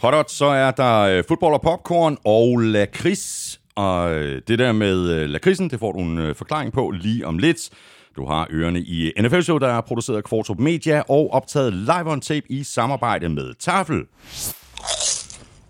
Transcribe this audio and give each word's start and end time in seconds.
Hotdot, 0.00 0.30
så 0.30 0.44
er 0.44 0.70
der 0.70 1.00
øh, 1.00 1.24
fodbold 1.28 1.54
og 1.54 1.62
popcorn 1.62 2.16
og 2.24 2.58
lakrids. 2.58 3.60
Og 3.74 4.12
øh, 4.14 4.42
det 4.48 4.58
der 4.58 4.72
med 4.72 5.10
øh, 5.10 5.28
lakridsen, 5.28 5.70
det 5.70 5.78
får 5.78 5.92
du 5.92 5.98
en 5.98 6.18
øh, 6.18 6.34
forklaring 6.34 6.72
på 6.72 6.90
lige 6.90 7.26
om 7.26 7.38
lidt. 7.38 7.70
Du 8.16 8.26
har 8.26 8.46
ørerne 8.50 8.80
i 8.80 9.12
NFL-show, 9.20 9.58
der 9.58 9.68
er 9.68 9.80
produceret 9.80 10.16
af 10.16 10.24
Kvartrup 10.24 10.58
Media 10.58 11.02
og 11.08 11.32
optaget 11.32 11.72
live 11.72 12.12
on 12.12 12.20
tape 12.20 12.52
i 12.52 12.62
samarbejde 12.62 13.28
med 13.28 13.54
Tafel 13.54 14.02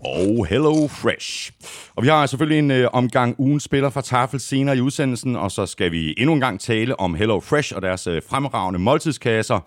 og 0.05 0.47
Hello 0.47 0.89
Fresh. 0.89 1.53
Og 1.97 2.03
vi 2.03 2.09
har 2.09 2.27
selvfølgelig 2.27 2.59
en 2.59 2.71
øh, 2.71 2.89
omgang 2.93 3.35
ugen 3.39 3.61
spiller 3.61 3.91
fra 3.91 4.01
Tafel 4.01 4.41
senere 4.41 4.77
i 4.77 4.81
udsendelsen, 4.81 5.37
og 5.37 5.51
så 5.51 5.67
skal 5.67 5.93
vi 5.93 6.15
endnu 6.19 6.33
en 6.33 6.41
gang 6.41 6.61
tale 6.61 7.01
om 7.01 7.15
Hello 7.15 7.41
Fresh 7.41 7.77
og 7.77 7.83
deres 7.83 8.07
øh, 8.07 8.23
fremragende 8.29 8.79
måltidskasser. 8.79 9.61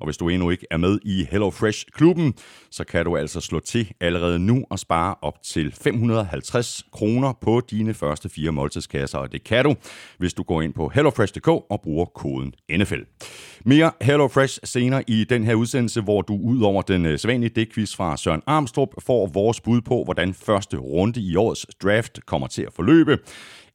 Og 0.00 0.06
hvis 0.06 0.16
du 0.16 0.28
endnu 0.28 0.50
ikke 0.50 0.66
er 0.70 0.76
med 0.76 0.98
i 1.04 1.26
HelloFresh-klubben, 1.30 2.34
så 2.70 2.84
kan 2.84 3.04
du 3.04 3.16
altså 3.16 3.40
slå 3.40 3.60
til 3.60 3.92
allerede 4.00 4.38
nu 4.38 4.64
og 4.70 4.78
spare 4.78 5.14
op 5.22 5.42
til 5.42 5.72
550 5.72 6.84
kroner 6.92 7.32
på 7.40 7.62
dine 7.70 7.94
første 7.94 8.28
fire 8.28 8.52
måltidskasser. 8.52 9.18
Og 9.18 9.32
det 9.32 9.44
kan 9.44 9.64
du, 9.64 9.74
hvis 10.18 10.34
du 10.34 10.42
går 10.42 10.62
ind 10.62 10.74
på 10.74 10.88
hellofresh.dk 10.88 11.48
og 11.48 11.80
bruger 11.82 12.04
koden 12.04 12.54
NFL. 12.70 13.00
Mere 13.64 13.90
HelloFresh 14.00 14.58
senere 14.64 15.04
i 15.06 15.24
den 15.24 15.44
her 15.44 15.54
udsendelse, 15.54 16.00
hvor 16.00 16.22
du 16.22 16.38
ud 16.42 16.62
over 16.62 16.82
den 16.82 17.06
øh, 17.06 17.18
sædvanlige 17.18 17.50
dækquiz 17.50 17.96
fra 17.96 18.16
Søren 18.16 18.42
Armstrong 18.46 18.90
får 19.06 19.26
vores 19.26 19.60
bud 19.60 19.80
på, 19.80 20.04
hvordan 20.04 20.34
første 20.34 20.76
runde 20.76 21.20
i 21.20 21.36
årets 21.36 21.66
draft 21.82 22.26
kommer 22.26 22.46
til 22.46 22.62
at 22.62 22.72
forløbe. 22.72 23.18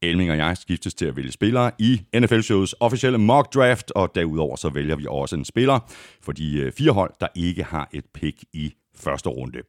Elming 0.01 0.31
og 0.31 0.37
jeg 0.37 0.57
skiftes 0.57 0.93
til 0.93 1.05
at 1.05 1.15
vælge 1.15 1.31
spillere 1.31 1.71
i 1.79 2.01
NFL-shows 2.19 2.75
officielle 2.79 3.17
mock 3.17 3.53
draft, 3.53 3.91
og 3.91 4.15
derudover 4.15 4.55
så 4.55 4.69
vælger 4.69 4.95
vi 4.95 5.05
også 5.09 5.35
en 5.35 5.45
spiller 5.45 5.79
for 6.21 6.31
de 6.31 6.59
øh, 6.59 6.71
fire 6.71 6.91
hold, 6.91 7.13
der 7.19 7.27
ikke 7.35 7.63
har 7.63 7.89
et 7.93 8.05
pick 8.13 8.43
i 8.53 8.73
første 8.95 9.29
runde. 9.29 9.59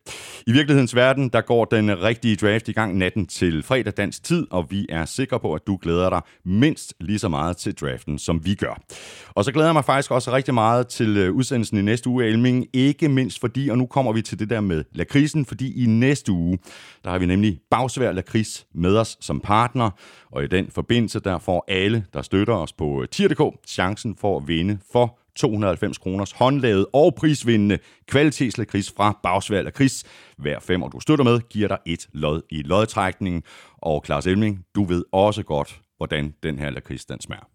I 0.46 0.52
virkelighedens 0.52 0.96
verden, 0.96 1.28
der 1.28 1.40
går 1.40 1.64
den 1.64 2.02
rigtige 2.02 2.36
draft 2.36 2.68
i 2.68 2.72
gang 2.72 2.98
natten 2.98 3.26
til 3.26 3.62
fredag 3.62 3.92
dansk 3.96 4.24
tid, 4.24 4.46
og 4.50 4.66
vi 4.70 4.86
er 4.88 5.04
sikre 5.04 5.40
på, 5.40 5.54
at 5.54 5.66
du 5.66 5.78
glæder 5.82 6.10
dig 6.10 6.20
mindst 6.44 6.94
lige 7.00 7.18
så 7.18 7.28
meget 7.28 7.56
til 7.56 7.74
draften, 7.74 8.18
som 8.18 8.44
vi 8.44 8.54
gør. 8.54 8.80
Og 9.28 9.44
så 9.44 9.52
glæder 9.52 9.68
jeg 9.68 9.74
mig 9.74 9.84
faktisk 9.84 10.10
også 10.10 10.32
rigtig 10.32 10.54
meget 10.54 10.86
til 10.86 11.16
øh, 11.16 11.32
udsendelsen 11.32 11.78
i 11.78 11.82
næste 11.82 12.08
uge, 12.08 12.24
Elming. 12.24 12.66
Ikke 12.72 13.08
mindst 13.08 13.40
fordi, 13.40 13.68
og 13.68 13.78
nu 13.78 13.86
kommer 13.86 14.12
vi 14.12 14.22
til 14.22 14.38
det 14.38 14.50
der 14.50 14.60
med 14.60 14.84
lakrisen, 14.92 15.46
fordi 15.46 15.84
i 15.84 15.86
næste 15.86 16.32
uge, 16.32 16.58
der 17.04 17.10
har 17.10 17.18
vi 17.18 17.26
nemlig 17.26 17.60
Bagsvær 17.70 18.12
Lakris 18.12 18.66
med 18.74 18.96
os 18.96 19.16
som 19.20 19.40
partner, 19.40 19.90
og 20.30 20.44
i 20.44 20.46
den 20.46 20.70
forbindelse, 20.70 21.20
der 21.20 21.38
får 21.38 21.64
alle, 21.68 22.04
der 22.12 22.22
støtter 22.22 22.54
os 22.54 22.72
på 22.72 23.02
øh, 23.02 23.08
tier.dk, 23.08 23.68
chancen 23.68 24.16
for 24.16 24.36
at 24.36 24.48
vinde 24.48 24.78
for 24.92 25.18
290 25.36 25.98
kroners 25.98 26.32
håndlavet 26.32 26.86
og 26.92 27.14
prisvindende 27.14 27.78
kvalitetslakrids 28.06 28.92
fra 28.96 29.18
Bagsværd 29.22 29.66
og 29.66 29.72
Kris. 29.72 30.04
Hver 30.38 30.60
fem, 30.60 30.82
og 30.82 30.92
du 30.92 31.00
støtter 31.00 31.24
med, 31.24 31.40
giver 31.50 31.68
dig 31.68 31.78
et 31.86 32.08
lod 32.12 32.42
i 32.50 32.62
lodtrækningen. 32.62 33.42
Og 33.76 34.02
Claus 34.06 34.26
Elming, 34.26 34.64
du 34.74 34.84
ved 34.84 35.04
også 35.12 35.42
godt, 35.42 35.80
hvordan 35.96 36.34
den 36.42 36.58
her 36.58 36.70
lakrids 36.70 37.04
den 37.04 37.20
smager. 37.20 37.48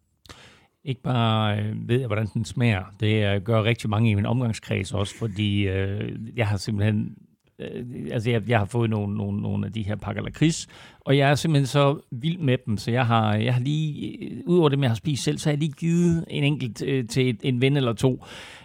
Ikke 0.84 1.02
bare 1.02 1.60
øh, 1.60 1.90
ved 1.90 2.00
jeg, 2.00 2.08
hvordan 2.08 2.28
den 2.34 2.46
smager. 2.46 2.84
Det 3.00 3.36
øh, 3.36 3.42
gør 3.42 3.64
rigtig 3.64 3.90
mange 3.90 4.12
i 4.12 4.16
min 4.16 4.26
omgangskreds 4.26 4.94
også, 4.94 5.16
fordi 5.18 5.68
øh, 5.68 6.12
jeg 6.36 6.48
har 6.48 6.58
simpelthen 6.58 7.16
øh, 7.60 7.86
altså 8.12 8.30
jeg, 8.30 8.50
jeg 8.50 8.60
har 8.60 8.66
fået 8.66 8.90
nogle, 8.90 9.18
nogle, 9.18 9.42
nogle 9.42 9.66
af 9.66 9.74
de 9.74 9.84
her 9.84 9.96
pakker 9.96 10.22
lakrids, 10.22 10.68
og 11.00 11.18
jeg 11.18 11.32
er 11.32 11.36
simpelthen 11.36 11.68
så 11.68 12.00
vild 12.12 12.38
med 12.38 12.58
dem, 12.66 12.78
så 12.78 12.92
jeg 12.92 13.06
har, 13.06 13.36
jeg 13.36 13.54
har 13.54 13.62
lige, 13.62 14.18
øh, 14.18 14.38
udover 14.46 14.70
det 14.70 14.80
med 14.80 14.86
at 14.86 14.90
have 14.90 14.96
spist 14.96 15.24
selv, 15.24 15.38
så 15.38 15.50
har 15.50 15.52
jeg 15.52 15.60
lige 15.60 15.72
givet 15.72 16.26
en 16.28 16.44
enkelt 16.44 16.84
øh, 16.84 17.08
til 17.08 17.38
en 17.44 17.62
ven 17.62 17.78
eller 17.78 17.94
to, 17.94 18.24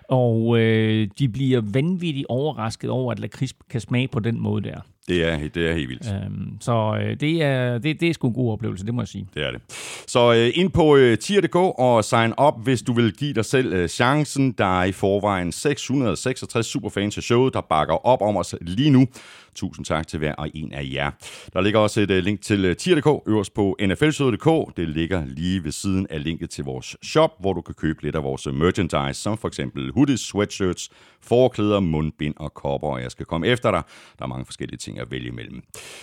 og 0.09 0.59
øh, 0.59 1.09
de 1.19 1.29
bliver 1.29 1.61
vanvittigt 1.73 2.27
overrasket 2.29 2.91
over, 2.91 3.13
at 3.13 3.19
lakrids 3.19 3.53
kan 3.71 3.81
smage 3.81 4.09
på 4.09 4.21
den 4.21 4.41
måde 4.41 4.63
der. 4.63 4.81
Det 5.09 5.25
er, 5.25 5.49
det 5.49 5.71
er 5.71 5.75
helt 5.75 5.89
vildt. 5.89 6.07
Øhm, 6.07 6.61
så 6.61 6.99
øh, 7.03 7.21
det, 7.21 7.43
er, 7.43 7.79
det, 7.79 8.01
det 8.01 8.09
er 8.09 8.15
sgu 8.15 8.29
en 8.29 8.35
god 8.35 8.53
oplevelse, 8.53 8.87
det 8.87 8.95
må 8.95 9.01
jeg 9.01 9.09
sige. 9.09 9.29
Det 9.35 9.47
er 9.47 9.51
det. 9.51 9.61
Så 10.07 10.33
øh, 10.33 10.51
ind 10.55 10.71
på 10.71 10.97
øh, 10.97 11.19
tier.dk 11.19 11.57
og 11.57 12.05
sign 12.05 12.35
op, 12.37 12.65
hvis 12.65 12.83
du 12.83 12.93
vil 12.93 13.13
give 13.13 13.35
dig 13.35 13.45
selv 13.45 13.73
øh, 13.73 13.89
chancen. 13.89 14.53
Der 14.53 14.81
er 14.81 14.85
i 14.85 14.93
forvejen 14.93 15.53
666 15.53 16.67
superfans 16.67 17.17
af 17.17 17.23
showet, 17.23 17.55
der 17.55 17.61
bakker 17.61 18.07
op 18.07 18.23
om 18.23 18.37
os 18.37 18.55
lige 18.61 18.91
nu. 18.91 19.07
Tusind 19.55 19.87
tak 19.87 20.07
til 20.07 20.19
hver 20.19 20.35
og 20.35 20.49
en 20.55 20.73
af 20.73 20.89
jer. 20.93 21.11
Der 21.53 21.61
ligger 21.61 21.81
også 21.81 22.01
et 22.01 22.11
øh, 22.11 22.25
link 22.25 22.41
til 22.41 22.65
øh, 22.65 22.77
tier.dk 22.77 23.29
øverst 23.29 23.55
på 23.55 23.77
nflsøde.dk. 23.81 24.77
Det 24.77 24.89
ligger 24.89 25.25
lige 25.25 25.65
ved 25.65 25.73
siden 25.73 26.07
af 26.11 26.25
linket 26.25 26.51
til 26.51 26.65
vores 26.65 26.97
shop, 27.03 27.31
hvor 27.41 27.53
du 27.53 27.61
kan 27.61 27.75
købe 27.75 28.03
lidt 28.03 28.17
af 28.17 28.23
vores 28.23 28.47
øh, 28.47 28.55
merchandise, 28.55 29.21
som 29.23 29.39
for 29.39 29.49
eksempel 29.49 29.93
hoodies, 29.93 30.21
sweatshirts, 30.21 30.91
forklæder, 31.23 31.81
mundbind 31.81 32.35
og 32.37 32.55
kopper, 32.55 32.89
og 32.89 33.03
jeg 33.03 33.11
skal 33.11 33.27
komme 33.27 33.47
efter 33.47 33.71
dig. 33.71 33.83
Der 34.19 34.25
er 34.25 34.29
mange 34.29 34.45
forskellige 34.45 34.79
ting 34.79 34.99
at 34.99 35.11
vælge 35.11 35.29
imellem. 35.29 35.63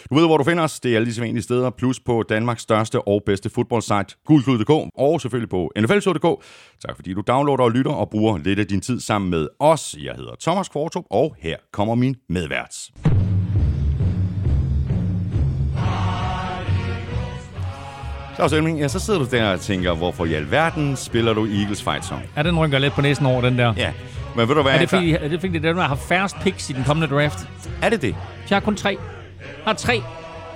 Du 0.10 0.16
ved, 0.16 0.26
hvor 0.26 0.38
du 0.38 0.44
finder 0.44 0.64
os. 0.64 0.80
Det 0.80 0.92
er 0.92 0.96
alle 0.96 1.06
de 1.06 1.14
sædvanlige 1.14 1.44
steder, 1.44 1.70
plus 1.70 2.00
på 2.00 2.24
Danmarks 2.30 2.62
største 2.62 3.02
og 3.02 3.24
bedste 3.26 3.50
fodboldsite, 3.50 4.16
gulklud.dk, 4.26 4.70
og 4.96 5.22
selvfølgelig 5.22 5.50
på 5.50 5.72
nflshow.dk. 5.80 6.44
Tak 6.88 6.96
fordi 6.96 7.14
du 7.14 7.22
downloader 7.28 7.64
og 7.64 7.72
lytter 7.72 7.92
og 7.92 8.10
bruger 8.10 8.38
lidt 8.38 8.60
af 8.60 8.68
din 8.68 8.82
tid 8.82 9.00
sammen 9.00 9.32
med 9.32 9.48
os. 9.60 9.96
Jeg 10.04 10.16
hedder 10.16 10.36
Thomas 10.42 10.70
Kvartrup, 10.70 11.06
og 11.10 11.36
her 11.40 11.58
kommer 11.72 11.96
min 11.96 12.16
medvært. 12.30 12.76
Claus 18.40 18.54
Elming, 18.54 18.80
ja, 18.80 18.88
så 18.88 19.00
sidder 19.00 19.20
du 19.20 19.26
der 19.32 19.52
og 19.54 19.60
tænker, 19.60 19.94
hvorfor 19.94 20.26
i 20.26 20.34
alverden 20.34 20.96
spiller 20.96 21.34
du 21.34 21.46
Eagles 21.46 21.84
Fight 21.84 22.06
Song? 22.06 22.22
Ja, 22.38 22.44
den 22.44 22.60
rykker 22.60 22.80
lidt 22.80 22.94
på 22.94 23.02
næsen 23.02 23.26
over 23.26 23.42
den 23.42 23.58
der. 23.58 23.74
Ja, 23.78 23.92
men 24.36 24.48
ved 24.48 24.56
du 24.56 24.62
hvad? 24.62 24.74
Er 24.74 24.78
det 24.78 24.90
fordi, 24.90 25.14
er 25.14 25.28
det 25.28 25.40
fordi, 25.40 25.54
det 25.54 25.66
er 25.66 25.70
den, 25.70 25.78
der 25.78 25.84
har 25.88 25.96
færrest 25.96 26.36
picks 26.44 26.70
i 26.70 26.74
den 26.74 26.84
kommende 26.84 27.16
draft? 27.16 27.48
Er 27.82 27.90
det 27.90 28.02
det? 28.02 28.16
Jeg 28.50 28.56
har 28.56 28.60
kun 28.60 28.76
tre. 28.76 28.98
Jeg 29.40 29.48
har 29.66 29.74
tre. 29.74 30.02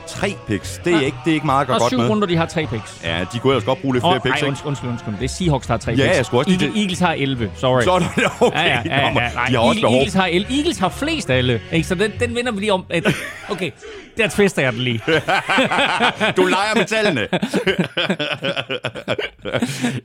Tre 0.08 0.36
picks. 0.47 0.81
Det 0.86 0.94
er, 0.94 0.97
Ja. 1.00 1.06
ikke, 1.06 1.18
det 1.25 1.31
er 1.31 1.36
ikke 1.36 1.46
meget 1.46 1.62
at 1.62 1.68
gøre 1.68 1.75
Og 1.78 1.81
godt 1.81 1.90
syv 1.90 1.97
med. 1.97 2.09
runder, 2.09 2.28
de 2.28 2.36
har 2.36 2.46
tre 2.46 2.68
picks. 2.68 3.02
Ja, 3.03 3.25
de 3.34 3.40
kunne 3.40 3.53
ellers 3.53 3.64
godt 3.66 3.81
bruge 3.81 3.96
lidt 3.96 4.02
flere 4.03 4.16
Åh, 4.16 4.22
picks, 4.22 4.41
ej, 4.41 4.47
undskyld, 4.47 4.68
undskyld, 4.68 4.90
undskyld. 4.90 5.14
Det 5.14 5.24
er 5.24 5.28
Seahawks, 5.28 5.68
der 5.68 5.74
har 5.74 5.78
tre 5.78 5.91
Ja, 5.91 6.03
picks. 6.03 6.18
jeg 6.18 6.25
skulle 6.25 6.41
også 6.41 6.52
Eagle, 6.52 6.80
Eagles 6.80 7.00
har 7.00 7.14
11, 7.14 7.52
sorry. 7.56 7.81
Så 7.81 7.91
er 7.91 8.00
det 8.00 8.08
okay. 8.41 8.58
Ja, 8.59 8.66
ja, 8.66 8.81
ja, 8.86 9.08
ja. 9.08 9.14
Nej, 9.14 9.46
de 9.47 9.53
har 9.53 9.59
også 9.59 9.81
behov. 9.81 9.96
Eagles 9.97 10.14
har, 10.14 10.25
11. 10.25 10.58
Eagles 10.58 10.80
har 10.80 10.90
flest 10.90 11.30
af 11.30 11.38
alle. 11.38 11.62
Ikke? 11.72 11.88
Så 11.88 11.96
den, 11.96 12.12
den 12.19 12.36
vinder 12.36 12.52
vi 12.52 12.59
lige 12.59 12.74
om. 12.74 12.86
Et, 12.94 13.06
okay, 13.50 13.72
der 14.18 14.28
twister 14.28 14.62
jeg 14.62 14.74
den 14.74 14.81
lige. 14.81 15.02
Du 16.38 16.46
leger 16.46 16.75
med 16.75 16.85
tallene. 16.85 17.28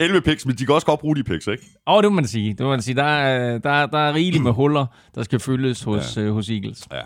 11 0.01 0.21
picks, 0.21 0.47
men 0.47 0.57
de 0.57 0.67
kan 0.67 0.75
også 0.75 0.87
godt 0.87 1.01
bruge 1.01 1.17
de 1.17 1.25
picks, 1.25 1.47
ikke? 1.47 1.63
Og 1.87 2.03
det 2.03 2.13
må 2.13 2.17
man 2.17 2.27
sige. 2.27 2.51
Det 2.51 2.61
må 2.61 2.69
man 2.69 2.83
sige. 2.83 2.95
Der 2.95 3.05
er, 3.05 3.59
der, 3.59 3.71
er- 3.71 3.87
der 3.87 3.99
er 3.99 4.15
rigeligt 4.15 4.43
med 4.45 4.53
huller, 4.53 4.87
der 5.15 5.23
skal 5.23 5.41
fyldes 5.41 5.83
hos, 5.83 6.17
ja. 6.17 6.21
øh, 6.23 6.33
hos 6.35 6.49
Eagles. 6.49 6.79
Ja. 6.93 6.97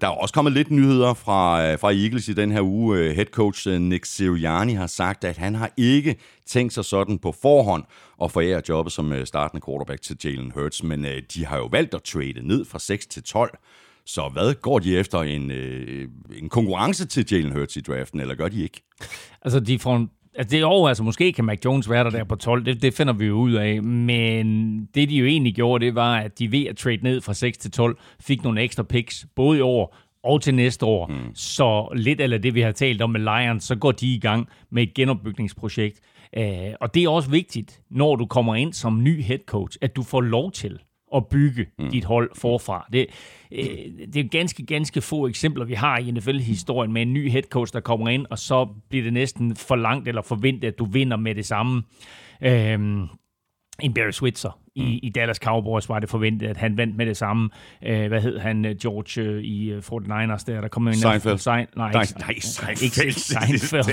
Der 0.00 0.06
er 0.06 0.10
også 0.10 0.34
kommet 0.34 0.52
lidt 0.52 0.70
nyheder 0.70 1.14
fra, 1.14 1.64
øh, 1.66 1.78
fra 1.78 1.92
Eagles 1.92 2.21
i 2.28 2.32
den 2.32 2.52
her 2.52 2.62
uge. 2.62 2.98
Øh, 2.98 3.14
head 3.14 3.26
coach 3.26 3.68
øh, 3.68 3.80
Nick 3.80 4.04
Sirianni 4.04 4.72
har 4.72 4.86
sagt, 4.86 5.24
at 5.24 5.36
han 5.36 5.54
har 5.54 5.70
ikke 5.76 6.16
tænkt 6.46 6.72
sig 6.72 6.84
sådan 6.84 7.18
på 7.18 7.34
forhånd 7.42 7.84
at 8.22 8.30
forære 8.30 8.62
jobbet 8.68 8.92
som 8.92 9.12
øh, 9.12 9.26
startende 9.26 9.64
quarterback 9.66 10.02
til 10.02 10.16
Jalen 10.24 10.50
Hurts, 10.50 10.82
men 10.82 11.06
de 11.34 11.46
har 11.46 11.58
jo 11.58 11.68
valgt 11.72 11.94
at 11.94 12.02
trade 12.02 12.46
ned 12.46 12.64
fra 12.64 12.78
6 12.78 13.06
til 13.06 13.22
12. 13.22 13.58
Så 14.06 14.30
hvad 14.32 14.54
går 14.54 14.78
de 14.78 14.98
efter? 14.98 15.18
En, 15.18 15.50
øh, 15.50 16.08
en 16.38 16.48
konkurrence 16.48 17.06
til 17.06 17.26
Jalen 17.32 17.52
Hurts 17.52 17.76
i 17.76 17.80
draften, 17.80 18.20
eller 18.20 18.34
gør 18.34 18.48
de 18.48 18.62
ikke? 18.62 18.82
Altså, 19.42 19.60
de 19.60 19.78
får 19.78 19.96
en, 19.96 20.10
altså 20.34 20.56
det 20.56 20.64
år, 20.64 20.88
altså 20.88 21.02
måske 21.02 21.32
kan 21.32 21.44
Mac 21.44 21.58
Jones 21.64 21.90
være 21.90 22.04
der, 22.04 22.10
der 22.10 22.24
på 22.24 22.36
12, 22.36 22.64
det, 22.64 22.82
det 22.82 22.94
finder 22.94 23.12
vi 23.12 23.26
jo 23.26 23.34
ud 23.34 23.52
af, 23.52 23.82
men 23.82 24.78
det 24.94 25.08
de 25.08 25.16
jo 25.16 25.26
egentlig 25.26 25.54
gjorde, 25.54 25.86
det 25.86 25.94
var, 25.94 26.16
at 26.16 26.38
de 26.38 26.52
ved 26.52 26.66
at 26.66 26.76
trade 26.76 26.98
ned 27.02 27.20
fra 27.20 27.34
6 27.34 27.58
til 27.58 27.70
12, 27.70 27.98
fik 28.20 28.42
nogle 28.42 28.60
ekstra 28.60 28.82
picks, 28.82 29.26
både 29.36 29.58
i 29.58 29.60
år 29.60 29.96
og 30.24 30.42
til 30.42 30.54
næste 30.54 30.86
år. 30.86 31.06
Mm. 31.06 31.34
Så 31.34 31.88
lidt 31.96 32.20
af 32.20 32.42
det, 32.42 32.54
vi 32.54 32.60
har 32.60 32.72
talt 32.72 33.02
om 33.02 33.10
med 33.10 33.20
Lions, 33.20 33.64
så 33.64 33.76
går 33.76 33.92
de 33.92 34.14
i 34.14 34.18
gang 34.18 34.48
med 34.70 34.82
et 34.82 34.94
genopbygningsprojekt. 34.94 36.00
Uh, 36.36 36.44
og 36.80 36.94
det 36.94 37.04
er 37.04 37.08
også 37.08 37.30
vigtigt, 37.30 37.80
når 37.90 38.16
du 38.16 38.26
kommer 38.26 38.54
ind 38.54 38.72
som 38.72 39.02
ny 39.02 39.22
head 39.22 39.38
coach, 39.46 39.78
at 39.80 39.96
du 39.96 40.02
får 40.02 40.20
lov 40.20 40.52
til 40.52 40.78
at 41.14 41.26
bygge 41.26 41.66
mm. 41.78 41.90
dit 41.90 42.04
hold 42.04 42.30
forfra. 42.34 42.88
Det, 42.92 43.06
øh, 43.52 43.66
det 44.14 44.16
er 44.16 44.28
ganske, 44.28 44.66
ganske 44.66 45.00
få 45.00 45.26
eksempler, 45.26 45.64
vi 45.64 45.74
har 45.74 45.98
i 45.98 46.10
NFL-historien 46.10 46.92
med 46.92 47.02
en 47.02 47.12
ny 47.12 47.30
head 47.30 47.42
coach, 47.42 47.72
der 47.72 47.80
kommer 47.80 48.08
ind, 48.08 48.26
og 48.30 48.38
så 48.38 48.68
bliver 48.88 49.04
det 49.04 49.12
næsten 49.12 49.56
for 49.56 49.76
langt 49.76 50.08
eller 50.08 50.22
forventet, 50.22 50.68
at 50.68 50.78
du 50.78 50.84
vinder 50.84 51.16
med 51.16 51.34
det 51.34 51.46
samme. 51.46 51.82
Øhm, 52.42 53.08
en 53.82 53.94
Barry 53.94 54.10
Switzer 54.10 54.58
i, 54.74 54.98
i 55.02 55.08
Dallas 55.10 55.36
Cowboys 55.36 55.88
var 55.88 55.98
det 55.98 56.08
forventet, 56.08 56.46
at 56.46 56.56
han 56.56 56.76
vandt 56.76 56.96
med 56.96 57.06
det 57.06 57.16
samme. 57.16 57.50
Øh, 57.86 58.08
hvad 58.08 58.20
hed 58.20 58.38
han, 58.38 58.64
øh, 58.64 58.76
George 58.82 59.22
øh, 59.28 59.42
i 59.42 59.70
øh, 59.70 59.78
49ers 59.92 60.44
der, 60.46 60.60
der 60.60 60.68
kom 60.68 60.86
ind. 60.86 60.94
Seinfeld. 60.94 61.38
Sein, 61.38 61.66
nej, 61.76 61.92
Nej, 61.92 62.04
nej, 62.18 62.34
Seinfeld. 62.40 62.82
Ikke 62.82 63.12
Seinfeld. 63.20 63.84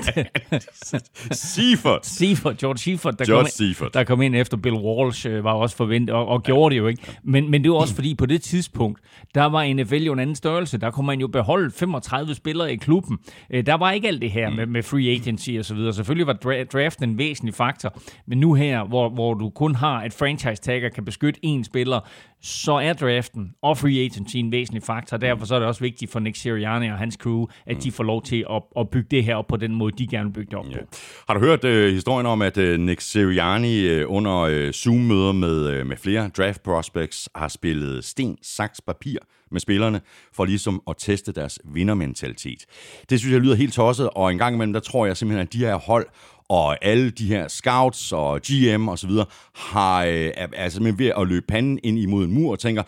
Seaford. 1.32 2.00
Seaford, 2.18 2.56
George 2.58 2.78
Seaford, 2.78 3.14
der, 3.18 3.26
George 3.26 3.40
kom, 3.42 3.46
ind, 3.46 3.52
Seaford. 3.76 3.92
der 3.94 4.04
kom 4.04 4.22
ind 4.22 4.36
efter 4.36 4.58
Bill 4.58 4.76
Walsh, 4.76 5.28
øh, 5.30 5.44
var 5.44 5.54
også 5.54 5.76
forventet, 5.76 6.16
og, 6.16 6.28
og 6.28 6.44
gjorde 6.44 6.74
det 6.76 6.80
jo 6.82 6.88
ikke. 6.88 7.02
Men, 7.24 7.52
men 7.52 7.64
det 7.64 7.72
var 7.72 7.78
også 7.78 7.96
fordi, 7.96 8.16
på 8.16 8.26
det 8.26 8.42
tidspunkt, 8.42 9.00
der 9.36 9.46
var 9.46 9.74
NFL 9.74 9.96
jo 9.96 10.14
en 10.14 10.20
anden 10.20 10.36
størrelse. 10.36 10.78
Der 10.78 10.92
kunne 10.92 11.06
man 11.06 11.20
jo 11.20 11.28
beholde 11.28 11.72
35 11.72 12.36
spillere 12.36 12.74
i 12.74 12.76
klubben. 12.76 13.18
Øh, 13.50 13.66
Der 13.66 13.74
var 13.74 13.92
ikke 13.92 14.08
alt 14.08 14.22
det 14.22 14.32
her 14.32 14.50
med, 14.50 14.66
med 14.66 14.84
free 14.84 15.10
agency 15.12 15.50
og 15.60 15.66
så 15.66 15.76
videre. 15.76 15.94
Selvfølgelig 15.94 16.28
var 16.28 16.34
dra- 16.46 16.64
draften 16.64 17.10
en 17.10 17.18
væsentlig 17.18 17.54
faktor, 17.56 17.98
men 18.28 18.38
nu 18.38 18.54
her, 18.54 18.84
hvor, 18.84 19.10
hvor 19.10 19.34
du 19.34 19.50
kun 19.50 19.76
har 19.76 20.04
et 20.04 20.14
franchise 20.14 20.56
tagger 20.70 20.90
kan 20.90 21.06
beskytte 21.06 21.40
en 21.44 21.64
spiller, 21.64 22.00
så 22.42 22.74
er 22.74 22.94
draften 22.94 23.52
og 23.62 23.78
free 23.78 24.00
agency 24.06 24.36
en 24.36 24.52
væsentlig 24.52 24.84
faktor. 24.84 25.18
Derfor 25.18 25.46
så 25.46 25.56
er 25.56 25.60
det 25.60 25.68
også 25.68 25.82
vigtigt 25.82 26.12
for 26.12 26.20
Nick 26.20 26.38
Sirianni 26.38 26.88
og 26.88 26.98
hans 26.98 27.16
crew, 27.16 27.46
at 27.66 27.84
de 27.84 27.92
får 27.92 28.04
lov 28.04 28.24
til 28.24 28.46
at, 28.50 28.62
at 28.80 28.90
bygge 28.90 29.08
det 29.12 29.24
her 29.24 29.36
op 29.36 29.48
på 29.48 29.58
den 29.58 29.76
måde, 29.76 29.92
de 29.98 30.08
gerne 30.08 30.30
vil 30.30 30.34
bygge 30.34 30.50
det 30.50 30.60
op 30.60 30.66
på. 30.66 30.98
Har 31.28 31.34
du 31.34 31.40
hørt 31.40 31.64
uh, 31.64 31.72
historien 31.72 32.26
om, 32.26 32.42
at 32.42 32.58
uh, 32.58 32.80
Nick 32.80 33.02
Sirianni 33.02 34.02
uh, 34.02 34.16
under 34.16 34.66
uh, 34.66 34.72
Zoom-møder 34.72 35.32
med, 35.32 35.80
uh, 35.80 35.88
med 35.88 35.98
flere 35.98 36.30
draft 36.38 36.64
prospects 36.64 37.30
har 37.36 37.48
spillet 37.48 38.06
sten, 38.06 38.38
saks, 38.42 38.82
papir 38.82 39.18
med 39.52 39.60
spillerne, 39.60 40.02
for 40.34 40.46
ligesom 40.46 40.82
at 40.90 40.96
teste 40.98 41.32
deres 41.32 41.60
vindermentalitet. 41.66 42.66
Det 43.10 43.20
synes 43.20 43.34
jeg 43.34 43.42
lyder 43.42 43.56
helt 43.56 43.74
tosset, 43.74 44.10
og 44.10 44.32
en 44.32 44.38
gang 44.38 44.56
imellem, 44.56 44.74
der 44.74 44.80
tror 44.80 45.06
jeg 45.06 45.18
simpelthen, 45.18 45.48
at 45.48 45.54
de 45.54 45.58
her 45.58 45.76
hold 45.76 46.06
og 46.50 46.86
alle 46.86 47.10
de 47.10 47.28
her 47.28 47.48
scouts 47.48 48.12
og 48.12 48.42
GM 48.42 48.88
og 48.88 49.00
så 49.00 49.08
videre 49.08 49.26
har, 49.56 50.06
øh, 50.06 50.32
er, 50.36 50.70
simpelthen 50.70 51.00
ved 51.00 51.12
at 51.18 51.28
løbe 51.28 51.46
panden 51.48 51.80
ind 51.84 52.00
imod 52.00 52.26
en 52.26 52.32
mur 52.34 52.52
og 52.52 52.60
tænker, 52.60 52.84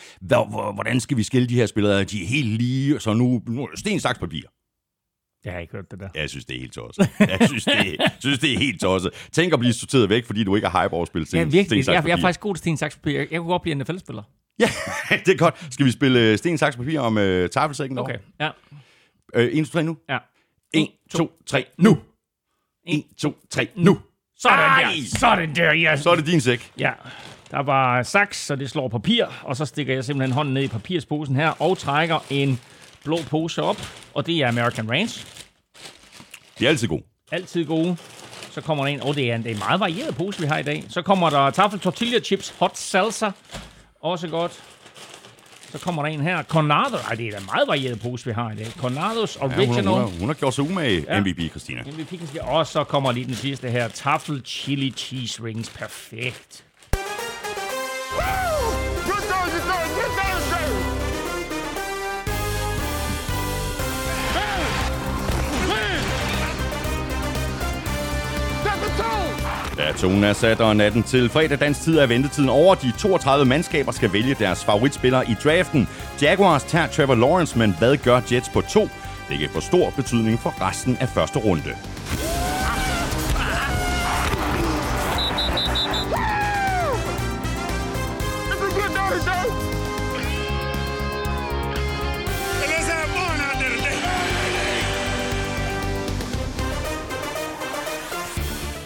hvordan 0.73 0.99
skal 0.99 1.17
vi 1.17 1.23
skille 1.23 1.47
de 1.49 1.55
her 1.55 1.65
spillere? 1.65 2.03
De 2.03 2.23
er 2.23 2.27
helt 2.27 2.47
lige, 2.49 2.99
så 2.99 3.13
nu, 3.13 3.41
nu 3.47 3.67
sten, 3.75 3.99
saks, 3.99 4.19
papir. 4.19 4.41
Jeg 5.45 5.53
har 5.53 5.59
ikke 5.59 5.73
hørt 5.73 5.91
det 5.91 5.99
der. 5.99 6.09
Jeg 6.15 6.29
synes, 6.29 6.45
det 6.45 6.55
er 6.55 6.59
helt 6.59 6.73
tosset. 6.73 7.09
Jeg 7.19 7.39
synes, 7.47 7.65
det 7.65 7.73
er, 7.99 8.07
synes, 8.19 8.39
det 8.39 8.53
er 8.53 8.57
helt 8.59 8.81
tosset. 8.81 9.11
Tænk 9.31 9.53
at 9.53 9.59
blive 9.59 9.73
sorteret 9.73 10.09
væk, 10.09 10.25
fordi 10.25 10.43
du 10.43 10.55
ikke 10.55 10.67
har 10.67 10.83
hype 10.83 10.93
over 10.93 11.01
at 11.01 11.07
spille 11.07 11.25
sten, 11.27 11.37
Ja, 11.37 11.43
virkelig. 11.43 11.65
sten, 11.65 11.83
saks, 11.83 11.95
Jeg, 11.95 12.07
jeg 12.07 12.17
er 12.17 12.21
faktisk 12.21 12.39
god 12.39 12.55
til 12.55 12.59
sten, 12.59 12.77
saks, 12.77 12.95
papir. 12.95 13.17
Jeg 13.19 13.27
kunne 13.39 13.43
godt 13.47 13.61
blive 13.61 13.71
en 13.71 13.77
NFL-spiller. 13.77 14.23
Ja, 14.59 14.69
det 15.25 15.33
er 15.33 15.37
godt. 15.37 15.67
Skal 15.73 15.85
vi 15.85 15.91
spille 15.91 16.19
øh, 16.19 16.37
sten, 16.37 16.57
saks, 16.57 16.75
papir 16.75 16.99
om 16.99 17.17
øh, 17.17 17.49
tafelsækken 17.49 17.97
Okay, 17.97 18.17
ja. 18.39 18.49
Øh, 19.35 19.45
1, 19.45 19.65
2, 19.65 19.71
3 19.71 19.83
nu. 19.83 19.97
ja. 20.09 20.17
1, 20.73 20.87
2, 21.11 21.31
3, 21.45 21.65
nu. 21.77 21.97
1, 22.87 23.03
2, 23.21 23.35
3, 23.49 23.67
nu. 23.75 23.99
Sådan 24.39 24.59
Ej! 24.59 24.83
der. 24.83 25.19
Sådan 25.19 25.55
der, 25.55 25.73
ja. 25.73 25.97
Så 25.97 26.09
er 26.09 26.15
det 26.15 26.25
din 26.25 26.41
sæk. 26.41 26.71
Ja, 26.77 26.91
der 27.51 27.59
var 27.59 28.03
saks, 28.03 28.45
så 28.45 28.55
det 28.55 28.69
slår 28.69 28.87
papir, 28.87 29.25
og 29.43 29.55
så 29.55 29.65
stikker 29.65 29.93
jeg 29.93 30.05
simpelthen 30.05 30.33
hånden 30.33 30.53
ned 30.53 30.63
i 30.63 30.67
papirsposen 30.67 31.35
her, 31.35 31.49
og 31.61 31.77
trækker 31.77 32.19
en 32.29 32.59
blå 33.03 33.17
pose 33.29 33.63
op, 33.63 33.77
og 34.13 34.25
det 34.25 34.37
er 34.37 34.47
American 34.47 34.91
Ranch. 34.91 35.25
De 36.59 36.65
er 36.65 36.69
altid 36.69 36.87
gode. 36.87 37.03
Altid 37.31 37.65
gode. 37.65 37.97
Så 38.51 38.61
kommer 38.61 38.83
der 38.83 38.91
en, 38.93 39.01
og 39.01 39.15
det 39.15 39.31
er 39.31 39.35
en, 39.35 39.43
det 39.43 39.49
er 39.51 39.53
en 39.53 39.59
meget 39.59 39.79
varieret 39.79 40.15
pose, 40.15 40.39
vi 40.41 40.47
har 40.47 40.57
i 40.57 40.63
dag. 40.63 40.83
Så 40.89 41.01
kommer 41.01 41.29
der 41.29 41.49
taffel 41.49 41.79
tortilla 41.79 42.19
chips, 42.19 42.49
hot 42.59 42.77
salsa, 42.77 43.29
også 44.01 44.27
godt. 44.27 44.63
Så 45.71 45.77
kommer 45.79 46.03
der 46.03 46.09
en 46.09 46.21
her, 46.21 46.43
Cornado. 46.43 46.95
Ej, 47.09 47.15
det 47.15 47.27
er 47.27 47.31
da 47.31 47.37
en 47.37 47.45
meget 47.45 47.67
varieret 47.67 47.99
pose, 48.01 48.25
vi 48.25 48.31
har 48.31 48.51
i 48.51 48.55
dag. 48.55 48.67
Cornados 48.77 49.37
Ja, 49.41 49.47
hun, 49.47 49.53
Original. 49.53 49.83
har, 49.85 49.91
hun, 49.91 49.99
har, 50.11 50.19
hun 50.19 50.27
har 50.29 50.33
gjort 50.33 50.53
sig 50.53 50.63
umage, 50.63 51.05
Ja. 51.09 51.19
MVP, 51.21 51.49
Christina. 51.49 51.81
MVP 51.83 52.09
sige- 52.31 52.43
Og 52.43 52.67
så 52.67 52.83
kommer 52.83 53.11
lige 53.11 53.25
den 53.25 53.35
sidste 53.35 53.69
her, 53.69 53.87
taffel 53.87 54.41
chili 54.45 54.91
cheese 54.97 55.43
rings. 55.43 55.69
Perfekt. 55.69 56.63
Good 56.91 58.50
Da 69.77 69.91
tonen 69.91 70.23
er 70.23 70.33
sat, 70.33 70.61
og 70.61 70.75
natten 70.75 71.03
til 71.03 71.29
fredag 71.29 71.59
dansk 71.59 71.81
tid 71.81 71.97
er 71.97 72.07
ventetiden 72.07 72.49
over. 72.49 72.75
De 72.75 72.91
32 72.99 73.45
mandskaber 73.45 73.91
skal 73.91 74.13
vælge 74.13 74.35
deres 74.39 74.65
favoritspillere 74.65 75.29
i 75.29 75.35
draften. 75.43 75.87
Jaguars 76.21 76.63
tager 76.63 76.87
Trevor 76.87 77.15
Lawrence, 77.15 77.59
men 77.59 77.75
hvad 77.79 77.97
gør 77.97 78.21
Jets 78.31 78.49
på 78.49 78.61
to? 78.61 78.89
Det 79.29 79.39
kan 79.39 79.49
få 79.49 79.59
stor 79.59 79.89
betydning 79.89 80.39
for 80.39 80.69
resten 80.69 80.97
af 80.99 81.09
første 81.09 81.39
runde. 81.39 81.73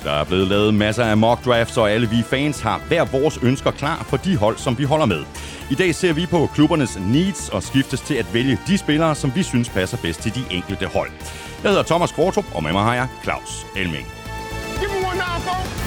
Der 0.05 0.11
er 0.11 0.23
blevet 0.23 0.47
lavet 0.47 0.73
masser 0.73 1.03
af 1.03 1.17
mock 1.17 1.45
drafts, 1.45 1.77
og 1.77 1.91
alle 1.91 2.09
vi 2.09 2.23
fans 2.29 2.61
har 2.61 2.81
hver 2.87 3.05
vores 3.05 3.39
ønsker 3.43 3.71
klar 3.71 4.05
for 4.09 4.17
de 4.17 4.37
hold, 4.37 4.57
som 4.57 4.77
vi 4.77 4.83
holder 4.83 5.05
med. 5.05 5.23
I 5.69 5.75
dag 5.75 5.95
ser 5.95 6.13
vi 6.13 6.25
på 6.25 6.49
klubbernes 6.53 6.99
needs 6.99 7.49
og 7.49 7.63
skiftes 7.63 8.01
til 8.01 8.13
at 8.13 8.33
vælge 8.33 8.59
de 8.67 8.77
spillere, 8.77 9.15
som 9.15 9.31
vi 9.35 9.43
synes 9.43 9.69
passer 9.69 9.97
bedst 9.97 10.21
til 10.21 10.35
de 10.35 10.43
enkelte 10.51 10.85
hold. 10.85 11.11
Jeg 11.63 11.71
hedder 11.71 11.83
Thomas 11.83 12.11
Kvartrup, 12.11 12.45
og 12.55 12.63
med 12.63 12.71
mig 12.71 12.83
har 12.83 12.93
jeg 12.93 13.07
Claus 13.23 13.65
Elming. 13.75 14.07
Give 14.79 14.89
me 14.89 15.07
one 15.07 15.17
now, 15.17 15.39
folks. 15.39 15.84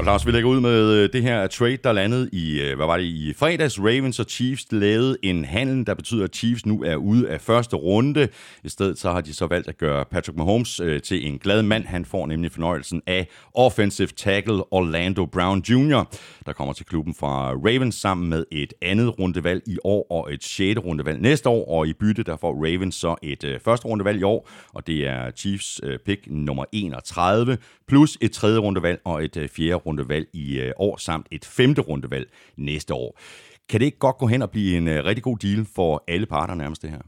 Og 0.00 0.06
Lars, 0.06 0.26
vi 0.26 0.30
lægger 0.30 0.50
ud 0.50 0.60
med 0.60 0.92
øh, 0.92 1.12
det 1.12 1.22
her 1.22 1.46
trade, 1.46 1.76
der 1.76 1.92
landede 1.92 2.30
i, 2.32 2.60
øh, 2.60 2.76
hvad 2.76 2.86
var 2.86 2.96
det, 2.96 3.04
i 3.04 3.34
fredags. 3.36 3.80
Ravens 3.80 4.18
og 4.18 4.26
Chiefs 4.28 4.66
lavede 4.70 5.16
en 5.22 5.44
handel, 5.44 5.86
der 5.86 5.94
betyder, 5.94 6.24
at 6.24 6.36
Chiefs 6.36 6.66
nu 6.66 6.82
er 6.82 6.96
ude 6.96 7.28
af 7.28 7.40
første 7.40 7.76
runde. 7.76 8.28
I 8.64 8.68
stedet 8.68 8.98
så 8.98 9.10
har 9.10 9.20
de 9.20 9.34
så 9.34 9.46
valgt 9.46 9.68
at 9.68 9.78
gøre 9.78 10.04
Patrick 10.04 10.38
Mahomes 10.38 10.80
øh, 10.80 11.02
til 11.02 11.26
en 11.26 11.38
glad 11.38 11.62
mand. 11.62 11.84
Han 11.86 12.04
får 12.04 12.26
nemlig 12.26 12.52
fornøjelsen 12.52 13.02
af 13.06 13.28
offensive 13.54 14.08
tackle 14.08 14.72
Orlando 14.72 15.26
Brown 15.26 15.58
Jr., 15.58 16.04
der 16.46 16.52
kommer 16.52 16.74
til 16.74 16.86
klubben 16.86 17.14
fra 17.14 17.52
Ravens 17.52 17.94
sammen 17.94 18.30
med 18.30 18.44
et 18.52 18.74
andet 18.82 19.18
rundevalg 19.18 19.62
i 19.66 19.78
år 19.84 20.06
og 20.10 20.34
et 20.34 20.44
sjette 20.44 20.82
rundevalg 20.82 21.20
næste 21.20 21.48
år. 21.48 21.68
Og 21.68 21.86
i 21.86 21.92
bytte, 21.92 22.22
der 22.22 22.36
får 22.36 22.54
Ravens 22.54 22.94
så 22.94 23.16
et 23.22 23.44
øh, 23.44 23.60
første 23.60 23.86
rundevalg 23.86 24.20
i 24.20 24.22
år, 24.22 24.48
og 24.74 24.86
det 24.86 25.06
er 25.06 25.30
Chiefs 25.30 25.80
øh, 25.82 25.98
pick 25.98 26.26
nummer 26.26 26.64
31, 26.72 27.58
plus 27.88 28.18
et 28.20 28.32
tredje 28.32 28.58
rundevalg 28.58 29.00
og 29.04 29.24
et 29.24 29.36
øh, 29.36 29.48
fjerde 29.48 29.74
rundevalg 29.74 29.89
i 30.32 30.58
øh, 30.58 30.72
år, 30.76 30.96
samt 30.96 31.26
et 31.30 31.44
femte 31.44 31.82
rundevalg 31.82 32.30
næste 32.56 32.94
år. 32.94 33.18
Kan 33.68 33.80
det 33.80 33.86
ikke 33.86 33.98
godt 33.98 34.18
gå 34.18 34.26
hen 34.26 34.42
og 34.42 34.50
blive 34.50 34.76
en 34.76 34.88
øh, 34.88 35.04
rigtig 35.04 35.22
god 35.22 35.36
deal 35.38 35.66
for 35.74 36.04
alle 36.08 36.26
parter 36.26 36.54
nærmest 36.54 36.82
det 36.82 36.90
her? 36.90 36.98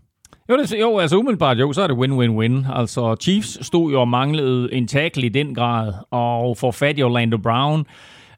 Jo, 0.51 0.57
det, 0.57 0.81
jo, 0.81 0.99
altså 0.99 1.17
umiddelbart 1.17 1.59
jo, 1.59 1.73
så 1.73 1.83
er 1.83 1.87
det 1.87 1.97
win-win-win. 1.97 2.79
Altså 2.79 3.17
Chiefs 3.21 3.67
stod 3.67 3.93
jo 3.93 4.01
og 4.01 4.09
manglede 4.09 4.73
en 4.73 4.89
tackle 4.89 5.27
i 5.27 5.29
den 5.29 5.55
grad, 5.55 5.93
og 6.11 6.57
får 6.59 6.71
fat 6.71 6.99
i 6.99 7.03
Orlando 7.03 7.39
Brown. 7.39 7.81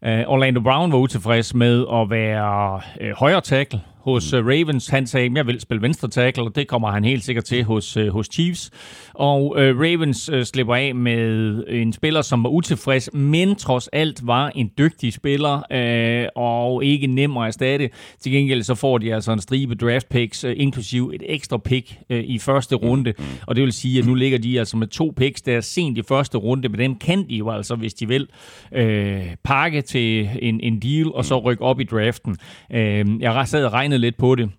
Uh, 0.03 0.09
Orlando 0.09 0.61
Brown 0.61 0.93
var 0.93 0.99
utilfreds 0.99 1.55
med 1.55 1.87
at 1.93 2.11
være 2.11 2.81
uh, 3.01 3.11
højre 3.19 3.41
tackle 3.41 3.81
hos 4.05 4.33
uh, 4.33 4.47
Ravens. 4.47 4.89
Han 4.89 5.07
sagde, 5.07 5.31
jeg 5.35 5.47
vil 5.47 5.61
spille 5.61 5.83
venstre 5.83 6.09
tackle, 6.09 6.43
og 6.43 6.57
det 6.57 6.69
kommer 6.69 6.91
han 6.91 7.05
helt 7.05 7.25
sikkert 7.25 7.45
til 7.45 7.65
hos, 7.65 7.97
uh, 7.97 8.09
hos 8.09 8.29
Chiefs. 8.33 8.71
Og 9.15 9.51
uh, 9.51 9.57
Ravens 9.57 10.29
uh, 10.29 10.43
slipper 10.43 10.75
af 10.75 10.95
med 10.95 11.65
en 11.69 11.93
spiller, 11.93 12.23
som 12.23 12.45
var 12.45 12.51
utilfreds, 12.51 13.11
men 13.13 13.57
trods 13.57 13.89
alt 13.89 14.27
var 14.27 14.49
en 14.55 14.71
dygtig 14.79 15.13
spiller, 15.13 15.55
uh, 15.55 16.43
og 16.43 16.85
ikke 16.85 17.07
nem 17.07 17.37
at 17.37 17.47
erstatte. 17.47 17.91
Til 18.21 18.33
gengæld 18.33 18.63
så 18.63 18.75
får 18.75 18.99
de 18.99 19.15
altså 19.15 19.33
en 19.33 19.41
stribe 19.41 19.75
draft 19.75 20.09
picks, 20.09 20.45
uh, 20.45 20.51
inklusiv 20.57 21.11
et 21.15 21.23
ekstra 21.27 21.59
pick 21.59 21.97
uh, 22.11 22.17
i 22.17 22.39
første 22.39 22.75
runde. 22.75 23.15
Og 23.47 23.57
det 23.57 23.65
vil 23.65 23.73
sige, 23.73 23.99
at 23.99 24.07
nu 24.07 24.15
ligger 24.15 24.39
de 24.39 24.59
altså 24.59 24.77
med 24.77 24.87
to 24.87 25.13
picks, 25.17 25.43
der 25.43 25.57
er 25.57 25.61
sent 25.61 25.99
i 25.99 26.03
første 26.03 26.39
runde, 26.39 26.69
men 26.69 26.81
dem 26.81 26.97
kan 26.97 27.29
de 27.29 27.37
jo 27.37 27.51
altså, 27.51 27.75
hvis 27.75 27.95
de 27.95 28.09
vil, 28.09 28.27
øh, 28.73 29.23
pakke 29.45 29.83
til 29.83 30.31
en, 30.43 30.61
en 30.61 30.81
deal, 30.81 31.13
og 31.15 31.25
så 31.25 31.39
rykke 31.39 31.63
op 31.63 31.81
i 31.81 31.85
draften. 31.85 32.37
Øh, 32.73 33.05
jeg 33.21 33.49
sad 33.49 33.65
og 33.65 33.73
regnede 33.73 33.94
lidt 33.99 34.17
på 34.17 34.35
det. 34.35 34.51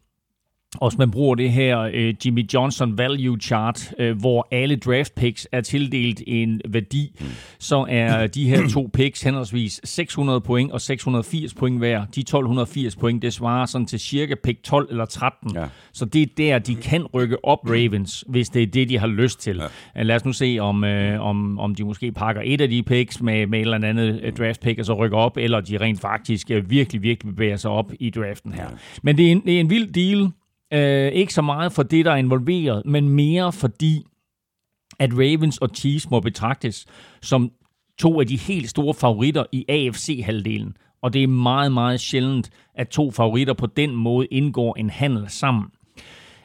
Og 0.81 0.91
man 0.97 1.11
bruger 1.11 1.35
det 1.35 1.51
her 1.51 1.79
øh, 1.93 2.13
Jimmy 2.25 2.53
Johnson 2.53 2.97
Value 2.97 3.37
Chart, 3.37 3.93
øh, 3.99 4.19
hvor 4.19 4.47
alle 4.51 4.75
draft 4.75 5.15
picks 5.15 5.47
er 5.51 5.61
tildelt 5.61 6.21
en 6.27 6.61
værdi, 6.69 7.19
så 7.59 7.85
er 7.89 8.27
de 8.27 8.49
her 8.49 8.69
to 8.69 8.89
picks 8.93 9.21
henholdsvis 9.21 9.81
600 9.83 10.41
point 10.41 10.71
og 10.71 10.81
680 10.81 11.53
point 11.53 11.77
hver. 11.77 12.05
De 12.05 12.19
1280 12.19 12.95
point, 12.95 13.21
det 13.21 13.33
svarer 13.33 13.65
sådan 13.65 13.87
til 13.87 13.99
cirka 13.99 14.35
pick 14.43 14.63
12 14.63 14.87
eller 14.89 15.05
13. 15.05 15.51
Ja. 15.55 15.65
Så 15.93 16.05
det 16.05 16.21
er 16.21 16.27
der, 16.37 16.59
de 16.59 16.75
kan 16.75 17.05
rykke 17.05 17.45
op 17.45 17.59
Ravens, 17.65 18.23
hvis 18.27 18.49
det 18.49 18.63
er 18.63 18.67
det, 18.67 18.89
de 18.89 18.97
har 18.97 19.07
lyst 19.07 19.39
til. 19.39 19.61
Ja. 19.95 20.03
Lad 20.03 20.15
os 20.15 20.25
nu 20.25 20.33
se, 20.33 20.57
om, 20.61 20.83
øh, 20.83 21.21
om, 21.21 21.59
om 21.59 21.75
de 21.75 21.83
måske 21.83 22.11
pakker 22.11 22.41
et 22.45 22.61
af 22.61 22.69
de 22.69 22.83
picks 22.83 23.21
med, 23.21 23.47
med 23.47 23.59
et 23.59 23.63
eller 23.63 23.87
andet 23.87 24.19
øh, 24.23 24.33
draft 24.33 24.61
pick, 24.61 24.79
og 24.79 24.85
så 24.85 24.93
rykker 24.93 25.17
op, 25.17 25.37
eller 25.37 25.61
de 25.61 25.77
rent 25.77 26.01
faktisk 26.01 26.51
øh, 26.51 26.69
virkelig, 26.69 27.01
virkelig 27.01 27.35
bevæger 27.35 27.57
sig 27.57 27.71
op 27.71 27.91
i 27.99 28.09
draften 28.09 28.53
her. 28.53 28.67
Men 29.03 29.17
det 29.17 29.27
er 29.27 29.31
en, 29.31 29.41
det 29.45 29.55
er 29.55 29.59
en 29.59 29.69
vild 29.69 29.93
deal. 29.93 30.31
Øh, 30.73 31.11
ikke 31.11 31.33
så 31.33 31.41
meget 31.41 31.71
for 31.71 31.83
det, 31.83 32.05
der 32.05 32.11
er 32.11 32.15
involveret, 32.15 32.85
men 32.85 33.09
mere 33.09 33.53
fordi, 33.53 34.03
at 34.99 35.09
Ravens 35.13 35.57
og 35.57 35.69
Chiefs 35.75 36.09
må 36.09 36.19
betragtes 36.19 36.85
som 37.21 37.51
to 37.99 38.19
af 38.19 38.27
de 38.27 38.37
helt 38.37 38.69
store 38.69 38.93
favoritter 38.93 39.43
i 39.51 39.65
AFC-halvdelen. 39.69 40.77
Og 41.01 41.13
det 41.13 41.23
er 41.23 41.27
meget, 41.27 41.71
meget 41.71 41.99
sjældent, 41.99 42.49
at 42.75 42.89
to 42.89 43.11
favoritter 43.11 43.53
på 43.53 43.65
den 43.65 43.95
måde 43.95 44.27
indgår 44.31 44.75
en 44.75 44.89
handel 44.89 45.29
sammen. 45.29 45.65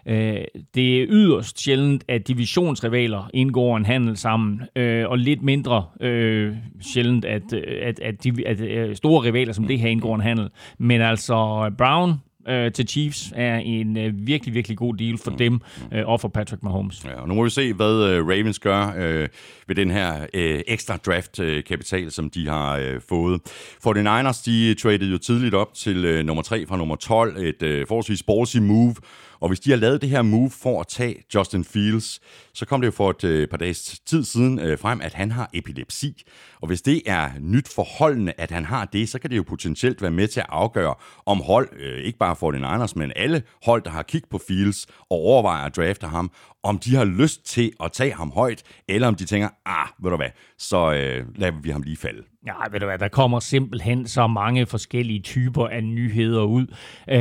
Øh, 0.07 0.45
det 0.75 1.03
er 1.03 1.07
yderst 1.09 1.61
sjældent, 1.61 2.05
at 2.09 2.29
divisionsrivaler 2.29 3.31
indgår 3.35 3.77
en 3.77 3.87
handel 3.87 4.17
sammen, 4.17 4.63
øh, 4.77 5.09
og 5.09 5.19
lidt 5.19 5.43
mindre 5.43 5.85
øh, 6.01 6.55
sjældent, 6.81 7.25
at, 7.25 7.53
øh, 7.53 7.63
at, 7.83 8.01
at, 8.01 8.25
de, 8.25 8.49
at 8.49 8.61
øh, 8.61 8.97
store 8.97 9.25
rivaler 9.25 9.53
som 9.53 9.65
det 9.67 9.79
her 9.79 9.89
indgår 9.89 10.15
en 10.15 10.21
handel. 10.21 10.49
Men 10.79 11.01
altså 11.01 11.71
Brown 11.79 12.13
øh, 12.49 12.73
til 12.73 12.89
Chiefs 12.89 13.33
er 13.37 13.57
en 13.57 13.97
øh, 13.97 14.13
virkelig, 14.27 14.55
virkelig 14.55 14.79
god 14.79 14.95
deal 14.95 15.19
for 15.19 15.31
mm. 15.31 15.37
dem 15.37 15.61
øh, 15.93 16.09
og 16.09 16.21
for 16.21 16.29
Patrick 16.29 16.63
Mahomes. 16.63 17.05
Ja, 17.05 17.21
og 17.21 17.29
nu 17.29 17.35
må 17.35 17.45
vi 17.45 17.51
se, 17.51 17.73
hvad 17.73 18.09
øh, 18.09 18.27
Ravens 18.27 18.59
gør 18.59 18.95
øh, 18.99 19.29
ved 19.67 19.77
den 19.77 19.91
her 19.91 20.27
øh, 20.35 20.61
ekstra 20.67 20.97
draft-kapital, 20.97 22.05
øh, 22.05 22.11
som 22.11 22.31
de 22.31 22.49
har 22.49 22.77
øh, 22.77 23.01
fået. 23.09 23.41
49ers, 23.87 24.43
de 24.47 24.75
traded 24.75 25.11
jo 25.11 25.19
tidligt 25.19 25.55
op 25.55 25.75
til 25.75 26.05
øh, 26.05 26.25
nummer 26.25 26.43
3 26.43 26.67
fra 26.67 26.77
nummer 26.77 26.97
12, 26.97 27.37
et 27.37 27.63
øh, 27.63 27.87
forholdsvis 27.87 28.23
ballsy 28.23 28.57
move, 28.57 28.95
og 29.41 29.49
hvis 29.49 29.61
de 29.61 29.71
har 29.71 29.77
lavet 29.77 30.01
det 30.01 30.09
her 30.09 30.23
move 30.23 30.51
for 30.51 30.81
at 30.81 30.87
tage 30.89 31.25
Justin 31.35 31.65
Fields, 31.65 32.21
så 32.55 32.67
kom 32.67 32.81
det 32.81 32.87
jo 32.87 32.93
for 32.93 33.11
et 33.11 33.25
øh, 33.25 33.49
par 33.49 33.57
dages 33.57 34.01
tid 34.07 34.25
siden 34.25 34.59
øh, 34.59 34.79
frem, 34.79 35.01
at 35.01 35.15
han 35.15 35.31
har 35.31 35.51
epilepsi. 35.55 36.23
Og 36.61 36.67
hvis 36.67 36.83
det 36.83 37.03
er 37.07 37.31
nyt 37.41 37.69
forholdende, 37.75 38.33
at 38.39 38.51
han 38.51 38.65
har 38.65 38.85
det, 38.85 39.09
så 39.09 39.19
kan 39.19 39.31
det 39.31 39.37
jo 39.37 39.43
potentielt 39.43 40.03
være 40.03 40.11
med 40.11 40.29
til 40.29 40.41
at 40.41 40.47
afgøre, 40.49 40.95
om 41.27 41.41
hold, 41.41 41.69
øh, 41.77 41.99
ikke 42.05 42.19
bare 42.19 42.37
for 42.37 42.51
den 42.51 42.65
Anders, 42.65 42.97
men 42.97 43.13
alle 43.17 43.43
hold, 43.65 43.83
der 43.83 43.91
har 43.91 44.03
kigget 44.03 44.31
på 44.31 44.41
Fields 44.49 44.87
og 44.87 45.17
overvejer 45.17 45.67
at 45.67 45.77
drafte 45.77 46.07
ham, 46.07 46.31
om 46.63 46.79
de 46.79 46.97
har 46.97 47.05
lyst 47.05 47.47
til 47.47 47.73
at 47.85 47.93
tage 47.93 48.13
ham 48.13 48.31
højt, 48.31 48.63
eller 48.89 49.09
om 49.09 49.15
de 49.15 49.25
tænker, 49.25 49.49
ah, 49.67 49.89
ved 50.03 50.11
du 50.11 50.17
hvad, 50.17 50.31
så 50.59 50.93
øh, 50.93 51.27
lader 51.37 51.61
vi 51.63 51.71
ham 51.71 51.83
lige 51.83 51.97
falde. 51.97 52.30
Ja, 52.47 52.53
ved 52.71 52.81
du 52.81 52.87
hvad, 52.87 52.99
der 52.99 53.09
kommer 53.09 53.41
simpelthen 53.41 54.07
så 54.07 54.27
mange 54.27 54.67
forskellige 54.67 55.21
typer 55.21 55.67
af 55.67 55.85
nyheder 55.85 56.43
ud. 56.43 56.67
Øh, 57.09 57.19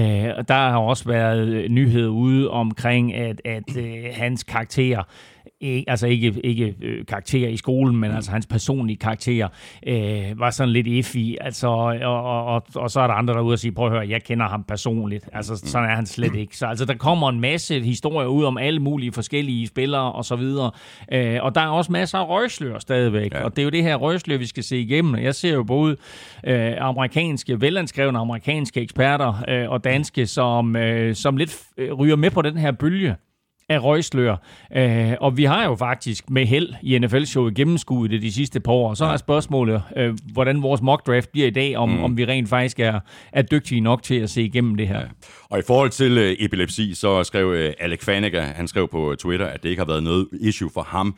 der 0.47 0.69
har 0.69 0.77
også 0.77 1.05
været 1.05 1.71
nyheder 1.71 2.09
ude 2.09 2.49
omkring, 2.49 3.13
at, 3.13 3.41
at 3.45 3.77
øh, 3.77 4.03
hans 4.13 4.43
karakter 4.43 5.03
ikke, 5.61 5.89
altså 5.89 6.07
ikke, 6.07 6.41
ikke 6.43 6.75
øh, 6.81 7.05
karakter 7.05 7.47
i 7.47 7.57
skolen, 7.57 7.97
men 7.97 8.11
altså 8.11 8.31
hans 8.31 8.47
personlige 8.47 8.97
karakter, 8.97 9.47
øh, 9.87 10.39
var 10.39 10.49
sådan 10.49 10.73
lidt 10.73 10.87
iffy. 10.87 11.35
Altså, 11.41 11.67
og, 11.67 11.95
og, 12.03 12.45
og, 12.45 12.63
og 12.75 12.91
så 12.91 12.99
er 12.99 13.07
der 13.07 13.13
andre 13.13 13.33
derude 13.33 13.53
og 13.53 13.59
sige, 13.59 13.71
prøv 13.71 13.85
at 13.85 13.91
høre, 13.91 14.09
jeg 14.09 14.23
kender 14.23 14.47
ham 14.47 14.63
personligt. 14.63 15.29
Altså, 15.33 15.55
sådan 15.55 15.89
er 15.89 15.95
han 15.95 16.05
slet 16.05 16.35
ikke. 16.35 16.57
Så 16.57 16.65
altså, 16.65 16.85
der 16.85 16.93
kommer 16.93 17.29
en 17.29 17.39
masse 17.39 17.81
historier 17.81 18.27
ud 18.27 18.43
om 18.43 18.57
alle 18.57 18.79
mulige 18.79 19.11
forskellige 19.11 19.67
spillere 19.67 20.11
og 20.11 20.25
så 20.25 20.35
videre. 20.35 20.71
Øh, 21.11 21.37
og 21.41 21.55
der 21.55 21.61
er 21.61 21.67
også 21.67 21.91
masser 21.91 22.17
af 22.17 22.29
røgslør 22.29 22.79
stadigvæk. 22.79 23.33
Ja. 23.33 23.43
Og 23.43 23.55
det 23.55 23.61
er 23.61 23.63
jo 23.63 23.69
det 23.69 23.83
her 23.83 23.95
røgslør, 23.95 24.37
vi 24.37 24.45
skal 24.45 24.63
se 24.63 24.77
igennem. 24.79 25.15
Jeg 25.15 25.35
ser 25.35 25.53
jo 25.53 25.63
både 25.63 25.97
øh, 26.43 26.73
amerikanske, 26.79 27.61
velanskrevne 27.61 28.19
amerikanske 28.19 28.81
eksperter 28.81 29.43
øh, 29.47 29.69
og 29.69 29.83
danske, 29.83 30.27
som, 30.27 30.75
øh, 30.75 31.15
som 31.15 31.37
lidt 31.37 31.57
øh, 31.77 31.93
ryger 31.93 32.15
med 32.15 32.31
på 32.31 32.41
den 32.41 32.57
her 32.57 32.71
bølge 32.71 33.15
af 33.69 33.83
røgslør. 33.83 34.35
Øh, 34.75 35.13
og 35.21 35.37
vi 35.37 35.43
har 35.43 35.65
jo 35.65 35.75
faktisk 35.75 36.29
med 36.29 36.45
held 36.45 36.73
i 36.81 36.99
NFL-showet 36.99 37.55
gennemskuddet 37.55 38.11
det 38.11 38.21
de 38.21 38.33
sidste 38.33 38.59
par 38.59 38.71
år. 38.71 38.93
Så 38.93 39.05
er 39.05 39.17
spørgsmålet, 39.17 39.83
øh, 39.95 40.17
hvordan 40.33 40.63
vores 40.63 40.81
mock 40.81 41.07
draft 41.07 41.31
bliver 41.31 41.47
i 41.47 41.49
dag, 41.49 41.77
om, 41.77 41.89
mm. 41.89 42.03
om 42.03 42.17
vi 42.17 42.25
rent 42.25 42.49
faktisk 42.49 42.79
er, 42.79 42.99
er 43.33 43.41
dygtige 43.41 43.81
nok 43.81 44.03
til 44.03 44.15
at 44.15 44.29
se 44.29 44.41
igennem 44.41 44.75
det 44.75 44.87
her. 44.87 44.99
Ja. 44.99 45.05
Og 45.49 45.59
i 45.59 45.61
forhold 45.67 45.89
til 45.89 46.17
øh, 46.17 46.35
epilepsi, 46.39 46.93
så 46.93 47.23
skrev 47.23 47.47
øh, 47.47 47.73
Alec 47.79 48.03
Faneca, 48.03 48.41
han 48.41 48.67
skrev 48.67 48.87
på 48.87 49.15
Twitter, 49.19 49.45
at 49.45 49.63
det 49.63 49.69
ikke 49.69 49.79
har 49.79 49.87
været 49.87 50.03
noget 50.03 50.27
issue 50.41 50.69
for 50.73 50.81
ham 50.81 51.15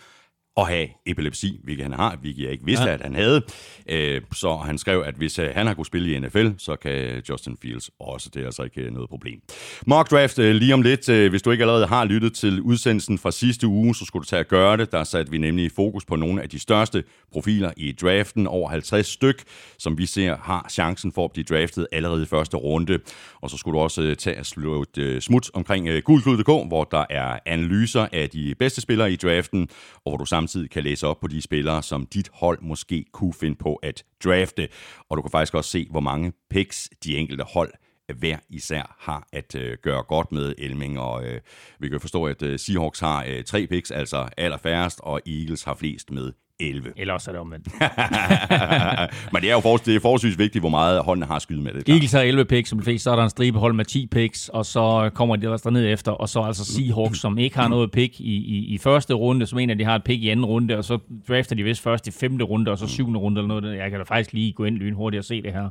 at 0.57 0.67
have 0.67 0.87
epilepsi, 1.05 1.59
hvilket 1.63 1.83
han 1.83 1.93
har, 1.93 2.15
hvilket 2.21 2.43
jeg 2.43 2.51
ikke 2.51 2.65
vidste, 2.65 2.85
ja. 2.85 2.93
at 2.93 3.01
han 3.01 3.15
havde. 3.15 3.41
Øh, 3.89 4.21
så 4.33 4.55
han 4.55 4.77
skrev, 4.77 5.03
at 5.05 5.15
hvis 5.15 5.39
øh, 5.39 5.49
han 5.55 5.67
har 5.67 5.73
kunnet 5.73 5.87
spille 5.87 6.15
i 6.15 6.19
NFL, 6.19 6.47
så 6.57 6.75
kan 6.75 7.21
Justin 7.29 7.57
Fields 7.61 7.89
også. 7.99 8.29
Det 8.33 8.41
er 8.41 8.45
altså 8.45 8.63
ikke 8.63 8.81
øh, 8.81 8.93
noget 8.93 9.09
problem. 9.09 9.41
Mock 9.87 10.11
draft 10.11 10.37
lige 10.37 10.73
om 10.73 10.81
lidt. 10.81 11.09
Hvis 11.09 11.41
du 11.41 11.51
ikke 11.51 11.63
allerede 11.63 11.87
har 11.87 12.05
lyttet 12.05 12.33
til 12.33 12.61
udsendelsen 12.61 13.17
fra 13.17 13.31
sidste 13.31 13.67
uge, 13.67 13.95
så 13.95 14.05
skulle 14.05 14.23
du 14.23 14.29
tage 14.29 14.39
at 14.39 14.47
gøre 14.47 14.77
det. 14.77 14.91
Der 14.91 15.03
satte 15.03 15.31
vi 15.31 15.37
nemlig 15.37 15.71
fokus 15.71 16.05
på 16.05 16.15
nogle 16.15 16.41
af 16.41 16.49
de 16.49 16.59
største 16.59 17.03
profiler 17.31 17.71
i 17.77 17.91
draften. 17.91 18.47
Over 18.47 18.69
50 18.69 19.07
styk, 19.07 19.43
som 19.79 19.97
vi 19.97 20.05
ser 20.05 20.37
har 20.37 20.67
chancen 20.71 21.11
for 21.11 21.25
at 21.25 21.31
blive 21.31 21.43
draftet 21.43 21.87
allerede 21.91 22.23
i 22.23 22.25
første 22.25 22.57
runde. 22.57 22.99
Og 23.41 23.49
så 23.49 23.57
skulle 23.57 23.77
du 23.77 23.83
også 23.83 24.15
tage 24.15 24.35
at 24.35 24.45
slå 24.45 24.85
et 24.97 25.23
smut 25.23 25.49
omkring 25.53 26.03
gulklud.dk, 26.03 26.67
hvor 26.67 26.83
der 26.83 27.05
er 27.09 27.39
analyser 27.45 28.07
af 28.11 28.29
de 28.29 28.55
bedste 28.59 28.81
spillere 28.81 29.11
i 29.11 29.15
draften, 29.15 29.69
og 30.05 30.11
hvor 30.11 30.17
du 30.17 30.25
samtidig 30.41 30.69
kan 30.69 30.83
læse 30.83 31.07
op 31.07 31.19
på 31.19 31.27
de 31.27 31.41
spillere, 31.41 31.83
som 31.83 32.05
dit 32.05 32.29
hold 32.33 32.61
måske 32.61 33.05
kunne 33.11 33.33
finde 33.33 33.55
på 33.55 33.75
at 33.75 34.03
drafte. 34.23 34.67
Og 35.09 35.17
du 35.17 35.21
kan 35.21 35.31
faktisk 35.31 35.53
også 35.53 35.69
se, 35.69 35.87
hvor 35.89 35.99
mange 35.99 36.33
picks 36.49 36.89
de 37.03 37.17
enkelte 37.17 37.43
hold 37.43 37.71
hver 38.19 38.37
især 38.49 38.95
har 38.99 39.27
at 39.33 39.55
øh, 39.55 39.77
gøre 39.81 40.03
godt 40.03 40.31
med 40.31 40.53
Elming, 40.57 40.99
og 40.99 41.25
øh, 41.25 41.41
vi 41.79 41.89
kan 41.89 41.99
forstå, 41.99 42.25
at 42.25 42.41
øh, 42.41 42.59
Seahawks 42.59 42.99
har 42.99 43.25
øh, 43.27 43.43
tre 43.43 43.67
picks, 43.67 43.91
altså 43.91 44.29
allerfærrest, 44.37 44.99
og 45.03 45.21
Eagles 45.25 45.63
har 45.63 45.73
flest 45.73 46.11
med 46.11 46.31
11. 46.69 46.93
Eller 46.97 47.13
også 47.13 47.31
er 47.31 47.33
det 47.33 47.41
omvendt. 47.41 47.67
Men 49.33 49.41
det 49.41 49.49
er 49.49 49.53
jo 49.53 49.59
for, 49.59 49.77
det 49.77 49.95
er 49.95 49.99
forholdsvis 49.99 50.37
vigtigt, 50.37 50.61
hvor 50.61 50.69
meget 50.69 51.03
holdene 51.03 51.25
har 51.25 51.39
skyde 51.39 51.61
med 51.61 51.73
det. 51.73 51.89
Eagles 51.89 52.11
har 52.11 52.21
11 52.21 52.45
picks, 52.45 52.69
som 52.69 52.83
flest, 52.83 53.03
så 53.03 53.11
er 53.11 53.15
der 53.15 53.23
en 53.23 53.29
stribe 53.29 53.59
hold 53.59 53.73
med 53.73 53.85
10 53.85 54.07
picks, 54.07 54.49
og 54.49 54.65
så 54.65 55.09
kommer 55.13 55.35
de 55.35 55.43
ellers 55.43 55.65
ned 55.65 55.87
efter, 55.93 56.11
og 56.11 56.29
så 56.29 56.41
altså 56.41 56.65
Seahawks, 56.65 57.19
som 57.19 57.37
ikke 57.37 57.55
har 57.57 57.67
noget 57.67 57.91
pick 57.91 58.19
i, 58.19 58.35
i, 58.35 58.65
i 58.65 58.77
første 58.77 59.13
runde, 59.13 59.45
som 59.45 59.55
mener, 59.55 59.73
at 59.73 59.79
de 59.79 59.85
har 59.85 59.95
et 59.95 60.03
pick 60.03 60.23
i 60.23 60.29
anden 60.29 60.45
runde, 60.45 60.77
og 60.77 60.85
så 60.85 60.97
drafter 61.27 61.55
de 61.55 61.63
vist 61.63 61.81
først 61.81 62.07
i 62.07 62.11
femte 62.11 62.45
runde, 62.45 62.71
og 62.71 62.77
så 62.77 62.87
syvende 62.87 63.19
runde 63.19 63.41
eller 63.41 63.61
noget. 63.61 63.77
Jeg 63.77 63.89
kan 63.89 63.99
da 63.99 64.03
faktisk 64.03 64.33
lige 64.33 64.53
gå 64.53 64.63
ind 64.63 64.77
lynhurtigt 64.77 65.19
og 65.19 65.25
se 65.25 65.41
det 65.41 65.53
her, 65.53 65.69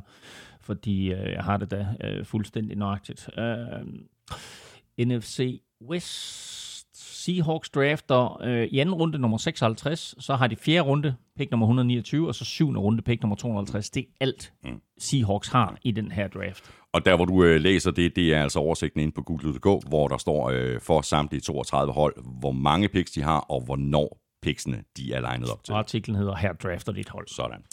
fordi 0.61 1.11
øh, 1.11 1.31
jeg 1.31 1.43
har 1.43 1.57
det 1.57 1.71
da 1.71 1.85
øh, 2.03 2.25
fuldstændig 2.25 2.77
nøjagtigt. 2.77 3.29
Øh, 3.37 3.45
NFC 5.05 5.61
West 5.89 6.60
Seahawks 7.01 7.69
drafter 7.69 8.41
øh, 8.43 8.63
i 8.63 8.79
anden 8.79 8.95
runde 8.95 9.17
nummer 9.17 9.37
56, 9.37 10.15
så 10.19 10.35
har 10.35 10.47
de 10.47 10.55
fjerde 10.55 10.81
runde, 10.81 11.15
pick 11.37 11.51
nummer 11.51 11.65
129, 11.65 12.27
og 12.27 12.35
så 12.35 12.45
syvende 12.45 12.79
runde, 12.79 13.01
pick 13.01 13.21
nummer 13.21 13.35
250. 13.35 13.89
Det 13.89 13.99
er 13.99 14.05
alt, 14.21 14.53
mm. 14.63 14.81
Seahawks 14.99 15.47
har 15.47 15.77
i 15.83 15.91
den 15.91 16.11
her 16.11 16.27
draft. 16.27 16.71
Og 16.93 17.05
der, 17.05 17.15
hvor 17.15 17.25
du 17.25 17.43
øh, 17.43 17.61
læser 17.61 17.91
det, 17.91 18.15
det 18.15 18.33
er 18.33 18.43
altså 18.43 18.59
oversigten 18.59 19.01
inde 19.01 19.13
på 19.13 19.21
Google.com, 19.21 19.79
hvor 19.87 20.07
der 20.07 20.17
står 20.17 20.49
øh, 20.49 20.81
for 20.81 21.01
samtlige 21.01 21.41
32 21.41 21.93
hold, 21.93 22.39
hvor 22.39 22.51
mange 22.51 22.87
picks 22.87 23.11
de 23.11 23.21
har, 23.21 23.39
og 23.39 23.61
hvornår 23.61 24.17
picksene, 24.41 24.83
de 24.97 25.13
er 25.13 25.21
legnet 25.21 25.49
op 25.49 25.63
til. 25.63 25.73
Og 25.73 25.79
artiklen 25.79 26.17
hedder, 26.17 26.35
her 26.35 26.53
drafter 26.53 26.91
dit 26.91 27.09
hold. 27.09 27.27
Sådan. 27.27 27.63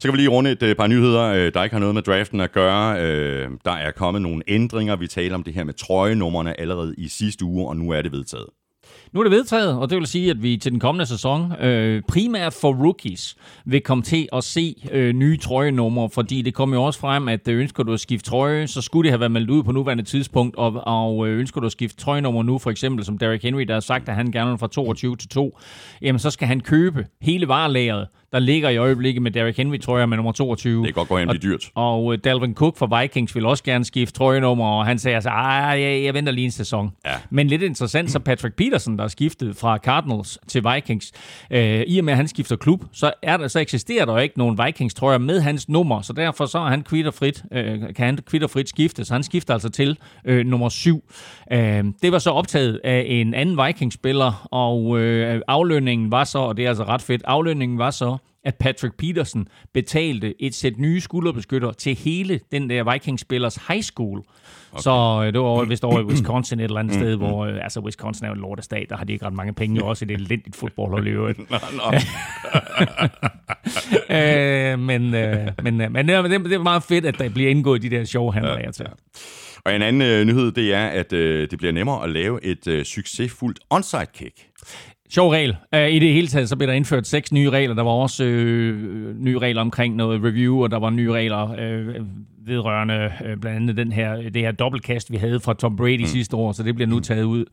kan 0.02 0.12
vi 0.12 0.16
lige 0.16 0.28
runde 0.28 0.50
et 0.50 0.62
øh, 0.62 0.76
par 0.76 0.86
nyheder, 0.86 1.22
øh, 1.22 1.54
der 1.54 1.62
ikke 1.62 1.74
har 1.74 1.80
noget 1.80 1.94
med 1.94 2.02
draften 2.02 2.40
at 2.40 2.52
gøre. 2.52 3.02
Øh, 3.02 3.50
der 3.64 3.72
er 3.72 3.90
kommet 3.90 4.22
nogle 4.22 4.42
ændringer. 4.48 4.96
Vi 4.96 5.06
taler 5.06 5.34
om 5.34 5.42
det 5.42 5.54
her 5.54 5.64
med 5.64 5.74
trøjenummerne 5.74 6.60
allerede 6.60 6.94
i 6.98 7.08
sidste 7.08 7.44
uge, 7.44 7.68
og 7.68 7.76
nu 7.76 7.90
er 7.90 8.02
det 8.02 8.12
vedtaget. 8.12 8.46
Nu 9.12 9.20
er 9.20 9.24
det 9.24 9.30
vedtaget, 9.30 9.78
og 9.78 9.90
det 9.90 9.98
vil 9.98 10.06
sige, 10.06 10.30
at 10.30 10.42
vi 10.42 10.56
til 10.56 10.72
den 10.72 10.80
kommende 10.80 11.06
sæson, 11.06 11.52
øh, 11.60 12.02
primært 12.08 12.52
for 12.52 12.72
rookies, 12.84 13.36
vil 13.64 13.80
komme 13.80 14.04
til 14.04 14.28
at 14.32 14.44
se 14.44 14.74
øh, 14.92 15.12
nye 15.12 15.36
trøjenumre, 15.36 16.10
fordi 16.10 16.42
det 16.42 16.54
kommer 16.54 16.76
jo 16.76 16.82
også 16.82 17.00
frem, 17.00 17.28
at 17.28 17.48
øh, 17.48 17.60
ønsker 17.60 17.82
du 17.82 17.92
at 17.92 18.00
skifte 18.00 18.30
trøje, 18.30 18.66
så 18.66 18.82
skulle 18.82 19.06
det 19.06 19.12
have 19.12 19.20
været 19.20 19.32
meldt 19.32 19.50
ud 19.50 19.62
på 19.62 19.72
nuværende 19.72 20.04
tidspunkt, 20.04 20.56
og, 20.56 20.82
og 20.86 21.28
øh, 21.28 21.38
ønsker 21.38 21.60
du 21.60 21.66
at 21.66 21.72
skifte 21.72 21.96
trøjenummer 22.00 22.42
nu, 22.42 22.58
for 22.58 22.70
eksempel 22.70 23.04
som 23.04 23.18
Derrick 23.18 23.42
Henry, 23.42 23.62
der 23.62 23.74
har 23.74 23.80
sagt, 23.80 24.08
at 24.08 24.14
han 24.14 24.32
gerne 24.32 24.50
vil 24.50 24.58
fra 24.58 24.68
22 24.68 25.16
til 25.16 25.28
2, 25.28 25.58
jamen 26.02 26.18
så 26.18 26.30
skal 26.30 26.48
han 26.48 26.60
købe 26.60 27.06
hele 27.20 27.48
varelageret 27.48 28.08
der 28.32 28.38
ligger 28.38 28.68
i 28.68 28.76
øjeblikket 28.76 29.22
med 29.22 29.30
Derrick 29.30 29.56
Henry, 29.56 29.78
tror 29.78 29.98
jeg, 29.98 30.08
med 30.08 30.16
nummer 30.16 30.32
22. 30.32 30.78
Det 30.78 30.94
kan 30.94 30.94
godt 30.94 31.08
gå 31.08 31.18
hen 31.18 31.28
og 31.28 31.42
dyrt. 31.42 31.70
Og, 31.74 32.04
og 32.04 32.24
Dalvin 32.24 32.54
Cook 32.54 32.76
fra 32.76 33.00
Vikings 33.00 33.34
vil 33.34 33.46
også 33.46 33.64
gerne 33.64 33.84
skifte 33.84 34.18
trøjenummer, 34.18 34.66
og 34.66 34.86
han 34.86 34.98
sagde 34.98 35.14
altså, 35.14 35.30
jeg, 35.30 36.02
jeg, 36.04 36.14
venter 36.14 36.32
lige 36.32 36.44
en 36.44 36.50
sæson. 36.50 36.92
Ja. 37.06 37.10
Men 37.30 37.46
lidt 37.46 37.62
interessant, 37.62 38.10
så 38.10 38.18
Patrick 38.18 38.54
Peterson, 38.56 38.98
der 38.98 39.04
er 39.04 39.08
skiftet 39.08 39.56
fra 39.56 39.78
Cardinals 39.78 40.38
til 40.48 40.64
Vikings, 40.74 41.12
øh, 41.50 41.80
i 41.86 41.98
og 41.98 42.04
med 42.04 42.12
at 42.12 42.16
han 42.16 42.28
skifter 42.28 42.56
klub, 42.56 42.84
så, 42.92 43.12
er 43.22 43.36
der, 43.36 43.48
så 43.48 43.60
eksisterer 43.60 44.04
der 44.04 44.18
ikke 44.18 44.38
nogen 44.38 44.58
Vikings-trøjer 44.66 45.18
med 45.18 45.40
hans 45.40 45.68
nummer, 45.68 46.02
så 46.02 46.12
derfor 46.12 46.46
så 46.46 46.58
er 46.58 46.68
han 46.68 46.82
kvitterfrit, 46.82 47.44
øh, 47.52 47.80
kan 47.80 48.06
han 48.06 48.18
kvitterfrit 48.26 48.68
skifte, 48.68 49.04
så 49.04 49.12
han 49.12 49.22
skifter 49.22 49.54
altså 49.54 49.68
til 49.68 49.98
øh, 50.24 50.46
nummer 50.46 50.68
7. 50.68 51.04
Øh, 51.52 51.84
det 52.02 52.12
var 52.12 52.18
så 52.18 52.30
optaget 52.30 52.80
af 52.84 53.04
en 53.08 53.34
anden 53.34 53.66
Vikings-spiller, 53.66 54.48
og 54.50 55.00
øh, 55.00 55.40
aflønningen 55.48 56.10
var 56.10 56.24
så, 56.24 56.38
og 56.38 56.56
det 56.56 56.64
er 56.64 56.68
altså 56.68 56.84
ret 56.84 57.02
fedt, 57.02 57.22
aflønningen 57.24 57.78
var 57.78 57.90
så 57.90 58.15
at 58.44 58.54
Patrick 58.54 58.96
Peterson 58.96 59.48
betalte 59.74 60.42
et 60.42 60.54
sæt 60.54 60.78
nye 60.78 61.00
skulderbeskytter 61.00 61.72
til 61.72 61.94
hele 61.94 62.40
den 62.52 62.70
der 62.70 62.92
Vikings-spillers 62.92 63.58
high 63.68 63.82
school. 63.82 64.18
Okay. 64.72 64.82
Så 64.82 65.22
øh, 65.26 65.32
det 65.32 65.40
var 65.40 65.64
vist 65.64 65.84
over 65.84 66.00
i 66.00 66.04
Wisconsin 66.04 66.60
et 66.60 66.64
eller 66.64 66.80
andet 66.80 66.94
sted, 66.94 67.16
hvor 67.16 67.46
øh, 67.46 67.54
altså 67.62 67.80
Wisconsin 67.80 68.24
er 68.24 68.28
jo 68.28 68.34
en 68.34 68.40
lortestat, 68.40 68.86
der 68.88 68.96
har 68.96 69.04
de 69.04 69.12
ikke 69.12 69.26
ret 69.26 69.32
mange 69.32 69.52
penge, 69.52 69.84
også 69.84 70.04
i 70.04 70.08
det 70.08 70.14
elendigt 70.14 70.56
fodbold 70.56 70.98
at 70.98 71.04
leve. 71.04 71.28
øh, 74.10 74.78
men, 74.78 75.14
øh, 75.14 75.48
men, 75.62 75.80
øh, 75.80 75.92
men 75.92 76.08
det, 76.08 76.44
det 76.44 76.52
er 76.52 76.62
meget 76.62 76.82
fedt, 76.82 77.06
at 77.06 77.18
der 77.18 77.28
bliver 77.28 77.50
indgået 77.50 77.82
de 77.82 77.90
der 77.90 78.04
sjove 78.04 78.32
handler 78.32 78.58
ja, 78.64 78.70
til. 78.70 78.86
Ja. 78.88 78.92
Og 79.64 79.76
en 79.76 79.82
anden 79.82 80.02
øh, 80.02 80.24
nyhed, 80.24 80.52
det 80.52 80.74
er, 80.74 80.86
at 80.86 81.12
øh, 81.12 81.50
det 81.50 81.58
bliver 81.58 81.72
nemmere 81.72 82.04
at 82.04 82.10
lave 82.10 82.44
et 82.44 82.66
øh, 82.66 82.84
succesfuldt 82.84 83.58
onside 83.70 84.06
kick. 84.14 84.34
Sjov 85.08 85.30
regel. 85.30 85.56
Uh, 85.76 85.80
I 85.80 85.98
det 85.98 86.12
hele 86.12 86.28
taget, 86.28 86.48
så 86.48 86.56
blev 86.56 86.68
der 86.68 86.74
indført 86.74 87.06
seks 87.06 87.32
nye 87.32 87.50
regler. 87.50 87.74
Der 87.74 87.82
var 87.82 87.90
også 87.90 88.24
øh, 88.24 89.14
nye 89.18 89.38
regler 89.38 89.60
omkring 89.60 89.96
noget 89.96 90.24
review, 90.24 90.62
og 90.62 90.70
der 90.70 90.78
var 90.78 90.90
nye 90.90 91.12
regler 91.12 91.54
øh, 91.58 91.94
vedrørende 92.46 93.12
øh, 93.24 93.36
blandt 93.36 93.56
andet 93.56 93.76
den 93.76 93.92
her, 93.92 94.16
det 94.16 94.42
her 94.42 94.52
dobbeltkast, 94.52 95.12
vi 95.12 95.16
havde 95.16 95.40
fra 95.40 95.54
Tom 95.54 95.76
Brady 95.76 96.00
mm. 96.00 96.06
sidste 96.06 96.36
år, 96.36 96.52
så 96.52 96.62
det 96.62 96.74
bliver 96.74 96.88
nu 96.88 97.00
taget 97.00 97.24
ud 97.24 97.44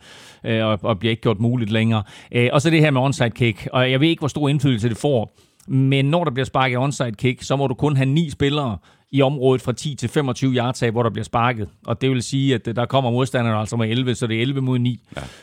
øh, 0.44 0.66
og, 0.66 0.80
og 0.82 1.00
bliver 1.00 1.10
ikke 1.10 1.22
gjort 1.22 1.40
muligt 1.40 1.72
længere. 1.72 2.04
Øh, 2.32 2.50
og 2.54 2.62
så 2.62 2.70
det 2.70 2.80
her 2.80 2.92
med 2.92 3.02
onside 3.02 3.30
kick, 3.30 3.68
og 3.74 3.92
jeg 3.92 4.00
ved 4.00 4.08
ikke, 4.08 4.22
hvor 4.22 4.28
stor 4.28 4.50
indflydelse 4.50 4.90
det 4.90 4.98
får, 4.98 5.38
men 5.68 6.06
når 6.06 6.24
der 6.24 6.32
bliver 6.32 6.46
sparket 6.46 6.78
onside 6.78 7.12
kick, 7.12 7.42
så 7.42 7.56
må 7.56 7.68
du 7.68 7.74
kun 7.74 7.96
have 7.96 8.06
ni 8.06 8.30
spillere 8.30 8.78
i 9.14 9.22
området 9.22 9.62
fra 9.62 9.72
10 9.72 9.96
til 9.96 10.10
25 10.10 10.54
yards 10.54 10.84
af, 10.84 10.92
hvor 10.92 11.04
der 11.04 11.10
bliver 11.10 11.24
sparket. 11.24 11.70
Og 11.86 12.02
det 12.02 12.10
vil 12.10 12.24
sige, 12.24 12.56
at 12.56 12.66
der 12.66 12.86
kommer 12.86 13.12
modstanderne 13.12 13.58
altså 13.58 13.76
med 13.76 13.90
11, 13.90 14.16
så 14.16 14.28
det 14.28 14.38
er 14.38 14.42
11 14.42 14.62
mod 14.62 14.80
9 14.80 15.00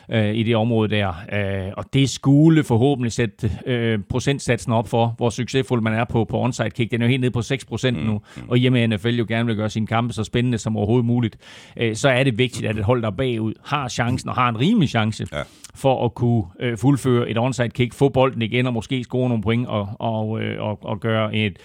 ja. 0.09 0.29
øh, 0.29 0.35
i 0.35 0.43
det 0.43 0.55
område 0.55 0.95
der. 0.95 1.13
Øh, 1.33 1.73
og 1.77 1.85
det 1.93 2.09
skulle 2.09 2.63
forhåbentlig 2.63 3.11
sætte 3.11 3.51
øh, 3.65 3.99
procentsatsen 4.09 4.71
op 4.71 4.87
for, 4.87 5.13
hvor 5.17 5.29
succesfuld 5.29 5.81
man 5.81 5.93
er 5.93 6.05
på, 6.05 6.25
på 6.25 6.39
onside 6.39 6.69
kick. 6.69 6.91
Den 6.91 7.01
er 7.01 7.05
jo 7.05 7.09
helt 7.09 7.21
nede 7.21 7.31
på 7.31 7.41
6 7.41 7.65
procent 7.65 7.97
mm. 7.97 8.05
nu, 8.05 8.21
og 8.47 8.57
hjemme 8.57 8.83
i 8.83 8.87
NFL 8.87 9.09
jo 9.09 9.25
gerne 9.27 9.45
vil 9.45 9.55
gøre 9.55 9.69
sine 9.69 9.87
kampe 9.87 10.13
så 10.13 10.23
spændende 10.23 10.57
som 10.57 10.77
overhovedet 10.77 11.05
muligt. 11.05 11.37
Øh, 11.77 11.95
så 11.95 12.09
er 12.09 12.23
det 12.23 12.37
vigtigt, 12.37 12.65
at 12.65 12.77
et 12.77 12.83
hold, 12.83 13.01
der 13.01 13.09
bagud, 13.09 13.53
har 13.63 13.89
chancen 13.89 14.29
og 14.29 14.35
har 14.35 14.49
en 14.49 14.59
rimelig 14.59 14.89
chance 14.89 15.27
ja. 15.31 15.41
for 15.75 16.05
at 16.05 16.13
kunne 16.13 16.43
øh, 16.59 16.77
fuldføre 16.77 17.29
et 17.29 17.37
onside 17.37 17.69
kick, 17.69 17.93
få 17.93 18.09
bolden 18.09 18.41
igen 18.41 18.67
og 18.67 18.73
måske 18.73 19.03
score 19.03 19.29
nogle 19.29 19.43
point 19.43 19.67
og, 19.67 19.89
og, 19.99 20.41
øh, 20.41 20.63
og, 20.63 20.79
og 20.81 20.99
gøre 20.99 21.35
et 21.35 21.57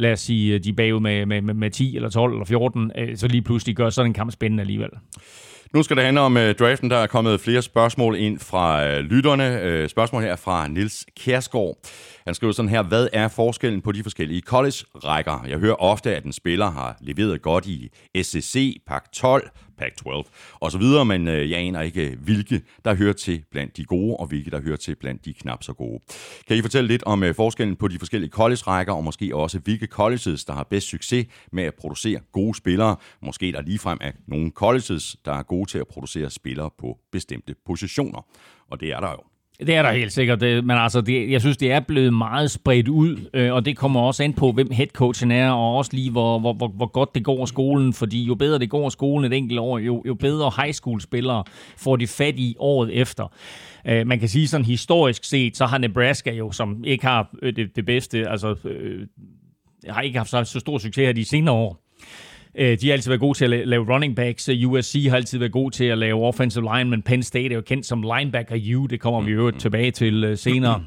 lad 0.00 0.12
os 0.12 0.20
sige, 0.20 0.58
de 0.58 0.68
er 0.68 0.72
bagud 0.72 1.00
med, 1.00 1.26
med, 1.26 1.42
med 1.42 1.70
10 1.70 1.96
eller 1.96 2.08
12 2.10 2.32
eller 2.32 2.44
14, 2.44 2.92
øh, 2.98 3.16
så 3.16 3.28
lige 3.28 3.42
pludselig 3.42 3.76
gør 3.76 3.90
sådan 3.90 4.10
en 4.10 4.14
kamp 4.14 4.32
spændende 4.32 4.60
alligevel. 4.60 4.90
Nu 5.74 5.82
skal 5.82 5.96
det 5.96 6.04
handle 6.04 6.20
om 6.20 6.36
uh, 6.36 6.50
draften. 6.50 6.90
Der 6.90 6.96
er 6.96 7.06
kommet 7.06 7.40
flere 7.40 7.62
spørgsmål 7.62 8.16
ind 8.16 8.38
fra 8.38 8.86
uh, 8.86 8.98
lytterne. 8.98 9.82
Uh, 9.82 9.88
spørgsmål 9.88 10.22
her 10.22 10.36
fra 10.36 10.68
Nils 10.68 11.06
Kærsgaard. 11.20 11.78
Han 12.30 12.34
skriver 12.34 12.52
sådan 12.52 12.68
her, 12.68 12.82
hvad 12.82 13.08
er 13.12 13.28
forskellen 13.28 13.80
på 13.82 13.92
de 13.92 14.02
forskellige 14.02 14.40
college-rækker? 14.40 15.44
Jeg 15.48 15.58
hører 15.58 15.74
ofte, 15.74 16.16
at 16.16 16.24
en 16.24 16.32
spiller 16.32 16.70
har 16.70 16.96
leveret 17.00 17.42
godt 17.42 17.66
i 17.66 17.88
SEC, 18.22 18.82
Pac 18.86 19.02
12, 19.12 19.50
Pac-12 19.82 20.30
osv., 20.60 20.82
men 21.06 21.28
øh, 21.28 21.50
jeg 21.50 21.58
aner 21.58 21.80
ikke, 21.80 22.16
hvilke 22.20 22.62
der 22.84 22.94
hører 22.94 23.12
til 23.12 23.44
blandt 23.50 23.76
de 23.76 23.84
gode, 23.84 24.16
og 24.16 24.26
hvilke 24.26 24.50
der 24.50 24.60
hører 24.60 24.76
til 24.76 24.96
blandt 24.96 25.24
de 25.24 25.32
knap 25.32 25.62
så 25.62 25.72
gode. 25.72 26.00
Kan 26.48 26.56
I 26.56 26.62
fortælle 26.62 26.88
lidt 26.88 27.02
om 27.02 27.22
øh, 27.22 27.34
forskellen 27.34 27.76
på 27.76 27.88
de 27.88 27.98
forskellige 27.98 28.30
college-rækker, 28.30 28.92
og 28.92 29.04
måske 29.04 29.36
også 29.36 29.58
hvilke 29.58 29.86
colleges, 29.86 30.44
der 30.44 30.52
har 30.52 30.64
bedst 30.70 30.88
succes 30.88 31.26
med 31.52 31.64
at 31.64 31.74
producere 31.74 32.20
gode 32.32 32.54
spillere? 32.54 32.96
Måske 33.22 33.52
der 33.52 33.62
ligefrem 33.62 33.98
er 34.00 34.12
nogle 34.26 34.50
colleges, 34.50 35.16
der 35.24 35.32
er 35.32 35.42
gode 35.42 35.70
til 35.70 35.78
at 35.78 35.88
producere 35.88 36.30
spillere 36.30 36.70
på 36.78 36.98
bestemte 37.12 37.54
positioner. 37.66 38.26
Og 38.70 38.80
det 38.80 38.92
er 38.92 39.00
der 39.00 39.10
jo. 39.10 39.29
Det 39.66 39.74
er 39.74 39.82
der 39.82 39.92
helt 39.92 40.12
sikkert, 40.12 40.40
men 40.40 40.70
altså, 40.70 41.00
det, 41.00 41.30
jeg 41.30 41.40
synes, 41.40 41.56
det 41.56 41.72
er 41.72 41.80
blevet 41.80 42.14
meget 42.14 42.50
spredt 42.50 42.88
ud, 42.88 43.16
øh, 43.34 43.52
og 43.52 43.64
det 43.64 43.76
kommer 43.76 44.00
også 44.00 44.22
an 44.22 44.32
på, 44.32 44.52
hvem 44.52 44.70
headcoachen 44.70 45.30
er, 45.30 45.50
og 45.50 45.76
også 45.76 45.90
lige, 45.94 46.10
hvor, 46.10 46.38
hvor, 46.38 46.52
hvor, 46.52 46.68
hvor 46.68 46.86
godt 46.86 47.14
det 47.14 47.24
går 47.24 47.46
skolen, 47.46 47.92
fordi 47.92 48.24
jo 48.24 48.34
bedre 48.34 48.58
det 48.58 48.70
går 48.70 48.88
skolen 48.88 49.32
et 49.32 49.36
enkelt 49.36 49.60
år, 49.60 49.78
jo, 49.78 50.02
jo 50.06 50.14
bedre 50.14 50.52
high 50.62 50.72
school-spillere 50.72 51.44
får 51.76 51.96
de 51.96 52.06
fat 52.06 52.34
i 52.38 52.56
året 52.58 53.00
efter. 53.00 53.32
Øh, 53.86 54.06
man 54.06 54.18
kan 54.18 54.28
sige 54.28 54.48
sådan 54.48 54.66
historisk 54.66 55.24
set, 55.24 55.56
så 55.56 55.66
har 55.66 55.78
Nebraska 55.78 56.32
jo, 56.32 56.52
som 56.52 56.84
ikke 56.84 57.06
har 57.06 57.30
øh, 57.42 57.56
det, 57.56 57.76
det 57.76 57.86
bedste, 57.86 58.28
altså 58.28 58.56
øh, 58.64 59.06
har 59.88 60.02
ikke 60.02 60.18
haft 60.18 60.30
så, 60.30 60.44
så 60.44 60.60
stor 60.60 60.78
succes 60.78 61.06
her 61.06 61.12
de 61.12 61.24
senere 61.24 61.54
år, 61.54 61.89
Øh, 61.89 61.89
Øh, 62.58 62.78
de 62.80 62.86
har 62.86 62.92
altid 62.92 63.10
været 63.10 63.20
gode 63.20 63.38
til 63.38 63.44
at 63.44 63.68
lave 63.68 63.94
running 63.94 64.16
backs. 64.16 64.48
Øh, 64.48 64.70
USC 64.70 65.06
har 65.08 65.16
altid 65.16 65.38
været 65.38 65.52
gode 65.52 65.74
til 65.74 65.84
at 65.84 65.98
lave 65.98 66.26
offensive 66.26 66.68
line, 66.76 66.90
men 66.90 67.02
Penn 67.02 67.22
State 67.22 67.50
er 67.50 67.54
jo 67.54 67.60
kendt 67.60 67.86
som 67.86 68.02
linebacker 68.02 68.76
U. 68.76 68.86
Det 68.86 69.00
kommer 69.00 69.20
vi 69.20 69.30
jo 69.30 69.50
tilbage 69.50 69.90
til 69.90 70.24
øh, 70.24 70.38
senere 70.38 70.84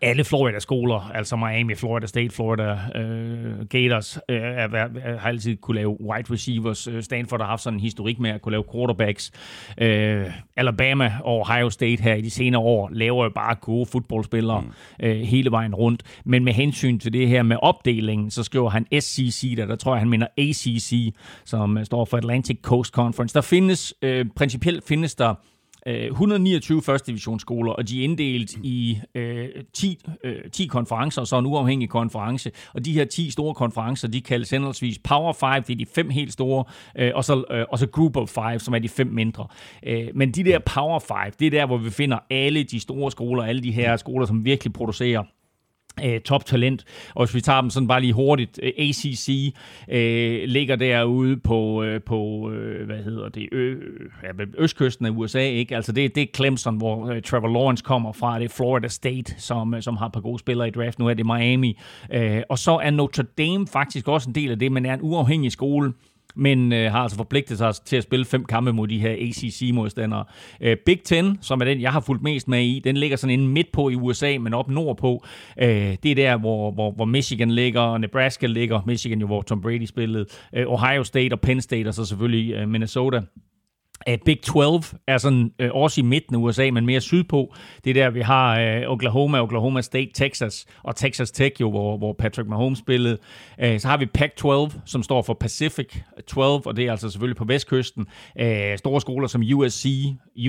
alle 0.00 0.24
Florida-skoler, 0.24 1.10
altså 1.14 1.36
Miami, 1.36 1.74
Florida 1.74 2.06
State, 2.06 2.34
Florida 2.34 2.72
uh, 2.72 3.66
Gators, 3.66 4.16
uh, 4.16 4.34
er, 4.34 4.68
er, 4.68 5.18
har 5.18 5.28
altid 5.28 5.56
kunne 5.56 5.74
lave 5.74 6.00
wide 6.00 6.32
receivers. 6.32 6.88
Stanford 7.00 7.40
har 7.40 7.48
haft 7.48 7.62
sådan 7.62 7.76
en 7.76 7.80
historik 7.80 8.18
med 8.18 8.30
at 8.30 8.42
kunne 8.42 8.52
lave 8.52 8.64
quarterbacks. 8.72 9.32
Uh, 9.80 9.86
Alabama 10.56 11.12
og 11.24 11.40
Ohio 11.40 11.70
State 11.70 12.02
her 12.02 12.14
i 12.14 12.20
de 12.20 12.30
senere 12.30 12.62
år 12.62 12.90
laver 12.92 13.24
jo 13.24 13.30
bare 13.34 13.54
gode 13.54 13.86
fodboldspillere 13.86 14.60
mm. 14.60 15.06
uh, 15.06 15.10
hele 15.10 15.50
vejen 15.50 15.74
rundt. 15.74 16.02
Men 16.24 16.44
med 16.44 16.52
hensyn 16.52 16.98
til 16.98 17.12
det 17.12 17.28
her 17.28 17.42
med 17.42 17.56
opdelingen, 17.62 18.30
så 18.30 18.42
skriver 18.42 18.70
han 18.70 18.86
SCC, 19.00 19.54
der, 19.56 19.66
der 19.66 19.76
tror 19.76 19.94
jeg, 19.94 20.00
han 20.00 20.10
mener 20.10 20.26
ACC, 20.38 21.14
som 21.44 21.84
står 21.84 22.04
for 22.04 22.16
Atlantic 22.16 22.58
Coast 22.62 22.94
Conference. 22.94 23.34
Der 23.34 23.40
findes, 23.40 23.94
uh, 24.06 24.26
principielt 24.36 24.84
findes 24.88 25.14
der 25.14 25.34
Øh, 25.86 26.04
129 26.04 26.82
første 26.82 27.06
divisionsskoler, 27.06 27.72
og 27.72 27.88
de 27.88 28.00
er 28.00 28.04
inddelt 28.04 28.52
i 28.62 28.98
øh, 29.14 29.48
10, 29.72 29.98
øh, 30.24 30.50
10 30.52 30.66
konferencer, 30.66 31.20
og 31.20 31.26
så 31.26 31.38
en 31.38 31.46
uafhængig 31.46 31.88
konference. 31.88 32.50
Og 32.74 32.84
de 32.84 32.92
her 32.92 33.04
10 33.04 33.30
store 33.30 33.54
konferencer, 33.54 34.08
de 34.08 34.20
kaldes 34.20 34.50
henholdsvis 34.50 34.98
Power 34.98 35.32
5, 35.32 35.62
det 35.62 35.72
er 35.72 35.76
de 35.76 35.86
fem 35.86 36.10
helt 36.10 36.32
store, 36.32 36.64
øh, 36.98 37.12
og, 37.14 37.24
så, 37.24 37.44
øh, 37.50 37.64
og 37.68 37.78
så 37.78 37.86
Group 37.86 38.16
of 38.16 38.28
5, 38.28 38.58
som 38.58 38.74
er 38.74 38.78
de 38.78 38.88
fem 38.88 39.06
mindre. 39.06 39.46
Øh, 39.86 40.08
men 40.14 40.32
de 40.32 40.44
der 40.44 40.58
Power 40.58 40.98
5, 40.98 41.16
det 41.38 41.46
er 41.46 41.50
der, 41.50 41.66
hvor 41.66 41.78
vi 41.78 41.90
finder 41.90 42.18
alle 42.30 42.62
de 42.62 42.80
store 42.80 43.10
skoler, 43.10 43.42
alle 43.42 43.62
de 43.62 43.72
her 43.72 43.96
skoler, 43.96 44.26
som 44.26 44.44
virkelig 44.44 44.72
producerer 44.72 45.22
øh, 46.04 46.20
toptalent. 46.20 46.84
Og 47.14 47.26
hvis 47.26 47.34
vi 47.34 47.40
tager 47.40 47.60
dem 47.60 47.70
sådan 47.70 47.86
bare 47.88 48.00
lige 48.00 48.12
hurtigt, 48.12 48.60
øh, 48.62 48.72
ACC 48.78 49.54
øh, 49.88 50.42
ligger 50.48 50.76
derude 50.76 51.36
på, 51.36 51.82
øh, 51.82 52.02
på 52.02 52.50
øh, 52.50 52.86
hvad 52.86 53.02
hedder 53.04 53.28
det, 53.28 53.48
ø, 53.52 53.76
ja, 54.22 54.44
østkysten 54.58 55.06
af 55.06 55.10
USA, 55.10 55.40
ikke? 55.40 55.76
Altså 55.76 55.92
det, 55.92 56.14
det 56.14 56.22
er 56.22 56.26
Clemson, 56.36 56.76
hvor 56.76 57.10
øh, 57.10 57.22
Trevor 57.22 57.48
Lawrence 57.48 57.84
kommer 57.84 58.12
fra, 58.12 58.38
det 58.38 58.44
er 58.44 58.48
Florida 58.48 58.88
State, 58.88 59.34
som, 59.38 59.74
øh, 59.74 59.82
som 59.82 59.96
har 59.96 60.06
et 60.06 60.12
par 60.12 60.20
gode 60.20 60.38
spillere 60.38 60.68
i 60.68 60.70
draft, 60.70 60.98
nu 60.98 61.08
er 61.08 61.14
det 61.14 61.26
Miami. 61.26 61.78
Øh, 62.12 62.42
og 62.48 62.58
så 62.58 62.78
er 62.82 62.90
Notre 62.90 63.22
Dame 63.22 63.66
faktisk 63.66 64.08
også 64.08 64.28
en 64.28 64.34
del 64.34 64.50
af 64.50 64.58
det, 64.58 64.72
men 64.72 64.86
er 64.86 64.94
en 64.94 65.00
uafhængig 65.02 65.52
skole, 65.52 65.92
men 66.36 66.72
øh, 66.72 66.92
har 66.92 66.98
altså 66.98 67.16
forpligtet 67.16 67.58
sig 67.58 67.74
til 67.74 67.96
at 67.96 68.02
spille 68.02 68.24
fem 68.24 68.44
kampe 68.44 68.72
mod 68.72 68.88
de 68.88 68.98
her 68.98 69.10
ACC-modstandere. 69.10 70.24
Øh, 70.60 70.76
Big 70.86 71.00
Ten, 71.04 71.38
som 71.40 71.60
er 71.60 71.64
den, 71.64 71.80
jeg 71.80 71.92
har 71.92 72.00
fulgt 72.00 72.22
mest 72.22 72.48
med 72.48 72.62
i, 72.62 72.80
den 72.84 72.96
ligger 72.96 73.16
sådan 73.16 73.32
inde 73.32 73.48
midt 73.48 73.72
på 73.72 73.88
i 73.88 73.94
USA, 73.94 74.38
men 74.40 74.54
op 74.54 74.70
nordpå. 74.70 75.24
Øh, 75.58 75.96
det 76.02 76.10
er 76.10 76.14
der, 76.14 76.36
hvor, 76.36 76.70
hvor, 76.70 76.90
hvor 76.90 77.04
Michigan 77.04 77.50
ligger, 77.50 77.80
og 77.80 78.00
Nebraska 78.00 78.46
ligger. 78.46 78.80
Michigan 78.86 79.20
jo, 79.20 79.26
hvor 79.26 79.42
Tom 79.42 79.60
Brady 79.60 79.84
spillede. 79.84 80.26
Øh, 80.54 80.64
Ohio 80.66 81.04
State 81.04 81.32
og 81.32 81.40
Penn 81.40 81.60
State, 81.60 81.88
og 81.88 81.94
så 81.94 82.04
selvfølgelig 82.04 82.54
øh, 82.54 82.68
Minnesota. 82.68 83.20
Big 84.24 84.42
12 84.42 84.82
er 85.06 85.18
sådan 85.18 85.52
øh, 85.58 85.70
også 85.72 86.00
i 86.00 86.04
midten 86.04 86.34
af 86.34 86.38
USA, 86.38 86.70
men 86.72 86.86
mere 86.86 87.00
sydpå. 87.00 87.54
Det 87.84 87.90
er 87.90 87.94
der, 87.94 88.10
vi 88.10 88.20
har 88.20 88.60
øh, 88.60 88.82
Oklahoma, 88.86 89.40
Oklahoma 89.40 89.80
State, 89.80 90.10
Texas 90.14 90.66
og 90.82 90.96
Texas 90.96 91.30
Tech, 91.30 91.60
jo, 91.60 91.70
hvor, 91.70 91.96
hvor 91.96 92.12
Patrick 92.12 92.48
Mahomes 92.48 92.78
spillede. 92.78 93.18
Øh, 93.60 93.80
så 93.80 93.88
har 93.88 93.96
vi 93.96 94.06
Pac-12, 94.18 94.80
som 94.84 95.02
står 95.02 95.22
for 95.22 95.34
Pacific 95.34 95.96
12, 96.26 96.62
og 96.66 96.76
det 96.76 96.86
er 96.86 96.90
altså 96.90 97.10
selvfølgelig 97.10 97.36
på 97.36 97.44
vestkysten. 97.44 98.06
Øh, 98.40 98.78
store 98.78 99.00
skoler 99.00 99.28
som 99.28 99.42
USC, 99.54 99.86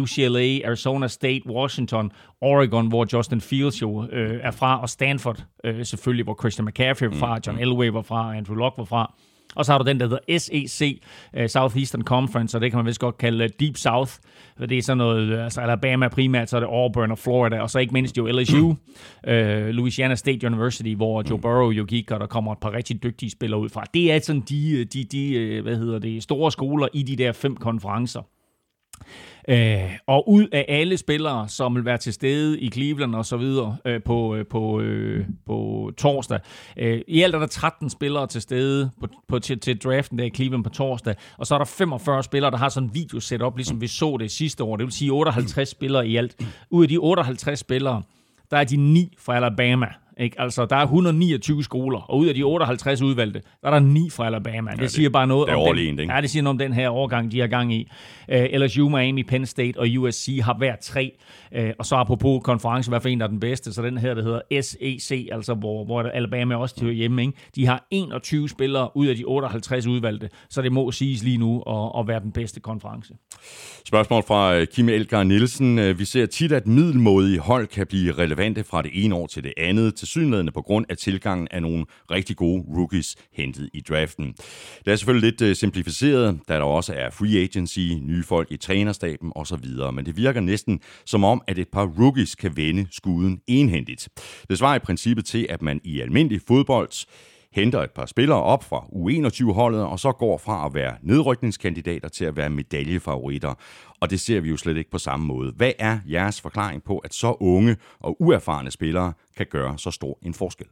UCLA, 0.01 0.67
Arizona 0.67 1.07
State, 1.07 1.41
Washington, 1.49 2.11
Oregon, 2.41 2.87
hvor 2.87 3.07
Justin 3.13 3.41
Fields 3.41 3.81
jo 3.81 4.07
øh, 4.11 4.39
er 4.43 4.51
fra, 4.51 4.81
og 4.81 4.89
Stanford 4.89 5.43
øh, 5.63 5.85
selvfølgelig, 5.85 6.23
hvor 6.23 6.37
Christian 6.41 6.65
McCaffrey 6.65 7.07
var 7.07 7.15
fra, 7.15 7.39
John 7.47 7.59
Elway 7.59 7.87
var 7.87 8.01
fra, 8.01 8.35
Andrew 8.35 8.55
Luck 8.55 8.77
var 8.77 8.85
fra. 8.85 9.13
Og 9.55 9.65
så 9.65 9.71
har 9.71 9.79
du 9.79 9.85
den, 9.85 9.99
der 9.99 10.07
hedder 10.07 10.37
SEC, 10.39 11.01
øh, 11.33 11.49
Southeastern 11.49 12.01
Conference, 12.01 12.57
og 12.57 12.61
det 12.61 12.71
kan 12.71 12.77
man 12.77 12.85
vist 12.85 12.99
godt 12.99 13.17
kalde 13.17 13.43
øh, 13.43 13.49
Deep 13.59 13.77
South. 13.77 14.11
For 14.57 14.65
det 14.65 14.77
er 14.77 14.81
sådan 14.81 14.97
noget, 14.97 15.29
øh, 15.29 15.43
altså 15.43 15.61
Alabama 15.61 16.07
primært, 16.07 16.49
så 16.49 16.55
er 16.55 16.59
det 16.59 16.67
Auburn 16.67 17.11
og 17.11 17.19
Florida, 17.19 17.61
og 17.61 17.69
så 17.69 17.79
ikke 17.79 17.93
mindst 17.93 18.17
jo 18.17 18.27
LSU, 18.27 18.67
uh, 18.67 18.73
Louisiana 19.77 20.15
State 20.15 20.47
University, 20.47 20.93
hvor 20.95 21.23
Joe 21.29 21.39
Burrow 21.39 21.69
jo 21.69 21.85
gik, 21.85 22.11
og 22.11 22.19
der 22.19 22.25
kommer 22.25 22.51
et 22.51 22.57
par 22.57 22.73
rigtig 22.73 23.03
dygtige 23.03 23.29
spillere 23.29 23.59
ud 23.59 23.69
fra. 23.69 23.83
Det 23.93 24.11
er 24.11 24.19
sådan 24.19 24.41
de, 24.41 24.85
de, 24.85 25.03
de 25.03 25.61
hvad 25.61 25.75
hedder 25.75 25.99
det, 25.99 26.23
store 26.23 26.51
skoler 26.51 26.87
i 26.93 27.03
de 27.03 27.15
der 27.15 27.31
fem 27.31 27.55
konferencer. 27.55 28.21
Øh, 29.47 29.97
og 30.08 30.30
ud 30.30 30.47
af 30.51 30.65
alle 30.67 30.97
spillere, 30.97 31.49
som 31.49 31.75
vil 31.75 31.86
være 31.86 31.97
til 31.97 32.13
stede 32.13 32.60
i 32.60 32.69
Cleveland 32.69 33.15
og 33.15 33.25
så 33.25 33.38
videre 33.38 33.77
øh, 33.86 34.04
på, 34.04 34.36
øh, 34.36 34.45
på, 34.45 34.82
øh, 34.82 35.25
på 35.45 35.91
torsdag. 35.97 36.39
Øh, 36.77 37.01
I 37.08 37.21
alt 37.21 37.36
er 37.36 37.39
der 37.39 37.47
13 37.47 37.89
spillere 37.89 38.27
til 38.27 38.41
stede 38.41 38.91
på, 38.99 39.08
på, 39.27 39.39
til, 39.39 39.60
til 39.60 39.77
draften 39.77 40.19
der 40.19 40.25
i 40.25 40.30
Cleveland 40.30 40.63
på 40.63 40.69
torsdag, 40.69 41.15
og 41.38 41.47
så 41.47 41.54
er 41.54 41.58
der 41.58 41.65
45 41.65 42.23
spillere, 42.23 42.51
der 42.51 42.58
har 42.58 42.69
sådan 42.69 42.89
en 42.89 42.95
video 42.95 43.19
set 43.19 43.41
op, 43.41 43.58
ligesom 43.58 43.82
vi 43.82 43.88
så 43.88 44.17
det 44.19 44.32
sidste 44.32 44.63
år. 44.63 44.77
Det 44.77 44.84
vil 44.84 44.93
sige 44.93 45.12
58 45.12 45.69
spillere 45.69 46.08
i 46.08 46.15
alt. 46.15 46.36
Ud 46.69 46.84
af 46.84 46.89
de 46.89 46.97
58 46.97 47.60
spillere, 47.60 48.01
der 48.51 48.58
er 48.58 48.63
de 48.63 48.77
ni 48.77 49.13
fra 49.17 49.36
Alabama. 49.36 49.88
Ikke? 50.17 50.41
Altså, 50.41 50.65
der 50.65 50.76
er 50.76 50.84
129 50.84 51.63
skoler, 51.63 52.00
og 52.00 52.17
ud 52.17 52.28
af 52.28 52.36
de 52.36 52.43
58 52.43 53.02
udvalgte, 53.02 53.41
der 53.62 53.67
er 53.67 53.71
der 53.71 53.80
ni 53.80 54.10
fra 54.10 54.26
Alabama. 54.26 54.71
Det, 54.71 54.78
ja, 54.78 54.84
det 54.84 54.91
siger 54.91 55.10
bare 55.10 55.28
noget 55.28 55.47
det 55.47 55.56
om 55.56 55.76
den, 55.76 56.00
ikke? 56.00 56.13
Ja, 56.13 56.21
det 56.21 56.30
siger 56.30 56.43
noget 56.43 56.54
om 56.54 56.58
den 56.58 56.74
her 56.74 56.89
årgang, 56.89 57.32
de 57.32 57.39
har 57.39 57.47
gang 57.47 57.74
i. 57.74 57.88
Uh, 58.28 58.36
øh, 58.36 58.62
LSU, 58.62 58.89
Miami, 58.89 59.24
Penn 59.24 59.45
State 59.45 59.80
og 59.80 59.88
USC 59.97 60.39
har 60.43 60.54
hver 60.58 60.76
tre. 60.82 61.12
Uh, 61.60 61.69
og 61.80 61.86
så 61.86 61.95
apropos 61.95 62.41
konference, 62.43 62.89
hvad 62.89 63.00
for 63.00 63.10
en 63.10 63.19
der 63.19 63.26
er 63.26 63.30
den 63.30 63.39
bedste, 63.39 63.74
så 63.74 63.82
den 63.82 63.97
her, 63.97 64.13
der 64.13 64.24
hedder 64.24 64.62
SEC, 64.62 65.28
altså 65.32 65.54
hvor, 65.54 65.86
hvor 65.86 66.02
Alabama 66.02 66.56
også 66.56 66.76
til 66.76 66.93
hjemme. 66.93 67.21
Ikke? 67.21 67.34
De 67.56 67.65
har 67.65 67.88
21 67.91 68.50
spillere 68.50 68.89
ud 68.97 69.08
af 69.08 69.15
de 69.15 69.24
58 69.26 69.88
udvalgte, 69.88 70.30
så 70.50 70.62
det 70.62 70.71
må 70.71 70.91
siges 70.91 71.24
lige 71.24 71.38
nu 71.38 71.62
at, 71.62 72.00
at 72.00 72.08
være 72.08 72.19
den 72.19 72.32
bedste 72.32 72.60
konference. 72.60 73.13
Spørgsmål 73.86 74.24
fra 74.28 74.56
øh, 74.56 74.67
Kim 74.67 74.89
Elgar 74.89 75.24
Nielsen. 75.24 75.97
Vi 76.00 76.06
ser 76.06 76.26
tit, 76.26 76.52
at 76.52 76.67
middelmådige 76.67 77.39
hold 77.39 77.67
kan 77.67 77.88
blive 77.88 78.12
relevante 78.12 78.63
fra 78.63 78.82
det 78.82 78.91
ene 78.93 79.15
år 79.15 79.28
til 79.28 79.43
det 79.43 79.54
andet. 79.58 79.95
Tilsyneladende 80.01 80.51
på 80.51 80.61
grund 80.61 80.85
af 80.89 80.97
tilgangen 80.97 81.47
af 81.51 81.61
nogle 81.61 81.85
rigtig 82.11 82.35
gode 82.35 82.63
rookies 82.77 83.15
hentet 83.33 83.69
i 83.73 83.81
draften. 83.81 84.33
Det 84.85 84.91
er 84.91 84.95
selvfølgelig 84.95 85.29
lidt 85.29 85.41
øh, 85.41 85.55
simplificeret, 85.55 86.39
da 86.47 86.53
der 86.53 86.61
også 86.61 86.93
er 86.93 87.09
free 87.09 87.43
agency, 87.43 87.79
nye 87.79 88.23
folk 88.23 88.51
i 88.51 88.57
trænerstaben 88.57 89.31
osv., 89.35 89.65
men 89.93 90.05
det 90.05 90.17
virker 90.17 90.41
næsten 90.41 90.79
som 91.05 91.23
om, 91.23 91.41
at 91.47 91.57
et 91.57 91.67
par 91.67 91.85
rookies 91.85 92.35
kan 92.35 92.57
vende 92.57 92.87
skuden 92.91 93.41
enhændigt. 93.47 94.09
Det 94.49 94.57
svarer 94.57 94.75
i 94.75 94.79
princippet 94.79 95.25
til, 95.25 95.47
at 95.49 95.61
man 95.61 95.81
i 95.83 96.01
almindelig 96.01 96.41
fodbold 96.47 97.05
henter 97.53 97.81
et 97.81 97.91
par 97.91 98.05
spillere 98.05 98.43
op 98.43 98.63
fra 98.63 98.77
U21-holdet, 98.77 99.81
og 99.81 99.99
så 99.99 100.11
går 100.11 100.37
fra 100.37 100.65
at 100.65 100.73
være 100.73 100.95
nedrykningskandidater 101.01 102.09
til 102.09 102.25
at 102.25 102.35
være 102.35 102.49
medaljefavoritter. 102.49 103.53
Og 103.99 104.09
det 104.09 104.19
ser 104.19 104.39
vi 104.39 104.49
jo 104.49 104.57
slet 104.57 104.77
ikke 104.77 104.91
på 104.91 104.97
samme 104.97 105.25
måde. 105.25 105.53
Hvad 105.55 105.71
er 105.79 105.99
jeres 106.11 106.41
forklaring 106.41 106.83
på, 106.83 106.97
at 106.97 107.13
så 107.13 107.37
unge 107.39 107.77
og 107.99 108.21
uerfarne 108.21 108.71
spillere 108.71 109.13
kan 109.37 109.45
gøre 109.51 109.77
så 109.77 109.91
stor 109.91 110.17
en 110.21 110.33
forskel? 110.33 110.67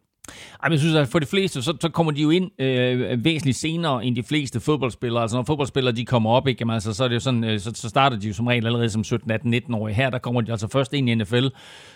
Ej, 0.64 0.72
jeg 0.72 0.80
synes, 0.80 0.96
at 0.96 1.08
for 1.08 1.20
de 1.20 1.26
fleste, 1.26 1.62
så, 1.62 1.78
så 1.82 1.90
kommer 1.90 2.12
de 2.12 2.22
jo 2.22 2.30
ind 2.30 2.62
øh, 2.62 3.26
væsentligt 3.26 3.58
senere 3.58 4.06
end 4.06 4.16
de 4.16 4.24
fleste 4.24 4.60
fodboldspillere. 4.60 5.22
Altså 5.22 5.38
når 5.38 5.44
fodboldspillere 5.44 5.96
de 5.96 6.06
kommer 6.06 6.30
op, 6.30 6.48
ikke, 6.48 6.60
Jamen, 6.60 6.74
altså, 6.74 6.94
så, 6.94 7.04
er 7.04 7.08
det 7.08 7.16
jo 7.16 7.20
sådan, 7.20 7.44
øh, 7.44 7.60
så, 7.60 7.72
så 7.76 7.90
starter 7.90 8.18
de 8.18 8.28
jo 8.28 8.34
som 8.34 8.48
regel 8.48 8.66
allerede 8.66 8.90
som 8.90 9.04
17, 9.04 9.32
18, 9.32 9.52
19 9.52 9.74
år. 9.74 9.88
Her 9.88 10.10
der 10.10 10.18
kommer 10.18 10.42
de 10.42 10.52
altså 10.52 10.68
først 10.68 10.94
ind 10.94 11.10
i 11.10 11.16
NFL 11.16 11.48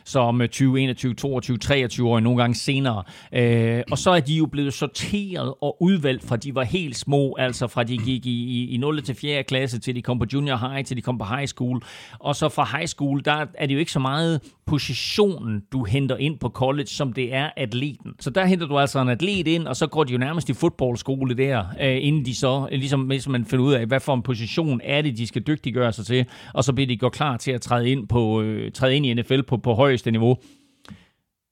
som 0.05 0.41
20, 0.51 0.81
21, 0.81 1.13
22, 1.13 1.57
23 1.57 2.09
år, 2.09 2.19
nogle 2.19 2.41
gange 2.41 2.55
senere. 2.55 3.03
Øh, 3.33 3.83
og 3.91 3.97
så 3.97 4.11
er 4.11 4.19
de 4.19 4.33
jo 4.33 4.45
blevet 4.45 4.73
sorteret 4.73 5.53
og 5.61 5.81
udvalgt 5.81 6.27
fra 6.27 6.35
de 6.35 6.55
var 6.55 6.63
helt 6.63 6.97
små, 6.97 7.35
altså 7.39 7.67
fra 7.67 7.83
de 7.83 7.97
gik 7.97 8.25
i, 8.25 8.29
i, 8.29 8.69
i 8.69 8.77
0. 8.77 9.03
til 9.03 9.15
4. 9.15 9.43
klasse, 9.43 9.79
til 9.79 9.95
de 9.95 10.01
kom 10.01 10.19
på 10.19 10.25
junior 10.33 10.69
high, 10.69 10.85
til 10.85 10.97
de 10.97 11.01
kom 11.01 11.17
på 11.17 11.25
high 11.25 11.47
school. 11.47 11.81
Og 12.19 12.35
så 12.35 12.49
fra 12.49 12.77
high 12.77 12.87
school, 12.87 13.21
der 13.25 13.45
er 13.53 13.65
det 13.65 13.73
jo 13.73 13.79
ikke 13.79 13.91
så 13.91 13.99
meget 13.99 14.41
positionen, 14.65 15.62
du 15.71 15.84
henter 15.84 16.17
ind 16.17 16.39
på 16.39 16.49
college, 16.49 16.88
som 16.88 17.13
det 17.13 17.34
er 17.34 17.49
atleten. 17.58 18.12
Så 18.19 18.30
der 18.30 18.45
henter 18.45 18.67
du 18.67 18.78
altså 18.80 18.99
en 19.02 19.10
atlet 19.10 19.47
ind, 19.47 19.67
og 19.67 19.76
så 19.76 19.88
går 19.88 20.04
de 20.04 20.12
jo 20.13 20.17
nærmest 20.17 20.49
i 20.49 20.54
fodboldskole 20.54 21.34
der, 21.34 21.65
øh, 21.82 21.97
inden 22.02 22.26
de 22.26 22.36
så, 22.36 22.67
øh, 22.71 22.80
ligesom 22.80 23.02
hvis 23.02 23.28
man 23.28 23.45
finder 23.45 23.65
ud 23.65 23.73
af, 23.73 23.86
hvad 23.86 23.99
for 23.99 24.13
en 24.13 24.21
position 24.21 24.82
er 24.84 25.02
det, 25.02 25.17
de 25.17 25.28
skal 25.28 25.41
dygtiggøre 25.41 25.93
sig 25.93 26.06
til, 26.06 26.26
og 26.54 26.63
så 26.63 26.73
bliver 26.73 26.88
de 26.88 26.97
godt 26.97 27.13
klar 27.13 27.38
til 27.38 27.52
at 27.52 27.62
træde 27.62 27.89
ind, 27.89 28.08
på, 28.08 28.41
øh, 28.41 28.71
træde 28.71 28.95
ind 28.95 29.06
i 29.06 29.13
NFL 29.13 29.41
på, 29.41 29.58
på 29.58 29.73
højeste 29.73 30.12
niveau. 30.12 30.38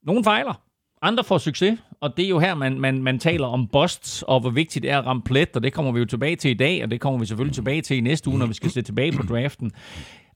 Nogle 0.04 0.24
fejler, 0.24 0.62
andre 1.02 1.24
får 1.24 1.38
succes, 1.38 1.80
og 2.02 2.18
det 2.18 2.26
er 2.26 2.30
jo 2.30 2.40
her, 2.40 2.56
man, 2.56 2.80
man, 2.80 3.04
man 3.04 3.20
taler 3.20 3.48
om 3.48 3.68
busts, 3.68 4.24
og 4.24 4.40
hvor 4.40 4.50
vigtigt 4.50 4.84
det 4.84 4.92
er 4.92 5.00
at 5.00 5.06
ramme 5.06 5.22
plet, 5.22 5.56
og 5.56 5.64
det 5.64 5.74
kommer 5.74 5.92
vi 5.92 6.00
jo 6.00 6.06
tilbage 6.06 6.36
til 6.36 6.52
i 6.52 6.54
dag, 6.54 6.84
og 6.84 6.92
det 6.92 7.02
kommer 7.02 7.20
vi 7.20 7.26
selvfølgelig 7.26 7.56
tilbage 7.56 7.82
til 7.82 7.98
i 7.98 8.00
næste 8.00 8.30
uge, 8.30 8.40
når 8.40 8.46
vi 8.46 8.54
skal 8.54 8.72
se 8.72 8.82
tilbage 8.82 9.12
på 9.12 9.24
draften. 9.24 9.72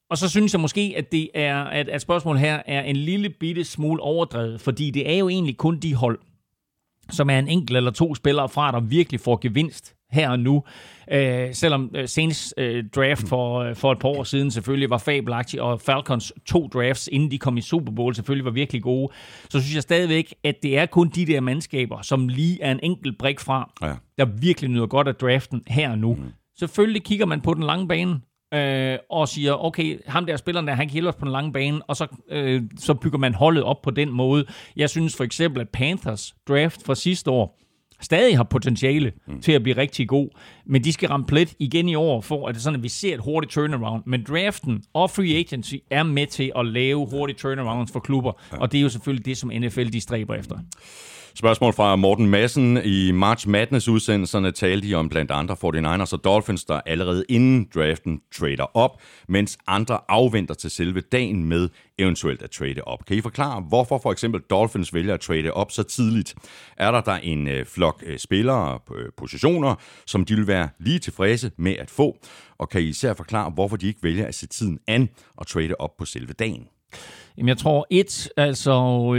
Og 0.09 0.17
så 0.17 0.29
synes 0.29 0.53
jeg 0.53 0.61
måske, 0.61 0.93
at 0.97 1.11
det 1.11 1.29
er, 1.33 1.63
at, 1.63 1.89
at 1.89 2.01
spørgsmålet 2.01 2.41
her 2.41 2.61
er 2.65 2.81
en 2.81 2.95
lille 2.95 3.29
bitte 3.29 3.63
smule 3.63 4.01
overdrevet, 4.01 4.61
fordi 4.61 4.91
det 4.91 5.09
er 5.09 5.17
jo 5.17 5.29
egentlig 5.29 5.57
kun 5.57 5.79
de 5.79 5.95
hold, 5.95 6.19
som 7.11 7.29
er 7.29 7.39
en 7.39 7.47
enkelt 7.47 7.77
eller 7.77 7.91
to 7.91 8.15
spillere 8.15 8.49
fra, 8.49 8.71
der 8.71 8.79
virkelig 8.79 9.19
får 9.19 9.39
gevinst 9.41 9.95
her 10.11 10.29
og 10.29 10.39
nu. 10.39 10.63
Øh, 11.11 11.53
selvom 11.53 11.91
øh, 11.95 12.07
senest 12.07 12.53
øh, 12.57 12.83
draft 12.95 13.27
for, 13.27 13.59
øh, 13.59 13.75
for 13.75 13.91
et 13.91 13.99
par 13.99 14.09
år 14.09 14.23
siden 14.23 14.51
selvfølgelig 14.51 14.89
var 14.89 14.97
fabelagtig, 14.97 15.61
og 15.61 15.81
Falcons 15.81 16.33
to 16.45 16.67
drafts, 16.67 17.09
inden 17.11 17.31
de 17.31 17.37
kom 17.37 17.57
i 17.57 17.61
Super 17.61 17.91
Bowl, 17.91 18.15
selvfølgelig 18.15 18.45
var 18.45 18.51
virkelig 18.51 18.81
gode, 18.83 19.13
så 19.49 19.59
synes 19.59 19.75
jeg 19.75 19.83
stadigvæk, 19.83 20.33
at 20.43 20.55
det 20.63 20.77
er 20.77 20.85
kun 20.85 21.09
de 21.09 21.25
der 21.25 21.39
mandskaber, 21.39 22.01
som 22.01 22.27
lige 22.27 22.61
er 22.61 22.71
en 22.71 22.79
enkelt 22.83 23.17
brik 23.17 23.39
fra, 23.39 23.73
ja. 23.81 23.93
der 24.17 24.25
virkelig 24.25 24.69
nyder 24.69 24.87
godt 24.87 25.07
af 25.07 25.15
draften 25.15 25.63
her 25.67 25.91
og 25.91 25.97
nu. 25.97 26.13
Mm. 26.13 26.31
Selvfølgelig 26.59 27.03
kigger 27.03 27.25
man 27.25 27.41
på 27.41 27.53
den 27.53 27.63
lange 27.63 27.87
bane, 27.87 28.19
øh, 28.53 28.97
og 29.09 29.27
siger, 29.27 29.65
okay, 29.65 29.99
ham 30.07 30.25
der 30.25 30.37
spilleren 30.37 30.67
der, 30.67 30.73
han 30.73 30.87
kan 30.87 30.93
hjælpe 30.93 31.09
os 31.09 31.15
på 31.15 31.25
den 31.25 31.31
lange 31.31 31.53
bane, 31.53 31.81
og 31.83 31.95
så, 31.95 32.07
øh, 32.29 32.63
så 32.79 32.93
bygger 32.93 33.17
man 33.17 33.33
holdet 33.33 33.63
op 33.63 33.81
på 33.81 33.91
den 33.91 34.11
måde. 34.11 34.45
Jeg 34.75 34.89
synes 34.89 35.15
for 35.15 35.23
eksempel, 35.23 35.61
at 35.61 35.69
Panthers 35.69 36.35
draft 36.47 36.85
fra 36.85 36.95
sidste 36.95 37.31
år, 37.31 37.59
stadig 38.01 38.37
har 38.37 38.43
potentiale 38.43 39.11
mm. 39.27 39.41
til 39.41 39.51
at 39.51 39.63
blive 39.63 39.77
rigtig 39.77 40.07
god, 40.07 40.29
men 40.65 40.83
de 40.83 40.93
skal 40.93 41.09
ramme 41.09 41.25
plet 41.25 41.53
igen 41.59 41.89
i 41.89 41.95
år, 41.95 42.21
for 42.21 42.47
at 42.47 42.55
det 42.55 42.63
sådan, 42.63 42.79
at 42.79 42.83
vi 42.83 42.89
ser 42.89 43.13
et 43.13 43.19
hurtigt 43.19 43.51
turnaround. 43.51 44.03
Men 44.05 44.23
draften 44.23 44.83
og 44.93 45.09
free 45.09 45.35
agency 45.35 45.75
er 45.91 46.03
med 46.03 46.27
til 46.27 46.51
at 46.55 46.65
lave 46.65 47.07
hurtige 47.09 47.37
turnarounds 47.37 47.91
for 47.91 47.99
klubber, 47.99 48.31
ja. 48.51 48.57
og 48.57 48.71
det 48.71 48.77
er 48.77 48.81
jo 48.81 48.89
selvfølgelig 48.89 49.25
det, 49.25 49.37
som 49.37 49.51
NFL 49.55 49.85
de 49.85 50.01
stræber 50.01 50.35
efter. 50.35 50.59
Spørgsmål 51.37 51.73
fra 51.73 51.95
Morten 51.95 52.29
Madsen. 52.29 52.79
I 52.83 53.11
March 53.11 53.47
Madness-udsendelserne 53.47 54.51
talte 54.51 54.87
de 54.87 54.93
om 54.93 55.09
blandt 55.09 55.31
andre 55.31 55.55
49ers 55.55 56.13
og 56.13 56.23
Dolphins, 56.23 56.65
der 56.65 56.81
allerede 56.85 57.25
inden 57.29 57.67
draften 57.75 58.21
trader 58.35 58.77
op, 58.77 59.01
mens 59.27 59.57
andre 59.67 59.99
afventer 60.09 60.53
til 60.53 60.69
selve 60.69 61.01
dagen 61.01 61.45
med 61.45 61.69
eventuelt 61.97 62.41
at 62.41 62.51
trade 62.51 62.81
op. 62.83 63.05
Kan 63.05 63.17
I 63.17 63.21
forklare, 63.21 63.61
hvorfor 63.61 63.99
for 64.03 64.11
eksempel 64.11 64.41
Dolphins 64.41 64.93
vælger 64.93 65.13
at 65.13 65.19
trade 65.19 65.51
op 65.51 65.71
så 65.71 65.83
tidligt? 65.83 66.35
Er 66.77 66.91
der 66.91 67.01
der 67.01 67.15
en 67.15 67.47
øh, 67.47 67.65
flok 67.65 68.03
øh, 68.05 68.19
spillere 68.19 68.79
på 68.87 68.95
øh, 68.95 69.09
positioner, 69.17 69.75
som 70.05 70.25
de 70.25 70.35
vil 70.35 70.47
være 70.47 70.69
lige 70.79 70.99
tilfredse 70.99 71.51
med 71.57 71.75
at 71.75 71.91
få? 71.91 72.17
Og 72.57 72.69
kan 72.69 72.81
I 72.81 72.85
især 72.85 73.13
forklare, 73.13 73.49
hvorfor 73.49 73.77
de 73.77 73.87
ikke 73.87 74.03
vælger 74.03 74.27
at 74.27 74.35
se 74.35 74.47
tiden 74.47 74.79
an 74.87 75.09
og 75.37 75.47
trade 75.47 75.75
op 75.79 75.97
på 75.97 76.05
selve 76.05 76.33
dagen? 76.33 76.67
Jamen, 77.37 77.49
jeg 77.49 77.57
tror 77.57 77.87
et, 77.89 78.29
altså, 78.37 78.73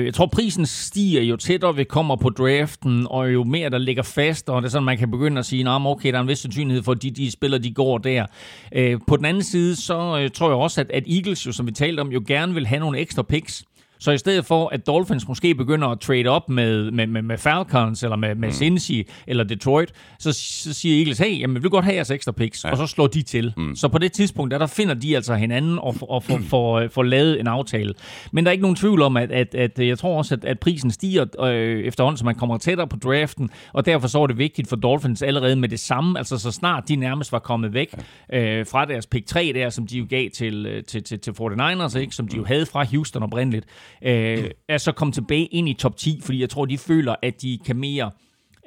jeg 0.05 0.15
tror 0.15 0.27
prisen 0.27 0.67
stiger 0.67 1.23
jo 1.23 1.37
tættere 1.37 1.77
vi 1.77 1.85
kommer 1.85 2.17
på 2.17 2.31
draften, 2.31 3.07
og 3.11 3.33
jo 3.33 3.45
mere 3.45 3.71
der 3.71 3.79
ligger 3.79 4.03
fast, 4.03 4.49
og 4.49 4.63
det 4.63 4.67
er 4.67 4.71
sådan, 4.71 4.85
man 4.85 4.99
kan 4.99 5.11
begynde 5.11 5.39
at 5.39 5.47
sige, 5.47 5.63
nah, 5.63 5.87
okay, 5.87 6.13
der 6.13 6.19
er 6.19 6.23
en 6.23 6.29
vis 6.29 6.39
sandsynlighed 6.39 6.83
for, 6.83 6.93
at 6.93 7.03
de, 7.03 7.11
de 7.11 7.31
spiller, 7.31 7.59
de 7.59 7.75
går 7.75 7.99
der. 7.99 8.27
Øh, 8.73 9.01
på 9.07 9.17
den 9.17 9.25
anden 9.25 9.43
side, 9.43 9.77
så 9.77 10.19
øh, 10.19 10.31
tror 10.31 10.49
jeg 10.49 10.57
også, 10.57 10.81
at, 10.81 10.91
at 10.91 11.05
Eagles, 11.09 11.47
jo, 11.47 11.53
som 11.53 11.67
vi 11.67 11.73
talte 11.73 12.01
om, 12.01 12.13
jo 12.13 12.23
gerne 12.27 12.55
vil 12.55 12.67
have 12.67 12.81
nogle 12.81 12.99
ekstra 12.99 13.23
picks. 13.23 13.65
Så 13.99 14.11
i 14.11 14.19
stedet 14.19 14.45
for, 14.45 14.69
at 14.69 14.87
Dolphins 14.87 15.29
måske 15.29 15.55
begynder 15.55 15.89
at 15.89 16.01
trade 16.01 16.27
op 16.27 16.49
med, 16.49 16.91
med, 16.91 17.07
med, 17.07 17.23
med 17.23 17.39
Falcons, 17.39 18.03
eller 18.03 18.17
med, 18.17 18.35
med 18.35 18.49
mm. 18.49 18.53
Cincy, 18.53 19.01
eller 19.27 19.45
Detroit, 19.45 19.93
så, 20.19 20.33
så 20.33 20.73
siger 20.73 20.99
Eagles, 20.99 21.19
hey, 21.19 21.41
jamen, 21.41 21.57
vi 21.57 21.61
vil 21.61 21.71
godt 21.71 21.85
have 21.85 21.95
jeres 21.95 22.11
ekstra 22.11 22.33
picks, 22.33 22.65
ja. 22.65 22.71
og 22.71 22.77
så 22.77 22.87
slår 22.87 23.07
de 23.07 23.23
til. 23.23 23.55
Mm. 23.57 23.77
Så 23.77 23.89
på 23.89 23.99
det 23.99 24.13
tidspunkt, 24.13 24.51
der, 24.51 24.59
der 24.59 24.67
finder 24.67 24.95
de 24.95 25.17
altså 25.17 25.35
hinanden 25.35 25.79
og, 25.79 25.95
og 26.03 26.23
får, 26.23 26.41
for, 26.49 26.89
for 26.91 27.03
lavet 27.03 27.41
en 27.41 27.47
aftale. 27.47 27.95
Men 28.33 28.45
der 28.45 28.51
er 28.51 28.53
ikke 28.53 28.63
nogen 28.63 28.77
tvivl 28.77 29.03
om, 29.03 29.17
at, 29.17 29.33
at, 29.33 29.55
at 29.55 29.79
jeg 29.79 29.99
tror 29.99 30.19
også, 30.19 30.35
at, 30.35 30.45
at 30.45 30.59
prisen 30.59 30.91
stiger 30.91 31.45
øh, 31.45 31.81
efterhånden, 31.81 32.19
så 32.19 32.25
man 32.25 32.35
kommer 32.35 32.59
tættere 32.59 32.89
på 32.89 32.97
draften, 32.97 33.51
og 33.73 33.87
derfor 33.87 34.09
så 34.09 34.23
er 34.23 34.27
det 34.27 34.39
vigtigt 34.39 34.69
for 34.69 34.77
Dolphins 34.77 35.23
allerede 35.23 35.57
med 35.57 35.69
det 35.69 35.81
samme, 35.81 36.19
altså 36.19 36.39
så 36.39 36.51
snart 36.51 36.89
de 36.89 36.97
nærmest 36.97 37.33
var 37.33 37.39
kommet 37.39 37.75
væk 37.75 37.95
øh, 38.33 38.67
fra 38.67 38.85
deres 38.85 39.07
pick 39.07 39.27
3 39.27 39.53
der, 39.55 39.71
som 39.71 39.87
de 39.87 39.99
jo 39.99 40.07
gav 40.11 40.31
til, 40.31 40.67
øh, 40.67 40.85
til, 40.85 41.03
til, 41.05 41.21
til 41.21 41.31
49ers, 41.31 41.99
ikke? 41.99 42.15
som 42.15 42.29
de 42.29 42.37
jo 42.37 42.45
havde 42.45 42.67
fra 42.67 42.85
Houston 42.85 43.23
oprindeligt, 43.23 43.67
øh, 44.03 44.51
er 44.69 44.79
så 44.79 44.93
kommet 44.93 45.15
tilbage 45.15 45.47
ind 45.47 45.69
i 45.69 45.73
top 45.75 45.97
10, 45.97 46.21
fordi 46.23 46.41
jeg 46.41 46.51
tror, 46.51 46.65
de 46.65 46.79
føler, 46.79 47.15
at 47.23 47.43
de 47.43 47.59
kan 47.67 47.77
mere 47.77 48.11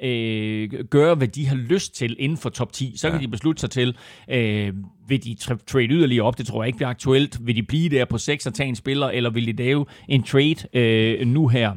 øh, 0.02 0.70
gøre, 0.90 1.14
hvad 1.14 1.28
de 1.28 1.46
har 1.46 1.56
lyst 1.56 1.94
til 1.94 2.16
inden 2.18 2.38
for 2.38 2.50
top 2.50 2.72
10. 2.72 2.92
Så 2.96 3.06
ja. 3.06 3.12
kan 3.12 3.22
de 3.22 3.28
beslutte 3.28 3.60
sig 3.60 3.70
til, 3.70 3.96
øh, 4.30 4.72
vil 5.08 5.24
de 5.24 5.36
tra- 5.40 5.64
trade 5.66 5.86
yderligere 5.86 6.26
op? 6.26 6.38
Det 6.38 6.46
tror 6.46 6.62
jeg 6.62 6.66
ikke 6.66 6.76
bliver 6.76 6.88
aktuelt. 6.88 7.46
Vil 7.46 7.56
de 7.56 7.62
blive 7.62 7.88
der 7.88 8.04
på 8.04 8.18
6 8.18 8.46
og 8.46 8.54
tage 8.54 8.68
en 8.68 8.76
spiller, 8.76 9.06
eller 9.06 9.30
vil 9.30 9.46
de 9.46 9.52
lave 9.52 9.86
en 10.08 10.22
trade 10.22 10.56
øh, 10.72 11.26
nu 11.26 11.48
her? 11.48 11.72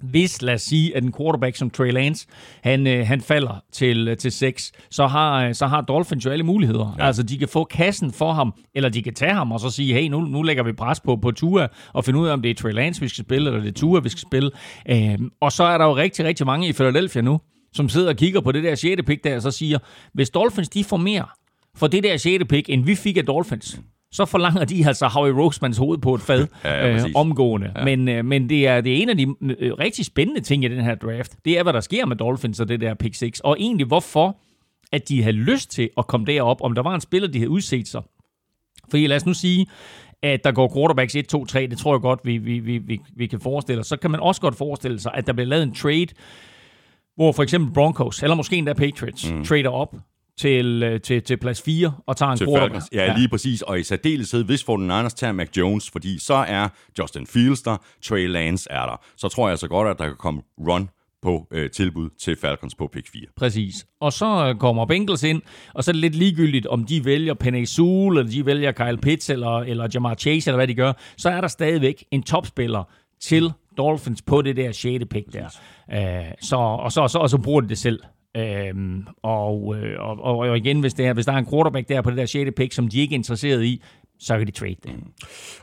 Hvis, 0.00 0.42
lad 0.42 0.54
os 0.54 0.62
sige, 0.62 0.96
at 0.96 1.02
en 1.02 1.12
quarterback 1.12 1.56
som 1.56 1.70
Trey 1.70 1.92
Lance, 1.92 2.26
han, 2.62 2.86
øh, 2.86 3.06
han 3.06 3.20
falder 3.20 3.62
til, 3.72 4.08
øh, 4.08 4.16
til 4.16 4.32
6, 4.32 4.72
så 4.90 5.06
har, 5.06 5.44
øh, 5.44 5.54
så 5.54 5.66
har 5.66 5.80
Dolphins 5.80 6.24
jo 6.24 6.30
alle 6.30 6.44
muligheder. 6.44 6.94
Ja. 6.98 7.06
Altså, 7.06 7.22
de 7.22 7.38
kan 7.38 7.48
få 7.48 7.64
kassen 7.64 8.12
for 8.12 8.32
ham, 8.32 8.54
eller 8.74 8.88
de 8.88 9.02
kan 9.02 9.14
tage 9.14 9.34
ham 9.34 9.52
og 9.52 9.60
så 9.60 9.70
sige, 9.70 9.94
hey, 9.94 10.08
nu, 10.08 10.20
nu 10.20 10.42
lægger 10.42 10.62
vi 10.62 10.72
pres 10.72 11.00
på, 11.00 11.16
på 11.16 11.30
Tua, 11.30 11.68
og 11.92 12.04
finde 12.04 12.18
ud 12.20 12.28
af, 12.28 12.32
om 12.32 12.42
det 12.42 12.50
er 12.50 12.54
Trey 12.54 12.72
Lance, 12.72 13.00
vi 13.00 13.08
skal 13.08 13.24
spille, 13.24 13.50
eller 13.50 13.60
det 13.60 13.68
er 13.68 13.80
Tua, 13.80 14.00
vi 14.00 14.08
skal 14.08 14.20
spille. 14.20 14.50
Øh, 14.88 15.18
og 15.40 15.52
så 15.52 15.64
er 15.64 15.78
der 15.78 15.84
jo 15.84 15.96
rigtig, 15.96 16.24
rigtig 16.24 16.46
mange 16.46 16.68
i 16.68 16.72
Philadelphia 16.72 17.22
nu, 17.22 17.40
som 17.72 17.88
sidder 17.88 18.08
og 18.08 18.16
kigger 18.16 18.40
på 18.40 18.52
det 18.52 18.64
der 18.64 18.74
6. 18.74 19.02
pick 19.06 19.24
der, 19.24 19.36
og 19.36 19.42
så 19.42 19.50
siger, 19.50 19.78
hvis 20.14 20.30
Dolphins 20.30 20.68
de 20.68 20.84
får 20.84 20.96
mere 20.96 21.24
for 21.78 21.86
det 21.86 22.04
der 22.04 22.16
6. 22.16 22.44
pick, 22.48 22.70
end 22.70 22.84
vi 22.84 22.94
fik 22.94 23.16
af 23.16 23.26
Dolphins, 23.26 23.80
så 24.12 24.24
forlanger 24.24 24.64
de 24.64 24.86
altså 24.86 25.06
Howie 25.06 25.32
Rosemans 25.32 25.76
hoved 25.76 25.98
på 25.98 26.14
et 26.14 26.20
fad 26.20 26.46
ja, 26.64 26.86
ja, 26.86 26.94
øh, 26.94 27.10
omgående. 27.14 27.72
Ja. 27.76 27.84
Men, 27.84 28.08
øh, 28.08 28.24
men 28.24 28.48
det, 28.48 28.66
er, 28.66 28.80
det 28.80 28.92
er 28.92 29.02
en 29.02 29.08
af 29.08 29.16
de 29.16 29.34
øh, 29.58 29.72
rigtig 29.72 30.04
spændende 30.04 30.40
ting 30.40 30.64
i 30.64 30.68
den 30.68 30.84
her 30.84 30.94
draft. 30.94 31.36
Det 31.44 31.58
er, 31.58 31.62
hvad 31.62 31.72
der 31.72 31.80
sker 31.80 32.06
med 32.06 32.16
Dolphins 32.16 32.60
og 32.60 32.68
det 32.68 32.80
der 32.80 32.94
pick 32.94 33.14
6. 33.14 33.40
Og 33.40 33.56
egentlig 33.60 33.86
hvorfor, 33.86 34.36
at 34.92 35.08
de 35.08 35.22
havde 35.22 35.36
lyst 35.36 35.70
til 35.70 35.90
at 35.98 36.06
komme 36.06 36.26
derop, 36.26 36.60
om 36.60 36.74
der 36.74 36.82
var 36.82 36.94
en 36.94 37.00
spiller, 37.00 37.28
de 37.28 37.38
havde 37.38 37.50
udset 37.50 37.88
sig. 37.88 38.02
For 38.90 39.08
lad 39.08 39.16
os 39.16 39.26
nu 39.26 39.34
sige, 39.34 39.66
at 40.22 40.44
der 40.44 40.52
går 40.52 40.72
quarterbacks 40.76 41.16
1, 41.16 41.28
2, 41.28 41.44
3, 41.44 41.66
det 41.66 41.78
tror 41.78 41.94
jeg 41.94 42.00
godt, 42.00 42.20
vi, 42.24 42.38
vi, 42.38 42.58
vi, 42.58 42.78
vi, 42.78 43.00
vi 43.16 43.26
kan 43.26 43.40
forestille 43.40 43.80
os. 43.80 43.86
Så 43.86 43.96
kan 43.96 44.10
man 44.10 44.20
også 44.20 44.40
godt 44.40 44.56
forestille 44.56 45.00
sig, 45.00 45.12
at 45.14 45.26
der 45.26 45.32
bliver 45.32 45.46
lavet 45.46 45.62
en 45.62 45.74
trade, 45.74 46.06
hvor 47.16 47.32
for 47.32 47.42
eksempel 47.42 47.74
Broncos, 47.74 48.22
eller 48.22 48.36
måske 48.36 48.56
endda 48.56 48.72
Patriots, 48.72 49.32
mm. 49.32 49.44
trader 49.44 49.70
op 49.70 49.96
til, 50.38 50.82
øh, 50.82 51.00
til, 51.00 51.22
til 51.22 51.36
plads 51.36 51.62
4 51.62 51.92
og 52.06 52.16
tager 52.16 52.32
en 52.32 52.38
quarterback. 52.38 52.84
Ja, 52.92 53.04
ja, 53.04 53.16
lige 53.16 53.28
præcis. 53.28 53.62
Og 53.62 53.80
i 53.80 53.82
særdeleshed, 53.82 54.44
hvis 54.44 54.62
49ers 54.62 55.14
tager 55.14 55.32
Mac 55.32 55.48
Jones, 55.56 55.90
fordi 55.90 56.18
så 56.18 56.34
er 56.34 56.68
Justin 56.98 57.26
Fields 57.26 57.62
der, 57.62 57.76
Trey 58.04 58.28
Lance 58.28 58.70
er 58.70 58.86
der. 58.86 59.00
Så 59.16 59.28
tror 59.28 59.46
jeg 59.46 59.50
altså 59.50 59.68
godt, 59.68 59.88
at 59.88 59.98
der 59.98 60.04
kan 60.04 60.16
komme 60.16 60.42
run 60.58 60.88
på 61.22 61.46
øh, 61.50 61.70
tilbud 61.70 62.10
til 62.20 62.36
Falcons 62.36 62.74
på 62.74 62.88
pick 62.92 63.08
4. 63.12 63.22
Præcis. 63.36 63.86
Og 64.00 64.12
så 64.12 64.48
øh, 64.48 64.54
kommer 64.54 64.86
Bengals 64.86 65.22
ind, 65.22 65.42
og 65.74 65.84
så 65.84 65.90
er 65.90 65.92
det 65.92 66.00
lidt 66.00 66.14
ligegyldigt, 66.14 66.66
om 66.66 66.84
de 66.84 67.04
vælger 67.04 67.34
Penny 67.34 67.64
Sewell, 67.64 68.18
eller 68.18 68.30
de 68.30 68.46
vælger 68.46 68.72
Kyle 68.72 68.98
Pitts, 68.98 69.30
eller, 69.30 69.58
eller 69.58 69.88
Jamar 69.94 70.14
Chase, 70.14 70.50
eller 70.50 70.58
hvad 70.58 70.68
de 70.68 70.74
gør. 70.74 70.92
Så 71.16 71.30
er 71.30 71.40
der 71.40 71.48
stadigvæk 71.48 72.04
en 72.10 72.22
topspiller 72.22 72.84
til 73.20 73.52
Dolphins 73.78 74.22
på 74.22 74.42
det 74.42 74.56
der 74.56 74.72
6. 74.72 75.04
pick 75.10 75.32
der. 75.32 75.46
Øh, 75.92 76.32
så, 76.40 76.56
og, 76.56 76.92
så, 76.92 77.00
og, 77.00 77.10
så, 77.10 77.18
og 77.18 77.30
så 77.30 77.38
bruger 77.38 77.60
de 77.60 77.68
det 77.68 77.78
selv. 77.78 78.00
Øhm, 78.38 79.06
og, 79.22 79.76
øh, 79.76 80.00
og, 80.00 80.24
og, 80.24 80.38
og 80.38 80.56
igen, 80.56 80.80
hvis, 80.80 80.94
det 80.94 81.06
er, 81.06 81.12
hvis 81.12 81.26
der 81.26 81.32
er 81.32 81.36
en 81.36 81.50
quarterback 81.50 81.88
der 81.88 82.02
på 82.02 82.10
det 82.10 82.18
der 82.18 82.26
6. 82.26 82.50
pick, 82.56 82.72
som 82.72 82.88
de 82.88 83.00
ikke 83.00 83.14
er 83.14 83.18
interesseret 83.18 83.64
i, 83.64 83.82
så 84.18 84.38
kan 84.38 84.46
de 84.46 84.52
trade 84.52 84.76
det. 84.82 84.94
Mm. 84.94 85.12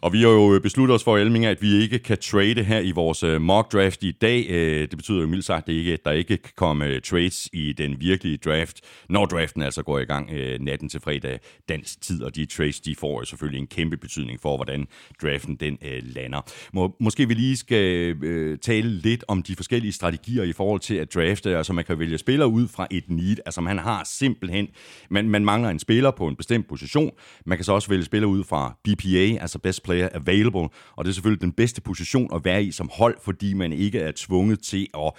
Og 0.02 0.14
vi 0.14 0.22
har 0.22 0.30
jo 0.30 0.60
besluttet 0.64 0.96
os 0.96 1.04
for, 1.04 1.18
Elminger, 1.18 1.50
at 1.50 1.62
vi 1.62 1.82
ikke 1.82 2.00
kan 2.00 2.18
trade 2.18 2.64
her 2.64 2.80
i 2.80 2.92
vores 2.92 3.24
øh, 3.24 3.42
mock 3.42 3.74
draft 3.74 4.04
i 4.04 4.12
dag. 4.12 4.46
Øh, 4.50 4.82
det 4.82 4.98
betyder 4.98 5.22
jo 5.22 5.28
mildt 5.28 5.46
sagt, 5.46 5.70
at 5.70 6.00
der 6.06 6.12
ikke 6.12 6.38
kan 6.38 6.52
komme 6.56 6.86
øh, 6.86 7.02
trades 7.02 7.50
i 7.54 7.74
den 7.74 7.96
virkelige 8.00 8.38
draft, 8.38 8.82
når 9.10 9.26
draften 9.26 9.62
altså 9.62 9.84
går 9.84 10.00
i 10.00 10.06
gang 10.06 10.30
natten 10.60 10.90
til 10.90 11.02
fredag 11.02 11.40
dansk 11.70 12.02
tid, 12.02 12.24
og 12.24 12.36
de 12.36 12.46
trades, 12.46 12.80
de 12.80 12.96
får 12.96 13.20
jo 13.22 13.26
selvfølgelig 13.26 13.60
en 13.60 13.68
kæmpe 13.68 13.98
betydning 13.98 14.42
for, 14.42 14.56
hvordan 14.56 14.88
draften 15.22 15.56
den 15.56 15.78
lander. 16.02 16.42
Må, 16.74 16.96
måske 17.00 17.28
vi 17.28 17.34
lige 17.34 17.58
skal 17.58 18.16
tale 18.60 18.90
lidt 18.90 19.24
om 19.28 19.44
de 19.44 19.56
forskellige 19.56 19.92
strategier 19.92 20.44
i 20.44 20.54
forhold 20.54 20.80
til 20.80 20.96
at 20.96 21.14
drafte, 21.14 21.58
altså 21.58 21.74
man 21.74 21.86
kan 21.86 22.00
vælge 22.00 22.18
spillere 22.18 22.50
ud 22.50 22.68
fra 22.68 22.88
et 22.92 23.04
need, 23.10 23.38
altså 23.46 23.62
man 23.62 23.78
har 23.78 24.04
simpelthen, 24.06 24.68
man, 25.10 25.30
man 25.30 25.46
mangler 25.46 25.70
en 25.70 25.80
spiller 25.80 26.12
på 26.12 26.28
en 26.28 26.36
bestemt 26.36 26.68
position, 26.68 27.12
man 27.46 27.58
kan 27.58 27.66
så 27.66 27.74
også 27.74 27.90
vælge 27.90 28.06
spillere 28.06 28.30
ud 28.30 28.44
fra 28.46 28.78
BPA, 28.84 29.42
altså 29.42 29.60
Best 29.60 29.84
Player 29.84 30.10
Available, 30.14 30.70
og 30.96 31.06
det 31.06 31.10
er 31.10 31.14
selvfølgelig 31.14 31.42
den 31.42 31.52
bedste 31.52 31.82
position 31.82 32.30
at 32.36 32.46
være 32.46 32.64
i 32.64 32.72
som 32.72 32.90
hold, 32.94 33.18
fordi 33.24 33.54
man 33.54 33.74
ikke 33.74 34.00
er 34.00 34.12
tvunget 34.16 34.60
til 34.60 34.88
at 34.94 35.12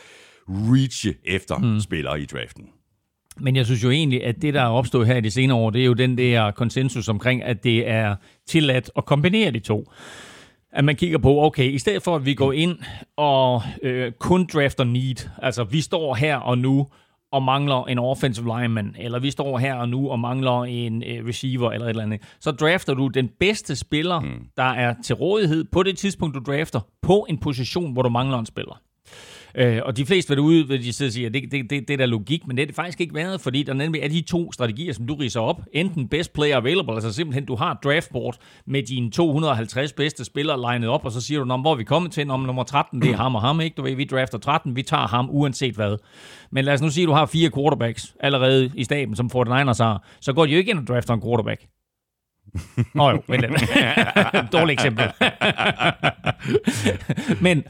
reache 0.49 1.15
efter 1.25 1.59
mm. 1.59 1.81
spillere 1.81 2.21
i 2.21 2.25
draften. 2.25 2.69
Men 3.41 3.57
jeg 3.57 3.67
synes 3.67 3.85
jo 3.85 3.91
egentlig, 3.91 4.25
at 4.25 4.43
det, 4.43 4.55
der 4.55 4.63
er 4.63 4.69
opstået 4.69 5.07
her 5.07 5.17
i 5.17 5.21
de 5.21 5.31
senere 5.31 5.59
år, 5.59 5.71
det 5.71 5.81
er 5.81 5.87
jo 5.87 5.93
den 5.93 6.19
der 6.19 6.51
konsensus 6.51 7.09
omkring, 7.09 7.43
at 7.43 7.65
det 7.65 7.89
er 7.89 8.17
tilladt 8.47 8.91
at 8.97 9.05
kombinere 9.05 9.51
de 9.51 9.59
to. 9.59 9.91
At 10.73 10.85
man 10.85 10.97
kigger 10.97 11.19
på, 11.19 11.43
okay, 11.43 11.73
i 11.73 11.79
stedet 11.79 12.03
for 12.03 12.17
at 12.17 12.27
vi 12.27 12.35
går 12.35 12.53
ind 12.53 12.79
og 13.17 13.63
øh, 13.83 14.13
kun 14.13 14.47
drafter 14.53 14.85
need, 14.85 15.29
altså 15.43 15.65
vi 15.65 15.81
står 15.81 16.15
her 16.15 16.37
og 16.37 16.59
nu 16.59 16.87
og 17.37 17.43
mangler 17.43 17.85
en 17.85 17.99
offensive 17.99 18.59
lineman, 18.59 18.95
eller 18.99 19.19
vi 19.19 19.31
står 19.31 19.59
her 19.59 19.75
og 19.75 19.89
nu 19.89 20.11
og 20.11 20.21
mangler 20.21 20.65
en 20.65 20.97
uh, 20.97 21.27
receiver 21.29 21.71
eller 21.71 21.87
et 21.87 21.91
eller 21.91 22.03
andet, 22.03 22.21
så 22.41 22.51
drafter 22.51 22.95
du 22.95 23.09
den 23.09 23.29
bedste 23.41 23.77
spiller, 23.77 24.21
mm. 24.21 24.47
der 24.57 24.63
er 24.63 24.95
til 25.05 25.15
rådighed 25.15 25.65
på 25.73 25.83
det 25.83 25.99
tidspunkt, 25.99 26.35
du 26.35 26.53
drafter, 26.53 26.81
på 27.03 27.27
en 27.29 27.39
position, 27.39 27.93
hvor 27.93 28.03
du 28.03 28.09
mangler 28.09 28.39
en 28.39 28.47
spiller. 28.47 28.81
Øh, 29.59 29.81
og 29.85 29.97
de 29.97 30.07
fleste 30.07 30.31
vil 30.31 30.41
ud, 30.41 30.65
vil 30.65 30.85
de 30.85 30.93
sidde 30.93 31.09
og 31.09 31.13
sige, 31.13 31.27
at 31.27 31.35
det, 31.35 31.43
det, 31.53 31.71
det, 31.71 31.89
det 31.89 31.95
er 31.95 31.97
der 31.97 32.07
logik, 32.07 32.47
men 32.47 32.57
det 32.57 32.63
er 32.63 32.67
det 32.67 32.75
faktisk 32.75 33.01
ikke 33.01 33.15
været, 33.15 33.41
fordi 33.41 33.63
der 33.63 33.75
nemlig 33.75 34.03
er 34.03 34.09
de 34.09 34.21
to 34.21 34.53
strategier, 34.53 34.93
som 34.93 35.07
du 35.07 35.15
riser 35.15 35.41
op. 35.41 35.61
Enten 35.73 36.09
best 36.09 36.33
player 36.33 36.57
available, 36.57 36.95
altså 36.95 37.13
simpelthen 37.13 37.45
du 37.45 37.55
har 37.55 37.79
draftboard 37.85 38.37
med 38.67 38.83
dine 38.83 39.11
250 39.11 39.93
bedste 39.93 40.25
spillere 40.25 40.61
legnet 40.61 40.89
op, 40.89 41.05
og 41.05 41.13
så 41.13 41.21
siger 41.21 41.45
du, 41.45 41.57
hvor 41.57 41.73
er 41.73 41.77
vi 41.77 41.85
kommet 41.85 42.13
til? 42.13 42.31
Om 42.31 42.41
nummer 42.41 42.65
13, 42.65 43.03
det 43.03 43.11
er 43.11 43.17
ham 43.17 43.35
og 43.35 43.41
ham, 43.41 43.61
ikke? 43.61 43.75
Du 43.77 43.83
ved, 43.83 43.95
vi 43.95 44.05
drafter 44.05 44.39
13, 44.39 44.77
vi 44.77 44.83
tager 44.83 45.07
ham 45.07 45.29
uanset 45.31 45.75
hvad. 45.75 45.97
Men 46.51 46.65
lad 46.65 46.75
os 46.75 46.83
nu 46.83 46.91
sige, 46.91 47.05
at 47.05 47.09
du 47.09 47.13
har 47.13 47.27
fire 47.27 47.51
quarterbacks 47.51 48.15
allerede 48.21 48.71
i 48.75 48.85
staben, 48.85 49.17
som 49.17 49.31
49ers 49.35 49.85
har. 49.85 50.07
Så 50.21 50.33
går 50.33 50.47
de 50.47 50.53
jo 50.53 50.59
ikke 50.59 50.71
ind 50.71 50.79
og 50.79 50.87
drafter 50.87 51.15
en 51.15 51.23
quarterback. 51.23 51.67
Nå 52.95 53.11
jo, 53.11 53.23
vent 53.29 53.41
lidt. 53.41 53.53
Dårligt 54.53 54.81
eksempel. 54.81 55.05
men 57.47 57.65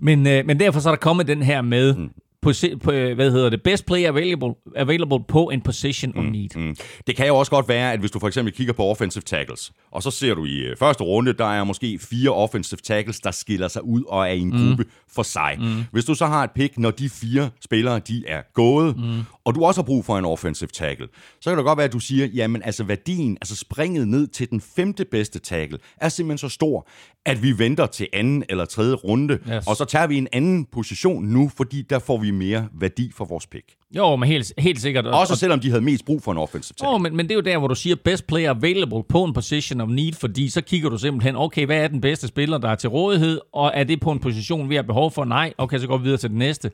men, 0.00 0.26
øh, 0.26 0.46
men 0.46 0.60
derfor 0.60 0.80
så 0.80 0.88
er 0.88 0.92
der 0.92 1.00
kommet 1.00 1.26
den 1.26 1.42
her 1.42 1.62
med, 1.62 1.96
mm 1.96 2.10
på, 2.46 2.52
på, 2.84 2.90
hvad 2.90 3.30
hedder 3.30 3.50
det, 3.50 3.62
best 3.62 3.86
player 3.86 4.08
available, 4.08 4.54
available 4.76 5.18
på 5.28 5.50
en 5.50 5.60
position 5.60 6.12
mm, 6.14 6.20
of 6.20 6.32
need. 6.32 6.48
Mm. 6.56 6.76
Det 7.06 7.16
kan 7.16 7.26
jo 7.26 7.36
også 7.36 7.50
godt 7.50 7.68
være, 7.68 7.92
at 7.92 8.00
hvis 8.00 8.10
du 8.10 8.18
for 8.18 8.26
eksempel 8.26 8.54
kigger 8.54 8.72
på 8.72 8.84
offensive 8.84 9.22
tackles, 9.22 9.72
og 9.90 10.02
så 10.02 10.10
ser 10.10 10.34
du 10.34 10.44
i 10.44 10.58
øh, 10.58 10.76
første 10.76 11.04
runde, 11.04 11.32
der 11.32 11.44
er 11.46 11.64
måske 11.64 11.98
fire 11.98 12.30
offensive 12.30 12.80
tackles, 12.84 13.20
der 13.20 13.30
skiller 13.30 13.68
sig 13.68 13.84
ud 13.84 14.02
og 14.08 14.28
er 14.28 14.32
i 14.32 14.40
en 14.40 14.50
mm. 14.50 14.68
gruppe 14.68 14.84
for 15.14 15.22
sig. 15.22 15.56
Mm. 15.60 15.84
Hvis 15.92 16.04
du 16.04 16.14
så 16.14 16.26
har 16.26 16.44
et 16.44 16.50
pick, 16.50 16.78
når 16.78 16.90
de 16.90 17.08
fire 17.08 17.50
spillere, 17.64 17.98
de 17.98 18.24
er 18.28 18.42
gået, 18.54 18.96
mm. 18.96 19.20
og 19.44 19.54
du 19.54 19.64
også 19.64 19.80
har 19.80 19.86
brug 19.86 20.04
for 20.04 20.18
en 20.18 20.24
offensive 20.24 20.70
tackle, 20.72 21.08
så 21.40 21.50
kan 21.50 21.56
det 21.56 21.64
godt 21.64 21.76
være, 21.76 21.86
at 21.86 21.92
du 21.92 21.98
siger, 21.98 22.26
jamen 22.26 22.62
altså 22.62 22.84
værdien, 22.84 23.38
altså 23.40 23.56
springet 23.56 24.08
ned 24.08 24.26
til 24.26 24.50
den 24.50 24.60
femte 24.60 25.04
bedste 25.04 25.38
tackle, 25.38 25.78
er 25.96 26.08
simpelthen 26.08 26.38
så 26.38 26.54
stor, 26.54 26.88
at 27.26 27.42
vi 27.42 27.58
venter 27.58 27.86
til 27.86 28.08
anden 28.12 28.44
eller 28.48 28.64
tredje 28.64 28.94
runde, 28.94 29.38
yes. 29.52 29.66
og 29.66 29.76
så 29.76 29.84
tager 29.84 30.06
vi 30.06 30.16
en 30.16 30.28
anden 30.32 30.64
position 30.72 31.24
nu, 31.24 31.50
fordi 31.56 31.82
der 31.82 31.98
får 31.98 32.18
vi 32.18 32.30
mere 32.36 32.68
værdi 32.80 33.12
for 33.14 33.24
vores 33.24 33.46
pick. 33.46 33.64
Jo, 33.96 34.16
men 34.16 34.28
helt, 34.28 34.52
helt 34.58 34.80
sikkert. 34.80 35.06
Også 35.06 35.36
selvom 35.36 35.60
de 35.60 35.68
havde 35.68 35.82
mest 35.82 36.04
brug 36.04 36.22
for 36.22 36.32
en 36.32 36.38
offensive 36.38 36.74
tackle. 36.74 36.88
Jo, 36.92 36.98
men, 36.98 37.16
men 37.16 37.26
det 37.26 37.30
er 37.30 37.34
jo 37.34 37.40
der, 37.40 37.58
hvor 37.58 37.68
du 37.68 37.74
siger 37.74 37.96
best 38.04 38.26
player 38.26 38.50
available 38.50 39.02
på 39.08 39.24
en 39.24 39.32
position 39.32 39.80
of 39.80 39.88
need, 39.88 40.12
fordi 40.12 40.48
så 40.48 40.60
kigger 40.60 40.88
du 40.88 40.98
simpelthen, 40.98 41.36
okay, 41.36 41.66
hvad 41.66 41.76
er 41.76 41.88
den 41.88 42.00
bedste 42.00 42.28
spiller, 42.28 42.58
der 42.58 42.68
er 42.68 42.74
til 42.74 42.88
rådighed, 42.88 43.40
og 43.52 43.72
er 43.74 43.84
det 43.84 44.00
på 44.00 44.10
en 44.10 44.18
position, 44.18 44.70
vi 44.70 44.74
har 44.74 44.82
behov 44.82 45.10
for? 45.10 45.24
Nej, 45.24 45.52
okay, 45.58 45.78
så 45.78 45.86
går 45.86 45.96
vi 45.96 46.02
videre 46.02 46.18
til 46.18 46.30
det 46.30 46.38
næste. 46.38 46.70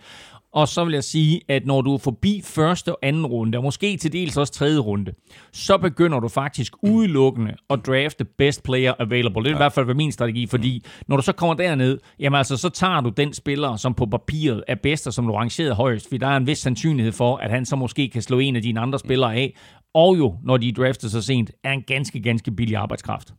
Og 0.53 0.69
så 0.69 0.85
vil 0.85 0.93
jeg 0.95 1.05
sige, 1.05 1.41
at 1.49 1.67
når 1.67 1.81
du 1.81 1.95
er 1.95 1.99
forbi 1.99 2.43
første 2.45 2.93
og 2.93 2.99
anden 3.03 3.27
runde, 3.27 3.59
og 3.59 3.65
måske 3.65 3.97
til 3.97 4.13
dels 4.13 4.37
også 4.37 4.53
tredje 4.53 4.79
runde, 4.79 5.13
så 5.53 5.79
begynder 5.79 6.21
du 6.21 6.29
faktisk 6.29 6.73
udelukkende 6.83 7.55
at 7.71 7.87
drafte 7.87 8.25
best 8.25 8.63
player 8.63 8.95
available. 8.99 9.43
Det 9.43 9.47
er 9.47 9.51
ja. 9.51 9.57
i 9.57 9.59
hvert 9.59 9.73
fald 9.73 9.95
min 9.95 10.13
strategi, 10.13 10.47
fordi 10.47 10.85
når 11.09 11.17
du 11.17 11.23
så 11.23 11.33
kommer 11.33 11.55
derned, 11.55 11.99
jamen 12.19 12.39
altså, 12.39 12.57
så 12.57 12.69
tager 12.69 13.01
du 13.01 13.09
den 13.09 13.33
spiller, 13.33 13.77
som 13.77 13.95
på 13.95 14.07
papiret 14.07 14.65
er 14.69 14.75
bedst, 14.75 15.07
og 15.07 15.13
som 15.13 15.27
du 15.27 15.33
rangerer 15.33 15.75
højst, 15.75 16.07
fordi 16.07 16.19
der 16.19 16.29
er 16.29 16.37
en 16.37 16.47
vis 16.47 16.59
sandsynlighed 16.59 17.13
for, 17.13 17.37
at 17.37 17.51
han 17.51 17.67
så 17.67 17.77
måske 17.77 18.09
kan 18.09 18.23
slå 18.23 18.39
en 18.39 18.57
af 18.57 18.63
dine 18.63 18.81
andre 18.81 18.99
spillere 18.99 19.35
af, 19.35 19.57
og 19.95 20.19
jo, 20.19 20.37
når 20.43 20.57
de 20.57 20.69
er 20.69 20.73
draftet 20.73 21.11
så 21.11 21.23
sent, 21.23 21.51
er 21.65 21.73
en 21.73 21.83
ganske, 21.83 22.21
ganske 22.21 22.51
billig 22.51 22.77
arbejdskraft. 22.77 23.35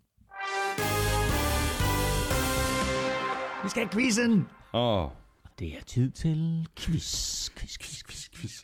Vi 3.63 3.69
skal 3.69 3.81
have 3.83 3.89
quizzen! 3.89 4.47
Åh. 4.73 5.03
Oh. 5.03 5.09
Det 5.59 5.67
er 5.67 5.83
tid 5.87 6.11
til 6.11 6.67
quiz, 6.79 7.49
quiz, 7.49 7.77
quiz, 7.77 8.03
quiz, 8.03 8.29
quiz. 8.35 8.63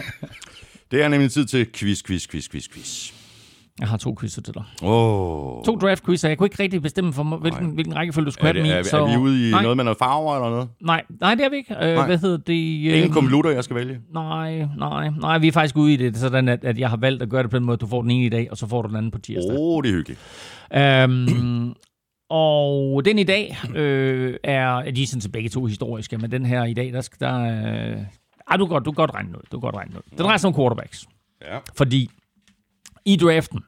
det 0.90 1.02
er 1.02 1.08
nemlig 1.08 1.30
tid 1.30 1.46
til 1.46 1.72
quiz, 1.72 2.02
quiz, 2.02 2.28
quiz, 2.28 2.48
quiz, 2.48 2.68
quiz. 2.68 3.12
Jeg 3.80 3.88
har 3.88 3.96
to 3.96 4.16
quizzer 4.20 4.42
til 4.42 4.54
dig. 4.54 4.62
Oh. 4.82 5.64
To 5.64 5.76
draft 5.76 6.04
quizzer. 6.06 6.28
Jeg 6.28 6.38
kunne 6.38 6.46
ikke 6.46 6.62
rigtig 6.62 6.82
bestemme, 6.82 7.12
for 7.12 7.22
mig, 7.22 7.38
hvilken, 7.38 7.70
hvilken 7.70 7.96
rækkefølge 7.96 8.26
du 8.26 8.30
skulle 8.30 8.48
er 8.48 8.52
det, 8.52 8.62
have 8.62 8.76
dem 8.76 8.84
i. 8.84 8.86
Er, 8.86 8.90
så... 8.90 9.04
er 9.04 9.10
vi 9.10 9.16
ude 9.16 9.48
i 9.48 9.50
nej. 9.50 9.62
noget 9.62 9.76
med 9.76 9.84
noget 9.84 9.98
farver 9.98 10.34
eller 10.34 10.50
noget? 10.50 10.68
Nej, 10.80 11.02
nej 11.20 11.34
det 11.34 11.44
er 11.44 11.50
vi 11.50 11.56
ikke. 11.56 11.74
Øh, 11.74 12.04
hvad 12.06 12.18
hedder 12.18 12.36
det? 12.36 12.88
Øh... 12.88 12.96
Ingen 12.96 13.12
komplutter, 13.12 13.50
jeg 13.50 13.64
skal 13.64 13.76
vælge? 13.76 14.00
Nej, 14.14 14.66
nej, 14.78 15.10
nej. 15.20 15.38
Vi 15.38 15.48
er 15.48 15.52
faktisk 15.52 15.76
ude 15.76 15.92
i 15.94 15.96
det, 15.96 16.16
sådan 16.16 16.48
at, 16.48 16.64
at 16.64 16.78
jeg 16.78 16.90
har 16.90 16.96
valgt 16.96 17.22
at 17.22 17.28
gøre 17.28 17.42
det 17.42 17.50
på 17.50 17.56
den 17.56 17.66
måde, 17.66 17.74
at 17.74 17.80
du 17.80 17.86
får 17.86 18.02
den 18.02 18.10
ene 18.10 18.26
i 18.26 18.28
dag, 18.28 18.48
og 18.50 18.56
så 18.56 18.66
får 18.66 18.82
du 18.82 18.88
den 18.88 18.96
anden 18.96 19.10
på 19.10 19.18
tirsdag. 19.18 19.58
Åh, 19.58 19.76
oh, 19.76 19.82
det 19.82 19.90
er 19.90 19.94
hyggeligt. 19.94 20.20
Øhm, 20.74 21.74
og 22.32 23.04
den 23.04 23.18
i 23.18 23.24
dag 23.24 23.58
øh, 23.74 24.36
er, 24.44 24.90
de 24.90 25.02
er 25.02 25.06
sådan 25.06 25.20
til 25.20 25.28
begge 25.28 25.48
to 25.48 25.64
historiske, 25.64 26.18
men 26.18 26.30
den 26.32 26.46
her 26.46 26.64
i 26.64 26.74
dag, 26.74 26.92
der 26.92 27.08
der... 27.20 27.34
Øh, 27.40 28.02
ah, 28.46 28.58
du 28.58 28.66
kan 28.66 28.68
godt, 28.68 28.84
du 28.84 28.90
kan 28.90 28.96
godt 28.96 29.14
regne 29.14 29.30
noget. 29.30 29.52
Du 29.52 29.60
kan 29.60 29.60
godt 29.60 29.76
regne 29.76 29.90
noget. 29.90 30.10
Det 30.10 30.18
drejer 30.18 30.36
sig 30.36 30.48
om 30.48 30.54
quarterbacks. 30.54 31.06
Ja. 31.42 31.58
Fordi 31.76 32.10
i 33.04 33.16
draften, 33.16 33.60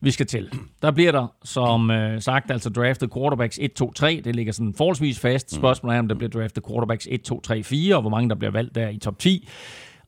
vi 0.00 0.10
skal 0.10 0.26
til, 0.26 0.50
der 0.82 0.90
bliver 0.90 1.12
der, 1.12 1.26
som 1.44 1.90
øh, 1.90 2.20
sagt, 2.20 2.50
altså 2.50 2.70
draftet 2.70 3.12
quarterbacks 3.14 3.58
1, 3.62 3.72
2, 3.72 3.92
3. 3.92 4.20
Det 4.24 4.36
ligger 4.36 4.52
sådan 4.52 4.74
forholdsvis 4.74 5.20
fast. 5.20 5.52
Mm. 5.52 5.60
Spørgsmålet 5.60 5.96
er, 5.96 5.98
om 5.98 6.08
der 6.08 6.14
bliver 6.14 6.30
draftet 6.30 6.64
quarterbacks 6.66 7.08
1, 7.10 7.22
2, 7.22 7.40
3, 7.40 7.62
4, 7.62 7.96
og 7.96 8.00
hvor 8.00 8.10
mange 8.10 8.28
der 8.28 8.34
bliver 8.34 8.52
valgt 8.52 8.74
der 8.74 8.88
i 8.88 8.98
top 8.98 9.18
10. 9.18 9.48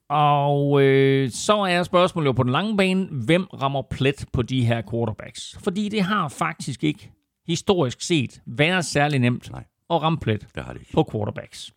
Og 0.08 0.82
øh, 0.82 1.30
så 1.30 1.56
er 1.56 1.82
spørgsmålet 1.82 2.26
jo 2.26 2.32
på 2.32 2.42
den 2.42 2.52
lange 2.52 2.76
bane, 2.76 3.08
hvem 3.10 3.42
rammer 3.44 3.82
plet 3.90 4.24
på 4.32 4.42
de 4.42 4.64
her 4.64 4.82
quarterbacks? 4.90 5.58
Fordi 5.64 5.88
det 5.88 6.02
har 6.02 6.28
faktisk 6.28 6.84
ikke 6.84 7.10
historisk 7.46 8.00
set 8.00 8.42
været 8.46 8.84
særlig 8.84 9.18
nemt 9.20 9.50
Nej. 9.50 9.64
at 9.90 10.02
ramme 10.02 10.18
plet 10.18 10.48
det 10.54 10.64
har 10.64 10.72
det 10.72 10.80
ikke. 10.80 10.92
på 10.92 11.08
quarterbacks. 11.12 11.74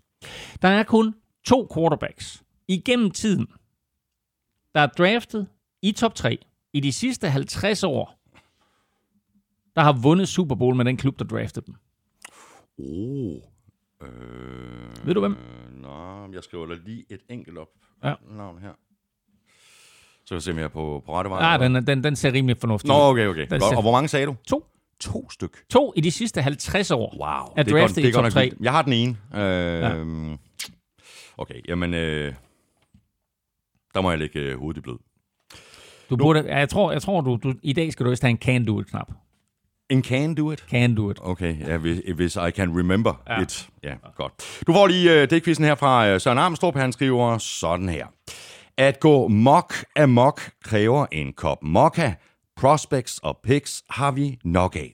Der 0.61 0.67
er 0.67 0.83
kun 0.83 1.15
to 1.45 1.67
quarterbacks 1.75 2.43
igennem 2.67 3.11
tiden, 3.11 3.47
der 4.75 4.81
er 4.81 4.87
draftet 4.87 5.47
i 5.81 5.91
top 5.91 6.15
3 6.15 6.37
i 6.73 6.79
de 6.79 6.91
sidste 6.91 7.29
50 7.29 7.83
år, 7.83 8.19
der 9.75 9.81
har 9.81 9.93
vundet 10.01 10.27
Super 10.27 10.55
Bowl 10.55 10.75
med 10.75 10.85
den 10.85 10.97
klub, 10.97 11.19
der 11.19 11.25
draftede 11.25 11.65
dem. 11.65 11.75
Oh. 12.77 13.37
Øh, 14.01 15.05
Ved 15.05 15.13
du 15.13 15.19
hvem? 15.19 15.33
Øh, 15.33 15.81
nå, 15.81 16.33
jeg 16.33 16.43
skriver 16.43 16.65
da 16.65 16.75
lige 16.85 17.05
et 17.09 17.21
enkelt 17.29 17.57
op 17.57 17.67
ja. 18.03 18.13
navn 18.29 18.59
her. 18.59 18.71
Så 20.25 20.35
jeg 20.35 20.41
se, 20.41 20.51
er 20.51 20.67
på, 20.67 21.03
på 21.05 21.13
rette 21.15 21.29
vej. 21.29 21.51
Ja, 21.51 21.57
den, 21.57 21.87
den, 21.87 22.03
den 22.03 22.15
ser 22.15 22.33
rimelig 22.33 22.57
fornuftig 22.57 22.87
Nå, 22.87 22.93
okay, 22.93 23.27
okay. 23.27 23.49
Godt. 23.49 23.63
Og 23.63 23.81
hvor 23.81 23.91
mange 23.91 24.07
sagde 24.07 24.25
du? 24.25 24.35
To. 24.47 24.65
To 24.99 25.29
styk. 25.29 25.69
To 25.69 25.93
i 25.95 26.01
de 26.01 26.11
sidste 26.11 26.41
50 26.41 26.91
år. 26.91 27.15
Wow. 27.19 27.53
Er 27.57 27.63
det 27.63 27.73
er 27.73 27.79
godt, 27.79 27.95
det 27.95 28.15
er 28.15 28.29
3. 28.29 28.51
Jeg 28.61 28.71
har 28.71 28.81
den 28.81 28.93
ene. 28.93 29.17
Øh, 29.35 29.81
ja. 29.81 30.03
Okay, 31.37 31.61
jamen... 31.67 31.93
Øh, 31.93 32.33
der 33.93 34.01
må 34.01 34.09
jeg 34.09 34.19
lægge 34.19 34.39
øh, 34.39 34.59
hovedet 34.59 34.77
i 34.77 34.81
blød. 34.81 34.97
Du 36.09 36.15
nu. 36.15 36.23
burde, 36.23 36.55
jeg 36.55 36.69
tror, 36.69 36.91
jeg 36.91 37.01
tror 37.01 37.21
du, 37.21 37.39
du, 37.43 37.53
i 37.63 37.73
dag 37.73 37.93
skal 37.93 38.05
du 38.05 38.09
vist 38.09 38.23
have 38.23 38.29
en 38.29 38.37
can 38.37 38.65
do 38.65 38.81
it-knap. 38.81 39.11
En 39.89 40.03
can 40.03 40.35
do 40.35 40.51
it? 40.51 40.59
Can 40.69 40.95
do 40.95 41.11
it. 41.11 41.17
Okay, 41.21 41.67
ja, 41.67 41.77
hvis, 41.77 41.99
hvis 42.15 42.35
I 42.35 42.51
can 42.51 42.79
remember 42.79 43.23
ja. 43.29 43.41
it. 43.41 43.69
Ja, 43.83 43.95
godt. 44.15 44.33
Du 44.67 44.73
får 44.73 44.87
lige 44.87 45.23
uh, 45.23 45.29
det 45.29 45.43
quizzen 45.43 45.65
her 45.65 45.75
fra 45.75 46.13
uh, 46.13 46.21
Søren 46.21 46.37
Armstrong. 46.37 46.79
Han 46.79 46.91
skriver 46.91 47.37
sådan 47.37 47.89
her. 47.89 48.07
At 48.77 48.99
gå 48.99 49.27
mok 49.27 49.73
amok 49.95 50.41
kræver 50.63 51.05
en 51.11 51.33
kop 51.33 51.63
mokka, 51.63 52.13
prospects 52.57 53.19
og 53.23 53.37
picks 53.43 53.83
har 53.89 54.11
vi 54.11 54.39
nok 54.43 54.75
af. 54.75 54.93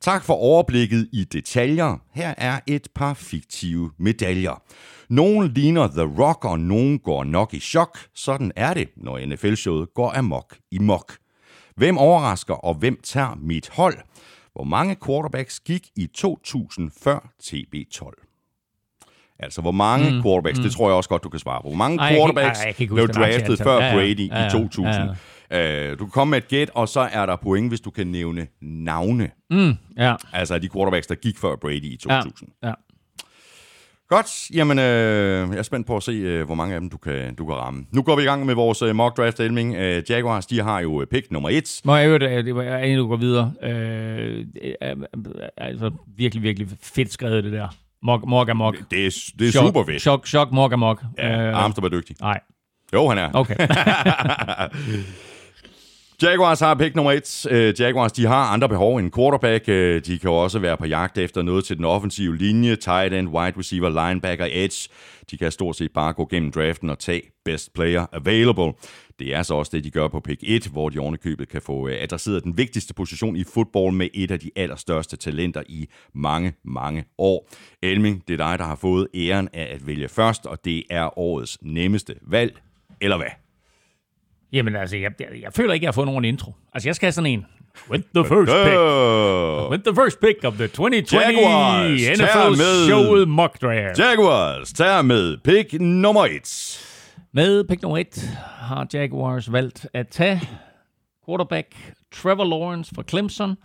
Tak 0.00 0.24
for 0.24 0.34
overblikket 0.34 1.08
i 1.12 1.24
detaljer. 1.24 1.96
Her 2.14 2.34
er 2.38 2.60
et 2.66 2.88
par 2.94 3.14
fiktive 3.14 3.90
medaljer. 3.98 4.62
Nogle 5.08 5.52
ligner 5.52 5.86
The 5.86 6.22
Rock, 6.22 6.44
og 6.44 6.60
nogen 6.60 6.98
går 6.98 7.24
nok 7.24 7.54
i 7.54 7.60
chok. 7.60 7.98
Sådan 8.14 8.52
er 8.56 8.74
det, 8.74 8.88
når 8.96 9.26
NFL-showet 9.26 9.94
går 9.94 10.12
amok 10.16 10.56
i 10.70 10.78
mok. 10.78 11.16
Hvem 11.76 11.98
overrasker, 11.98 12.54
og 12.54 12.74
hvem 12.74 13.00
tager 13.02 13.34
mit 13.34 13.68
hold? 13.68 13.98
Hvor 14.52 14.64
mange 14.64 14.96
quarterbacks 15.06 15.60
gik 15.60 15.88
i 15.96 16.06
2000 16.06 16.90
før 17.02 17.32
TB12? 17.42 18.33
Altså, 19.38 19.60
hvor 19.60 19.70
mange 19.72 20.10
mm, 20.10 20.22
quarterbacks, 20.22 20.58
mm. 20.58 20.62
det 20.64 20.72
tror 20.72 20.88
jeg 20.88 20.96
også 20.96 21.08
godt, 21.08 21.24
du 21.24 21.28
kan 21.28 21.40
svare 21.40 21.62
på. 21.62 21.68
Hvor 21.68 21.76
mange 21.76 21.98
Ej, 21.98 22.04
jeg 22.06 22.14
kan- 22.16 22.20
quarterbacks 22.20 22.58
jeg 22.80 22.88
blev 22.88 23.08
draftet 23.08 23.58
før 23.58 23.76
Ja, 23.78 23.86
ja. 23.86 23.92
Brady 23.94 24.28
Ja, 24.30 24.40
ja. 24.40 24.46
i 24.46 24.50
2000? 24.50 24.86
Ja, 24.94 25.06
Øh, 25.50 25.90
du 25.98 26.04
kan 26.04 26.10
komme 26.10 26.30
med 26.30 26.38
et 26.38 26.48
gæt, 26.48 26.70
og 26.74 26.88
så 26.88 27.00
er 27.00 27.26
der 27.26 27.36
point, 27.36 27.68
hvis 27.70 27.80
du 27.80 27.90
kan 27.90 28.06
nævne 28.06 28.46
navne. 28.62 29.30
Mm, 29.50 29.72
ja, 29.98 30.14
Altså 30.32 30.58
de 30.58 30.68
quarterbacks, 30.68 31.06
der 31.06 31.14
gik 31.14 31.38
før 31.38 31.56
Brady 31.56 31.72
i 31.84 31.98
ja, 32.08 32.20
2000. 32.20 32.50
ja. 32.64 32.72
Godt, 34.08 34.50
jamen 34.54 34.78
øh, 34.78 34.84
jeg 35.50 35.58
er 35.58 35.62
spændt 35.62 35.86
på 35.86 35.96
at 35.96 36.02
se, 36.02 36.12
øh, 36.12 36.46
hvor 36.46 36.54
mange 36.54 36.74
af 36.74 36.80
dem 36.80 36.90
du 36.90 36.96
kan, 36.96 37.34
du 37.34 37.46
kan 37.46 37.54
ramme. 37.54 37.84
Nu 37.92 38.02
går 38.02 38.16
vi 38.16 38.22
i 38.22 38.24
gang 38.24 38.46
med 38.46 38.54
vores 38.54 38.82
øh, 38.82 38.94
mock 38.96 39.16
draft, 39.16 39.40
Elming. 39.40 39.74
Øh, 39.76 40.02
Jaguars, 40.08 40.46
de 40.46 40.60
har 40.62 40.80
jo 40.80 41.00
øh, 41.00 41.06
pick 41.06 41.30
nummer 41.30 41.48
et. 41.48 41.80
Må 41.84 41.96
jeg 41.96 42.06
øvrigt, 42.06 42.24
øh, 42.24 42.38
inden 42.84 42.98
du 42.98 43.08
går 43.08 43.16
videre, 43.16 43.52
øh, 43.62 44.44
altså 45.56 45.90
virkelig, 46.16 46.42
virkelig 46.42 46.68
fedt 46.82 47.12
skrevet 47.12 47.44
det 47.44 47.52
der. 47.52 47.68
Mok, 48.04 48.26
mok 48.26 48.48
amok. 48.48 48.74
Det 48.90 49.06
er, 49.06 49.10
det 49.38 49.48
er 49.48 49.52
Chok- 49.52 49.66
super 49.66 49.84
fedt. 49.84 50.02
Chok, 50.02 50.26
chok, 50.26 50.52
mok 50.52 50.72
amok. 50.72 51.02
Ja, 51.18 51.48
Øh, 51.48 51.64
Armstrong 51.64 51.86
er 51.86 51.90
dygtig. 51.98 52.16
Nej, 52.20 52.40
Jo, 52.92 53.08
han 53.08 53.18
er. 53.18 53.30
okay. 53.34 53.56
Jaguars 56.22 56.60
har 56.60 56.74
pick 56.74 56.94
nummer 56.96 57.12
et. 57.12 57.46
Øh, 57.50 57.74
Jaguars, 57.80 58.12
de 58.12 58.26
har 58.26 58.44
andre 58.52 58.68
behov 58.68 58.96
end 58.96 59.12
quarterback. 59.12 59.68
Øh, 59.68 60.02
de 60.06 60.18
kan 60.18 60.30
også 60.30 60.58
være 60.58 60.76
på 60.76 60.86
jagt 60.86 61.18
efter 61.18 61.42
noget 61.42 61.64
til 61.64 61.76
den 61.76 61.84
offensive 61.84 62.36
linje, 62.36 62.76
tight 62.76 63.14
end, 63.14 63.28
wide 63.28 63.58
receiver, 63.58 64.08
linebacker, 64.08 64.46
edge. 64.50 64.88
De 65.30 65.38
kan 65.38 65.50
stort 65.50 65.76
set 65.76 65.90
bare 65.92 66.12
gå 66.12 66.26
gennem 66.30 66.52
draften 66.52 66.90
og 66.90 66.98
tage 66.98 67.22
best 67.44 67.74
player 67.74 68.06
available. 68.12 68.72
Det 69.18 69.34
er 69.34 69.42
så 69.42 69.54
også 69.54 69.70
det, 69.74 69.84
de 69.84 69.90
gør 69.90 70.08
på 70.08 70.20
pick 70.20 70.40
1, 70.42 70.66
hvor 70.66 70.88
de 70.88 70.98
ovenikøbet 70.98 71.48
kan 71.48 71.62
få 71.62 71.88
øh, 71.88 71.96
adresseret 72.00 72.44
den 72.44 72.58
vigtigste 72.58 72.94
position 72.94 73.36
i 73.36 73.44
fodbold 73.54 73.94
med 73.94 74.08
et 74.14 74.30
af 74.30 74.40
de 74.40 74.50
allerstørste 74.56 75.16
talenter 75.16 75.62
i 75.68 75.88
mange, 76.14 76.52
mange 76.64 77.04
år. 77.18 77.48
Elming, 77.82 78.22
det 78.28 78.40
er 78.40 78.48
dig, 78.48 78.58
der 78.58 78.64
har 78.64 78.76
fået 78.76 79.08
æren 79.14 79.48
af 79.52 79.74
at 79.74 79.86
vælge 79.86 80.08
først, 80.08 80.46
og 80.46 80.64
det 80.64 80.84
er 80.90 81.18
årets 81.18 81.58
nemmeste 81.62 82.14
valg. 82.22 82.60
Eller 83.00 83.16
hvad? 83.16 83.43
Jamen 84.54 84.76
altså, 84.76 84.96
jeg, 84.96 85.10
jeg, 85.20 85.28
jeg 85.42 85.52
føler 85.52 85.72
ikke, 85.74 85.84
jeg 85.84 85.88
har 85.88 85.92
fået 85.92 86.06
nogen 86.06 86.24
intro. 86.24 86.54
Altså, 86.74 86.88
jeg 86.88 86.96
skal 86.96 87.06
have 87.06 87.12
sådan 87.12 87.30
en. 87.30 87.46
With 87.90 88.04
the 88.14 88.24
first 88.24 88.52
pick. 88.64 88.78
With 89.70 89.84
the 89.84 89.94
first 89.94 90.20
pick 90.20 90.44
of 90.44 90.54
the 90.54 90.66
2020 90.68 91.20
Jaguars 91.20 92.18
NFL 92.18 92.48
med- 92.48 92.86
showet 92.86 93.28
mock 93.28 93.62
draft. 93.62 93.98
Jaguars 93.98 94.72
tager 94.72 95.02
med 95.02 95.36
pick 95.44 95.80
nummer 95.80 96.24
1. 96.26 96.80
Med 97.32 97.64
pick 97.64 97.82
nummer 97.82 97.98
1 97.98 98.36
har 98.58 98.86
Jaguars 98.94 99.52
valgt 99.52 99.86
at 99.94 100.08
tage 100.08 100.40
quarterback 101.28 101.68
Trevor 102.14 102.44
Lawrence 102.44 102.92
fra 102.94 103.02
Clemson. 103.08 103.56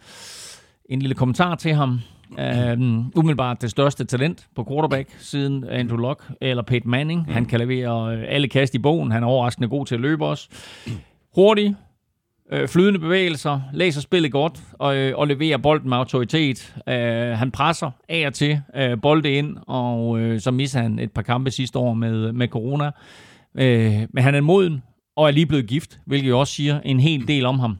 En 0.89 0.99
lille 0.99 1.15
kommentar 1.15 1.56
til 1.56 1.73
ham. 1.73 1.99
Um, 2.38 3.12
umiddelbart 3.15 3.62
det 3.62 3.72
største 3.72 4.06
talent 4.06 4.48
på 4.56 4.65
quarterback 4.70 5.10
siden 5.20 5.63
Andrew 5.70 5.98
Luck 5.98 6.24
eller 6.42 6.63
Peyton 6.63 6.92
Manning. 6.92 7.24
Mm. 7.28 7.34
Han 7.34 7.46
kan 7.46 7.60
levere 7.60 8.15
øh, 8.15 8.26
alle 8.28 8.48
kast 8.48 8.76
i 8.76 8.80
bogen. 8.80 9.12
Han 9.12 9.24
er 9.24 9.28
overraskende 9.28 9.68
god 9.68 9.86
til 9.86 9.96
at 9.96 10.02
løbe 10.02 10.26
også. 10.26 10.50
Hurtig, 11.36 11.76
øh, 12.52 12.68
flydende 12.68 13.00
bevægelser, 13.00 13.62
læser 13.74 14.02
spillet 14.02 14.32
godt 14.32 14.60
og, 14.74 14.98
øh, 14.98 15.18
og 15.18 15.28
leverer 15.28 15.58
bolden 15.58 15.89
med 15.89 15.98
autoritet. 15.98 16.76
Øh, 16.89 16.96
han 17.38 17.52
presser 17.52 17.92
af 18.10 18.28
og 18.28 18.34
til 18.34 18.62
øh, 18.76 19.02
bolde 19.02 19.32
ind, 19.32 19.58
og 19.68 20.20
øh, 20.20 20.39
så 20.39 20.52
misser 20.52 20.82
han 20.82 21.00
et 21.00 21.12
par 21.12 21.22
kampe 21.22 21.52
sidste 21.52 21.80
år 21.80 21.94
med, 21.94 22.32
med 22.32 22.48
corona. 22.48 22.92
Øh, 23.56 24.08
men 24.13 24.24
han 24.24 24.36
er 24.36 24.42
moden 24.42 24.84
og 25.15 25.28
er 25.28 25.32
lige 25.32 25.46
blevet 25.46 25.68
gift, 25.68 26.00
hvilket 26.06 26.30
jo 26.30 26.39
også 26.39 26.54
siger 26.54 26.80
en 26.82 27.00
hel 27.00 27.28
del 27.28 27.46
om 27.46 27.60
ham. 27.60 27.78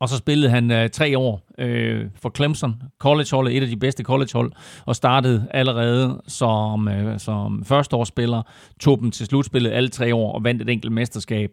Og 0.00 0.08
så 0.08 0.16
spillede 0.16 0.50
han 0.50 0.70
øh, 0.70 0.90
tre 0.90 1.18
år 1.18 1.40
øh, 1.58 2.06
for 2.22 2.32
Clemson, 2.36 2.82
collegeholdet, 2.98 3.56
et 3.56 3.62
af 3.62 3.68
de 3.68 3.76
bedste 3.76 4.02
collegehold, 4.02 4.52
og 4.86 4.96
startede 4.96 5.48
allerede 5.50 6.22
som, 6.26 6.88
øh, 6.88 7.18
som 7.18 7.64
førsteårsspiller, 7.64 8.42
tog 8.80 9.00
dem 9.00 9.10
til 9.10 9.26
slutspillet 9.26 9.70
alle 9.72 9.88
tre 9.88 10.14
år 10.14 10.32
og 10.32 10.44
vandt 10.44 10.62
et 10.62 10.68
enkelt 10.70 10.92
mesterskab. 10.92 11.50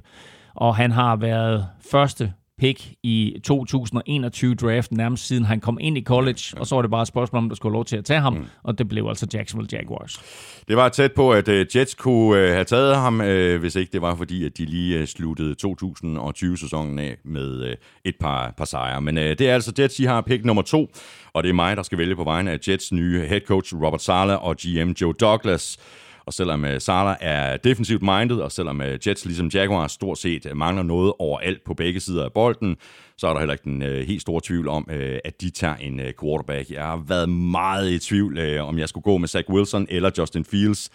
Og 0.55 0.75
han 0.75 0.91
har 0.91 1.15
været 1.15 1.67
første 1.91 2.33
pick 2.57 2.93
i 3.03 3.35
2021-draften, 3.47 4.97
nærmest 4.97 5.27
siden 5.27 5.45
han 5.45 5.59
kom 5.59 5.77
ind 5.81 5.97
i 5.97 6.03
college, 6.03 6.41
og 6.57 6.67
så 6.67 6.75
var 6.75 6.81
det 6.81 6.91
bare 6.91 7.01
et 7.01 7.07
spørgsmål, 7.07 7.37
om 7.37 7.49
der 7.49 7.55
skulle 7.55 7.73
lov 7.73 7.85
til 7.85 7.97
at 7.97 8.05
tage 8.05 8.19
ham, 8.19 8.45
og 8.63 8.77
det 8.77 8.87
blev 8.87 9.05
altså 9.07 9.27
Jacksonville 9.33 9.77
Jaguars. 9.77 10.19
Det 10.67 10.77
var 10.77 10.89
tæt 10.89 11.13
på, 11.13 11.31
at 11.31 11.47
uh, 11.47 11.75
Jets 11.75 11.95
kunne 11.95 12.43
uh, 12.43 12.49
have 12.49 12.63
taget 12.63 12.95
ham, 12.95 13.19
uh, 13.19 13.55
hvis 13.55 13.75
ikke 13.75 13.91
det 13.91 14.01
var 14.01 14.15
fordi, 14.15 14.45
at 14.45 14.57
de 14.57 14.65
lige 14.65 15.07
sluttede 15.07 15.55
2020-sæsonen 15.65 16.99
af 16.99 17.17
med 17.25 17.75
et 18.05 18.15
par, 18.19 18.53
par 18.57 18.65
sejre. 18.65 19.01
Men 19.01 19.17
det 19.17 19.41
er 19.41 19.53
altså 19.53 19.73
Jets, 19.79 19.95
de 19.95 20.07
har 20.07 20.21
pick 20.21 20.45
nummer 20.45 20.63
to, 20.63 20.87
og 21.33 21.43
det 21.43 21.49
er 21.49 21.53
mig, 21.53 21.77
der 21.77 21.83
skal 21.83 21.97
vælge 21.97 22.15
på 22.15 22.23
vegne 22.23 22.51
af 22.51 22.59
Jets 22.67 22.91
nye 22.91 23.19
head 23.19 23.41
coach 23.41 23.75
Robert 23.75 24.01
Sala 24.01 24.35
og 24.35 24.55
GM 24.57 24.91
Joe 25.01 25.13
Douglas. 25.13 25.77
Og 26.25 26.33
selvom 26.33 26.63
uh, 26.63 26.69
Sala 26.79 27.15
er 27.21 27.57
defensivt 27.57 28.01
minded, 28.01 28.37
og 28.37 28.51
selvom 28.51 28.81
øh, 28.81 28.99
Jets 29.07 29.25
ligesom 29.25 29.47
Jaguars 29.47 29.91
stort 29.91 30.17
set 30.17 30.45
øh, 30.45 30.57
mangler 30.57 30.83
noget 30.83 31.13
overalt 31.19 31.63
på 31.63 31.73
begge 31.73 31.99
sider 31.99 32.25
af 32.25 32.33
bolden, 32.33 32.77
så 33.17 33.27
er 33.27 33.33
der 33.33 33.39
heller 33.39 33.53
ikke 33.53 33.67
en 33.67 34.05
helt 34.05 34.21
stor 34.21 34.39
tvivl 34.39 34.67
om, 34.67 34.87
at 35.25 35.41
de 35.41 35.49
tager 35.49 35.75
en 35.75 36.01
quarterback. 36.21 36.69
Jeg 36.69 36.83
har 36.83 37.03
været 37.07 37.29
meget 37.29 37.91
i 37.91 37.99
tvivl, 37.99 38.59
om 38.59 38.77
jeg 38.79 38.89
skulle 38.89 39.03
gå 39.03 39.17
med 39.17 39.27
Zach 39.27 39.49
Wilson 39.49 39.87
eller 39.89 40.11
Justin 40.17 40.45
Fields. 40.45 40.89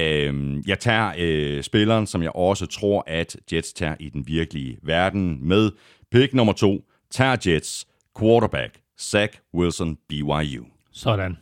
Uh, 0.00 0.68
jeg 0.68 0.78
tager 0.78 1.62
spilleren, 1.62 2.06
som 2.06 2.22
jeg 2.22 2.36
også 2.36 2.66
tror, 2.66 3.04
at 3.06 3.36
Jets 3.52 3.72
tager 3.72 3.94
i 4.00 4.08
den 4.08 4.24
virkelige 4.26 4.78
verden 4.82 5.48
med 5.48 5.70
pick 6.12 6.34
nummer 6.34 6.52
to. 6.52 6.84
Tager 7.10 7.36
Jets 7.46 7.86
quarterback 8.18 8.78
Zach 9.00 9.40
Wilson 9.54 9.98
BYU. 10.08 10.64
Sådan. 10.92 11.36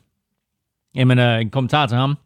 Jamen, 0.94 1.18
øh, 1.18 1.40
en 1.40 1.50
kommentar 1.50 1.86
til 1.86 1.96
ham. 1.96 2.16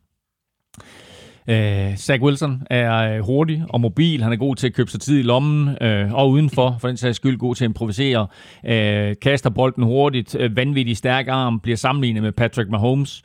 Øh, 1.48 1.96
Zach 1.96 2.22
Wilson 2.22 2.62
er 2.70 2.96
øh, 2.96 3.20
hurtig 3.20 3.64
og 3.68 3.80
mobil. 3.80 4.22
Han 4.22 4.32
er 4.32 4.36
god 4.36 4.56
til 4.56 4.66
at 4.66 4.74
købe 4.74 4.90
sig 4.90 5.00
tid 5.00 5.18
i 5.18 5.22
lommen 5.22 5.76
øh, 5.80 6.14
og 6.14 6.30
udenfor. 6.30 6.76
For 6.80 6.88
den 6.88 6.96
sags 6.96 7.16
skyld 7.16 7.38
god 7.38 7.54
til 7.54 7.64
at 7.64 7.68
improvisere. 7.68 8.26
Øh, 8.66 9.14
kaster 9.22 9.50
bolden 9.50 9.84
hurtigt. 9.84 10.36
Øh, 10.38 10.56
vanvittig 10.56 10.96
stærk 10.96 11.28
arm. 11.28 11.60
Bliver 11.60 11.76
sammenlignet 11.76 12.22
med 12.22 12.32
Patrick 12.32 12.70
Mahomes. 12.70 13.22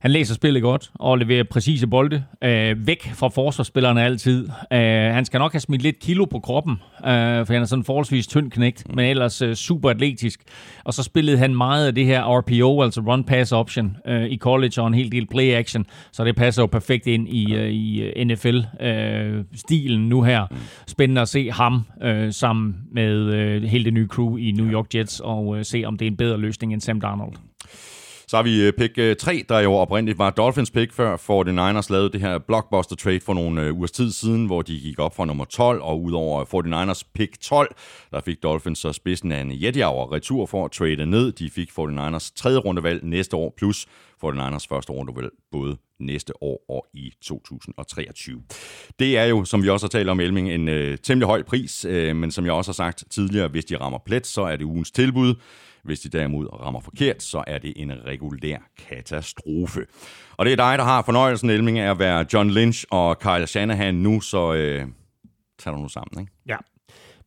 Han 0.00 0.10
læser 0.10 0.34
spillet 0.34 0.62
godt 0.62 0.90
og 0.94 1.18
leverer 1.18 1.44
præcise 1.50 1.86
bolde. 1.86 2.24
Øh, 2.44 2.86
væk 2.86 3.10
fra 3.14 3.28
forsvarsspillerne 3.28 4.02
altid. 4.02 4.48
Øh, 4.72 4.78
han 5.14 5.24
skal 5.24 5.38
nok 5.38 5.52
have 5.52 5.60
smidt 5.60 5.82
lidt 5.82 6.00
kilo 6.00 6.24
på 6.24 6.38
kroppen, 6.38 6.72
øh, 6.98 7.46
for 7.46 7.52
han 7.52 7.62
er 7.62 7.64
sådan 7.64 7.84
forholdsvis 7.84 8.26
tynd 8.26 8.50
knægt, 8.50 8.94
men 8.94 9.04
ellers 9.04 9.42
øh, 9.42 9.54
super 9.54 9.90
atletisk. 9.90 10.40
Og 10.84 10.94
så 10.94 11.02
spillede 11.02 11.38
han 11.38 11.54
meget 11.54 11.86
af 11.86 11.94
det 11.94 12.06
her 12.06 12.38
RPO, 12.38 12.82
altså 12.82 13.00
run 13.00 13.24
pass 13.24 13.52
option, 13.52 13.96
øh, 14.06 14.24
i 14.24 14.38
college 14.38 14.80
og 14.82 14.86
en 14.86 14.94
hel 14.94 15.12
del 15.12 15.26
play 15.26 15.52
action. 15.52 15.86
Så 16.12 16.24
det 16.24 16.36
passer 16.36 16.62
jo 16.62 16.66
perfekt 16.66 17.06
ind 17.06 17.28
i, 17.28 17.54
øh, 17.54 17.70
i 17.70 18.24
NFL-stilen 18.24 20.08
nu 20.08 20.22
her. 20.22 20.46
Spændende 20.86 21.20
at 21.20 21.28
se 21.28 21.50
ham 21.50 21.82
øh, 22.02 22.32
sammen 22.32 22.74
med 22.92 23.14
øh, 23.14 23.62
hele 23.62 23.84
det 23.84 23.92
nye 23.92 24.06
crew 24.06 24.36
i 24.36 24.50
New 24.50 24.66
York 24.66 24.94
Jets 24.94 25.20
og 25.20 25.58
øh, 25.58 25.64
se, 25.64 25.82
om 25.86 25.98
det 25.98 26.06
er 26.06 26.10
en 26.10 26.16
bedre 26.16 26.38
løsning 26.38 26.72
end 26.72 26.80
Sam 26.80 27.00
Darnold. 27.00 27.32
Så 28.28 28.36
har 28.36 28.42
vi 28.42 28.66
øh, 28.66 28.72
pick 28.72 28.98
øh, 28.98 29.16
3, 29.16 29.44
der 29.48 29.58
jo 29.58 29.72
oprindeligt 29.74 30.18
var 30.18 30.30
Dolphins 30.30 30.70
pick 30.70 30.92
før 30.92 31.16
49ers 31.16 31.92
lavede 31.92 32.12
det 32.12 32.20
her 32.20 32.38
blockbuster 32.38 32.96
trade 32.96 33.20
for 33.20 33.34
nogle 33.34 33.62
øh, 33.62 33.74
ugers 33.74 33.90
tid 33.90 34.12
siden, 34.12 34.46
hvor 34.46 34.62
de 34.62 34.80
gik 34.80 34.98
op 34.98 35.16
fra 35.16 35.24
nummer 35.24 35.44
12, 35.44 35.82
og 35.82 36.02
udover 36.02 36.44
49ers 36.44 37.02
pick 37.14 37.40
12, 37.40 37.74
der 38.10 38.20
fik 38.20 38.42
Dolphins 38.42 38.78
så 38.78 38.92
spidsen 38.92 39.32
af 39.32 39.40
en 39.40 39.52
jetjager 39.52 40.12
retur 40.12 40.46
for 40.46 40.64
at 40.64 40.70
trade 40.70 41.06
ned. 41.06 41.32
De 41.32 41.50
fik 41.50 41.70
49ers 41.70 42.32
tredje 42.36 42.58
rundevalg 42.58 43.04
næste 43.04 43.36
år, 43.36 43.54
plus 43.56 43.86
49ers 44.24 44.66
første 44.68 44.92
rundevalg 44.92 45.30
både 45.52 45.76
næste 46.00 46.42
år 46.42 46.64
og 46.68 46.86
i 46.94 47.12
2023. 47.22 48.42
Det 48.98 49.18
er 49.18 49.24
jo, 49.24 49.44
som 49.44 49.62
vi 49.62 49.68
også 49.68 49.86
har 49.86 49.88
talt 49.88 50.08
om, 50.08 50.20
Elming, 50.20 50.50
en 50.50 50.68
øh, 50.68 50.98
temmelig 50.98 51.26
høj 51.26 51.42
pris, 51.42 51.84
øh, 51.84 52.16
men 52.16 52.30
som 52.30 52.44
jeg 52.44 52.52
også 52.52 52.68
har 52.68 52.74
sagt 52.74 53.04
tidligere, 53.10 53.48
hvis 53.48 53.64
de 53.64 53.76
rammer 53.76 53.98
plet, 54.06 54.26
så 54.26 54.42
er 54.42 54.56
det 54.56 54.64
ugens 54.64 54.90
tilbud. 54.90 55.34
Hvis 55.86 56.00
de 56.00 56.08
derimod 56.08 56.60
rammer 56.60 56.80
forkert, 56.80 57.22
så 57.22 57.44
er 57.46 57.58
det 57.58 57.72
en 57.76 57.92
regulær 58.06 58.58
katastrofe. 58.88 59.80
Og 60.36 60.46
det 60.46 60.52
er 60.52 60.56
dig, 60.56 60.78
der 60.78 60.84
har 60.84 61.02
fornøjelsen, 61.02 61.50
Elming, 61.50 61.78
af 61.78 61.90
at 61.90 61.98
være 61.98 62.26
John 62.32 62.50
Lynch 62.50 62.84
og 62.90 63.18
Kyle 63.18 63.46
Shanahan 63.46 63.94
nu, 63.94 64.20
så 64.20 64.54
øh, 64.54 64.86
tag 65.58 65.72
dig 65.72 65.82
nu 65.82 65.88
sammen, 65.88 66.20
ikke? 66.20 66.32
Ja. 66.48 66.56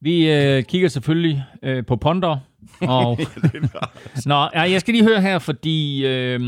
Vi 0.01 0.31
øh, 0.31 0.63
kigger 0.63 0.88
selvfølgelig 0.88 1.43
øh, 1.63 1.86
på 1.86 1.95
ponder. 1.95 2.38
Og... 2.81 3.19
Nå, 4.25 4.49
ja, 4.53 4.61
jeg 4.61 4.81
skal 4.81 4.93
lige 4.93 5.03
høre 5.03 5.21
her, 5.21 5.39
fordi 5.39 6.05
øh, 6.05 6.39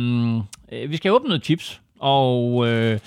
øh, 0.72 0.90
vi 0.90 0.98
skal 0.98 1.12
åbne 1.12 1.28
noget 1.28 1.44
chips. 1.44 1.82
Og 2.00 2.68
øh, 2.68 3.00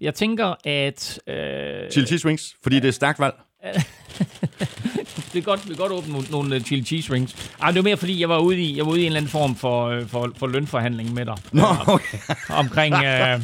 jeg 0.00 0.14
tænker, 0.14 0.54
at... 0.64 1.20
Øh, 1.26 1.90
Chili 1.90 2.06
cheese 2.06 2.26
wings, 2.26 2.56
fordi 2.62 2.76
det 2.80 2.88
er 2.88 2.92
stærkt 2.92 3.20
valg. 3.20 3.34
det 5.32 5.38
er 5.38 5.42
godt, 5.42 5.68
vi 5.68 5.74
kan 5.74 5.76
godt 5.76 5.92
åbne 5.92 6.12
nogle, 6.12 6.26
nogle 6.30 6.54
øh, 6.54 6.60
chili 6.60 6.82
cheese 6.84 7.12
rings. 7.12 7.52
Ej, 7.62 7.68
det 7.68 7.76
var 7.76 7.82
mere 7.82 7.96
fordi, 7.96 8.20
jeg 8.20 8.28
var 8.28 8.38
ude 8.38 8.60
i, 8.60 8.76
jeg 8.76 8.86
var 8.86 8.92
ude 8.92 9.00
i 9.00 9.02
en 9.02 9.06
eller 9.06 9.16
anden 9.20 9.30
form 9.30 9.54
for, 9.56 9.86
øh, 9.86 10.06
for, 10.06 10.32
for 10.36 10.46
lønforhandling 10.46 11.14
med 11.14 11.26
dig. 11.26 11.36
Nå, 11.52 11.64
okay. 11.86 12.18
Omkring... 12.50 12.94
Øh, 12.94 13.40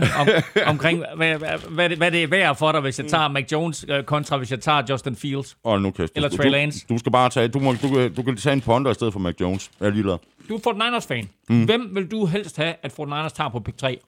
om, 0.20 0.28
omkring, 0.66 1.04
hvad, 1.16 1.38
hvad, 1.38 1.58
hvad, 1.68 1.88
det, 1.88 1.98
hvad 1.98 2.10
det 2.10 2.22
er 2.22 2.26
værd 2.26 2.56
for 2.56 2.72
dig, 2.72 2.80
hvis 2.80 2.98
jeg 2.98 3.06
tager 3.06 3.28
Mac 3.28 3.52
Jones 3.52 3.84
øh, 3.88 4.04
kontra 4.04 4.36
hvis 4.36 4.50
jeg 4.50 4.60
tager 4.60 4.82
Justin 4.90 5.16
Fields. 5.16 5.56
Og 5.64 5.82
nu 5.82 5.90
kan 5.90 6.08
Eller 6.14 6.28
du, 6.28 6.36
Trey 6.36 6.44
du, 6.46 6.50
Lance. 6.50 6.86
Du 6.88 6.98
skal 6.98 7.12
bare 7.12 7.30
tage, 7.30 7.48
du, 7.48 7.58
må, 7.58 7.72
du, 7.82 8.08
du 8.16 8.22
kan 8.22 8.36
tage 8.36 8.52
en 8.52 8.60
ponder 8.60 8.90
i 8.90 8.94
stedet 8.94 9.12
for 9.12 9.20
Mac 9.20 9.34
Jones. 9.40 9.70
Jeg 9.80 9.86
er 9.86 9.90
ligeglad. 9.90 10.16
Du 10.48 10.54
er 10.56 10.58
49ers-fan. 10.98 11.28
Mm. 11.48 11.64
Hvem 11.64 11.94
vil 11.94 12.10
du 12.10 12.26
helst 12.26 12.56
have, 12.56 12.74
at 12.82 12.92
49ers 13.00 13.28
tager 13.28 13.48
på 13.48 13.60
pick 13.60 13.76
3? 13.78 13.98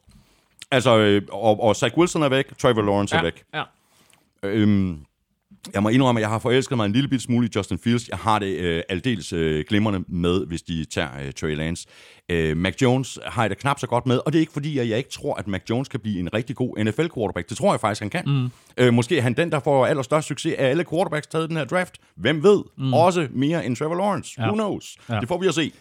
Altså, 0.70 0.98
øh, 0.98 1.22
og, 1.32 1.62
og 1.62 1.76
Zach 1.76 1.98
Wilson 1.98 2.22
er 2.22 2.28
væk, 2.28 2.58
Trevor 2.58 2.82
Lawrence 2.82 3.14
Ja, 3.14 3.20
er 3.20 3.24
væk. 3.24 3.42
ja. 3.54 3.62
Øhm, 4.42 4.98
jeg 5.74 5.82
må 5.82 5.88
indrømme, 5.88 6.20
at 6.20 6.22
jeg 6.22 6.28
har 6.30 6.38
forelsket 6.38 6.76
mig 6.76 6.86
en 6.86 6.92
lille 6.92 7.08
bit 7.08 7.22
smule 7.22 7.46
i 7.46 7.50
Justin 7.56 7.78
Fields. 7.78 8.08
Jeg 8.08 8.18
har 8.18 8.38
det 8.38 8.58
øh, 8.58 8.82
aldeles 8.88 9.32
øh, 9.32 9.64
glimrende 9.68 10.04
med, 10.08 10.46
hvis 10.46 10.62
de 10.62 10.84
tager 10.84 11.08
øh, 11.26 11.32
Trey 11.32 11.56
Lance. 11.56 11.86
Øh, 12.28 12.56
Mac 12.56 12.74
Jones 12.82 13.18
har 13.26 13.42
jeg 13.42 13.50
det 13.50 13.58
knap 13.58 13.80
så 13.80 13.86
godt 13.86 14.06
med, 14.06 14.20
og 14.26 14.32
det 14.32 14.38
er 14.38 14.40
ikke 14.40 14.52
fordi, 14.52 14.78
at 14.78 14.88
jeg 14.88 14.98
ikke 14.98 15.10
tror, 15.10 15.34
at 15.34 15.48
Mac 15.48 15.60
Jones 15.70 15.88
kan 15.88 16.00
blive 16.00 16.20
en 16.20 16.34
rigtig 16.34 16.56
god 16.56 16.84
NFL-quarterback. 16.84 17.48
Det 17.48 17.56
tror 17.56 17.72
jeg 17.72 17.80
faktisk, 17.80 18.00
han 18.00 18.10
kan. 18.10 18.22
Mm. 18.26 18.50
Øh, 18.84 18.94
måske 18.94 19.18
er 19.18 19.22
han 19.22 19.32
den, 19.34 19.52
der 19.52 19.60
får 19.60 19.86
allerstørst 19.86 20.28
succes 20.28 20.54
af 20.58 20.66
alle 20.70 20.84
quarterbacks 20.90 21.26
taget 21.26 21.48
den 21.48 21.56
her 21.56 21.64
draft. 21.64 21.94
Hvem 22.16 22.42
ved? 22.42 22.62
Mm. 22.78 22.94
Også 22.94 23.28
mere 23.30 23.66
end 23.66 23.76
Trevor 23.76 23.94
Lawrence. 23.94 24.34
Ja. 24.38 24.46
Who 24.46 24.54
knows? 24.54 24.96
Ja. 25.08 25.20
Det 25.20 25.28
får 25.28 25.38
vi 25.38 25.46
at 25.46 25.54
se. 25.54 25.72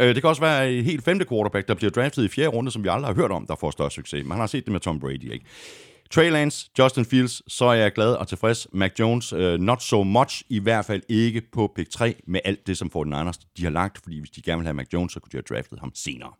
Øh, 0.00 0.14
Det 0.14 0.22
kan 0.22 0.28
også 0.28 0.40
være 0.42 0.72
et 0.72 0.84
helt 0.84 1.04
femte 1.04 1.24
quarterback, 1.28 1.68
der 1.68 1.74
bliver 1.74 1.90
draftet 1.90 2.24
i 2.24 2.28
fjerde 2.28 2.48
runde, 2.48 2.70
som 2.70 2.84
vi 2.84 2.88
aldrig 2.88 3.08
har 3.14 3.14
hørt 3.22 3.30
om, 3.30 3.46
der 3.46 3.54
får 3.60 3.70
størst 3.70 3.94
succes. 3.94 4.26
Man 4.26 4.38
har 4.38 4.46
set 4.46 4.64
det 4.64 4.72
med 4.72 4.80
Tom 4.80 5.00
Brady, 5.00 5.32
ikke? 5.32 5.44
Trey 6.12 6.30
Lance, 6.30 6.70
Justin 6.78 7.04
Fields, 7.04 7.52
så 7.52 7.64
er 7.64 7.72
jeg 7.72 7.92
glad 7.92 8.14
og 8.14 8.28
tilfreds. 8.28 8.66
Mac 8.72 8.90
Jones, 8.98 9.32
uh, 9.32 9.54
not 9.54 9.82
so 9.82 10.02
much, 10.02 10.42
i 10.48 10.58
hvert 10.58 10.84
fald 10.84 11.02
ikke 11.08 11.42
på 11.52 11.72
pick 11.76 11.90
3, 11.90 12.14
med 12.26 12.40
alt 12.44 12.66
det, 12.66 12.78
som 12.78 12.90
49ers 12.96 13.40
de 13.56 13.62
har 13.62 13.70
lagt, 13.70 13.98
fordi 14.02 14.18
hvis 14.18 14.30
de 14.30 14.42
gerne 14.42 14.58
vil 14.58 14.66
have 14.66 14.74
Mac 14.74 14.86
Jones, 14.92 15.12
så 15.12 15.20
kunne 15.20 15.30
de 15.32 15.36
have 15.36 15.56
draftet 15.56 15.80
ham 15.80 15.92
senere. 15.94 16.30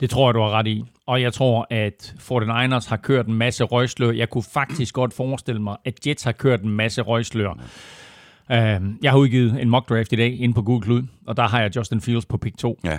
Det 0.00 0.10
tror 0.10 0.28
jeg, 0.28 0.34
du 0.34 0.40
har 0.40 0.50
ret 0.50 0.66
i. 0.66 0.84
Og 1.06 1.22
jeg 1.22 1.32
tror, 1.32 1.66
at 1.70 2.14
49ers 2.18 2.88
har 2.88 2.96
kørt 3.02 3.26
en 3.26 3.34
masse 3.34 3.64
røgslør. 3.64 4.10
Jeg 4.10 4.30
kunne 4.30 4.44
faktisk 4.54 4.94
godt 4.94 5.14
forestille 5.14 5.62
mig, 5.62 5.76
at 5.84 6.06
Jets 6.06 6.22
har 6.22 6.32
kørt 6.32 6.60
en 6.62 6.70
masse 6.70 7.02
røgslør. 7.02 7.50
Uh, 7.52 8.56
jeg 9.02 9.10
har 9.10 9.16
udgivet 9.16 9.62
en 9.62 9.70
mock 9.70 9.88
draft 9.88 10.12
i 10.12 10.16
dag 10.16 10.40
inde 10.40 10.54
på 10.54 10.62
Google 10.62 10.82
Klud, 10.82 11.02
og 11.26 11.36
der 11.36 11.48
har 11.48 11.60
jeg 11.60 11.76
Justin 11.76 12.00
Fields 12.00 12.26
på 12.26 12.36
pick 12.38 12.56
2. 12.58 12.80
Ja. 12.84 12.98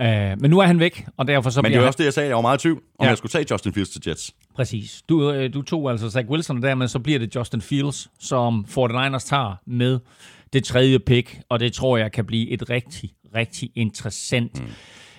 Uh, 0.00 0.40
men 0.40 0.50
nu 0.50 0.58
er 0.58 0.66
han 0.66 0.80
væk, 0.80 1.06
og 1.16 1.26
derfor 1.28 1.50
så 1.50 1.62
Men 1.62 1.70
det 1.70 1.76
er 1.76 1.80
han... 1.80 1.86
også 1.86 1.98
det, 1.98 2.04
jeg 2.04 2.12
sagde. 2.12 2.28
Jeg 2.28 2.36
var 2.36 2.42
meget 2.42 2.58
i 2.58 2.62
tvivl, 2.62 2.76
om 2.76 2.82
Ja. 3.00 3.04
ja. 3.04 3.08
jeg 3.08 3.18
skulle 3.18 3.30
tage 3.30 3.46
Justin 3.50 3.72
Fields 3.72 3.90
til 3.90 4.02
Jets. 4.06 4.34
Præcis. 4.60 5.02
Du, 5.08 5.32
øh, 5.32 5.54
du 5.54 5.62
tog 5.62 5.90
altså 5.90 6.10
Zach 6.10 6.28
Wilson, 6.28 6.56
og 6.56 6.62
dermed 6.62 6.88
så 6.88 6.98
bliver 6.98 7.18
det 7.18 7.36
Justin 7.36 7.60
Fields, 7.60 8.10
som 8.18 8.64
49ers 8.68 9.28
tager 9.28 9.60
med 9.66 9.98
det 10.52 10.64
tredje 10.64 10.98
pick, 10.98 11.40
og 11.48 11.60
det 11.60 11.72
tror 11.72 11.96
jeg 11.96 12.12
kan 12.12 12.24
blive 12.24 12.50
et 12.50 12.70
rigtig, 12.70 13.10
rigtig 13.34 13.70
interessant 13.74 14.60
mm 14.60 14.68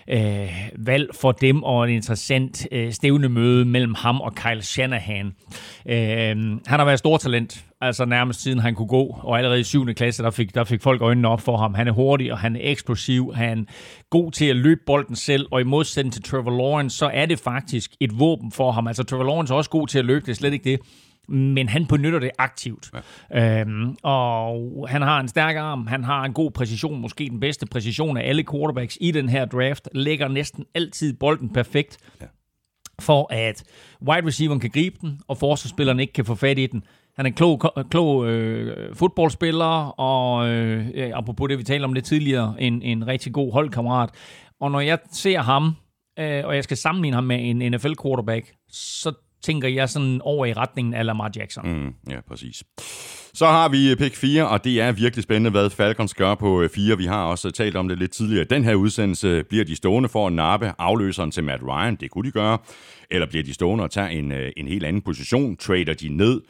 øh, 0.10 0.70
valg 0.78 1.10
for 1.22 1.32
dem, 1.32 1.64
og 1.64 1.90
et 1.90 1.94
interessant 1.94 2.68
øh, 2.72 2.92
stævnemøde 2.92 3.66
mellem 3.66 3.94
ham 3.94 4.22
og 4.22 4.36
Kyle 4.36 4.62
Shanahan. 4.62 5.26
Øh, 5.86 6.36
han 6.66 6.80
har 6.80 6.86
været 6.86 7.00
stor 7.00 7.18
talent, 7.18 7.66
altså 7.82 8.06
nærmest 8.06 8.42
siden 8.42 8.60
han 8.60 8.76
kunne 8.76 8.88
gå, 8.88 9.20
og 9.24 9.38
allerede 9.38 9.60
i 9.60 9.64
7. 9.64 9.86
klasse, 9.86 10.24
der 10.24 10.32
fik, 10.32 10.56
der 10.56 10.64
fik 10.64 10.82
folk 10.82 11.02
øjnene 11.02 11.28
op 11.28 11.42
for 11.42 11.58
ham. 11.58 11.74
Han 11.74 11.88
er 11.88 11.92
hurtig, 11.92 12.32
og 12.32 12.38
han 12.38 12.56
er 12.56 12.60
eksplosiv, 12.64 13.34
han 13.36 13.60
er 13.60 13.64
god 14.10 14.32
til 14.32 14.46
at 14.46 14.56
løbe 14.56 14.82
bolden 14.86 15.16
selv, 15.16 15.48
og 15.52 15.62
i 15.62 15.64
modsætning 15.64 16.14
til 16.14 16.24
Trevor 16.24 16.52
Lawrence, 16.52 16.98
så 16.98 17.10
er 17.14 17.26
det 17.26 17.40
faktisk 17.40 17.92
et 18.00 18.20
våben 18.20 18.52
for 18.52 18.72
ham. 18.72 18.88
Altså 18.88 19.04
Trevor 19.04 19.24
Lawrence 19.24 19.54
er 19.54 19.58
også 19.58 19.70
god 19.70 19.88
til 19.88 20.00
at 20.00 20.06
løbe, 20.06 20.26
det 20.26 20.32
er 20.32 20.36
slet 20.36 20.54
ikke 20.54 20.72
det 20.72 20.80
men 21.32 21.70
han 21.70 21.86
benytter 21.86 22.20
det 22.20 22.32
aktivt. 22.38 22.92
Ja. 23.32 23.62
Øhm, 23.62 23.96
og 24.04 24.88
han 24.90 25.02
har 25.02 25.20
en 25.20 25.28
stærk 25.28 25.56
arm, 25.56 25.88
han 25.88 26.04
har 26.04 26.24
en 26.24 26.34
god 26.34 26.52
præcision, 26.52 27.02
måske 27.02 27.30
den 27.30 27.40
bedste 27.40 27.66
præcision 27.66 28.18
af 28.18 28.30
alle 28.30 28.44
quarterbacks 28.52 28.98
i 29.02 29.12
den 29.12 29.30
her 29.30 29.46
draft, 29.46 29.90
lægger 29.94 30.28
næsten 30.28 30.66
altid 30.76 31.14
bolden 31.14 31.50
perfekt, 31.54 31.98
Ja. 32.22 32.26
for 33.00 33.34
at 33.34 33.64
wide 34.08 34.28
receiveren 34.28 34.60
kan 34.60 34.70
gribe 34.70 34.96
den, 35.02 35.20
og 35.28 35.38
forsvarsspilleren 35.38 36.00
ikke 36.00 36.14
kan 36.14 36.26
få 36.26 36.36
fat 36.36 36.60
i 36.60 36.68
den. 36.68 36.84
Han 37.16 37.26
er 37.26 37.28
en 37.30 37.34
klog, 37.34 37.62
klog 37.92 38.28
øh, 38.28 38.96
fodboldspiller, 38.96 40.00
og 40.00 40.50
øh, 40.50 40.88
apropos 41.14 41.50
det, 41.50 41.58
vi 41.58 41.64
talte 41.64 41.86
om 41.86 41.94
lidt 41.94 42.06
tidligere, 42.06 42.56
en, 42.60 42.82
en 42.82 43.08
rigtig 43.08 43.34
god 43.34 43.54
holdkammerat. 43.54 44.10
Og 44.60 44.72
når 44.72 44.80
jeg 44.80 45.00
ser 45.12 45.40
ham, 45.40 45.76
øh, 46.20 46.42
og 46.46 46.56
jeg 46.56 46.64
skal 46.64 46.78
sammenligne 46.78 47.16
ham 47.16 47.24
med 47.24 47.38
en 47.50 47.72
NFL-quarterback, 47.72 48.54
så 48.72 49.14
tænker 49.44 49.68
jeg 49.68 49.90
sådan 49.90 50.22
over 50.24 50.46
i 50.46 50.54
retningen 50.54 50.94
af 50.94 51.06
Lamar 51.06 51.32
Jackson. 51.36 51.70
Mm. 51.70 51.94
Ja, 52.10 52.20
præcis. 52.28 52.64
Så 53.34 53.46
har 53.46 53.70
vi 53.70 53.92
øh, 53.92 53.98
pick 53.98 54.16
4, 54.16 54.48
og 54.48 54.64
det 54.64 54.82
er 54.82 54.92
virkelig 54.92 55.24
spændende, 55.24 55.50
hvad 55.50 55.70
Falcons 55.70 56.14
gør 56.14 56.36
på 56.36 56.62
øh, 56.62 56.70
4. 56.70 56.98
Vi 56.98 57.06
har 57.06 57.24
også 57.24 57.48
øh, 57.48 57.54
talt 57.54 57.76
om 57.76 57.88
det 57.88 58.00
lidt 58.00 58.12
tidligere. 58.12 58.44
Den 58.44 58.64
her 58.64 58.76
udsendelse 58.76 59.44
bliver 59.44 59.66
de 59.66 59.76
stående 59.76 60.10
for 60.10 60.28
at 60.28 60.34
nappe 60.34 60.74
afløseren 60.78 61.32
til 61.32 61.44
Matt 61.44 61.64
Ryan. 61.64 61.96
Det 61.96 62.12
kunne 62.12 62.26
de 62.28 62.32
gøre. 62.32 62.58
Eller 63.12 63.28
bliver 63.28 63.44
de 63.44 63.54
stående 63.54 63.84
og 63.84 63.92
tager 63.92 64.08
en, 64.08 64.34
en 64.58 64.68
helt 64.68 64.86
anden 64.86 65.02
position? 65.02 65.58
Trader 65.58 65.94
de 65.94 66.08
ned? 66.08 66.42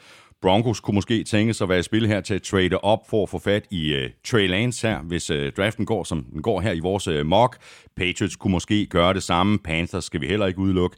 Broncos 0.42 0.80
kunne 0.80 0.94
måske 0.94 1.24
tænke 1.24 1.54
sig 1.54 1.64
at 1.64 1.68
være 1.68 1.78
i 1.78 1.82
spil 1.82 2.06
her 2.06 2.20
til 2.20 2.34
at 2.34 2.42
trade 2.42 2.78
op 2.78 3.08
for 3.10 3.22
at 3.22 3.28
få 3.28 3.38
fat 3.38 3.66
i 3.70 3.96
uh, 3.96 4.10
Trey 4.24 4.48
Lance 4.48 4.88
her, 4.88 5.02
hvis 5.02 5.30
uh, 5.30 5.48
draften 5.56 5.86
går, 5.86 6.04
som 6.04 6.24
den 6.24 6.42
går 6.42 6.60
her 6.60 6.72
i 6.72 6.80
vores 6.80 7.08
uh, 7.08 7.26
mock. 7.26 7.58
Patriots 7.96 8.36
kunne 8.36 8.50
måske 8.52 8.86
gøre 8.86 9.14
det 9.14 9.22
samme. 9.22 9.58
Panthers 9.58 10.04
skal 10.04 10.20
vi 10.20 10.26
heller 10.26 10.46
ikke 10.46 10.58
udelukke. 10.58 10.96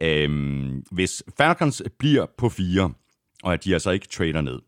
Øhm, 0.00 0.84
hvis 0.90 1.22
Falcons 1.38 1.82
bliver 1.98 2.26
på 2.38 2.48
4, 2.48 2.92
og 3.42 3.52
at 3.52 3.64
de 3.64 3.72
altså 3.72 3.90
ikke 3.90 4.08
trader 4.08 4.40
ned, 4.40 4.58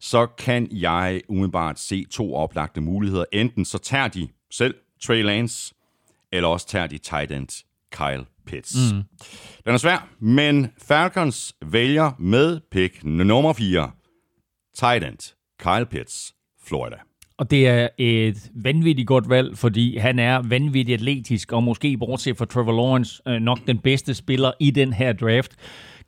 så 0.00 0.26
kan 0.26 0.68
jeg 0.72 1.20
umiddelbart 1.28 1.80
se 1.80 2.04
to 2.10 2.34
oplagte 2.34 2.80
muligheder. 2.80 3.24
Enten 3.32 3.64
så 3.64 3.78
tager 3.78 4.08
de 4.08 4.28
selv 4.50 4.74
Trey 5.02 5.22
Lance, 5.22 5.74
eller 6.32 6.48
også 6.48 6.66
tager 6.66 6.86
de 6.86 6.98
tight 6.98 7.32
end 7.32 7.64
Kyle 7.92 8.24
Pitts. 8.50 8.92
Mm. 8.92 9.02
Den 9.64 9.74
er 9.74 9.76
svær, 9.76 10.08
men 10.20 10.68
Falcons 10.88 11.54
vælger 11.66 12.10
med 12.18 12.60
pick 12.70 13.04
nummer 13.04 13.52
4, 13.52 13.90
tight 14.76 15.04
end 15.04 15.34
Kyle 15.58 15.86
Pitts, 15.86 16.34
Florida. 16.66 16.96
Og 17.38 17.50
det 17.50 17.68
er 17.68 17.88
et 17.98 18.50
vanvittigt 18.54 19.08
godt 19.08 19.28
valg, 19.28 19.58
fordi 19.58 19.96
han 19.96 20.18
er 20.18 20.42
vanvittigt 20.48 21.00
atletisk, 21.00 21.52
og 21.52 21.62
måske 21.62 21.96
bortset 21.96 22.36
fra 22.36 22.44
Trevor 22.44 22.72
Lawrence, 22.72 23.22
øh, 23.28 23.40
nok 23.40 23.58
den 23.66 23.78
bedste 23.78 24.14
spiller 24.14 24.52
i 24.60 24.70
den 24.70 24.92
her 24.92 25.12
draft. 25.12 25.52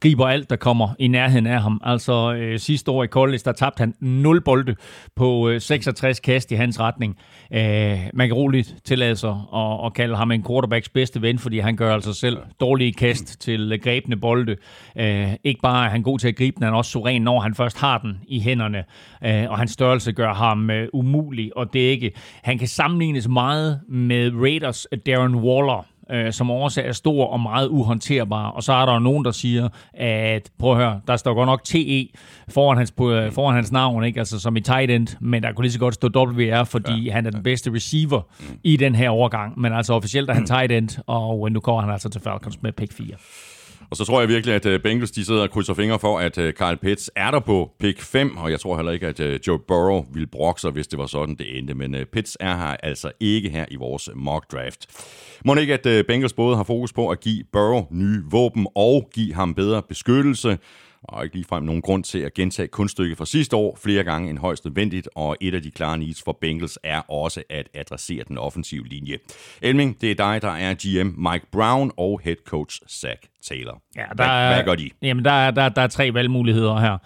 Griber 0.02 0.26
alt, 0.26 0.50
der 0.50 0.56
kommer 0.56 0.88
i 0.98 1.08
nærheden 1.08 1.46
af 1.46 1.62
ham. 1.62 1.80
Altså 1.84 2.34
øh, 2.34 2.58
sidste 2.58 2.90
år 2.90 3.04
i 3.04 3.06
college, 3.06 3.38
der 3.44 3.52
tabte 3.52 3.80
han 3.80 3.94
0 4.00 4.40
bolde 4.40 4.74
på 5.16 5.48
øh, 5.48 5.60
66 5.60 6.20
kast 6.20 6.52
i 6.52 6.54
hans 6.54 6.80
retning. 6.80 7.18
Øh, 7.52 7.98
man 8.14 8.28
kan 8.28 8.32
roligt 8.32 8.74
tillade 8.84 9.16
sig 9.16 9.36
at, 9.54 9.86
at 9.86 9.94
kalde 9.94 10.16
ham 10.16 10.30
en 10.30 10.44
quarterbacks 10.44 10.88
bedste 10.88 11.22
ven, 11.22 11.38
fordi 11.38 11.58
han 11.58 11.76
gør 11.76 11.94
altså 11.94 12.12
selv 12.12 12.38
dårlige 12.60 12.92
kast 12.92 13.40
til 13.40 13.72
øh, 13.72 13.78
grebne 13.82 14.16
bolde. 14.16 14.56
Øh, 14.98 15.32
ikke 15.44 15.60
bare 15.60 15.86
er 15.86 15.90
han 15.90 16.02
god 16.02 16.18
til 16.18 16.28
at 16.28 16.36
gribe 16.36 16.54
den, 16.54 16.62
han 16.62 16.72
er 16.72 16.76
også 16.76 16.90
suveræn, 16.90 17.22
når 17.22 17.40
han 17.40 17.54
først 17.54 17.78
har 17.78 17.98
den 17.98 18.20
i 18.28 18.40
hænderne. 18.40 18.84
Øh, 19.24 19.50
og 19.50 19.58
hans 19.58 19.70
størrelse 19.70 20.12
gør 20.12 20.34
ham 20.34 20.70
øh, 20.70 20.88
umulig 20.92 21.52
at 21.58 21.68
dække. 21.72 22.12
Han 22.42 22.58
kan 22.58 22.68
sammenlignes 22.68 23.28
meget 23.28 23.80
med 23.88 24.32
Raiders 24.34 24.86
Darren 25.06 25.34
Waller, 25.34 25.86
øh, 26.12 26.32
som 26.32 26.50
også 26.50 26.82
er 26.82 26.92
stor 26.92 27.26
og 27.26 27.40
meget 27.40 27.68
uhåndterbar. 27.68 28.50
Og 28.50 28.62
så 28.62 28.72
er 28.72 28.86
der 28.86 28.92
jo 28.92 28.98
nogen, 28.98 29.24
der 29.24 29.30
siger, 29.30 29.68
at 29.94 30.50
prøv 30.58 30.72
at 30.72 30.76
høre, 30.76 31.00
der 31.06 31.16
står 31.16 31.34
godt 31.34 31.46
nok 31.46 31.64
TE 31.64 32.08
foran 32.48 32.76
hans, 32.78 32.92
øh, 33.00 33.32
foran 33.32 33.54
hans 33.54 33.72
navn, 33.72 34.04
ikke? 34.04 34.18
Altså, 34.18 34.40
som 34.40 34.56
i 34.56 34.60
tight 34.60 34.90
end, 34.90 35.08
men 35.20 35.42
der 35.42 35.52
kunne 35.52 35.64
lige 35.64 35.72
så 35.72 35.78
godt 35.78 35.94
stå 35.94 36.08
WR, 36.16 36.64
fordi 36.64 37.02
ja, 37.02 37.12
han 37.12 37.26
er 37.26 37.30
den 37.30 37.42
bedste 37.42 37.72
receiver 37.74 38.20
mm. 38.40 38.58
i 38.64 38.76
den 38.76 38.94
her 38.94 39.10
overgang. 39.10 39.60
Men 39.60 39.72
altså 39.72 39.92
officielt 39.92 40.30
er 40.30 40.34
han 40.34 40.46
tight 40.46 40.72
end, 40.72 40.88
og 41.06 41.52
nu 41.52 41.60
kommer 41.60 41.80
han 41.80 41.90
altså 41.90 42.08
til 42.08 42.20
Falcons 42.20 42.62
med 42.62 42.72
pick 42.72 42.92
4. 42.92 43.06
Og 43.92 43.96
så 43.96 44.04
tror 44.04 44.20
jeg 44.20 44.28
virkelig, 44.28 44.54
at 44.54 44.66
øh, 44.66 44.80
Bengals 44.80 45.10
de 45.10 45.24
sidder 45.24 45.42
og 45.42 45.50
krydser 45.50 45.74
fingre 45.74 45.98
for, 45.98 46.18
at 46.18 46.38
øh, 46.38 46.52
Kyle 46.52 46.76
Pitts 46.76 47.10
er 47.16 47.30
der 47.30 47.40
på 47.40 47.70
pick 47.80 48.00
5, 48.00 48.36
og 48.36 48.50
jeg 48.50 48.60
tror 48.60 48.76
heller 48.76 48.92
ikke, 48.92 49.06
at 49.06 49.20
øh, 49.20 49.40
Joe 49.46 49.58
Burrow 49.58 50.04
ville 50.12 50.26
brokke 50.26 50.60
sig, 50.60 50.70
hvis 50.70 50.86
det 50.86 50.98
var 50.98 51.06
sådan, 51.06 51.34
det 51.34 51.58
endte. 51.58 51.74
Men 51.74 51.94
øh, 51.94 52.06
Pitts 52.06 52.36
er 52.40 52.56
her 52.56 52.76
altså 52.82 53.12
ikke 53.20 53.50
her 53.50 53.66
i 53.70 53.76
vores 53.76 54.10
mock 54.14 54.52
draft. 54.52 54.86
Må 55.44 55.54
ikke, 55.54 55.74
at 55.86 56.06
Bengals 56.06 56.32
både 56.32 56.56
har 56.56 56.64
fokus 56.64 56.92
på 56.92 57.08
at 57.08 57.20
give 57.20 57.44
Burrow 57.52 57.86
nye 57.90 58.22
våben 58.30 58.66
og 58.74 59.10
give 59.14 59.34
ham 59.34 59.54
bedre 59.54 59.82
beskyttelse, 59.82 60.58
og 61.02 61.24
ikke 61.24 61.36
ligefrem 61.36 61.62
nogen 61.62 61.82
grund 61.82 62.04
til 62.04 62.18
at 62.18 62.34
gentage 62.34 62.68
kunststykket 62.68 63.18
fra 63.18 63.26
sidste 63.26 63.56
år 63.56 63.78
flere 63.82 64.04
gange 64.04 64.30
end 64.30 64.38
højst 64.38 64.64
nødvendigt, 64.64 65.08
og 65.14 65.36
et 65.40 65.54
af 65.54 65.62
de 65.62 65.70
klare 65.70 65.98
needs 65.98 66.22
for 66.22 66.38
Bengals 66.40 66.78
er 66.82 67.00
også 67.00 67.42
at 67.50 67.68
adressere 67.74 68.24
den 68.28 68.38
offensive 68.38 68.86
linje. 68.86 69.18
Elming, 69.62 70.00
det 70.00 70.10
er 70.10 70.14
dig, 70.14 70.42
der 70.42 70.52
er 70.52 70.74
GM 70.74 71.30
Mike 71.30 71.46
Brown 71.52 71.92
og 71.96 72.20
head 72.24 72.36
coach 72.46 72.80
Zach 72.88 73.20
Taylor. 73.48 73.82
Ja, 73.96 74.02
der 74.02 74.14
hvad, 74.14 74.26
er, 74.26 74.54
hvad 74.54 74.64
gør 74.64 74.74
de? 74.74 74.90
Jamen, 75.02 75.24
der 75.24 75.32
er, 75.32 75.50
der, 75.50 75.68
der 75.68 75.82
er 75.82 75.86
tre 75.86 76.14
valgmuligheder 76.14 76.80
her. 76.80 76.98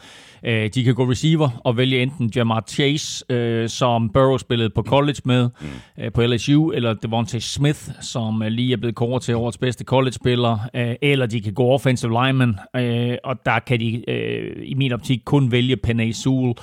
Øh, 0.46 0.70
de 0.74 0.84
kan 0.84 0.94
gå 0.94 1.10
receiver 1.10 1.60
og 1.64 1.76
vælge 1.76 2.02
enten 2.02 2.32
Jamar 2.36 2.64
Chase, 2.68 3.24
øh, 3.32 3.68
som 3.68 4.10
Burrow 4.10 4.36
spillede 4.36 4.70
på 4.70 4.82
college 4.82 5.20
med 5.24 5.48
mm. 5.60 6.04
øh, 6.04 6.12
på 6.12 6.26
LSU, 6.26 6.70
eller 6.70 6.94
Devontae 6.94 7.40
Smith, 7.40 7.80
som 8.00 8.42
øh, 8.42 8.48
lige 8.48 8.72
er 8.72 8.76
blevet 8.76 8.94
kåret 8.94 9.22
til 9.22 9.34
årets 9.36 9.58
bedste 9.58 9.84
college-spiller, 9.84 10.58
øh, 10.74 10.94
eller 11.02 11.26
de 11.26 11.40
kan 11.40 11.54
gå 11.54 11.64
offensive 11.68 12.10
lineman, 12.10 12.58
øh, 12.76 13.16
og 13.24 13.36
der 13.46 13.58
kan 13.58 13.80
de 13.80 14.10
øh, 14.10 14.56
i 14.64 14.74
min 14.74 14.92
optik 14.92 15.20
kun 15.24 15.52
vælge 15.52 15.76
Penay 15.76 16.10
Sewell. 16.10 16.54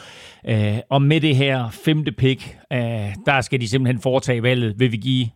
Øh, 0.47 0.77
og 0.89 1.01
med 1.01 1.21
det 1.21 1.35
her 1.35 1.69
femte 1.69 2.11
pick, 2.11 2.57
øh, 2.73 2.79
der 3.25 3.41
skal 3.41 3.61
de 3.61 3.67
simpelthen 3.67 4.01
foretage 4.01 4.43
valget. 4.43 4.79
Vil 4.79 4.91
vi 4.91 4.97
give 4.97 5.27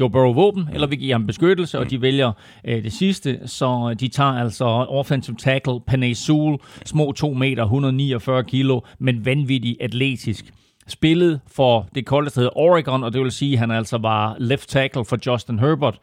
Joe 0.00 0.10
Burrow 0.10 0.32
våben, 0.32 0.68
eller 0.72 0.86
vil 0.86 0.98
give 0.98 1.12
ham 1.12 1.26
beskyttelse, 1.26 1.78
og 1.78 1.90
de 1.90 2.02
vælger 2.02 2.32
øh, 2.64 2.84
det 2.84 2.92
sidste, 2.92 3.40
så 3.46 3.88
øh, 3.90 4.00
de 4.00 4.08
tager 4.08 4.30
altså 4.30 4.64
offensive 4.64 5.36
tackle 5.36 5.80
Panay 5.86 6.12
Sewell, 6.12 6.58
små 6.84 7.12
2 7.12 7.32
meter, 7.32 7.62
149 7.62 8.44
kilo, 8.44 8.80
men 8.98 9.26
vanvittig 9.26 9.76
atletisk. 9.80 10.52
Spillet 10.86 11.40
for 11.46 11.88
det 11.94 12.06
koldeste 12.06 12.38
hedder 12.38 12.58
Oregon, 12.58 13.04
og 13.04 13.12
det 13.12 13.20
vil 13.20 13.32
sige, 13.32 13.52
at 13.52 13.58
han 13.58 13.70
altså 13.70 13.98
var 13.98 14.36
left 14.38 14.68
tackle 14.68 15.04
for 15.04 15.18
Justin 15.26 15.58
Herbert. 15.58 15.98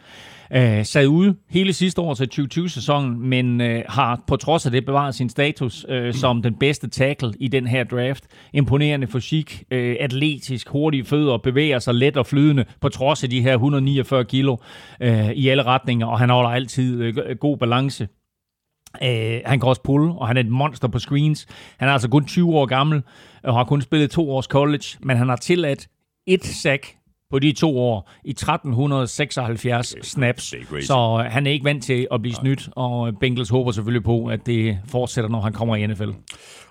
Øh, 0.55 0.85
sad 0.85 1.07
ude 1.07 1.35
hele 1.49 1.73
sidste 1.73 2.01
år 2.01 2.13
til 2.13 2.29
2020-sæsonen, 2.33 3.29
men 3.29 3.61
øh, 3.61 3.83
har 3.89 4.23
på 4.27 4.35
trods 4.35 4.65
af 4.65 4.71
det 4.71 4.85
bevaret 4.85 5.15
sin 5.15 5.29
status 5.29 5.85
øh, 5.89 6.13
som 6.13 6.41
den 6.41 6.55
bedste 6.55 6.89
tackle 6.89 7.33
i 7.39 7.47
den 7.47 7.67
her 7.67 7.83
draft. 7.83 8.23
Imponerende 8.53 9.07
fysik, 9.07 9.63
øh, 9.71 9.95
atletisk, 9.99 10.69
hurtige 10.69 11.05
fødder, 11.05 11.37
bevæger 11.37 11.79
sig 11.79 11.95
let 11.95 12.17
og 12.17 12.25
flydende 12.25 12.65
på 12.81 12.89
trods 12.89 13.23
af 13.23 13.29
de 13.29 13.41
her 13.41 13.53
149 13.53 14.25
kilo 14.25 14.57
øh, 15.01 15.31
i 15.31 15.47
alle 15.47 15.63
retninger, 15.63 16.07
og 16.07 16.19
han 16.19 16.29
holder 16.29 16.49
altid 16.49 17.01
øh, 17.01 17.37
god 17.39 17.57
balance. 17.57 18.07
Øh, 19.03 19.39
han 19.45 19.59
kan 19.59 19.69
også 19.69 19.83
pulle, 19.83 20.13
og 20.13 20.27
han 20.27 20.37
er 20.37 20.41
et 20.41 20.49
monster 20.49 20.87
på 20.87 20.99
screens. 20.99 21.47
Han 21.77 21.89
er 21.89 21.93
altså 21.93 22.09
kun 22.09 22.25
20 22.25 22.55
år 22.55 22.65
gammel, 22.65 23.03
og 23.43 23.53
har 23.53 23.63
kun 23.63 23.81
spillet 23.81 24.11
to 24.11 24.31
års 24.31 24.45
college, 24.45 24.85
men 25.03 25.17
han 25.17 25.29
har 25.29 25.35
tilladt 25.35 25.87
et 26.27 26.45
sack 26.45 26.95
på 27.31 27.39
de 27.39 27.51
to 27.51 27.79
år 27.79 28.09
i 28.23 28.29
1376 28.29 29.95
snaps. 30.01 30.53
Så 30.85 31.23
øh, 31.25 31.31
han 31.31 31.47
er 31.47 31.51
ikke 31.51 31.65
vant 31.65 31.83
til 31.83 32.07
at 32.11 32.21
blive 32.21 32.35
snydt, 32.35 32.69
og 32.75 33.13
Bengals 33.19 33.49
håber 33.49 33.71
selvfølgelig 33.71 34.03
på, 34.03 34.25
at 34.25 34.45
det 34.45 34.77
fortsætter, 34.87 35.29
når 35.29 35.41
han 35.41 35.53
kommer 35.53 35.75
i 35.75 35.87
NFL. 35.87 36.09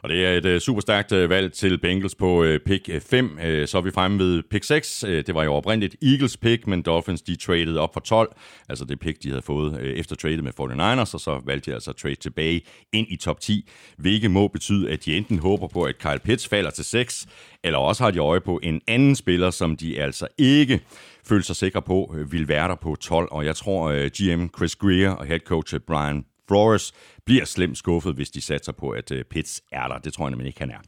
Og 0.02 0.08
det 0.08 0.26
er 0.26 0.32
et 0.32 0.44
øh, 0.44 0.54
uh, 0.54 0.60
super 0.60 0.80
stærkt 0.80 1.12
uh, 1.12 1.18
øh, 1.18 1.30
valg 1.30 1.52
til 1.52 1.78
Bengals 1.78 2.14
på 2.14 2.44
uh, 2.44 2.56
pick 2.66 2.90
5. 3.02 3.24
Uh, 3.32 3.40
så 3.66 3.78
er 3.78 3.80
vi 3.80 3.90
fremme 3.90 4.18
ved 4.18 4.42
pick 4.50 4.64
6. 4.64 5.04
Uh, 5.04 5.10
det 5.10 5.34
var 5.34 5.44
jo 5.44 5.54
oprindeligt 5.54 5.96
Eagles 6.02 6.36
pick, 6.36 6.66
men 6.66 6.82
Dolphins 6.82 7.22
de 7.22 7.36
traded 7.36 7.76
op 7.76 7.94
for 7.94 8.00
12. 8.00 8.36
Altså 8.68 8.84
det 8.84 9.00
pick, 9.00 9.22
de 9.22 9.28
havde 9.28 9.42
fået 9.42 9.72
uh, 9.72 9.80
efter 9.80 10.16
tradet 10.16 10.44
med 10.44 10.52
49ers, 10.60 11.14
og 11.14 11.20
så 11.20 11.40
valgte 11.44 11.70
de 11.70 11.74
altså 11.74 11.90
at 11.90 11.96
trade 11.96 12.14
tilbage 12.14 12.62
ind 12.92 13.06
i 13.10 13.16
top 13.16 13.40
10, 13.40 13.68
hvilket 13.98 14.30
må 14.30 14.48
betyde, 14.48 14.90
at 14.90 15.04
de 15.04 15.16
enten 15.16 15.38
håber 15.38 15.68
på, 15.68 15.82
at 15.82 15.98
Kyle 15.98 16.20
Pitts 16.24 16.48
falder 16.48 16.70
til 16.70 16.84
6, 16.84 17.26
eller 17.64 17.78
også 17.78 18.04
har 18.04 18.10
de 18.10 18.18
øje 18.18 18.40
på 18.40 18.60
en 18.62 18.80
anden 18.88 19.16
spiller, 19.16 19.50
som 19.50 19.76
de 19.76 20.00
altså 20.00 20.26
ikke 20.38 20.80
føler 21.24 21.42
sig 21.42 21.56
sikre 21.56 21.82
på 21.82 22.16
vil 22.30 22.48
være 22.48 22.68
der 22.68 22.74
på 22.74 22.96
12. 23.00 23.28
Og 23.30 23.44
jeg 23.44 23.56
tror, 23.56 24.08
GM 24.08 24.46
Chris 24.56 24.76
Greer 24.76 25.10
og 25.10 25.26
head 25.26 25.38
coach 25.38 25.74
Brian 25.86 26.24
Flores 26.50 26.92
bliver 27.26 27.44
slemt 27.44 27.78
skuffet, 27.78 28.14
hvis 28.14 28.30
de 28.30 28.40
satser 28.40 28.72
på, 28.72 28.90
at 28.90 29.10
øh, 29.12 29.24
Pitts 29.24 29.62
er 29.72 29.88
der. 29.88 29.98
Det 29.98 30.12
tror 30.12 30.24
jeg 30.24 30.30
nemlig 30.30 30.46
ikke, 30.46 30.60
han 30.60 30.70
er. 30.70 30.78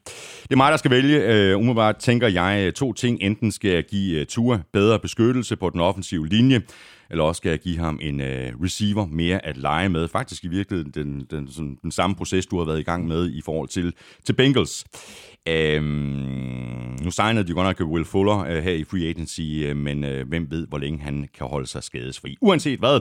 Det 0.42 0.52
er 0.52 0.56
mig, 0.56 0.70
der 0.70 0.76
skal 0.76 0.90
vælge. 0.90 1.18
Uh, 1.54 1.58
umiddelbart 1.58 1.96
tænker 1.96 2.28
jeg 2.28 2.64
øh, 2.66 2.72
to 2.72 2.92
ting. 2.92 3.18
Enten 3.20 3.52
skal 3.52 3.70
jeg 3.70 3.84
give 3.84 4.24
Tua 4.24 4.60
bedre 4.72 4.98
beskyttelse 4.98 5.56
på 5.56 5.70
den 5.70 5.80
offensive 5.80 6.28
linje, 6.28 6.62
eller 7.10 7.24
også 7.24 7.38
skal 7.38 7.50
jeg 7.50 7.58
give 7.58 7.78
ham 7.78 7.98
en 8.02 8.20
uh, 8.20 8.26
receiver 8.64 9.06
mere 9.06 9.46
at 9.46 9.56
lege 9.56 9.88
med. 9.88 10.08
Faktisk 10.08 10.44
i 10.44 10.48
virkeligheden 10.48 10.92
den, 10.92 11.26
den, 11.30 11.48
sådan, 11.52 11.78
den 11.82 11.90
samme 11.90 12.16
proces, 12.16 12.46
du 12.46 12.58
har 12.58 12.64
været 12.64 12.80
i 12.80 12.82
gang 12.82 13.08
med 13.08 13.30
i 13.30 13.42
forhold 13.44 13.68
til, 13.68 13.94
til 14.24 14.32
Bengals. 14.32 14.84
Øhm, 15.48 16.96
nu 17.02 17.10
signede 17.10 17.48
de 17.48 17.52
godt 17.52 17.78
nok 17.80 17.88
Will 17.88 18.04
Fuller 18.04 18.38
øh, 18.38 18.62
her 18.62 18.72
i 18.72 18.84
free 18.84 19.08
agency, 19.08 19.40
øh, 19.40 19.76
men 19.76 20.04
øh, 20.04 20.28
hvem 20.28 20.50
ved, 20.50 20.66
hvor 20.66 20.78
længe 20.78 20.98
han 20.98 21.28
kan 21.34 21.46
holde 21.46 21.66
sig 21.66 21.82
skadesfri. 21.82 22.36
Uanset 22.40 22.78
hvad, 22.78 23.00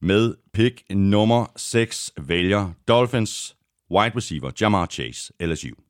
med 0.00 0.34
pick 0.52 0.82
nummer 0.90 1.46
6 1.56 2.12
vælger 2.20 2.72
Dolphins 2.88 3.56
wide 3.90 4.16
receiver 4.16 4.50
Jamar 4.60 4.86
Chase, 4.86 5.32
LSU. 5.40 5.85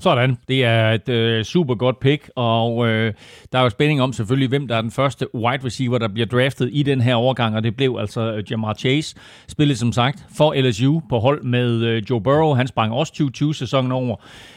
Sådan. 0.00 0.36
Det 0.48 0.64
er 0.64 0.90
et 0.90 1.08
øh, 1.08 1.44
super 1.44 1.74
godt 1.74 2.00
pick, 2.00 2.30
og 2.34 2.88
øh, 2.88 3.14
der 3.52 3.58
er 3.58 3.62
jo 3.62 3.70
spænding 3.70 4.02
om 4.02 4.12
selvfølgelig, 4.12 4.48
hvem 4.48 4.68
der 4.68 4.76
er 4.76 4.80
den 4.80 4.90
første 4.90 5.34
wide 5.34 5.64
receiver, 5.64 5.98
der 5.98 6.08
bliver 6.08 6.26
draftet 6.26 6.70
i 6.72 6.82
den 6.82 7.00
her 7.00 7.14
overgang, 7.14 7.56
og 7.56 7.62
det 7.62 7.76
blev 7.76 7.96
altså 8.00 8.32
øh, 8.32 8.44
Jamar 8.50 8.74
Chase. 8.74 9.16
Spillet 9.48 9.78
som 9.78 9.92
sagt 9.92 10.24
for 10.36 10.54
LSU 10.54 11.00
på 11.08 11.18
hold 11.18 11.42
med 11.42 11.82
øh, 11.82 12.02
Joe 12.10 12.20
Burrow. 12.20 12.54
Han 12.54 12.66
sprang 12.66 12.92
også 12.92 13.12
2020-sæsonen 13.12 13.92
over, 13.92 14.16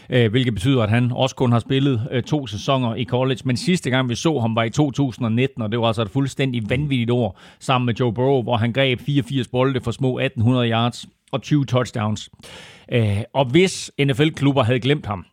øh, 0.10 0.32
hvilket 0.32 0.54
betyder, 0.54 0.84
at 0.84 0.90
han 0.90 1.12
også 1.12 1.36
kun 1.36 1.52
har 1.52 1.60
spillet 1.60 2.08
øh, 2.12 2.24
to 2.24 2.48
sæsoner 2.48 2.96
i 2.96 3.06
college. 3.06 3.42
Men 3.46 3.58
sidste 3.58 3.90
gang 3.90 4.10
vi 4.10 4.16
så 4.16 4.40
ham 4.40 4.56
var 4.56 4.64
i 4.64 4.70
2019, 4.70 5.62
og 5.62 5.72
det 5.72 5.80
var 5.80 5.88
altså 5.88 6.02
et 6.02 6.10
fuldstændig 6.10 6.70
vanvittigt 6.70 7.12
år 7.12 7.40
sammen 7.60 7.86
med 7.86 7.94
Joe 7.94 8.14
Burrow, 8.14 8.44
hvor 8.44 8.58
han 8.58 8.74
greb 8.74 9.02
84 9.02 9.48
bolde 9.48 9.82
for 9.82 9.92
små 9.92 10.20
1800 10.20 10.72
yards 10.72 11.06
og 11.32 11.42
20 11.42 11.66
touchdowns. 11.66 12.30
Øh, 12.92 13.22
og 13.34 13.46
hvis 13.46 13.92
NFL-klubber 14.02 14.64
havde 14.64 14.80
glemt 14.80 15.06
ham, 15.06 15.26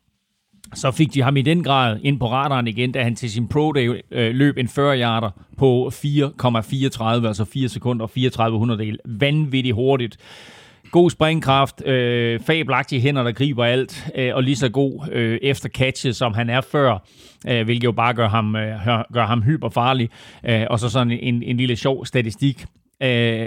så 0.74 0.90
fik 0.90 1.14
de 1.14 1.22
ham 1.22 1.36
i 1.36 1.42
den 1.42 1.64
grad 1.64 1.98
ind 2.02 2.18
på 2.18 2.30
radaren 2.30 2.66
igen, 2.66 2.92
da 2.92 3.02
han 3.02 3.16
til 3.16 3.30
sin 3.30 3.48
Pro 3.48 3.72
Day 3.72 4.00
øh, 4.10 4.34
løb 4.34 4.58
en 4.58 4.68
40 4.68 5.00
yarder 5.00 5.30
på 5.58 5.90
4,34, 5.94 7.26
altså 7.26 7.44
4 7.52 7.68
sekunder 7.68 8.02
og 8.02 8.10
34 8.10 8.58
hundredel. 8.58 8.98
Vanvittigt 9.04 9.74
hurtigt. 9.74 10.16
God 10.90 11.10
springkraft, 11.10 11.86
øh, 11.86 12.40
fabelagtige 12.40 13.00
hænder, 13.00 13.22
der 13.22 13.32
griber 13.32 13.64
alt, 13.64 14.06
øh, 14.14 14.34
og 14.34 14.42
lige 14.42 14.56
så 14.56 14.68
god 14.68 15.08
øh, 15.12 15.38
efter 15.42 15.68
catchet, 15.68 16.16
som 16.16 16.34
han 16.34 16.50
er 16.50 16.60
før, 16.60 16.98
øh, 17.48 17.64
hvilket 17.64 17.84
jo 17.84 17.92
bare 17.92 18.14
gør 18.14 18.28
ham, 18.28 18.56
øh, 18.56 18.86
gør 19.12 19.26
ham 19.26 19.42
hyperfarlig. 19.42 20.10
Øh, 20.48 20.66
og 20.70 20.80
så 20.80 20.88
sådan 20.88 21.10
en, 21.10 21.42
en 21.42 21.56
lille 21.56 21.76
sjov 21.76 22.06
statistik. 22.06 22.64
Øh, 23.02 23.46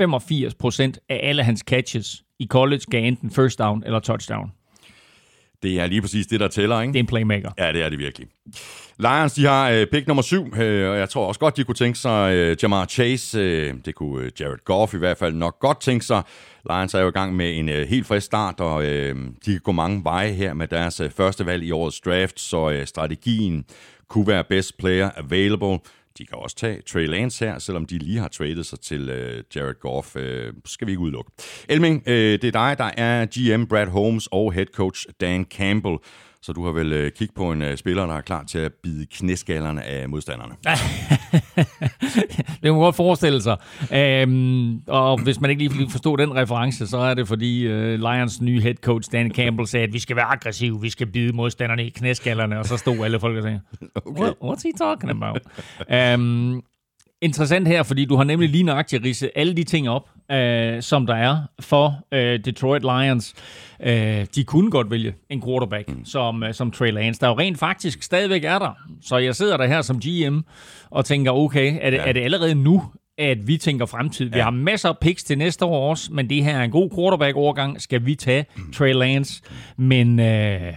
85% 0.00 1.06
af 1.08 1.20
alle 1.22 1.42
hans 1.42 1.60
catches 1.60 2.22
i 2.38 2.46
college 2.46 2.82
gav 2.90 3.04
enten 3.04 3.30
first 3.30 3.58
down 3.58 3.82
eller 3.86 4.00
touchdown. 4.00 4.52
Det 5.62 5.80
er 5.80 5.86
lige 5.86 6.00
præcis 6.00 6.26
det, 6.26 6.40
der 6.40 6.48
tæller, 6.48 6.80
ikke? 6.80 6.92
Det 6.92 6.98
er 6.98 7.02
en 7.02 7.06
playmaker. 7.06 7.50
Ja, 7.58 7.72
det 7.72 7.82
er 7.82 7.88
det 7.88 7.98
virkelig. 7.98 8.28
Lions, 8.98 9.32
de 9.32 9.44
har 9.44 9.70
øh, 9.70 9.86
pick 9.86 10.06
nummer 10.06 10.22
syv, 10.22 10.56
øh, 10.56 10.90
og 10.90 10.98
jeg 10.98 11.08
tror 11.08 11.26
også 11.26 11.40
godt, 11.40 11.56
de 11.56 11.64
kunne 11.64 11.74
tænke 11.74 11.98
sig 11.98 12.34
øh, 12.34 12.56
Jamar 12.62 12.86
Chase. 12.86 13.38
Øh, 13.38 13.74
det 13.84 13.94
kunne 13.94 14.24
øh, 14.24 14.30
Jared 14.40 14.64
Goff 14.64 14.94
i 14.94 14.98
hvert 14.98 15.18
fald 15.18 15.34
nok 15.34 15.58
godt 15.60 15.80
tænke 15.80 16.04
sig. 16.04 16.22
Lions 16.70 16.94
er 16.94 17.00
jo 17.00 17.08
i 17.08 17.12
gang 17.12 17.36
med 17.36 17.58
en 17.58 17.68
øh, 17.68 17.88
helt 17.88 18.06
frisk 18.06 18.26
start, 18.26 18.60
og 18.60 18.84
øh, 18.84 19.16
de 19.46 19.52
kan 19.52 19.60
gå 19.64 19.72
mange 19.72 20.04
veje 20.04 20.32
her 20.32 20.54
med 20.54 20.68
deres 20.68 21.00
øh, 21.00 21.10
første 21.10 21.46
valg 21.46 21.64
i 21.64 21.70
årets 21.70 22.00
draft, 22.00 22.40
så 22.40 22.70
øh, 22.70 22.86
strategien 22.86 23.64
kunne 24.08 24.26
være 24.26 24.44
best 24.44 24.78
player 24.78 25.10
available. 25.16 25.78
De 26.18 26.26
kan 26.26 26.38
også 26.38 26.56
tage 26.56 26.82
Trey 26.82 27.06
Lance 27.06 27.44
her, 27.44 27.58
selvom 27.58 27.86
de 27.86 27.98
lige 27.98 28.18
har 28.18 28.28
tradet 28.28 28.66
sig 28.66 28.80
til 28.80 29.08
øh, 29.08 29.42
Jared 29.56 29.80
Goff. 29.80 30.16
Øh, 30.16 30.52
skal 30.64 30.86
vi 30.86 30.92
ikke 30.92 31.00
udelukke. 31.02 31.30
Elming, 31.68 32.02
øh, 32.06 32.32
det 32.42 32.44
er 32.44 32.50
dig, 32.50 32.78
der 32.78 32.90
er 32.96 33.26
GM 33.26 33.64
Brad 33.64 33.86
Holmes 33.86 34.28
og 34.32 34.52
head 34.52 34.66
coach 34.66 35.06
Dan 35.20 35.44
Campbell. 35.44 35.96
Så 36.42 36.52
du 36.52 36.64
har 36.64 36.72
vel 36.72 36.92
uh, 36.92 36.98
kigget 36.98 37.34
på 37.34 37.52
en 37.52 37.62
uh, 37.62 37.74
spiller, 37.74 38.06
der 38.06 38.14
er 38.14 38.20
klar 38.20 38.44
til 38.44 38.58
at 38.58 38.72
bide 38.82 39.06
knæskallerne 39.06 39.82
af 39.82 40.08
modstanderne. 40.08 40.54
det 42.62 42.72
må 42.72 42.80
godt 42.80 42.96
forestille 42.96 43.42
sig. 43.42 43.56
Um, 44.26 44.82
og 44.86 45.22
hvis 45.22 45.40
man 45.40 45.50
ikke 45.50 45.62
lige 45.62 45.90
forstår 45.90 46.16
den 46.16 46.34
reference, 46.34 46.86
så 46.86 46.98
er 46.98 47.14
det 47.14 47.28
fordi 47.28 47.66
uh, 47.66 47.72
Lions 47.72 48.40
nye 48.40 48.60
head 48.60 48.74
coach 48.74 49.12
Dan 49.12 49.30
Campbell 49.30 49.68
sagde, 49.68 49.86
at 49.86 49.92
vi 49.92 49.98
skal 49.98 50.16
være 50.16 50.26
aggressive, 50.26 50.80
vi 50.80 50.90
skal 50.90 51.06
bide 51.06 51.32
modstanderne 51.32 51.86
i 51.86 51.90
knæskallerne, 51.90 52.58
og 52.58 52.66
så 52.66 52.76
stod 52.76 53.04
alle 53.04 53.20
folk 53.20 53.36
og 53.36 53.42
sagde, 53.42 53.60
okay. 53.94 54.22
What, 54.22 54.34
what's 54.42 54.62
he 54.62 54.72
talking 54.78 55.10
about? 55.10 55.40
um, 56.18 56.62
interessant 57.22 57.68
her, 57.68 57.82
fordi 57.82 58.04
du 58.04 58.16
har 58.16 58.24
nemlig 58.24 58.48
lige 58.48 58.64
nøjagtigt 58.64 59.04
ridset 59.04 59.30
alle 59.34 59.56
de 59.56 59.64
ting 59.64 59.88
op, 59.88 60.08
øh, 60.32 60.82
som 60.82 61.06
der 61.06 61.14
er 61.14 61.38
for 61.60 61.98
øh, 62.12 62.44
Detroit 62.44 62.82
Lions. 62.82 63.34
Øh, 63.82 64.26
de 64.34 64.44
kunne 64.44 64.70
godt 64.70 64.90
vælge 64.90 65.14
en 65.30 65.42
quarterback 65.42 65.88
mm. 65.88 66.04
som, 66.04 66.42
øh, 66.42 66.54
som 66.54 66.70
Trey 66.70 66.92
Lance, 66.92 67.20
der 67.20 67.28
jo 67.28 67.38
rent 67.38 67.58
faktisk 67.58 68.02
stadigvæk 68.02 68.44
er 68.44 68.58
der. 68.58 68.70
Så 69.02 69.16
jeg 69.16 69.36
sidder 69.36 69.56
der 69.56 69.66
her 69.66 69.82
som 69.82 70.00
GM 70.00 70.38
og 70.90 71.04
tænker, 71.04 71.32
okay, 71.32 71.78
er 71.80 71.90
det, 71.90 71.96
ja. 71.96 72.08
er 72.08 72.12
det 72.12 72.20
allerede 72.20 72.54
nu, 72.54 72.82
at 73.18 73.46
vi 73.46 73.56
tænker 73.56 73.86
fremtid. 73.86 74.26
Ja. 74.26 74.34
Vi 74.34 74.40
har 74.40 74.50
masser 74.50 74.88
af 74.88 74.98
picks 74.98 75.24
til 75.24 75.38
næste 75.38 75.64
år 75.64 75.90
også, 75.90 76.12
men 76.12 76.30
det 76.30 76.44
her 76.44 76.58
er 76.58 76.62
en 76.62 76.70
god 76.70 76.90
quarterback-overgang. 76.96 77.80
Skal 77.80 78.06
vi 78.06 78.14
tage 78.14 78.46
mm. 78.56 78.72
Trey 78.72 78.92
Lance? 78.92 79.42
Men 79.76 80.20
øh, 80.20 80.72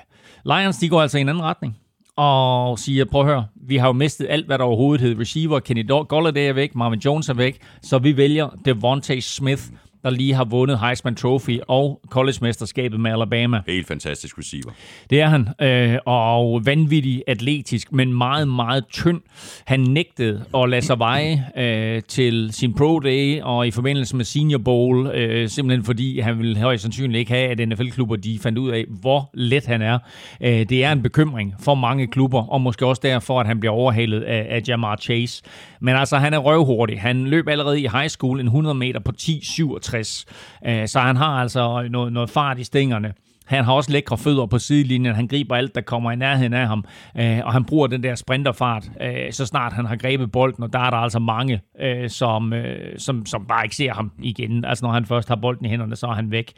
Lions, 0.45 0.77
de 0.77 0.89
går 0.89 1.01
altså 1.01 1.17
i 1.17 1.21
en 1.21 1.29
anden 1.29 1.43
retning 1.43 1.77
og 2.17 2.79
siger, 2.79 3.05
prøv 3.05 3.21
at 3.21 3.27
høre, 3.27 3.45
vi 3.67 3.77
har 3.77 3.87
jo 3.87 3.93
mistet 3.93 4.27
alt, 4.29 4.45
hvad 4.45 4.57
der 4.57 4.63
overhovedet 4.63 5.01
hed 5.01 5.19
receiver. 5.19 5.59
Kenny 5.59 5.87
Golladay 5.87 6.49
er 6.49 6.53
væk, 6.53 6.75
Marvin 6.75 6.99
Jones 6.99 7.29
er 7.29 7.33
væk, 7.33 7.61
så 7.81 7.99
vi 7.99 8.17
vælger 8.17 8.49
Devontae 8.65 9.21
Smith 9.21 9.63
der 10.05 10.11
lige 10.11 10.33
har 10.33 10.43
vundet 10.43 10.79
Heisman 10.79 11.15
Trophy 11.15 11.59
og 11.67 12.01
college-mesterskabet 12.09 12.99
med 12.99 13.11
Alabama. 13.11 13.61
Helt 13.67 13.87
fantastisk 13.87 14.37
receiver. 14.37 14.71
Det 15.09 15.21
er 15.21 15.27
han, 15.27 15.47
øh, 15.61 15.99
og 16.05 16.65
vanvittig 16.65 17.23
atletisk, 17.27 17.91
men 17.91 18.13
meget, 18.13 18.47
meget 18.47 18.87
tynd. 18.87 19.21
Han 19.65 19.79
nægtede 19.79 20.45
at 20.55 20.69
lade 20.69 20.81
sig 20.81 20.99
veje 20.99 21.45
øh, 21.57 22.01
til 22.07 22.49
sin 22.51 22.73
Pro 22.73 22.99
Day 22.99 23.41
og 23.41 23.67
i 23.67 23.71
forbindelse 23.71 24.15
med 24.15 24.25
Senior 24.25 24.59
Bowl, 24.59 25.07
øh, 25.07 25.49
simpelthen 25.49 25.85
fordi 25.85 26.19
han 26.19 26.37
ville 26.39 26.57
højst 26.57 26.81
sandsynligt 26.81 27.19
ikke 27.19 27.31
have, 27.31 27.47
at 27.47 27.69
NFL-klubber 27.69 28.15
de 28.15 28.39
fandt 28.39 28.57
ud 28.57 28.69
af, 28.69 28.85
hvor 29.01 29.29
let 29.33 29.65
han 29.65 29.81
er. 29.81 29.99
Øh, 30.41 30.69
det 30.69 30.83
er 30.83 30.91
en 30.91 31.01
bekymring 31.01 31.55
for 31.59 31.75
mange 31.75 32.07
klubber, 32.07 32.47
og 32.47 32.61
måske 32.61 32.85
også 32.85 33.01
derfor, 33.05 33.39
at 33.39 33.47
han 33.47 33.59
bliver 33.59 33.73
overhalet 33.73 34.21
af, 34.21 34.47
af 34.49 34.61
Jamar 34.67 34.95
Chase. 34.95 35.43
Men 35.79 35.95
altså, 35.95 36.17
han 36.17 36.33
er 36.33 36.37
røvhurtig. 36.37 37.01
Han 37.01 37.25
løb 37.25 37.47
allerede 37.47 37.81
i 37.81 37.87
high 37.87 38.07
school 38.07 38.39
en 38.39 38.45
100 38.45 38.75
meter 38.75 38.99
på 38.99 39.11
10,37 39.21 39.94
60. 39.95 40.25
Øh, 40.67 40.87
så 40.87 40.99
han 40.99 41.15
har 41.15 41.41
altså 41.41 41.87
noget, 41.91 42.13
noget 42.13 42.29
fart 42.29 42.59
i 42.59 42.63
stængerne. 42.63 43.13
Han 43.45 43.63
har 43.63 43.73
også 43.73 43.91
lækre 43.91 44.17
fødder 44.17 44.45
på 44.45 44.59
sidelinjen. 44.59 45.15
Han 45.15 45.27
griber 45.27 45.55
alt, 45.55 45.75
der 45.75 45.81
kommer 45.81 46.11
i 46.11 46.15
nærheden 46.15 46.53
af 46.53 46.67
ham. 46.67 46.85
Øh, 47.17 47.39
og 47.43 47.53
han 47.53 47.65
bruger 47.65 47.87
den 47.87 48.03
der 48.03 48.15
sprinterfart, 48.15 48.91
øh, 49.01 49.31
så 49.31 49.45
snart 49.45 49.73
han 49.73 49.85
har 49.85 49.95
grebet 49.95 50.31
bolden. 50.31 50.63
Og 50.63 50.73
der 50.73 50.79
er 50.79 50.89
der 50.89 50.97
altså 50.97 51.19
mange, 51.19 51.61
øh, 51.79 52.09
som, 52.09 52.53
øh, 52.53 52.99
som, 52.99 53.25
som 53.25 53.45
bare 53.45 53.65
ikke 53.65 53.75
ser 53.75 53.93
ham 53.93 54.11
igen. 54.19 54.65
Altså 54.65 54.85
når 54.85 54.91
han 54.91 55.05
først 55.05 55.27
har 55.27 55.35
bolden 55.35 55.65
i 55.65 55.69
hænderne, 55.69 55.95
så 55.95 56.07
er 56.07 56.13
han 56.13 56.31
væk. 56.31 56.53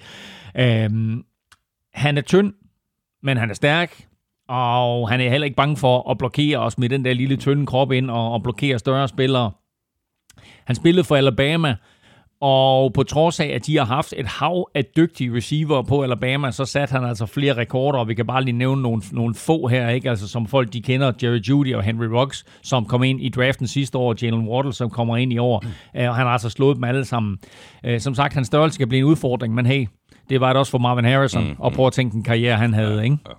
Øh, 0.55 0.89
han 1.93 2.17
er 2.17 2.21
tynd, 2.21 2.53
men 3.23 3.37
han 3.37 3.49
er 3.49 3.53
stærk. 3.53 4.03
Og 4.49 5.09
han 5.09 5.21
er 5.21 5.29
heller 5.29 5.45
ikke 5.45 5.55
bange 5.55 5.77
for 5.77 6.11
at 6.11 6.17
blokere 6.17 6.57
os 6.57 6.77
med 6.77 6.89
den 6.89 7.05
der 7.05 7.13
lille 7.13 7.37
tynde 7.37 7.65
krop 7.65 7.91
ind 7.91 8.11
og, 8.11 8.33
og 8.33 8.43
blokere 8.43 8.79
større 8.79 9.07
spillere. 9.07 9.51
Han 10.65 10.75
spillede 10.75 11.03
for 11.03 11.15
Alabama 11.15 11.75
og 12.41 12.93
på 12.93 13.03
trods 13.03 13.39
af, 13.39 13.45
at 13.45 13.65
de 13.65 13.77
har 13.77 13.85
haft 13.85 14.13
et 14.17 14.25
hav 14.25 14.69
af 14.75 14.85
dygtige 14.85 15.35
receiver 15.35 15.81
på 15.81 16.03
Alabama, 16.03 16.51
så 16.51 16.65
satte 16.65 16.91
han 16.91 17.03
altså 17.03 17.25
flere 17.25 17.57
rekorder, 17.57 17.99
og 17.99 18.07
vi 18.07 18.13
kan 18.13 18.25
bare 18.25 18.43
lige 18.43 18.57
nævne 18.57 18.81
nogle, 18.81 19.01
nogle 19.11 19.35
få 19.35 19.67
her, 19.67 19.89
ikke? 19.89 20.09
Altså, 20.09 20.27
som 20.27 20.47
folk 20.47 20.73
de 20.73 20.81
kender, 20.81 21.11
Jerry 21.23 21.39
Judy 21.39 21.75
og 21.75 21.83
Henry 21.83 22.05
Ruggs, 22.05 22.45
som 22.63 22.85
kom 22.85 23.03
ind 23.03 23.21
i 23.21 23.29
draften 23.29 23.67
sidste 23.67 23.97
år, 23.97 24.15
Jalen 24.21 24.47
Waddle, 24.47 24.73
som 24.73 24.89
kommer 24.89 25.17
ind 25.17 25.33
i 25.33 25.37
år, 25.37 25.63
mm. 25.63 26.07
og 26.07 26.15
han 26.15 26.25
har 26.25 26.33
altså 26.33 26.49
slået 26.49 26.75
dem 26.75 26.83
alle 26.83 27.05
sammen. 27.05 27.37
Øh, 27.83 27.99
som 27.99 28.15
sagt, 28.15 28.33
hans 28.33 28.47
størrelse 28.47 28.77
kan 28.77 28.89
blive 28.89 28.99
en 28.99 29.05
udfordring, 29.05 29.53
men 29.53 29.65
hey, 29.65 29.87
det 30.29 30.41
var 30.41 30.47
det 30.47 30.59
også 30.59 30.71
for 30.71 30.77
Marvin 30.77 31.05
Harrison, 31.05 31.43
mm, 31.43 31.55
og 31.59 31.71
prøve 31.71 31.87
at 31.87 31.93
tænke 31.93 32.15
en 32.15 32.23
karriere, 32.23 32.57
han 32.57 32.73
havde, 32.73 33.03
ikke? 33.03 33.17
Ja. 33.27 33.33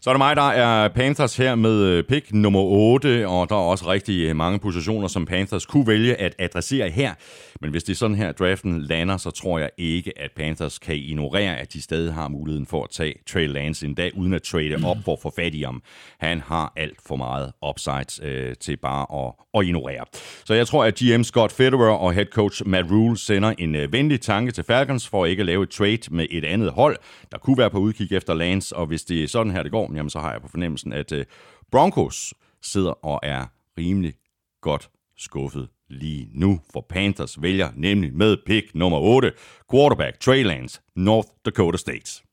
Så 0.00 0.10
er 0.10 0.14
det 0.14 0.18
mig, 0.18 0.36
der 0.36 0.42
er 0.42 0.88
Panthers 0.88 1.36
her 1.36 1.54
med 1.54 1.82
øh, 1.82 2.04
pick 2.04 2.32
nummer 2.32 2.60
8, 2.60 3.28
og 3.28 3.48
der 3.48 3.54
er 3.54 3.60
også 3.60 3.90
rigtig 3.90 4.28
øh, 4.28 4.36
mange 4.36 4.58
positioner, 4.58 5.08
som 5.08 5.26
Panthers 5.26 5.66
kunne 5.66 5.86
vælge 5.86 6.14
at 6.14 6.34
adressere 6.38 6.90
her. 6.90 7.14
Men 7.60 7.70
hvis 7.70 7.84
det 7.84 7.92
er 7.92 7.96
sådan 7.96 8.16
her, 8.16 8.32
draften 8.32 8.82
lander, 8.82 9.16
så 9.16 9.30
tror 9.30 9.58
jeg 9.58 9.70
ikke, 9.78 10.12
at 10.16 10.30
Panthers 10.36 10.78
kan 10.78 10.94
ignorere, 10.94 11.56
at 11.56 11.72
de 11.72 11.82
stadig 11.82 12.14
har 12.14 12.28
muligheden 12.28 12.66
for 12.66 12.84
at 12.84 12.90
tage 12.90 13.14
Trey 13.26 13.48
Lance 13.48 13.86
en 13.86 13.94
dag, 13.94 14.16
uden 14.16 14.34
at 14.34 14.42
trade 14.42 14.76
op 14.84 14.96
for 15.04 15.12
at 15.12 15.18
få 15.22 15.32
fat 15.36 15.54
i 15.54 15.62
ham. 15.62 15.82
Han 16.20 16.40
har 16.40 16.72
alt 16.76 16.98
for 17.06 17.16
meget 17.16 17.52
upside 17.68 18.28
øh, 18.28 18.54
til 18.60 18.76
bare 18.76 19.26
at, 19.26 19.32
at 19.54 19.66
ignorere. 19.66 20.04
Så 20.44 20.54
jeg 20.54 20.66
tror, 20.66 20.84
at 20.84 20.94
GM 20.94 21.22
Scott 21.22 21.52
Federer 21.52 21.92
og 21.92 22.12
head 22.12 22.26
coach 22.26 22.62
Matt 22.66 22.90
Rule 22.90 23.18
sender 23.18 23.54
en 23.58 23.74
øh, 23.74 23.92
venlig 23.92 24.20
tanke 24.20 24.52
til 24.52 24.64
Falcons 24.64 25.08
for 25.08 25.26
ikke 25.26 25.40
at 25.40 25.46
lave 25.46 25.62
et 25.62 25.70
trade 25.70 26.00
med 26.10 26.26
et 26.30 26.44
andet 26.44 26.70
hold, 26.70 26.96
der 27.32 27.38
kunne 27.38 27.58
være 27.58 27.70
på 27.70 27.78
udkig 27.78 28.12
efter 28.12 28.34
Lance, 28.34 28.76
og 28.76 28.86
hvis 28.86 29.02
det 29.02 29.22
er 29.22 29.28
sådan 29.28 29.52
her, 29.52 29.62
det 29.62 29.72
går, 29.72 29.94
jamen 29.94 30.10
så 30.10 30.18
har 30.18 30.32
jeg 30.32 30.42
på 30.42 30.48
fornemmelsen, 30.48 30.92
at 30.92 31.12
øh, 31.12 31.24
Broncos 31.70 32.34
sidder 32.62 32.90
og 32.90 33.20
er 33.22 33.46
rimelig 33.78 34.14
godt 34.60 34.90
skuffet 35.16 35.68
lige 35.88 36.28
nu, 36.32 36.60
for 36.72 36.86
Panthers 36.88 37.42
vælger 37.42 37.68
nemlig 37.74 38.14
med 38.14 38.36
pick 38.46 38.74
nummer 38.74 38.98
8, 38.98 39.32
quarterback 39.70 40.20
Trey 40.20 40.44
Lance, 40.44 40.80
North 40.96 41.28
Dakota 41.44 41.78
State. 41.78 42.27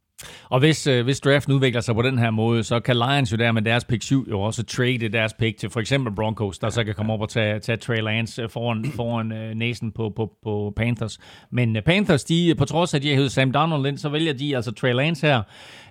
Og 0.49 0.59
hvis, 0.59 0.87
øh, 0.87 1.03
hvis 1.03 1.19
draften 1.19 1.53
udvikler 1.53 1.81
sig 1.81 1.95
på 1.95 2.01
den 2.01 2.17
her 2.17 2.31
måde, 2.31 2.63
så 2.63 2.79
kan 2.79 2.95
Lions 2.95 3.31
jo 3.31 3.37
der 3.37 3.51
med 3.51 3.61
deres 3.61 3.85
pick 3.85 4.03
7 4.03 4.27
jo 4.29 4.41
også 4.41 4.63
trade 4.63 5.09
deres 5.09 5.33
pick 5.33 5.57
til 5.57 5.69
for 5.69 5.79
eksempel 5.79 6.15
Broncos, 6.15 6.59
der 6.59 6.69
så 6.69 6.83
kan 6.83 6.93
komme 6.93 7.13
op 7.13 7.21
og 7.21 7.29
tage, 7.29 7.59
tage 7.59 7.77
Trey 7.77 8.01
Lance 8.01 8.41
øh, 8.41 8.49
foran, 8.49 8.85
foran 8.95 9.31
øh, 9.31 9.55
næsen 9.55 9.91
på, 9.91 10.13
på, 10.15 10.31
på 10.43 10.73
Panthers. 10.75 11.19
Men 11.51 11.75
øh, 11.75 11.81
Panthers, 11.81 12.23
de, 12.23 12.49
øh, 12.49 12.57
på 12.57 12.65
trods 12.65 12.93
af, 12.93 12.97
at 12.97 13.03
de 13.03 13.07
har 13.07 13.15
hævet 13.15 13.31
Sam 13.31 13.51
Donald 13.51 13.85
ind, 13.85 13.97
så 13.97 14.09
vælger 14.09 14.33
de 14.33 14.55
altså 14.55 14.71
Trey 14.71 14.93
Lance 14.93 15.27
her. 15.27 15.41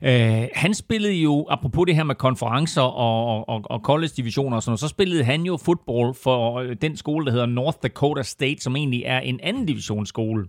Øh, 0.02 0.48
han 0.54 0.74
spillede 0.74 1.14
jo, 1.14 1.46
apropos 1.50 1.86
det 1.86 1.96
her 1.96 2.04
med 2.04 2.14
konferencer 2.14 2.82
og, 2.82 3.48
og, 3.48 3.62
og 3.64 3.80
college-divisioner 3.80 4.56
og 4.56 4.62
sådan 4.62 4.70
noget, 4.70 4.80
så 4.80 4.88
spillede 4.88 5.24
han 5.24 5.42
jo 5.42 5.56
fodbold 5.56 6.14
for 6.22 6.58
øh, 6.58 6.76
den 6.82 6.96
skole, 6.96 7.26
der 7.26 7.32
hedder 7.32 7.46
North 7.46 7.78
Dakota 7.82 8.22
State, 8.22 8.62
som 8.62 8.76
egentlig 8.76 9.02
er 9.06 9.18
en 9.18 9.40
anden 9.42 9.66
divisionsskole. 9.66 10.44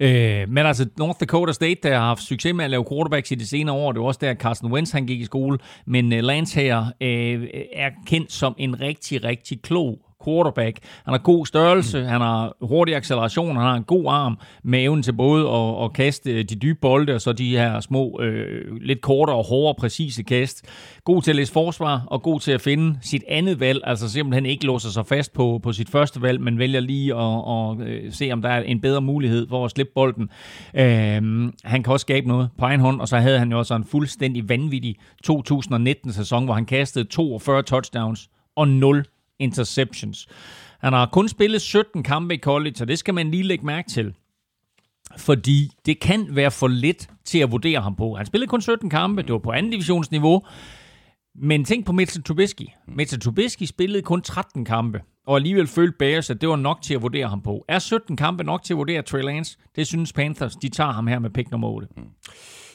Øh, 0.00 0.48
men 0.48 0.66
altså, 0.66 0.86
North 0.98 1.20
Dakota 1.20 1.52
State, 1.52 1.80
der 1.82 1.98
har 1.98 2.06
haft 2.06 2.22
succes 2.22 2.54
med 2.54 2.64
at 2.64 2.70
lave 2.70 2.84
quarterbacks 2.90 3.30
i 3.30 3.34
de 3.34 3.46
senere 3.46 3.76
år, 3.76 3.92
det 3.92 4.00
var 4.00 4.06
også 4.06 4.18
der, 4.22 4.34
Carson 4.34 4.72
Wentz 4.72 4.92
han 4.92 5.06
gik 5.06 5.20
i 5.20 5.24
skole, 5.24 5.58
men 5.86 6.12
øh, 6.12 6.22
Lance 6.22 6.60
her 6.60 6.84
øh, 7.00 7.48
er 7.72 7.90
kendt 8.06 8.32
som 8.32 8.54
en 8.58 8.80
rigtig, 8.80 9.24
rigtig 9.24 9.62
klog 9.62 10.09
quarterback. 10.24 10.78
Han 11.04 11.14
har 11.14 11.18
god 11.18 11.46
størrelse, 11.46 12.04
han 12.04 12.20
har 12.20 12.56
hurtig 12.62 12.96
acceleration, 12.96 13.56
han 13.56 13.64
har 13.64 13.74
en 13.74 13.84
god 13.84 14.04
arm 14.08 14.38
med 14.64 14.82
evnen 14.82 15.02
til 15.02 15.12
både 15.12 15.48
at, 15.48 15.84
at 15.84 15.92
kaste 15.92 16.42
de 16.42 16.54
dybe 16.54 16.78
bolde, 16.80 17.14
og 17.14 17.20
så 17.20 17.32
de 17.32 17.56
her 17.56 17.80
små, 17.80 18.20
øh, 18.22 18.76
lidt 18.80 19.00
kortere 19.00 19.36
og 19.36 19.44
hårdere, 19.44 19.74
præcise 19.74 20.22
kast. 20.22 20.66
God 21.04 21.22
til 21.22 21.30
at 21.30 21.36
læse 21.36 21.52
forsvar, 21.52 22.04
og 22.06 22.22
god 22.22 22.40
til 22.40 22.52
at 22.52 22.60
finde 22.60 22.98
sit 23.02 23.24
andet 23.28 23.60
valg, 23.60 23.80
altså 23.84 24.08
simpelthen 24.08 24.46
ikke 24.46 24.66
låser 24.66 24.88
sig 24.88 25.06
fast 25.06 25.32
på, 25.32 25.60
på 25.62 25.72
sit 25.72 25.90
første 25.90 26.22
valg, 26.22 26.40
men 26.40 26.58
vælger 26.58 26.80
lige 26.80 27.14
at, 27.14 27.20
at, 27.20 27.80
at 27.80 28.04
øh, 28.04 28.12
se, 28.12 28.32
om 28.32 28.42
der 28.42 28.48
er 28.48 28.62
en 28.62 28.80
bedre 28.80 29.00
mulighed 29.00 29.48
for 29.48 29.64
at 29.64 29.70
slippe 29.70 29.92
bolden. 29.94 30.28
Øh, 30.74 31.52
han 31.64 31.82
kan 31.82 31.92
også 31.92 32.04
skabe 32.04 32.28
noget 32.28 32.48
på 32.58 32.64
egen 32.64 32.80
hånd, 32.80 33.00
og 33.00 33.08
så 33.08 33.16
havde 33.16 33.38
han 33.38 33.50
jo 33.50 33.58
også 33.58 33.74
en 33.74 33.84
fuldstændig 33.84 34.48
vanvittig 34.48 34.96
2019-sæson, 35.26 36.44
hvor 36.44 36.54
han 36.54 36.66
kastede 36.66 37.04
42 37.04 37.62
touchdowns 37.62 38.30
og 38.56 38.68
0 38.68 39.04
interceptions. 39.40 40.28
Han 40.80 40.92
har 40.92 41.06
kun 41.06 41.28
spillet 41.28 41.62
17 41.62 42.02
kampe 42.02 42.34
i 42.34 42.38
college, 42.38 42.74
og 42.80 42.88
det 42.88 42.98
skal 42.98 43.14
man 43.14 43.30
lige 43.30 43.42
lægge 43.42 43.66
mærke 43.66 43.90
til. 43.90 44.14
Fordi 45.18 45.70
det 45.86 46.00
kan 46.00 46.26
være 46.30 46.50
for 46.50 46.68
lidt 46.68 47.10
til 47.24 47.38
at 47.38 47.52
vurdere 47.52 47.80
ham 47.80 47.96
på. 47.96 48.14
Han 48.14 48.26
spillede 48.26 48.48
kun 48.48 48.62
17 48.62 48.90
kampe, 48.90 49.22
det 49.22 49.32
var 49.32 49.38
på 49.38 49.52
anden 49.52 49.72
divisionsniveau. 49.72 50.42
Men 51.34 51.64
tænk 51.64 51.86
på 51.86 51.92
Mitchell 51.92 52.24
Trubisky. 52.24 52.66
Mitchell 52.88 53.20
Trubisky 53.20 53.62
spillede 53.62 54.02
kun 54.02 54.22
13 54.22 54.64
kampe, 54.64 55.00
og 55.26 55.36
alligevel 55.36 55.66
følte 55.66 55.96
Bears, 55.98 56.30
at 56.30 56.40
det 56.40 56.48
var 56.48 56.56
nok 56.56 56.82
til 56.82 56.94
at 56.94 57.02
vurdere 57.02 57.28
ham 57.28 57.42
på. 57.42 57.64
Er 57.68 57.78
17 57.78 58.16
kampe 58.16 58.44
nok 58.44 58.62
til 58.62 58.74
at 58.74 58.78
vurdere 58.78 59.02
Trey 59.02 59.22
Lance? 59.22 59.58
Det 59.76 59.86
synes 59.86 60.12
Panthers. 60.12 60.56
De 60.56 60.68
tager 60.68 60.92
ham 60.92 61.06
her 61.06 61.18
med 61.18 61.30
pick 61.30 61.50
nummer 61.50 61.68
8. 61.68 61.88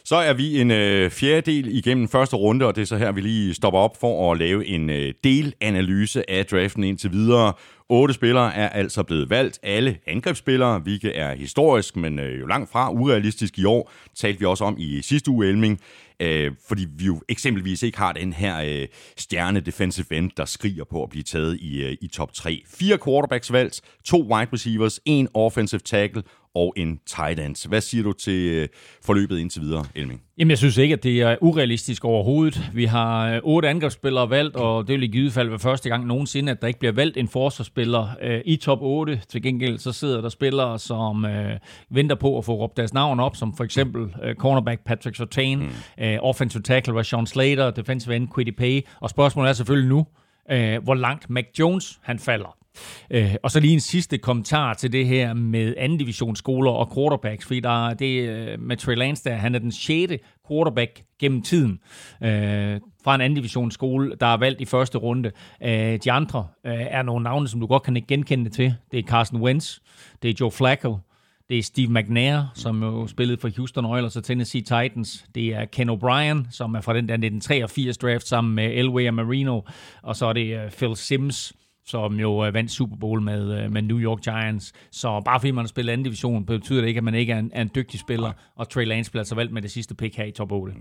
Så 0.08 0.16
er 0.16 0.34
vi 0.34 0.62
en 0.62 0.72
øh, 0.72 1.12
fjerdedel 1.12 1.78
igennem 1.78 2.08
første 2.08 2.36
runde, 2.36 2.66
og 2.66 2.76
det 2.76 2.82
er 2.82 2.86
så 2.86 2.98
her, 2.98 3.12
vi 3.12 3.22
lige 3.22 3.54
stopper 3.54 3.80
op 3.80 3.98
for 4.00 4.32
at 4.32 4.40
lave 4.40 4.66
en 4.66 4.90
øh, 4.90 5.14
delanalyse 5.24 6.30
af 6.30 6.46
draften 6.46 6.84
indtil 6.84 7.12
videre. 7.12 7.54
Otte 7.90 8.14
spillere 8.14 8.56
er 8.56 8.70
altså 8.70 9.04
blevet 9.04 9.30
valgt, 9.30 9.60
alle 9.64 9.98
angrebsspillere, 10.08 10.80
hvilket 10.80 11.20
er 11.20 11.36
historisk, 11.36 11.96
men 11.96 12.20
øh, 12.20 12.40
jo 12.40 12.46
langt 12.46 12.72
fra 12.72 12.92
urealistisk 12.92 13.60
i 13.60 13.66
år, 13.66 13.92
talte 14.16 14.40
vi 14.40 14.46
også 14.46 14.64
om 14.64 14.76
i 14.78 15.02
sidste 15.02 15.32
uge, 15.32 15.48
Elming, 15.48 15.80
øh, 16.20 16.52
fordi 16.68 16.88
vi 16.98 17.06
jo 17.06 17.22
eksempelvis 17.30 17.84
ikke 17.84 17.98
har 17.98 18.14
den 18.14 18.34
her 18.34 18.62
øh, 18.62 18.88
stjerne 19.18 19.60
defensive 19.60 20.18
end, 20.18 20.32
der 20.38 20.46
skriger 20.46 20.84
på 20.84 21.04
at 21.04 21.10
blive 21.10 21.24
taget 21.24 21.58
i, 21.62 21.84
øh, 21.84 21.98
i 22.02 22.08
top 22.08 22.34
3. 22.34 22.62
Fire 22.68 22.98
quarterbacks 23.06 23.52
valgt, 23.52 23.82
to 24.04 24.18
wide 24.18 24.50
receivers, 24.54 25.00
en 25.06 25.28
offensive 25.34 25.80
tackle 25.80 26.24
og 26.56 26.74
en 26.78 27.00
tight 27.06 27.40
end. 27.40 27.68
Hvad 27.70 27.82
siger 27.82 28.04
du 28.04 28.14
til 28.14 28.52
øh, 28.52 28.68
forløbet 29.06 29.40
indtil 29.40 29.62
videre, 29.62 29.86
Elming? 29.96 30.22
Jamen, 30.38 30.50
jeg 30.50 30.58
synes 30.58 30.78
ikke, 30.78 30.94
at 30.94 31.04
det 31.04 31.22
er 31.22 31.36
urealistisk 31.42 32.06
overhovedet. 32.06 32.72
Vi 32.74 32.86
har 32.86 33.30
øh, 33.30 33.40
otte 33.44 33.70
angrebsspillere 33.70 34.30
valgt, 34.30 34.56
og 34.56 34.88
det 34.88 34.94
vil 34.94 35.04
i 35.04 35.08
givet 35.08 35.34
fald 35.34 35.50
være 35.50 35.60
første 35.60 35.90
gang 35.90 36.06
nogensinde, 36.06 36.52
at 36.52 36.62
der 36.62 36.68
ikke 36.68 36.80
bliver 36.80 36.92
valgt 36.92 37.18
en 37.18 37.28
forsvarsspiller 37.28 38.08
øh, 38.22 38.42
i 38.46 38.56
top 38.56 38.80
8. 38.82 39.22
Til 39.30 39.42
gengæld 39.42 39.78
så 39.78 39.92
sidder 39.92 40.22
der 40.22 40.30
spillere, 40.30 40.80
som 40.80 41.26
øh, 41.26 41.60
venter 41.90 42.16
på 42.16 42.38
at 42.38 42.46
få 42.46 42.54
råbt 42.56 42.78
deres 42.78 42.94
navn 42.94 43.20
op, 43.20 43.36
som 43.36 43.58
for 43.58 43.64
eksempel 43.64 44.16
øh, 44.24 44.36
cornerback 44.36 44.86
Patrick 44.86 45.18
Sertain, 45.18 45.60
mm. 45.60 46.04
øh, 46.04 46.18
offensive 46.22 46.64
tackle 46.64 46.94
Rashawn 46.94 47.28
Slater, 47.28 47.72
defensive 47.72 48.16
end 48.16 48.28
Quiddy 48.36 48.56
Pay, 48.58 48.82
og 49.02 49.10
spørgsmålet 49.10 49.50
er 49.50 49.54
selvfølgelig 49.54 49.90
nu, 49.90 50.06
øh, 50.52 50.84
hvor 50.84 50.96
langt 50.96 51.30
Mac 51.30 51.46
Jones 51.60 52.00
han 52.04 52.20
falder. 52.20 52.58
Øh, 53.12 53.36
og 53.44 53.52
så 53.52 53.60
lige 53.60 53.74
en 53.74 53.80
sidste 53.80 54.18
kommentar 54.18 54.74
til 54.74 54.92
det 54.92 55.06
her 55.08 55.34
med 55.34 55.74
anden 55.78 55.98
divisionsskoler 55.98 56.72
og 56.72 56.96
quarterbacks, 56.96 57.46
fordi 57.46 57.60
der 57.60 57.88
er 57.90 57.94
det 57.94 58.30
øh, 58.30 58.60
med 58.60 58.78
Trey 58.78 58.96
Lance 58.96 59.24
der, 59.24 59.36
han 59.36 59.56
er 59.56 59.60
den 59.60 59.72
sjette 59.72 60.20
quarterback 60.48 61.04
gennem 61.20 61.42
tiden 61.42 61.80
øh, 62.24 62.80
fra 63.04 63.16
en 63.16 63.22
anden 63.22 63.36
divisionsskole, 63.36 64.16
der 64.20 64.28
er 64.28 64.38
valgt 64.38 64.62
i 64.62 64.66
første 64.66 64.98
runde. 64.98 65.32
Øh, 65.64 66.00
de 66.04 66.12
andre 66.12 66.48
øh, 66.66 66.74
er 66.74 67.02
nogle 67.02 67.24
navne, 67.24 67.48
som 67.48 67.60
du 67.60 67.68
godt 67.68 67.84
kan 67.84 68.04
genkende 68.08 68.50
til. 68.50 68.76
Det 68.92 69.00
er 69.00 69.04
Carson 69.04 69.42
Wentz, 69.42 69.80
det 70.22 70.30
er 70.30 70.34
Joe 70.40 70.52
Flacco, 70.52 70.98
det 71.50 71.58
er 71.58 71.64
Steve 71.64 71.88
McNair, 71.88 72.52
som 72.54 72.84
jo 72.84 73.08
spillede 73.08 73.42
for 73.42 73.50
Houston 73.58 73.86
Oilers 73.86 74.16
og 74.16 74.24
Tennessee 74.24 74.62
Titans. 74.62 75.26
Det 75.36 75.54
er 75.54 75.66
Ken 75.66 75.90
O'Brien, 75.90 76.52
som 76.52 76.76
er 76.76 76.82
fra 76.82 76.94
den 76.94 77.08
der 77.08 77.14
1983 77.14 77.98
draft 77.98 78.28
sammen 78.28 78.56
med 78.56 78.72
Elway 78.74 79.08
og 79.08 79.14
Marino. 79.14 79.62
Og 80.04 80.16
så 80.16 80.26
er 80.26 80.34
det 80.34 80.58
øh, 80.58 80.72
Phil 80.72 80.96
Sims, 80.96 81.54
som 81.86 82.20
jo 82.20 82.46
øh, 82.46 82.54
vandt 82.54 82.72
Super 82.72 82.96
Bowl 82.96 83.22
med, 83.22 83.64
øh, 83.64 83.72
med 83.72 83.82
New 83.82 84.00
York 84.00 84.22
Giants. 84.22 84.74
Så 84.92 85.22
bare 85.26 85.40
fordi 85.40 85.52
man 85.52 85.66
har 85.66 85.68
spillet 85.68 85.94
anden 85.94 86.06
division, 86.06 86.46
betyder 86.46 86.82
det 86.82 86.88
ikke, 86.88 86.98
at 86.98 87.04
man 87.04 87.16
ikke 87.16 87.34
er 87.34 87.40
en, 87.40 87.52
er 87.54 87.62
en 87.62 87.72
dygtig 87.76 88.00
spiller. 88.00 88.32
Og 88.56 88.70
Trey 88.70 88.86
Lance 88.86 89.12
bliver 89.12 89.22
altså 89.22 89.36
valgt 89.36 89.54
med 89.54 89.62
det 89.62 89.72
sidste 89.72 89.96
pick 89.96 90.16
her 90.16 90.26
i 90.26 90.32
top 90.32 90.52
8. 90.52 90.74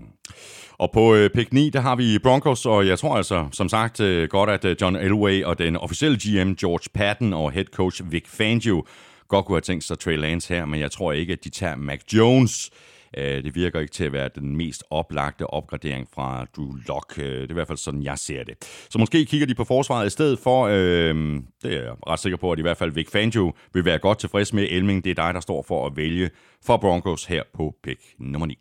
Og 0.71 0.91
på 0.93 1.15
øh, 1.15 1.29
pick 1.29 1.53
9, 1.53 1.69
der 1.69 1.79
har 1.79 1.95
vi 1.95 2.19
Broncos, 2.19 2.65
og 2.65 2.87
jeg 2.87 2.99
tror 2.99 3.17
altså, 3.17 3.47
som 3.51 3.69
sagt, 3.69 4.01
godt, 4.29 4.49
at 4.49 4.81
John 4.81 4.95
Elway 4.95 5.43
og 5.43 5.59
den 5.59 5.75
officielle 5.75 6.17
GM 6.17 6.53
George 6.53 6.89
Patton 6.93 7.33
og 7.33 7.51
head 7.51 7.65
coach 7.65 8.01
Vic 8.11 8.27
Fangio 8.27 8.85
godt 9.27 9.45
kunne 9.45 9.55
have 9.55 9.61
tænkt 9.61 9.83
sig 9.83 9.99
Trey 9.99 10.17
Lance 10.17 10.53
her, 10.53 10.65
men 10.65 10.79
jeg 10.79 10.91
tror 10.91 11.11
ikke, 11.11 11.33
at 11.33 11.43
de 11.43 11.49
tager 11.49 11.75
Mac 11.75 11.99
Jones. 12.13 12.69
Øh, 12.73 12.94
det 13.17 13.55
virker 13.55 13.79
ikke 13.79 13.91
til 13.91 14.03
at 14.03 14.13
være 14.13 14.29
den 14.35 14.57
mest 14.57 14.83
oplagte 14.89 15.47
opgradering 15.47 16.07
fra 16.15 16.45
Drew 16.55 16.71
Lock. 16.87 17.19
Øh, 17.19 17.25
det 17.25 17.43
er 17.43 17.49
i 17.49 17.53
hvert 17.53 17.67
fald 17.67 17.77
sådan, 17.77 18.03
jeg 18.03 18.17
ser 18.17 18.43
det. 18.43 18.55
Så 18.89 18.99
måske 18.99 19.25
kigger 19.25 19.47
de 19.47 19.55
på 19.55 19.63
forsvaret 19.63 20.07
i 20.07 20.09
stedet 20.09 20.39
for. 20.39 20.65
Øh, 20.65 21.15
det 21.63 21.73
er 21.73 21.83
jeg 21.83 21.93
ret 22.07 22.19
sikker 22.19 22.37
på, 22.37 22.51
at 22.51 22.59
i 22.59 22.61
hvert 22.61 22.77
fald 22.77 22.91
Vic 22.91 23.09
Fangio 23.11 23.53
vil 23.73 23.85
være 23.85 23.99
godt 23.99 24.19
tilfreds 24.19 24.53
med. 24.53 24.67
Elming, 24.69 25.03
det 25.03 25.09
er 25.11 25.23
dig, 25.25 25.33
der 25.33 25.39
står 25.39 25.65
for 25.67 25.85
at 25.85 25.97
vælge 25.97 26.29
for 26.65 26.77
Broncos 26.77 27.25
her 27.25 27.43
på 27.53 27.75
pick 27.83 28.01
nummer 28.19 28.45
9. 28.45 28.57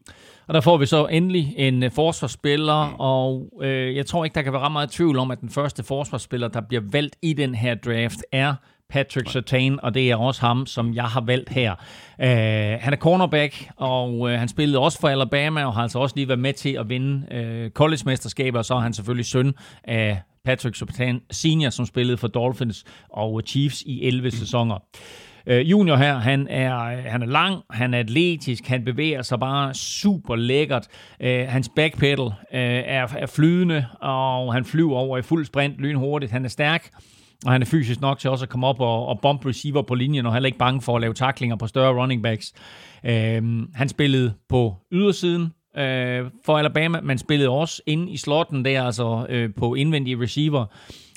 Og 0.46 0.54
der 0.54 0.60
får 0.60 0.76
vi 0.76 0.86
så 0.86 1.06
endelig 1.06 1.54
en 1.56 1.82
uh, 1.82 1.90
forsvarsspiller, 1.92 2.88
mm. 2.88 2.94
og 2.98 3.52
øh, 3.62 3.96
jeg 3.96 4.06
tror 4.06 4.24
ikke, 4.24 4.34
der 4.34 4.42
kan 4.42 4.52
være 4.52 4.62
ret 4.62 4.72
meget 4.72 4.90
tvivl 4.90 5.18
om, 5.18 5.30
at 5.30 5.40
den 5.40 5.50
første 5.50 5.82
forsvarsspiller, 5.82 6.48
der 6.48 6.60
bliver 6.60 6.82
valgt 6.92 7.16
i 7.22 7.32
den 7.32 7.54
her 7.54 7.74
draft, 7.74 8.18
er 8.32 8.54
Patrick 8.94 9.30
Sertan, 9.30 9.78
og 9.82 9.94
det 9.94 10.10
er 10.10 10.16
også 10.16 10.40
ham, 10.40 10.66
som 10.66 10.94
jeg 10.94 11.04
har 11.04 11.20
valgt 11.20 11.48
her. 11.48 11.72
Uh, 12.18 12.26
han 12.82 12.92
er 12.92 12.96
cornerback, 12.96 13.70
og 13.76 14.20
uh, 14.20 14.30
han 14.30 14.48
spillede 14.48 14.78
også 14.78 15.00
for 15.00 15.08
Alabama, 15.08 15.64
og 15.64 15.74
har 15.74 15.82
altså 15.82 15.98
også 15.98 16.16
lige 16.16 16.28
været 16.28 16.40
med 16.40 16.52
til 16.52 16.72
at 16.72 16.88
vinde 16.88 17.26
uh, 17.30 17.70
college-mesterskaber, 17.70 18.58
og 18.58 18.64
så 18.64 18.74
er 18.74 18.80
han 18.80 18.92
selvfølgelig 18.92 19.26
søn 19.26 19.54
af 19.84 20.20
Patrick 20.44 20.76
Sertan 20.76 21.20
senior, 21.30 21.70
som 21.70 21.86
spillede 21.86 22.16
for 22.16 22.28
Dolphins 22.28 22.84
og 23.10 23.42
Chiefs 23.46 23.82
i 23.86 24.04
11 24.06 24.30
sæsoner. 24.30 24.78
Øh, 25.46 25.70
junior 25.70 25.96
her, 25.96 26.18
han 26.18 26.48
er, 26.48 26.76
han 27.10 27.22
er 27.22 27.26
lang, 27.26 27.62
han 27.70 27.94
er 27.94 27.98
atletisk, 27.98 28.66
han 28.66 28.84
bevæger 28.84 29.22
sig 29.22 29.40
bare 29.40 29.74
super 29.74 30.36
lækkert. 30.36 30.86
Øh, 31.20 31.48
hans 31.48 31.70
backpedal 31.76 32.20
øh, 32.26 32.32
er, 32.52 33.06
er 33.18 33.26
flydende, 33.26 33.86
og 34.00 34.54
han 34.54 34.64
flyver 34.64 34.96
over 34.96 35.18
i 35.18 35.22
fuld 35.22 35.44
sprint 35.44 35.76
lynhurtigt. 35.78 36.32
Han 36.32 36.44
er 36.44 36.48
stærk, 36.48 36.90
og 37.44 37.52
han 37.52 37.62
er 37.62 37.66
fysisk 37.66 38.00
nok 38.00 38.18
til 38.18 38.30
også 38.30 38.44
at 38.44 38.48
komme 38.48 38.66
op 38.66 38.80
og, 38.80 39.06
og 39.06 39.20
bump 39.20 39.46
receiver 39.46 39.82
på 39.82 39.94
linjen, 39.94 40.26
og 40.26 40.32
heller 40.32 40.46
ikke 40.46 40.58
bange 40.58 40.80
for 40.80 40.96
at 40.96 41.00
lave 41.00 41.14
taklinger 41.14 41.56
på 41.56 41.66
større 41.66 42.02
running 42.02 42.22
backs. 42.22 42.52
Øh, 43.04 43.42
han 43.74 43.88
spillede 43.88 44.34
på 44.48 44.74
ydersiden, 44.92 45.52
øh, 45.76 46.24
for 46.44 46.58
Alabama, 46.58 47.00
men 47.00 47.18
spillede 47.18 47.48
også 47.48 47.82
ind 47.86 48.10
i 48.10 48.16
slotten 48.16 48.64
der, 48.64 48.82
altså 48.82 49.26
øh, 49.28 49.50
på 49.56 49.74
indvendige 49.74 50.20
receiver. 50.20 50.66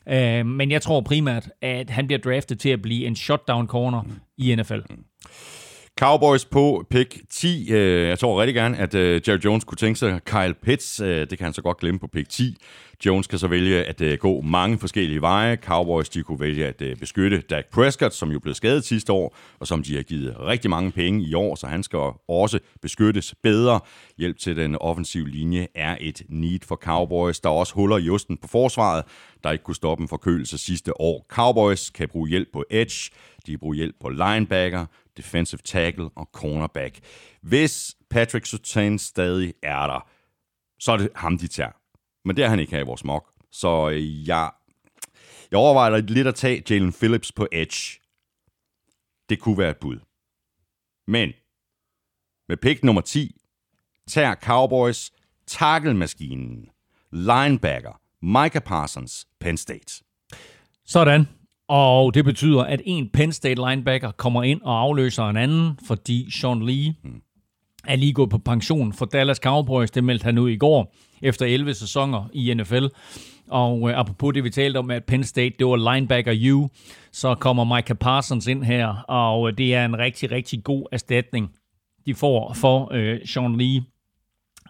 Øh, 0.09 0.45
men 0.45 0.71
jeg 0.71 0.81
tror 0.81 1.01
primært, 1.01 1.49
at 1.61 1.89
han 1.89 2.07
bliver 2.07 2.19
draftet 2.19 2.59
til 2.59 2.69
at 2.69 2.81
blive 2.81 3.05
en 3.05 3.15
shutdown 3.15 3.67
corner 3.67 4.01
i 4.37 4.55
NFL. 4.55 4.79
Mm. 4.89 5.03
Cowboys 5.99 6.45
på 6.45 6.85
pick 6.89 7.19
10. 7.29 7.71
Øh, 7.71 8.07
jeg 8.07 8.19
tror 8.19 8.41
rigtig 8.41 8.55
gerne, 8.55 8.77
at 8.77 8.95
øh, 8.95 9.21
Jerry 9.27 9.39
Jones 9.45 9.63
kunne 9.63 9.75
tænke 9.75 9.99
sig 9.99 10.19
Kyle 10.25 10.53
Pitts. 10.53 10.99
Øh, 10.99 11.29
det 11.29 11.37
kan 11.37 11.45
han 11.45 11.53
så 11.53 11.61
godt 11.61 11.77
glemme 11.77 11.99
på 11.99 12.07
pick 12.07 12.29
10. 12.29 12.57
Jones 13.05 13.27
kan 13.27 13.39
så 13.39 13.47
vælge 13.47 13.83
at 13.83 14.19
gå 14.19 14.41
mange 14.41 14.77
forskellige 14.77 15.21
veje. 15.21 15.55
Cowboys 15.55 16.09
de 16.09 16.23
kunne 16.23 16.39
vælge 16.39 16.65
at 16.65 16.99
beskytte 16.99 17.41
Dak 17.41 17.65
Prescott, 17.71 18.13
som 18.13 18.31
jo 18.31 18.39
blev 18.39 18.53
skadet 18.53 18.83
sidste 18.83 19.13
år, 19.13 19.35
og 19.59 19.67
som 19.67 19.83
de 19.83 19.95
har 19.95 20.03
givet 20.03 20.35
rigtig 20.39 20.69
mange 20.69 20.91
penge 20.91 21.23
i 21.23 21.33
år, 21.33 21.55
så 21.55 21.67
han 21.67 21.83
skal 21.83 21.99
også 22.27 22.59
beskyttes 22.81 23.35
bedre. 23.43 23.79
Hjælp 24.17 24.39
til 24.39 24.55
den 24.55 24.75
offensive 24.75 25.29
linje 25.29 25.67
er 25.75 25.97
et 25.99 26.21
need 26.29 26.59
for 26.63 26.75
Cowboys. 26.75 27.39
Der 27.39 27.49
er 27.49 27.53
også 27.53 27.73
huller 27.73 27.97
i 27.97 28.09
osten 28.09 28.37
på 28.37 28.47
forsvaret, 28.47 29.03
der 29.43 29.51
ikke 29.51 29.63
kunne 29.63 29.75
stoppe 29.75 30.01
en 30.01 30.07
forkølelse 30.07 30.57
sidste 30.57 31.01
år. 31.01 31.25
Cowboys 31.29 31.89
kan 31.89 32.09
bruge 32.09 32.29
hjælp 32.29 32.47
på 32.53 32.63
edge, 32.69 33.11
de 33.45 33.51
kan 33.51 33.59
bruge 33.59 33.75
hjælp 33.75 33.95
på 34.01 34.09
linebacker, 34.09 34.85
defensive 35.17 35.61
tackle 35.65 36.09
og 36.15 36.29
cornerback. 36.33 36.99
Hvis 37.41 37.95
Patrick 38.09 38.45
Surtain 38.45 38.99
stadig 38.99 39.53
er 39.63 39.87
der, 39.87 40.09
så 40.79 40.91
er 40.91 40.97
det 40.97 41.09
ham, 41.15 41.37
de 41.37 41.47
tager. 41.47 41.71
Men 42.25 42.37
det 42.37 42.45
er 42.45 42.49
han 42.49 42.59
ikke 42.59 42.71
her 42.71 42.79
i 42.79 42.85
vores 42.85 43.03
mock. 43.03 43.31
Så 43.51 43.89
øh, 43.89 44.27
jeg, 44.27 44.51
jeg 45.51 45.59
overvejer 45.59 45.97
lidt 45.97 46.27
at 46.27 46.35
tage 46.35 46.63
Jalen 46.69 46.93
Phillips 46.93 47.31
på 47.31 47.47
edge. 47.51 47.99
Det 49.29 49.39
kunne 49.39 49.57
være 49.57 49.69
et 49.69 49.77
bud. 49.77 49.99
Men 51.07 51.33
med 52.49 52.57
pick 52.57 52.83
nummer 52.83 53.01
10 53.01 53.41
tager 54.07 54.35
Cowboys 54.35 55.11
tackle-maskinen, 55.47 56.69
linebacker, 57.11 58.01
Micah 58.21 58.61
Parsons, 58.61 59.27
Penn 59.39 59.57
State. 59.57 60.03
Sådan. 60.85 61.36
Og 61.67 62.13
det 62.13 62.25
betyder, 62.25 62.63
at 62.63 62.81
en 62.85 63.09
Penn 63.09 63.31
State 63.31 63.69
linebacker 63.69 64.11
kommer 64.11 64.43
ind 64.43 64.61
og 64.61 64.79
afløser 64.79 65.23
en 65.23 65.37
anden, 65.37 65.79
fordi 65.87 66.31
Sean 66.31 66.65
Lee 66.65 66.95
er 67.87 67.95
lige 67.95 68.13
gået 68.13 68.29
på 68.29 68.37
pension 68.37 68.93
for 68.93 69.05
Dallas 69.05 69.37
Cowboys. 69.37 69.91
Det 69.91 70.03
meldte 70.03 70.23
han 70.23 70.37
ud 70.37 70.49
i 70.49 70.57
går, 70.57 70.95
efter 71.21 71.45
11 71.45 71.73
sæsoner 71.73 72.29
i 72.33 72.53
NFL. 72.53 72.85
Og 73.49 73.89
øh, 73.89 73.99
apropos 73.99 74.33
det, 74.33 74.43
vi 74.43 74.49
talte 74.49 74.77
om, 74.77 74.91
at 74.91 75.05
Penn 75.05 75.23
State, 75.23 75.55
det 75.59 75.67
var 75.67 75.93
linebacker 75.93 76.53
U, 76.53 76.69
så 77.11 77.35
kommer 77.35 77.75
Micah 77.75 77.97
Parsons 77.97 78.47
ind 78.47 78.63
her, 78.63 78.87
og 79.07 79.47
øh, 79.47 79.57
det 79.57 79.75
er 79.75 79.85
en 79.85 79.97
rigtig, 79.97 80.31
rigtig 80.31 80.63
god 80.63 80.85
erstatning, 80.91 81.51
de 82.05 82.15
får 82.15 82.53
for 82.53 82.93
øh, 82.93 83.19
Sean 83.25 83.55
Lee 83.57 83.81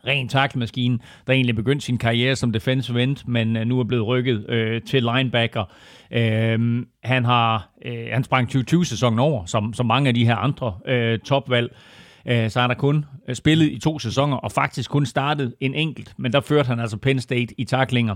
ren 0.08 0.28
taklemaskine, 0.28 1.00
der 1.28 1.34
egentlig 1.34 1.56
begyndte 1.56 1.86
sin 1.86 1.98
karriere 1.98 2.36
som 2.36 2.52
defensive 2.52 3.04
end, 3.04 3.18
men 3.26 3.58
øh, 3.58 3.66
nu 3.66 3.80
er 3.80 3.84
blevet 3.84 4.08
rykket 4.08 4.50
øh, 4.50 4.82
til 4.82 5.04
linebacker. 5.04 5.64
Øh, 6.12 6.86
han 7.04 7.26
har 7.26 7.70
øh, 7.86 8.08
han 8.14 8.24
sprang 8.24 8.50
2020-sæsonen 8.56 9.20
over, 9.20 9.46
som, 9.46 9.74
som 9.74 9.86
mange 9.86 10.08
af 10.08 10.14
de 10.14 10.26
her 10.26 10.36
andre 10.36 10.74
øh, 10.88 11.20
topvalg. 11.20 11.76
Uh, 12.32 12.50
så 12.50 12.60
har 12.60 12.68
der 12.68 12.76
kun 12.76 13.06
øh, 13.30 13.36
spillet 13.36 13.72
i 13.72 13.80
to 13.80 14.00
sæsoner, 14.00 14.38
og 14.38 14.52
faktisk 14.52 14.90
kun 14.92 15.06
startet 15.06 15.56
en 15.60 15.74
enkelt, 15.74 16.14
men 16.18 16.34
der 16.34 16.42
førte 16.42 16.68
han 16.68 16.80
altså 16.80 16.98
Penn 16.98 17.20
State 17.20 17.54
i 17.58 17.66
taklinger 17.66 18.16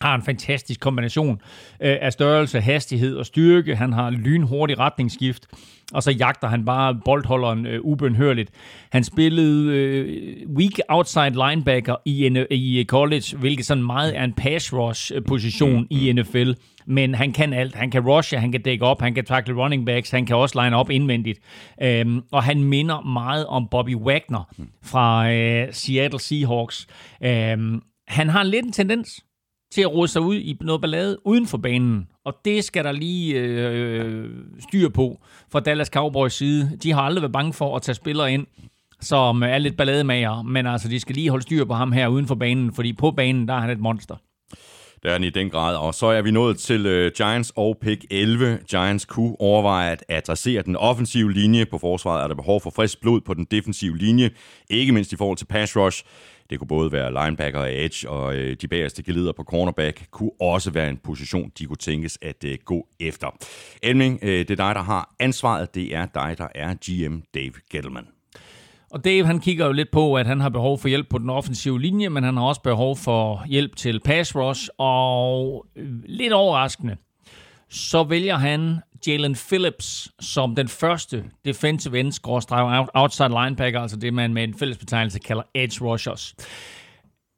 har 0.00 0.14
en 0.14 0.22
fantastisk 0.22 0.80
kombination 0.80 1.40
øh, 1.80 1.96
af 2.00 2.12
størrelse, 2.12 2.60
hastighed 2.60 3.16
og 3.16 3.26
styrke. 3.26 3.76
Han 3.76 3.92
har 3.92 4.10
lynhurtig 4.10 4.78
retningsskift, 4.78 5.46
og 5.92 6.02
så 6.02 6.10
jagter 6.10 6.48
han 6.48 6.64
bare 6.64 7.00
boldholderen 7.04 7.66
øh, 7.66 7.80
ubønhørligt. 7.82 8.50
Han 8.92 9.04
spillede 9.04 9.76
øh, 9.76 10.50
weak 10.56 10.78
outside 10.88 11.48
linebacker 11.48 11.96
i, 12.04 12.46
i 12.50 12.80
øh, 12.80 12.84
college, 12.84 13.36
hvilket 13.36 13.66
sådan 13.66 13.84
meget 13.84 14.16
er 14.16 14.24
en 14.24 14.32
pass 14.32 14.72
rush 14.72 15.12
øh, 15.14 15.22
position 15.24 15.86
i 15.90 16.12
NFL. 16.12 16.52
Men 16.86 17.14
han 17.14 17.32
kan 17.32 17.52
alt. 17.52 17.74
Han 17.74 17.90
kan 17.90 18.00
rushe, 18.00 18.38
han 18.38 18.52
kan 18.52 18.62
dække 18.62 18.84
op, 18.84 19.00
han 19.00 19.14
kan 19.14 19.24
tackle 19.24 19.54
running 19.54 19.86
backs, 19.86 20.10
han 20.10 20.26
kan 20.26 20.36
også 20.36 20.62
line 20.62 20.76
op 20.76 20.90
indvendigt. 20.90 21.38
Øhm, 21.82 22.22
og 22.32 22.42
han 22.42 22.64
minder 22.64 23.00
meget 23.00 23.46
om 23.46 23.68
Bobby 23.70 23.94
Wagner 23.94 24.54
fra 24.82 25.32
øh, 25.32 25.68
Seattle 25.72 26.20
Seahawks. 26.20 26.86
Øhm, 27.22 27.82
han 28.08 28.28
har 28.28 28.42
lidt 28.42 28.66
en 28.66 28.72
tendens 28.72 29.24
til 29.72 29.82
at 29.82 29.92
råde 29.92 30.08
sig 30.08 30.22
ud 30.22 30.36
i 30.36 30.56
noget 30.60 30.80
ballade 30.80 31.26
uden 31.26 31.46
for 31.46 31.58
banen. 31.58 32.08
Og 32.24 32.34
det 32.44 32.64
skal 32.64 32.84
der 32.84 32.92
lige 32.92 33.40
øh, 33.40 34.30
styr 34.68 34.88
på 34.88 35.20
fra 35.52 35.60
Dallas 35.60 35.88
Cowboys 35.88 36.34
side. 36.34 36.78
De 36.82 36.92
har 36.92 37.02
aldrig 37.02 37.22
været 37.22 37.32
bange 37.32 37.52
for 37.52 37.76
at 37.76 37.82
tage 37.82 37.94
spillere 37.94 38.32
ind, 38.32 38.46
som 39.00 39.42
er 39.42 39.58
lidt 39.58 39.76
ballademager, 39.76 40.42
men 40.42 40.66
altså, 40.66 40.88
de 40.88 41.00
skal 41.00 41.14
lige 41.14 41.30
holde 41.30 41.42
styr 41.42 41.64
på 41.64 41.74
ham 41.74 41.92
her 41.92 42.08
uden 42.08 42.26
for 42.26 42.34
banen, 42.34 42.74
fordi 42.74 42.92
på 42.92 43.10
banen, 43.10 43.48
der 43.48 43.54
er 43.54 43.60
han 43.60 43.70
et 43.70 43.80
monster. 43.80 44.16
Det 45.02 45.08
er 45.08 45.12
han 45.12 45.24
i 45.24 45.30
den 45.30 45.50
grad. 45.50 45.76
Og 45.76 45.94
så 45.94 46.06
er 46.06 46.22
vi 46.22 46.30
nået 46.30 46.58
til 46.58 47.06
uh, 47.06 47.12
Giants 47.12 47.52
og 47.56 47.78
pick 47.80 48.04
11. 48.10 48.58
Giants 48.70 49.04
kunne 49.04 49.40
overveje 49.40 49.92
at 49.92 50.04
adressere 50.08 50.62
den 50.62 50.76
offensive 50.76 51.32
linje. 51.32 51.66
På 51.66 51.78
forsvaret 51.78 52.24
er 52.24 52.28
der 52.28 52.34
behov 52.34 52.60
for 52.60 52.70
frisk 52.70 53.00
blod 53.00 53.20
på 53.20 53.34
den 53.34 53.44
defensive 53.44 53.98
linje. 53.98 54.30
Ikke 54.70 54.92
mindst 54.92 55.12
i 55.12 55.16
forhold 55.16 55.36
til 55.36 55.44
pass 55.44 55.76
rush. 55.76 56.04
Det 56.50 56.58
kunne 56.58 56.68
både 56.68 56.92
være 56.92 57.24
linebacker 57.24 57.60
og 57.60 57.84
edge, 57.84 58.08
og 58.08 58.36
øh, 58.36 58.56
de 58.60 58.68
bagerste 58.68 59.02
geleder 59.02 59.32
på 59.32 59.44
cornerback 59.44 60.10
kunne 60.10 60.30
også 60.40 60.70
være 60.70 60.90
en 60.90 60.96
position, 60.96 61.52
de 61.58 61.66
kunne 61.66 61.76
tænkes 61.76 62.18
at 62.22 62.44
øh, 62.44 62.58
gå 62.64 62.86
efter. 63.00 63.36
Elming, 63.82 64.18
øh, 64.22 64.38
det 64.38 64.50
er 64.50 64.56
dig, 64.56 64.74
der 64.74 64.82
har 64.82 65.14
ansvaret. 65.18 65.74
Det 65.74 65.94
er 65.94 66.06
dig, 66.06 66.34
der 66.38 66.48
er 66.54 66.74
GM 66.74 67.20
Dave 67.34 67.52
Gettleman. 67.70 68.06
Og 68.90 69.04
Dave, 69.04 69.26
han 69.26 69.40
kigger 69.40 69.66
jo 69.66 69.72
lidt 69.72 69.90
på, 69.90 70.14
at 70.14 70.26
han 70.26 70.40
har 70.40 70.48
behov 70.48 70.78
for 70.78 70.88
hjælp 70.88 71.08
på 71.08 71.18
den 71.18 71.30
offensive 71.30 71.80
linje, 71.80 72.08
men 72.08 72.24
han 72.24 72.36
har 72.36 72.44
også 72.44 72.62
behov 72.62 72.96
for 72.96 73.44
hjælp 73.46 73.76
til 73.76 74.00
pass 74.00 74.36
rush, 74.36 74.68
og 74.78 75.66
øh, 75.76 75.86
lidt 76.04 76.32
overraskende, 76.32 76.96
så 77.70 78.02
vælger 78.02 78.36
han 78.36 78.80
Jalen 79.06 79.36
Phillips 79.48 80.08
som 80.20 80.54
den 80.54 80.68
første 80.68 81.24
defensive 81.44 82.00
end 82.00 82.12
outside 82.94 83.28
linebacker, 83.28 83.80
altså 83.80 83.96
det 83.96 84.14
man 84.14 84.34
med 84.34 84.44
en 84.44 84.54
fælles 84.58 84.78
betegnelse 84.78 85.18
kalder 85.18 85.42
edge 85.54 85.84
rushers. 85.84 86.34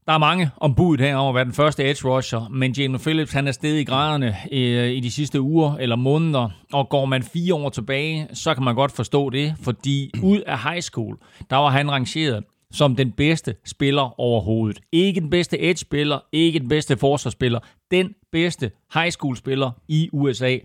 Der 0.06 0.12
er 0.12 0.18
mange 0.18 0.50
ombud 0.56 0.98
her 0.98 1.16
over 1.16 1.28
at 1.28 1.34
være 1.34 1.44
den 1.44 1.52
første 1.52 1.90
edge 1.90 2.08
rusher, 2.08 2.48
men 2.48 2.72
Jalen 2.72 2.98
Phillips 2.98 3.32
han 3.32 3.48
er 3.48 3.52
stedet 3.52 3.80
i 3.80 3.84
graderne 3.84 4.36
i, 4.52 4.60
øh, 4.60 4.90
i 4.90 5.00
de 5.00 5.10
sidste 5.10 5.40
uger 5.40 5.76
eller 5.76 5.96
måneder, 5.96 6.48
og 6.72 6.88
går 6.88 7.04
man 7.04 7.22
fire 7.22 7.54
år 7.54 7.68
tilbage, 7.68 8.28
så 8.32 8.54
kan 8.54 8.64
man 8.64 8.74
godt 8.74 8.92
forstå 8.92 9.30
det, 9.30 9.54
fordi 9.62 10.10
ud 10.22 10.40
af 10.40 10.62
high 10.62 10.80
school, 10.80 11.18
der 11.50 11.56
var 11.56 11.68
han 11.68 11.90
rangeret 11.90 12.44
som 12.72 12.96
den 12.96 13.12
bedste 13.12 13.54
spiller 13.64 14.20
overhovedet. 14.20 14.80
Ikke 14.92 15.20
den 15.20 15.30
bedste 15.30 15.60
edge-spiller, 15.60 16.18
ikke 16.32 16.58
den 16.58 16.68
bedste 16.68 16.96
forsvarsspiller, 16.96 17.60
den 17.90 18.14
bedste 18.32 18.70
high 18.94 19.10
school-spiller 19.10 19.70
i 19.88 20.08
USA 20.12 20.58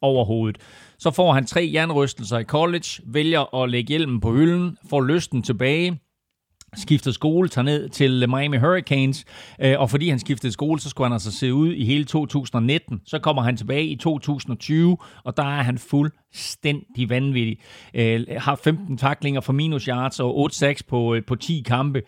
overhovedet. 0.00 0.60
Så 0.98 1.10
får 1.10 1.32
han 1.32 1.46
tre 1.46 1.70
jernrystelser 1.74 2.38
i 2.38 2.44
college, 2.44 3.02
vælger 3.04 3.54
at 3.62 3.70
lægge 3.70 3.88
hjelmen 3.88 4.20
på 4.20 4.32
hylden, 4.32 4.76
får 4.90 5.00
lysten 5.00 5.42
tilbage, 5.42 6.00
skiftede 6.76 7.14
skole, 7.14 7.48
tager 7.48 7.64
ned 7.64 7.88
til 7.88 8.28
Miami 8.28 8.56
Hurricanes, 8.56 9.24
øh, 9.60 9.80
og 9.80 9.90
fordi 9.90 10.08
han 10.08 10.18
skiftede 10.18 10.52
skole, 10.52 10.80
så 10.80 10.88
skulle 10.88 11.08
han 11.08 11.12
altså 11.12 11.32
se 11.32 11.54
ud 11.54 11.72
i 11.72 11.84
hele 11.84 12.04
2019. 12.04 13.00
Så 13.06 13.18
kommer 13.18 13.42
han 13.42 13.56
tilbage 13.56 13.86
i 13.86 13.96
2020, 13.96 14.96
og 15.24 15.36
der 15.36 15.42
er 15.42 15.62
han 15.62 15.78
fuldstændig 15.78 17.08
vanvittig. 17.10 17.58
Øh, 17.94 18.26
har 18.38 18.60
15 18.64 18.98
taklinger 18.98 19.40
for 19.40 19.52
minus 19.52 19.84
yards 19.84 20.20
og 20.20 20.50
8-6 20.52 20.80
på, 20.88 21.14
øh, 21.14 21.22
på 21.26 21.34
10 21.34 21.62
kampe. 21.66 22.02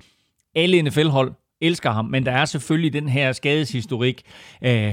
Alle 0.57 0.83
NFL-hold 0.83 1.33
elsker 1.61 1.91
ham, 1.91 2.05
men 2.05 2.27
der 2.27 2.33
er 2.33 2.45
selvfølgelig 2.45 2.93
den 2.93 3.09
her 3.09 3.33
skadeshistorik. 3.33 4.23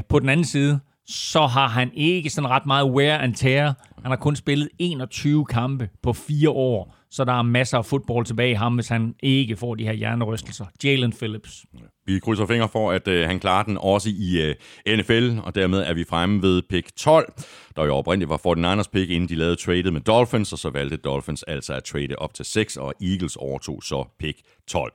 på 0.10 0.20
den 0.20 0.30
anden 0.30 0.46
side, 0.46 0.80
så 1.08 1.48
har 1.48 1.68
han 1.68 1.92
ikke 1.94 2.30
sådan 2.30 2.50
ret 2.50 2.66
meget 2.66 2.92
wear 2.92 3.18
and 3.18 3.36
tear. 3.36 3.76
Han 4.02 4.12
har 4.12 4.16
kun 4.16 4.36
spillet 4.36 4.70
21 4.80 5.46
kampe 5.46 5.90
på 6.04 6.14
fire 6.14 6.50
år 6.50 7.01
så 7.12 7.26
der 7.26 7.34
er 7.34 7.42
masser 7.42 7.78
af 7.78 7.86
fodbold 7.86 8.26
tilbage 8.26 8.52
i 8.52 8.54
ham, 8.54 8.76
hvis 8.76 8.88
han 8.88 9.16
ikke 9.24 9.58
får 9.58 9.76
de 9.76 9.84
her 9.84 9.94
hjernerystelser. 9.94 10.66
Jalen 10.84 11.14
Phillips. 11.14 11.66
Vi 12.12 12.20
krydser 12.20 12.46
fingre 12.46 12.70
for, 12.70 12.92
at 12.92 13.08
øh, 13.08 13.28
han 13.28 13.40
klarer 13.40 13.64
den 13.64 13.78
også 13.78 14.10
i 14.10 14.42
øh, 14.42 14.56
NFL, 14.98 15.30
og 15.44 15.56
dermed 15.56 15.80
er 15.80 15.94
vi 15.94 16.04
fremme 16.04 16.42
ved 16.42 16.62
pick 16.70 16.96
12, 16.96 17.34
der 17.76 17.86
jo 17.86 17.96
oprindeligt 17.96 18.30
var 18.30 18.38
49ers 18.38 18.90
pick, 18.94 19.12
inden 19.12 19.30
de 19.30 19.36
lavede 19.36 19.56
tradet 19.56 19.94
med 19.94 20.02
Dolphins, 20.02 20.54
og 20.54 20.60
så 20.60 20.70
valgte 20.70 20.98
Dolphins 20.98 21.44
altså 21.44 21.74
at 21.74 21.84
trade 21.84 22.16
op 22.18 22.34
til 22.34 22.46
6, 22.46 22.78
og 22.78 22.94
Eagles 23.02 23.36
overtog 23.36 23.84
så 23.84 24.06
pick 24.20 24.38
12. 24.68 24.94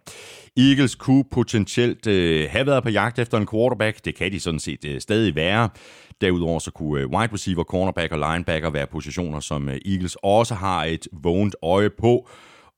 Eagles 0.56 0.94
kunne 0.94 1.24
potentielt 1.32 2.06
øh, 2.06 2.48
have 2.50 2.66
været 2.66 2.82
på 2.82 2.88
jagt 2.88 3.18
efter 3.18 3.38
en 3.38 3.46
quarterback, 3.46 4.04
det 4.04 4.14
kan 4.14 4.32
de 4.32 4.40
sådan 4.40 4.60
set 4.60 4.84
øh, 4.84 5.00
stadig 5.00 5.34
være. 5.34 5.68
Derudover 6.20 6.58
så 6.58 6.70
kunne 6.70 7.00
øh, 7.00 7.08
wide 7.08 7.32
receiver, 7.32 7.64
cornerback 7.64 8.12
og 8.12 8.18
linebacker 8.18 8.70
være 8.70 8.86
positioner, 8.86 9.40
som 9.40 9.68
øh, 9.68 9.78
Eagles 9.86 10.16
også 10.22 10.54
har 10.54 10.84
et 10.84 11.08
vågent 11.12 11.56
øje 11.62 11.90
på 11.90 12.28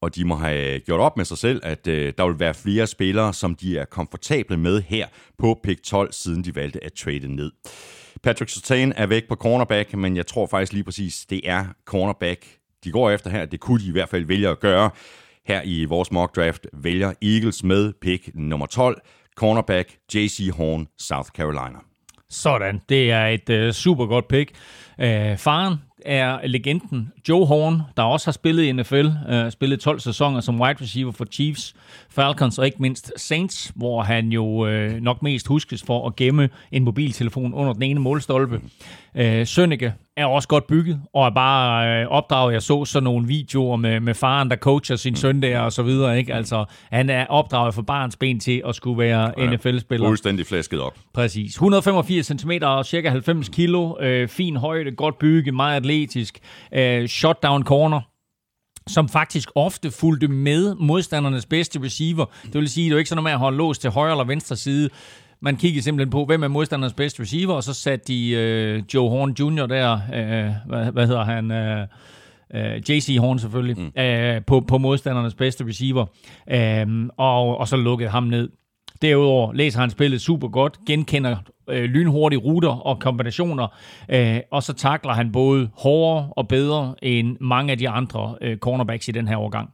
og 0.02 0.14
de 0.14 0.24
må 0.24 0.34
have 0.36 0.80
gjort 0.80 1.00
op 1.00 1.16
med 1.16 1.24
sig 1.24 1.38
selv, 1.38 1.60
at 1.64 1.86
øh, 1.86 2.12
der 2.18 2.26
vil 2.26 2.40
være 2.40 2.54
flere 2.54 2.86
spillere, 2.86 3.34
som 3.34 3.54
de 3.54 3.78
er 3.78 3.84
komfortable 3.84 4.56
med 4.56 4.82
her 4.82 5.06
på 5.38 5.60
pick 5.64 5.82
12, 5.82 6.12
siden 6.12 6.44
de 6.44 6.54
valgte 6.54 6.84
at 6.84 6.92
trade 6.92 7.34
ned. 7.36 7.52
Patrick 8.22 8.50
Sertan 8.50 8.92
er 8.96 9.06
væk 9.06 9.28
på 9.28 9.34
cornerback, 9.34 9.94
men 9.94 10.16
jeg 10.16 10.26
tror 10.26 10.46
faktisk 10.46 10.72
lige 10.72 10.84
præcis, 10.84 11.26
det 11.30 11.40
er 11.44 11.64
cornerback, 11.84 12.46
de 12.84 12.90
går 12.90 13.10
efter 13.10 13.30
her. 13.30 13.44
Det 13.44 13.60
kunne 13.60 13.80
de 13.80 13.88
i 13.88 13.92
hvert 13.92 14.08
fald 14.08 14.24
vælge 14.24 14.48
at 14.48 14.60
gøre. 14.60 14.90
Her 15.46 15.62
i 15.64 15.84
vores 15.84 16.12
mock 16.12 16.36
draft 16.36 16.66
vælger 16.72 17.12
Eagles 17.22 17.64
med 17.64 17.92
pick 18.00 18.30
nummer 18.34 18.66
12, 18.66 19.00
cornerback 19.36 19.96
J.C. 20.14 20.50
Horn, 20.56 20.86
South 20.98 21.28
Carolina. 21.28 21.78
Sådan, 22.30 22.80
det 22.88 23.10
er 23.10 23.26
et 23.26 23.50
øh, 23.50 23.72
super 23.72 24.06
godt 24.06 24.28
pick. 24.28 24.50
Uh, 24.98 25.04
faren 25.36 25.74
er 26.04 26.46
legenden 26.46 27.12
Joe 27.28 27.46
Horn, 27.46 27.82
der 27.96 28.02
også 28.02 28.26
har 28.26 28.32
spillet 28.32 28.62
i 28.62 28.72
NFL, 28.72 29.06
uh, 29.06 29.50
spillet 29.50 29.80
12 29.80 30.00
sæsoner 30.00 30.40
som 30.40 30.60
wide 30.60 30.82
receiver 30.82 31.12
for 31.12 31.24
Chiefs, 31.24 31.74
Falcons 32.10 32.58
og 32.58 32.66
ikke 32.66 32.82
mindst 32.82 33.12
Saints, 33.16 33.72
hvor 33.74 34.02
han 34.02 34.28
jo 34.28 34.44
uh, 34.44 34.92
nok 35.00 35.22
mest 35.22 35.46
huskes 35.46 35.82
for 35.82 36.06
at 36.06 36.16
gemme 36.16 36.48
en 36.72 36.84
mobiltelefon 36.84 37.54
under 37.54 37.72
den 37.72 37.82
ene 37.82 38.00
målstolpe. 38.00 38.60
Uh, 39.14 39.22
Sønneke 39.44 39.94
er 40.16 40.26
også 40.26 40.48
godt 40.48 40.66
bygget, 40.66 41.00
og 41.14 41.26
er 41.26 41.30
bare 41.30 42.04
uh, 42.04 42.12
opdraget. 42.12 42.52
Jeg 42.52 42.62
så 42.62 42.84
sådan 42.84 43.04
nogle 43.04 43.26
videoer 43.26 43.76
med, 43.76 44.00
med 44.00 44.14
faren, 44.14 44.50
der 44.50 44.56
coacher 44.56 44.96
sin 44.96 45.16
søn 45.16 45.42
der 45.42 45.60
og 45.60 45.72
så 45.72 45.82
videre. 45.82 46.18
Ikke? 46.18 46.34
Altså, 46.34 46.64
han 46.92 47.10
er 47.10 47.26
opdraget 47.26 47.74
for 47.74 47.82
barns 47.82 48.16
ben 48.16 48.40
til 48.40 48.62
at 48.68 48.74
skulle 48.74 48.98
være 48.98 49.32
ja, 49.38 49.50
NFL-spiller. 49.50 50.06
Fuldstændig 50.06 50.46
flasket 50.46 50.80
op. 50.80 50.94
Præcis. 51.14 51.54
185 51.54 52.26
cm 52.26 52.50
og 52.62 52.86
cirka 52.86 53.08
90 53.08 53.48
kilo. 53.48 53.96
Uh, 54.22 54.28
fin 54.28 54.56
højde, 54.56 54.90
godt 54.90 55.18
bygget, 55.18 55.54
meget 55.54 55.76
atletisk. 55.90 56.38
Uh, 56.72 57.06
shutdown 57.06 57.64
corner 57.64 58.00
som 58.88 59.08
faktisk 59.08 59.50
ofte 59.54 59.90
fulgte 59.90 60.28
med 60.28 60.74
modstandernes 60.74 61.46
bedste 61.46 61.82
receiver. 61.82 62.24
Det 62.44 62.54
vil 62.54 62.68
sige, 62.68 62.90
det 62.90 62.94
er 62.94 62.98
ikke 62.98 63.08
sådan 63.08 63.16
noget 63.16 63.24
med 63.24 63.32
at 63.32 63.38
holde 63.38 63.58
lås 63.58 63.78
til 63.78 63.90
højre 63.90 64.10
eller 64.10 64.24
venstre 64.24 64.56
side. 64.56 64.90
Man 65.40 65.56
kiggede 65.56 65.82
simpelthen 65.82 66.10
på, 66.10 66.24
hvem 66.24 66.42
er 66.42 66.48
modstandernes 66.48 66.94
bedste 66.94 67.22
receiver, 67.22 67.54
og 67.54 67.64
så 67.64 67.74
satte 67.74 68.06
de 68.06 68.30
øh, 68.30 68.82
Joe 68.94 69.10
Horn 69.10 69.30
Jr. 69.30 69.66
der, 69.66 69.92
øh, 70.14 70.52
hvad, 70.66 70.92
hvad 70.92 71.06
hedder 71.06 71.24
han, 71.24 71.50
øh, 71.50 71.86
øh, 72.54 72.90
JC 72.90 73.16
Horn 73.20 73.38
selvfølgelig, 73.38 73.76
mm. 73.78 74.00
øh, 74.02 74.42
på, 74.46 74.60
på 74.60 74.78
modstandernes 74.78 75.34
bedste 75.34 75.66
receiver, 75.66 76.06
øh, 76.50 77.08
og, 77.16 77.58
og 77.58 77.68
så 77.68 77.76
lukkede 77.76 78.10
ham 78.10 78.22
ned. 78.22 78.48
Derudover 79.02 79.52
læser 79.52 79.80
han 79.80 79.90
spillet 79.90 80.20
super 80.20 80.48
godt, 80.48 80.78
genkender 80.86 81.36
øh, 81.70 81.84
lynhurtige 81.84 82.40
ruter 82.40 82.86
og 82.86 83.00
kombinationer, 83.00 83.68
øh, 84.10 84.40
og 84.50 84.62
så 84.62 84.72
takler 84.72 85.12
han 85.12 85.32
både 85.32 85.70
hårdere 85.74 86.32
og 86.36 86.48
bedre 86.48 86.94
end 87.02 87.36
mange 87.40 87.72
af 87.72 87.78
de 87.78 87.88
andre 87.88 88.36
øh, 88.40 88.56
cornerbacks 88.56 89.08
i 89.08 89.12
den 89.12 89.28
her 89.28 89.36
årgang. 89.36 89.70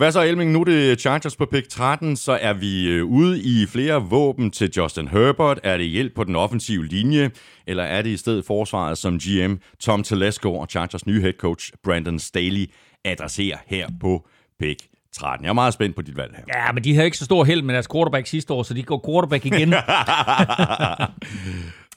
Hvad 0.00 0.12
så, 0.12 0.22
Elming? 0.22 0.52
Nu 0.52 0.60
er 0.60 0.64
det 0.64 1.00
Chargers 1.00 1.36
på 1.36 1.46
pick 1.46 1.68
13, 1.68 2.16
så 2.16 2.38
er 2.40 2.52
vi 2.52 2.88
øh, 2.88 3.04
ude 3.04 3.42
i 3.42 3.66
flere 3.66 4.02
våben 4.02 4.50
til 4.50 4.70
Justin 4.76 5.08
Herbert. 5.08 5.60
Er 5.62 5.76
det 5.76 5.86
hjælp 5.86 6.14
på 6.14 6.24
den 6.24 6.36
offensive 6.36 6.86
linje, 6.86 7.30
eller 7.66 7.82
er 7.82 8.02
det 8.02 8.10
i 8.10 8.16
stedet 8.16 8.44
forsvaret, 8.44 8.98
som 8.98 9.18
GM 9.18 9.54
Tom 9.80 10.02
Telesco 10.02 10.54
og 10.54 10.66
Chargers 10.70 11.06
nye 11.06 11.20
head 11.20 11.32
coach 11.32 11.72
Brandon 11.84 12.18
Staley 12.18 12.70
adresserer 13.04 13.58
her 13.66 13.88
på 14.00 14.28
pick 14.60 14.89
13. 15.12 15.44
Jeg 15.44 15.50
er 15.50 15.54
meget 15.54 15.74
spændt 15.74 15.96
på 15.96 16.02
dit 16.02 16.16
valg 16.16 16.34
her. 16.36 16.44
Ja, 16.54 16.72
men 16.72 16.84
de 16.84 16.94
havde 16.94 17.04
ikke 17.04 17.18
så 17.18 17.24
stor 17.24 17.44
held 17.44 17.62
med 17.62 17.74
deres 17.74 17.88
quarterback 17.92 18.26
sidste 18.26 18.52
år, 18.52 18.62
så 18.62 18.74
de 18.74 18.82
går 18.82 19.04
quarterback 19.08 19.46
igen. 19.46 19.74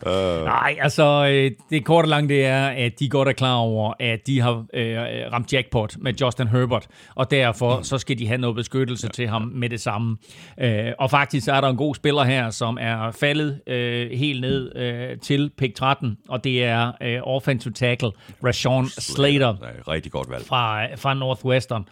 Uh. 0.05 0.13
Nej, 0.45 0.77
altså 0.81 1.27
øh, 1.31 1.51
det 1.69 1.85
korte 1.85 2.09
lange 2.09 2.29
det 2.29 2.45
er, 2.45 2.67
at 2.67 2.99
de 2.99 3.09
godt 3.09 3.27
er 3.27 3.33
klar 3.33 3.55
over, 3.55 3.93
at 3.99 4.27
de 4.27 4.41
har 4.41 4.65
øh, 4.73 4.97
ramt 5.33 5.53
jackpot 5.53 5.97
med 5.97 6.13
Justin 6.13 6.47
Herbert, 6.47 6.87
og 7.15 7.31
derfor 7.31 7.77
mm. 7.77 7.83
så 7.83 7.97
skal 7.97 8.19
de 8.19 8.27
have 8.27 8.37
noget 8.37 8.55
beskyttelse 8.55 9.07
ja. 9.07 9.11
til 9.11 9.27
ham 9.27 9.41
med 9.41 9.69
det 9.69 9.81
samme. 9.81 10.17
Øh, 10.59 10.91
og 10.99 11.09
faktisk 11.09 11.47
er 11.47 11.61
der 11.61 11.69
en 11.69 11.77
god 11.77 11.95
spiller 11.95 12.23
her, 12.23 12.49
som 12.49 12.77
er 12.81 13.11
faldet 13.11 13.61
øh, 13.67 14.11
helt 14.11 14.41
ned 14.41 14.75
øh, 14.75 15.19
til 15.19 15.51
pick 15.57 15.75
13, 15.75 16.17
og 16.29 16.43
det 16.43 16.63
er 16.63 16.91
øh, 17.01 17.19
offensive 17.23 17.73
tackle 17.73 18.11
Rashawn 18.43 18.87
Slater. 18.87 19.55
Slater. 19.57 19.87
Rigtig 19.87 20.11
godt 20.11 20.29
valg. 20.29 20.45
Fra, 20.45 20.95
fra 20.95 21.13
Northwestern. 21.13 21.87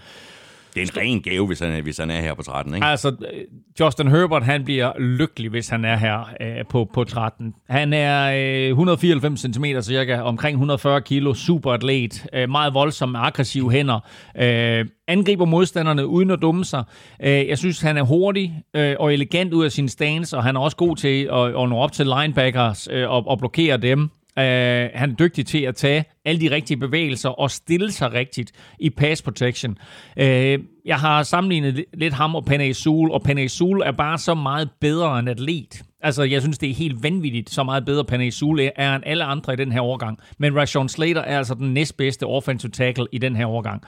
Det 0.75 0.81
er 0.81 0.85
en 0.85 0.97
ren 0.97 1.21
gave, 1.21 1.47
hvis 1.47 1.59
han, 1.59 1.83
hvis 1.83 1.97
han 1.97 2.11
er 2.11 2.21
her 2.21 2.33
på 2.33 2.41
13, 2.41 2.75
ikke? 2.75 2.87
Altså, 2.87 3.15
Justin 3.79 4.07
Herbert, 4.07 4.43
han 4.43 4.63
bliver 4.63 4.99
lykkelig, 4.99 5.49
hvis 5.49 5.69
han 5.69 5.85
er 5.85 5.95
her 5.95 6.29
øh, 6.41 6.65
på, 6.69 6.89
på 6.93 7.03
13. 7.03 7.53
Han 7.69 7.93
er 7.93 8.31
øh, 8.63 8.67
194 8.67 9.39
cm 9.39 9.65
cirka, 9.81 10.21
omkring 10.21 10.55
140 10.55 11.01
kilo, 11.01 11.33
super 11.33 11.71
atlet, 11.71 12.27
øh, 12.33 12.49
meget 12.49 12.73
voldsom, 12.73 13.15
aggressiv 13.15 13.71
hænder, 13.71 13.99
øh, 14.37 14.85
angriber 15.07 15.45
modstanderne 15.45 16.07
uden 16.07 16.31
at 16.31 16.39
dumme 16.41 16.65
sig. 16.65 16.83
Øh, 17.23 17.47
jeg 17.47 17.57
synes, 17.57 17.81
han 17.81 17.97
er 17.97 18.03
hurtig 18.03 18.63
øh, 18.73 18.95
og 18.99 19.13
elegant 19.13 19.53
ud 19.53 19.65
af 19.65 19.71
sin 19.71 19.89
stance, 19.89 20.37
og 20.37 20.43
han 20.43 20.55
er 20.55 20.59
også 20.59 20.77
god 20.77 20.95
til 20.95 21.29
at, 21.33 21.47
at 21.47 21.69
nå 21.69 21.77
op 21.77 21.91
til 21.91 22.05
linebackers 22.05 22.87
øh, 22.91 23.09
og, 23.09 23.27
og 23.27 23.39
blokere 23.39 23.77
dem. 23.77 24.09
Uh, 24.41 24.99
han 24.99 25.11
er 25.11 25.15
dygtig 25.19 25.45
til 25.45 25.61
at 25.61 25.75
tage 25.75 26.05
alle 26.25 26.41
de 26.41 26.55
rigtige 26.55 26.77
bevægelser 26.77 27.29
og 27.29 27.51
stille 27.51 27.91
sig 27.91 28.13
rigtigt 28.13 28.51
i 28.79 28.89
pass 28.89 29.21
protection. 29.21 29.77
Uh, 30.17 30.23
jeg 30.85 30.97
har 30.99 31.23
sammenlignet 31.23 31.85
lidt 31.93 32.13
ham 32.13 32.35
og 32.35 32.45
Panay 32.45 32.71
Sul, 32.71 33.11
og 33.11 33.23
Panay 33.23 33.47
Sul 33.47 33.81
er 33.81 33.91
bare 33.91 34.17
så 34.17 34.33
meget 34.33 34.69
bedre 34.81 35.19
end 35.19 35.29
atlet. 35.29 35.83
Altså, 36.01 36.23
jeg 36.23 36.41
synes, 36.41 36.57
det 36.57 36.69
er 36.69 36.73
helt 36.73 37.03
vanvittigt, 37.03 37.49
så 37.49 37.63
meget 37.63 37.85
bedre 37.85 38.05
Panay 38.05 38.29
Sul 38.29 38.59
er 38.75 38.95
end 38.95 39.03
alle 39.05 39.23
andre 39.23 39.53
i 39.53 39.55
den 39.55 39.71
her 39.71 39.81
årgang. 39.81 40.19
Men 40.37 40.55
Rashawn 40.55 40.89
Slater 40.89 41.21
er 41.21 41.37
altså 41.37 41.53
den 41.53 41.73
næstbedste 41.73 42.23
offensive 42.23 42.71
tackle 42.71 43.07
i 43.11 43.17
den 43.17 43.35
her 43.35 43.47
årgang. 43.47 43.83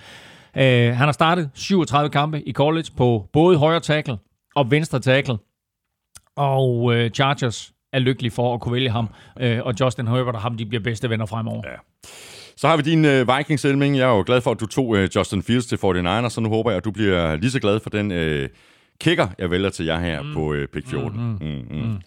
Uh, 0.55 0.61
han 0.61 0.95
har 0.95 1.11
startet 1.11 1.49
37 1.53 2.09
kampe 2.09 2.47
i 2.47 2.53
college 2.53 2.87
på 2.97 3.29
både 3.33 3.57
højre 3.57 3.79
tackle 3.79 4.17
og 4.55 4.71
venstre 4.71 4.99
tackle. 4.99 5.37
Og 6.35 6.83
uh, 6.83 7.07
Chargers 7.07 7.72
er 7.93 7.99
lykkelig 7.99 8.31
for 8.31 8.53
at 8.53 8.61
kunne 8.61 8.73
vælge 8.73 8.89
ham. 8.89 9.07
Øh, 9.39 9.59
og 9.63 9.73
Justin 9.79 10.07
Herbert 10.07 10.35
og 10.35 10.41
ham, 10.41 10.57
de 10.57 10.65
bliver 10.65 10.83
bedste 10.83 11.09
venner 11.09 11.25
fremover. 11.25 11.61
Ja. 11.65 11.75
Så 12.57 12.67
har 12.67 12.77
vi 12.77 12.83
din 12.83 13.05
uh, 13.05 13.37
Vikings, 13.37 13.65
Elming. 13.65 13.97
Jeg 13.97 14.09
er 14.09 14.15
jo 14.15 14.23
glad 14.25 14.41
for, 14.41 14.51
at 14.51 14.59
du 14.59 14.65
tog 14.65 14.87
uh, 14.87 15.15
Justin 15.15 15.43
Fields 15.43 15.65
til 15.65 15.75
49ers, 15.75 16.29
så 16.29 16.41
nu 16.41 16.49
håber 16.49 16.71
jeg, 16.71 16.77
at 16.77 16.85
du 16.85 16.91
bliver 16.91 17.35
lige 17.35 17.51
så 17.51 17.59
glad 17.59 17.79
for 17.79 17.89
den 17.89 18.11
uh, 18.11 18.49
kicker, 18.99 19.27
jeg 19.39 19.51
vælger 19.51 19.69
til 19.69 19.85
jer 19.85 19.99
her 19.99 20.21
mm. 20.21 20.33
på 20.33 20.53
uh, 20.53 20.65
pick 20.73 20.87
14. 20.87 21.19
Mm, 21.19 21.47
mm. 21.47 21.77
Mm, 21.77 21.85
mm. 21.85 21.97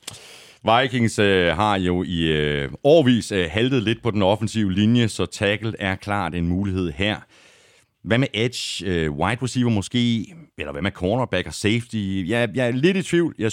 Vikings 0.81 1.19
uh, 1.19 1.27
har 1.27 1.79
jo 1.79 2.03
i 2.03 2.63
uh, 2.65 2.73
årvis 2.85 3.33
uh, 3.33 3.39
haltet 3.51 3.83
lidt 3.83 4.03
på 4.03 4.11
den 4.11 4.23
offensive 4.23 4.73
linje, 4.73 5.09
så 5.09 5.27
tackle 5.27 5.73
er 5.79 5.95
klart 5.95 6.35
en 6.35 6.49
mulighed 6.49 6.93
her. 6.93 7.17
Hvad 8.05 8.19
med 8.19 8.29
edge, 8.35 8.87
uh, 8.87 9.19
wide 9.19 9.43
receiver 9.43 9.71
måske, 9.71 10.35
eller 10.59 10.73
hvad 10.73 10.83
med 10.83 10.91
cornerback 10.91 11.47
og 11.47 11.55
safety? 11.55 12.25
Jeg, 12.27 12.49
jeg 12.55 12.67
er 12.67 12.73
lidt 12.73 12.97
i 12.97 13.03
tvivl. 13.03 13.35
Jeg 13.39 13.53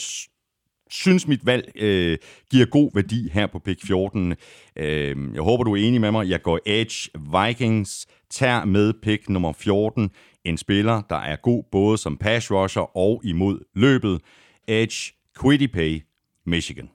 synes, 0.93 1.27
mit 1.27 1.45
valg 1.45 1.71
øh, 1.75 2.17
giver 2.51 2.65
god 2.65 2.91
værdi 2.93 3.29
her 3.33 3.47
på 3.47 3.59
pick 3.59 3.87
14. 3.87 4.35
Øh, 4.75 5.15
jeg 5.33 5.41
håber, 5.41 5.63
du 5.63 5.73
er 5.73 5.87
enig 5.87 6.01
med 6.01 6.11
mig. 6.11 6.29
Jeg 6.29 6.41
går 6.41 6.59
Edge 6.65 7.09
Vikings, 7.15 8.07
tager 8.29 8.65
med 8.65 8.93
pick 9.01 9.29
nummer 9.29 9.53
14 9.53 10.09
en 10.45 10.57
spiller, 10.57 11.01
der 11.09 11.15
er 11.15 11.35
god 11.35 11.63
både 11.71 11.97
som 11.97 12.17
pass 12.17 12.51
rusher 12.51 12.97
og 12.97 13.21
imod 13.23 13.59
løbet. 13.75 14.21
Edge 14.67 15.13
Quiddipay, 15.41 16.01
Michigan. 16.45 16.89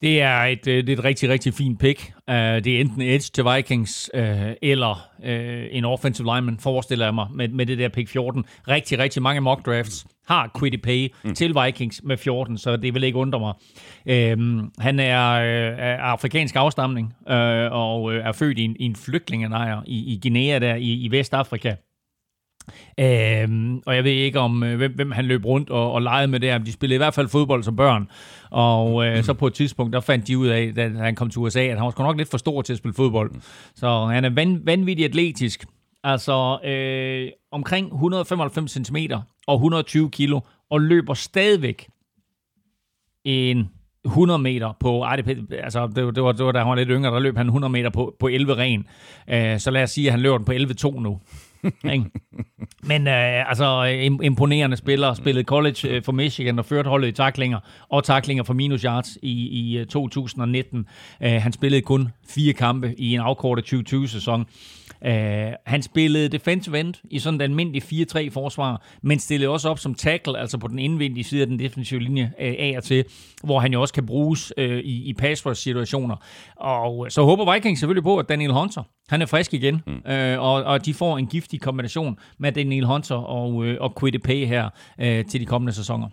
Det 0.00 0.20
er 0.20 0.38
et, 0.38 0.66
øh, 0.66 0.86
det 0.86 0.88
er 0.88 0.96
et 0.98 1.04
rigtig, 1.04 1.28
rigtig 1.28 1.54
fint 1.54 1.80
pick. 1.80 2.12
Uh, 2.28 2.34
det 2.34 2.66
er 2.66 2.80
enten 2.80 3.02
edge 3.02 3.30
til 3.34 3.44
Vikings, 3.44 4.10
uh, 4.14 4.20
eller 4.62 5.08
uh, 5.18 5.76
en 5.76 5.84
offensive 5.84 6.34
lineman, 6.34 6.58
forestiller 6.58 7.06
jeg 7.06 7.14
mig, 7.14 7.26
med, 7.34 7.48
med 7.48 7.66
det 7.66 7.78
der 7.78 7.88
pick 7.88 8.08
14. 8.08 8.44
Rigtig, 8.68 8.98
rigtig 8.98 9.22
mange 9.22 9.40
mock 9.40 9.66
drafts 9.66 10.06
har 10.28 10.50
Quiddy 10.58 10.82
Pay 10.82 11.08
mm. 11.24 11.34
til 11.34 11.54
Vikings 11.64 12.00
med 12.04 12.16
14, 12.16 12.58
så 12.58 12.76
det 12.76 12.94
vil 12.94 13.04
ikke 13.04 13.18
undre 13.18 13.40
mig. 13.40 13.54
Uh, 14.36 14.64
han 14.78 15.00
er 15.00 15.30
uh, 15.72 16.10
afrikansk 16.10 16.56
afstamning, 16.56 17.14
uh, 17.30 17.34
og 17.72 18.02
uh, 18.02 18.14
er 18.14 18.32
født 18.32 18.58
i 18.58 18.64
en, 18.64 18.76
i 18.80 18.84
en 18.84 18.96
flygtningenejr 18.96 19.82
i, 19.86 20.14
i 20.14 20.18
Guinea 20.22 20.58
der 20.58 20.74
i, 20.74 20.92
i 20.92 21.10
Vestafrika. 21.10 21.74
Øhm, 23.00 23.82
og 23.86 23.96
jeg 23.96 24.04
ved 24.04 24.10
ikke 24.10 24.40
om, 24.40 24.62
øh, 24.62 24.76
hvem, 24.76 24.92
hvem 24.94 25.10
han 25.10 25.24
løb 25.24 25.44
rundt 25.44 25.70
og, 25.70 25.92
og 25.92 26.02
legede 26.02 26.28
med 26.28 26.40
der. 26.40 26.58
de 26.58 26.72
spillede 26.72 26.94
i 26.94 26.98
hvert 26.98 27.14
fald 27.14 27.28
fodbold 27.28 27.62
som 27.62 27.76
børn. 27.76 28.08
Og 28.50 29.06
øh, 29.06 29.16
mm. 29.16 29.22
så 29.22 29.34
på 29.34 29.46
et 29.46 29.54
tidspunkt, 29.54 29.92
der 29.92 30.00
fandt 30.00 30.28
de 30.28 30.38
ud 30.38 30.46
af, 30.46 30.72
da 30.74 30.88
han 30.88 31.14
kom 31.14 31.30
til 31.30 31.38
USA, 31.38 31.60
at 31.60 31.76
han 31.76 31.84
var 31.84 31.90
sgu 31.90 32.02
nok 32.02 32.16
lidt 32.16 32.30
for 32.30 32.38
stor 32.38 32.62
til 32.62 32.72
at 32.72 32.78
spille 32.78 32.94
fodbold. 32.94 33.30
Mm. 33.30 33.40
Så 33.74 34.06
han 34.06 34.24
er 34.24 34.30
van, 34.30 34.60
vanvittigt 34.64 35.08
atletisk. 35.08 35.64
Altså 36.04 36.58
øh, 36.64 37.30
omkring 37.52 37.92
195 37.92 38.70
cm 38.70 38.96
og 39.46 39.54
120 39.54 40.10
kilo, 40.10 40.40
og 40.70 40.80
løber 40.80 41.14
stadigvæk 41.14 41.88
en 43.24 43.68
100 44.04 44.38
meter 44.38 44.72
på, 44.80 45.02
ej, 45.02 45.16
det, 45.16 45.46
altså 45.62 45.86
det, 45.86 46.16
det, 46.16 46.22
var, 46.22 46.32
det 46.32 46.46
var 46.46 46.52
da 46.52 46.58
han 46.58 46.68
var 46.68 46.74
lidt 46.74 46.88
yngre, 46.88 47.10
der 47.10 47.18
løb 47.18 47.36
han 47.36 47.46
100 47.46 47.72
meter 47.72 47.90
på, 47.90 48.16
på 48.20 48.28
11 48.28 48.56
ren. 48.56 48.86
Øh, 49.28 49.58
så 49.58 49.70
lad 49.70 49.82
os 49.82 49.90
sige, 49.90 50.06
at 50.06 50.12
han 50.12 50.20
løber 50.20 50.38
den 50.38 50.44
på 50.44 50.52
11-2 50.52 51.00
nu. 51.00 51.20
Men 52.82 53.08
øh, 53.08 53.48
altså, 53.48 53.82
imponerende 54.22 54.76
spiller. 54.76 55.14
Spillede 55.14 55.44
college 55.44 55.88
øh, 55.88 56.02
for 56.02 56.12
Michigan 56.12 56.58
og 56.58 56.64
førte 56.64 56.88
holdet 56.88 57.08
i 57.08 57.12
taklinger 57.12 57.58
og 57.88 58.04
taklinger 58.04 58.44
for 58.44 58.54
minus 58.54 58.82
yards 58.82 59.18
i, 59.22 59.48
i 59.48 59.78
øh, 59.78 59.86
2019. 59.86 60.86
Øh, 61.22 61.32
han 61.32 61.52
spillede 61.52 61.82
kun 61.82 62.08
fire 62.28 62.52
kampe 62.52 62.94
i 62.98 63.14
en 63.14 63.20
afkortet 63.20 63.72
2020-sæson. 63.72 64.46
Uh, 65.06 65.52
han 65.66 65.82
spillede 65.82 66.28
defensive 66.28 66.80
end 66.80 66.94
i 67.10 67.18
sådan 67.18 67.34
en 67.34 67.40
almindelig 67.40 67.82
4-3 67.82 68.30
forsvar, 68.30 68.82
men 69.02 69.18
stillede 69.18 69.50
også 69.50 69.68
op 69.68 69.78
som 69.78 69.94
tackle, 69.94 70.38
altså 70.38 70.58
på 70.58 70.68
den 70.68 70.78
indvendige 70.78 71.24
side 71.24 71.40
af 71.40 71.46
den 71.46 71.58
defensive 71.58 72.00
linje 72.00 72.22
uh, 72.22 72.46
af 72.58 72.74
og 72.76 72.84
til, 72.84 73.04
hvor 73.44 73.60
han 73.60 73.72
jo 73.72 73.80
også 73.80 73.94
kan 73.94 74.06
bruges 74.06 74.52
uh, 74.58 74.64
i, 74.64 75.08
i 75.08 75.14
pass 75.14 75.46
rush 75.46 75.62
situationer. 75.62 76.16
Og 76.56 77.06
så 77.10 77.22
håber 77.22 77.54
Vikings 77.54 77.80
selvfølgelig 77.80 78.04
på, 78.04 78.16
at 78.18 78.28
Daniel 78.28 78.52
Hunter, 78.52 78.82
han 79.08 79.22
er 79.22 79.26
frisk 79.26 79.54
igen, 79.54 79.82
mm. 79.86 79.92
uh, 79.92 80.38
og, 80.38 80.64
og 80.64 80.86
de 80.86 80.94
får 80.94 81.18
en 81.18 81.26
giftig 81.26 81.60
kombination 81.60 82.18
med 82.38 82.52
Daniel 82.52 82.84
Hunter 82.84 83.16
og, 83.16 83.54
uh, 83.54 83.74
og 83.80 84.00
Quiddy 84.00 84.20
Pay 84.24 84.46
her 84.46 84.64
uh, 84.98 85.30
til 85.30 85.40
de 85.40 85.46
kommende 85.46 85.72
sæsoner. 85.72 86.08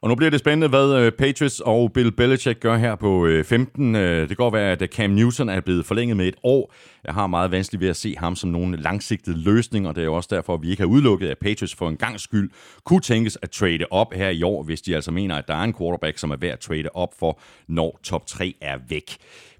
Og 0.00 0.08
nu 0.08 0.14
bliver 0.14 0.30
det 0.30 0.40
spændende, 0.40 0.68
hvad 0.68 0.94
øh, 0.94 1.12
Patriots 1.12 1.60
og 1.60 1.92
Bill 1.92 2.12
Belichick 2.12 2.60
gør 2.60 2.76
her 2.76 2.94
på 2.94 3.26
øh, 3.26 3.44
15. 3.44 3.94
Øh, 3.94 4.28
det 4.28 4.36
går 4.36 4.50
være, 4.50 4.72
at 4.72 4.90
Cam 4.94 5.10
Newton 5.10 5.48
er 5.48 5.60
blevet 5.60 5.86
forlænget 5.86 6.16
med 6.16 6.28
et 6.28 6.36
år. 6.42 6.74
Jeg 7.04 7.14
har 7.14 7.26
meget 7.26 7.50
vanskeligt 7.50 7.80
ved 7.80 7.88
at 7.88 7.96
se 7.96 8.14
ham 8.18 8.36
som 8.36 8.50
nogen 8.50 8.74
langsigtet 8.74 9.38
løsning, 9.38 9.88
og 9.88 9.94
det 9.94 10.00
er 10.00 10.04
jo 10.04 10.14
også 10.14 10.28
derfor, 10.32 10.54
at 10.54 10.62
vi 10.62 10.70
ikke 10.70 10.82
har 10.82 10.88
udelukket, 10.88 11.28
at 11.28 11.38
Patriots 11.38 11.74
for 11.74 11.88
en 11.88 11.96
gang 11.96 12.20
skyld 12.20 12.50
kunne 12.84 13.00
tænkes 13.00 13.38
at 13.42 13.50
trade 13.50 13.84
op 13.90 14.12
her 14.14 14.28
i 14.28 14.42
år, 14.42 14.62
hvis 14.62 14.82
de 14.82 14.94
altså 14.94 15.10
mener, 15.10 15.36
at 15.36 15.48
der 15.48 15.54
er 15.54 15.62
en 15.62 15.74
quarterback, 15.74 16.18
som 16.18 16.30
er 16.30 16.36
værd 16.36 16.52
at 16.52 16.60
trade 16.60 16.88
op 16.94 17.14
for, 17.18 17.40
når 17.68 18.00
top 18.02 18.26
3 18.26 18.54
er 18.60 18.78
væk. 18.88 19.16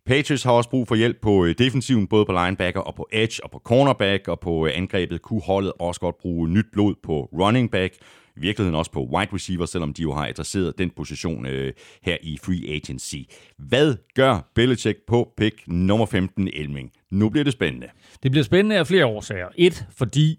Patriots 0.06 0.42
har 0.42 0.52
også 0.52 0.70
brug 0.70 0.88
for 0.88 0.94
hjælp 0.94 1.20
på 1.22 1.46
defensiven, 1.58 2.06
både 2.06 2.24
på 2.26 2.32
linebacker 2.32 2.80
og 2.80 2.94
på 2.94 3.08
edge 3.12 3.44
og 3.44 3.50
på 3.50 3.60
cornerback, 3.64 4.28
og 4.28 4.40
på 4.40 4.66
angrebet 4.66 5.22
kunne 5.22 5.42
holdet 5.42 5.72
også 5.78 6.00
godt 6.00 6.18
bruge 6.18 6.48
nyt 6.48 6.66
blod 6.72 6.94
på 7.02 7.28
running 7.32 7.70
back 7.70 7.94
i 8.36 8.40
virkeligheden 8.40 8.74
også 8.74 8.90
på 8.90 9.04
wide 9.04 9.30
receiver, 9.32 9.66
selvom 9.66 9.94
de 9.94 10.02
jo 10.02 10.14
har 10.14 10.26
adresseret 10.26 10.78
den 10.78 10.90
position 10.90 11.46
øh, 11.46 11.72
her 12.02 12.16
i 12.22 12.38
free 12.44 12.74
agency. 12.74 13.16
Hvad 13.58 13.94
gør 14.14 14.50
Belichick 14.54 14.98
på 15.06 15.32
pick 15.36 15.62
nummer 15.66 16.06
15, 16.06 16.48
Elming? 16.54 16.90
Nu 17.10 17.28
bliver 17.28 17.44
det 17.44 17.52
spændende. 17.52 17.86
Det 18.22 18.30
bliver 18.30 18.44
spændende 18.44 18.78
af 18.78 18.86
flere 18.86 19.06
årsager. 19.06 19.48
Et, 19.56 19.86
fordi 19.96 20.38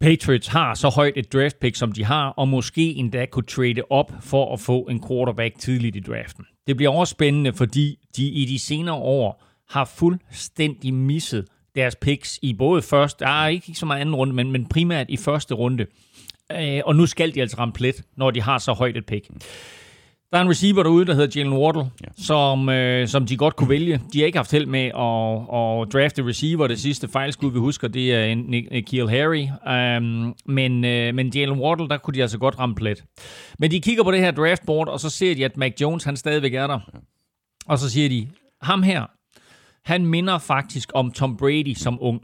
Patriots 0.00 0.46
har 0.46 0.74
så 0.74 0.88
højt 0.88 1.12
et 1.16 1.32
draft 1.32 1.60
pick, 1.60 1.76
som 1.76 1.92
de 1.92 2.04
har, 2.04 2.28
og 2.28 2.48
måske 2.48 2.94
endda 2.94 3.26
kunne 3.26 3.46
trade 3.46 3.82
op 3.90 4.12
for 4.20 4.52
at 4.52 4.60
få 4.60 4.80
en 4.80 5.02
quarterback 5.08 5.58
tidligt 5.58 5.96
i 5.96 6.00
draften. 6.00 6.44
Det 6.66 6.76
bliver 6.76 6.92
også 6.92 7.10
spændende, 7.10 7.52
fordi 7.52 7.98
de 8.16 8.28
i 8.28 8.44
de 8.44 8.58
senere 8.58 8.94
år 8.94 9.44
har 9.68 9.84
fuldstændig 9.84 10.94
misset 10.94 11.46
deres 11.76 11.96
picks 11.96 12.38
i 12.42 12.54
både 12.54 12.82
første, 12.82 13.26
ah, 13.26 13.52
ikke 13.52 13.74
så 13.74 13.86
meget 13.86 14.00
anden 14.00 14.14
runde, 14.14 14.34
men, 14.34 14.52
men 14.52 14.66
primært 14.66 15.06
i 15.08 15.16
første 15.16 15.54
runde. 15.54 15.86
Øh, 16.52 16.80
og 16.84 16.96
nu 16.96 17.06
skal 17.06 17.34
de 17.34 17.40
altså 17.40 17.56
ramme 17.58 17.72
plet, 17.72 18.02
når 18.16 18.30
de 18.30 18.42
har 18.42 18.58
så 18.58 18.72
højt 18.72 18.96
et 18.96 19.06
pick. 19.06 19.28
Der 20.32 20.38
er 20.38 20.42
en 20.42 20.50
receiver 20.50 20.82
derude, 20.82 21.06
der 21.06 21.14
hedder 21.14 21.40
Jalen 21.40 21.52
Wardle, 21.52 21.80
ja. 21.80 22.08
som, 22.16 22.68
øh, 22.68 23.08
som 23.08 23.26
de 23.26 23.36
godt 23.36 23.56
kunne 23.56 23.68
vælge. 23.68 24.00
De 24.12 24.18
har 24.18 24.26
ikke 24.26 24.38
haft 24.38 24.52
held 24.52 24.66
med 24.66 24.84
at, 24.84 24.92
at 24.92 25.92
drafte 25.92 26.26
receiver. 26.26 26.66
Det 26.66 26.80
sidste 26.80 27.08
fejlskud, 27.08 27.52
vi 27.52 27.58
husker, 27.58 27.88
det 27.88 28.14
er 28.14 28.34
Nikhil 28.34 29.08
Harry. 29.08 29.46
Um, 29.96 30.34
men, 30.46 30.84
øh, 30.84 31.14
men 31.14 31.28
Jalen 31.28 31.58
Wardle, 31.58 31.88
der 31.88 31.98
kunne 31.98 32.14
de 32.14 32.22
altså 32.22 32.38
godt 32.38 32.58
ramme 32.58 32.74
plet. 32.74 33.04
Men 33.58 33.70
de 33.70 33.80
kigger 33.80 34.04
på 34.04 34.10
det 34.10 34.20
her 34.20 34.30
draftboard, 34.30 34.88
og 34.88 35.00
så 35.00 35.10
ser 35.10 35.34
de, 35.34 35.44
at 35.44 35.56
Mac 35.56 35.72
Jones, 35.80 36.04
han 36.04 36.16
stadigvæk 36.16 36.54
er 36.54 36.66
der. 36.66 36.80
Og 37.66 37.78
så 37.78 37.90
siger 37.90 38.08
de, 38.08 38.28
ham 38.62 38.82
her, 38.82 39.06
han 39.84 40.06
minder 40.06 40.38
faktisk 40.38 40.90
om 40.94 41.12
Tom 41.12 41.36
Brady 41.36 41.74
som 41.74 41.98
ung. 42.00 42.20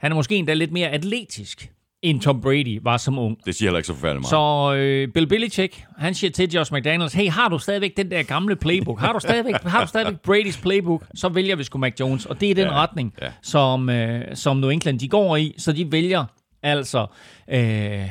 Han 0.00 0.12
er 0.12 0.16
måske 0.16 0.36
endda 0.36 0.54
lidt 0.54 0.72
mere 0.72 0.88
atletisk 0.88 1.70
end 2.04 2.20
Tom 2.20 2.40
Brady 2.40 2.78
var 2.82 2.96
som 2.96 3.18
ung. 3.18 3.36
Det 3.46 3.54
siger 3.54 3.68
heller 3.68 3.78
ikke 3.78 3.86
så 3.86 3.94
forfærdeligt 3.94 4.32
meget. 4.32 4.74
Så 4.74 4.74
øh, 4.76 5.08
Bill 5.08 5.26
Belichick, 5.26 5.84
han 5.98 6.14
siger 6.14 6.30
til 6.30 6.50
Josh 6.50 6.72
McDaniels, 6.72 7.12
hey, 7.12 7.30
har 7.30 7.48
du 7.48 7.58
stadigvæk 7.58 7.96
den 7.96 8.10
der 8.10 8.22
gamle 8.22 8.56
playbook? 8.56 9.00
Har 9.00 9.12
du 9.12 9.20
stadigvæk, 9.20 9.54
har 9.54 9.80
du 9.80 9.88
stadigvæk 9.88 10.20
Bradys 10.20 10.56
playbook? 10.56 11.02
Så 11.14 11.28
vælger 11.28 11.56
vi 11.56 11.64
sgu 11.64 11.78
Mac 11.78 11.92
Jones. 12.00 12.26
Og 12.26 12.40
det 12.40 12.50
er 12.50 12.54
den 12.54 12.64
ja, 12.64 12.82
retning, 12.82 13.14
ja. 13.22 13.32
Som, 13.42 13.88
øh, 13.90 14.36
som 14.36 14.56
New 14.56 14.70
England 14.70 14.98
de 14.98 15.08
går 15.08 15.36
i. 15.36 15.54
Så 15.58 15.72
de 15.72 15.92
vælger 15.92 16.24
altså 16.62 17.06
øh, 17.50 18.08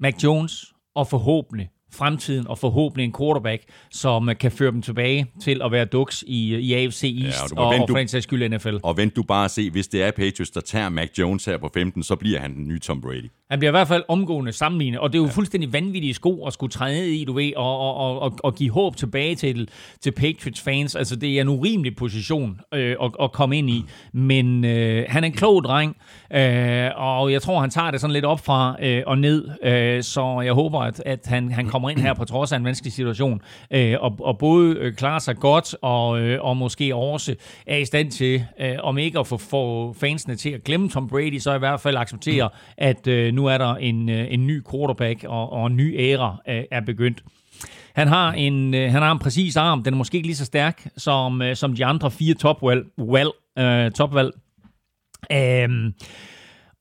Mac 0.00 0.14
Jones 0.24 0.64
og 0.94 1.08
forhåbentlig 1.08 1.68
fremtiden 1.94 2.46
og 2.46 2.58
forhåbentlig 2.58 3.04
en 3.04 3.14
quarterback, 3.18 3.62
som 3.90 4.30
kan 4.40 4.52
føre 4.52 4.70
dem 4.70 4.82
tilbage 4.82 5.26
til 5.42 5.60
at 5.64 5.72
være 5.72 5.84
duks 5.84 6.24
i, 6.26 6.56
i 6.56 6.74
AFC 6.74 7.20
East 7.24 7.52
ja, 7.52 7.60
og, 7.60 7.66
og, 7.66 7.80
og 7.80 7.88
for 7.88 7.98
en 7.98 8.08
sags 8.08 8.22
skyld 8.22 8.48
NFL. 8.48 8.76
Og 8.82 8.96
vent 8.96 9.16
du 9.16 9.22
bare 9.22 9.44
at 9.44 9.50
se, 9.50 9.70
hvis 9.70 9.88
det 9.88 10.02
er 10.02 10.10
Patriots, 10.10 10.50
der 10.50 10.60
tager 10.60 10.88
Mac 10.88 11.08
Jones 11.18 11.44
her 11.44 11.58
på 11.58 11.70
15, 11.74 12.02
så 12.02 12.16
bliver 12.16 12.40
han 12.40 12.54
den 12.54 12.68
nye 12.68 12.78
Tom 12.78 13.00
Brady. 13.00 13.30
Han 13.50 13.58
bliver 13.58 13.70
i 13.70 13.76
hvert 13.76 13.88
fald 13.88 14.02
omgående 14.08 14.52
sammenlignet, 14.52 15.00
og 15.00 15.12
det 15.12 15.18
er 15.18 15.22
jo 15.22 15.26
ja. 15.26 15.32
fuldstændig 15.32 15.72
vanvittige 15.72 16.14
sko 16.14 16.46
at 16.46 16.52
skulle 16.52 16.70
træde 16.70 17.16
i, 17.16 17.24
du 17.24 17.32
ved, 17.32 17.52
og, 17.56 17.78
og, 17.78 17.94
og, 17.94 18.22
og, 18.22 18.38
og 18.42 18.54
give 18.54 18.70
håb 18.70 18.96
tilbage 18.96 19.34
til, 19.34 19.68
til 20.00 20.10
Patriots 20.10 20.60
fans. 20.60 20.94
Altså, 20.94 21.16
det 21.16 21.36
er 21.36 21.40
en 21.40 21.48
urimelig 21.48 21.96
position 21.96 22.60
øh, 22.74 22.96
at, 23.02 23.10
at 23.22 23.32
komme 23.32 23.58
ind 23.58 23.70
i, 23.70 23.84
men 24.12 24.64
øh, 24.64 25.04
han 25.08 25.24
er 25.24 25.26
en 25.26 25.32
klog 25.32 25.64
dreng, 25.64 25.96
øh, 26.32 26.90
og 26.96 27.32
jeg 27.32 27.42
tror, 27.42 27.60
han 27.60 27.70
tager 27.70 27.90
det 27.90 28.00
sådan 28.00 28.12
lidt 28.12 28.24
op 28.24 28.44
fra 28.44 28.76
øh, 28.82 29.02
og 29.06 29.18
ned, 29.18 29.48
øh, 29.62 30.02
så 30.02 30.40
jeg 30.40 30.52
håber, 30.52 30.80
at, 30.80 31.02
at 31.06 31.20
han, 31.26 31.52
han 31.52 31.66
kommer 31.66 31.83
ind 31.88 31.98
her 31.98 32.14
på 32.14 32.24
trods 32.24 32.52
af 32.52 32.56
en 32.56 32.64
vanskelig 32.64 32.92
situation, 32.92 33.42
øh, 33.70 33.96
og, 34.00 34.16
og 34.20 34.38
både 34.38 34.76
øh, 34.76 34.94
klarer 34.94 35.18
sig 35.18 35.36
godt, 35.36 35.74
og, 35.82 36.20
øh, 36.20 36.44
og 36.44 36.56
måske 36.56 36.94
også 36.94 37.34
er 37.66 37.76
i 37.76 37.84
stand 37.84 38.10
til, 38.10 38.44
øh, 38.60 38.76
om 38.82 38.98
ikke 38.98 39.18
at 39.18 39.26
få, 39.26 39.36
få 39.36 39.92
fansene 39.92 40.36
til 40.36 40.50
at 40.50 40.64
glemme 40.64 40.88
Tom 40.88 41.08
Brady, 41.08 41.38
så 41.38 41.54
i 41.54 41.58
hvert 41.58 41.80
fald 41.80 41.96
acceptere, 41.96 42.48
at 42.78 43.06
øh, 43.06 43.34
nu 43.34 43.46
er 43.46 43.58
der 43.58 43.74
en, 43.74 44.08
øh, 44.08 44.26
en 44.30 44.46
ny 44.46 44.62
quarterback, 44.70 45.24
og, 45.24 45.52
og 45.52 45.66
en 45.66 45.76
ny 45.76 46.00
æra 46.00 46.36
øh, 46.48 46.64
er 46.70 46.80
begyndt. 46.80 47.22
Han 47.94 48.08
har 48.08 48.32
en, 48.32 48.74
øh, 48.74 48.92
han 48.92 49.02
har 49.02 49.12
en 49.12 49.18
præcis 49.18 49.56
arm. 49.56 49.82
Den 49.82 49.94
er 49.94 49.98
måske 49.98 50.16
ikke 50.16 50.28
lige 50.28 50.36
så 50.36 50.44
stærk 50.44 50.88
som, 50.96 51.42
øh, 51.42 51.56
som 51.56 51.74
de 51.74 51.84
andre 51.84 52.10
fire 52.10 52.34
topvalg. 52.34 52.84
Well, 52.98 53.30
øh, 53.58 53.90
topvalg. 53.90 54.30
Øh, 55.32 55.68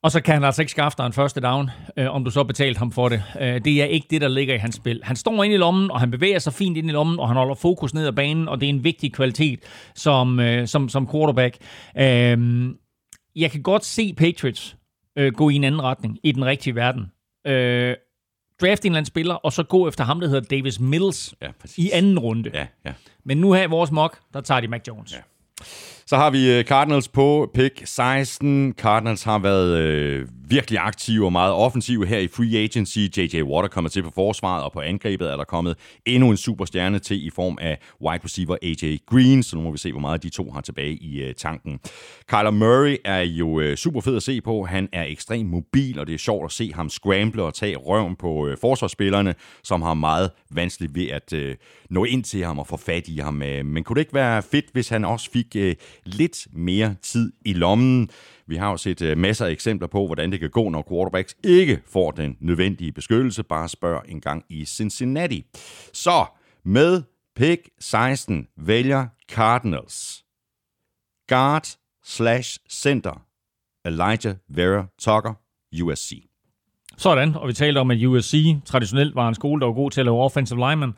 og 0.03 0.11
så 0.11 0.21
kan 0.21 0.33
han 0.33 0.43
altså 0.43 0.61
ikke 0.61 0.71
skaffe 0.71 0.97
dig 0.97 1.05
en 1.05 1.13
første 1.13 1.41
down, 1.41 1.69
øh, 1.97 2.15
om 2.15 2.23
du 2.23 2.31
så 2.31 2.43
betalt 2.43 2.77
ham 2.77 2.91
for 2.91 3.09
det. 3.09 3.23
Øh, 3.41 3.65
det 3.65 3.81
er 3.81 3.85
ikke 3.85 4.07
det, 4.09 4.21
der 4.21 4.27
ligger 4.27 4.55
i 4.55 4.57
hans 4.57 4.75
spil. 4.75 4.99
Han 5.03 5.15
står 5.15 5.43
inde 5.43 5.55
i 5.55 5.57
lommen, 5.57 5.91
og 5.91 5.99
han 5.99 6.11
bevæger 6.11 6.39
sig 6.39 6.53
fint 6.53 6.77
ind 6.77 6.87
i 6.89 6.91
lommen, 6.91 7.19
og 7.19 7.27
han 7.27 7.37
holder 7.37 7.55
fokus 7.55 7.93
ned 7.93 8.07
ad 8.07 8.13
banen, 8.13 8.47
og 8.47 8.61
det 8.61 8.65
er 8.65 8.69
en 8.69 8.83
vigtig 8.83 9.13
kvalitet 9.13 9.59
som, 9.95 10.39
øh, 10.39 10.67
som, 10.67 10.89
som 10.89 11.09
quarterback. 11.11 11.57
Øh, 11.97 12.69
jeg 13.35 13.51
kan 13.51 13.61
godt 13.61 13.85
se 13.85 14.13
Patriots 14.13 14.75
øh, 15.17 15.33
gå 15.33 15.49
i 15.49 15.55
en 15.55 15.63
anden 15.63 15.81
retning 15.81 16.19
i 16.23 16.31
den 16.31 16.45
rigtige 16.45 16.75
verden. 16.75 17.11
Øh, 17.47 17.95
draft 18.61 18.81
en 18.81 18.91
eller 18.91 18.97
anden 18.97 19.05
spiller, 19.05 19.35
og 19.35 19.53
så 19.53 19.63
gå 19.63 19.87
efter 19.87 20.03
ham, 20.03 20.19
der 20.19 20.27
hedder 20.27 20.57
Davis 20.57 20.79
Mills 20.79 21.35
ja, 21.41 21.47
i 21.77 21.89
anden 21.93 22.19
runde. 22.19 22.51
Ja, 22.53 22.67
ja. 22.85 22.93
Men 23.25 23.37
nu 23.37 23.53
her 23.53 23.63
i 23.63 23.67
vores 23.69 23.91
mock, 23.91 24.19
der 24.33 24.41
tager 24.41 24.61
de 24.61 24.67
Mac 24.67 24.81
Jones. 24.87 25.13
Ja. 25.13 25.19
Så 26.14 26.18
har 26.18 26.30
vi 26.30 26.51
øh, 26.51 26.64
Cardinals 26.64 27.07
på 27.07 27.51
pick 27.53 27.82
16. 27.86 28.74
Cardinals 28.74 29.24
har 29.24 29.39
været 29.39 29.78
øh, 29.78 30.28
virkelig 30.49 30.80
aktive 30.80 31.26
og 31.26 31.32
meget 31.32 31.53
offensive 31.53 32.05
her 32.05 32.18
i 32.18 32.28
free 32.28 32.57
agency. 32.57 32.99
J.J. 32.99 33.41
Watt 33.41 33.66
er 33.66 33.70
kommet 33.70 33.91
til 33.91 34.03
på 34.03 34.11
forsvaret, 34.16 34.64
og 34.64 34.72
på 34.72 34.80
angrebet 34.80 35.32
er 35.32 35.38
der 35.38 35.43
kommet 35.43 35.78
endnu 36.05 36.32
en 36.32 36.38
superstjerne 36.38 36.99
til 36.99 37.26
i 37.26 37.30
form 37.30 37.57
af 37.61 37.80
wide 38.01 38.24
receiver 38.24 38.55
A.J. 38.61 38.97
Green, 39.05 39.43
så 39.43 39.55
nu 39.55 39.61
må 39.61 39.72
vi 39.72 39.78
se, 39.78 39.91
hvor 39.91 40.01
meget 40.01 40.24
de 40.24 40.30
to 40.30 40.51
har 40.51 40.61
tilbage 40.61 40.93
i 40.93 41.22
øh, 41.22 41.34
tanken. 41.36 41.80
Kyler 42.28 42.51
Murray 42.51 42.97
er 43.05 43.22
jo 43.22 43.59
øh, 43.59 43.78
super 43.78 44.01
fed 44.01 44.16
at 44.16 44.24
se 44.24 44.41
på. 44.41 44.66
Han 44.66 44.89
er 44.91 45.03
ekstremt 45.03 45.49
mobil, 45.49 45.99
og 45.99 46.07
det 46.07 46.14
er 46.14 46.18
sjovt 46.18 46.45
at 46.45 46.51
se 46.51 46.74
ham 46.74 46.89
scramble 46.89 47.43
og 47.43 47.53
tage 47.53 47.76
røven 47.76 48.16
på 48.16 48.47
øh, 48.47 48.57
forsvarsspillerne, 48.61 49.36
som 49.64 49.82
har 49.82 49.93
meget 49.93 50.32
vanskeligt 50.51 50.95
ved 50.95 51.07
at 51.07 51.34
øh, 51.34 51.55
nå 51.89 52.05
ind 52.05 52.24
til 52.24 52.45
ham 52.45 52.59
og 52.59 52.68
få 52.68 52.78
fat 52.78 53.07
i 53.07 53.18
ham. 53.18 53.43
Øh. 53.43 53.66
Men 53.66 53.84
kunne 53.84 53.95
det 53.95 54.01
ikke 54.01 54.14
være 54.14 54.43
fedt, 54.43 54.66
hvis 54.74 54.89
han 54.89 55.05
også 55.05 55.32
fik 55.32 55.55
øh, 55.55 55.76
lidt 56.05 56.47
mere 56.51 56.95
tid 57.01 57.33
i 57.45 57.53
lommen? 57.53 58.09
Vi 58.47 58.55
har 58.55 58.71
jo 58.71 58.77
set 58.77 59.01
øh, 59.01 59.17
masser 59.17 59.45
af 59.45 59.51
eksempler 59.51 59.87
på, 59.87 60.05
hvordan 60.05 60.31
det 60.31 60.39
kan 60.39 60.49
gå, 60.49 60.69
når 60.69 60.85
quarterbacks 60.89 61.35
ikke 61.43 61.81
får 61.85 62.11
den 62.11 62.37
nødvendige 62.39 62.91
beskyttelse. 62.91 63.43
Bare 63.43 63.69
spørg 63.69 64.01
en 64.07 64.21
gang 64.21 64.45
i 64.49 64.65
Cincinnati. 64.65 65.45
Så 65.93 66.25
med 66.65 67.03
pick 67.35 67.69
16 67.79 68.47
vælger 68.57 69.07
Cardinals 69.31 70.23
guard 71.27 71.67
slash 72.05 72.59
center 72.69 73.25
Elijah 73.85 74.35
Vera 74.49 74.85
Tucker, 74.99 75.33
USC. 75.83 76.29
Sådan, 76.97 77.35
og 77.35 77.47
vi 77.47 77.53
talte 77.53 77.79
om, 77.79 77.91
at 77.91 78.05
USC 78.05 78.55
traditionelt 78.65 79.15
var 79.15 79.27
en 79.27 79.35
skole, 79.35 79.59
der 79.59 79.65
var 79.65 79.73
god 79.73 79.91
til 79.91 80.01
at 80.01 80.05
lave 80.05 80.21
offensive 80.21 80.59
linemen. 80.59 80.93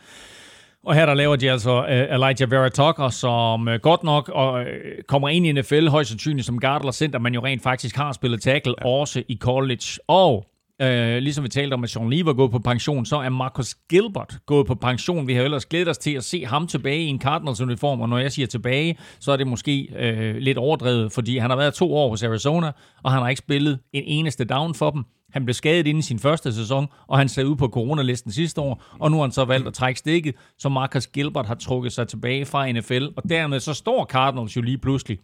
Og 0.85 0.95
her 0.95 1.05
der 1.05 1.13
laver 1.13 1.35
de 1.35 1.51
altså 1.51 1.81
uh, 1.81 2.15
Elijah 2.15 2.51
Vera 2.51 2.69
Tucker, 2.69 3.09
som 3.09 3.67
uh, 3.67 3.73
godt 3.73 4.03
nok 4.03 4.29
og, 4.29 4.53
uh, 4.53 4.65
kommer 5.07 5.29
ind 5.29 5.45
i 5.45 5.51
NFL, 5.51 5.87
højst 5.87 6.09
sandsynligt 6.09 6.45
som 6.45 6.59
guard 6.59 6.81
eller 6.81 6.91
center, 6.91 7.19
men 7.19 7.33
jo 7.33 7.45
rent 7.45 7.63
faktisk 7.63 7.95
har 7.95 8.11
spillet 8.11 8.41
tackle 8.41 8.73
ja. 8.81 8.87
også 8.87 9.23
i 9.27 9.37
college. 9.37 9.99
Og 10.07 10.45
uh, 10.83 10.87
ligesom 11.17 11.43
vi 11.43 11.49
talte 11.49 11.73
om, 11.73 11.83
at 11.83 11.89
Sean 11.89 12.09
Lee 12.09 12.25
var 12.25 12.33
gået 12.33 12.51
på 12.51 12.59
pension, 12.59 13.05
så 13.05 13.15
er 13.15 13.29
Marcus 13.29 13.75
Gilbert 13.89 14.37
gået 14.45 14.67
på 14.67 14.75
pension. 14.75 15.27
Vi 15.27 15.33
har 15.33 15.43
ellers 15.43 15.65
glædet 15.65 15.87
os 15.87 15.97
til 15.97 16.13
at 16.13 16.23
se 16.23 16.45
ham 16.45 16.67
tilbage 16.67 17.01
i 17.01 17.07
en 17.07 17.21
Cardinals-uniform, 17.21 18.01
og 18.01 18.09
når 18.09 18.17
jeg 18.17 18.31
siger 18.31 18.47
tilbage, 18.47 18.97
så 19.19 19.31
er 19.31 19.37
det 19.37 19.47
måske 19.47 19.87
uh, 19.91 20.35
lidt 20.35 20.57
overdrevet, 20.57 21.11
fordi 21.11 21.37
han 21.37 21.49
har 21.49 21.57
været 21.57 21.73
to 21.73 21.95
år 21.95 22.09
hos 22.09 22.23
Arizona, 22.23 22.71
og 23.03 23.11
han 23.11 23.21
har 23.21 23.29
ikke 23.29 23.39
spillet 23.39 23.79
en 23.93 24.03
eneste 24.05 24.45
down 24.45 24.75
for 24.75 24.89
dem. 24.89 25.03
Han 25.35 25.45
blev 25.45 25.53
skadet 25.53 25.87
inden 25.87 26.03
sin 26.03 26.19
første 26.19 26.53
sæson, 26.53 26.87
og 27.07 27.17
han 27.17 27.29
sad 27.29 27.45
ud 27.45 27.55
på 27.55 27.67
coronalisten 27.67 28.31
sidste 28.31 28.61
år, 28.61 28.83
og 28.99 29.11
nu 29.11 29.17
har 29.17 29.23
han 29.23 29.31
så 29.31 29.45
valgt 29.45 29.67
at 29.67 29.73
trække 29.73 29.99
stikket, 29.99 30.35
så 30.57 30.69
Marcus 30.69 31.07
Gilbert 31.07 31.45
har 31.45 31.55
trukket 31.55 31.93
sig 31.93 32.07
tilbage 32.07 32.45
fra 32.45 32.71
NFL, 32.71 33.05
og 33.15 33.29
dermed 33.29 33.59
så 33.59 33.73
står 33.73 34.05
Cardinals 34.05 34.55
jo 34.55 34.61
lige 34.61 34.77
pludselig 34.77 35.19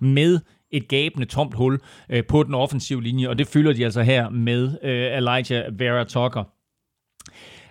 med 0.00 0.40
et 0.70 0.88
gabende 0.88 1.26
tomt 1.26 1.54
hul 1.54 1.80
øh, 2.08 2.24
på 2.28 2.42
den 2.42 2.54
offensive 2.54 3.02
linje, 3.02 3.28
og 3.28 3.38
det 3.38 3.46
fylder 3.46 3.72
de 3.72 3.84
altså 3.84 4.02
her 4.02 4.28
med 4.28 4.78
øh, 4.82 5.16
Elijah 5.18 5.78
Vera 5.78 6.04
Tucker. 6.04 6.44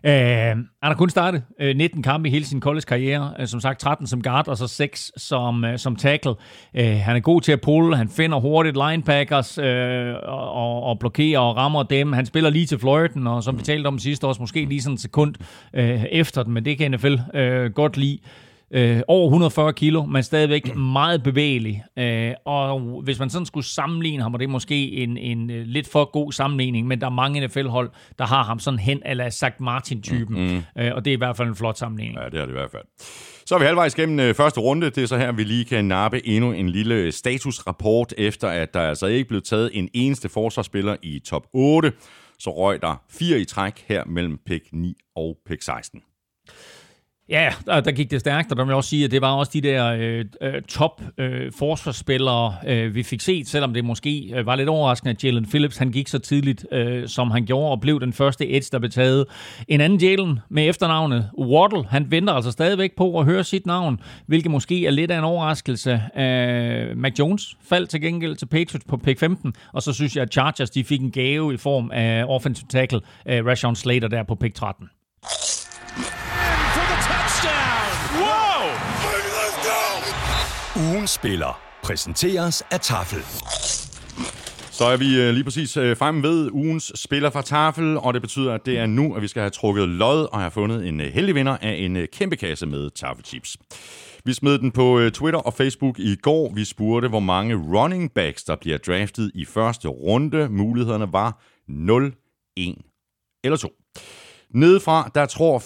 Uh, 0.03 0.11
han 0.11 0.67
har 0.83 0.93
kun 0.93 1.09
startet 1.09 1.43
øh, 1.59 1.75
19 1.75 2.03
kampe 2.03 2.29
i 2.29 2.31
hele 2.31 2.45
sin 2.45 2.61
college-karriere. 2.61 3.33
Øh, 3.39 3.47
som 3.47 3.59
sagt 3.59 3.79
13 3.79 4.07
som 4.07 4.21
guard, 4.21 4.47
og 4.47 4.57
så 4.57 4.67
6 4.67 5.11
som, 5.17 5.65
øh, 5.65 5.77
som 5.79 5.95
tackle. 5.95 6.31
Uh, 6.31 6.83
han 6.83 7.15
er 7.15 7.19
god 7.19 7.41
til 7.41 7.51
at 7.51 7.61
pulle, 7.61 7.97
han 7.97 8.09
finder 8.09 8.39
hurtigt 8.39 8.77
linebackers 8.77 9.57
og, 9.57 10.83
og 10.83 10.99
blokerer 10.99 11.39
og 11.39 11.57
rammer 11.57 11.83
dem. 11.83 12.13
Han 12.13 12.25
spiller 12.25 12.49
lige 12.49 12.65
til 12.65 12.79
fløjten, 12.79 13.27
og 13.27 13.43
som 13.43 13.57
vi 13.57 13.63
talte 13.63 13.87
om 13.87 13.99
sidste 13.99 14.27
år, 14.27 14.35
måske 14.39 14.65
lige 14.65 14.81
sådan 14.81 14.93
en 14.93 14.97
sekund 14.97 15.35
efter 15.73 16.43
den, 16.43 16.53
men 16.53 16.65
det 16.65 16.77
kan 16.77 16.91
NFL 16.91 17.13
uh, 17.13 17.73
godt 17.73 17.97
lide 17.97 18.19
øh, 18.73 19.01
over 19.07 19.25
140 19.25 19.73
kilo, 19.73 20.05
men 20.05 20.23
stadigvæk 20.23 20.75
meget 20.75 21.23
bevægelig. 21.23 21.83
Øh, 21.99 22.33
og 22.45 23.01
hvis 23.03 23.19
man 23.19 23.29
sådan 23.29 23.45
skulle 23.45 23.65
sammenligne 23.65 24.23
ham, 24.23 24.33
og 24.33 24.39
det 24.39 24.45
er 24.45 24.49
måske 24.49 24.91
en, 24.91 25.17
en 25.17 25.49
uh, 25.49 25.55
lidt 25.55 25.87
for 25.87 26.11
god 26.11 26.31
sammenligning, 26.31 26.87
men 26.87 27.01
der 27.01 27.05
er 27.05 27.11
mange 27.11 27.47
NFL-hold, 27.47 27.91
der 28.19 28.25
har 28.25 28.43
ham 28.43 28.59
sådan 28.59 28.79
hen 28.79 29.01
eller 29.05 29.29
sagt 29.29 29.61
Martin-typen, 29.61 30.41
mm-hmm. 30.41 30.63
øh, 30.77 30.91
og 30.95 31.05
det 31.05 31.11
er 31.11 31.15
i 31.15 31.17
hvert 31.17 31.37
fald 31.37 31.47
en 31.47 31.55
flot 31.55 31.77
sammenligning. 31.77 32.19
Ja, 32.19 32.25
det 32.29 32.39
er 32.39 32.45
det 32.45 32.51
i 32.51 32.57
hvert 32.57 32.71
fald. 32.71 32.83
Så 33.45 33.55
er 33.55 33.59
vi 33.59 33.65
halvvejs 33.65 33.95
gennem 33.95 34.19
øh, 34.19 34.35
første 34.35 34.59
runde. 34.59 34.89
Det 34.89 35.03
er 35.03 35.07
så 35.07 35.17
her, 35.17 35.31
vi 35.31 35.43
lige 35.43 35.65
kan 35.65 35.85
nappe 35.85 36.27
endnu 36.27 36.51
en 36.51 36.69
lille 36.69 37.11
statusrapport, 37.11 38.13
efter 38.17 38.47
at 38.47 38.73
der 38.73 38.81
altså 38.81 39.05
ikke 39.05 39.27
blev 39.27 39.41
taget 39.41 39.69
en 39.73 39.89
eneste 39.93 40.29
forsvarsspiller 40.29 40.95
i 41.03 41.19
top 41.19 41.47
8. 41.53 41.91
Så 42.39 42.49
røg 42.49 42.81
der 42.81 43.01
fire 43.09 43.39
i 43.39 43.45
træk 43.45 43.85
her 43.87 44.05
mellem 44.05 44.37
pick 44.45 44.65
9 44.73 44.95
og 45.15 45.37
pick 45.45 45.61
16. 45.61 46.01
Ja, 47.31 47.53
der, 47.65 47.81
der 47.81 47.91
gik 47.91 48.11
det 48.11 48.19
stærkt, 48.19 48.51
og 48.51 48.57
der 48.57 48.63
vil 48.63 48.69
jeg 48.69 48.75
også 48.75 48.89
sige, 48.89 49.05
at 49.05 49.11
det 49.11 49.21
var 49.21 49.31
også 49.31 49.51
de 49.53 49.61
der 49.61 49.85
øh, 49.85 50.25
øh, 50.41 50.61
top 50.61 51.01
øh, 51.17 51.51
forsvarsspillere, 51.57 52.55
øh, 52.67 52.95
vi 52.95 53.03
fik 53.03 53.21
set, 53.21 53.47
selvom 53.47 53.73
det 53.73 53.85
måske 53.85 54.33
øh, 54.35 54.45
var 54.45 54.55
lidt 54.55 54.69
overraskende, 54.69 55.11
at 55.11 55.23
Jalen 55.23 55.45
Phillips 55.45 55.77
han 55.77 55.91
gik 55.91 56.07
så 56.07 56.19
tidligt, 56.19 56.65
øh, 56.71 57.07
som 57.07 57.31
han 57.31 57.45
gjorde, 57.45 57.71
og 57.71 57.81
blev 57.81 57.99
den 57.99 58.13
første 58.13 58.49
edge, 58.49 58.67
der 58.71 58.79
blev 58.79 58.91
taget. 58.91 59.25
En 59.67 59.81
anden 59.81 59.99
Jalen 59.99 60.39
med 60.49 60.69
efternavnet 60.69 61.29
Waddle, 61.39 61.85
han 61.89 62.11
venter 62.11 62.33
altså 62.33 62.51
stadigvæk 62.51 62.95
på 62.97 63.19
at 63.19 63.25
høre 63.25 63.43
sit 63.43 63.65
navn, 63.65 63.99
hvilket 64.25 64.51
måske 64.51 64.85
er 64.85 64.91
lidt 64.91 65.11
af 65.11 65.17
en 65.17 65.23
overraskelse. 65.23 66.01
Øh, 66.17 66.97
Mac 66.97 67.13
Jones 67.19 67.57
faldt 67.69 67.89
til 67.89 68.01
gengæld 68.01 68.35
til 68.35 68.45
Patriots 68.45 68.85
på 68.85 68.97
pick 68.97 69.19
15, 69.19 69.53
og 69.73 69.81
så 69.81 69.93
synes 69.93 70.15
jeg, 70.15 70.21
at 70.21 70.31
Chargers 70.31 70.69
de 70.69 70.83
fik 70.83 71.01
en 71.01 71.11
gave 71.11 71.53
i 71.53 71.57
form 71.57 71.91
af 71.93 72.25
offensive 72.27 72.67
tackle 72.69 73.01
øh, 73.25 73.45
Rashawn 73.45 73.75
Slater 73.75 74.07
der 74.07 74.23
på 74.23 74.35
pick 74.35 74.55
13. 74.55 74.89
Ugen 80.75 81.07
spiller 81.07 81.61
præsenteres 81.83 82.63
af 82.71 82.79
Tafel. 82.79 83.19
Så 84.71 84.85
er 84.85 84.97
vi 84.97 85.21
øh, 85.21 85.33
lige 85.33 85.43
præcis 85.43 85.77
øh, 85.77 85.97
frem 85.97 86.23
ved 86.23 86.51
ugens 86.51 86.91
spiller 86.95 87.29
fra 87.29 87.41
Tafel, 87.41 87.97
og 87.97 88.13
det 88.13 88.21
betyder, 88.21 88.53
at 88.53 88.65
det 88.65 88.77
er 88.77 88.85
nu, 88.85 89.15
at 89.15 89.21
vi 89.21 89.27
skal 89.27 89.39
have 89.39 89.49
trukket 89.49 89.89
lod 89.89 90.27
og 90.31 90.39
have 90.39 90.51
fundet 90.51 90.87
en 90.87 91.01
øh, 91.01 91.13
heldig 91.13 91.35
vinder 91.35 91.57
af 91.57 91.73
en 91.73 91.95
øh, 91.95 92.07
kæmpe 92.07 92.35
kasse 92.35 92.65
med 92.65 92.89
Tafelchips. 92.89 93.57
Vi 94.25 94.33
smed 94.33 94.59
den 94.59 94.71
på 94.71 95.09
Twitter 95.13 95.39
og 95.39 95.53
Facebook 95.53 95.99
i 95.99 96.15
går. 96.15 96.53
Vi 96.53 96.65
spurgte, 96.65 97.07
hvor 97.07 97.19
mange 97.19 97.55
running 97.55 98.11
backs, 98.13 98.43
der 98.43 98.55
bliver 98.55 98.77
draftet 98.77 99.31
i 99.35 99.45
første 99.45 99.87
runde. 99.87 100.49
Mulighederne 100.49 101.13
var 101.13 101.41
0, 101.67 102.13
1 102.57 102.75
eller 103.43 103.57
2. 103.57 103.80
Nedefra, 104.53 105.11
der 105.15 105.25
tror 105.25 105.59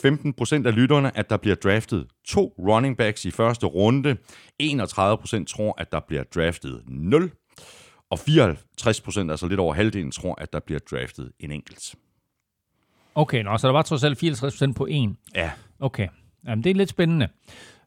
15% 0.64 0.68
af 0.68 0.76
lytterne, 0.76 1.18
at 1.18 1.30
der 1.30 1.38
bliver 1.38 1.56
draftet 1.56 2.08
to 2.28 2.54
running 2.60 2.98
backs 2.98 3.26
i 3.26 3.32
første 3.32 3.66
runde. 3.66 4.18
31% 4.64 5.46
tror, 5.46 5.82
at 5.82 5.92
der 5.92 6.00
bliver 6.08 6.24
draftet 6.24 6.82
0. 6.88 7.32
Og 8.10 8.20
54%, 8.20 9.32
altså 9.32 9.48
lidt 9.48 9.60
over 9.60 9.74
halvdelen, 9.74 10.12
tror, 10.12 10.42
at 10.42 10.54
der 10.54 10.60
bliver 10.60 10.80
draftet 10.92 11.32
en 11.40 11.52
enkelt. 11.52 11.96
Okay, 13.16 13.44
nå, 13.44 13.58
så 13.58 13.68
der 13.68 13.74
var 13.74 13.82
trods 13.82 14.04
alt 14.04 14.24
54% 14.24 14.74
på 14.74 14.86
en. 14.86 15.18
Ja. 15.36 15.52
Okay, 15.80 16.08
Jamen, 16.48 16.64
det 16.64 16.70
er 16.70 16.76
lidt 16.76 16.90
spændende. 16.90 17.28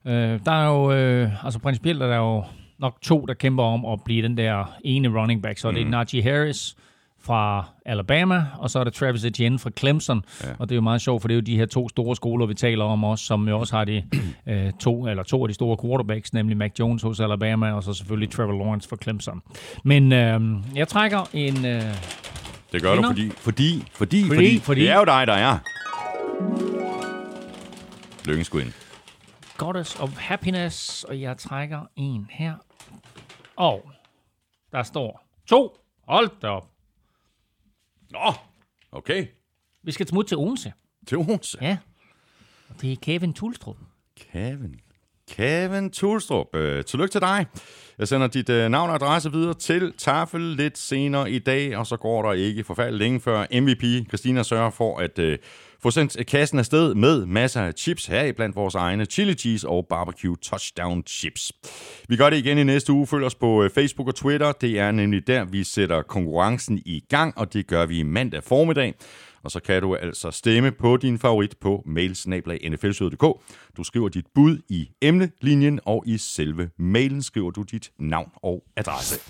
Øh, 0.06 0.40
der 0.44 0.52
er 0.52 0.66
jo, 0.66 0.92
øh, 0.92 1.44
altså 1.44 1.58
principielt 1.58 2.02
er 2.02 2.06
der 2.06 2.16
jo 2.16 2.44
nok 2.78 3.00
to, 3.02 3.24
der 3.26 3.34
kæmper 3.34 3.64
om 3.64 3.86
at 3.86 4.04
blive 4.04 4.22
den 4.22 4.36
der 4.36 4.76
ene 4.84 5.20
running 5.20 5.42
back. 5.42 5.58
Så 5.58 5.70
mm. 5.70 5.74
det 5.74 5.86
er. 5.86 5.88
Najee 5.88 6.22
Harris, 6.22 6.76
fra 7.28 7.68
Alabama, 7.86 8.46
og 8.58 8.70
så 8.70 8.78
er 8.78 8.84
der 8.84 8.90
Travis 8.90 9.24
Etienne 9.24 9.58
fra 9.58 9.70
Clemson. 9.78 10.24
Ja. 10.44 10.48
Og 10.58 10.68
det 10.68 10.74
er 10.74 10.76
jo 10.76 10.82
meget 10.82 11.00
sjovt, 11.00 11.22
for 11.22 11.28
det 11.28 11.34
er 11.34 11.36
jo 11.36 11.42
de 11.42 11.56
her 11.56 11.66
to 11.66 11.88
store 11.88 12.16
skoler, 12.16 12.46
vi 12.46 12.54
taler 12.54 12.84
om 12.84 13.04
også, 13.04 13.24
som 13.24 13.48
jo 13.48 13.58
også 13.60 13.76
har 13.76 13.84
de 13.84 14.04
øh, 14.46 14.72
to, 14.80 15.06
eller 15.06 15.22
to 15.22 15.42
af 15.42 15.48
de 15.48 15.54
store 15.54 15.76
quarterbacks, 15.84 16.32
nemlig 16.32 16.56
Mac 16.56 16.70
Jones 16.78 17.02
hos 17.02 17.20
Alabama, 17.20 17.72
og 17.72 17.82
så 17.82 17.92
selvfølgelig 17.92 18.30
Trevor 18.30 18.52
Lawrence 18.52 18.88
fra 18.88 18.96
Clemson. 19.02 19.42
Men 19.84 20.12
øh, 20.12 20.40
jeg 20.74 20.88
trækker 20.88 21.30
en... 21.32 21.64
Øh, 21.66 21.82
det 22.72 22.82
gør 22.82 22.94
vinder. 22.94 23.08
du, 23.08 23.14
fordi, 23.14 23.30
fordi, 23.30 23.84
fordi, 23.92 24.22
fordi, 24.22 24.28
fordi, 24.28 24.58
fordi, 24.58 24.80
det 24.80 24.90
er 24.90 24.98
jo 24.98 25.04
dig, 25.04 25.26
der 25.26 25.32
er. 25.32 25.58
Lykken 28.28 28.44
sgu 28.44 28.58
ind. 28.58 28.72
Goddess 29.56 30.00
of 30.00 30.18
Happiness, 30.18 31.04
og 31.04 31.20
jeg 31.20 31.36
trækker 31.36 31.80
en 31.96 32.26
her. 32.30 32.54
Og 33.56 33.90
der 34.72 34.82
står 34.82 35.26
to. 35.46 35.76
Hold 36.08 36.30
da 36.42 36.48
op. 36.48 36.77
Nå, 38.10 38.32
okay. 38.92 39.26
Vi 39.82 39.92
skal 39.92 40.08
smutte 40.08 40.30
til 40.30 40.36
Odense. 40.36 40.72
Til 41.06 41.18
Odense? 41.18 41.58
Ja. 41.62 41.78
Og 42.68 42.82
det 42.82 42.92
er 42.92 42.96
Kevin 43.02 43.32
Tulstrup. 43.32 43.76
Kevin. 44.16 44.80
Kevin 45.30 45.90
Tulstrup. 45.90 46.56
Øh, 46.56 46.84
tillykke 46.84 47.12
til 47.12 47.20
dig. 47.20 47.46
Jeg 47.98 48.08
sender 48.08 48.26
dit 48.26 48.48
øh, 48.48 48.68
navn 48.68 48.90
og 48.90 48.94
adresse 48.94 49.32
videre 49.32 49.54
til 49.54 49.92
Tafel 49.98 50.40
lidt 50.40 50.78
senere 50.78 51.30
i 51.30 51.38
dag, 51.38 51.76
og 51.76 51.86
så 51.86 51.96
går 51.96 52.22
der 52.22 52.32
ikke 52.32 52.64
forfærdeligt 52.64 52.98
længe 52.98 53.20
før 53.20 53.60
MVP 53.60 54.08
Christina 54.08 54.42
sørger 54.42 54.70
for 54.70 54.98
at 54.98 55.18
øh, 55.18 55.38
få 55.82 55.90
sendt 55.90 56.16
øh, 56.18 56.26
kassen 56.26 56.58
afsted 56.58 56.94
med 56.94 57.26
masser 57.26 57.60
af 57.60 57.72
chips 57.76 58.06
her 58.06 58.32
blandt 58.32 58.56
vores 58.56 58.74
egne 58.74 59.04
chili 59.04 59.34
cheese 59.34 59.68
og 59.68 59.86
barbecue 59.86 60.36
touchdown 60.36 61.02
chips. 61.06 61.52
Vi 62.08 62.16
gør 62.16 62.30
det 62.30 62.36
igen 62.36 62.58
i 62.58 62.64
næste 62.64 62.92
uge. 62.92 63.06
Følg 63.06 63.24
os 63.24 63.34
på 63.34 63.62
øh, 63.62 63.70
Facebook 63.70 64.08
og 64.08 64.14
Twitter. 64.14 64.52
Det 64.52 64.78
er 64.78 64.90
nemlig 64.92 65.26
der, 65.26 65.44
vi 65.44 65.64
sætter 65.64 66.02
konkurrencen 66.02 66.78
i 66.78 67.04
gang, 67.08 67.38
og 67.38 67.52
det 67.52 67.66
gør 67.66 67.86
vi 67.86 68.02
mandag 68.02 68.44
formiddag. 68.44 68.94
Og 69.42 69.50
så 69.50 69.60
kan 69.60 69.82
du 69.82 69.94
altså 69.94 70.30
stemme 70.30 70.72
på 70.72 70.96
din 70.96 71.18
favorit 71.18 71.56
på 71.60 71.82
mailsnablag.nflsøde.dk. 71.86 73.22
Du 73.76 73.84
skriver 73.84 74.08
dit 74.08 74.26
bud 74.34 74.58
i 74.68 74.88
emnelinjen, 75.02 75.80
og 75.84 76.04
i 76.06 76.18
selve 76.18 76.70
mailen 76.78 77.22
skriver 77.22 77.50
du 77.50 77.62
dit 77.62 77.90
navn 77.98 78.30
og 78.42 78.64
adresse. 78.76 79.20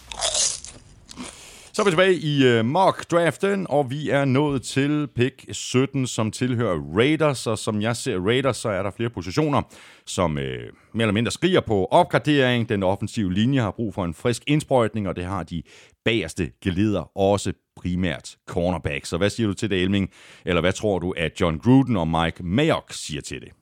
Så 1.78 1.82
er 1.82 1.84
vi 1.84 1.90
tilbage 1.90 2.14
i 2.14 2.44
øh, 2.44 2.64
mock-draften, 2.64 3.66
og 3.68 3.90
vi 3.90 4.10
er 4.10 4.24
nået 4.24 4.62
til 4.62 5.08
pick 5.16 5.44
17, 5.52 6.06
som 6.06 6.30
tilhører 6.30 6.96
Raiders. 6.96 7.46
Og 7.46 7.58
som 7.58 7.82
jeg 7.82 7.96
ser 7.96 8.18
Raiders, 8.18 8.56
så 8.56 8.68
er 8.68 8.82
der 8.82 8.90
flere 8.90 9.10
positioner, 9.10 9.62
som 10.06 10.38
øh, 10.38 10.72
mere 10.92 11.04
eller 11.04 11.12
mindre 11.12 11.30
skriger 11.30 11.60
på 11.60 11.84
opgradering. 11.90 12.68
Den 12.68 12.82
offensive 12.82 13.32
linje 13.32 13.60
har 13.60 13.70
brug 13.70 13.94
for 13.94 14.04
en 14.04 14.14
frisk 14.14 14.42
indsprøjtning, 14.46 15.08
og 15.08 15.16
det 15.16 15.24
har 15.24 15.42
de 15.42 15.62
bagerste 16.04 16.50
geleder 16.64 17.18
også 17.18 17.52
primært 17.76 18.36
cornerback. 18.48 19.06
Så 19.06 19.16
hvad 19.16 19.30
siger 19.30 19.46
du 19.46 19.54
til 19.54 19.70
det, 19.70 19.82
Elming? 19.82 20.10
Eller 20.44 20.60
hvad 20.60 20.72
tror 20.72 20.98
du, 20.98 21.10
at 21.10 21.40
John 21.40 21.58
Gruden 21.58 21.96
og 21.96 22.08
Mike 22.08 22.44
Mayock 22.44 22.92
siger 22.92 23.20
til 23.20 23.40
det? 23.40 23.57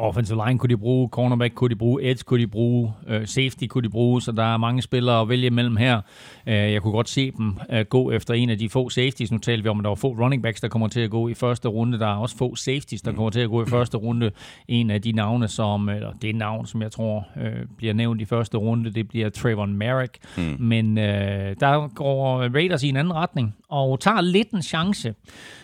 Offensive 0.00 0.42
line 0.46 0.58
kunne 0.58 0.70
de 0.70 0.76
bruge, 0.76 1.08
cornerback 1.08 1.54
kunne 1.54 1.70
de 1.70 1.76
bruge, 1.76 2.02
edge 2.02 2.22
kunne 2.26 2.40
de 2.40 2.46
bruge, 2.46 2.92
uh, 3.08 3.24
safety 3.24 3.64
kunne 3.66 3.84
de 3.84 3.88
bruge, 3.88 4.22
så 4.22 4.32
der 4.32 4.42
er 4.42 4.56
mange 4.56 4.82
spillere 4.82 5.20
at 5.20 5.28
vælge 5.28 5.50
mellem 5.50 5.76
her. 5.76 6.00
Uh, 6.46 6.52
jeg 6.52 6.82
kunne 6.82 6.92
godt 6.92 7.08
se 7.08 7.30
dem 7.30 7.58
uh, 7.72 7.80
gå 7.80 8.10
efter 8.10 8.34
en 8.34 8.50
af 8.50 8.58
de 8.58 8.68
få 8.68 8.88
safeties. 8.88 9.32
Nu 9.32 9.38
talte 9.38 9.62
vi 9.62 9.68
om, 9.68 9.78
at 9.78 9.84
der 9.84 9.88
var 9.88 9.94
få 9.94 10.08
running 10.08 10.42
backs, 10.42 10.60
der 10.60 10.68
kommer 10.68 10.88
til 10.88 11.00
at 11.00 11.10
gå 11.10 11.28
i 11.28 11.34
første 11.34 11.68
runde. 11.68 11.98
Der 11.98 12.06
er 12.06 12.16
også 12.16 12.36
få 12.36 12.56
safeties, 12.56 13.02
der 13.02 13.12
kommer 13.12 13.30
til 13.30 13.40
at 13.40 13.50
gå 13.50 13.62
i 13.62 13.66
første 13.66 13.96
runde. 13.96 14.30
En 14.68 14.90
af 14.90 15.02
de 15.02 15.12
navne, 15.12 15.48
som, 15.48 15.88
eller 15.88 16.12
det 16.22 16.34
navn, 16.34 16.66
som 16.66 16.82
jeg 16.82 16.92
tror 16.92 17.26
uh, 17.36 17.42
bliver 17.76 17.92
nævnt 17.92 18.20
i 18.20 18.24
første 18.24 18.58
runde, 18.58 18.90
det 18.90 19.08
bliver 19.08 19.28
Trayvon 19.28 19.74
Merrick. 19.74 20.18
Mm. 20.36 20.56
Men 20.58 20.98
uh, 20.98 21.04
der 21.04 21.94
går 21.94 22.38
Raiders 22.54 22.82
i 22.82 22.88
en 22.88 22.96
anden 22.96 23.14
retning, 23.14 23.56
og 23.68 24.00
tager 24.00 24.20
lidt 24.20 24.50
en 24.50 24.62
chance, 24.62 25.14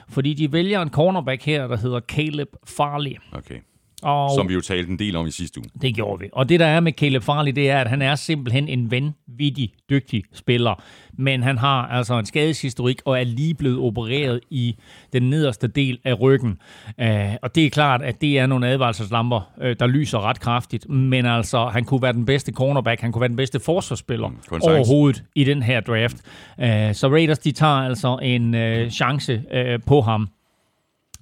fordi 0.09 0.35
de 0.35 0.53
vælger 0.53 0.83
en 0.83 0.91
cornerback 0.91 1.45
her, 1.45 1.67
der 1.67 1.77
hedder 1.77 2.01
Caleb 2.01 2.49
Farley. 2.67 3.17
Okay. 3.33 3.55
Og 4.03 4.31
som 4.35 4.49
vi 4.49 4.55
jo 4.55 4.61
talte 4.61 4.91
en 4.91 4.99
del 4.99 5.17
om 5.17 5.27
i 5.27 5.31
sidste 5.31 5.61
uge. 5.61 5.69
Det 5.83 5.95
gjorde 5.95 6.21
vi. 6.21 6.29
Og 6.33 6.49
det, 6.49 6.61
der 6.61 6.67
er 6.67 6.81
med 6.81 6.93
Caleb 6.93 7.23
Farley, 7.23 7.53
det 7.53 7.71
er, 7.71 7.81
at 7.81 7.89
han 7.89 8.03
er 8.03 8.15
simpelthen 8.15 8.69
en 8.69 8.91
vanvittig 8.91 9.73
dygtig 9.91 10.25
spiller. 10.33 10.83
Men 11.13 11.43
han 11.43 11.59
har 11.59 11.87
altså 11.87 12.19
en 12.19 12.27
skadeshistorik 12.27 13.01
og 13.05 13.21
er 13.21 13.25
lige 13.25 13.55
blevet 13.55 13.79
opereret 13.79 14.41
i 14.51 14.77
den 15.13 15.31
nederste 15.31 15.67
del 15.67 15.99
af 16.05 16.21
ryggen. 16.21 16.59
Uh, 17.03 17.07
og 17.43 17.55
det 17.55 17.67
er 17.67 17.71
klart, 17.71 18.03
at 18.03 18.21
det 18.21 18.39
er 18.39 18.47
nogle 18.47 18.69
advarselslamper, 18.69 19.51
uh, 19.57 19.67
der 19.81 19.87
lyser 19.87 20.29
ret 20.29 20.41
kraftigt. 20.41 20.89
Men 20.89 21.27
altså, 21.27 21.67
han 21.67 21.85
kunne 21.85 22.03
være 22.03 22.13
den 22.13 22.27
bedste 22.27 22.53
cornerback, 22.53 23.01
han 23.01 23.13
kunne 23.13 23.21
være 23.21 23.29
den 23.29 23.37
bedste 23.37 23.61
forsvarsspiller 23.61 24.29
mm, 24.29 24.61
overhovedet 24.63 25.23
i 25.35 25.45
den 25.45 25.63
her 25.63 25.81
draft. 25.81 26.17
Uh, 26.59 26.65
så 26.93 27.09
Raiders, 27.13 27.39
de 27.39 27.53
tager 27.53 27.73
altså 27.73 28.19
en 28.23 28.55
uh, 28.55 28.91
chance 28.91 29.43
uh, 29.55 29.83
på 29.87 30.01
ham 30.01 30.29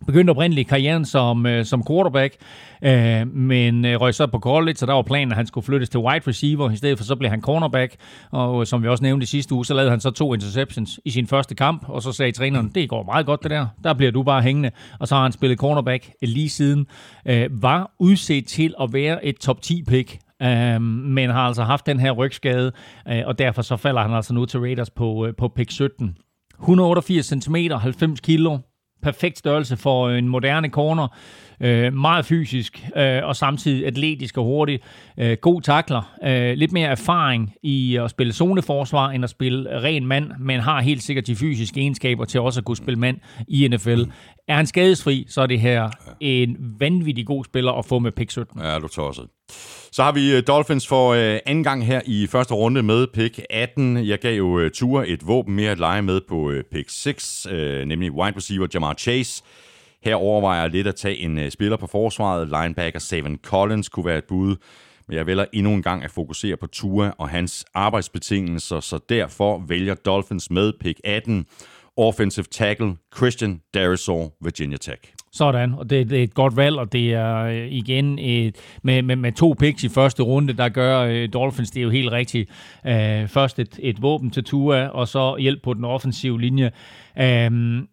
begyndte 0.06 0.30
oprindeligt 0.30 0.68
karrieren 0.68 1.04
som, 1.04 1.46
øh, 1.46 1.64
som 1.64 1.82
quarterback, 1.88 2.34
øh, 2.84 3.34
men 3.34 3.84
øh, 3.84 4.00
røg 4.00 4.14
så 4.14 4.26
på 4.26 4.38
college, 4.38 4.76
så 4.76 4.86
der 4.86 4.92
var 4.92 5.02
planen, 5.02 5.32
at 5.32 5.36
han 5.36 5.46
skulle 5.46 5.64
flyttes 5.64 5.88
til 5.88 6.00
wide 6.00 6.28
receiver. 6.28 6.70
I 6.70 6.76
stedet 6.76 6.98
for 6.98 7.04
så 7.04 7.16
blev 7.16 7.30
han 7.30 7.40
cornerback, 7.40 7.96
og 8.30 8.60
øh, 8.60 8.66
som 8.66 8.82
vi 8.82 8.88
også 8.88 9.04
nævnte 9.04 9.24
i 9.24 9.26
sidste 9.26 9.54
uge, 9.54 9.66
så 9.66 9.74
lavede 9.74 9.90
han 9.90 10.00
så 10.00 10.10
to 10.10 10.34
interceptions 10.34 11.00
i 11.04 11.10
sin 11.10 11.26
første 11.26 11.54
kamp, 11.54 11.88
og 11.88 12.02
så 12.02 12.12
sagde 12.12 12.32
træneren, 12.32 12.70
det 12.74 12.88
går 12.88 13.02
meget 13.02 13.26
godt 13.26 13.42
det 13.42 13.50
der, 13.50 13.66
der 13.84 13.94
bliver 13.94 14.12
du 14.12 14.22
bare 14.22 14.42
hængende. 14.42 14.70
Og 15.00 15.08
så 15.08 15.14
har 15.14 15.22
han 15.22 15.32
spillet 15.32 15.58
cornerback 15.58 16.10
lige 16.22 16.48
siden. 16.48 16.86
Øh, 17.26 17.62
var 17.62 17.90
udset 17.98 18.46
til 18.46 18.74
at 18.80 18.92
være 18.92 19.24
et 19.24 19.36
top 19.36 19.62
10 19.62 19.82
pick, 19.88 20.18
øh, 20.42 20.82
men 20.82 21.30
har 21.30 21.46
altså 21.46 21.62
haft 21.62 21.86
den 21.86 22.00
her 22.00 22.10
rygskade, 22.12 22.72
øh, 23.08 23.22
og 23.26 23.38
derfor 23.38 23.62
så 23.62 23.76
falder 23.76 24.02
han 24.02 24.12
altså 24.12 24.34
nu 24.34 24.46
til 24.46 24.60
Raiders 24.60 24.90
på, 24.90 25.26
øh, 25.26 25.34
på 25.38 25.48
pick 25.48 25.70
17. 25.70 26.16
188 26.60 27.26
cm, 27.26 27.56
90 27.56 28.20
kilo, 28.20 28.58
perfekt 29.04 29.38
størrelse 29.38 29.76
for 29.76 30.10
en 30.10 30.28
moderne 30.28 30.68
corner. 30.68 31.08
Øh, 31.60 31.92
meget 31.92 32.26
fysisk 32.26 32.84
øh, 32.96 33.20
og 33.24 33.36
samtidig 33.36 33.86
atletisk 33.86 34.38
og 34.38 34.44
hurtig. 34.44 34.80
Øh, 35.18 35.36
god 35.40 35.60
takler. 35.62 36.16
Øh, 36.24 36.54
lidt 36.56 36.72
mere 36.72 36.88
erfaring 36.88 37.54
i 37.62 37.96
at 37.96 38.10
spille 38.10 38.32
zoneforsvar 38.32 39.10
end 39.10 39.24
at 39.24 39.30
spille 39.30 39.82
ren 39.82 40.06
mand, 40.06 40.30
men 40.40 40.60
har 40.60 40.80
helt 40.80 41.02
sikkert 41.02 41.26
de 41.26 41.36
fysiske 41.36 41.80
egenskaber 41.80 42.24
til 42.24 42.40
også 42.40 42.60
at 42.60 42.64
kunne 42.64 42.76
spille 42.76 42.98
mand 42.98 43.16
i 43.48 43.68
NFL. 43.68 44.02
Er 44.48 44.56
han 44.56 44.66
skadesfri, 44.66 45.26
så 45.28 45.42
er 45.42 45.46
det 45.46 45.60
her 45.60 45.90
en 46.20 46.56
vanvittig 46.80 47.26
god 47.26 47.44
spiller 47.44 47.72
at 47.72 47.84
få 47.84 47.98
med 47.98 48.12
pick 48.12 48.30
17. 48.30 48.60
Ja, 48.60 48.78
du 48.78 48.88
tosset. 48.88 49.26
Så 49.94 50.02
har 50.02 50.12
vi 50.12 50.36
øh, 50.36 50.42
Dolphins 50.46 50.86
for 50.86 51.12
øh, 51.12 51.38
anden 51.46 51.64
gang 51.64 51.86
her 51.86 52.00
i 52.06 52.26
første 52.26 52.54
runde 52.54 52.82
med 52.82 53.06
pick 53.06 53.40
18. 53.50 54.08
Jeg 54.08 54.18
gav 54.18 54.36
jo 54.36 54.58
øh, 54.58 54.70
Ture 54.70 55.08
et 55.08 55.26
våben 55.26 55.54
mere 55.54 55.70
at 55.70 55.78
lege 55.78 56.02
med 56.02 56.20
på 56.28 56.50
øh, 56.50 56.64
pick 56.72 56.90
6, 56.90 57.46
nemlig 57.86 58.12
wide 58.12 58.36
receiver 58.36 58.66
Jamar 58.74 58.94
Chase. 58.94 59.42
Her 60.04 60.14
overvejer 60.14 60.60
jeg 60.60 60.70
lidt 60.70 60.86
at 60.86 60.94
tage 60.94 61.16
en 61.16 61.50
spiller 61.50 61.76
på 61.76 61.86
forsvaret. 61.86 62.48
Linebacker 62.48 62.98
Savin 62.98 63.38
Collins 63.42 63.88
kunne 63.88 64.06
være 64.06 64.18
et 64.18 64.24
bud. 64.24 64.56
Men 65.08 65.16
jeg 65.16 65.26
vælger 65.26 65.44
endnu 65.52 65.72
en 65.72 65.82
gang 65.82 66.04
at 66.04 66.10
fokusere 66.10 66.56
på 66.56 66.66
Tua 66.66 67.12
og 67.18 67.28
hans 67.28 67.64
arbejdsbetingelser, 67.74 68.80
så 68.80 68.98
derfor 69.08 69.62
vælger 69.68 69.94
Dolphins 69.94 70.50
med 70.50 70.72
pick 70.80 71.00
18 71.04 71.46
offensive 71.96 72.46
tackle 72.50 72.96
Christian 73.16 73.60
Darisaw, 73.74 74.28
Virginia 74.44 74.76
Tech. 74.76 75.14
Sådan, 75.34 75.74
og 75.74 75.90
det, 75.90 76.10
det 76.10 76.18
er 76.18 76.22
et 76.22 76.34
godt 76.34 76.56
valg, 76.56 76.76
og 76.76 76.92
det 76.92 77.12
er 77.12 77.36
øh, 77.36 77.72
igen 77.72 78.18
et, 78.18 78.56
med, 78.82 79.02
med, 79.02 79.16
med 79.16 79.32
to 79.32 79.54
picks 79.58 79.84
i 79.84 79.88
første 79.88 80.22
runde, 80.22 80.52
der 80.52 80.68
gør 80.68 81.00
øh, 81.00 81.28
Dolphins 81.32 81.70
det 81.70 81.80
er 81.80 81.84
jo 81.84 81.90
helt 81.90 82.12
rigtigt. 82.12 82.50
Øh, 82.86 83.28
først 83.28 83.58
et, 83.58 83.78
et 83.82 84.02
våben 84.02 84.30
til 84.30 84.44
Tua, 84.44 84.86
og 84.86 85.08
så 85.08 85.36
hjælp 85.36 85.62
på 85.62 85.74
den 85.74 85.84
offensive 85.84 86.40
linje. 86.40 86.70
Øhm, 87.18 87.88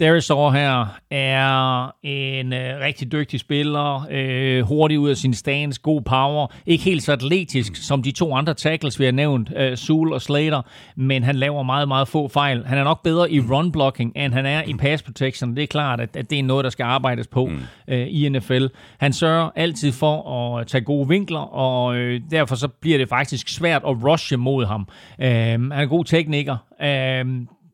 Uh, 0.00 0.06
Darisaw 0.06 0.50
her 0.50 0.86
er 1.10 1.90
en 2.02 2.52
øh, 2.52 2.80
rigtig 2.80 3.12
dygtig 3.12 3.40
spiller, 3.40 4.06
øh, 4.10 4.62
hurtig 4.62 4.98
ud 4.98 5.10
af 5.10 5.16
sin 5.16 5.34
stance, 5.34 5.80
god 5.82 6.02
power, 6.02 6.46
ikke 6.66 6.84
helt 6.84 7.02
så 7.02 7.12
atletisk 7.12 7.76
som 7.76 8.02
de 8.02 8.10
to 8.10 8.34
andre 8.34 8.54
tackles, 8.54 9.00
vi 9.00 9.04
har 9.04 9.12
nævnt, 9.12 9.52
øh, 9.56 9.76
Sul 9.76 10.12
og 10.12 10.22
Slater, 10.22 10.62
men 10.96 11.22
han 11.22 11.36
laver 11.36 11.62
meget, 11.62 11.88
meget 11.88 12.08
få 12.08 12.28
fejl. 12.28 12.66
Han 12.66 12.78
er 12.78 12.84
nok 12.84 13.02
bedre 13.02 13.32
i 13.32 13.40
run 13.40 13.72
blocking, 13.72 14.12
end 14.16 14.32
han 14.32 14.46
er 14.46 14.62
i 14.62 14.74
pass 14.74 15.02
protection. 15.02 15.56
Det 15.56 15.62
er 15.62 15.66
klart, 15.66 16.00
at, 16.00 16.16
at 16.16 16.30
det 16.30 16.38
er 16.38 16.42
noget, 16.42 16.64
der 16.64 16.70
skal 16.70 16.84
arbejdes 16.84 17.26
på 17.26 17.46
mm. 17.46 17.58
øh, 17.88 18.06
i 18.10 18.28
NFL. 18.28 18.66
Han 18.98 19.12
sørger 19.12 19.50
altid 19.56 19.92
for 19.92 20.32
at 20.58 20.66
tage 20.66 20.84
gode 20.84 21.08
vinkler, 21.08 21.54
og 21.54 21.96
øh, 21.96 22.20
derfor 22.30 22.54
så 22.54 22.68
bliver 22.68 22.98
det 22.98 23.08
faktisk 23.08 23.48
svært 23.48 23.82
at 23.86 24.04
rushe 24.04 24.36
mod 24.36 24.66
ham. 24.66 24.88
Øh, 25.20 25.28
han 25.28 25.72
er 25.72 25.86
god 25.86 26.04
tekniker. 26.04 26.56
Øh, 26.82 27.26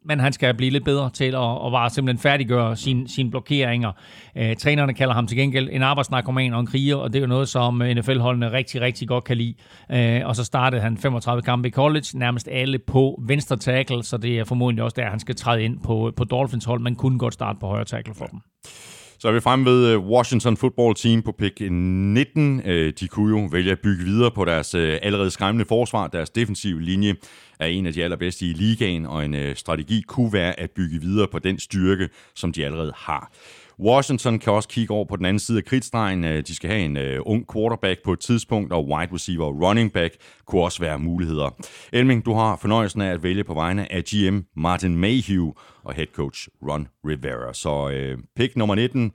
men 0.06 0.20
han 0.20 0.32
skal 0.32 0.54
blive 0.54 0.70
lidt 0.70 0.84
bedre 0.84 1.10
til 1.10 1.24
at, 1.24 1.66
at 1.66 1.72
bare 1.72 1.90
simpelthen 1.90 2.22
færdiggøre 2.22 2.76
sine, 2.76 3.08
sine 3.08 3.30
blokeringer. 3.30 3.92
Øh, 4.36 4.56
trænerne 4.56 4.94
kalder 4.94 5.14
ham 5.14 5.26
til 5.26 5.36
gengæld 5.36 5.68
en 5.72 5.82
arbejdsnarkoman 5.82 6.54
og 6.54 6.60
en 6.60 6.66
kriger, 6.66 6.96
og 6.96 7.12
det 7.12 7.18
er 7.18 7.20
jo 7.20 7.26
noget, 7.26 7.48
som 7.48 7.82
NFL-holdene 7.96 8.52
rigtig, 8.52 8.80
rigtig 8.80 9.08
godt 9.08 9.24
kan 9.24 9.36
lide. 9.36 9.54
Øh, 9.92 10.22
og 10.24 10.36
så 10.36 10.44
startede 10.44 10.82
han 10.82 10.98
35 10.98 11.42
kampe 11.42 11.68
i 11.68 11.70
college, 11.70 12.06
nærmest 12.14 12.48
alle 12.52 12.78
på 12.78 13.22
venstre 13.22 13.56
tackle, 13.56 14.02
så 14.02 14.16
det 14.16 14.38
er 14.38 14.44
formodentlig 14.44 14.84
også 14.84 14.94
der, 14.96 15.10
han 15.10 15.20
skal 15.20 15.34
træde 15.34 15.62
ind 15.62 15.78
på, 15.84 16.12
på 16.16 16.24
Dolphins 16.24 16.64
hold, 16.64 16.80
men 16.80 16.94
kunne 16.94 17.18
godt 17.18 17.34
starte 17.34 17.58
på 17.60 17.66
højre 17.66 17.84
tackle 17.84 18.14
for 18.14 18.24
dem. 18.24 18.40
Så 19.26 19.30
er 19.30 19.34
vi 19.34 19.40
fremme 19.40 19.64
ved 19.64 19.92
øh, 19.92 19.98
Washington 19.98 20.56
Football 20.56 20.94
Team 20.94 21.22
på 21.22 21.32
pick 21.32 21.60
øh, 21.60 21.70
19. 21.70 22.62
Øh, 22.64 22.92
de 23.00 23.08
kunne 23.08 23.40
jo 23.40 23.48
vælge 23.52 23.72
at 23.72 23.80
bygge 23.80 24.04
videre 24.04 24.30
på 24.30 24.44
deres 24.44 24.74
allerede 24.74 25.30
skræmmende 25.30 25.64
forsvar. 25.64 26.06
Deres 26.06 26.30
defensive 26.30 26.82
linje 26.82 27.14
er 27.60 27.66
en 27.66 27.86
af 27.86 27.92
de 27.92 28.04
allerbedste 28.04 28.46
i 28.46 28.52
ligaen, 28.52 29.06
og 29.06 29.24
en 29.24 29.56
strategi 29.56 30.00
kunne 30.00 30.32
være 30.32 30.60
at 30.60 30.70
bygge 30.70 31.00
videre 31.00 31.28
på 31.32 31.38
den 31.38 31.58
styrke, 31.58 32.08
som 32.34 32.52
de 32.52 32.64
allerede 32.64 32.92
har. 32.96 33.32
Washington 33.80 34.38
kan 34.38 34.52
også 34.52 34.68
kigge 34.68 34.94
over 34.94 35.04
på 35.04 35.16
den 35.16 35.24
anden 35.24 35.38
side 35.38 35.58
af 35.58 35.64
kridtstregen. 35.64 36.24
Øh, 36.24 36.42
de 36.46 36.54
skal 36.54 36.70
have 36.70 36.82
en 36.82 36.96
uh, 36.96 37.32
ung 37.32 37.44
quarterback 37.52 38.02
på 38.04 38.12
et 38.12 38.20
tidspunkt, 38.20 38.72
og 38.72 38.88
wide 38.88 39.14
receiver 39.14 39.44
og 39.44 39.62
running 39.62 39.92
back 39.92 40.14
kunne 40.46 40.62
også 40.62 40.80
være 40.80 40.98
muligheder. 40.98 41.50
Elming, 41.92 42.24
du 42.24 42.34
har 42.34 42.56
fornøjelsen 42.56 43.00
af 43.00 43.12
at 43.12 43.22
vælge 43.22 43.44
på 43.44 43.54
vegne 43.54 43.92
af 43.92 44.04
GM 44.04 44.38
Martin 44.56 44.96
Mayhew 44.96 45.52
og 45.84 45.94
head 45.94 46.06
coach 46.14 46.48
Ron 46.68 46.88
Rivera. 47.06 47.54
Så 47.54 47.86
uh, 47.86 48.22
pick 48.36 48.56
nummer 48.56 48.74
19, 48.74 49.12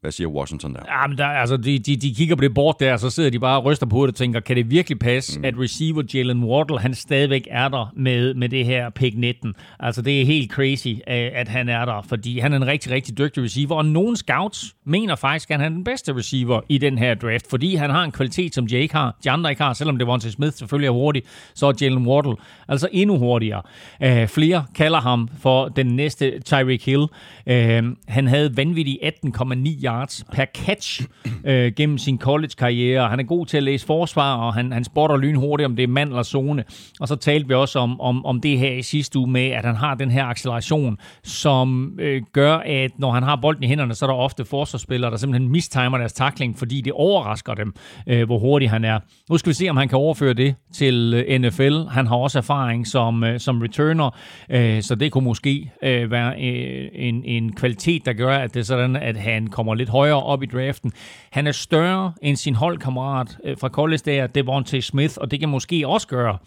hvad 0.00 0.12
siger 0.12 0.28
Washington 0.28 0.74
der? 0.74 0.80
Ja, 0.88 1.06
men 1.06 1.18
der, 1.18 1.26
altså, 1.26 1.56
de, 1.56 1.78
de, 1.78 1.96
de 1.96 2.14
kigger 2.14 2.36
på 2.36 2.42
det 2.42 2.54
bort 2.54 2.80
der, 2.80 2.92
og 2.92 3.00
så 3.00 3.10
sidder 3.10 3.30
de 3.30 3.38
bare 3.38 3.58
og 3.58 3.64
ryster 3.64 3.86
på 3.86 3.96
hovedet 3.96 4.12
og 4.12 4.16
tænker, 4.16 4.40
kan 4.40 4.56
det 4.56 4.70
virkelig 4.70 4.98
passe, 4.98 5.38
mm. 5.38 5.44
at 5.44 5.54
receiver 5.58 6.02
Jalen 6.14 6.44
Wardle, 6.44 6.78
han 6.78 6.94
stadigvæk 6.94 7.48
er 7.50 7.68
der 7.68 7.92
med, 7.96 8.34
med 8.34 8.48
det 8.48 8.64
her 8.64 8.90
pick 8.90 9.16
19? 9.16 9.54
Altså, 9.80 10.02
det 10.02 10.20
er 10.20 10.26
helt 10.26 10.52
crazy, 10.52 10.88
at 11.06 11.48
han 11.48 11.68
er 11.68 11.84
der, 11.84 12.02
fordi 12.08 12.38
han 12.38 12.52
er 12.52 12.56
en 12.56 12.66
rigtig, 12.66 12.92
rigtig 12.92 13.18
dygtig 13.18 13.42
receiver, 13.42 13.76
og 13.76 13.84
nogle 13.84 14.16
scouts 14.16 14.74
mener 14.84 15.16
faktisk, 15.16 15.50
at 15.50 15.60
han 15.60 15.72
er 15.72 15.76
den 15.76 15.84
bedste 15.84 16.16
receiver 16.16 16.60
i 16.68 16.78
den 16.78 16.98
her 16.98 17.14
draft, 17.14 17.50
fordi 17.50 17.74
han 17.74 17.90
har 17.90 18.04
en 18.04 18.12
kvalitet, 18.12 18.54
som 18.54 18.66
ikke 18.72 18.94
har, 18.94 19.16
de 19.24 19.30
andre 19.30 19.50
ikke 19.50 19.62
har, 19.62 19.72
selvom 19.72 19.98
det 19.98 20.06
var 20.06 20.16
til 20.16 20.32
Smith 20.32 20.52
selvfølgelig 20.52 20.86
er 20.86 20.92
hurtig, 20.92 21.22
så 21.54 21.66
er 21.66 21.72
Jalen 21.80 22.06
Wardle 22.06 22.36
altså 22.68 22.88
endnu 22.92 23.18
hurtigere. 23.18 23.62
Uh, 24.04 24.28
flere 24.28 24.64
kalder 24.74 25.00
ham 25.00 25.28
for 25.38 25.68
den 25.68 25.86
næste 25.86 26.40
Tyreek 26.40 26.86
Hill. 26.86 27.02
Uh, 27.46 27.96
han 28.08 28.26
havde 28.26 28.56
vanvittigt 28.56 28.98
18,9 29.26 29.89
yards 29.90 30.24
per 30.32 30.44
catch 30.54 31.02
øh, 31.44 31.72
gennem 31.76 31.98
sin 31.98 32.18
college-karriere. 32.18 33.08
Han 33.08 33.20
er 33.20 33.24
god 33.24 33.46
til 33.46 33.56
at 33.56 33.62
læse 33.62 33.86
forsvar, 33.86 34.36
og 34.36 34.54
han, 34.54 34.72
han 34.72 34.84
spotter 34.84 35.16
lynhurtigt, 35.16 35.66
om 35.66 35.76
det 35.76 35.82
er 35.82 35.88
mand 35.88 36.10
eller 36.10 36.22
zone. 36.22 36.64
Og 37.00 37.08
så 37.08 37.16
talte 37.16 37.48
vi 37.48 37.54
også 37.54 37.78
om, 37.78 38.00
om, 38.00 38.26
om 38.26 38.40
det 38.40 38.58
her 38.58 38.72
i 38.72 38.82
sidste 38.82 39.18
uge 39.18 39.30
med, 39.30 39.46
at 39.46 39.64
han 39.64 39.76
har 39.76 39.94
den 39.94 40.10
her 40.10 40.24
acceleration, 40.24 40.98
som 41.24 41.98
øh, 42.00 42.22
gør, 42.32 42.56
at 42.56 42.90
når 42.98 43.12
han 43.12 43.22
har 43.22 43.36
bolden 43.36 43.64
i 43.64 43.66
hænderne, 43.66 43.94
så 43.94 44.04
er 44.04 44.10
der 44.10 44.14
ofte 44.14 44.44
forsvarsspillere, 44.44 45.10
der 45.10 45.16
simpelthen 45.16 45.52
mistimer 45.52 45.98
deres 45.98 46.12
takling, 46.12 46.58
fordi 46.58 46.80
det 46.80 46.92
overrasker 46.92 47.54
dem, 47.54 47.74
øh, 48.06 48.26
hvor 48.26 48.38
hurtig 48.38 48.70
han 48.70 48.84
er. 48.84 48.98
Nu 49.30 49.38
skal 49.38 49.50
vi 49.50 49.54
se, 49.54 49.68
om 49.68 49.76
han 49.76 49.88
kan 49.88 49.98
overføre 49.98 50.34
det 50.34 50.54
til 50.72 51.24
øh, 51.28 51.38
NFL. 51.40 51.78
Han 51.90 52.06
har 52.06 52.16
også 52.16 52.38
erfaring 52.38 52.86
som, 52.86 53.24
øh, 53.24 53.40
som 53.40 53.60
returner, 53.60 54.10
øh, 54.50 54.82
så 54.82 54.94
det 54.94 55.12
kunne 55.12 55.24
måske 55.24 55.72
øh, 55.82 56.10
være 56.10 56.32
øh, 56.32 56.88
en, 56.92 57.24
en 57.24 57.52
kvalitet, 57.52 58.06
der 58.06 58.12
gør, 58.12 58.36
at 58.36 58.54
det 58.54 58.60
er 58.60 58.64
sådan, 58.64 58.96
at 58.96 59.16
han 59.16 59.46
kommer 59.46 59.74
lidt 59.80 59.88
højere 59.90 60.22
op 60.22 60.42
i 60.42 60.46
draften. 60.46 60.92
Han 61.30 61.46
er 61.46 61.52
større 61.52 62.12
end 62.22 62.36
sin 62.36 62.54
holdkammerat 62.54 63.38
øh, 63.44 63.56
fra 63.58 63.68
college, 63.68 64.02
der 64.04 64.26
Devontae 64.26 64.82
Smith, 64.82 65.14
og 65.16 65.30
det 65.30 65.40
kan 65.40 65.48
måske 65.48 65.88
også 65.88 66.06
gøre, 66.08 66.38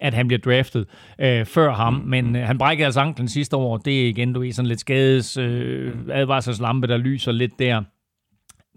at 0.00 0.14
han 0.14 0.28
bliver 0.28 0.40
draftet 0.40 0.86
øh, 1.18 1.46
før 1.46 1.72
ham, 1.72 1.94
mm. 1.94 2.08
men 2.08 2.36
øh, 2.36 2.46
han 2.46 2.58
brækkede 2.58 2.86
altså 2.86 3.00
anklen 3.00 3.28
sidste 3.28 3.56
år. 3.56 3.76
Det 3.76 4.04
er 4.04 4.08
igen, 4.08 4.32
du 4.32 4.42
er 4.42 4.52
sådan 4.52 4.68
lidt 4.68 4.80
skades 4.80 5.36
øh, 5.36 5.94
advarselslampe, 6.10 6.86
der 6.86 6.96
lyser 6.96 7.32
lidt 7.32 7.58
der. 7.58 7.82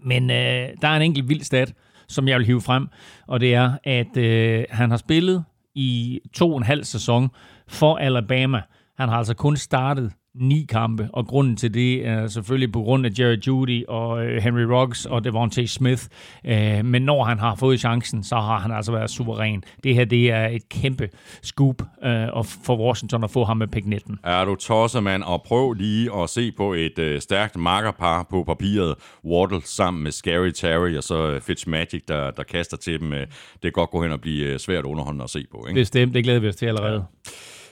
Men 0.04 0.30
øh, 0.30 0.68
der 0.82 0.88
er 0.88 0.96
en 0.96 1.02
enkelt 1.02 1.28
vild 1.28 1.42
stat, 1.42 1.72
som 2.08 2.28
jeg 2.28 2.38
vil 2.38 2.46
hive 2.46 2.60
frem, 2.60 2.88
og 3.26 3.40
det 3.40 3.54
er, 3.54 3.72
at 3.84 4.16
øh, 4.16 4.64
han 4.70 4.90
har 4.90 4.96
spillet 4.96 5.44
i 5.74 6.20
to 6.34 6.50
og 6.50 6.56
en 6.56 6.62
halv 6.62 6.84
sæson 6.84 7.28
for 7.68 7.96
Alabama. 7.96 8.62
Han 8.98 9.08
har 9.08 9.16
altså 9.16 9.34
kun 9.34 9.56
startet 9.56 10.12
ni 10.40 10.66
kampe, 10.68 11.08
og 11.12 11.26
grunden 11.26 11.56
til 11.56 11.74
det 11.74 12.06
er 12.06 12.26
selvfølgelig 12.26 12.72
på 12.72 12.82
grund 12.82 13.06
af 13.06 13.10
Jerry 13.18 13.36
Judy 13.46 13.86
og 13.88 14.26
øh, 14.26 14.42
Henry 14.42 14.62
Ruggs 14.62 15.06
og 15.06 15.24
Devontae 15.24 15.68
Smith. 15.68 16.02
Øh, 16.44 16.84
men 16.84 17.02
når 17.02 17.24
han 17.24 17.38
har 17.38 17.54
fået 17.54 17.80
chancen, 17.80 18.24
så 18.24 18.34
har 18.34 18.58
han 18.58 18.72
altså 18.72 18.92
været 18.92 19.10
suveræn. 19.10 19.64
Det 19.84 19.94
her 19.94 20.04
det 20.04 20.30
er 20.30 20.46
et 20.46 20.68
kæmpe 20.68 21.08
scoop 21.42 21.82
øh, 22.04 22.28
for 22.64 22.76
Washington 22.86 23.24
at 23.24 23.30
få 23.30 23.44
ham 23.44 23.56
med 23.56 23.66
pick 23.66 23.86
19. 23.86 24.18
Er 24.24 24.44
du 24.44 24.54
tosset, 24.54 25.02
mand? 25.02 25.22
Og 25.22 25.42
prøv 25.42 25.72
lige 25.72 26.10
at 26.22 26.30
se 26.30 26.52
på 26.52 26.72
et 26.72 27.16
stærkt 27.20 27.56
markerpar 27.56 28.26
på 28.30 28.44
papiret. 28.44 28.94
Waddle 29.24 29.60
sammen 29.64 30.02
med 30.02 30.12
Scary 30.12 30.50
Terry 30.50 30.96
og 30.96 31.02
så 31.02 31.40
Fitzmagic, 31.42 32.02
der, 32.08 32.30
der 32.30 32.42
kaster 32.42 32.76
til 32.76 33.00
dem. 33.00 33.10
Det 33.10 33.28
kan 33.62 33.72
godt 33.72 33.90
gå 33.90 34.02
hen 34.02 34.12
og 34.12 34.20
blive 34.20 34.58
svært 34.58 34.84
underholdende 34.84 35.24
at 35.24 35.30
se 35.30 35.46
på. 35.50 35.66
Ikke? 35.68 35.80
Bestemt, 35.80 36.14
det 36.14 36.24
glæder 36.24 36.40
vi 36.40 36.48
os 36.48 36.56
til 36.56 36.66
allerede. 36.66 37.04
Ja. 37.26 37.30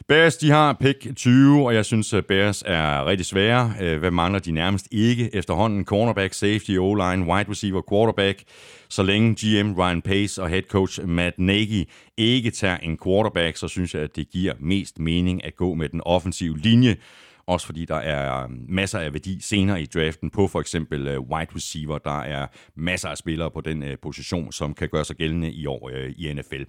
Bears, 0.08 0.36
de 0.36 0.50
har 0.50 0.76
pick 0.80 1.16
20, 1.16 1.66
og 1.66 1.74
jeg 1.74 1.84
synes, 1.84 2.12
øh, 2.12 2.22
Bears 2.22 2.62
er 2.66 3.06
rigtig 3.06 3.26
svære. 3.26 3.74
Øh, 3.80 3.98
Hvad 3.98 4.10
mangler 4.10 4.38
de 4.38 4.52
nærmest 4.52 4.88
ikke 4.90 5.30
efterhånden? 5.34 5.84
Cornerback, 5.84 6.34
safety, 6.34 6.70
O-line, 6.70 7.26
wide 7.26 7.50
receiver, 7.50 7.82
quarterback. 7.90 8.42
Så 8.88 9.02
længe 9.02 9.34
GM 9.34 9.72
Ryan 9.74 10.02
Pace 10.02 10.42
og 10.42 10.48
head 10.48 10.62
coach 10.62 11.06
Matt 11.06 11.38
Nagy 11.38 11.84
ikke 12.16 12.50
tager 12.50 12.76
en 12.76 12.98
quarterback, 13.04 13.56
så 13.56 13.68
synes 13.68 13.94
jeg, 13.94 14.02
at 14.02 14.16
det 14.16 14.30
giver 14.30 14.52
mest 14.60 14.98
mening 14.98 15.44
at 15.44 15.56
gå 15.56 15.74
med 15.74 15.88
den 15.88 16.00
offensive 16.04 16.58
linje. 16.58 16.96
Også 17.46 17.66
fordi 17.66 17.84
der 17.84 17.96
er 17.96 18.42
øh, 18.42 18.50
masser 18.68 18.98
af 18.98 19.12
værdi 19.12 19.38
senere 19.40 19.82
i 19.82 19.86
draften 19.86 20.30
på 20.30 20.48
for 20.48 20.60
eksempel 20.60 21.18
wide 21.18 21.50
receiver. 21.56 21.98
Der 21.98 22.20
er 22.20 22.46
masser 22.76 23.08
af 23.08 23.18
spillere 23.18 23.50
på 23.50 23.60
den 23.60 23.84
position, 24.02 24.52
som 24.52 24.74
kan 24.74 24.88
gøre 24.88 25.04
sig 25.04 25.16
gældende 25.16 25.52
i 25.52 25.66
år 25.66 25.90
i 26.16 26.32
NFL. 26.32 26.62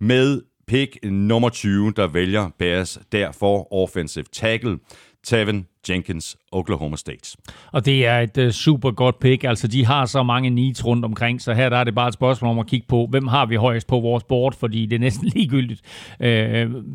Med 0.00 0.42
pick 0.70 0.98
nummer 1.02 1.48
20, 1.50 1.92
der 1.96 2.06
vælger 2.06 2.50
Bears 2.58 2.98
derfor 3.12 3.72
offensive 3.72 4.24
tackle, 4.32 4.78
Tevin 5.24 5.66
Jenkins, 5.88 6.36
Oklahoma 6.52 6.96
State. 6.96 7.36
Og 7.72 7.86
det 7.86 8.06
er 8.06 8.18
et 8.18 8.38
øh, 8.38 8.46
uh, 8.46 8.50
super 8.52 8.90
godt 8.90 9.18
pick. 9.18 9.44
Altså, 9.44 9.68
de 9.68 9.86
har 9.86 10.06
så 10.06 10.22
mange 10.22 10.50
needs 10.50 10.86
rundt 10.86 11.04
omkring, 11.04 11.42
så 11.42 11.52
her 11.52 11.68
der 11.68 11.76
er 11.76 11.84
det 11.84 11.94
bare 11.94 12.08
et 12.08 12.14
spørgsmål 12.14 12.50
om 12.50 12.58
at 12.58 12.66
kigge 12.66 12.86
på, 12.88 13.06
hvem 13.10 13.26
har 13.28 13.46
vi 13.46 13.54
højst 13.54 13.86
på 13.86 14.00
vores 14.00 14.24
board, 14.24 14.54
fordi 14.60 14.86
det 14.86 14.96
er 14.96 15.00
næsten 15.00 15.28
ligegyldigt. 15.34 15.80
Uh, 16.20 16.26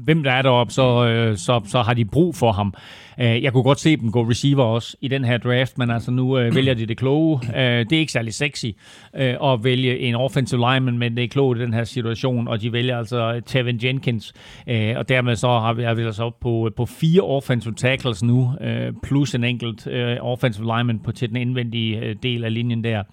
hvem 0.04 0.24
der 0.24 0.32
er 0.32 0.42
deroppe, 0.42 0.74
så, 0.74 1.30
uh, 1.32 1.38
så, 1.38 1.62
så 1.66 1.82
har 1.82 1.94
de 1.94 2.06
brug 2.06 2.36
for 2.36 2.52
ham. 2.52 2.74
Uh, 3.18 3.44
jeg 3.44 3.54
kunne 3.54 3.64
godt 3.64 3.80
se 3.80 3.98
dem 3.98 4.12
gå 4.12 4.30
receiver 4.30 4.64
også 4.64 4.98
i 5.02 5.08
den 5.08 5.26
her 5.26 5.38
draft, 5.38 5.78
men 5.78 5.92
altså 5.92 6.12
nu 6.12 6.40
uh, 6.40 6.56
vælger 6.56 6.74
de 6.74 6.86
det 6.86 6.98
kloge. 6.98 7.36
Uh, 7.36 7.56
det 7.56 7.94
er 7.94 8.00
ikke 8.00 8.12
særlig 8.12 8.34
sexy 8.34 8.66
uh, 9.14 9.54
at 9.54 9.64
vælge 9.64 10.00
en 10.00 10.16
offensive 10.16 10.60
lineman, 10.60 10.98
men 10.98 11.18
det 11.18 11.24
er 11.24 11.28
klogt 11.28 11.60
i 11.60 11.62
den 11.62 11.74
her 11.74 11.84
situation, 11.84 12.48
og 12.48 12.62
de 12.62 12.72
vælger 12.72 12.98
altså 12.98 13.42
Tevin 13.46 13.80
Jenkins. 13.84 14.34
Uh, 14.68 14.74
og 14.96 15.10
dermed 15.10 15.36
så 15.36 15.48
har 15.48 15.74
vi, 15.74 15.84
har 15.84 15.94
vi 15.94 16.04
altså 16.04 16.24
op 16.24 16.40
på, 16.40 16.72
på 16.78 16.86
fire 16.86 17.22
offensive 17.22 17.74
tackles 17.74 18.24
nu, 18.24 18.54
uh, 18.62 18.96
plus 19.04 19.36
en 19.36 19.45
enkelt 19.46 19.88
øh, 19.88 20.18
offensive 20.22 20.78
lineman 20.78 21.00
på 21.00 21.12
til 21.12 21.30
den 21.30 21.38
indvendige 21.38 22.00
øh, 22.00 22.16
del 22.24 22.44
af 22.44 22.54
linjen 22.54 22.84
der. 22.84 23.04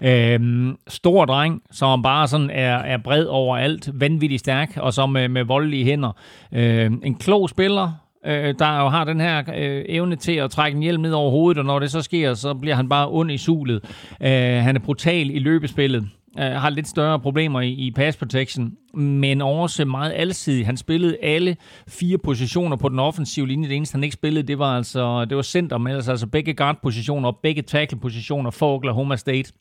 Uh, 0.00 0.74
stor 0.88 1.24
dreng, 1.24 1.62
som 1.70 2.02
bare 2.02 2.28
sådan 2.28 2.50
er, 2.50 2.76
er 2.76 2.96
bred 2.96 3.26
overalt, 3.26 3.90
vanvittigt 3.94 4.40
stærk, 4.40 4.76
og 4.76 4.92
så 4.92 5.06
med, 5.06 5.28
med 5.28 5.44
voldelige 5.44 5.84
hænder. 5.84 6.16
Uh, 6.52 6.58
en 7.04 7.14
klog 7.14 7.48
spiller, 7.48 7.92
øh, 8.26 8.54
der 8.58 8.80
jo 8.80 8.88
har 8.88 9.04
den 9.04 9.20
her 9.20 9.42
øh, 9.56 9.84
evne 9.88 10.16
til 10.16 10.32
at 10.32 10.50
trække 10.50 10.76
en 10.76 10.82
hjelm 10.82 11.02
ned 11.02 11.12
over 11.12 11.30
hovedet, 11.30 11.58
og 11.58 11.64
når 11.64 11.78
det 11.78 11.90
så 11.90 12.02
sker, 12.02 12.34
så 12.34 12.54
bliver 12.54 12.76
han 12.76 12.88
bare 12.88 13.08
ond 13.10 13.32
i 13.32 13.38
sulet. 13.38 13.84
Øh, 14.20 14.62
han 14.62 14.76
er 14.76 14.80
brutal 14.80 15.30
i 15.30 15.38
løbespillet. 15.38 16.08
Øh, 16.38 16.44
har 16.44 16.70
lidt 16.70 16.88
større 16.88 17.20
problemer 17.20 17.60
i, 17.60 17.70
i 17.70 17.90
pass 17.90 18.16
protection, 18.16 18.72
men 18.94 19.42
også 19.42 19.84
meget 19.84 20.12
alsidig. 20.16 20.66
Han 20.66 20.76
spillede 20.76 21.16
alle 21.22 21.56
fire 21.88 22.18
positioner 22.18 22.76
på 22.76 22.88
den 22.88 22.98
offensive 22.98 23.48
linje. 23.48 23.68
Det 23.68 23.76
eneste, 23.76 23.94
han 23.94 24.04
ikke 24.04 24.14
spillede, 24.14 24.46
det 24.46 24.58
var 24.58 24.76
altså 24.76 25.24
det 25.24 25.36
var 25.36 25.42
center, 25.42 25.78
men 25.78 25.92
altså 25.94 26.26
begge 26.32 26.54
guard-positioner 26.54 27.28
og 27.28 27.38
begge 27.42 27.62
tackle-positioner 27.62 28.50
for 28.50 28.74
Oklahoma 28.74 29.16
State. 29.16 29.52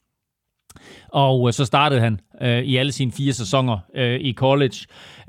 Og 1.13 1.47
øh, 1.47 1.53
så 1.53 1.65
startede 1.65 2.01
han 2.01 2.19
øh, 2.41 2.63
i 2.63 2.75
alle 2.77 2.91
sine 2.91 3.11
fire 3.11 3.33
sæsoner 3.33 3.77
øh, 3.95 4.19
i 4.19 4.33
college. 4.33 4.77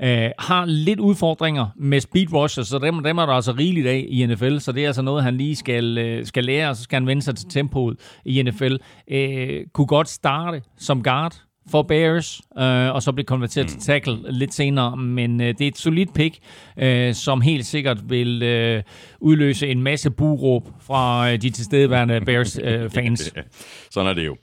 Øh, 0.01 0.29
har 0.39 0.65
lidt 0.65 0.99
udfordringer 0.99 1.67
med 1.75 1.99
speed 1.99 2.33
rusher, 2.33 2.63
så 2.63 2.79
dem, 2.79 3.03
dem 3.03 3.17
er 3.17 3.25
der 3.25 3.33
altså 3.33 3.51
rigeligt 3.51 3.87
af 3.87 4.05
i 4.09 4.25
NFL, 4.25 4.57
så 4.57 4.71
det 4.71 4.83
er 4.83 4.87
altså 4.87 5.01
noget, 5.01 5.23
han 5.23 5.37
lige 5.37 5.55
skal, 5.55 5.97
øh, 5.97 6.25
skal 6.25 6.43
lære, 6.43 6.69
og 6.69 6.75
så 6.75 6.83
skal 6.83 6.95
han 6.95 7.07
vende 7.07 7.21
sig 7.21 7.35
til 7.35 7.49
tempoet 7.49 7.97
i 8.25 8.41
NFL. 8.41 8.75
Øh, 9.11 9.61
kunne 9.73 9.87
godt 9.87 10.09
starte 10.09 10.61
som 10.77 11.03
guard, 11.03 11.35
for 11.71 11.81
Bears, 11.81 12.41
øh, 12.59 12.95
og 12.95 13.03
så 13.03 13.11
blive 13.11 13.25
konverteret 13.25 13.65
mm. 13.65 13.69
til 13.69 13.79
tackle 13.79 14.17
lidt 14.31 14.53
senere. 14.53 14.97
Men 14.97 15.41
øh, 15.41 15.47
det 15.47 15.61
er 15.61 15.67
et 15.67 15.77
solidt 15.77 16.13
pick, 16.13 16.37
øh, 16.77 17.13
som 17.13 17.41
helt 17.41 17.65
sikkert 17.65 18.09
vil 18.09 18.43
øh, 18.43 18.83
udløse 19.19 19.67
en 19.67 19.83
masse 19.83 20.09
buråb 20.09 20.67
fra 20.81 21.31
øh, 21.31 21.41
de 21.41 21.49
tilstedeværende 21.49 22.21
Bears-fans. 22.21 23.31
Øh, 23.37 23.43
Sådan 23.93 24.09
er 24.09 24.13
det 24.13 24.25
jo. 24.25 24.37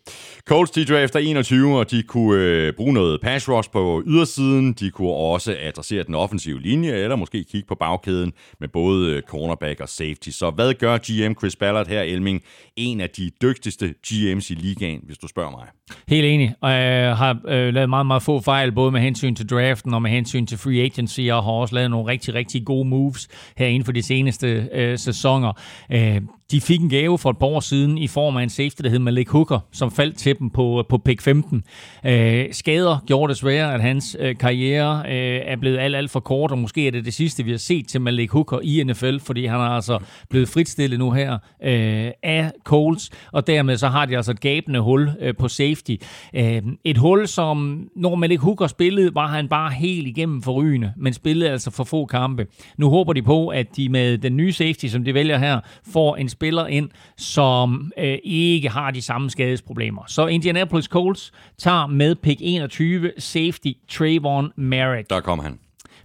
Colts 0.44 0.70
de 0.70 0.84
drafter 0.84 1.18
21, 1.18 1.78
og 1.78 1.90
de 1.90 2.02
kunne 2.02 2.42
øh, 2.42 2.72
bruge 2.72 2.92
noget 2.92 3.20
pass 3.20 3.48
rush 3.48 3.70
på 3.70 4.02
ydersiden. 4.06 4.72
De 4.72 4.90
kunne 4.90 5.12
også 5.12 5.56
adressere 5.60 6.02
den 6.02 6.14
offensive 6.14 6.60
linje, 6.60 6.92
eller 6.92 7.16
måske 7.16 7.44
kigge 7.44 7.68
på 7.68 7.74
bagkæden 7.74 8.32
med 8.60 8.68
både 8.68 9.10
øh, 9.12 9.22
cornerback 9.22 9.80
og 9.80 9.88
safety. 9.88 10.28
Så 10.28 10.50
hvad 10.50 10.74
gør 10.74 10.98
GM 10.98 11.38
Chris 11.38 11.56
Ballard 11.56 11.88
her, 11.88 12.02
Elming? 12.02 12.42
En 12.76 13.00
af 13.00 13.10
de 13.10 13.30
dygtigste 13.42 13.94
GM's 14.06 14.52
i 14.52 14.54
ligaen, 14.54 15.00
hvis 15.06 15.18
du 15.18 15.28
spørger 15.28 15.50
mig. 15.50 15.66
Helt 16.08 16.26
enig, 16.26 16.54
og 16.60 16.70
jeg 16.70 17.16
har 17.16 17.40
øh, 17.48 17.74
lavet 17.74 17.88
meget, 17.88 18.06
meget 18.06 18.22
få 18.22 18.40
fejl, 18.40 18.72
både 18.72 18.92
med 18.92 19.00
hensyn 19.00 19.34
til 19.34 19.48
draften 19.48 19.94
og 19.94 20.02
med 20.02 20.10
hensyn 20.10 20.46
til 20.46 20.58
free 20.58 20.82
agency, 20.82 21.20
og 21.20 21.44
har 21.44 21.50
også 21.50 21.74
lavet 21.74 21.90
nogle 21.90 22.12
rigtig, 22.12 22.34
rigtig 22.34 22.64
gode 22.64 22.88
moves 22.88 23.28
her 23.56 23.66
inden 23.66 23.84
for 23.84 23.92
de 23.92 24.02
seneste 24.02 24.68
øh, 24.72 24.98
sæsoner. 24.98 25.52
Øh, 25.92 26.20
de 26.50 26.60
fik 26.60 26.80
en 26.80 26.88
gave 26.88 27.18
for 27.18 27.30
et 27.30 27.38
par 27.38 27.46
år 27.46 27.60
siden 27.60 27.98
i 27.98 28.06
form 28.06 28.36
af 28.36 28.42
en 28.42 28.50
safety, 28.50 28.82
der 28.82 28.90
hed 28.90 28.98
Malik 28.98 29.28
Hooker, 29.28 29.58
som 29.72 29.90
faldt 29.90 30.16
til 30.16 30.38
dem 30.38 30.50
på, 30.50 30.78
øh, 30.78 30.84
på 30.88 30.98
pick 30.98 31.20
15. 31.20 31.62
Øh, 32.06 32.46
skader 32.52 33.04
gjorde 33.06 33.30
det 33.30 33.36
svære, 33.36 33.74
at 33.74 33.80
hans 33.80 34.16
øh, 34.20 34.36
karriere 34.36 35.02
øh, 35.06 35.40
er 35.44 35.56
blevet 35.56 35.78
alt, 35.78 35.96
alt 35.96 36.10
for 36.10 36.20
kort, 36.20 36.50
og 36.50 36.58
måske 36.58 36.86
er 36.86 36.90
det 36.90 37.04
det 37.04 37.14
sidste, 37.14 37.44
vi 37.44 37.50
har 37.50 37.58
set 37.58 37.88
til 37.88 38.00
Malik 38.00 38.30
Hooker 38.30 38.58
i 38.62 38.82
NFL, 38.84 39.18
fordi 39.18 39.46
han 39.46 39.60
er 39.60 39.64
altså 39.64 39.98
blevet 40.30 40.48
fritstillet 40.48 40.98
nu 40.98 41.10
her 41.10 41.32
øh, 41.64 42.10
af 42.22 42.50
Coles, 42.64 43.10
og 43.32 43.46
dermed 43.46 43.76
så 43.76 43.88
har 43.88 44.06
de 44.06 44.16
altså 44.16 44.30
et 44.30 44.40
gabende 44.40 44.80
hul 44.80 45.10
øh, 45.20 45.34
på 45.36 45.48
safety. 45.48 45.94
Øh, 46.34 46.62
et 46.84 46.98
hul, 46.98 47.26
som 47.26 47.88
når 47.96 48.14
Malik 48.14 48.40
Hooker 48.40 48.66
spillede, 48.66 49.14
var 49.14 49.26
han 49.26 49.48
bare 49.48 49.70
helt 49.70 50.06
igennem 50.06 50.42
forrygende, 50.42 50.92
men 50.96 51.12
spillede 51.12 51.50
altså 51.50 51.70
for 51.70 51.84
få 51.84 52.06
kampe. 52.06 52.46
Nu 52.76 52.88
håber 52.88 53.12
de 53.12 53.22
på, 53.22 53.48
at 53.48 53.76
de 53.76 53.88
med 53.88 54.18
den 54.18 54.36
nye 54.36 54.52
safety, 54.52 54.86
som 54.86 55.04
de 55.04 55.14
vælger 55.14 55.38
her, 55.38 55.60
får 55.92 56.16
en 56.16 56.28
spiller 56.40 56.66
ind, 56.66 56.90
som 57.16 57.92
øh, 57.98 58.18
ikke 58.24 58.68
har 58.68 58.90
de 58.90 59.02
samme 59.02 59.30
skadesproblemer. 59.30 60.02
Så 60.06 60.26
Indianapolis 60.26 60.84
Colts 60.84 61.32
tager 61.58 61.86
med 61.86 62.14
pick 62.14 62.40
21 62.42 63.12
safety 63.18 63.72
Trayvon 63.88 64.52
Merrick. 64.56 65.10
Der 65.10 65.20
kom 65.20 65.38
han. 65.38 65.58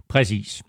Præcis 0.08 0.62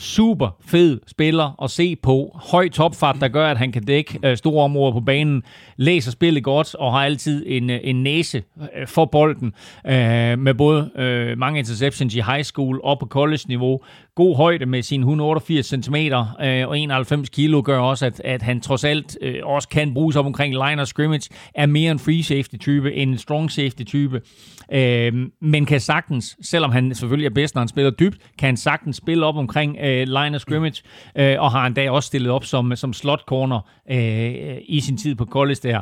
super 0.00 0.48
fed 0.66 1.00
spiller 1.06 1.62
at 1.62 1.70
se 1.70 1.96
på. 1.96 2.40
Høj 2.50 2.68
topfart, 2.68 3.16
der 3.20 3.28
gør, 3.28 3.50
at 3.50 3.58
han 3.58 3.72
kan 3.72 3.82
dække 3.82 4.18
øh, 4.24 4.36
store 4.36 4.64
områder 4.64 4.92
på 4.92 5.00
banen. 5.00 5.42
Læser 5.76 6.10
spillet 6.10 6.44
godt 6.44 6.74
og 6.74 6.92
har 6.92 7.04
altid 7.04 7.44
en, 7.46 7.70
øh, 7.70 7.80
en 7.82 8.02
næse 8.02 8.42
øh, 8.76 8.86
for 8.86 9.04
bolden. 9.04 9.52
Øh, 9.86 10.38
med 10.38 10.54
både 10.54 10.90
øh, 10.96 11.38
mange 11.38 11.58
interceptions 11.58 12.14
i 12.14 12.20
high 12.20 12.42
school 12.42 12.80
og 12.84 12.98
på 12.98 13.06
college-niveau. 13.06 13.80
God 14.14 14.36
højde 14.36 14.66
med 14.66 14.82
sine 14.82 15.00
188 15.00 15.66
cm 15.66 15.94
øh, 15.94 16.68
og 16.68 16.78
91 16.78 17.28
kilo 17.28 17.62
gør 17.64 17.78
også, 17.78 18.06
at, 18.06 18.20
at 18.24 18.42
han 18.42 18.60
trods 18.60 18.84
alt 18.84 19.18
øh, 19.22 19.34
også 19.44 19.68
kan 19.68 19.94
bruges 19.94 20.16
op 20.16 20.26
omkring 20.26 20.54
line 20.54 20.82
of 20.82 20.86
scrimmage. 20.86 21.30
Er 21.54 21.66
mere 21.66 21.90
en 21.90 21.98
free 21.98 22.22
safety-type 22.22 22.94
end 22.94 23.10
en 23.10 23.18
strong 23.18 23.50
safety-type. 23.50 24.20
Øh, 24.72 25.12
men 25.40 25.66
kan 25.66 25.80
sagtens, 25.80 26.36
selvom 26.42 26.70
han 26.70 26.94
selvfølgelig 26.94 27.26
er 27.26 27.34
bedst, 27.34 27.54
når 27.54 27.60
han 27.60 27.68
spiller 27.68 27.90
dybt, 27.90 28.16
kan 28.38 28.46
han 28.46 28.56
sagtens 28.56 28.96
spille 28.96 29.26
op 29.26 29.36
omkring 29.36 29.76
øh, 29.82 29.89
Øh, 29.90 30.06
line 30.06 30.36
of 30.36 30.40
scrimmage, 30.40 30.82
øh, 31.16 31.36
og 31.40 31.50
har 31.50 31.62
han 31.62 31.74
da 31.74 31.90
også 31.90 32.06
stillet 32.06 32.32
op 32.32 32.44
som, 32.44 32.76
som 32.76 32.92
slot 32.92 33.22
corner 33.26 33.60
øh, 33.90 34.56
i 34.64 34.80
sin 34.80 34.96
tid 34.96 35.14
på 35.14 35.24
college 35.24 35.60
der. 35.62 35.80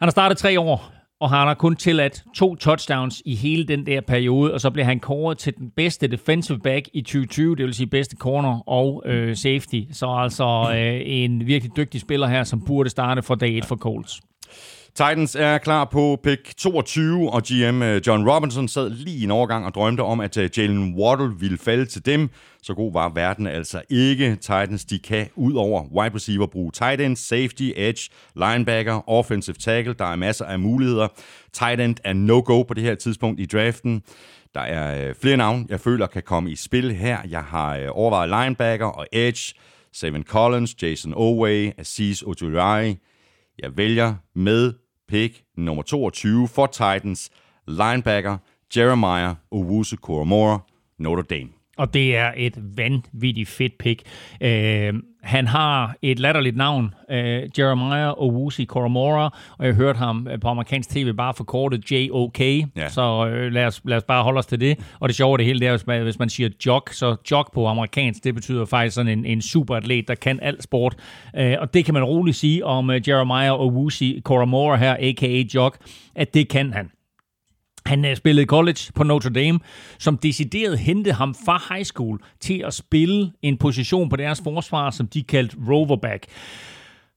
Han 0.00 0.06
har 0.06 0.10
startet 0.10 0.38
tre 0.38 0.60
år, 0.60 0.92
og 1.20 1.30
han 1.30 1.46
har 1.46 1.54
kun 1.54 1.76
tilladt 1.76 2.24
to 2.34 2.56
touchdowns 2.56 3.22
i 3.24 3.34
hele 3.34 3.64
den 3.64 3.86
der 3.86 4.00
periode, 4.00 4.54
og 4.54 4.60
så 4.60 4.70
blev 4.70 4.84
han 4.84 5.00
kåret 5.00 5.38
til 5.38 5.56
den 5.56 5.70
bedste 5.76 6.06
defensive 6.06 6.58
back 6.58 6.88
i 6.92 7.00
2020, 7.00 7.56
det 7.56 7.64
vil 7.64 7.74
sige 7.74 7.86
bedste 7.86 8.16
corner 8.16 8.68
og 8.68 9.02
øh, 9.06 9.36
safety. 9.36 9.80
Så 9.92 10.06
altså 10.06 10.70
øh, 10.74 11.00
en 11.04 11.46
virkelig 11.46 11.76
dygtig 11.76 12.00
spiller 12.00 12.26
her, 12.26 12.44
som 12.44 12.64
burde 12.66 12.90
starte 12.90 13.22
for 13.22 13.34
dag 13.34 13.58
1 13.58 13.64
for 13.64 13.76
Colts. 13.76 14.20
Titans 14.94 15.34
er 15.34 15.58
klar 15.58 15.84
på 15.84 16.20
pick 16.24 16.56
22, 16.56 17.30
og 17.30 17.42
GM 17.42 17.82
øh, 17.82 18.02
John 18.06 18.30
Robinson 18.30 18.68
sad 18.68 18.90
lige 18.90 19.24
en 19.24 19.30
overgang 19.30 19.66
og 19.66 19.74
drømte 19.74 20.00
om, 20.00 20.20
at 20.20 20.36
øh, 20.36 20.50
Jalen 20.56 20.94
Waddle 20.94 21.34
ville 21.38 21.58
falde 21.58 21.84
til 21.84 22.06
dem. 22.06 22.30
Så 22.62 22.74
god 22.74 22.92
var 22.92 23.08
verden 23.08 23.46
altså 23.46 23.82
ikke. 23.90 24.36
Titans 24.36 24.84
de 24.84 24.98
kan 24.98 25.28
ud 25.34 25.54
over 25.54 25.82
wide 25.82 26.14
receiver 26.14 26.46
bruge 26.46 26.72
tight 26.72 27.00
end, 27.00 27.16
safety, 27.16 27.70
edge, 27.76 28.10
linebacker, 28.36 29.10
offensive 29.10 29.56
tackle. 29.56 29.94
Der 29.98 30.04
er 30.04 30.16
masser 30.16 30.44
af 30.44 30.58
muligheder. 30.58 31.08
Tight 31.52 31.80
end 31.80 31.96
er 32.04 32.12
no-go 32.12 32.62
på 32.62 32.74
det 32.74 32.82
her 32.82 32.94
tidspunkt 32.94 33.40
i 33.40 33.46
draften. 33.46 34.02
Der 34.54 34.60
er 34.60 35.08
øh, 35.08 35.14
flere 35.22 35.36
navne, 35.36 35.66
jeg 35.68 35.80
føler 35.80 36.06
kan 36.06 36.22
komme 36.22 36.50
i 36.50 36.56
spil 36.56 36.94
her. 36.94 37.18
Jeg 37.30 37.42
har 37.42 37.88
overvejet 37.88 38.28
linebacker 38.28 38.86
og 38.86 39.06
edge. 39.12 39.54
Seven 39.92 40.22
Collins, 40.22 40.82
Jason 40.82 41.12
Oway, 41.16 41.70
Aziz 41.78 42.22
Ojulari. 42.22 42.96
Jeg 43.58 43.76
vælger 43.76 44.14
med 44.34 44.74
pick 45.08 45.44
nummer 45.56 45.82
22 45.82 46.48
for 46.48 46.66
Titans, 46.66 47.30
linebacker 47.68 48.38
Jeremiah 48.76 49.34
Owusu 49.50 49.96
Koromora, 49.96 50.58
Notre 50.98 51.22
Dame. 51.22 51.50
Og 51.76 51.94
det 51.94 52.16
er 52.16 52.32
et 52.36 52.76
vanvittigt 52.76 53.48
fedt 53.48 53.78
pick. 53.78 54.02
Øh, 54.40 54.94
han 55.22 55.46
har 55.46 55.94
et 56.02 56.18
latterligt 56.18 56.56
navn, 56.56 56.94
uh, 57.08 57.14
Jeremiah 57.58 58.12
Owusi 58.16 58.64
Koromora, 58.64 59.30
og 59.58 59.66
jeg 59.66 59.74
hørte 59.74 59.98
ham 59.98 60.28
på 60.40 60.48
amerikansk 60.48 60.90
tv 60.90 61.12
bare 61.12 61.34
forkortet 61.34 61.90
J-O-K, 61.90 62.40
ja. 62.40 62.88
så 62.88 63.02
uh, 63.02 63.52
lad, 63.52 63.66
os, 63.66 63.80
lad 63.84 63.96
os 63.96 64.02
bare 64.02 64.22
holde 64.22 64.38
os 64.38 64.46
til 64.46 64.60
det. 64.60 64.78
Og 65.00 65.08
det 65.08 65.16
sjove 65.16 65.38
det 65.38 65.46
hele, 65.46 65.60
det 65.60 65.66
er, 65.66 65.70
hvis 65.70 65.86
man, 65.86 66.02
hvis 66.02 66.18
man 66.18 66.28
siger 66.28 66.48
jog, 66.66 66.82
så 66.90 67.16
jog 67.30 67.46
på 67.54 67.66
amerikansk, 67.66 68.24
det 68.24 68.34
betyder 68.34 68.64
faktisk 68.64 68.94
sådan 68.94 69.18
en, 69.18 69.24
en 69.24 69.42
superatlet, 69.42 70.08
der 70.08 70.14
kan 70.14 70.40
alt 70.42 70.62
sport. 70.62 70.94
Uh, 71.40 71.52
og 71.58 71.74
det 71.74 71.84
kan 71.84 71.94
man 71.94 72.04
roligt 72.04 72.36
sige 72.36 72.64
om 72.64 72.88
uh, 72.88 73.08
Jeremiah 73.08 73.60
Owusi 73.60 74.20
Koromora 74.24 74.76
her, 74.76 74.96
a.k.a. 74.98 75.44
jog, 75.54 75.74
at 76.14 76.34
det 76.34 76.48
kan 76.48 76.72
han. 76.72 76.90
Han 77.86 78.04
øh, 78.04 78.16
spillede 78.16 78.46
college 78.46 78.78
på 78.94 79.04
Notre 79.04 79.30
Dame, 79.30 79.60
som 79.98 80.16
decideret 80.16 80.78
hentede 80.78 81.14
ham 81.14 81.34
fra 81.46 81.74
high 81.74 81.84
school 81.84 82.20
til 82.40 82.62
at 82.66 82.74
spille 82.74 83.32
en 83.42 83.56
position 83.56 84.08
på 84.08 84.16
deres 84.16 84.40
forsvar, 84.44 84.90
som 84.90 85.06
de 85.06 85.22
kaldte 85.22 85.56
roverback. 85.68 86.26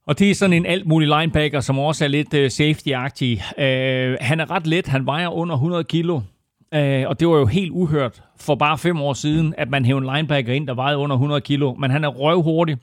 Og 0.08 0.20
det 0.20 0.32
er 0.32 0.36
sådan 0.36 0.54
en 0.54 0.66
alt 0.66 0.88
mulig 0.88 1.20
linebacker, 1.20 1.60
som 1.60 1.80
også 1.80 2.04
er 2.04 2.10
lidt 2.10 2.34
uh, 2.34 2.46
safety-agtig. 2.46 3.42
Uh, 3.58 4.16
han 4.22 4.40
er 4.40 4.52
ret 4.52 4.68
let, 4.68 4.88
han 4.88 5.06
vejer 5.06 5.28
under 5.28 5.56
100 5.56 5.84
kilo. 5.84 6.16
Uh, 6.16 7.10
og 7.10 7.20
det 7.20 7.28
var 7.28 7.38
jo 7.38 7.46
helt 7.46 7.72
uhørt 7.72 8.24
for 8.40 8.56
bare 8.56 8.78
fem 8.78 9.02
år 9.02 9.14
siden, 9.14 9.54
at 9.58 9.70
man 9.70 9.86
hævde 9.86 10.08
en 10.08 10.16
linebacker 10.16 10.54
ind, 10.54 10.68
der 10.68 10.74
vejede 10.74 10.98
under 10.98 11.16
100 11.16 11.42
kilo. 11.42 11.74
Men 11.74 11.92
han 11.92 12.04
er 12.04 12.08
røvhurtig. 12.08 12.78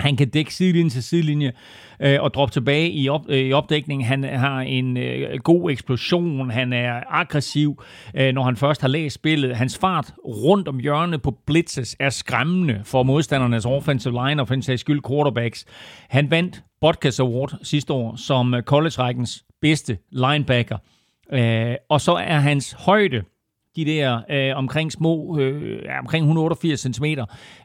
Han 0.00 0.16
kan 0.16 0.28
dække 0.28 0.54
sidelinje 0.54 0.90
til 0.90 1.02
sidelinje 1.02 1.52
øh, 2.00 2.22
og 2.22 2.34
droppe 2.34 2.52
tilbage 2.52 2.90
i, 2.90 3.08
op, 3.08 3.22
øh, 3.28 3.38
i 3.38 3.52
opdækningen. 3.52 4.06
Han 4.06 4.24
har 4.24 4.60
en 4.60 4.96
øh, 4.96 5.38
god 5.38 5.70
eksplosion. 5.70 6.50
Han 6.50 6.72
er 6.72 7.00
aggressiv, 7.08 7.82
øh, 8.14 8.32
når 8.32 8.42
han 8.42 8.56
først 8.56 8.80
har 8.80 8.88
læst 8.88 9.14
spillet. 9.14 9.56
Hans 9.56 9.78
fart 9.78 10.14
rundt 10.24 10.68
om 10.68 10.78
hjørnet 10.78 11.22
på 11.22 11.36
blitzes 11.46 11.96
er 12.00 12.10
skræmmende 12.10 12.80
for 12.84 13.02
modstandernes 13.02 13.66
offensive 13.66 14.12
line 14.12 14.42
og 14.42 14.48
for 14.48 14.54
en 14.54 14.62
sags 14.62 14.80
skyld 14.80 15.00
quarterbacks. 15.08 15.64
Han 16.08 16.30
vandt 16.30 16.62
Podcast 16.80 17.20
Award 17.20 17.58
sidste 17.62 17.92
år 17.92 18.16
som 18.16 18.54
øh, 18.54 18.62
college-rækkens 18.62 19.44
bedste 19.60 19.98
linebacker. 20.10 20.78
Øh, 21.32 21.74
og 21.88 22.00
så 22.00 22.12
er 22.12 22.38
hans 22.38 22.72
højde 22.72 23.22
de 23.76 23.84
der 23.84 24.20
øh, 24.30 24.56
omkring 24.56 24.92
små, 24.92 25.38
øh, 25.38 25.82
omkring 26.00 26.22
188 26.22 26.80
cm, 26.80 27.04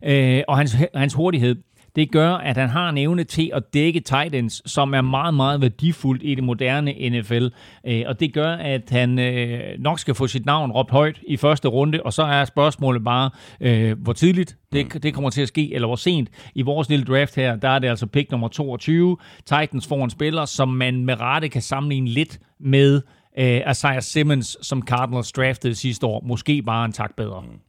øh, 0.03 0.44
og 0.48 0.57
hans, 0.57 0.78
hans 0.95 1.14
hurtighed 1.14 1.56
det 1.95 2.11
gør, 2.11 2.31
at 2.31 2.57
han 2.57 2.69
har 2.69 2.89
en 2.89 2.97
evne 2.97 3.23
til 3.23 3.51
at 3.53 3.63
dække 3.73 3.99
tight 3.99 4.35
ends, 4.35 4.72
som 4.72 4.93
er 4.93 5.01
meget, 5.01 5.34
meget 5.34 5.61
værdifuldt 5.61 6.22
i 6.26 6.35
det 6.35 6.43
moderne 6.43 7.09
NFL. 7.09 7.47
Øh, 7.88 8.03
og 8.07 8.19
det 8.19 8.34
gør, 8.34 8.49
at 8.49 8.89
han 8.89 9.19
øh, 9.19 9.59
nok 9.80 9.99
skal 9.99 10.15
få 10.15 10.27
sit 10.27 10.45
navn 10.45 10.72
råbt 10.72 10.91
højt 10.91 11.19
i 11.27 11.38
første 11.38 11.67
runde, 11.67 12.03
og 12.03 12.13
så 12.13 12.23
er 12.23 12.45
spørgsmålet 12.45 13.03
bare, 13.03 13.30
øh, 13.61 13.99
hvor 14.01 14.13
tidligt 14.13 14.57
det, 14.73 14.93
mm. 14.93 15.01
det 15.01 15.13
kommer 15.13 15.30
til 15.30 15.41
at 15.41 15.47
ske, 15.47 15.73
eller 15.73 15.88
hvor 15.88 15.95
sent. 15.95 16.30
I 16.55 16.61
vores 16.61 16.89
lille 16.89 17.05
draft 17.05 17.35
her, 17.35 17.55
der 17.55 17.69
er 17.69 17.80
det 17.80 17.88
altså 17.88 18.07
pick 18.07 18.31
nummer 18.31 18.47
22. 18.47 19.17
Titans 19.45 19.88
får 19.88 20.03
en 20.03 20.09
spiller, 20.09 20.45
som 20.45 20.69
man 20.69 21.05
med 21.05 21.22
rette 21.22 21.49
kan 21.49 21.61
sammenligne 21.61 22.09
lidt 22.09 22.39
med 22.59 23.01
uh, 23.38 23.72
Isaiah 23.72 24.01
Simmons, 24.01 24.57
som 24.61 24.81
Cardinals 24.81 25.31
draftede 25.31 25.76
sidste 25.76 26.05
år. 26.05 26.23
Måske 26.27 26.61
bare 26.61 26.85
en 26.85 26.91
tak 26.91 27.15
bedre. 27.15 27.41
Mm. 27.41 27.59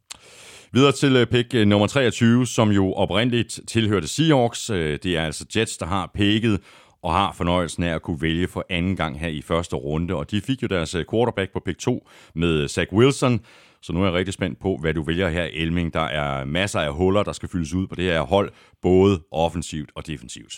Videre 0.73 0.93
til 0.93 1.17
øh, 1.17 1.27
pick 1.27 1.55
øh, 1.55 1.67
nummer 1.67 1.87
23, 1.87 2.47
som 2.47 2.71
jo 2.71 2.93
oprindeligt 2.93 3.61
tilhørte 3.67 4.09
Seahawks. 4.09 4.71
Øh, 4.71 4.99
det 5.03 5.17
er 5.17 5.25
altså 5.25 5.45
Jets, 5.57 5.77
der 5.77 5.87
har 5.87 6.11
picket 6.15 6.61
og 7.03 7.13
har 7.13 7.33
fornøjelsen 7.33 7.83
af 7.83 7.95
at 7.95 8.03
kunne 8.03 8.23
vælge 8.23 8.49
for 8.49 8.67
anden 8.71 8.97
gang 8.97 9.21
her 9.21 9.29
i 9.29 9.43
første 9.43 9.77
runde. 9.77 10.15
Og 10.15 10.31
de 10.31 10.41
fik 10.41 10.63
jo 10.63 10.67
deres 10.69 10.97
quarterback 11.11 11.53
på 11.53 11.61
pick 11.67 11.79
2 11.79 12.09
med 12.35 12.69
Zach 12.69 12.93
Wilson. 12.93 13.41
Så 13.83 13.93
nu 13.93 14.01
er 14.01 14.05
jeg 14.05 14.15
rigtig 14.15 14.35
spændt 14.35 14.61
på, 14.61 14.79
hvad 14.81 14.95
du 14.95 15.03
vælger 15.03 15.29
her, 15.29 15.49
Elming. 15.53 15.95
Der 15.95 16.01
er 16.01 16.45
masser 16.45 16.81
af 16.81 16.93
huller, 16.93 17.23
der 17.23 17.33
skal 17.33 17.49
fyldes 17.49 17.75
ud 17.75 17.87
på 17.87 17.95
det 17.95 18.05
her 18.05 18.21
hold, 18.21 18.53
både 18.83 19.21
offensivt 19.33 19.91
og 19.95 20.07
defensivt. 20.07 20.55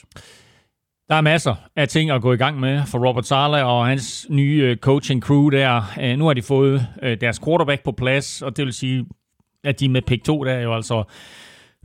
Der 1.08 1.14
er 1.14 1.20
masser 1.20 1.54
af 1.76 1.88
ting 1.88 2.10
at 2.10 2.22
gå 2.22 2.32
i 2.32 2.36
gang 2.36 2.60
med 2.60 2.82
for 2.86 3.08
Robert 3.08 3.26
Sala 3.26 3.62
og 3.64 3.86
hans 3.86 4.26
nye 4.30 4.76
coaching 4.80 5.22
crew 5.22 5.48
der. 5.48 6.16
Nu 6.16 6.26
har 6.26 6.34
de 6.34 6.42
fået 6.42 6.86
deres 7.20 7.40
quarterback 7.44 7.84
på 7.84 7.92
plads, 7.92 8.42
og 8.42 8.56
det 8.56 8.64
vil 8.64 8.72
sige, 8.72 9.06
at 9.64 9.80
de 9.80 9.88
med 9.88 10.02
pick 10.02 10.24
2 10.24 10.44
der 10.44 10.60
jo 10.60 10.74
altså 10.74 11.04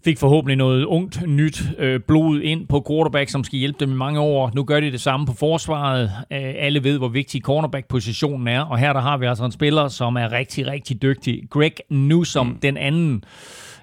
fik 0.05 0.17
forhåbentlig 0.17 0.57
noget 0.57 0.85
ungt, 0.85 1.27
nyt 1.27 1.63
øh, 1.77 1.99
blod 2.07 2.41
ind 2.41 2.67
på 2.67 2.85
quarterback, 2.89 3.29
som 3.29 3.43
skal 3.43 3.59
hjælpe 3.59 3.79
dem 3.79 3.91
i 3.91 3.95
mange 3.95 4.19
år. 4.19 4.51
Nu 4.55 4.63
gør 4.63 4.79
de 4.79 4.91
det 4.91 5.01
samme 5.01 5.25
på 5.25 5.33
forsvaret. 5.33 6.03
Øh, 6.31 6.53
alle 6.57 6.83
ved, 6.83 6.97
hvor 6.97 7.07
vigtig 7.07 7.41
cornerback-positionen 7.41 8.47
er, 8.47 8.61
og 8.61 8.77
her 8.77 8.93
der 8.93 8.99
har 8.99 9.17
vi 9.17 9.25
altså 9.25 9.45
en 9.45 9.51
spiller, 9.51 9.87
som 9.87 10.15
er 10.15 10.31
rigtig, 10.31 10.67
rigtig 10.67 11.01
dygtig. 11.01 11.41
Greg 11.49 11.73
Newsom, 11.89 12.47
mm. 12.47 12.59
den 12.59 12.77
anden, 12.77 13.23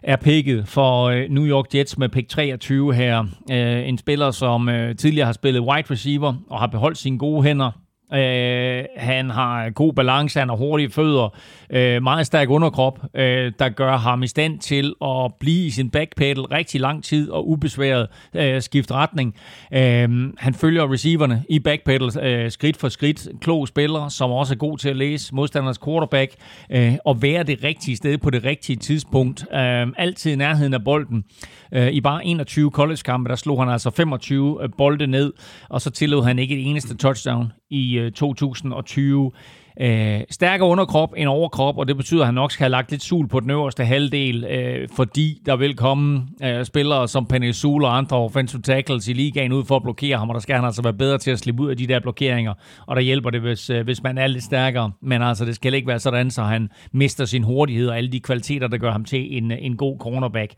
er 0.03 0.17
picket 0.17 0.69
for 0.69 1.05
øh, 1.05 1.29
New 1.31 1.47
York 1.47 1.75
Jets 1.75 1.99
med 1.99 2.09
pick 2.09 2.29
23 2.29 2.95
her. 2.95 3.25
Øh, 3.53 3.89
en 3.89 3.99
spiller, 3.99 4.31
som 4.31 4.69
øh, 4.69 4.97
tidligere 4.97 5.27
har 5.27 5.33
spillet 5.33 5.63
wide 5.63 5.91
receiver 5.91 6.35
og 6.51 6.61
har 6.61 6.67
beholdt 6.67 6.99
sine 6.99 7.19
gode 7.19 7.43
hænder 7.43 7.71
Øh, 8.15 8.85
han 8.97 9.31
har 9.31 9.71
god 9.71 9.93
balance, 9.93 10.39
han 10.39 10.49
har 10.49 10.57
hurtige 10.57 10.91
fødder, 10.91 11.37
øh, 11.71 12.03
meget 12.03 12.27
stærk 12.27 12.51
underkrop, 12.51 12.99
øh, 13.15 13.53
der 13.59 13.69
gør 13.69 13.97
ham 13.97 14.23
i 14.23 14.27
stand 14.27 14.59
til 14.59 14.95
at 15.05 15.35
blive 15.41 15.67
i 15.67 15.71
sin 15.71 15.91
backpedal 15.91 16.41
rigtig 16.41 16.81
lang 16.81 17.05
tid 17.05 17.31
og 17.31 17.49
ubesværet 17.49 18.09
øh, 18.35 18.63
skifte 18.63 18.95
retning. 18.95 19.35
Øh, 19.73 20.33
han 20.39 20.55
følger 20.55 20.93
receiverne 20.93 21.45
i 21.49 21.59
backpedal 21.59 22.19
øh, 22.23 22.51
skridt 22.51 22.77
for 22.77 22.89
skridt. 22.89 23.29
Klog 23.41 23.69
spiller, 23.69 24.09
som 24.09 24.31
også 24.31 24.55
er 24.55 24.59
god 24.59 24.79
til 24.79 24.89
at 24.89 24.97
læse 24.97 25.35
modstanders 25.35 25.79
quarterback 25.79 26.33
øh, 26.71 26.95
og 27.05 27.23
være 27.23 27.43
det 27.43 27.65
rigtige 27.65 27.97
sted 27.97 28.19
på 28.19 28.31
det 28.31 28.45
rigtige 28.45 28.77
tidspunkt. 28.77 29.45
Øh, 29.55 29.87
altid 29.97 30.33
i 30.33 30.37
nærheden 30.37 30.75
af 30.75 30.85
bolden. 30.85 31.25
Øh, 31.73 31.89
I 31.93 32.01
bare 32.01 32.27
21 32.27 32.71
college-kampe, 32.71 33.29
der 33.29 33.37
slog 33.37 33.63
han 33.63 33.73
altså 33.73 33.91
25 33.91 34.63
øh, 34.63 34.69
bolde 34.79 35.07
ned, 35.07 35.33
og 35.69 35.81
så 35.81 35.91
tillod 35.91 36.25
han 36.25 36.39
ikke 36.39 36.55
et 36.61 36.67
eneste 36.71 36.97
touchdown 36.97 37.53
i 37.71 37.99
øh, 37.99 38.13
2020. 38.13 39.33
Øh, 39.81 40.21
stærkere 40.31 40.69
underkrop 40.69 41.15
end 41.17 41.29
overkrop, 41.29 41.79
og 41.79 41.89
det 41.89 41.97
betyder, 41.97 42.21
at 42.21 42.27
han 42.27 42.35
nok 42.35 42.53
skal 42.53 42.65
have 42.65 42.71
lagt 42.71 42.91
lidt 42.91 43.03
sul 43.03 43.29
på 43.29 43.41
den 43.41 43.51
øverste 43.51 43.85
halvdel, 43.85 44.45
øh, 44.45 44.89
fordi 44.97 45.43
der 45.47 45.57
vil 45.57 45.77
komme 45.77 46.27
øh, 46.45 46.65
spillere 46.65 47.09
som 47.09 47.27
Penisul 47.27 47.85
og 47.85 47.97
andre 47.97 48.17
offensive 48.17 48.63
tackles 48.63 49.09
i 49.09 49.13
ligaen 49.13 49.53
ud 49.53 49.65
for 49.65 49.77
at 49.77 49.83
blokere 49.83 50.19
ham, 50.19 50.29
og 50.29 50.35
der 50.35 50.41
skal 50.41 50.57
han 50.57 50.65
altså 50.65 50.83
være 50.83 50.93
bedre 50.93 51.19
til 51.19 51.31
at 51.31 51.39
slippe 51.39 51.63
ud 51.63 51.71
af 51.71 51.77
de 51.77 51.87
der 51.87 52.01
blokeringer, 52.01 52.55
og 52.87 52.97
der 52.97 53.03
hjælper 53.03 53.31
det, 53.31 53.41
hvis, 53.41 53.71
øh, 53.71 53.85
hvis 53.85 54.03
man 54.03 54.19
er 54.19 54.27
lidt 54.27 54.45
stærkere. 54.45 54.93
Men 55.03 55.23
altså, 55.23 55.45
det 55.45 55.55
skal 55.55 55.75
ikke 55.75 55.89
være 55.89 55.99
sådan, 55.99 56.31
så 56.31 56.43
han 56.43 56.69
mister 56.93 57.25
sin 57.25 57.43
hurtighed 57.43 57.89
og 57.89 57.97
alle 57.97 58.13
de 58.13 58.21
kvaliteter, 58.21 58.69
der 58.69 58.79
gør 58.79 58.93
ham 58.93 59.05
til 59.05 59.37
en, 59.37 59.51
en 59.51 59.77
god 59.77 59.99
cornerback. 59.99 60.55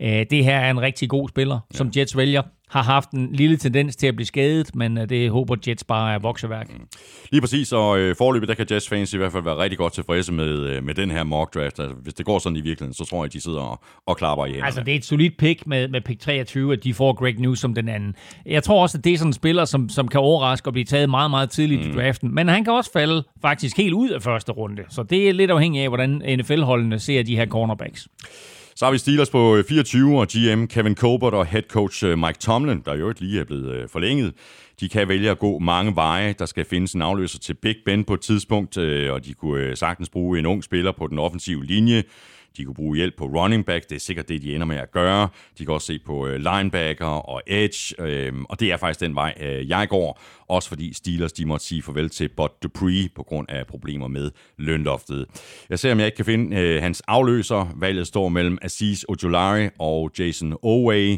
Øh, 0.00 0.26
det 0.30 0.44
her 0.44 0.58
er 0.58 0.70
en 0.70 0.80
rigtig 0.80 1.08
god 1.08 1.28
spiller, 1.28 1.58
ja. 1.72 1.76
som 1.76 1.90
Jets 1.96 2.16
vælger 2.16 2.42
har 2.74 2.82
haft 2.82 3.10
en 3.10 3.32
lille 3.32 3.56
tendens 3.56 3.96
til 3.96 4.06
at 4.06 4.16
blive 4.16 4.26
skadet, 4.26 4.74
men 4.74 4.98
øh, 4.98 5.08
det 5.08 5.30
håber 5.30 5.56
Jets 5.66 5.84
bare 5.84 6.14
er 6.14 6.18
vokseværk. 6.18 6.72
Mm. 6.72 6.86
Lige 7.30 7.40
præcis, 7.40 7.72
og 7.72 7.98
øh, 7.98 8.16
forløbet, 8.16 8.48
der 8.48 8.54
kan 8.54 8.66
Jets 8.70 8.88
fans 8.88 9.14
i 9.14 9.16
hvert 9.16 9.32
fald 9.32 9.42
være 9.42 9.56
rigtig 9.56 9.78
godt 9.78 9.92
tilfredse 9.92 10.32
med, 10.32 10.48
øh, 10.48 10.84
med 10.84 10.94
den 10.94 11.10
her 11.10 11.22
mock 11.22 11.54
draft. 11.54 11.80
Altså, 11.80 11.94
hvis 12.02 12.14
det 12.14 12.26
går 12.26 12.38
sådan 12.38 12.56
i 12.56 12.60
virkeligheden, 12.60 12.94
så 12.94 13.04
tror 13.04 13.18
jeg, 13.18 13.24
at 13.24 13.32
de 13.32 13.40
sidder 13.40 13.60
og, 13.60 13.82
og 14.06 14.16
klapper 14.16 14.46
i 14.46 14.48
hænderne. 14.48 14.66
Altså, 14.66 14.80
det 14.80 14.92
er 14.92 14.96
et 14.96 15.04
solidt 15.04 15.36
pick 15.38 15.66
med, 15.66 15.88
med 15.88 16.00
pick 16.00 16.20
23, 16.20 16.72
at 16.72 16.84
de 16.84 16.94
får 16.94 17.12
Greg 17.12 17.34
Newsom 17.38 17.74
den 17.74 17.88
anden. 17.88 18.14
Jeg 18.46 18.62
tror 18.62 18.82
også, 18.82 18.98
at 18.98 19.04
det 19.04 19.12
er 19.12 19.18
sådan 19.18 19.28
en 19.28 19.32
spiller, 19.32 19.64
som, 19.64 19.88
som 19.88 20.08
kan 20.08 20.20
overraske 20.20 20.68
og 20.68 20.72
blive 20.72 20.84
taget 20.84 21.10
meget, 21.10 21.30
meget 21.30 21.50
tidligt 21.50 21.84
mm. 21.84 21.90
i 21.90 21.94
draften, 21.94 22.34
men 22.34 22.48
han 22.48 22.64
kan 22.64 22.72
også 22.72 22.92
falde 22.92 23.24
faktisk 23.42 23.76
helt 23.76 23.92
ud 23.92 24.10
af 24.10 24.22
første 24.22 24.52
runde, 24.52 24.82
så 24.88 25.02
det 25.02 25.28
er 25.28 25.32
lidt 25.32 25.50
afhængigt 25.50 25.82
af, 25.82 25.90
hvordan 25.90 26.22
NFL-holdene 26.38 26.98
ser 26.98 27.22
de 27.22 27.36
her 27.36 27.46
cornerbacks. 27.46 28.08
Så 28.76 28.84
har 28.84 28.92
vi 28.92 28.98
Steelers 28.98 29.30
på 29.30 29.56
øh, 29.56 29.64
24, 29.64 30.20
og 30.20 30.26
GM 30.28 30.66
Kevin 30.66 30.94
Colbert 30.94 31.34
og 31.34 31.46
head 31.46 31.62
coach 31.62 32.04
øh, 32.04 32.18
Mike 32.18 32.38
Tomlin, 32.38 32.82
der 32.84 32.94
jo 32.94 33.14
lige 33.18 33.40
er 33.40 33.44
blevet 33.44 33.74
øh, 33.76 33.88
forlænget. 33.88 34.32
De 34.80 34.88
kan 34.88 35.08
vælge 35.08 35.30
at 35.30 35.38
gå 35.38 35.58
mange 35.58 35.96
veje. 35.96 36.34
Der 36.38 36.46
skal 36.46 36.64
findes 36.64 36.92
en 36.92 37.02
afløser 37.02 37.38
til 37.38 37.54
Big 37.54 37.76
Ben 37.86 38.04
på 38.04 38.14
et 38.14 38.20
tidspunkt, 38.20 38.78
og 38.78 39.24
de 39.24 39.34
kunne 39.34 39.76
sagtens 39.76 40.08
bruge 40.08 40.38
en 40.38 40.46
ung 40.46 40.64
spiller 40.64 40.92
på 40.92 41.06
den 41.06 41.18
offensive 41.18 41.64
linje. 41.64 42.02
De 42.56 42.64
kunne 42.64 42.74
bruge 42.74 42.96
hjælp 42.96 43.16
på 43.16 43.24
running 43.24 43.66
back, 43.66 43.90
det 43.90 43.96
er 43.96 44.00
sikkert 44.00 44.28
det, 44.28 44.42
de 44.42 44.54
ender 44.54 44.66
med 44.66 44.76
at 44.76 44.90
gøre. 44.90 45.28
De 45.58 45.64
kan 45.64 45.74
også 45.74 45.86
se 45.86 45.98
på 45.98 46.26
øh, 46.26 46.36
linebacker 46.36 47.06
og 47.06 47.42
edge, 47.46 48.02
øh, 48.02 48.32
og 48.48 48.60
det 48.60 48.72
er 48.72 48.76
faktisk 48.76 49.00
den 49.00 49.14
vej, 49.14 49.34
øh, 49.40 49.68
jeg 49.68 49.88
går. 49.88 50.20
Også 50.48 50.68
fordi 50.68 50.92
Steelers 50.92 51.32
de 51.32 51.46
måtte 51.46 51.66
sige 51.66 51.82
farvel 51.82 52.10
til 52.10 52.28
Bud 52.28 52.48
Dupree 52.62 53.08
på 53.14 53.22
grund 53.22 53.50
af 53.50 53.66
problemer 53.66 54.08
med 54.08 54.30
lønloftet. 54.58 55.26
Jeg 55.70 55.78
ser, 55.78 55.92
om 55.92 55.98
jeg 55.98 56.06
ikke 56.06 56.16
kan 56.16 56.24
finde 56.24 56.56
øh, 56.56 56.82
hans 56.82 57.00
afløser. 57.00 57.74
Valget 57.76 58.06
står 58.06 58.28
mellem 58.28 58.58
Aziz 58.62 59.04
Ojolari 59.08 59.68
og 59.78 60.10
Jason 60.18 60.56
Oway. 60.62 61.16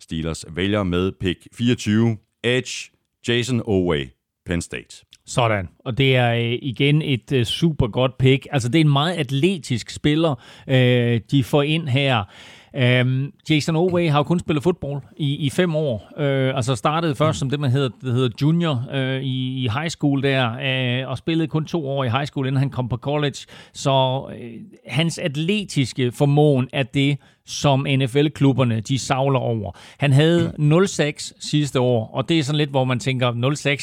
Steelers 0.00 0.44
vælger 0.50 0.82
med 0.82 1.12
pick 1.12 1.48
24. 1.52 2.16
Edge, 2.44 2.90
Jason 3.28 3.62
Oway, 3.64 4.08
Penn 4.46 4.62
State. 4.62 5.04
Sådan. 5.26 5.68
Og 5.84 5.98
det 5.98 6.16
er 6.16 6.32
øh, 6.32 6.58
igen 6.62 7.02
et 7.02 7.32
øh, 7.32 7.44
super 7.44 7.86
godt 7.86 8.18
pick. 8.18 8.46
Altså, 8.52 8.68
det 8.68 8.80
er 8.80 8.84
en 8.84 8.92
meget 8.92 9.14
atletisk 9.14 9.90
spiller, 9.90 10.34
øh, 10.68 11.20
de 11.30 11.44
får 11.44 11.62
ind 11.62 11.88
her. 11.88 12.24
Øhm, 12.76 13.32
Jason 13.50 13.76
Oway 13.76 14.10
har 14.10 14.18
jo 14.18 14.22
kun 14.22 14.38
spillet 14.38 14.62
fodbold 14.62 15.02
i, 15.16 15.36
i 15.36 15.50
fem 15.50 15.76
år. 15.76 16.12
Øh, 16.18 16.56
altså 16.56 16.74
startede 16.74 17.14
først 17.14 17.38
som 17.38 17.50
det, 17.50 17.60
man 17.60 17.70
hedder, 17.70 17.88
det 18.02 18.12
hedder 18.12 18.28
junior 18.42 18.84
øh, 18.92 19.22
i, 19.22 19.64
i 19.64 19.68
high 19.68 19.88
school 19.88 20.22
der, 20.22 20.52
øh, 21.02 21.10
og 21.10 21.18
spillede 21.18 21.48
kun 21.48 21.64
to 21.64 21.88
år 21.88 22.04
i 22.04 22.08
high 22.08 22.26
school, 22.26 22.46
inden 22.46 22.58
han 22.58 22.70
kom 22.70 22.88
på 22.88 22.96
college. 22.96 23.36
Så 23.72 24.24
øh, 24.40 24.50
hans 24.86 25.18
atletiske 25.18 26.12
formåen 26.12 26.68
er 26.72 26.82
det, 26.82 27.18
som 27.46 27.86
NFL-klubberne 27.88 28.80
de 28.80 28.98
savler 28.98 29.38
over. 29.38 29.72
Han 29.98 30.12
havde 30.12 30.52
0-6 30.58 31.32
sidste 31.40 31.80
år, 31.80 32.10
og 32.14 32.28
det 32.28 32.38
er 32.38 32.42
sådan 32.42 32.58
lidt, 32.58 32.70
hvor 32.70 32.84
man 32.84 32.98
tænker 32.98 33.32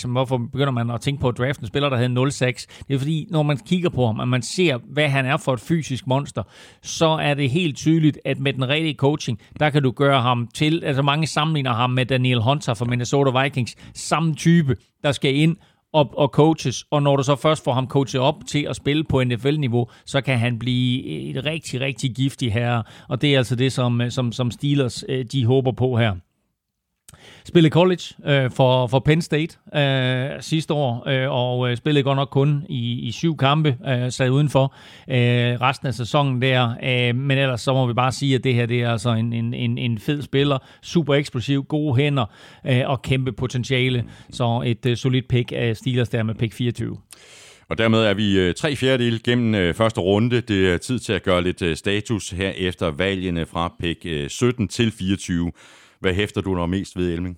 0-6, 0.03 0.07
hvorfor 0.07 0.38
begynder 0.38 0.72
man 0.72 0.90
at 0.90 1.02
tænke 1.02 1.22
på 1.22 1.27
at 1.27 1.38
drafte 1.38 1.61
en 1.61 1.68
spiller, 1.68 1.90
der 1.90 1.98
havde 1.98 2.10
0-6? 2.10 2.86
Det 2.88 2.94
er 2.95 2.98
fordi, 2.98 3.27
når 3.30 3.44
man 3.44 3.57
kigger 3.57 3.90
på 3.90 4.06
ham, 4.06 4.19
og 4.19 4.27
man 4.27 4.41
ser, 4.41 4.77
hvad 4.94 5.10
han 5.10 5.26
er 5.26 5.38
for 5.38 5.53
et 5.53 5.60
fysisk 5.60 6.07
monster, 6.07 6.44
så 6.81 7.07
er 7.07 7.34
det 7.34 7.49
helt 7.49 7.77
tydeligt, 7.77 8.19
at 8.26 8.40
med 8.40 8.53
den 8.53 8.69
rigtige 8.69 8.95
coaching, 8.95 9.40
der 9.60 9.69
kan 9.69 9.84
du 9.84 9.91
gøre 9.91 10.22
ham 10.22 10.48
til, 10.53 10.84
altså 10.86 11.02
mange 11.02 11.27
sammenligner 11.27 11.73
ham 11.73 11.90
med 11.90 12.06
Daniel 12.06 12.41
Hunter 12.41 12.73
fra 12.73 12.86
Minnesota 12.86 13.41
Vikings, 13.44 13.76
samme 13.94 14.36
type, 14.36 14.76
der 15.03 15.11
skal 15.11 15.36
ind 15.36 15.57
og, 15.94 16.18
og 16.18 16.28
coaches, 16.28 16.86
og 16.91 17.03
når 17.03 17.16
du 17.16 17.24
så 17.24 17.36
først 17.36 17.64
får 17.64 17.74
ham 17.74 17.88
coachet 17.88 18.22
op 18.22 18.36
til 18.48 18.66
at 18.70 18.76
spille 18.76 19.03
på 19.03 19.24
NFL-niveau, 19.24 19.88
så 20.06 20.22
kan 20.22 20.38
han 20.38 20.60
blive 20.60 21.06
et 21.06 21.45
rigtig, 21.45 21.82
rigtig 21.82 22.16
giftig 22.16 22.53
herre, 22.53 22.84
og 23.10 23.22
det 23.22 23.34
er 23.34 23.38
altså 23.38 23.56
det, 23.56 23.74
som, 23.74 24.02
som, 24.10 24.32
som 24.32 24.52
Steelers 24.52 25.03
øh, 25.10 25.26
de 25.32 25.45
håber 25.45 25.72
på 25.72 25.98
her. 25.98 26.16
Spillede 27.45 27.74
college 27.74 28.03
øh, 28.26 28.52
for, 28.52 28.88
for 28.88 28.99
Penn 28.99 29.22
State 29.22 29.57
øh, 29.76 30.41
sidste 30.41 30.74
år, 30.74 31.10
øh, 31.10 31.32
og 31.32 31.72
øh, 31.72 31.78
spillede 31.78 32.03
godt 32.03 32.16
nok 32.16 32.30
kun 32.30 32.66
i, 32.70 32.99
i 32.99 33.11
syv 33.11 33.38
kampe, 33.38 33.78
øh, 33.88 34.11
sad 34.11 34.30
udenfor 34.30 34.76
øh, 35.10 35.61
resten 35.61 35.88
af 35.88 35.94
sæsonen 35.94 36.41
der. 36.41 36.70
Øh, 36.84 37.16
men 37.16 37.38
ellers 37.38 37.61
så 37.61 37.74
må 37.74 37.88
vi 37.88 37.94
bare 37.94 38.11
sige, 38.11 38.36
at 38.36 38.44
det 38.44 38.53
her 38.53 38.66
det 38.66 38.82
er 38.82 38.91
altså 38.91 39.10
en, 39.10 39.34
en, 39.34 39.53
en, 39.53 39.78
en 39.78 39.99
fed 39.99 40.22
spiller, 40.22 40.57
super 40.82 41.16
eksplosiv, 41.16 41.64
gode 41.64 41.95
hænder 41.95 42.26
øh, 42.68 42.82
og 42.86 43.02
kæmpe 43.02 43.32
potentiale. 43.32 44.03
Så 44.32 44.64
et 44.66 44.86
øh, 44.86 44.98
solidt 44.98 45.28
pick 45.28 45.52
af 45.56 45.78
Steelers 45.78 46.10
der 46.10 46.24
med 46.24 46.36
pick 46.36 46.53
24. 46.53 46.98
Og 47.70 47.78
dermed 47.78 47.99
er 47.99 48.14
vi 48.14 48.40
øh, 48.40 48.53
tre 48.53 48.76
fjerdedel 48.76 49.24
gennem 49.24 49.56
øh, 49.56 49.74
første 49.74 50.02
runde. 50.02 50.41
Det 50.41 50.70
er 50.70 50.78
tid 50.78 50.99
til 50.99 51.14
at 51.14 51.24
gøre 51.24 51.44
lidt 51.44 51.61
øh, 51.61 51.76
status 51.76 52.30
her 52.30 52.49
efter 52.49 52.91
valgene 52.91 53.45
fra 53.45 53.74
pick 53.80 54.07
17 54.28 54.68
til 54.68 54.91
24. 54.91 55.52
Hvad 56.00 56.14
hæfter 56.14 56.42
du 56.42 56.56
dig 56.56 56.70
mest 56.70 56.98
ved, 56.98 57.14
Elming? 57.14 57.38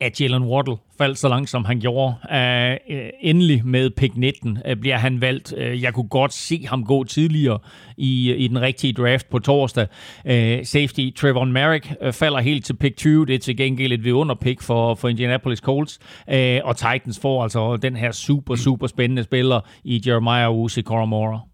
at 0.00 0.20
Jalen 0.20 0.42
Waddle 0.42 0.76
faldt 0.98 1.18
så 1.18 1.28
langt, 1.28 1.50
som 1.50 1.64
han 1.64 1.80
gjorde. 1.80 2.14
Uh, 2.30 2.92
endelig 3.20 3.66
med 3.66 3.90
pick 3.90 4.16
19 4.16 4.50
uh, 4.50 4.58
øh, 4.66 4.76
bliver 4.76 4.96
han 4.96 5.20
valgt. 5.20 5.52
Uh, 5.52 5.82
jeg 5.82 5.94
kunne 5.94 6.08
godt 6.08 6.32
se 6.32 6.66
ham 6.66 6.84
gå 6.84 7.04
tidligere 7.04 7.58
i, 7.96 8.34
i 8.34 8.48
den 8.48 8.60
rigtige 8.60 8.92
draft 8.92 9.30
på 9.30 9.38
torsdag. 9.38 9.86
Uh, 10.24 10.64
safety 10.64 11.10
Trevor 11.16 11.44
Merrick 11.44 11.92
uh, 12.06 12.12
falder 12.12 12.40
helt 12.40 12.64
til 12.64 12.76
pick 12.76 12.96
20. 12.96 13.26
Det 13.26 13.34
er 13.34 13.38
til 13.38 13.56
gengæld 13.56 13.92
et 13.92 14.04
vidunderpick 14.04 14.62
for, 14.62 14.94
for 14.94 15.08
Indianapolis 15.08 15.58
Colts. 15.58 15.98
Uh, 16.28 16.34
og 16.64 16.76
Titans 16.76 17.18
får 17.22 17.42
altså 17.42 17.76
den 17.76 17.96
her 17.96 18.12
super, 18.12 18.54
super 18.54 18.86
spændende 18.86 19.22
spiller 19.22 19.60
i 19.84 20.02
Jeremiah 20.06 20.52
Uzi 20.52 20.82
Koromora. 20.82 21.49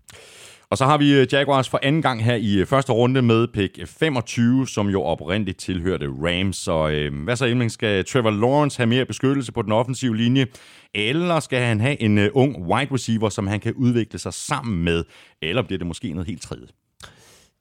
Og 0.70 0.78
så 0.78 0.84
har 0.84 0.98
vi 0.98 1.14
øh, 1.14 1.26
Jaguars 1.32 1.68
for 1.68 1.80
anden 1.82 2.02
gang 2.02 2.24
her 2.24 2.34
i 2.34 2.58
øh, 2.58 2.66
første 2.66 2.92
runde 2.92 3.22
med 3.22 3.48
pick 3.48 3.78
øh, 3.78 3.86
25, 3.86 4.68
som 4.68 4.88
jo 4.88 5.02
oprindeligt 5.02 5.58
tilhørte 5.58 6.06
Rams. 6.06 6.56
Så 6.56 6.88
øh, 6.88 7.24
hvad 7.24 7.36
så, 7.36 7.44
Elming? 7.44 7.70
Skal 7.70 8.04
Trevor 8.04 8.30
Lawrence 8.30 8.78
have 8.78 8.86
mere 8.86 9.04
beskyttelse 9.04 9.52
på 9.52 9.62
den 9.62 9.72
offensive 9.72 10.16
linje? 10.16 10.46
Eller 10.94 11.40
skal 11.40 11.58
han 11.60 11.80
have 11.80 12.02
en 12.02 12.18
øh, 12.18 12.30
ung 12.34 12.66
wide 12.66 12.94
receiver, 12.94 13.28
som 13.28 13.46
han 13.46 13.60
kan 13.60 13.72
udvikle 13.72 14.18
sig 14.18 14.34
sammen 14.34 14.84
med? 14.84 15.04
Eller 15.42 15.62
bliver 15.62 15.78
det 15.78 15.86
måske 15.86 16.12
noget 16.12 16.26
helt 16.26 16.42
tredje? 16.42 16.66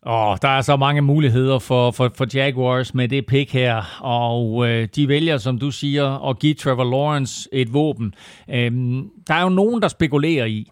Oh, 0.07 0.37
der 0.41 0.47
er 0.47 0.61
så 0.61 0.75
mange 0.75 1.01
muligheder 1.01 1.59
for, 1.59 1.91
for, 1.91 2.11
for 2.15 2.27
Jaguars 2.33 2.93
med 2.93 3.07
det 3.07 3.25
pick 3.25 3.53
her, 3.53 4.01
og 4.01 4.69
øh, 4.69 4.87
de 4.95 5.07
vælger, 5.07 5.37
som 5.37 5.57
du 5.57 5.71
siger, 5.71 6.29
at 6.29 6.39
give 6.39 6.53
Trevor 6.53 6.83
Lawrence 6.83 7.49
et 7.53 7.73
våben. 7.73 8.13
Øhm, 8.49 9.09
der 9.27 9.33
er 9.33 9.41
jo 9.41 9.49
nogen, 9.49 9.81
der 9.81 9.87
spekulerer 9.87 10.45
i, 10.45 10.71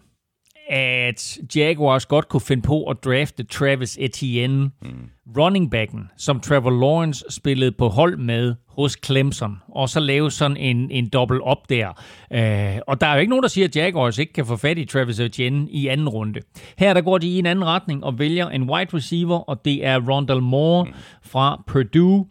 at 0.68 1.38
Jaguars 1.56 2.06
godt 2.06 2.28
kunne 2.28 2.40
finde 2.40 2.62
på 2.62 2.84
at 2.84 3.04
drafte 3.04 3.44
Travis 3.44 3.98
Etienne, 4.00 4.70
mm. 4.82 5.10
running 5.36 5.70
backen, 5.70 6.10
som 6.16 6.40
Trevor 6.40 6.70
Lawrence 6.70 7.24
spillede 7.30 7.72
på 7.72 7.88
hold 7.88 8.16
med 8.16 8.54
hos 8.68 8.98
Clemson, 9.04 9.56
og 9.68 9.88
så 9.88 10.00
lave 10.00 10.30
sådan 10.30 10.56
en, 10.56 10.90
en 10.90 11.08
dobbelt 11.08 11.40
op 11.42 11.70
der. 11.70 11.88
Uh, 12.30 12.80
og 12.86 13.00
der 13.00 13.06
er 13.06 13.14
jo 13.14 13.20
ikke 13.20 13.30
nogen, 13.30 13.42
der 13.42 13.48
siger, 13.48 13.68
at 13.68 13.76
Jaguars 13.76 14.18
ikke 14.18 14.32
kan 14.32 14.46
få 14.46 14.56
fat 14.56 14.78
i 14.78 14.84
Travis 14.84 15.20
Etienne 15.20 15.70
i 15.70 15.86
anden 15.86 16.08
runde. 16.08 16.40
Her 16.78 16.94
der 16.94 17.00
går 17.00 17.18
de 17.18 17.28
i 17.28 17.38
en 17.38 17.46
anden 17.46 17.64
retning 17.64 18.04
og 18.04 18.18
vælger 18.18 18.48
en 18.48 18.70
wide 18.70 18.96
receiver, 18.96 19.38
og 19.38 19.64
det 19.64 19.86
er 19.86 20.10
Rondell 20.10 20.42
Moore 20.42 20.84
mm. 20.84 20.92
fra 21.22 21.62
Purdue 21.66 22.26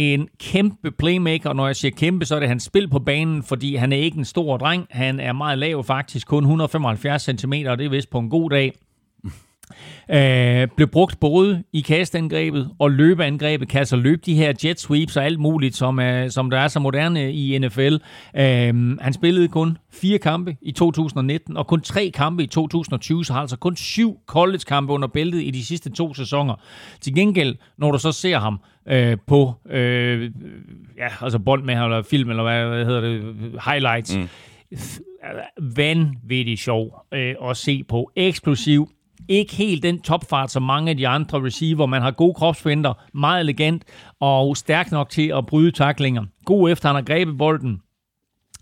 en 0.00 0.28
kæmpe 0.38 0.90
playmaker. 0.90 1.52
Når 1.52 1.66
jeg 1.66 1.76
siger 1.76 1.92
kæmpe, 1.96 2.24
så 2.24 2.34
er 2.34 2.40
det 2.40 2.48
hans 2.48 2.62
spil 2.62 2.88
på 2.88 2.98
banen, 2.98 3.42
fordi 3.42 3.76
han 3.76 3.92
er 3.92 3.96
ikke 3.96 4.18
en 4.18 4.24
stor 4.24 4.56
dreng. 4.56 4.86
Han 4.90 5.20
er 5.20 5.32
meget 5.32 5.58
lav 5.58 5.84
faktisk, 5.84 6.26
kun 6.26 6.42
175 6.42 7.22
cm, 7.22 7.52
og 7.66 7.78
det 7.78 7.86
er 7.86 7.90
vist 7.90 8.10
på 8.10 8.18
en 8.18 8.30
god 8.30 8.50
dag. 8.50 8.72
Øh, 10.10 10.68
blev 10.76 10.88
brugt 10.88 11.20
både 11.20 11.62
i 11.72 11.80
kastangrebet 11.80 12.70
og 12.78 12.90
løbeangrebet, 12.90 13.68
kan 13.68 13.78
altså 13.78 13.96
løbe 13.96 14.22
de 14.26 14.34
her 14.34 14.52
jet 14.64 14.80
sweeps 14.80 15.16
og 15.16 15.24
alt 15.24 15.40
muligt, 15.40 15.76
som, 15.76 15.98
er, 15.98 16.28
som 16.28 16.50
der 16.50 16.58
er 16.58 16.68
så 16.68 16.80
moderne 16.80 17.32
i 17.32 17.58
NFL. 17.58 17.94
Øh, 18.36 18.98
han 19.00 19.12
spillede 19.12 19.48
kun 19.48 19.78
fire 19.92 20.18
kampe 20.18 20.56
i 20.62 20.72
2019 20.72 21.56
og 21.56 21.66
kun 21.66 21.80
tre 21.80 22.10
kampe 22.14 22.42
i 22.42 22.46
2020, 22.46 23.24
så 23.24 23.32
har 23.32 23.40
altså 23.40 23.56
kun 23.56 23.76
syv 23.76 24.16
college-kampe 24.26 24.92
under 24.92 25.08
bæltet 25.08 25.42
i 25.42 25.50
de 25.50 25.64
sidste 25.64 25.90
to 25.90 26.14
sæsoner. 26.14 26.54
Til 27.00 27.14
gengæld, 27.14 27.56
når 27.78 27.92
du 27.92 27.98
så 27.98 28.12
ser 28.12 28.38
ham 28.38 28.60
øh, 28.88 29.16
på 29.26 29.54
øh, 29.70 30.30
ja, 30.96 31.08
altså 31.20 31.38
bånd 31.38 31.64
med 31.64 31.74
eller 31.74 32.02
film, 32.02 32.30
eller 32.30 32.42
hvad, 32.42 32.66
hvad 32.66 32.84
hedder 32.84 33.00
det, 33.00 33.34
highlights, 33.64 34.16
mm. 34.16 34.28
vanvittigt 35.76 36.60
sjov 36.60 37.06
øh, 37.14 37.34
at 37.44 37.56
se 37.56 37.84
på. 37.84 38.10
Eksplosiv, 38.16 38.90
ikke 39.28 39.54
helt 39.54 39.82
den 39.82 40.02
topfart 40.02 40.50
som 40.50 40.62
mange 40.62 40.90
af 40.90 40.96
de 40.96 41.08
andre 41.08 41.44
receiver. 41.44 41.86
Man 41.86 42.02
har 42.02 42.10
gode 42.10 42.34
kropsfinder, 42.34 42.94
meget 43.14 43.40
elegant 43.40 43.84
og 44.20 44.56
stærk 44.56 44.90
nok 44.92 45.10
til 45.10 45.32
at 45.36 45.46
bryde 45.46 45.70
taklinger. 45.70 46.24
God 46.44 46.70
efter 46.70 46.88
han 46.88 46.96
har 46.96 47.02
grebet 47.02 47.38
bolden 47.38 47.80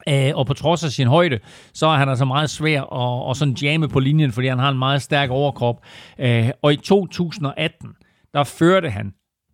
Øh, 0.09 0.31
og 0.35 0.47
på 0.47 0.55
trods 0.55 0.85
af 0.85 0.91
sin 0.91 1.07
højde, 1.07 1.39
så 1.75 1.87
er 1.87 1.97
han 1.97 2.09
altså 2.09 2.25
meget 2.25 2.51
svær 2.51 2.83
at, 2.83 3.31
at 3.31 3.37
sådan 3.37 3.55
jamme 3.55 3.89
på 3.89 4.01
linjen, 4.01 4.33
fordi 4.33 4.47
han 4.47 4.59
har 4.59 4.69
en 4.69 4.79
meget 4.79 5.03
stærk 5.03 5.31
overkrop. 5.31 5.83
Øh, 6.19 6.51
og 6.63 6.73
i 6.73 6.77
2018, 6.77 7.89
der 8.35 8.45
førte 8.45 8.91
han 8.91 9.13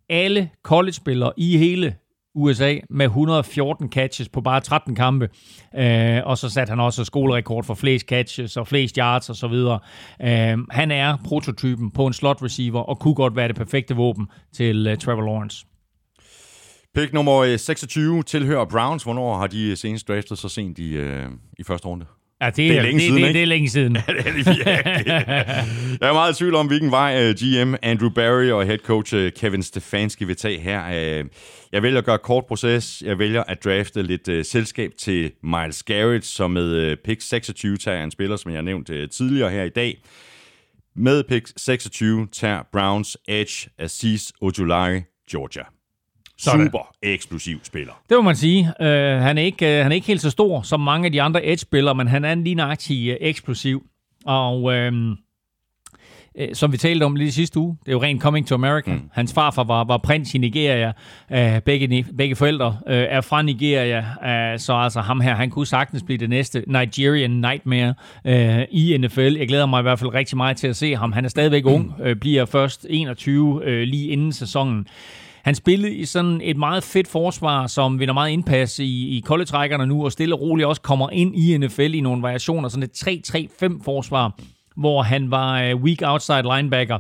alle 0.08 0.50
college-spillere 0.62 1.32
i 1.36 1.56
hele 1.56 1.94
USA 2.34 2.76
med 2.90 3.06
114 3.06 3.88
catches 3.88 4.28
på 4.28 4.40
bare 4.40 4.60
13 4.60 4.94
kampe. 4.94 5.28
Øh, 5.76 6.20
og 6.24 6.38
så 6.38 6.48
satte 6.48 6.70
han 6.70 6.80
også 6.80 7.04
skolerekord 7.04 7.64
for 7.64 7.74
flest 7.74 8.06
catches 8.06 8.56
og 8.56 8.68
flest 8.68 8.96
yards 8.96 9.30
osv. 9.30 9.54
Øh, 9.54 10.58
han 10.70 10.90
er 10.90 11.16
prototypen 11.24 11.90
på 11.90 12.06
en 12.06 12.12
slot 12.12 12.42
receiver 12.42 12.80
og 12.80 12.98
kunne 12.98 13.14
godt 13.14 13.36
være 13.36 13.48
det 13.48 13.56
perfekte 13.56 13.96
våben 13.96 14.26
til 14.52 14.92
uh, 14.92 14.98
Trevor 14.98 15.22
Lawrence. 15.22 15.66
Pick 16.94 17.12
nummer 17.12 17.36
øh, 17.38 17.58
26 17.58 18.22
tilhører 18.22 18.64
Browns. 18.64 19.02
Hvornår 19.02 19.38
har 19.38 19.46
de 19.46 19.76
senest 19.76 20.08
draftet 20.08 20.38
så 20.38 20.48
sent 20.48 20.78
i, 20.78 20.92
øh, 20.92 21.26
i 21.58 21.62
første 21.62 21.88
runde? 21.88 22.06
Ja, 22.44 22.50
det, 22.50 22.56
det 22.56 22.76
er 22.78 22.82
længe 22.82 23.00
det, 23.00 23.06
siden, 23.06 23.22
det, 23.22 23.34
det 23.34 23.42
er 23.42 23.46
længe 23.46 23.68
siden. 23.68 23.96
ja, 24.08 24.12
det 24.12 24.18
er 24.18 24.32
det 24.32 24.34
virkelig. 24.34 24.64
Jeg 26.00 26.08
er 26.08 26.12
meget 26.12 26.32
i 26.32 26.38
tvivl 26.38 26.54
om, 26.54 26.66
hvilken 26.66 26.90
vej 26.90 27.22
øh, 27.22 27.34
GM 27.34 27.74
Andrew 27.82 28.10
Barry 28.10 28.50
og 28.50 28.66
head 28.66 28.78
coach 28.78 29.14
uh, 29.14 29.28
Kevin 29.36 29.62
Stefanski 29.62 30.24
vil 30.24 30.36
tage 30.36 30.60
her. 30.60 31.20
Uh, 31.20 31.26
jeg 31.72 31.82
vælger 31.82 31.98
at 31.98 32.04
gøre 32.04 32.18
kort 32.18 32.46
proces. 32.46 33.02
Jeg 33.06 33.18
vælger 33.18 33.42
at 33.42 33.64
drafte 33.64 34.02
lidt 34.02 34.46
selskab 34.46 34.90
til 34.98 35.32
Miles 35.42 35.82
Garrett, 35.82 36.24
som 36.24 36.50
med 36.50 36.96
pick 37.04 37.20
26 37.20 37.76
tager 37.76 38.04
en 38.04 38.10
spiller, 38.10 38.36
som 38.36 38.50
jeg 38.50 38.56
har 38.56 38.62
nævnt 38.62 38.90
tidligere 39.12 39.50
her 39.50 39.62
i 39.62 39.68
dag. 39.68 40.02
Med 40.96 41.24
pick 41.24 41.48
26 41.56 42.28
tager 42.32 42.62
Browns 42.72 43.16
Edge 43.28 43.68
Aziz 43.78 44.30
Ojulari, 44.40 45.00
Georgia. 45.30 45.64
Sådan. 46.38 46.66
Super 46.66 46.94
eksplosiv 47.02 47.60
spiller. 47.62 47.92
Det 48.08 48.16
må 48.16 48.22
man 48.22 48.36
sige. 48.36 48.60
Uh, 48.80 48.86
han, 48.86 49.38
er 49.38 49.42
ikke, 49.42 49.66
uh, 49.66 49.82
han 49.82 49.92
er 49.92 49.94
ikke 49.94 50.06
helt 50.06 50.20
så 50.20 50.30
stor 50.30 50.62
som 50.62 50.80
mange 50.80 51.06
af 51.06 51.12
de 51.12 51.22
andre 51.22 51.46
edge-spillere, 51.46 51.94
men 51.94 52.08
han 52.08 52.24
er 52.24 52.32
en 52.32 52.44
lige 52.44 52.54
nøjagtig 52.54 53.10
uh, 53.10 53.16
eksplosiv. 53.20 53.82
Og 54.26 54.62
uh, 54.62 54.72
uh, 54.72 55.14
som 56.52 56.72
vi 56.72 56.76
talte 56.76 57.04
om 57.04 57.16
lige 57.16 57.32
sidste 57.32 57.58
uge, 57.60 57.76
det 57.80 57.88
er 57.88 57.92
jo 57.92 58.02
rent 58.02 58.22
coming 58.22 58.46
to 58.46 58.54
America. 58.54 58.90
Mm. 58.90 59.10
Hans 59.12 59.32
farfar 59.32 59.64
var, 59.64 59.84
var 59.84 59.98
prins 59.98 60.34
i 60.34 60.38
Nigeria. 60.38 60.92
Uh, 61.30 61.62
begge, 61.62 62.06
begge 62.16 62.36
forældre 62.36 62.78
uh, 62.86 62.92
er 62.92 63.20
fra 63.20 63.42
Nigeria, 63.42 63.98
uh, 63.98 64.60
så 64.60 64.72
altså 64.72 65.00
ham 65.00 65.20
her, 65.20 65.34
han 65.34 65.50
kunne 65.50 65.66
sagtens 65.66 66.02
blive 66.02 66.18
det 66.18 66.30
næste 66.30 66.64
Nigerian 66.66 67.30
Nightmare 67.30 67.94
uh, 68.24 68.62
i 68.70 68.96
NFL. 68.98 69.36
Jeg 69.38 69.48
glæder 69.48 69.66
mig 69.66 69.78
i 69.78 69.82
hvert 69.82 69.98
fald 69.98 70.14
rigtig 70.14 70.36
meget 70.36 70.56
til 70.56 70.68
at 70.68 70.76
se 70.76 70.96
ham. 70.96 71.12
Han 71.12 71.24
er 71.24 71.28
stadigvæk 71.28 71.66
ung, 71.66 71.94
uh, 72.06 72.12
bliver 72.12 72.44
først 72.44 72.86
21 72.90 73.54
uh, 73.54 73.66
lige 73.66 74.08
inden 74.08 74.32
sæsonen. 74.32 74.86
Han 75.44 75.54
spillede 75.54 75.94
i 75.94 76.04
sådan 76.04 76.40
et 76.44 76.56
meget 76.56 76.82
fedt 76.82 77.08
forsvar, 77.08 77.66
som 77.66 78.00
vinder 78.00 78.14
meget 78.14 78.30
indpas 78.30 78.78
i, 78.78 79.16
i 79.18 79.22
college 79.26 79.86
nu, 79.86 80.04
og 80.04 80.12
stille 80.12 80.34
og 80.34 80.40
roligt 80.40 80.66
også 80.66 80.82
kommer 80.82 81.10
ind 81.10 81.36
i 81.36 81.58
NFL 81.58 81.94
i 81.94 82.00
nogle 82.00 82.22
variationer, 82.22 82.68
sådan 82.68 82.82
et 82.82 83.72
3-3-5 83.72 83.84
forsvar, 83.84 84.36
hvor 84.76 85.02
han 85.02 85.30
var 85.30 85.62
øh, 85.62 85.76
weak 85.76 85.98
outside 86.02 86.42
linebacker. 86.42 86.98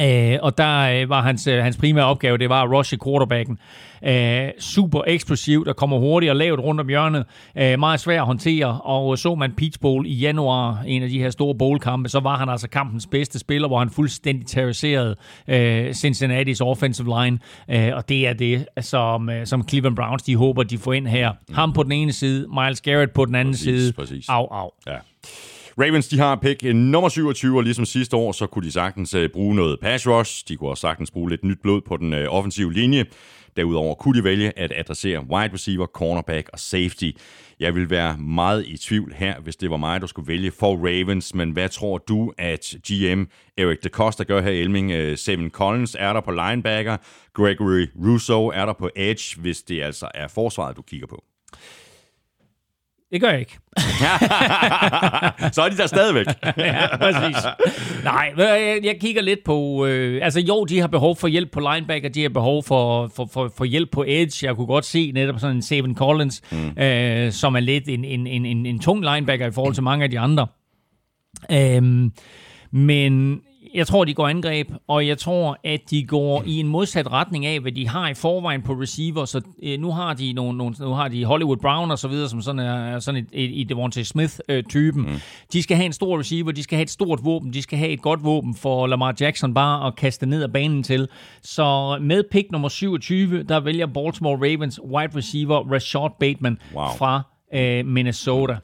Øh, 0.00 0.38
og 0.42 0.58
der 0.58 1.02
øh, 1.02 1.08
var 1.08 1.22
hans, 1.22 1.46
øh, 1.46 1.62
hans 1.62 1.76
primære 1.76 2.04
opgave, 2.04 2.38
det 2.38 2.48
var 2.48 2.62
at 2.62 2.70
rushe 2.70 2.98
quarterbacken. 3.04 3.58
Øh, 4.04 4.48
super 4.58 5.02
eksplosiv, 5.06 5.64
der 5.64 5.72
kommer 5.72 5.98
hurtigt 5.98 6.30
og 6.30 6.36
lavt 6.36 6.60
rundt 6.60 6.80
om 6.80 6.88
hjørnet. 6.88 7.24
Øh, 7.58 7.78
meget 7.78 8.00
svær 8.00 8.20
at 8.20 8.26
håndtere, 8.26 8.80
og 8.80 9.18
så 9.18 9.34
man 9.34 9.52
Peach 9.52 9.80
Bowl 9.80 10.06
i 10.06 10.14
januar, 10.14 10.82
en 10.86 11.02
af 11.02 11.08
de 11.08 11.18
her 11.18 11.30
store 11.30 11.54
bowl-kampe, 11.54 12.08
så 12.08 12.20
var 12.20 12.36
han 12.36 12.48
altså 12.48 12.68
kampens 12.68 13.06
bedste 13.06 13.38
spiller, 13.38 13.68
hvor 13.68 13.78
han 13.78 13.90
fuldstændig 13.90 14.46
terroriserede 14.46 15.16
øh, 15.48 15.90
Cincinnati's 15.90 16.60
offensive 16.60 17.22
line. 17.22 17.38
Øh, 17.70 17.96
og 17.96 18.08
det 18.08 18.28
er 18.28 18.32
det, 18.32 18.66
som, 18.80 19.30
øh, 19.30 19.46
som 19.46 19.68
Cleveland 19.68 19.96
Browns, 19.96 20.22
de 20.22 20.36
håber, 20.36 20.62
de 20.62 20.78
får 20.78 20.92
ind 20.92 21.06
her. 21.06 21.32
Mm. 21.48 21.54
Ham 21.54 21.72
på 21.72 21.82
den 21.82 21.92
ene 21.92 22.12
side, 22.12 22.46
Miles 22.60 22.80
Garrett 22.80 23.12
på 23.12 23.24
den 23.24 23.34
anden 23.34 23.52
præcis, 23.52 23.64
side. 23.64 23.92
Præcis. 23.92 24.28
Au, 24.28 24.46
au. 24.50 24.70
Ja. 24.86 24.96
Ravens, 25.78 26.08
de 26.08 26.18
har 26.18 26.36
pick 26.36 26.64
øh, 26.64 26.74
nummer 26.74 27.08
27, 27.08 27.56
og 27.56 27.62
ligesom 27.62 27.84
sidste 27.84 28.16
år, 28.16 28.32
så 28.32 28.46
kunne 28.46 28.66
de 28.66 28.72
sagtens 28.72 29.14
øh, 29.14 29.30
bruge 29.30 29.54
noget 29.54 29.80
pass 29.80 30.08
rush. 30.08 30.48
De 30.48 30.56
kunne 30.56 30.70
også 30.70 30.80
sagtens 30.80 31.10
bruge 31.10 31.30
lidt 31.30 31.44
nyt 31.44 31.58
blod 31.62 31.80
på 31.80 31.96
den 31.96 32.12
øh, 32.12 32.26
offensive 32.28 32.72
linje. 32.72 33.04
Derudover 33.56 33.94
kunne 33.94 34.18
de 34.18 34.24
vælge 34.24 34.58
at 34.58 34.72
adressere 34.76 35.20
wide 35.20 35.52
receiver, 35.52 35.86
cornerback 35.86 36.50
og 36.52 36.58
safety. 36.58 37.10
Jeg 37.60 37.74
vil 37.74 37.90
være 37.90 38.18
meget 38.18 38.66
i 38.66 38.76
tvivl 38.76 39.14
her, 39.16 39.40
hvis 39.40 39.56
det 39.56 39.70
var 39.70 39.76
mig, 39.76 40.00
der 40.00 40.06
skulle 40.06 40.28
vælge 40.28 40.50
for 40.50 40.76
Ravens. 40.76 41.34
Men 41.34 41.50
hvad 41.50 41.68
tror 41.68 41.98
du, 41.98 42.32
at 42.38 42.74
GM 42.88 43.22
Eric 43.56 43.78
DeCosta 43.82 44.24
gør 44.24 44.40
her 44.40 44.50
Elming? 44.50 45.18
Seven 45.18 45.50
Collins 45.50 45.96
er 45.98 46.12
der 46.12 46.20
på 46.20 46.30
linebacker. 46.30 46.96
Gregory 47.34 47.86
Russo 48.06 48.48
er 48.48 48.66
der 48.66 48.72
på 48.72 48.90
edge, 48.96 49.40
hvis 49.40 49.62
det 49.62 49.82
altså 49.82 50.08
er 50.14 50.28
forsvaret, 50.28 50.76
du 50.76 50.82
kigger 50.82 51.06
på. 51.06 51.24
Det 53.12 53.20
gør 53.20 53.30
jeg 53.30 53.40
ikke. 53.40 53.58
så 55.54 55.62
er 55.62 55.68
de 55.70 55.76
der 55.76 55.86
stadigvæk. 55.86 56.26
ja, 56.56 56.96
præcis. 56.96 57.44
Nej, 58.04 58.32
jeg, 58.84 58.96
kigger 59.00 59.22
lidt 59.22 59.44
på... 59.44 59.86
Øh, 59.86 60.24
altså 60.24 60.40
jo, 60.40 60.64
de 60.64 60.80
har 60.80 60.86
behov 60.86 61.16
for 61.16 61.28
hjælp 61.28 61.50
på 61.50 61.60
linebacker, 61.60 62.08
de 62.08 62.22
har 62.22 62.28
behov 62.28 62.62
for, 62.62 63.10
for, 63.16 63.28
for, 63.32 63.52
for 63.56 63.64
hjælp 63.64 63.90
på 63.92 64.04
edge. 64.08 64.46
Jeg 64.46 64.56
kunne 64.56 64.66
godt 64.66 64.84
se 64.84 65.12
netop 65.12 65.40
sådan 65.40 65.56
en 65.56 65.62
Seven 65.62 65.96
Collins, 65.96 66.42
mm. 66.52 66.82
øh, 66.82 67.32
som 67.32 67.54
er 67.54 67.60
lidt 67.60 67.88
en, 67.88 68.04
en, 68.04 68.26
en, 68.26 68.46
en, 68.46 68.66
en 68.66 68.78
tung 68.78 69.00
linebacker 69.00 69.46
i 69.46 69.52
forhold 69.52 69.74
til 69.74 69.82
mange 69.82 70.04
af 70.04 70.10
de 70.10 70.18
andre. 70.18 70.46
Øhm, 71.52 72.12
men 72.70 73.40
jeg 73.74 73.86
tror, 73.86 74.04
de 74.04 74.14
går 74.14 74.28
angreb, 74.28 74.70
og 74.88 75.06
jeg 75.06 75.18
tror, 75.18 75.58
at 75.64 75.80
de 75.90 76.06
går 76.06 76.42
i 76.46 76.60
en 76.60 76.68
modsat 76.68 77.12
retning 77.12 77.46
af, 77.46 77.60
hvad 77.60 77.72
de 77.72 77.88
har 77.88 78.08
i 78.08 78.14
forvejen 78.14 78.62
på 78.62 78.72
receiver. 78.72 79.24
Så 79.24 79.40
øh, 79.62 79.80
nu 79.80 79.92
har 79.92 80.14
de 80.14 80.32
nogle, 80.32 80.58
nogle, 80.58 80.74
nu 80.80 80.92
har 80.92 81.08
de 81.08 81.24
Hollywood 81.24 81.56
Brown 81.56 81.90
og 81.90 81.98
så 81.98 82.08
videre, 82.08 82.28
som 82.28 82.42
sådan 82.42 82.58
er, 82.58 82.98
sådan 82.98 83.20
et, 83.20 83.28
et, 83.32 83.60
et 83.60 83.68
Devontae 83.68 84.04
Smith-typen. 84.04 85.04
Øh, 85.06 85.12
mm. 85.12 85.20
De 85.52 85.62
skal 85.62 85.76
have 85.76 85.86
en 85.86 85.92
stor 85.92 86.18
receiver, 86.18 86.52
de 86.52 86.62
skal 86.62 86.76
have 86.76 86.82
et 86.82 86.90
stort 86.90 87.20
våben, 87.24 87.52
de 87.52 87.62
skal 87.62 87.78
have 87.78 87.90
et 87.90 88.02
godt 88.02 88.24
våben 88.24 88.54
for 88.54 88.86
Lamar 88.86 89.14
Jackson 89.20 89.54
bare 89.54 89.86
at 89.86 89.96
kaste 89.96 90.26
ned 90.26 90.42
af 90.42 90.52
banen 90.52 90.82
til. 90.82 91.08
Så 91.42 91.98
med 92.00 92.24
pick 92.30 92.50
nummer 92.50 92.68
27, 92.68 93.42
der 93.42 93.60
vælger 93.60 93.86
Baltimore 93.86 94.36
Ravens 94.36 94.80
wide 94.82 95.16
receiver 95.16 95.72
Rashad 95.72 96.10
Bateman 96.20 96.58
wow. 96.74 96.86
fra 96.98 97.22
øh, 97.54 97.86
Minnesota. 97.86 98.56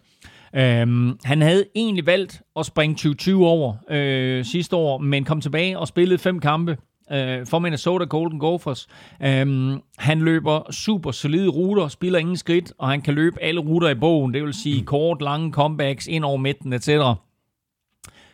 Øhm, 0.56 1.18
han 1.24 1.42
havde 1.42 1.64
egentlig 1.74 2.06
valgt 2.06 2.42
at 2.56 2.66
springe 2.66 2.94
2020 2.94 3.46
over 3.46 3.74
øh, 3.90 4.44
sidste 4.44 4.76
år, 4.76 4.98
men 4.98 5.24
kom 5.24 5.40
tilbage 5.40 5.78
og 5.78 5.88
spillede 5.88 6.18
fem 6.18 6.40
kampe 6.40 6.76
øh, 7.12 7.46
for 7.46 7.58
Minnesota 7.58 8.04
Golden 8.04 8.38
Gophers. 8.38 8.86
Øhm, 9.22 9.80
han 9.98 10.20
løber 10.20 10.72
super 10.72 11.10
solide 11.10 11.48
ruter, 11.48 11.88
spiller 11.88 12.18
ingen 12.18 12.36
skridt, 12.36 12.72
og 12.78 12.88
han 12.88 13.00
kan 13.00 13.14
løbe 13.14 13.42
alle 13.42 13.60
ruter 13.60 13.88
i 13.88 13.94
bogen, 13.94 14.34
det 14.34 14.44
vil 14.44 14.54
sige 14.54 14.84
kort, 14.84 15.22
lange 15.22 15.52
comebacks 15.52 16.06
ind 16.06 16.24
over 16.24 16.36
midten, 16.36 16.72
etc. 16.72 16.88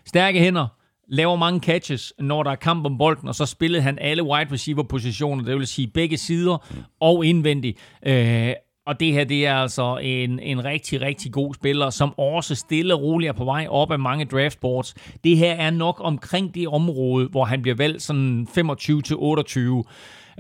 Stærke 0.07 0.39
hænder, 0.39 0.67
laver 1.09 1.37
mange 1.37 1.61
catches, 1.61 2.13
når 2.19 2.43
der 2.43 2.51
er 2.51 2.55
kamp 2.55 2.87
om 2.87 2.99
bolden, 2.99 3.29
og 3.29 3.35
så 3.35 3.47
spillede 3.47 3.83
han 3.83 3.99
alle 4.01 4.23
wide 4.23 4.53
receiver 4.53 4.83
positioner, 4.83 5.45
det 5.45 5.59
vil 5.59 5.67
sige 5.67 5.89
begge 5.89 6.17
sider 6.17 6.67
og 7.01 7.27
indvendigt. 7.27 7.79
Øh, 8.07 8.53
og 8.87 9.01
det 9.01 9.13
her, 9.13 9.25
det 9.25 9.47
er 9.47 9.55
altså 9.55 9.99
en, 10.03 10.41
en 10.41 10.65
rigtig, 10.65 11.01
rigtig 11.01 11.33
god 11.33 11.55
spiller, 11.55 11.91
som 11.91 12.19
også 12.19 12.55
stille 12.55 12.95
og 12.95 13.03
roligt 13.03 13.29
er 13.29 13.33
på 13.33 13.45
vej 13.45 13.67
op 13.71 13.93
af 13.93 13.99
mange 13.99 14.25
draftboards. 14.25 14.95
Det 15.25 15.37
her 15.37 15.53
er 15.53 15.71
nok 15.71 16.01
omkring 16.01 16.55
det 16.55 16.69
område, 16.69 17.29
hvor 17.29 17.45
han 17.45 17.63
bliver 17.63 17.77
valgt 17.77 18.03
sådan 18.03 18.47
25-28. 18.51 19.85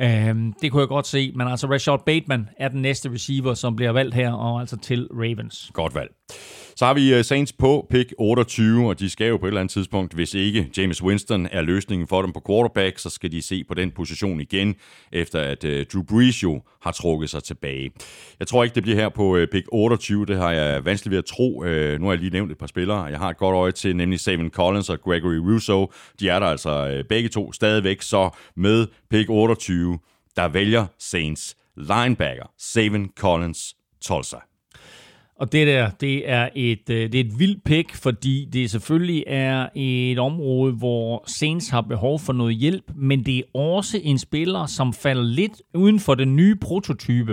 Øhm, 0.01 0.53
det 0.62 0.73
kunne 0.73 0.81
jeg 0.81 0.89
godt 0.89 1.07
se, 1.07 1.33
men 1.35 1.49
altså 1.49 1.66
Rashad 1.66 1.99
Bateman 2.07 2.49
er 2.59 2.69
den 2.69 2.83
næste 2.83 3.12
receiver, 3.12 3.55
som 3.55 3.77
bliver 3.77 3.93
valgt 3.93 4.15
her, 4.15 4.33
og 4.33 4.61
altså 4.61 4.77
til 4.77 5.09
Ravens. 5.12 5.71
Godt 5.73 5.95
valg. 5.95 6.11
Så 6.76 6.86
har 6.86 6.94
vi 6.94 7.14
øh, 7.14 7.24
Saints 7.24 7.52
på 7.52 7.86
pick 7.90 8.14
28, 8.18 8.88
og 8.88 8.98
de 8.98 9.10
skal 9.10 9.28
jo 9.28 9.36
på 9.36 9.46
et 9.46 9.51
eller 9.51 9.60
andet 9.60 9.72
tidspunkt, 9.72 10.14
hvis 10.14 10.34
ikke 10.34 10.70
James 10.76 11.02
Winston 11.02 11.48
er 11.51 11.62
løsningen 11.62 12.09
for 12.09 12.22
dem 12.22 12.32
på 12.32 12.42
quarterback, 12.46 12.98
så 12.98 13.10
skal 13.10 13.32
de 13.32 13.42
se 13.42 13.64
på 13.64 13.74
den 13.74 13.90
position 13.90 14.40
igen, 14.40 14.74
efter 15.12 15.40
at 15.40 15.64
øh, 15.64 15.86
Drew 15.92 16.02
Brees 16.02 16.42
jo 16.42 16.62
har 16.82 16.92
trukket 16.92 17.30
sig 17.30 17.42
tilbage. 17.42 17.90
Jeg 18.38 18.46
tror 18.46 18.64
ikke, 18.64 18.74
det 18.74 18.82
bliver 18.82 18.96
her 18.96 19.09
på 19.09 19.36
øh, 19.36 19.48
pick 19.48 19.66
28, 19.72 20.26
det 20.26 20.36
har 20.36 20.52
jeg 20.52 20.84
vanskeligt 20.84 21.10
ved 21.10 21.18
at 21.18 21.24
tro. 21.24 21.60
Nu 21.98 22.06
har 22.06 22.12
jeg 22.12 22.18
lige 22.20 22.30
nævnt 22.30 22.52
et 22.52 22.59
par 22.59 22.66
spillere, 22.66 23.05
jeg 23.05 23.18
har 23.18 23.30
et 23.30 23.36
godt 23.36 23.55
øje 23.55 23.72
til, 23.72 23.96
nemlig 23.96 24.20
Savin 24.20 24.51
Collins 24.51 24.90
og 24.90 25.01
Gregory 25.01 25.36
Russo. 25.36 25.92
De 26.20 26.28
er 26.28 26.38
der 26.38 26.46
altså 26.46 27.02
begge 27.09 27.28
to 27.28 27.52
stadigvæk, 27.52 28.02
så 28.02 28.30
med 28.56 28.86
pick 29.10 29.30
28, 29.30 29.98
der 30.36 30.48
vælger 30.48 30.86
Saints 30.98 31.56
linebacker 31.76 32.51
Savin 32.59 33.10
Collins 33.16 33.74
Tulsa. 34.01 34.36
Og 35.36 35.52
det 35.52 35.66
der, 35.66 35.90
det 35.90 36.31
er 36.31 36.48
et, 36.55 36.90
øh, 36.90 37.12
det 37.12 37.15
er 37.15 37.24
et 37.24 37.39
vildt 37.39 37.65
pick, 37.65 37.94
fordi 37.94 38.48
det 38.52 38.70
selvfølgelig 38.70 39.24
er 39.27 39.69
et 39.74 40.19
område, 40.19 40.73
hvor 40.73 41.24
Saints 41.27 41.69
har 41.69 41.81
behov 41.81 42.19
for 42.19 42.32
noget 42.32 42.56
hjælp, 42.56 42.85
men 42.97 43.27
det 43.27 43.39
er 43.39 43.59
også 43.59 44.01
en 44.02 44.19
spiller, 44.19 44.66
som 44.66 44.93
falder 44.93 45.23
lidt 45.23 45.62
uden 45.74 46.01
for 46.01 46.15
den 46.15 46.36
nye 46.36 46.56
prototype 46.56 47.32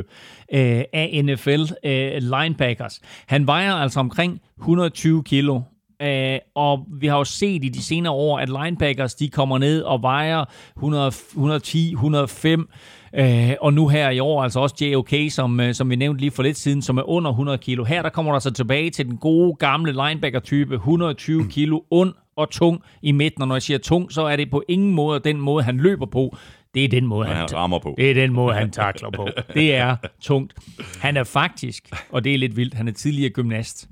øh, 0.53 0.83
af 0.93 1.21
NFL 1.23 1.63
øh, 1.83 2.21
linebackers. 2.21 3.01
Han 3.27 3.47
vejer 3.47 3.73
altså 3.73 3.99
omkring 3.99 4.41
120 4.59 5.23
kilo, 5.23 5.61
Øh, 6.01 6.39
og 6.55 6.85
vi 6.99 7.07
har 7.07 7.17
jo 7.17 7.23
set 7.23 7.63
i 7.63 7.69
de 7.69 7.83
senere 7.83 8.13
år, 8.13 8.39
at 8.39 8.49
linebackers 8.49 9.15
de 9.15 9.29
kommer 9.29 9.57
ned 9.57 9.81
og 9.81 10.01
vejer 10.01 10.45
100, 10.77 11.07
110, 11.07 11.91
105. 11.91 12.69
Øh, 13.15 13.51
og 13.61 13.73
nu 13.73 13.87
her 13.87 14.09
i 14.09 14.19
år, 14.19 14.43
altså 14.43 14.59
også 14.59 14.85
JOK, 14.85 15.13
som, 15.29 15.59
øh, 15.59 15.73
som 15.73 15.89
vi 15.89 15.95
nævnte 15.95 16.21
lige 16.21 16.31
for 16.31 16.43
lidt 16.43 16.57
siden, 16.57 16.81
som 16.81 16.97
er 16.97 17.09
under 17.09 17.31
100 17.31 17.57
kilo. 17.57 17.83
Her 17.83 18.01
der 18.01 18.09
kommer 18.09 18.31
der 18.31 18.39
så 18.39 18.51
tilbage 18.51 18.89
til 18.89 19.05
den 19.05 19.17
gode 19.17 19.55
gamle 19.55 19.91
linebacker-type, 19.91 20.75
120 20.75 21.47
kilo, 21.49 21.79
ond 21.91 22.13
og 22.35 22.49
tung 22.49 22.81
i 23.01 23.11
midten. 23.11 23.41
Og 23.41 23.47
når 23.47 23.55
jeg 23.55 23.61
siger 23.61 23.77
tung, 23.77 24.11
så 24.11 24.21
er 24.21 24.35
det 24.35 24.51
på 24.51 24.63
ingen 24.69 24.93
måde 24.93 25.19
den 25.19 25.41
måde, 25.41 25.63
han 25.63 25.77
løber 25.77 26.05
på. 26.05 26.37
Det 26.73 26.83
er 26.83 26.87
den 26.87 27.05
måde, 27.05 27.27
han, 27.27 27.37
han 27.37 27.53
rammer 27.53 27.79
på. 27.79 27.95
Det 27.97 28.09
er 28.09 28.13
den 28.13 28.33
måde, 28.33 28.53
han 28.53 28.71
takler 28.71 29.09
på. 29.09 29.27
Det 29.53 29.75
er 29.75 29.95
tungt. 30.21 30.53
Han 31.01 31.17
er 31.17 31.23
faktisk, 31.23 31.89
og 32.11 32.23
det 32.23 32.33
er 32.33 32.37
lidt 32.37 32.57
vildt, 32.57 32.73
han 32.73 32.87
er 32.87 32.91
tidligere 32.91 33.29
gymnast. 33.29 33.89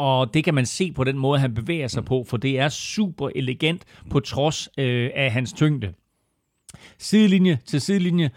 Og 0.00 0.34
det 0.34 0.44
kan 0.44 0.54
man 0.54 0.66
se 0.66 0.92
på 0.92 1.04
den 1.04 1.18
måde, 1.18 1.40
han 1.40 1.54
bevæger 1.54 1.88
sig 1.88 2.04
på, 2.04 2.24
for 2.28 2.36
det 2.36 2.58
er 2.58 2.68
super 2.68 3.28
elegant 3.34 3.82
på 4.10 4.20
trods 4.20 4.68
øh, 4.78 5.10
af 5.14 5.32
hans 5.32 5.52
tyngde. 5.52 5.92
Sidelinje 6.98 7.58
til 7.66 7.80
sidelinje, 7.80 8.30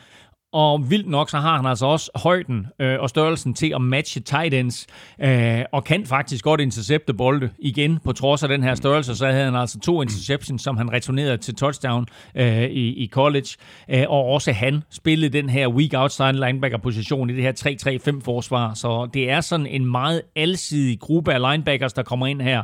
og 0.53 0.89
vildt 0.89 1.09
nok, 1.09 1.29
så 1.29 1.37
har 1.37 1.55
han 1.55 1.65
altså 1.65 1.85
også 1.85 2.11
højden 2.15 2.67
øh, 2.79 2.99
og 2.99 3.09
størrelsen 3.09 3.53
til 3.53 3.71
at 3.75 3.81
matche 3.81 4.21
tight 4.21 4.53
ends, 4.53 4.87
øh, 5.19 5.61
og 5.71 5.83
kan 5.83 6.05
faktisk 6.05 6.43
godt 6.43 6.61
intercepte 6.61 7.13
bolde 7.13 7.49
igen. 7.59 7.99
På 8.03 8.11
trods 8.11 8.43
af 8.43 8.49
den 8.49 8.63
her 8.63 8.75
størrelse, 8.75 9.15
så 9.15 9.27
havde 9.27 9.45
han 9.45 9.55
altså 9.55 9.79
to 9.79 10.01
interceptions, 10.01 10.61
som 10.61 10.77
han 10.77 10.91
returnerede 10.91 11.37
til 11.37 11.55
touchdown 11.55 12.07
øh, 12.35 12.63
i, 12.63 13.03
i 13.03 13.07
college. 13.07 13.47
Øh, 13.89 14.03
og 14.07 14.25
også 14.25 14.51
han 14.51 14.83
spillede 14.89 15.37
den 15.37 15.49
her 15.49 15.67
weak 15.67 15.93
outside 15.93 16.33
linebacker-position 16.33 17.29
i 17.29 17.33
det 17.33 17.43
her 17.43 17.51
3-3-5-forsvar. 17.51 18.73
Så 18.73 19.09
det 19.13 19.29
er 19.29 19.41
sådan 19.41 19.67
en 19.67 19.85
meget 19.85 20.21
alsidig 20.35 20.99
gruppe 20.99 21.33
af 21.33 21.51
linebackers, 21.51 21.93
der 21.93 22.03
kommer 22.03 22.27
ind 22.27 22.41
her. 22.41 22.63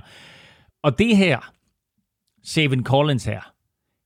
Og 0.84 0.99
det 0.99 1.18
her, 1.18 1.40
Savin 2.44 2.84
Collins 2.84 3.26
her, 3.26 3.41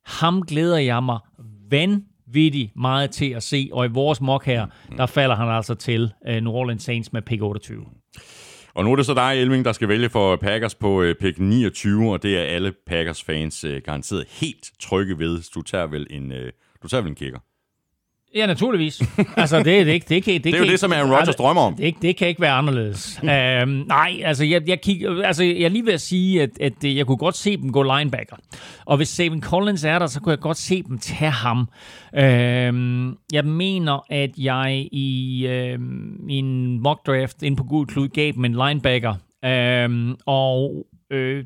ham 0.06 0.42
glæder 0.42 0.78
jeg 0.78 1.04
mig 1.04 1.20
vanvittigt 1.70 2.13
vanvittigt 2.34 2.72
meget 2.76 3.12
til 3.12 3.30
at 3.30 3.44
se, 3.44 3.70
og 3.72 3.86
i 3.86 3.90
vores 3.90 4.22
mock 4.22 4.46
her, 4.46 4.68
der 4.98 5.06
falder 5.06 5.36
han 5.36 5.48
altså 5.48 5.76
til 5.76 6.14
uh, 6.30 6.36
New 6.36 6.54
Orleans 6.54 6.84
Saints 6.84 7.14
med 7.14 7.22
pick 7.22 7.42
28. 7.42 7.86
Og 8.76 8.84
nu 8.84 8.92
er 8.92 8.96
det 8.96 9.06
så 9.06 9.14
dig, 9.14 9.42
Elving, 9.42 9.66
der 9.66 9.72
skal 9.72 9.88
vælge 9.88 10.10
for 10.10 10.36
Packers 10.36 10.76
på 10.76 11.02
uh, 11.02 11.14
pick 11.22 11.40
29, 11.40 12.12
og 12.12 12.24
det 12.24 12.38
er 12.38 12.44
alle 12.44 12.74
Packers-fans 12.88 13.66
uh, 13.66 13.76
garanteret 13.86 14.26
helt 14.30 14.72
trygge 14.80 15.20
ved. 15.20 15.52
Du 15.56 15.62
tager 15.62 15.88
vel 15.88 16.08
en, 16.10 16.32
uh, 16.32 16.38
du 16.84 16.88
tager 16.88 17.02
vel 17.02 17.10
en 17.10 17.16
kicker? 17.16 17.40
Ja, 18.36 18.46
naturligvis. 18.46 19.02
Altså, 19.38 19.58
det, 19.58 19.66
det, 19.66 20.10
det, 20.10 20.10
det, 20.10 20.26
det, 20.26 20.44
det 20.44 20.54
er 20.54 20.60
jo 20.60 20.66
det, 20.66 20.80
som 20.80 20.92
Aaron 20.92 21.12
Rodgers 21.12 21.36
drømmer 21.36 21.62
om. 21.62 21.76
Det, 21.76 21.96
det 22.02 22.18
kan 22.18 22.28
ikke 22.28 22.42
være 22.42 22.52
anderledes. 22.52 23.20
um, 23.24 23.70
nej, 23.88 24.22
altså 24.26 24.46
jeg, 24.46 24.62
jeg, 24.68 24.82
kig, 24.82 25.08
altså, 25.26 25.44
jeg 25.44 25.62
er 25.62 25.70
lige 25.70 25.86
ved 25.86 25.94
at 25.94 26.02
sige, 26.02 26.42
at, 26.42 26.50
at 26.62 26.74
jeg 26.84 27.06
kunne 27.06 27.18
godt 27.18 27.36
se 27.36 27.58
dem 27.58 27.72
gå 27.72 27.98
linebacker. 27.98 28.36
Og 28.86 28.98
hvis 28.98 29.08
Savin 29.08 29.42
Collins 29.42 29.84
er 29.84 30.00
der, 30.00 30.08
så 30.08 30.20
kunne 30.20 30.32
jeg 30.32 30.40
godt 30.40 30.58
se 30.58 30.84
dem 30.84 31.00
tage 31.00 31.32
ham. 31.32 31.58
Um, 31.58 33.18
jeg 33.34 33.46
mener, 33.46 34.06
at 34.10 34.32
jeg 34.38 34.88
i 34.92 35.48
uh, 35.50 35.82
min 36.26 36.80
mock 36.80 37.08
draft 37.08 37.44
ind 37.44 37.58
på 37.58 37.64
Gud 37.64 37.86
Klud 37.86 38.08
gav 38.08 38.32
dem 38.32 38.46
en 38.46 38.54
linebacker. 38.54 39.16
Um, 39.86 40.18
og 40.26 40.86
øh, 41.12 41.44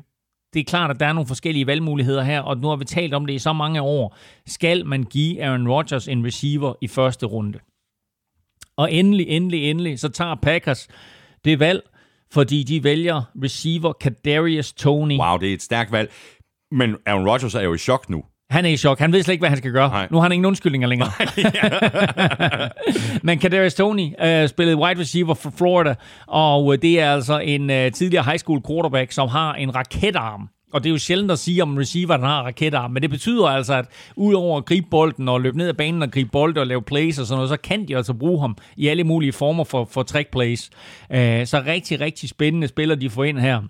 det 0.54 0.60
er 0.60 0.64
klart, 0.64 0.90
at 0.90 1.00
der 1.00 1.06
er 1.06 1.12
nogle 1.12 1.28
forskellige 1.28 1.66
valgmuligheder 1.66 2.22
her, 2.22 2.40
og 2.40 2.58
nu 2.58 2.68
har 2.68 2.76
vi 2.76 2.84
talt 2.84 3.14
om 3.14 3.26
det 3.26 3.34
i 3.34 3.38
så 3.38 3.52
mange 3.52 3.82
år. 3.82 4.16
Skal 4.46 4.86
man 4.86 5.02
give 5.02 5.44
Aaron 5.44 5.68
Rodgers 5.68 6.08
en 6.08 6.26
receiver 6.26 6.74
i 6.80 6.88
første 6.88 7.26
runde? 7.26 7.58
Og 8.76 8.92
endelig, 8.92 9.28
endelig, 9.28 9.70
endelig, 9.70 9.98
så 9.98 10.08
tager 10.08 10.34
Packers 10.34 10.88
det 11.44 11.60
valg, 11.60 11.82
fordi 12.32 12.62
de 12.62 12.84
vælger 12.84 13.22
receiver 13.42 13.92
Kadarius 13.92 14.72
Tony. 14.72 15.18
Wow, 15.18 15.36
det 15.36 15.50
er 15.50 15.54
et 15.54 15.62
stærkt 15.62 15.92
valg. 15.92 16.12
Men 16.70 16.96
Aaron 17.06 17.28
Rodgers 17.28 17.54
er 17.54 17.60
jo 17.60 17.74
i 17.74 17.78
chok 17.78 18.10
nu. 18.10 18.24
Han 18.50 18.64
er 18.64 18.68
i 18.68 18.76
chok. 18.76 18.98
Han 18.98 19.12
ved 19.12 19.22
slet 19.22 19.32
ikke, 19.32 19.42
hvad 19.42 19.48
han 19.48 19.58
skal 19.58 19.72
gøre. 19.72 19.88
Nej. 19.88 20.08
Nu 20.10 20.16
har 20.16 20.22
han 20.22 20.32
ingen 20.32 20.46
undskyldninger 20.46 20.88
længere. 20.88 21.10
Men 23.26 23.38
Kadarius 23.38 23.74
Tony 23.74 24.02
uh, 24.02 24.48
spillede 24.48 24.76
wide 24.76 25.00
receiver 25.00 25.34
for 25.34 25.52
Florida, 25.56 25.94
og 26.26 26.64
uh, 26.64 26.74
det 26.74 27.00
er 27.00 27.12
altså 27.14 27.38
en 27.38 27.70
uh, 27.70 27.92
tidligere 27.94 28.24
high 28.24 28.38
school 28.38 28.62
quarterback, 28.68 29.12
som 29.12 29.28
har 29.28 29.54
en 29.54 29.74
raketarm. 29.74 30.48
Og 30.72 30.82
det 30.82 30.88
er 30.88 30.92
jo 30.92 30.98
sjældent 30.98 31.30
at 31.30 31.38
sige 31.38 31.62
om 31.62 31.72
en 31.72 31.80
receiver, 31.80 32.16
der 32.16 32.26
har 32.26 32.42
raketarm, 32.42 32.90
men 32.90 33.02
det 33.02 33.10
betyder 33.10 33.46
altså, 33.46 33.74
at 33.74 33.84
udover 34.16 34.58
at 34.58 34.64
gribe 34.64 34.86
bolden 34.90 35.28
og 35.28 35.40
løbe 35.40 35.58
ned 35.58 35.68
ad 35.68 35.74
banen 35.74 36.02
og 36.02 36.10
gribe 36.10 36.30
bolden 36.30 36.58
og 36.58 36.66
lave 36.66 36.82
plays 36.82 37.18
og 37.18 37.26
sådan 37.26 37.36
noget, 37.36 37.48
så 37.48 37.56
kan 37.56 37.88
de 37.88 37.96
altså 37.96 38.14
bruge 38.14 38.40
ham 38.40 38.56
i 38.76 38.88
alle 38.88 39.04
mulige 39.04 39.32
former 39.32 39.64
for, 39.64 39.88
for 39.90 40.02
trick 40.02 40.30
plays. 40.30 40.70
Uh, 41.10 41.16
så 41.44 41.62
rigtig, 41.66 42.00
rigtig 42.00 42.28
spændende 42.28 42.68
spiller, 42.68 42.94
de 42.94 43.10
får 43.10 43.24
ind 43.24 43.38
her. 43.38 43.62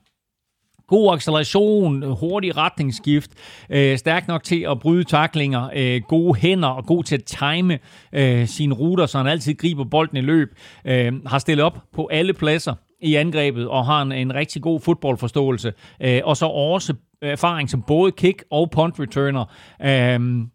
God 0.88 1.14
acceleration, 1.14 2.02
hurtig 2.02 2.56
retningsskift, 2.56 3.30
øh, 3.70 3.98
stærk 3.98 4.28
nok 4.28 4.42
til 4.42 4.66
at 4.70 4.80
bryde 4.80 5.04
taklinger, 5.04 5.70
øh, 5.76 6.02
gode 6.08 6.38
hænder 6.38 6.68
og 6.68 6.86
god 6.86 7.04
til 7.04 7.14
at 7.14 7.24
time 7.24 7.78
øh, 8.12 8.46
sine 8.46 8.74
ruter, 8.74 9.06
så 9.06 9.18
han 9.18 9.26
altid 9.26 9.54
griber 9.54 9.84
bolden 9.84 10.16
i 10.16 10.20
løb. 10.20 10.48
Øh, 10.84 11.26
har 11.26 11.38
stillet 11.38 11.64
op 11.64 11.78
på 11.92 12.08
alle 12.12 12.32
pladser 12.32 12.74
i 13.00 13.14
angrebet 13.14 13.68
og 13.68 13.86
har 13.86 14.02
en, 14.02 14.12
en 14.12 14.34
rigtig 14.34 14.62
god 14.62 14.80
fodboldforståelse. 14.80 15.72
Øh, 16.02 16.20
og 16.24 16.36
så 16.36 16.46
også 16.46 16.94
erfaring 17.22 17.70
som 17.70 17.82
både 17.82 18.12
kick 18.12 18.44
og 18.50 18.70
punt 18.70 19.00
returner. 19.00 19.44
Øh, 19.82 20.46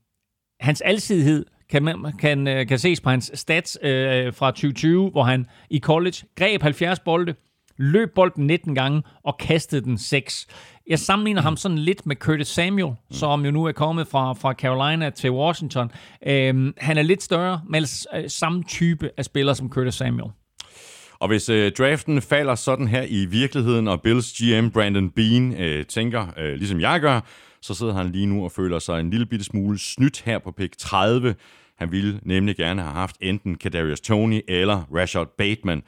hans 0.59 0.81
alsidighed 0.81 1.45
kan, 1.69 2.13
kan, 2.19 2.47
øh, 2.47 2.67
kan 2.67 2.79
ses 2.79 3.01
på 3.01 3.09
hans 3.09 3.31
stats 3.33 3.77
øh, 3.81 4.33
fra 4.33 4.51
2020, 4.51 5.09
hvor 5.09 5.23
han 5.23 5.45
i 5.69 5.79
college 5.79 6.17
greb 6.35 6.61
70 6.61 6.99
bolde, 6.99 7.35
løb 7.77 8.09
bolden 8.15 8.47
19 8.47 8.75
gange 8.75 9.03
og 9.23 9.37
kastede 9.37 9.81
den 9.81 9.97
6. 9.97 10.47
Jeg 10.87 10.99
sammenligner 10.99 11.41
ham 11.41 11.57
sådan 11.57 11.77
lidt 11.77 12.05
med 12.05 12.15
Curtis 12.15 12.47
Samuel, 12.47 12.87
mm. 12.87 13.15
som 13.15 13.45
jo 13.45 13.51
nu 13.51 13.65
er 13.65 13.71
kommet 13.71 14.07
fra, 14.07 14.33
fra 14.33 14.53
Carolina 14.53 15.09
til 15.09 15.31
Washington. 15.31 15.91
Øhm, 16.27 16.73
han 16.77 16.97
er 16.97 17.01
lidt 17.01 17.23
større, 17.23 17.61
men 17.69 17.85
øh, 18.15 18.29
samme 18.29 18.63
type 18.63 19.09
af 19.17 19.25
spiller 19.25 19.53
som 19.53 19.69
Curtis 19.69 19.93
Samuel. 19.93 20.31
Og 21.19 21.27
hvis 21.27 21.49
øh, 21.49 21.71
draften 21.71 22.21
falder 22.21 22.55
sådan 22.55 22.87
her 22.87 23.05
i 23.09 23.25
virkeligheden, 23.25 23.87
og 23.87 24.01
Bills 24.01 24.33
GM 24.33 24.69
Brandon 24.69 25.09
Bean 25.09 25.53
øh, 25.53 25.85
tænker, 25.85 26.27
øh, 26.37 26.53
ligesom 26.53 26.79
jeg 26.79 27.01
gør, 27.01 27.19
så 27.61 27.73
sidder 27.73 27.93
han 27.93 28.11
lige 28.11 28.25
nu 28.25 28.43
og 28.43 28.51
føler 28.51 28.79
sig 28.79 28.99
en 28.99 29.09
lille 29.09 29.25
bitte 29.25 29.45
smule 29.45 29.79
snydt 29.79 30.21
her 30.21 30.39
på 30.39 30.51
pick 30.51 30.77
30. 30.77 31.35
Han 31.77 31.91
ville 31.91 32.19
nemlig 32.23 32.55
gerne 32.55 32.81
have 32.81 32.93
haft 32.93 33.15
enten 33.21 33.55
Kadarius 33.55 34.01
Tony 34.01 34.41
eller 34.47 34.83
Rashad 34.95 35.25
Bateman. 35.37 35.83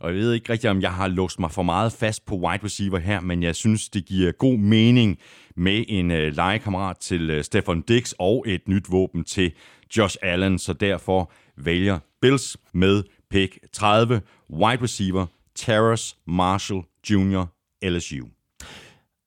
Og 0.00 0.10
jeg 0.10 0.18
ved 0.18 0.32
ikke 0.32 0.52
rigtig, 0.52 0.70
om 0.70 0.80
jeg 0.80 0.92
har 0.92 1.08
låst 1.08 1.40
mig 1.40 1.50
for 1.50 1.62
meget 1.62 1.92
fast 1.92 2.26
på 2.26 2.34
wide 2.34 2.64
receiver 2.64 2.98
her, 2.98 3.20
men 3.20 3.42
jeg 3.42 3.54
synes, 3.54 3.88
det 3.88 4.04
giver 4.04 4.32
god 4.32 4.58
mening 4.58 5.18
med 5.56 5.84
en 5.88 6.10
øh, 6.10 6.36
legekammerat 6.36 6.96
til 6.96 7.30
øh, 7.30 7.44
Stefan 7.44 7.80
Dix 7.80 8.12
og 8.18 8.44
et 8.46 8.68
nyt 8.68 8.84
våben 8.90 9.24
til 9.24 9.52
Josh 9.96 10.16
Allen, 10.22 10.58
så 10.58 10.72
derfor 10.72 11.32
vælger 11.56 11.98
Bills 12.22 12.56
med 12.72 13.02
pick 13.30 13.58
30 13.72 14.20
wide 14.50 14.82
receiver 14.82 15.26
Terrace 15.54 16.16
Marshall 16.26 16.82
Jr. 17.10 17.44
LSU. 17.82 18.26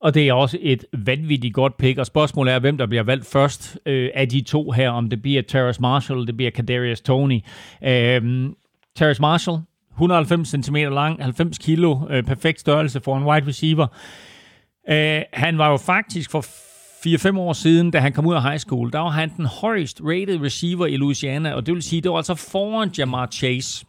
Og 0.02 0.14
det 0.14 0.28
er 0.28 0.34
også 0.34 0.58
et 0.62 0.86
vanvittigt 0.94 1.54
godt 1.54 1.78
pick, 1.78 1.98
og 1.98 2.06
spørgsmålet 2.06 2.54
er, 2.54 2.60
hvem 2.60 2.78
der 2.78 2.86
bliver 2.86 3.04
valgt 3.04 3.26
først 3.26 3.78
øh, 3.86 4.10
af 4.14 4.30
de 4.30 4.42
to 4.42 4.72
her, 4.72 4.90
om 4.90 5.10
det 5.10 5.22
bliver 5.22 5.42
Terrace 5.42 5.82
Marshall, 5.82 6.18
eller 6.18 6.26
det 6.26 6.38
bliver 6.38 6.52
Kadarius 6.52 7.02
Tony. 7.02 7.40
Øh, 7.84 8.50
Terrace 8.96 9.22
Marshall, 9.22 9.58
190 9.94 10.66
cm 10.66 10.76
lang, 10.76 11.24
90 11.24 11.58
kilo, 11.58 12.00
øh, 12.10 12.24
perfekt 12.24 12.60
størrelse 12.60 13.02
for 13.02 13.18
en 13.18 13.24
wide 13.24 13.48
receiver. 13.48 13.88
Øh, 14.90 15.22
han 15.34 15.58
var 15.58 15.70
jo 15.70 15.78
faktisk 15.78 16.32
for 16.32 16.46
4-5 17.08 17.38
år 17.38 17.54
siden, 17.54 17.92
da 17.92 18.00
han 18.00 18.14
kom 18.14 18.26
ud 18.26 18.36
af 18.36 18.44
high 18.44 18.58
school, 18.58 18.92
der 18.92 19.00
var 19.00 19.10
han 19.10 19.32
den 19.38 19.46
højst 19.46 20.02
rated 20.04 20.42
receiver 20.42 20.86
i 20.86 20.98
Louisiana, 20.98 21.54
og 21.54 21.66
det 21.66 21.74
vil 21.74 21.84
sige, 21.84 22.02
det 22.02 22.12
var 22.12 22.18
altså 22.18 22.36
foran 22.36 22.90
Jamar 22.98 23.28
Chase, 23.32 23.86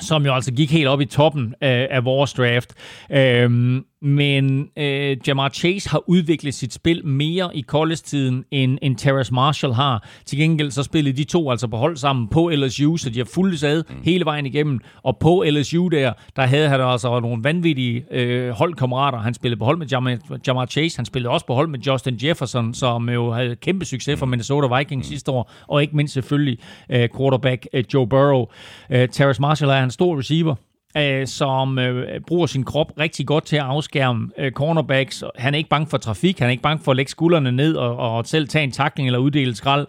som 0.00 0.26
jo 0.26 0.34
altså 0.34 0.52
gik 0.52 0.72
helt 0.72 0.88
op 0.88 1.00
i 1.00 1.04
toppen 1.04 1.54
af, 1.60 1.88
af 1.90 2.04
vores 2.04 2.32
draft. 2.32 2.74
Øh, 3.10 3.80
men 4.04 4.68
øh, 4.76 5.16
Jamar 5.26 5.48
Chase 5.48 5.90
har 5.90 6.02
udviklet 6.06 6.54
sit 6.54 6.72
spil 6.72 7.06
mere 7.06 7.56
i 7.56 7.62
college-tiden, 7.62 8.44
end, 8.50 8.78
end 8.82 8.96
Terrace 8.96 9.34
Marshall 9.34 9.74
har. 9.74 10.08
Til 10.24 10.38
gengæld 10.38 10.70
så 10.70 10.82
spillede 10.82 11.16
de 11.16 11.24
to 11.24 11.50
altså 11.50 11.66
på 11.66 11.76
hold 11.76 11.96
sammen 11.96 12.28
på 12.28 12.50
LSU, 12.54 12.96
så 12.96 13.10
de 13.10 13.18
har 13.18 13.28
fulgt 13.34 13.60
sad 13.60 13.84
mm. 13.88 13.94
hele 14.04 14.24
vejen 14.24 14.46
igennem. 14.46 14.80
Og 15.02 15.18
på 15.18 15.44
LSU 15.46 15.88
der, 15.88 16.12
der 16.36 16.42
havde 16.42 16.68
han 16.68 16.80
altså 16.80 17.20
nogle 17.20 17.44
vanvittige 17.44 18.04
øh, 18.10 18.50
holdkammerater. 18.50 19.18
Han 19.18 19.34
spillede 19.34 19.58
på 19.58 19.64
hold 19.64 19.78
med 19.78 19.86
Jamar, 19.86 20.18
Jamar 20.46 20.66
Chase, 20.66 20.98
han 20.98 21.04
spillede 21.04 21.32
også 21.32 21.46
på 21.46 21.54
hold 21.54 21.68
med 21.68 21.78
Justin 21.78 22.18
Jefferson, 22.22 22.74
som 22.74 23.08
jo 23.08 23.32
havde 23.32 23.56
kæmpe 23.56 23.84
succes 23.84 24.18
for 24.18 24.26
Minnesota 24.26 24.78
Vikings 24.78 25.08
mm. 25.08 25.10
sidste 25.10 25.30
år, 25.30 25.50
og 25.68 25.82
ikke 25.82 25.96
mindst 25.96 26.14
selvfølgelig 26.14 26.58
øh, 26.90 27.08
quarterback 27.16 27.66
øh, 27.72 27.84
Joe 27.94 28.08
Burrow. 28.08 28.46
Øh, 28.90 29.08
Terrace 29.08 29.40
Marshall 29.40 29.72
er 29.72 29.84
en 29.84 29.90
stor 29.90 30.18
receiver, 30.18 30.54
øh, 30.96 31.26
som 31.26 31.78
øh, 31.78 32.20
bruger 32.20 32.46
sin 32.46 32.64
krop 32.64 32.92
rigtig 33.00 33.26
godt 33.26 33.44
til 33.44 33.56
at 33.56 33.62
afskærme 33.62 34.30
øh, 34.38 34.52
cornerbacks. 34.52 35.24
Han 35.36 35.54
er 35.54 35.58
ikke 35.58 35.70
bange 35.70 35.86
for 35.86 35.98
trafik, 35.98 36.38
han 36.38 36.46
er 36.46 36.50
ikke 36.50 36.62
bange 36.62 36.84
for 36.84 36.90
at 36.90 36.96
lægge 36.96 37.10
skuldrene 37.10 37.52
ned 37.52 37.76
og, 37.76 37.96
og 37.96 38.26
selv 38.26 38.48
tage 38.48 38.64
en 38.64 38.70
takling 38.70 39.08
eller 39.08 39.18
uddele 39.18 39.54
skrald. 39.54 39.86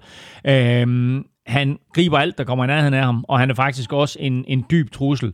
Øh, 0.48 1.24
han 1.46 1.80
griber 1.94 2.18
alt, 2.18 2.38
der 2.38 2.44
kommer 2.44 2.64
i 2.64 2.68
nærheden 2.68 2.94
af 2.94 3.04
ham, 3.04 3.26
og 3.28 3.40
han 3.40 3.50
er 3.50 3.56
faktisk 3.56 3.94
også 3.94 4.18
en, 4.22 4.46
en 4.48 4.66
dyb 4.72 4.92
trussel. 4.92 5.34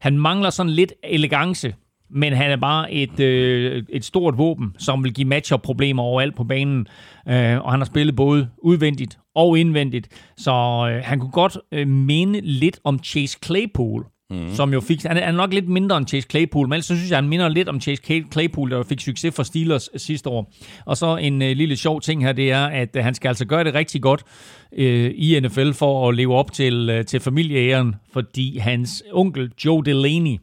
Han 0.00 0.18
mangler 0.18 0.50
sådan 0.50 0.72
lidt 0.72 0.92
elegance 1.04 1.74
men 2.10 2.32
han 2.32 2.50
er 2.50 2.56
bare 2.56 2.92
et, 2.92 3.20
øh, 3.20 3.82
et 3.88 4.04
stort 4.04 4.38
våben, 4.38 4.74
som 4.78 5.04
vil 5.04 5.14
give 5.14 5.28
matchup-problemer 5.28 6.02
overalt 6.02 6.36
på 6.36 6.44
banen. 6.44 6.86
Øh, 7.28 7.64
og 7.64 7.70
han 7.70 7.80
har 7.80 7.84
spillet 7.84 8.16
både 8.16 8.48
udvendigt 8.58 9.18
og 9.34 9.58
indvendigt, 9.58 10.32
så 10.36 10.52
øh, 10.90 11.04
han 11.04 11.20
kunne 11.20 11.30
godt 11.30 11.58
øh, 11.72 11.88
minde 11.88 12.40
lidt 12.40 12.80
om 12.84 13.00
Chase 13.04 13.38
Claypool, 13.44 14.06
mm. 14.30 14.54
som 14.54 14.72
jo 14.72 14.80
fik... 14.80 15.02
Han 15.02 15.16
er 15.16 15.32
nok 15.32 15.52
lidt 15.52 15.68
mindre 15.68 15.96
end 15.96 16.08
Chase 16.08 16.26
Claypool, 16.30 16.68
men 16.68 16.72
ellers 16.72 16.86
så 16.86 16.96
synes 16.96 17.10
jeg, 17.10 17.16
han 17.16 17.28
minder 17.28 17.48
lidt 17.48 17.68
om 17.68 17.80
Chase 17.80 18.02
Claypool, 18.32 18.70
der 18.70 18.82
fik 18.82 19.00
succes 19.00 19.34
for 19.34 19.42
Steelers 19.42 19.88
sidste 19.96 20.30
år. 20.30 20.52
Og 20.84 20.96
så 20.96 21.16
en 21.16 21.42
øh, 21.42 21.56
lille 21.56 21.76
sjov 21.76 22.00
ting 22.00 22.24
her, 22.24 22.32
det 22.32 22.50
er, 22.50 22.66
at 22.66 22.96
øh, 22.96 23.04
han 23.04 23.14
skal 23.14 23.28
altså 23.28 23.44
gøre 23.44 23.64
det 23.64 23.74
rigtig 23.74 24.02
godt 24.02 24.24
øh, 24.72 25.12
i 25.14 25.40
NFL 25.40 25.72
for 25.72 26.08
at 26.08 26.14
leve 26.14 26.34
op 26.34 26.52
til, 26.52 26.90
øh, 26.90 27.04
til 27.04 27.20
familieæren, 27.20 27.94
fordi 28.12 28.58
hans 28.58 29.02
onkel 29.12 29.52
Joe 29.64 29.84
Delaney, 29.84 30.38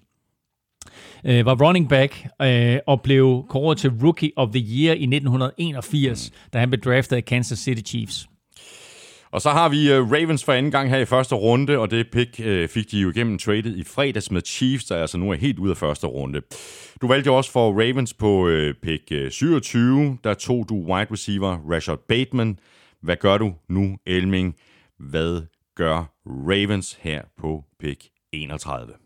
øh, 1.26 1.46
var 1.46 1.68
running 1.68 1.90
back 1.90 2.28
øh, 2.42 2.78
og 2.88 3.02
blev 3.02 3.46
kåret 3.50 3.78
til 3.78 3.92
Rookie 4.04 4.32
of 4.36 4.50
the 4.50 4.66
Year 4.70 4.96
i 4.96 5.04
1981, 5.04 6.32
mm. 6.32 6.50
da 6.54 6.60
han 6.60 6.70
blev 6.70 6.82
draftet 6.82 7.16
af 7.16 7.26
Kansas 7.26 7.60
City 7.60 7.82
Chiefs. 7.90 8.28
Og 9.34 9.42
så 9.42 9.50
har 9.50 9.70
vi 9.70 9.98
uh, 9.98 10.12
Ravens 10.12 10.44
for 10.44 10.54
anden 10.54 10.72
gang 10.72 10.90
her 10.90 10.98
i 10.98 11.06
første 11.06 11.36
runde, 11.36 11.78
og 11.78 11.92
det 11.92 12.12
pick 12.12 12.40
uh, 12.40 12.70
fik 12.70 12.92
de 12.92 13.00
jo 13.00 13.10
igennem 13.10 13.38
tradet 13.38 13.78
i 13.78 13.84
fredags 13.84 14.32
med 14.32 14.42
Chiefs, 14.46 14.86
der 14.86 15.02
altså 15.02 15.18
nu 15.18 15.32
er 15.32 15.36
helt 15.36 15.60
ude 15.60 15.72
af 15.72 15.78
første 15.78 16.08
runde. 16.08 16.42
Du 17.02 17.08
valgte 17.08 17.28
jo 17.28 17.36
også 17.36 17.52
for 17.52 17.72
Ravens 17.72 18.14
på 18.14 18.48
uh, 18.48 18.74
pick 18.82 19.12
uh, 19.12 19.30
27, 19.30 20.18
der 20.24 20.34
tog 20.34 20.66
du 20.70 20.76
wide 20.76 21.08
receiver 21.12 21.58
Rashad 21.72 21.98
Bateman. 22.08 22.60
Hvad 23.02 23.16
gør 23.16 23.38
du 23.38 23.54
nu, 23.70 23.98
Elming? 24.06 24.56
Hvad 25.00 25.42
gør 25.76 26.14
Ravens 26.26 26.98
her 27.02 27.22
på 27.38 27.64
pick 27.80 28.04
31? 28.32 29.03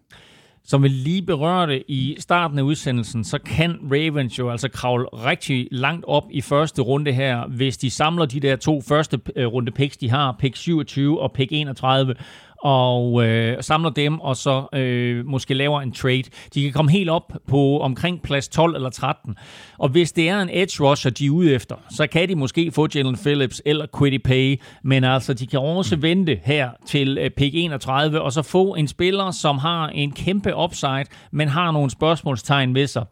Som 0.70 0.84
vi 0.84 0.88
lige 0.88 1.22
berørte 1.22 1.92
i 1.92 2.16
starten 2.20 2.60
af 2.60 2.64
udsendelsen, 2.64 3.24
så 3.24 3.40
kan 3.40 3.80
Ravens 3.92 4.40
jo 4.40 4.50
altså 4.50 4.70
kravle 4.70 5.06
rigtig 5.06 5.68
langt 5.72 6.06
op 6.08 6.24
i 6.32 6.42
første 6.42 6.82
runde 6.82 7.12
her, 7.12 7.48
hvis 7.48 7.78
de 7.78 7.90
samler 7.92 8.26
de 8.26 8.40
der 8.40 8.56
to 8.56 8.82
første 8.82 9.20
øh, 9.36 9.48
runde 9.48 9.72
picks, 9.72 9.98
de 9.98 10.10
har, 10.10 10.36
pick 10.40 10.56
27 10.56 11.22
og 11.22 11.32
pick 11.32 11.52
31, 11.52 12.16
og 12.62 13.26
øh, 13.26 13.64
samler 13.64 13.90
dem, 13.90 14.20
og 14.20 14.38
så 14.38 14.68
øh, 14.74 15.26
måske 15.26 15.54
laver 15.54 15.82
en 15.82 15.92
trade. 15.92 16.24
De 16.54 16.64
kan 16.64 16.74
komme 16.74 16.92
helt 16.92 17.10
op 17.10 17.34
på 17.48 17.80
omkring 17.80 18.22
plads 18.22 18.48
12 18.48 18.76
eller 18.76 18.90
13. 18.90 19.38
Og 19.78 19.90
hvis 19.90 20.12
det 20.12 20.30
er 20.30 20.42
en 20.42 20.50
edge 20.52 20.84
rusher, 20.84 21.12
de 21.12 21.26
er 21.26 21.30
ude 21.30 21.54
efter, 21.54 21.76
så 21.90 22.08
kan 22.08 22.30
de 22.30 22.36
måske 22.36 22.72
få 22.72 22.88
Jalen 22.96 23.18
Phillips 23.18 23.62
eller 23.66 23.86
Quiddy 23.98 24.22
Pay, 24.24 24.62
men 24.84 25.04
altså, 25.04 25.34
de 25.34 25.48
kan 25.48 25.60
også 25.60 25.96
vente 25.96 26.40
her 26.44 26.70
til 26.86 27.18
øh, 27.18 27.30
pick 27.30 27.56
31, 27.56 28.22
og 28.22 28.34
så 28.34 28.42
få 28.42 28.76
en 28.76 28.88
spiller, 28.88 29.32
som 29.32 29.58
har 29.58 29.88
en 29.88 30.12
kæmpe 30.12 30.56
upside, 30.56 31.06
men 31.32 31.48
har 31.48 31.72
nogle 31.72 31.90
spørgsmålstegn 31.90 32.76
ved 32.76 32.88
sig. 32.88 33.06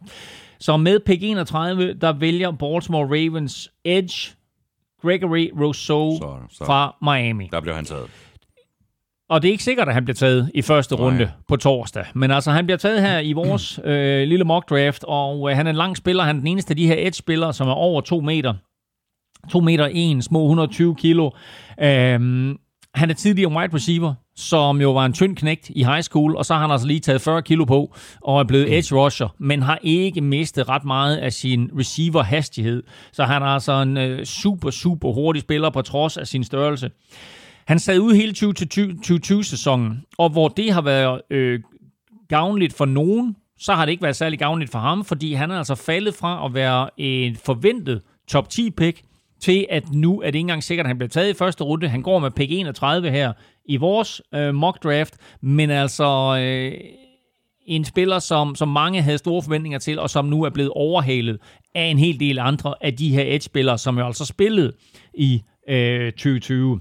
Så 0.59 0.77
med 0.77 0.99
pick 0.99 1.23
31, 1.23 1.93
der 1.93 2.13
vælger 2.13 2.51
Baltimore 2.51 3.05
Ravens 3.05 3.71
Edge 3.85 4.35
Gregory 5.01 5.49
Rousseau 5.61 6.17
så, 6.17 6.37
så. 6.51 6.65
fra 6.65 6.95
Miami. 7.01 7.49
Der 7.51 7.61
bliver 7.61 7.75
han 7.75 7.85
taget. 7.85 8.09
Og 9.29 9.41
det 9.41 9.47
er 9.47 9.51
ikke 9.51 9.63
sikkert, 9.63 9.87
at 9.87 9.93
han 9.93 10.05
bliver 10.05 10.15
taget 10.15 10.51
i 10.53 10.61
første 10.61 10.95
runde 10.95 11.17
Nej. 11.17 11.27
på 11.47 11.55
torsdag. 11.55 12.05
Men 12.15 12.31
altså, 12.31 12.51
han 12.51 12.65
bliver 12.65 12.77
taget 12.77 13.01
her 13.01 13.19
i 13.19 13.33
vores 13.43 13.79
øh, 13.83 14.27
lille 14.27 14.45
mock 14.45 14.69
draft, 14.69 15.03
og 15.07 15.51
øh, 15.51 15.57
han 15.57 15.67
er 15.67 15.69
en 15.69 15.75
lang 15.75 15.97
spiller. 15.97 16.23
Han 16.23 16.35
er 16.35 16.39
den 16.39 16.47
eneste 16.47 16.71
af 16.71 16.75
de 16.75 16.87
her 16.87 16.95
edge-spillere, 16.97 17.53
som 17.53 17.67
er 17.67 17.73
over 17.73 18.01
2 18.01 18.19
meter. 18.21 18.53
2 19.51 19.59
meter 19.59 19.89
1, 19.91 20.23
små 20.23 20.43
120 20.43 20.95
kilo. 20.95 21.29
Øhm, 21.81 22.57
han 22.95 23.09
er 23.09 23.13
tidligere 23.13 23.51
wide 23.51 23.73
receiver, 23.73 24.13
som 24.35 24.81
jo 24.81 24.91
var 24.91 25.05
en 25.05 25.13
tynd 25.13 25.35
knægt 25.35 25.69
i 25.69 25.83
high 25.83 26.01
school, 26.01 26.35
og 26.35 26.45
så 26.45 26.53
har 26.53 26.61
han 26.61 26.71
altså 26.71 26.87
lige 26.87 26.99
taget 26.99 27.21
40 27.21 27.41
kilo 27.41 27.65
på, 27.65 27.95
og 28.21 28.39
er 28.39 28.43
blevet 28.43 28.77
edge 28.77 28.95
rusher, 28.95 29.35
men 29.39 29.61
har 29.61 29.79
ikke 29.81 30.21
mistet 30.21 30.69
ret 30.69 30.85
meget 30.85 31.17
af 31.17 31.33
sin 31.33 31.69
receiver 31.79 32.23
hastighed. 32.23 32.83
Så 33.11 33.23
han 33.23 33.41
er 33.41 33.45
altså 33.45 33.81
en 33.81 33.97
øh, 33.97 34.25
super, 34.25 34.69
super 34.69 35.11
hurtig 35.11 35.41
spiller 35.41 35.69
på 35.69 35.81
trods 35.81 36.17
af 36.17 36.27
sin 36.27 36.43
størrelse. 36.43 36.89
Han 37.67 37.79
sad 37.79 37.99
ude 37.99 38.15
hele 38.15 38.33
2020-sæsonen, 38.37 40.03
og 40.17 40.29
hvor 40.29 40.47
det 40.47 40.73
har 40.73 40.81
været 40.81 41.21
øh, 41.29 41.59
gavnligt 42.29 42.73
for 42.73 42.85
nogen, 42.85 43.35
så 43.59 43.73
har 43.73 43.85
det 43.85 43.91
ikke 43.91 44.03
været 44.03 44.15
særlig 44.15 44.39
gavnligt 44.39 44.71
for 44.71 44.79
ham, 44.79 45.05
fordi 45.05 45.33
han 45.33 45.51
er 45.51 45.57
altså 45.57 45.75
faldet 45.75 46.15
fra 46.15 46.45
at 46.45 46.53
være 46.53 46.89
en 46.97 47.35
forventet 47.35 48.01
top 48.27 48.49
10 48.49 48.71
pick, 48.71 49.01
til 49.41 49.65
at 49.69 49.91
nu 49.93 50.21
er 50.21 50.25
det 50.25 50.35
ikke 50.35 50.39
engang 50.39 50.63
sikkert, 50.63 50.85
at 50.85 50.87
han 50.87 50.97
bliver 50.97 51.09
taget 51.09 51.29
i 51.29 51.37
første 51.37 51.63
runde. 51.63 51.87
Han 51.87 52.01
går 52.01 52.19
med 52.19 52.31
pick 52.31 52.51
31 52.51 53.11
her 53.11 53.33
i 53.65 53.77
vores 53.77 54.21
øh, 54.35 54.55
mock 54.55 54.83
draft, 54.83 55.17
men 55.41 55.69
altså 55.69 56.37
øh, 56.39 56.73
en 57.65 57.85
spiller, 57.85 58.19
som, 58.19 58.55
som 58.55 58.67
mange 58.67 59.01
havde 59.01 59.17
store 59.17 59.43
forventninger 59.43 59.79
til, 59.79 59.99
og 59.99 60.09
som 60.09 60.25
nu 60.25 60.43
er 60.43 60.49
blevet 60.49 60.71
overhalet 60.71 61.39
af 61.75 61.83
en 61.83 61.99
hel 61.99 62.19
del 62.19 62.39
andre 62.39 62.73
af 62.81 62.93
de 62.93 63.09
her 63.09 63.23
edge-spillere, 63.27 63.77
som 63.77 63.97
jo 63.97 64.05
altså 64.05 64.25
spillede 64.25 64.73
i 65.13 65.41
øh, 65.69 66.11
2020. 66.11 66.79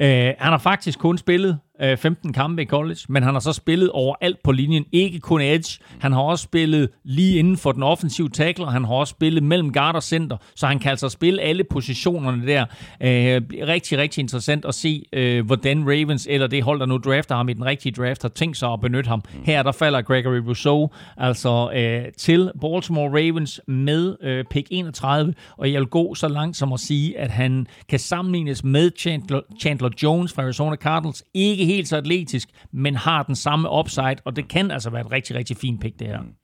Øh, 0.00 0.34
han 0.38 0.52
har 0.52 0.58
faktisk 0.58 0.98
kun 0.98 1.18
spillet 1.18 1.58
øh, 1.80 1.96
15 1.96 2.32
kampe 2.32 2.62
i 2.62 2.66
college, 2.66 3.00
men 3.08 3.22
han 3.22 3.34
har 3.34 3.40
så 3.40 3.52
spillet 3.52 3.90
overalt 3.90 4.42
på 4.42 4.52
linjen, 4.52 4.84
ikke 4.92 5.20
kun 5.20 5.40
edge. 5.40 5.78
Han 5.98 6.12
har 6.12 6.20
også 6.20 6.42
spillet 6.42 6.88
lige 7.04 7.38
inden 7.38 7.56
for 7.56 7.72
den 7.72 7.82
offensive 7.82 8.28
tackle, 8.28 8.64
og 8.64 8.72
han 8.72 8.84
har 8.84 8.94
også 8.94 9.10
spillet 9.10 9.42
mellem 9.42 9.72
guard 9.72 9.94
og 9.94 10.02
center, 10.02 10.36
så 10.54 10.66
han 10.66 10.78
kan 10.78 10.90
altså 10.90 11.08
spille 11.08 11.42
alle 11.42 11.64
positionerne 11.64 12.46
der. 12.46 12.64
Øh, 13.00 13.42
rigtig, 13.68 13.98
rigtig 13.98 14.22
interessant 14.22 14.64
at 14.64 14.74
se, 14.74 15.04
øh, 15.12 15.46
hvordan 15.46 15.84
Ravens, 15.86 16.26
eller 16.30 16.46
det 16.46 16.62
hold, 16.62 16.80
der 16.80 16.86
nu 16.86 16.98
drafter 16.98 17.34
ham 17.34 17.48
i 17.48 17.52
den 17.52 17.64
rigtige 17.64 17.92
draft, 17.92 18.22
har 18.22 18.28
tænkt 18.28 18.56
sig 18.56 18.72
at 18.72 18.80
benytte 18.80 19.08
ham. 19.08 19.22
Her 19.44 19.62
der 19.62 19.72
falder 19.72 20.02
Gregory 20.02 20.38
Rousseau 20.46 20.90
altså 21.16 21.70
øh, 21.74 22.12
til 22.18 22.50
Baltimore 22.60 23.08
Ravens 23.08 23.60
med 23.66 24.16
øh, 24.22 24.44
pick 24.50 24.68
31, 24.70 25.34
og 25.56 25.72
jeg 25.72 25.80
vil 25.80 25.88
gå 25.88 26.14
så 26.14 26.28
langt 26.28 26.56
som 26.56 26.72
at 26.72 26.80
sige, 26.80 27.18
at 27.18 27.30
han 27.30 27.66
kan 27.88 27.98
sammenlignes 27.98 28.64
med 28.64 28.90
Chandler, 28.98 29.40
Chandler 29.60 29.90
Jones 30.02 30.32
fra 30.32 30.42
Arizona 30.42 30.76
Cardinals. 30.76 31.24
Ikke 31.34 31.64
helt 31.72 31.88
så 31.88 31.96
atletisk, 31.96 32.48
men 32.72 32.94
har 32.96 33.22
den 33.22 33.36
samme 33.36 33.68
upside, 33.78 34.16
og 34.24 34.36
det 34.36 34.48
kan 34.48 34.70
altså 34.70 34.90
være 34.90 35.00
et 35.00 35.12
rigtig, 35.12 35.36
rigtig 35.36 35.56
fint 35.56 35.80
pick, 35.80 35.98
det 35.98 36.06
her. 36.06 36.20
Mm. 36.20 36.34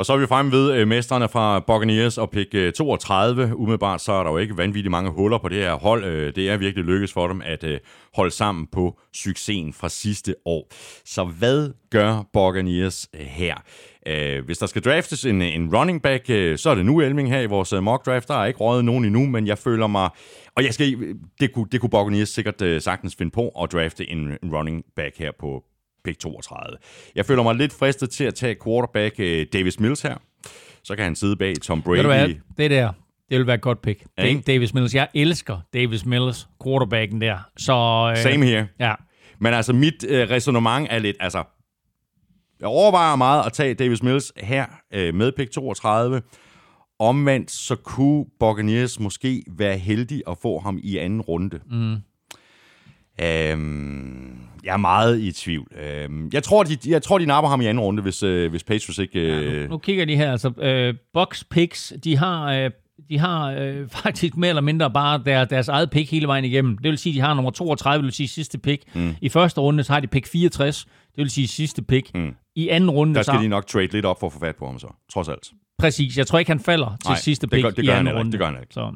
Og 0.00 0.06
så 0.06 0.12
er 0.12 0.16
vi 0.16 0.26
fremme 0.26 0.52
ved 0.52 0.72
øh, 0.72 0.88
mesterne 0.88 1.28
fra 1.28 1.60
Buccaneers 1.60 2.18
og 2.18 2.30
pick 2.30 2.54
øh, 2.54 2.72
32. 2.72 3.56
Umiddelbart 3.56 4.00
så 4.00 4.12
er 4.12 4.22
der 4.22 4.30
jo 4.30 4.38
ikke 4.38 4.56
vanvittigt 4.56 4.90
mange 4.90 5.10
huller 5.10 5.38
på 5.38 5.48
det 5.48 5.58
her 5.58 5.74
hold. 5.74 6.04
Øh, 6.04 6.34
det 6.34 6.50
er 6.50 6.56
virkelig 6.56 6.84
lykkedes 6.84 7.12
for 7.12 7.28
dem 7.28 7.42
at 7.44 7.64
øh, 7.64 7.78
holde 8.14 8.30
sammen 8.30 8.66
på 8.72 8.98
succesen 9.14 9.72
fra 9.72 9.88
sidste 9.88 10.34
år. 10.44 10.68
Så 11.04 11.24
hvad 11.24 11.70
gør 11.90 12.22
Buccaneers 12.32 13.08
øh, 13.14 13.20
her? 13.20 13.54
Øh, 14.06 14.44
hvis 14.44 14.58
der 14.58 14.66
skal 14.66 14.82
draftes 14.82 15.24
en, 15.24 15.42
en 15.42 15.76
running 15.76 16.02
back, 16.02 16.30
øh, 16.30 16.58
så 16.58 16.70
er 16.70 16.74
det 16.74 16.86
nu 16.86 17.00
Elming 17.00 17.30
her 17.30 17.40
i 17.40 17.46
vores 17.46 17.72
øh, 17.72 17.82
mock 17.82 18.06
draft. 18.06 18.28
Der 18.28 18.34
er 18.34 18.46
ikke 18.46 18.60
røget 18.60 18.84
nogen 18.84 19.04
endnu, 19.04 19.26
men 19.26 19.46
jeg 19.46 19.58
føler 19.58 19.86
mig... 19.86 20.10
Og 20.54 20.64
jeg 20.64 20.74
skal, 20.74 21.16
det 21.40 21.52
kunne, 21.52 21.66
det 21.72 21.80
kunne 21.80 21.90
Buccaneers 21.90 22.28
sikkert 22.28 22.62
øh, 22.62 22.80
sagtens 22.80 23.16
finde 23.16 23.30
på 23.30 23.48
at 23.62 23.72
drafte 23.72 24.10
en, 24.10 24.18
en 24.42 24.56
running 24.56 24.84
back 24.96 25.18
her 25.18 25.30
på 25.40 25.64
pick 26.04 26.18
32. 26.18 26.76
Jeg 27.14 27.26
føler 27.26 27.42
mig 27.42 27.54
lidt 27.54 27.72
fristet 27.72 28.10
til 28.10 28.24
at 28.24 28.34
tage 28.34 28.56
quarterback 28.64 29.14
øh, 29.18 29.46
Davis 29.52 29.80
Mills 29.80 30.02
her. 30.02 30.16
Så 30.84 30.96
kan 30.96 31.04
han 31.04 31.14
sidde 31.14 31.36
bag 31.36 31.54
Tom 31.62 31.82
Brady. 31.82 31.96
Ved 31.96 32.02
du 32.02 32.08
hvad? 32.08 32.28
Det 32.58 32.70
der, 32.70 32.92
det 33.30 33.38
vil 33.38 33.46
være 33.46 33.54
et 33.54 33.60
godt 33.60 33.82
pick. 33.82 34.04
Ja, 34.18 34.22
ikke? 34.22 34.40
Davis 34.46 34.74
Mills. 34.74 34.94
Jeg 34.94 35.08
elsker 35.14 35.58
Davis 35.74 36.06
Mills, 36.06 36.48
quarterbacken 36.64 37.20
der. 37.20 37.38
Så, 37.56 38.08
øh, 38.10 38.16
Same 38.16 38.46
here. 38.46 38.66
Ja. 38.80 38.94
Men 39.38 39.54
altså, 39.54 39.72
mit 39.72 40.04
øh, 40.08 40.30
resonemang 40.30 40.86
er 40.90 40.98
lidt, 40.98 41.16
altså, 41.20 41.44
jeg 42.60 42.68
overvejer 42.68 43.16
meget 43.16 43.46
at 43.46 43.52
tage 43.52 43.74
Davis 43.74 44.02
Mills 44.02 44.32
her 44.36 44.66
øh, 44.94 45.14
med 45.14 45.32
pick 45.32 45.50
32. 45.50 46.22
Omvendt, 46.98 47.50
så 47.50 47.76
kunne 47.76 48.24
Buccaneers 48.40 49.00
måske 49.00 49.44
være 49.48 49.78
heldig 49.78 50.22
at 50.28 50.36
få 50.42 50.58
ham 50.58 50.78
i 50.82 50.98
anden 50.98 51.20
runde. 51.20 51.60
Mm. 51.70 51.96
Øhm, 53.22 54.38
jeg 54.64 54.72
er 54.72 54.76
meget 54.76 55.20
i 55.20 55.32
tvivl. 55.32 55.68
Øhm, 55.82 56.30
jeg, 56.32 56.42
tror, 56.42 56.62
de, 56.62 56.76
jeg 56.86 57.02
tror, 57.02 57.18
de 57.18 57.26
napper 57.26 57.48
ham 57.48 57.60
i 57.60 57.66
anden 57.66 57.84
runde, 57.84 58.02
hvis, 58.02 58.22
øh, 58.22 58.50
hvis 58.50 58.64
Patriots 58.64 58.98
ikke... 58.98 59.20
Øh... 59.20 59.54
Ja, 59.54 59.62
nu, 59.62 59.68
nu 59.68 59.78
kigger 59.78 60.04
de 60.04 60.16
her. 60.16 60.32
Altså, 60.32 60.52
øh, 60.58 60.94
box 61.12 61.44
picks, 61.50 61.92
de 62.04 62.16
har... 62.16 62.52
Øh, 62.52 62.70
de 63.10 63.18
har 63.18 63.50
øh, 63.50 63.88
faktisk 64.02 64.36
mere 64.36 64.48
eller 64.48 64.62
mindre 64.62 64.90
bare 64.90 65.22
der, 65.26 65.44
deres 65.44 65.68
eget 65.68 65.90
pick 65.90 66.10
hele 66.10 66.26
vejen 66.26 66.44
igennem. 66.44 66.78
Det 66.78 66.90
vil 66.90 66.98
sige, 66.98 67.14
de 67.14 67.20
har 67.20 67.34
nummer 67.34 67.50
32, 67.50 68.02
det 68.02 68.04
vil 68.04 68.12
sige 68.12 68.28
sidste 68.28 68.58
pick. 68.58 68.82
Mm. 68.94 69.14
I 69.20 69.28
første 69.28 69.60
runde, 69.60 69.84
så 69.84 69.92
har 69.92 70.00
de 70.00 70.06
pick 70.06 70.26
64, 70.26 70.86
det 71.20 71.24
vil 71.24 71.30
sige 71.30 71.48
sidste 71.48 71.82
pick. 71.82 72.14
Mm. 72.14 72.34
I 72.54 72.68
anden 72.68 72.90
runde... 72.90 73.14
Der 73.14 73.22
skal 73.22 73.38
så... 73.38 73.42
de 73.42 73.48
nok 73.48 73.66
trade 73.66 73.86
lidt 73.86 74.06
op 74.06 74.20
for 74.20 74.26
at 74.26 74.32
få 74.32 74.38
fat 74.38 74.56
på 74.56 74.66
ham 74.66 74.78
så, 74.78 74.86
trods 75.12 75.28
alt. 75.28 75.50
Præcis. 75.78 76.18
Jeg 76.18 76.26
tror 76.26 76.38
ikke, 76.38 76.50
han 76.50 76.60
falder 76.60 76.86
til 76.86 77.10
Nej, 77.10 77.18
sidste 77.18 77.46
pick 77.46 77.56
det 77.56 77.62
gør, 77.62 77.70
det 77.70 77.86
gør 77.86 77.94
i 77.94 77.96
anden 77.96 78.14
runde. 78.14 78.32
Det 78.32 78.40
gør 78.40 78.46
han 78.46 78.56
ikke. 78.60 78.74
Så. 78.74 78.92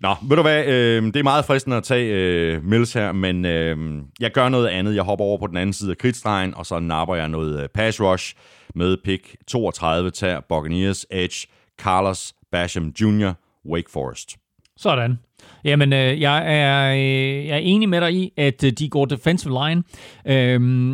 Nå, 0.00 0.14
ved 0.22 0.36
du 0.36 0.42
hvad, 0.42 0.66
øh, 0.66 1.02
det 1.02 1.16
er 1.16 1.22
meget 1.22 1.44
fristende 1.44 1.76
at 1.76 1.82
tage 1.82 2.14
øh, 2.14 2.64
Mills 2.64 2.92
her, 2.92 3.12
men 3.12 3.44
øh, 3.44 4.02
jeg 4.20 4.32
gør 4.32 4.48
noget 4.48 4.66
andet. 4.66 4.94
Jeg 4.94 5.02
hopper 5.02 5.24
over 5.24 5.38
på 5.38 5.46
den 5.46 5.56
anden 5.56 5.72
side 5.72 5.90
af 5.90 5.98
kridtstregen, 5.98 6.54
og 6.54 6.66
så 6.66 6.78
napper 6.78 7.14
jeg 7.14 7.28
noget 7.28 7.62
øh, 7.62 7.68
pass 7.68 8.00
rush 8.00 8.34
med 8.74 8.96
pick 9.04 9.36
32, 9.48 10.10
tager 10.10 10.40
Buccaneers 10.48 11.06
Edge, 11.10 11.46
Carlos 11.78 12.34
Basham 12.52 12.92
Jr., 13.00 13.32
Wake 13.70 13.90
Forest. 13.90 14.36
Sådan. 14.76 15.18
Jamen, 15.64 15.92
øh, 15.92 16.20
jeg, 16.20 16.42
er, 16.46 16.92
øh, 16.92 17.46
jeg 17.46 17.54
er 17.54 17.60
enig 17.62 17.88
med 17.88 18.00
dig 18.00 18.14
i, 18.14 18.32
at 18.36 18.64
øh, 18.64 18.72
de 18.72 18.88
går 18.88 19.04
defensive 19.04 19.58
line. 19.64 19.82
Øh, 20.26 20.92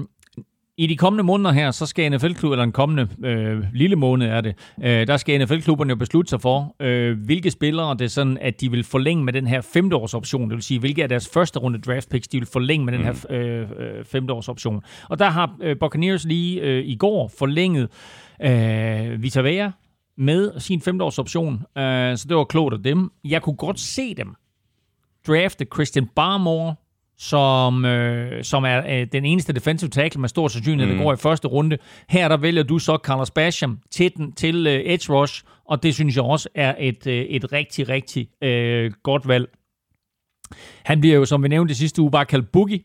i 0.78 0.86
de 0.86 0.96
kommende 0.96 1.24
måneder 1.24 1.52
her, 1.52 1.70
så 1.70 1.86
skal 1.86 2.12
NFL-klubben, 2.12 2.52
eller 2.52 2.64
en 2.64 2.72
kommende 2.72 3.08
øh, 3.24 3.64
lille 3.74 3.96
måned 3.96 4.26
er 4.26 4.40
det, 4.40 4.54
øh, 4.82 5.06
der 5.06 5.16
skal 5.16 5.44
NFL-klubberne 5.44 5.90
jo 5.90 5.96
beslutte 5.96 6.30
sig 6.30 6.40
for, 6.40 6.76
øh, 6.80 7.18
hvilke 7.24 7.50
spillere 7.50 7.94
det 7.94 8.04
er 8.04 8.08
sådan, 8.08 8.38
at 8.40 8.60
de 8.60 8.70
vil 8.70 8.84
forlænge 8.84 9.24
med 9.24 9.32
den 9.32 9.46
her 9.46 9.60
femteårsoption. 9.60 10.50
Det 10.50 10.56
vil 10.56 10.62
sige, 10.62 10.80
hvilke 10.80 11.02
af 11.02 11.08
deres 11.08 11.28
første 11.28 11.58
runde 11.58 11.78
draft 11.78 12.10
picks, 12.10 12.28
de 12.28 12.38
vil 12.38 12.48
forlænge 12.52 12.84
med 12.84 12.92
den 12.92 13.04
her 13.04 13.12
mm. 13.12 13.34
øh, 13.34 13.70
øh, 13.70 14.04
femteårsoption. 14.04 14.82
Og 15.08 15.18
der 15.18 15.30
har 15.30 15.56
øh, 15.62 15.76
Buccaneers 15.80 16.24
lige 16.24 16.60
øh, 16.60 16.84
i 16.86 16.96
går 16.96 17.30
forlænget 17.38 17.88
øh, 18.42 19.22
Vita 19.22 19.40
Vea 19.40 19.70
med 20.18 20.60
sin 20.60 20.80
femteårsoption. 20.80 21.54
Øh, 21.54 22.16
så 22.16 22.26
det 22.28 22.36
var 22.36 22.44
klogt 22.44 22.74
af 22.74 22.82
dem. 22.82 23.10
Jeg 23.24 23.42
kunne 23.42 23.56
godt 23.56 23.80
se 23.80 24.14
dem 24.14 24.34
drafte 25.26 25.66
Christian 25.74 26.06
Barmore 26.16 26.74
som, 27.18 27.84
øh, 27.84 28.44
som 28.44 28.64
er 28.64 29.00
øh, 29.00 29.06
den 29.12 29.24
eneste 29.24 29.52
defensive 29.52 29.90
tackle 29.90 30.20
med 30.20 30.28
stor 30.28 30.48
sandsynlighed, 30.48 30.92
mm. 30.92 30.98
der 30.98 31.04
går 31.04 31.12
i 31.12 31.16
første 31.16 31.48
runde. 31.48 31.78
Her 32.08 32.28
der 32.28 32.36
vælger 32.36 32.62
du 32.62 32.78
så 32.78 32.98
Carlos 33.04 33.30
Basham 33.30 33.78
til, 33.90 34.16
den, 34.16 34.32
til 34.32 34.66
øh, 34.66 34.80
edge 34.84 35.12
rush, 35.12 35.44
og 35.64 35.82
det 35.82 35.94
synes 35.94 36.16
jeg 36.16 36.24
også 36.24 36.48
er 36.54 36.74
et, 36.78 37.06
øh, 37.06 37.14
et 37.14 37.52
rigtig, 37.52 37.88
rigtig 37.88 38.28
øh, 38.42 38.92
godt 39.02 39.28
valg. 39.28 39.48
Han 40.82 41.00
bliver 41.00 41.16
jo, 41.16 41.24
som 41.24 41.42
vi 41.42 41.48
nævnte 41.48 41.74
sidste 41.74 42.02
uge, 42.02 42.10
bare 42.10 42.24
kaldt 42.24 42.52
Boogie. 42.52 42.80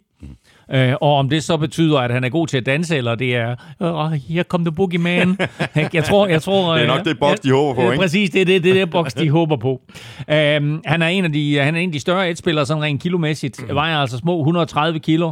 Øh, 0.73 0.93
og 1.01 1.15
om 1.15 1.29
det 1.29 1.43
så 1.43 1.57
betyder, 1.57 1.99
at 1.99 2.11
han 2.11 2.23
er 2.23 2.29
god 2.29 2.47
til 2.47 2.57
at 2.57 2.65
danse, 2.65 2.97
eller 2.97 3.15
det 3.15 3.35
er, 3.35 3.55
oh, 3.79 4.11
here 4.11 4.43
come 4.43 4.65
the 4.65 4.71
boogeyman. 4.71 5.37
jeg 5.93 6.03
tror, 6.03 6.27
jeg 6.27 6.41
tror, 6.41 6.73
det 6.73 6.83
er 6.83 6.87
nok 6.87 6.99
øh, 6.99 7.05
det 7.05 7.19
boks, 7.19 7.39
de 7.39 7.51
håber 7.51 7.73
på, 7.73 7.91
ikke? 7.91 8.01
Præcis, 8.01 8.29
det 8.29 8.41
er 8.41 8.45
det, 8.45 8.63
det, 8.63 8.75
det 8.75 8.89
boks, 8.89 9.13
de 9.13 9.29
håber 9.29 9.57
på. 9.57 9.69
Um, 9.69 10.81
han, 10.85 11.01
er 11.01 11.07
en 11.07 11.25
af 11.25 11.31
de, 11.31 11.57
han 11.57 11.75
er 11.75 11.79
en 11.79 11.89
af 11.89 11.93
de 11.93 11.99
større 11.99 12.29
et-spillere, 12.29 12.65
sådan 12.65 12.83
rent 12.83 13.01
kilomæssigt. 13.01 13.69
Mm. 13.69 13.75
Vejer 13.75 13.97
altså 13.97 14.17
små 14.17 14.39
130 14.39 14.99
kilo. 14.99 15.31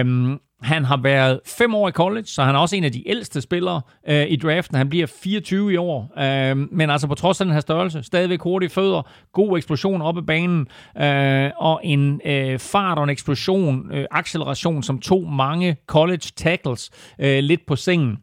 Um, 0.00 0.40
han 0.64 0.84
har 0.84 0.96
været 0.96 1.40
fem 1.46 1.74
år 1.74 1.88
i 1.88 1.92
college, 1.92 2.26
så 2.26 2.42
han 2.42 2.54
er 2.54 2.58
også 2.58 2.76
en 2.76 2.84
af 2.84 2.92
de 2.92 3.08
ældste 3.08 3.40
spillere 3.40 3.80
øh, 4.08 4.26
i 4.28 4.36
draften. 4.36 4.76
Han 4.76 4.88
bliver 4.88 5.06
24 5.06 5.72
i 5.72 5.76
år, 5.76 6.12
øh, 6.18 6.56
men 6.72 6.90
altså 6.90 7.06
på 7.06 7.14
trods 7.14 7.40
af 7.40 7.44
den 7.44 7.52
her 7.52 7.60
størrelse, 7.60 8.02
stadigvæk 8.02 8.40
hurtige 8.40 8.70
fødder, 8.70 9.02
god 9.32 9.58
eksplosion 9.58 10.02
op 10.02 10.18
ad 10.18 10.22
banen, 10.22 10.66
øh, 11.00 11.50
og 11.56 11.80
en 11.84 12.20
øh, 12.24 12.58
fart 12.58 12.98
og 12.98 13.04
en 13.04 13.10
eksplosion, 13.10 13.92
øh, 13.92 14.06
acceleration, 14.10 14.82
som 14.82 14.98
tog 14.98 15.32
mange 15.32 15.76
college 15.86 16.32
tackles 16.36 16.90
øh, 17.18 17.38
lidt 17.38 17.66
på 17.66 17.76
sengen. 17.76 18.18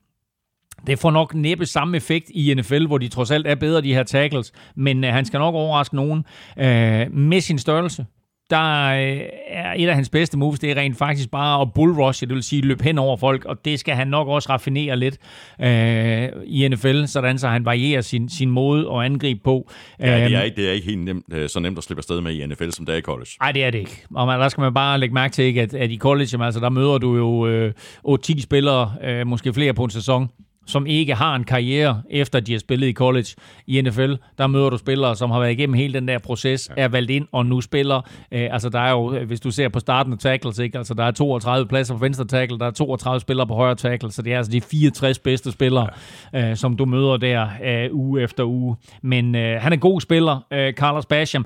Det 0.87 0.99
får 0.99 1.11
nok 1.11 1.33
næppe 1.33 1.65
samme 1.65 1.97
effekt 1.97 2.29
i 2.29 2.53
NFL, 2.53 2.85
hvor 2.85 2.97
de 2.97 3.07
trods 3.07 3.31
alt 3.31 3.47
er 3.47 3.55
bedre, 3.55 3.81
de 3.81 3.93
her 3.93 4.03
tackles, 4.03 4.51
men 4.75 5.03
øh, 5.03 5.13
han 5.13 5.25
skal 5.25 5.37
nok 5.37 5.55
overraske 5.55 5.95
nogen 5.95 6.25
øh, 6.57 7.11
med 7.11 7.41
sin 7.41 7.59
størrelse 7.59 8.05
der 8.51 8.85
øh, 8.85 9.21
er 9.47 9.73
et 9.77 9.87
af 9.87 9.95
hans 9.95 10.09
bedste 10.09 10.37
moves, 10.37 10.59
det 10.59 10.71
er 10.71 10.75
rent 10.75 10.97
faktisk 10.97 11.31
bare 11.31 11.61
at 11.61 11.73
bullrush, 11.73 12.21
det 12.21 12.29
vil 12.29 12.43
sige 12.43 12.61
løbe 12.61 12.83
hen 12.83 12.97
over 12.97 13.17
folk, 13.17 13.45
og 13.45 13.65
det 13.65 13.79
skal 13.79 13.95
han 13.95 14.07
nok 14.07 14.27
også 14.27 14.49
raffinere 14.49 14.97
lidt 14.97 15.17
øh, 15.61 16.29
i 16.45 16.67
NFL, 16.67 17.05
sådan 17.05 17.37
så 17.37 17.47
han 17.47 17.65
varierer 17.65 18.01
sin, 18.01 18.29
sin 18.29 18.49
måde 18.49 18.89
at 18.93 19.05
angribe 19.05 19.39
på. 19.43 19.71
Ja, 19.99 20.05
det 20.05 20.33
er, 20.33 20.39
øhm, 20.39 20.45
ikke, 20.45 20.55
det 20.55 20.69
er 20.69 20.73
ikke 20.73 20.87
helt 20.87 20.99
nemt, 20.99 21.25
øh, 21.33 21.49
så 21.49 21.59
nemt 21.59 21.77
at 21.77 21.83
slippe 21.83 21.99
afsted 21.99 22.21
med 22.21 22.33
i 22.33 22.45
NFL, 22.45 22.69
som 22.69 22.85
det 22.85 22.93
er 22.93 22.97
i 22.97 23.01
college. 23.01 23.29
Nej, 23.41 23.51
det 23.51 23.63
er 23.63 23.69
det 23.69 23.79
ikke. 23.79 24.05
Og 24.15 24.27
man, 24.27 24.39
der 24.39 24.49
skal 24.49 24.61
man 24.61 24.73
bare 24.73 24.99
lægge 24.99 25.13
mærke 25.13 25.33
til, 25.33 25.59
at, 25.59 25.73
at 25.73 25.91
i 25.91 25.97
college, 25.97 26.43
altså, 26.43 26.59
der 26.59 26.69
møder 26.69 26.97
du 26.97 27.15
jo 27.15 27.47
øh, 27.47 27.73
8-10 28.07 28.41
spillere, 28.41 28.93
øh, 29.03 29.27
måske 29.27 29.53
flere 29.53 29.73
på 29.73 29.83
en 29.83 29.89
sæson, 29.89 30.29
som 30.65 30.85
ikke 30.85 31.15
har 31.15 31.35
en 31.35 31.43
karriere, 31.43 32.01
efter 32.09 32.39
de 32.39 32.51
har 32.51 32.59
spillet 32.59 32.87
i 32.87 32.93
college 32.93 33.27
i 33.67 33.81
NFL. 33.81 34.13
Der 34.37 34.47
møder 34.47 34.69
du 34.69 34.77
spillere, 34.77 35.15
som 35.15 35.31
har 35.31 35.39
været 35.39 35.51
igennem 35.51 35.73
hele 35.73 35.93
den 35.93 36.07
der 36.07 36.17
proces, 36.17 36.69
er 36.77 36.87
valgt 36.87 37.11
ind 37.11 37.27
og 37.31 37.45
nu 37.45 37.61
spiller. 37.61 38.01
Øh, 38.31 38.47
altså 38.51 38.69
der 38.69 38.79
er 38.79 38.91
jo, 38.91 39.25
hvis 39.25 39.39
du 39.39 39.51
ser 39.51 39.69
på 39.69 39.79
starten 39.79 40.13
af 40.13 40.19
tackles, 40.19 40.59
ikke? 40.59 40.77
Altså, 40.77 40.93
der 40.93 41.03
er 41.03 41.11
32 41.11 41.67
pladser 41.67 41.93
på 41.93 41.99
venstre 41.99 42.25
tackle, 42.25 42.59
der 42.59 42.65
er 42.65 42.71
32 42.71 43.19
spillere 43.19 43.47
på 43.47 43.53
højre 43.53 43.75
tackle, 43.75 44.11
så 44.11 44.21
det 44.21 44.33
er 44.33 44.37
altså 44.37 44.51
de 44.51 44.61
64 44.61 45.19
bedste 45.19 45.51
spillere, 45.51 45.87
ja. 46.33 46.49
øh, 46.49 46.55
som 46.55 46.77
du 46.77 46.85
møder 46.85 47.17
der 47.17 47.49
øh, 47.63 47.95
uge 47.95 48.21
efter 48.21 48.43
uge. 48.43 48.75
Men 49.01 49.35
øh, 49.35 49.61
han 49.61 49.73
er 49.73 49.77
god 49.77 50.01
spiller, 50.01 50.39
øh, 50.51 50.73
Carlos 50.73 51.05
Basham. 51.05 51.45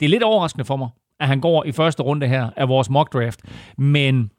Det 0.00 0.06
er 0.06 0.10
lidt 0.10 0.22
overraskende 0.22 0.64
for 0.64 0.76
mig, 0.76 0.88
at 1.20 1.28
han 1.28 1.40
går 1.40 1.64
i 1.64 1.72
første 1.72 2.02
runde 2.02 2.26
her 2.28 2.50
af 2.56 2.68
vores 2.68 2.90
mock 2.90 3.12
draft. 3.12 3.40
Men 3.78 4.30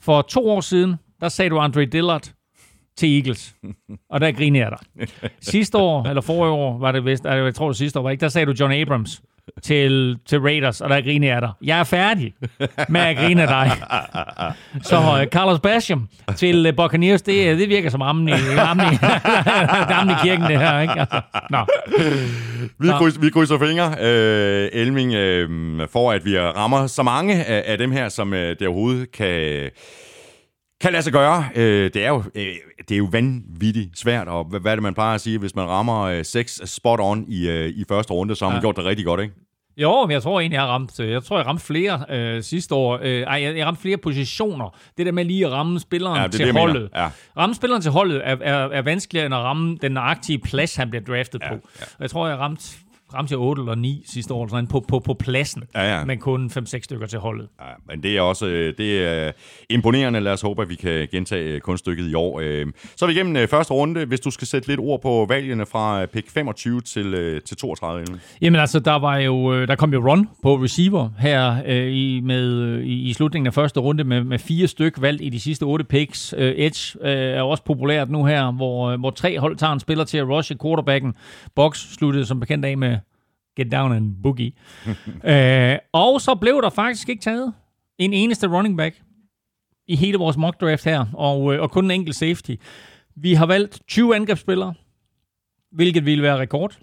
for 0.00 0.22
to 0.22 0.50
år 0.50 0.60
siden, 0.60 0.96
der 1.24 1.30
sagde 1.30 1.50
du 1.50 1.58
Andre 1.58 1.84
Dillard 1.84 2.32
til 2.96 3.16
Eagles. 3.16 3.54
Og 4.10 4.20
der 4.20 4.32
griner 4.32 4.60
jeg 4.60 4.70
dig. 4.70 5.08
Sidste 5.40 5.78
år, 5.78 6.06
eller 6.06 6.22
forrige 6.22 6.52
år, 6.52 6.78
var 6.78 6.92
det 6.92 7.04
vist, 7.04 7.24
jeg 7.24 7.54
tror 7.54 7.68
det 7.68 7.76
sidste 7.76 7.98
år, 7.98 8.02
var 8.02 8.10
ikke, 8.10 8.20
der 8.20 8.28
sagde 8.28 8.46
du 8.46 8.54
John 8.60 8.72
Abrams 8.72 9.22
til, 9.62 10.18
til 10.26 10.40
Raiders, 10.40 10.80
og 10.80 10.90
der 10.90 11.00
griner 11.00 11.28
jeg 11.28 11.42
dig. 11.42 11.50
Jeg 11.62 11.78
er 11.78 11.84
færdig 11.84 12.34
med 12.88 13.00
at 13.00 13.16
grine 13.16 13.42
af 13.42 13.48
dig. 13.48 13.72
Så 14.82 14.98
uh, 14.98 15.26
Carlos 15.26 15.60
Basham 15.60 16.08
til 16.36 16.68
uh, 16.68 16.76
Buccaneers, 16.76 17.22
det, 17.22 17.58
det 17.58 17.68
virker 17.68 17.90
som 17.90 18.02
ammen 18.02 18.28
i, 18.28 18.32
ammen 18.58 18.86
i, 18.92 18.96
ammen 19.98 20.16
i 20.16 20.18
kirken, 20.22 20.46
det 20.46 20.58
her. 20.58 20.80
Ikke? 20.80 21.00
Altså, 21.00 21.20
nå. 21.50 21.66
Vi, 22.78 22.88
krydser, 22.98 23.20
vi 23.20 23.30
krydser 23.30 23.58
fingre, 23.58 23.94
øh, 24.00 24.68
Elming, 24.72 25.14
øh, 25.14 25.48
for 25.88 26.12
at 26.12 26.24
vi 26.24 26.38
rammer 26.38 26.86
så 26.86 27.02
mange 27.02 27.44
af, 27.44 27.64
af 27.66 27.78
dem 27.78 27.92
her, 27.92 28.08
som 28.08 28.34
øh, 28.34 28.56
det 28.58 28.68
overhovedet 28.68 29.12
kan 29.12 29.70
kan 30.84 30.92
lade 30.92 31.02
sig 31.02 31.12
gøre. 31.12 31.44
Øh, 31.54 31.90
det, 31.94 32.04
er 32.04 32.08
jo, 32.08 32.22
øh, 32.34 32.54
det 32.88 32.94
er 32.94 32.98
jo 32.98 33.08
vanvittigt 33.12 33.98
svært, 33.98 34.28
og 34.28 34.44
hvad, 34.44 34.72
er 34.72 34.74
det, 34.74 34.82
man 34.82 34.94
plejer 34.94 35.14
at 35.14 35.20
sige? 35.20 35.38
Hvis 35.38 35.54
man 35.54 35.68
rammer 35.68 36.02
øh, 36.02 36.24
seks 36.24 36.60
spot 36.64 37.00
on 37.00 37.24
i, 37.28 37.48
øh, 37.48 37.68
i 37.68 37.84
første 37.88 38.12
runde, 38.12 38.36
så 38.36 38.44
har 38.44 38.50
man 38.50 38.56
ja. 38.56 38.60
gjort 38.60 38.76
det 38.76 38.84
rigtig 38.84 39.06
godt, 39.06 39.20
ikke? 39.20 39.34
Jo, 39.76 40.06
men 40.06 40.10
jeg 40.10 40.22
tror 40.22 40.40
egentlig, 40.40 40.54
jeg 40.54 40.62
har 40.62 40.68
ramt, 40.68 41.00
øh, 41.00 41.10
jeg 41.10 41.24
tror, 41.24 41.38
jeg 41.38 41.46
ramte 41.46 41.64
flere 41.64 42.04
øh, 42.10 42.42
sidste 42.42 42.74
år. 42.74 42.98
Øh, 43.02 43.22
ej, 43.22 43.42
jeg, 43.42 43.56
jeg 43.56 43.66
ramte 43.66 43.80
flere 43.80 43.96
positioner. 43.96 44.76
Det 44.98 45.06
der 45.06 45.12
med 45.12 45.24
lige 45.24 45.46
at 45.46 45.52
ramme 45.52 45.80
spilleren 45.80 46.16
ja, 46.16 46.22
det 46.22 46.32
til 46.32 46.46
det, 46.46 46.54
holdet. 46.54 46.88
Ja. 46.94 47.08
Ramme 47.36 47.54
spilleren 47.54 47.82
til 47.82 47.90
holdet 47.90 48.20
er, 48.24 48.36
er, 48.40 48.68
er 48.68 48.82
vanskeligere 48.82 49.26
end 49.26 49.34
at 49.34 49.40
ramme 49.40 49.76
den 49.82 49.96
aktive 49.96 50.38
plads, 50.38 50.76
han 50.76 50.90
bliver 50.90 51.04
draftet 51.04 51.42
ja, 51.42 51.48
på. 51.48 51.54
Ja. 51.80 51.84
Jeg 52.00 52.10
tror, 52.10 52.28
jeg 52.28 52.38
ramte 52.38 52.64
til 53.28 53.36
8 53.36 53.62
eller 53.62 53.74
9 53.74 54.02
sidste 54.06 54.34
år, 54.34 54.48
sådan 54.48 54.66
på, 54.66 54.84
på, 54.88 54.98
på 54.98 55.14
pladsen, 55.14 55.62
ja, 55.74 55.98
ja. 55.98 56.04
men 56.04 56.18
kun 56.18 56.50
5-6 56.58 56.80
stykker 56.82 57.06
til 57.06 57.18
holdet. 57.18 57.48
Ja, 57.60 57.72
men 57.88 58.02
det 58.02 58.16
er 58.16 58.20
også 58.20 58.46
øh, 58.46 58.74
det 58.78 59.06
er 59.06 59.32
imponerende. 59.70 60.20
Lad 60.20 60.32
os 60.32 60.40
håbe, 60.40 60.62
at 60.62 60.68
vi 60.68 60.74
kan 60.74 61.08
gentage 61.10 61.60
kunststykket 61.60 62.10
i 62.10 62.14
år. 62.14 62.40
Øh, 62.42 62.66
så 62.96 63.04
er 63.04 63.06
vi 63.06 63.14
igennem 63.14 63.36
øh, 63.36 63.48
første 63.48 63.74
runde. 63.74 64.04
Hvis 64.04 64.20
du 64.20 64.30
skal 64.30 64.46
sætte 64.46 64.68
lidt 64.68 64.80
ord 64.80 65.02
på 65.02 65.26
valgene 65.28 65.66
fra 65.66 66.06
pick 66.06 66.30
25 66.30 66.80
til, 66.80 67.40
til 67.46 67.56
32. 67.56 68.06
Jamen 68.42 68.60
altså, 68.60 68.80
der, 68.80 68.98
var 68.98 69.16
jo, 69.16 69.66
der 69.66 69.74
kom 69.74 69.92
jo 69.92 70.10
run 70.10 70.28
på 70.42 70.54
receiver 70.54 71.10
her 71.18 71.56
øh, 71.66 71.92
i, 71.92 72.20
med, 72.20 72.78
i, 72.80 73.08
i 73.08 73.12
slutningen 73.12 73.46
af 73.46 73.54
første 73.54 73.80
runde 73.80 74.04
med, 74.04 74.24
med 74.24 74.38
fire 74.38 74.66
styk 74.66 75.00
valgt 75.00 75.22
i 75.22 75.28
de 75.28 75.40
sidste 75.40 75.62
otte 75.62 75.84
picks. 75.84 76.34
Øh, 76.38 76.54
Edge 76.56 76.98
øh, 77.02 77.10
er 77.10 77.42
også 77.42 77.64
populært 77.64 78.10
nu 78.10 78.24
her, 78.24 78.52
hvor, 78.52 78.96
hvor 78.96 79.10
tre 79.10 79.38
hold 79.38 79.56
tager 79.56 79.72
en 79.72 79.80
spiller 79.80 80.04
til 80.04 80.18
at 80.18 80.28
rushe 80.28 80.56
quarterbacken. 80.62 81.14
Box 81.54 81.78
sluttede 81.78 82.26
som 82.26 82.40
bekendt 82.40 82.64
af 82.64 82.78
med 82.78 82.98
Get 83.56 83.72
down 83.72 83.92
and 83.92 84.14
boogie. 84.22 84.52
øh, 85.32 85.78
og 85.92 86.20
så 86.20 86.34
blev 86.34 86.62
der 86.62 86.70
faktisk 86.70 87.08
ikke 87.08 87.22
taget 87.22 87.52
en 87.98 88.12
eneste 88.12 88.46
running 88.46 88.76
back 88.76 89.00
i 89.88 89.96
hele 89.96 90.18
vores 90.18 90.36
mock 90.36 90.60
draft 90.60 90.84
her, 90.84 91.06
og, 91.12 91.54
øh, 91.54 91.62
og 91.62 91.70
kun 91.70 91.84
en 91.84 91.90
enkelt 91.90 92.16
safety. 92.16 92.54
Vi 93.16 93.34
har 93.34 93.46
valgt 93.46 93.80
20 93.88 94.16
angrebsspillere, 94.16 94.74
hvilket 95.72 96.06
ville 96.06 96.22
være 96.22 96.38
rekord. 96.38 96.78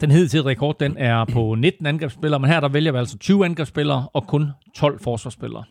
Den 0.00 0.10
hidtidige 0.10 0.46
rekord, 0.46 0.78
den 0.80 0.96
er 0.96 1.24
på 1.24 1.54
19 1.58 1.86
angrebsspillere, 1.86 2.40
men 2.40 2.50
her 2.50 2.60
der 2.60 2.68
vælger 2.68 2.92
vi 2.92 2.98
altså 2.98 3.18
20 3.18 3.44
angrebsspillere 3.44 4.08
og 4.12 4.26
kun 4.26 4.50
12 4.76 5.00
forsvarsspillere. 5.00 5.64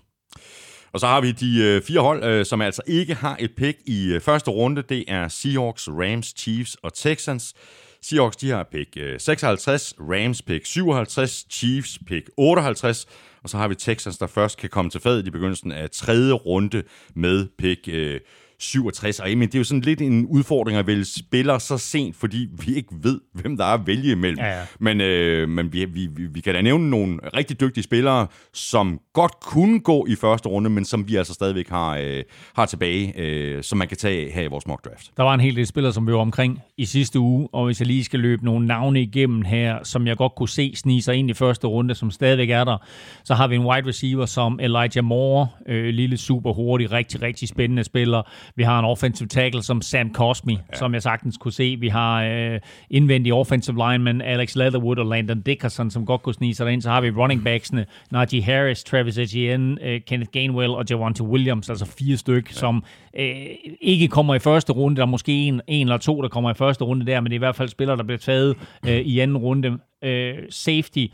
Og 0.94 1.00
så 1.00 1.08
har 1.08 1.22
vi 1.22 1.32
de 1.32 1.62
øh, 1.64 1.82
fire 1.82 2.00
hold, 2.00 2.24
øh, 2.24 2.46
som 2.46 2.62
altså 2.62 2.82
ikke 2.88 3.14
har 3.14 3.38
et 3.40 3.52
pick 3.58 3.78
i 3.86 4.14
øh, 4.14 4.22
første 4.22 4.52
runde. 4.52 4.82
Det 4.82 5.04
er 5.08 5.28
Seahawks, 5.28 5.88
Rams, 5.88 6.34
Chiefs 6.38 6.76
og 6.76 6.94
Texans. 6.94 7.54
Seahawks, 8.02 8.38
de 8.38 8.50
har 8.50 8.64
pick 8.72 8.98
øh, 8.98 9.20
56, 9.20 9.94
Rams 10.00 10.42
pick 10.42 10.66
57, 10.66 11.46
Chiefs 11.50 12.00
pick 12.08 12.30
58, 12.38 13.08
og 13.44 13.50
så 13.50 13.58
har 13.58 13.68
vi 13.68 13.76
Texans, 13.76 14.18
der 14.18 14.28
først 14.28 14.58
kan 14.58 14.70
komme 14.70 14.92
til 14.92 15.02
fadet 15.02 15.28
i 15.28 15.32
begyndelsen 15.32 15.72
af 15.72 15.90
tredje 15.90 16.34
runde 16.34 16.84
med 17.16 17.48
pick 17.58 17.88
øh, 17.88 18.20
67. 18.60 19.20
Og 19.20 19.28
men 19.30 19.42
det 19.42 19.56
er 19.56 19.60
jo 19.60 19.64
sådan 19.64 19.82
lidt 19.82 20.02
en 20.02 20.26
udfordring 20.26 20.78
at 20.78 20.88
vælge 20.88 21.06
spillere 21.06 21.60
så 21.60 21.78
sent, 21.78 22.16
fordi 22.16 22.48
vi 22.66 22.76
ikke 22.76 22.96
ved, 23.02 23.20
hvem 23.34 23.58
der 23.58 23.66
er 23.66 23.74
at 23.74 23.88
vælge 23.88 24.12
imellem. 24.12 24.40
Ja, 24.40 24.58
ja. 24.58 24.66
Men, 24.80 25.02
øh, 25.02 25.50
men 25.50 25.74
vi, 25.74 25.86
vi, 25.86 26.08
vi 26.08 26.40
kan 26.40 26.54
da 26.54 26.62
nævne 26.62 26.90
nogle 26.90 27.20
rigtig 27.36 27.60
dygtige 27.60 27.84
spillere, 27.84 28.28
som 28.54 29.00
godt 29.14 29.40
kunne 29.40 29.80
gå 29.80 30.06
i 30.10 30.16
første 30.16 30.50
runde, 30.50 30.70
men 30.70 30.86
som 30.86 31.08
vi 31.08 31.16
altså 31.16 31.34
stadigvæk 31.34 31.70
har, 31.70 31.98
øh, 31.98 32.24
har 32.56 32.66
tilbage, 32.66 33.14
øh, 33.20 33.64
som 33.64 33.78
man 33.78 33.88
kan 33.88 33.98
tage 33.98 34.32
her 34.32 34.44
i 34.44 34.48
vores 34.48 34.68
mock 34.68 34.86
draft. 34.86 35.12
Der 35.18 35.24
var 35.24 35.34
en 35.34 35.40
hel 35.40 35.56
del 35.56 35.68
spillere, 35.68 35.94
som 35.94 36.08
vi 36.08 36.12
var 36.12 36.20
omkring 36.20 36.60
i 36.78 36.86
sidste 36.86 37.20
uge, 37.20 37.50
og 37.54 37.66
hvis 37.66 37.80
jeg 37.80 37.88
lige 37.88 38.04
skal 38.04 38.20
løbe 38.20 38.46
nogle 38.46 38.68
navne 38.68 39.02
igennem 39.02 39.42
her, 39.42 39.84
som 39.84 40.08
jeg 40.08 40.18
godt 40.18 40.36
kunne 40.36 40.50
se 40.50 40.76
snige 40.76 41.02
sig 41.02 41.16
ind 41.16 41.30
i 41.30 41.34
første 41.34 41.68
runde, 41.68 41.96
som 41.96 42.12
stadigvæk 42.12 42.50
er 42.50 42.64
der, 42.64 42.78
så 43.24 43.34
har 43.34 43.48
vi 43.48 43.56
en 43.56 43.66
wide 43.66 43.88
receiver 43.88 44.26
som 44.26 44.60
Elijah 44.60 45.04
Moore, 45.04 45.48
øh, 45.68 45.86
lille 45.94 46.18
super 46.18 46.54
hurtig, 46.54 46.92
rigtig, 46.92 47.22
rigtig 47.22 47.48
spændende 47.48 47.84
spiller. 47.84 48.22
Vi 48.56 48.64
har 48.64 48.80
en 48.80 48.86
offensive 48.86 49.28
tackle 49.28 49.64
som 49.64 49.82
Sam 49.82 50.14
Cosmi, 50.14 50.54
ja. 50.54 50.78
som 50.78 50.94
jeg 50.94 51.02
sagtens 51.02 51.38
kunne 51.38 51.52
se. 51.52 51.78
Vi 51.80 51.88
har 51.88 52.24
øh, 52.24 52.60
indvendig 52.90 53.34
offensive 53.34 53.76
lineman 53.76 54.22
Alex 54.22 54.56
Leatherwood 54.56 54.98
og 54.98 55.06
Landon 55.06 55.42
Dickerson, 55.42 55.92
som 55.92 56.06
godt 56.06 56.22
kunne 56.22 56.34
snige 56.34 56.56
sig 56.56 56.66
derind. 56.66 56.82
Så 56.82 56.90
har 56.90 57.02
vi 57.02 57.12
running 57.12 57.44
backsene 57.44 57.86
Najee 58.12 58.42
Harris, 58.42 58.84
Travis 58.84 59.18
Etienne, 59.18 59.84
øh, 59.84 60.02
Kenneth 60.08 60.32
Gainwell 60.32 60.72
og 60.72 60.86
Javante 60.90 61.24
Williams, 61.24 61.70
altså 61.70 61.86
fire 61.86 62.18
styk, 62.18 62.50
ja. 62.50 62.54
som 62.54 62.84
øh, 63.20 63.46
ikke 63.82 64.08
kommer 64.08 64.36
i 64.36 64.40
første 64.40 64.74
runde. 64.74 64.96
Der 64.96 65.02
er 65.02 65.06
måske 65.06 65.32
en, 65.32 65.62
en 65.68 65.88
eller 65.88 65.98
to, 65.98 66.22
der 66.22 66.30
kommer 66.30 66.52
i 66.52 66.54
første 66.54 66.84
runde 66.84 67.06
der, 67.06 67.20
men 67.22 67.26
det 67.26 67.34
er 67.34 67.38
i 67.38 67.46
hvert 67.46 67.56
fald 67.56 67.70
spillere, 67.70 67.98
der 67.98 68.04
bliver 68.04 68.20
taget 68.20 68.56
øh, 68.88 68.98
i 68.98 69.20
anden 69.20 69.38
runde. 69.38 69.78
Øh, 70.04 70.36
safety, 70.50 71.06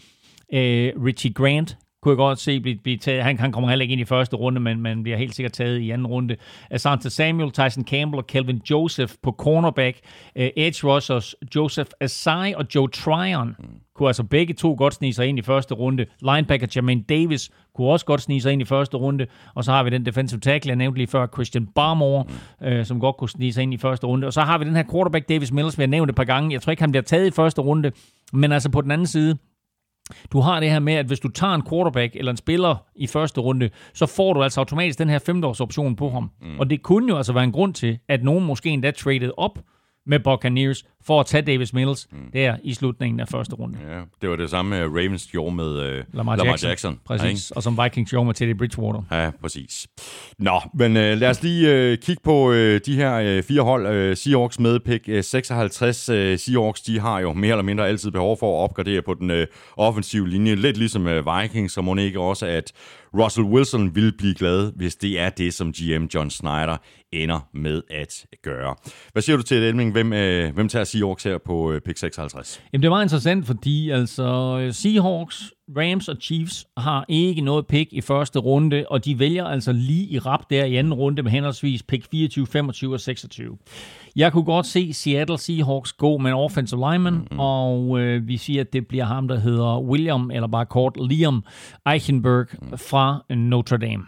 øh, 0.54 0.92
Richie 1.06 1.34
Grant 1.34 1.78
kunne 2.04 2.12
jeg 2.12 2.18
godt 2.18 2.40
se 2.40 2.60
blive, 2.60 2.76
blive 2.84 2.98
taget. 2.98 3.24
Han, 3.24 3.40
han 3.40 3.52
kommer 3.52 3.70
heller 3.70 3.84
ikke 3.84 3.92
ind 3.92 4.02
i 4.02 4.06
første 4.06 4.36
runde, 4.36 4.60
men, 4.60 4.82
men 4.82 5.04
bliver 5.04 5.18
helt 5.18 5.36
sikkert 5.36 5.54
taget 5.54 5.80
i 5.80 5.90
anden 5.92 6.08
runde. 6.08 6.36
Asante 6.70 7.10
Samuel, 7.10 7.52
Tyson 7.52 7.84
Campbell 7.84 8.20
og 8.20 8.28
Kelvin 8.28 8.62
Joseph 8.70 9.14
på 9.24 9.32
cornerback. 9.32 9.98
Uh, 10.36 10.46
edge 10.56 10.88
rushers 10.88 11.36
Joseph 11.56 11.90
Asai 12.00 12.54
og 12.54 12.66
Joe 12.76 12.88
Tryon 12.88 13.56
mm. 13.60 13.66
kunne 13.96 14.10
altså 14.10 14.24
begge 14.24 14.54
to 14.54 14.76
godt 14.78 14.94
snige 14.94 15.14
sig 15.14 15.28
ind 15.28 15.40
i 15.40 15.42
første 15.42 15.74
runde. 15.76 16.06
Linebacker 16.22 16.68
Jermaine 16.76 17.04
Davis 17.10 17.50
kunne 17.76 17.88
også 17.88 18.06
godt 18.06 18.22
snige 18.22 18.42
sig 18.42 18.54
ind 18.54 18.62
i 18.62 18.66
første 18.66 18.98
runde. 18.98 19.26
Og 19.56 19.64
så 19.64 19.72
har 19.72 19.84
vi 19.84 19.90
den 19.90 20.06
defensive 20.06 20.40
tackle, 20.40 20.70
jeg 20.70 20.76
nævnte 20.76 20.98
lige 20.98 21.08
før, 21.08 21.28
Christian 21.28 21.68
Barmore, 21.76 22.26
mm. 22.62 22.68
øh, 22.68 22.86
som 22.86 23.00
godt 23.00 23.18
kunne 23.18 23.30
snige 23.30 23.54
sig 23.54 23.64
ind 23.64 23.74
i 23.74 23.78
første 23.78 24.08
runde. 24.08 24.28
Og 24.28 24.34
så 24.34 24.42
har 24.42 24.58
vi 24.58 24.66
den 24.66 24.76
her 24.76 24.84
quarterback 24.92 25.30
Davis 25.30 25.52
Mills, 25.52 25.78
vi 25.78 25.84
har 25.84 25.88
nævnte 25.88 26.12
et 26.12 26.16
par 26.16 26.24
gange. 26.24 26.54
Jeg 26.54 26.62
tror 26.62 26.72
ikke, 26.72 26.84
han 26.84 26.92
bliver 26.92 27.04
taget 27.04 27.28
i 27.28 27.32
første 27.32 27.62
runde, 27.62 27.92
men 28.34 28.52
altså 28.52 28.70
på 28.70 28.82
den 28.82 28.92
anden 28.92 29.08
side, 29.08 29.38
du 30.32 30.40
har 30.40 30.60
det 30.60 30.70
her 30.70 30.80
med, 30.80 30.94
at 30.94 31.06
hvis 31.06 31.20
du 31.20 31.28
tager 31.28 31.54
en 31.54 31.64
quarterback 31.70 32.16
eller 32.16 32.32
en 32.32 32.38
spiller 32.38 32.76
i 32.96 33.08
første 33.08 33.42
runde, 33.42 33.70
så 33.94 34.06
får 34.06 34.34
du 34.34 34.44
altså 34.44 34.60
automatisk 34.60 35.00
den 35.00 35.10
her 35.10 35.20
femteårs 35.20 35.62
option 35.62 35.96
på 35.96 36.10
ham. 36.10 36.32
Mm. 36.42 36.60
Og 36.60 36.70
det 36.70 36.82
kunne 36.82 37.10
jo 37.10 37.18
altså 37.18 37.34
være 37.34 37.44
en 37.44 37.52
grund 37.52 37.74
til, 37.74 38.00
at 38.10 38.24
nogen 38.24 38.46
måske 38.46 38.70
endda 38.70 38.92
traded 38.92 39.32
op 39.38 39.60
med 40.06 40.20
Buccaneers 40.20 40.84
for 41.06 41.20
at 41.20 41.26
tage 41.26 41.42
Davis 41.42 41.74
Mills 41.74 42.08
mm. 42.12 42.18
der 42.34 42.58
i 42.64 42.74
slutningen 42.74 43.20
af 43.20 43.28
første 43.28 43.56
runde. 43.56 43.78
Ja, 43.90 44.02
det 44.22 44.30
var 44.30 44.36
det 44.36 44.50
samme 44.50 44.84
Ravens 44.84 45.28
gjorde 45.28 45.56
med 45.56 45.66
uh, 45.66 46.04
Lamar, 46.14 46.36
Lamar 46.36 46.52
Jackson. 46.52 46.70
Jackson. 46.70 47.00
Præcis, 47.06 47.52
ja, 47.52 47.56
og 47.56 47.64
som 47.64 47.80
Vikings 47.84 48.10
gjorde 48.10 48.26
med 48.26 48.34
Teddy 48.34 48.58
Bridgewater. 48.58 49.02
Ja, 49.12 49.32
præcis. 49.42 49.88
Nå, 50.40 50.62
men 50.74 50.92
uh, 50.92 51.02
lad 51.02 51.30
os 51.30 51.44
lige 51.44 51.92
uh, 51.92 51.98
kigge 51.98 52.22
på 52.24 52.50
uh, 52.50 52.56
de 52.56 52.96
her 52.96 53.38
uh, 53.38 53.44
fire 53.44 53.62
hold. 53.62 54.10
Uh, 54.10 54.18
Seahawks 54.18 54.60
med 54.60 54.80
pick 54.80 55.08
uh, 55.08 55.22
56. 55.22 56.10
Uh, 56.10 56.16
Seahawks, 56.16 56.82
de 56.82 57.00
har 57.00 57.20
jo 57.20 57.34
mere 57.34 57.52
eller 57.52 57.64
mindre 57.64 57.88
altid 57.88 58.12
behov 58.12 58.38
for 58.40 58.60
at 58.60 58.64
opgradere 58.64 59.02
på 59.02 59.14
den 59.14 59.32
uh, 59.32 59.44
offensive 59.78 60.30
linje. 60.30 60.56
Lidt 60.56 60.78
ligesom 60.78 61.06
uh, 61.06 61.42
Vikings, 61.42 61.74
så 61.74 61.82
må 61.82 61.96
ikke 61.96 62.20
også, 62.20 62.46
at 62.46 62.72
Russell 63.14 63.48
Wilson 63.48 63.96
vil 63.96 64.18
blive 64.18 64.36
glad, 64.36 64.72
hvis 64.76 64.96
det 64.96 65.20
er 65.20 65.30
det, 65.30 65.54
som 65.54 65.72
GM 65.72 66.06
John 66.14 66.30
Snyder 66.30 66.78
ender 67.14 67.50
med 67.54 67.82
at 67.90 68.26
gøre. 68.44 68.76
Hvad 69.12 69.22
siger 69.22 69.38
du 69.38 69.44
til, 69.44 69.58
Elming? 69.58 69.92
Hvem, 69.92 70.14
øh, 70.14 70.54
hvem 70.54 70.70
tager 70.70 70.84
Seahawks 70.84 71.24
her 71.24 71.38
på 71.38 71.72
øh, 71.72 71.82
pick 71.82 71.98
56? 71.98 72.64
Jamen, 72.74 72.84
det 72.84 72.92
var 72.92 73.02
interessant, 73.02 73.46
fordi 73.46 73.90
altså 73.90 74.70
Seahawks, 74.72 75.54
Rams 75.78 76.08
og 76.08 76.18
Chiefs 76.22 76.66
har 76.78 77.06
ikke 77.10 77.42
noget 77.42 77.68
pick 77.68 77.94
i 77.94 78.02
første 78.02 78.40
runde, 78.40 78.86
og 78.90 79.06
de 79.06 79.20
vælger 79.20 79.46
altså 79.46 79.72
lige 79.72 80.08
i 80.08 80.20
rap 80.20 80.50
der 80.50 80.66
i 80.66 80.76
anden 80.76 80.94
runde 80.94 81.24
med 81.24 81.32
henholdsvis 81.32 81.84
pick 81.84 82.06
24, 82.12 82.48
25 82.48 82.94
og 82.94 83.00
26. 83.00 83.58
Jeg 84.16 84.32
kunne 84.32 84.44
godt 84.44 84.66
se 84.66 84.94
Seattle 84.94 85.38
Seahawks 85.38 85.94
gå 85.94 86.18
med 86.18 86.32
en 86.32 86.38
offensive 86.38 86.92
lineman, 86.92 87.14
mm-hmm. 87.14 87.40
og 87.40 88.00
øh, 88.00 88.28
vi 88.28 88.38
siger, 88.38 88.62
at 88.62 88.74
det 88.74 88.88
bliver 88.88 89.06
ham, 89.06 89.28
der 89.28 89.40
hedder 89.40 89.82
William, 89.82 90.32
eller 90.32 90.48
bare 90.48 90.66
kort 90.66 90.98
Liam 91.10 91.44
Eichenberg 91.94 92.48
mm. 92.62 92.78
fra 92.78 93.26
Notre 93.30 93.78
Dame. 93.78 94.04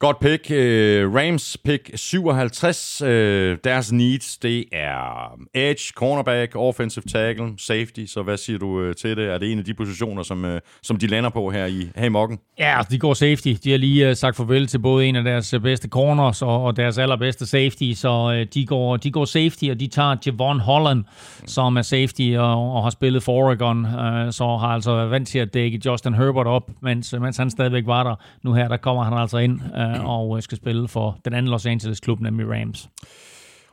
Godt 0.00 0.20
pick. 0.20 0.50
Øh, 0.50 1.14
Rams 1.14 1.56
pick 1.64 1.90
57. 1.94 3.02
Uh, 3.02 3.08
øh, 3.08 3.58
deres 3.64 3.92
needs, 3.92 4.38
det 4.38 4.64
er 4.72 5.32
um, 5.34 5.46
edge, 5.54 5.92
cornerback, 5.94 6.56
offensive 6.56 7.02
tackle, 7.02 7.52
safety. 7.58 8.06
Så 8.06 8.22
hvad 8.22 8.36
siger 8.36 8.58
du 8.58 8.80
øh, 8.80 8.94
til 8.94 9.16
det? 9.16 9.24
Er 9.24 9.38
det 9.38 9.52
en 9.52 9.58
af 9.58 9.64
de 9.64 9.74
positioner, 9.74 10.22
som, 10.22 10.58
som 10.82 10.96
de 10.96 11.06
lander 11.06 11.30
på 11.30 11.50
her 11.50 11.66
i, 11.66 11.88
her 11.96 12.04
i 12.04 12.08
Mokken? 12.08 12.38
Ja, 12.58 12.76
altså, 12.76 12.90
de 12.90 12.98
går 12.98 13.14
safety. 13.14 13.48
De 13.64 13.70
har 13.70 13.78
lige 13.78 14.14
sagt 14.14 14.36
farvel 14.36 14.66
til 14.66 14.78
både 14.78 15.06
en 15.06 15.16
af 15.16 15.24
deres 15.24 15.54
bedste 15.62 15.88
corners 15.88 16.42
og, 16.42 16.64
og 16.64 16.76
deres 16.76 16.98
allerbedste 16.98 17.46
safety. 17.46 17.92
Så 17.94 18.44
de, 18.54 18.66
går, 18.66 18.96
de 18.96 19.10
går 19.10 19.24
safety, 19.24 19.64
og 19.70 19.80
de 19.80 19.86
tager 19.86 20.16
Javon 20.26 20.60
Holland, 20.60 21.04
som 21.46 21.76
er 21.76 21.82
safety 21.82 22.34
og, 22.36 22.74
og 22.74 22.82
har 22.82 22.90
spillet 22.90 23.22
for 23.22 23.32
Oregon. 23.32 23.86
Så 24.32 24.44
har 24.44 24.68
altså 24.68 24.94
været 24.94 25.10
vant 25.10 25.28
til 25.28 25.38
at 25.38 25.54
dække 25.54 25.80
Justin 25.86 26.14
Herbert 26.14 26.46
op, 26.46 26.70
mens, 26.82 27.14
mens 27.20 27.36
han 27.36 27.50
stadigvæk 27.50 27.86
var 27.86 28.02
der. 28.02 28.14
Nu 28.42 28.52
her, 28.52 28.68
der 28.68 28.76
kommer 28.76 29.04
han 29.04 29.12
altså 29.12 29.38
ind. 29.38 29.60
Uh, 29.60 29.87
øh, 29.96 30.04
og 30.04 30.42
skal 30.42 30.56
spille 30.56 30.88
for 30.88 31.18
den 31.24 31.34
anden 31.34 31.50
Los 31.50 31.66
Angeles-klub, 31.66 32.20
nemlig 32.20 32.46
Rams. 32.50 32.88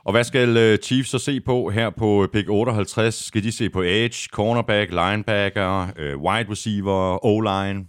Og 0.04 0.12
hvad 0.12 0.24
skal 0.24 0.56
øh, 0.56 0.78
Chiefs 0.78 1.10
så 1.10 1.18
se 1.18 1.40
på 1.40 1.70
her 1.70 1.90
på 1.90 2.28
pick 2.32 2.48
58? 2.48 3.14
Skal 3.14 3.42
de 3.42 3.52
se 3.52 3.70
på 3.70 3.82
edge, 3.82 4.28
cornerback, 4.32 4.90
linebacker, 4.90 5.86
øh, 5.96 6.18
wide 6.18 6.50
receiver, 6.50 7.24
O-line? 7.24 7.86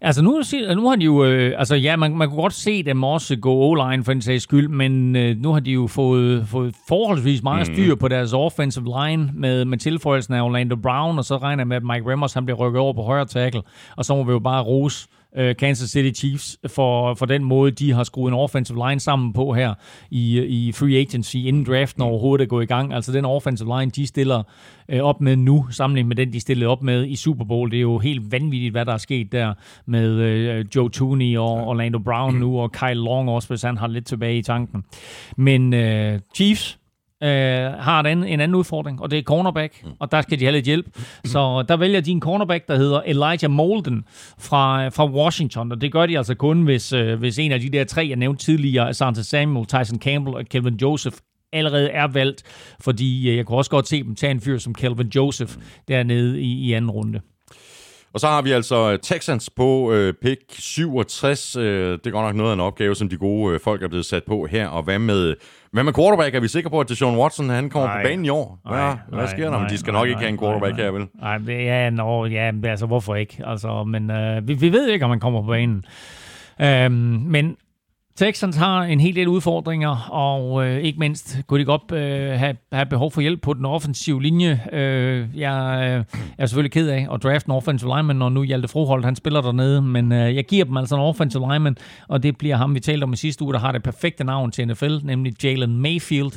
Altså 0.00 0.22
nu, 0.22 0.42
nu 0.74 0.88
har 0.88 0.96
de 0.96 1.04
jo, 1.04 1.24
øh, 1.24 1.54
altså 1.58 1.74
ja, 1.74 1.96
man, 1.96 2.16
man 2.16 2.28
kunne 2.28 2.42
godt 2.42 2.52
se 2.52 2.82
dem 2.82 3.04
også 3.04 3.36
gå 3.36 3.54
O-line 3.54 4.04
for 4.04 4.12
en 4.12 4.22
sags 4.22 4.42
skyld, 4.42 4.68
men 4.68 5.16
øh, 5.16 5.36
nu 5.36 5.52
har 5.52 5.60
de 5.60 5.70
jo 5.70 5.86
fået, 5.86 6.48
fået 6.48 6.74
forholdsvis 6.88 7.42
meget 7.42 7.68
mm. 7.68 7.74
styr 7.74 7.94
på 7.94 8.08
deres 8.08 8.32
offensive 8.32 8.84
line 8.84 9.30
med, 9.34 9.64
med 9.64 9.78
tilføjelsen 9.78 10.34
af 10.34 10.42
Orlando 10.42 10.76
Brown, 10.76 11.18
og 11.18 11.24
så 11.24 11.36
regner 11.36 11.60
jeg 11.60 11.68
med, 11.68 11.76
at 11.76 11.82
Mike 11.82 12.10
Remmers 12.10 12.34
han 12.34 12.44
bliver 12.44 12.58
rykket 12.58 12.80
over 12.80 12.92
på 12.92 13.02
højre 13.02 13.26
tackle, 13.26 13.62
og 13.96 14.04
så 14.04 14.14
må 14.14 14.24
vi 14.24 14.32
jo 14.32 14.38
bare 14.38 14.62
rose 14.62 15.08
øh, 15.36 15.56
Kansas 15.56 15.90
City 15.90 16.20
Chiefs 16.20 16.58
for, 16.66 17.14
for 17.14 17.26
den 17.26 17.44
måde, 17.44 17.70
de 17.70 17.92
har 17.92 18.04
skruet 18.04 18.30
en 18.30 18.34
offensive 18.38 18.88
line 18.88 19.00
sammen 19.00 19.32
på 19.32 19.52
her 19.52 19.74
i, 20.10 20.42
i 20.42 20.72
free 20.72 20.96
agency, 20.96 21.36
inden 21.36 21.64
draften 21.64 22.02
overhovedet 22.02 22.44
er 22.44 22.48
gået 22.48 22.62
i 22.62 22.66
gang. 22.66 22.94
Altså 22.94 23.12
den 23.12 23.24
offensive 23.24 23.78
line, 23.78 23.90
de 23.90 24.06
stiller 24.06 24.42
øh, 24.88 25.00
op 25.00 25.20
med 25.20 25.36
nu, 25.36 25.66
sammenlignet 25.70 26.08
med 26.08 26.16
den, 26.16 26.32
de 26.32 26.40
stillede 26.40 26.70
op 26.70 26.82
med 26.82 27.06
i 27.06 27.16
Super 27.16 27.44
Bowl. 27.44 27.70
Det 27.70 27.76
er 27.76 27.80
jo 27.80 27.98
helt 27.98 28.32
vanvittigt, 28.32 28.72
hvad 28.72 28.84
der 28.84 28.92
er 28.92 28.98
sket 28.98 29.32
der 29.32 29.54
med 29.86 30.10
øh, 30.10 30.64
Joe 30.76 30.90
Tooney 30.90 31.36
og 31.36 31.66
Orlando 31.66 31.98
Brown 31.98 32.34
nu, 32.34 32.60
og 32.60 32.72
Kyle 32.72 32.94
Long 32.94 33.30
også, 33.30 33.48
hvis 33.48 33.62
han 33.62 33.76
har 33.76 33.86
lidt 33.86 34.06
tilbage 34.06 34.38
i 34.38 34.42
tanken. 34.42 34.84
Men 35.36 35.74
øh, 35.74 36.20
Chiefs, 36.34 36.78
øh, 37.22 37.28
har 37.72 38.00
en 38.00 38.06
anden, 38.06 38.26
en 38.26 38.40
anden 38.40 38.54
udfordring, 38.54 39.02
og 39.02 39.10
det 39.10 39.18
er 39.18 39.22
cornerback, 39.22 39.84
mm. 39.84 39.90
og 40.00 40.12
der 40.12 40.22
skal 40.22 40.40
de 40.40 40.44
have 40.44 40.52
lidt 40.52 40.66
hjælp. 40.66 40.86
Så 41.24 41.64
der 41.68 41.76
vælger 41.76 42.00
de 42.00 42.10
en 42.10 42.20
cornerback, 42.20 42.68
der 42.68 42.76
hedder 42.76 43.02
Elijah 43.06 43.50
Molden 43.50 44.04
fra, 44.38 44.88
fra 44.88 45.10
Washington, 45.10 45.72
og 45.72 45.80
det 45.80 45.92
gør 45.92 46.06
de 46.06 46.18
altså 46.18 46.34
kun, 46.34 46.62
hvis, 46.62 46.92
øh, 46.92 47.18
hvis 47.18 47.38
en 47.38 47.52
af 47.52 47.60
de 47.60 47.68
der 47.68 47.84
tre, 47.84 48.06
jeg 48.08 48.16
nævnte 48.16 48.44
tidligere, 48.44 48.94
Santa 48.94 49.22
Samuel, 49.22 49.66
Tyson 49.66 49.98
Campbell 49.98 50.36
og 50.36 50.44
Kelvin 50.50 50.78
Joseph, 50.82 51.16
allerede 51.52 51.90
er 51.90 52.06
valgt, 52.06 52.42
fordi 52.80 53.30
øh, 53.30 53.36
jeg 53.36 53.46
kunne 53.46 53.58
også 53.58 53.70
godt 53.70 53.88
se 53.88 54.02
dem 54.02 54.14
tage 54.14 54.30
en 54.30 54.40
fyr 54.40 54.58
som 54.58 54.74
Kelvin 54.74 55.08
Joseph 55.14 55.52
dernede 55.88 56.40
i, 56.40 56.52
i 56.52 56.72
anden 56.72 56.90
runde. 56.90 57.20
Og 58.16 58.20
så 58.20 58.26
har 58.26 58.42
vi 58.42 58.52
altså 58.52 58.96
Texans 59.02 59.50
på 59.50 59.92
øh, 59.92 60.14
pick 60.22 60.40
67. 60.48 61.56
Øh, 61.56 61.92
det 61.92 62.06
er 62.06 62.10
godt 62.10 62.26
nok 62.26 62.34
noget 62.34 62.50
af 62.50 62.54
en 62.54 62.60
opgave, 62.60 62.94
som 62.94 63.08
de 63.08 63.16
gode 63.16 63.54
øh, 63.54 63.60
folk 63.60 63.82
er 63.82 63.88
blevet 63.88 64.06
sat 64.06 64.24
på 64.24 64.46
her. 64.50 64.68
Og 64.68 64.82
hvad 64.82 64.98
med, 64.98 65.34
hvad 65.72 65.84
med 65.84 65.92
quarterback? 65.92 66.34
Er 66.34 66.40
vi 66.40 66.48
sikre 66.48 66.70
på, 66.70 66.80
at 66.80 66.88
Deshaun 66.88 67.18
Watson 67.18 67.48
han 67.48 67.70
kommer 67.70 67.88
nej, 67.88 68.02
på 68.02 68.08
banen 68.08 68.24
i 68.24 68.28
år? 68.28 68.58
Hvad, 68.64 68.78
nej, 68.78 68.96
hvad 69.08 69.28
sker 69.28 69.50
der? 69.50 69.58
Nej, 69.58 69.68
de 69.68 69.78
skal 69.78 69.92
nej, 69.92 70.00
nok 70.00 70.08
ikke 70.08 70.20
have 70.20 70.28
en 70.28 70.38
quarterback 70.38 70.76
nej, 70.76 70.84
her, 70.84 70.90
vel? 70.90 71.06
Nej, 71.20 71.56
ja, 71.56 71.90
no, 71.90 72.26
ja, 72.26 72.52
altså 72.64 72.86
hvorfor 72.86 73.14
ikke? 73.14 73.42
Altså, 73.46 73.84
men 73.84 74.10
øh, 74.10 74.48
vi, 74.48 74.54
vi 74.54 74.72
ved 74.72 74.88
ikke, 74.88 75.04
om 75.04 75.10
han 75.10 75.20
kommer 75.20 75.42
på 75.42 75.46
banen. 75.46 75.84
Øhm, 76.60 76.92
men 77.26 77.56
Texans 78.16 78.56
har 78.56 78.82
en 78.82 79.00
hel 79.00 79.16
del 79.16 79.28
udfordringer, 79.28 80.08
og 80.10 80.66
øh, 80.66 80.80
ikke 80.80 80.98
mindst 80.98 81.38
kunne 81.46 81.60
de 81.60 81.64
godt 81.64 81.92
øh, 81.92 82.38
have, 82.38 82.56
have 82.72 82.86
behov 82.86 83.10
for 83.10 83.20
hjælp 83.20 83.42
på 83.42 83.54
den 83.54 83.64
offensive 83.64 84.22
linje. 84.22 84.62
Øh, 84.72 85.28
jeg 85.34 85.88
øh, 85.90 86.20
er 86.38 86.46
selvfølgelig 86.46 86.72
ked 86.72 86.88
af 86.88 87.06
at 87.12 87.22
drafte 87.22 87.48
en 87.48 87.52
offensive 87.52 87.96
lineman, 87.96 88.16
når 88.16 88.28
nu 88.28 88.42
Hjalte 88.42 88.68
Froholt 88.68 89.04
han 89.04 89.16
spiller 89.16 89.40
dernede, 89.40 89.82
men 89.82 90.12
øh, 90.12 90.36
jeg 90.36 90.44
giver 90.44 90.64
dem 90.64 90.76
altså 90.76 90.94
en 90.94 91.00
offensive 91.00 91.52
lineman, 91.52 91.76
og 92.08 92.22
det 92.22 92.38
bliver 92.38 92.56
ham, 92.56 92.74
vi 92.74 92.80
talte 92.80 93.04
om 93.04 93.12
i 93.12 93.16
sidste 93.16 93.44
uge, 93.44 93.52
der 93.52 93.58
har 93.58 93.72
det 93.72 93.82
perfekte 93.82 94.24
navn 94.24 94.50
til 94.50 94.68
NFL, 94.68 94.96
nemlig 95.02 95.44
Jalen 95.44 95.76
Mayfield. 95.76 96.32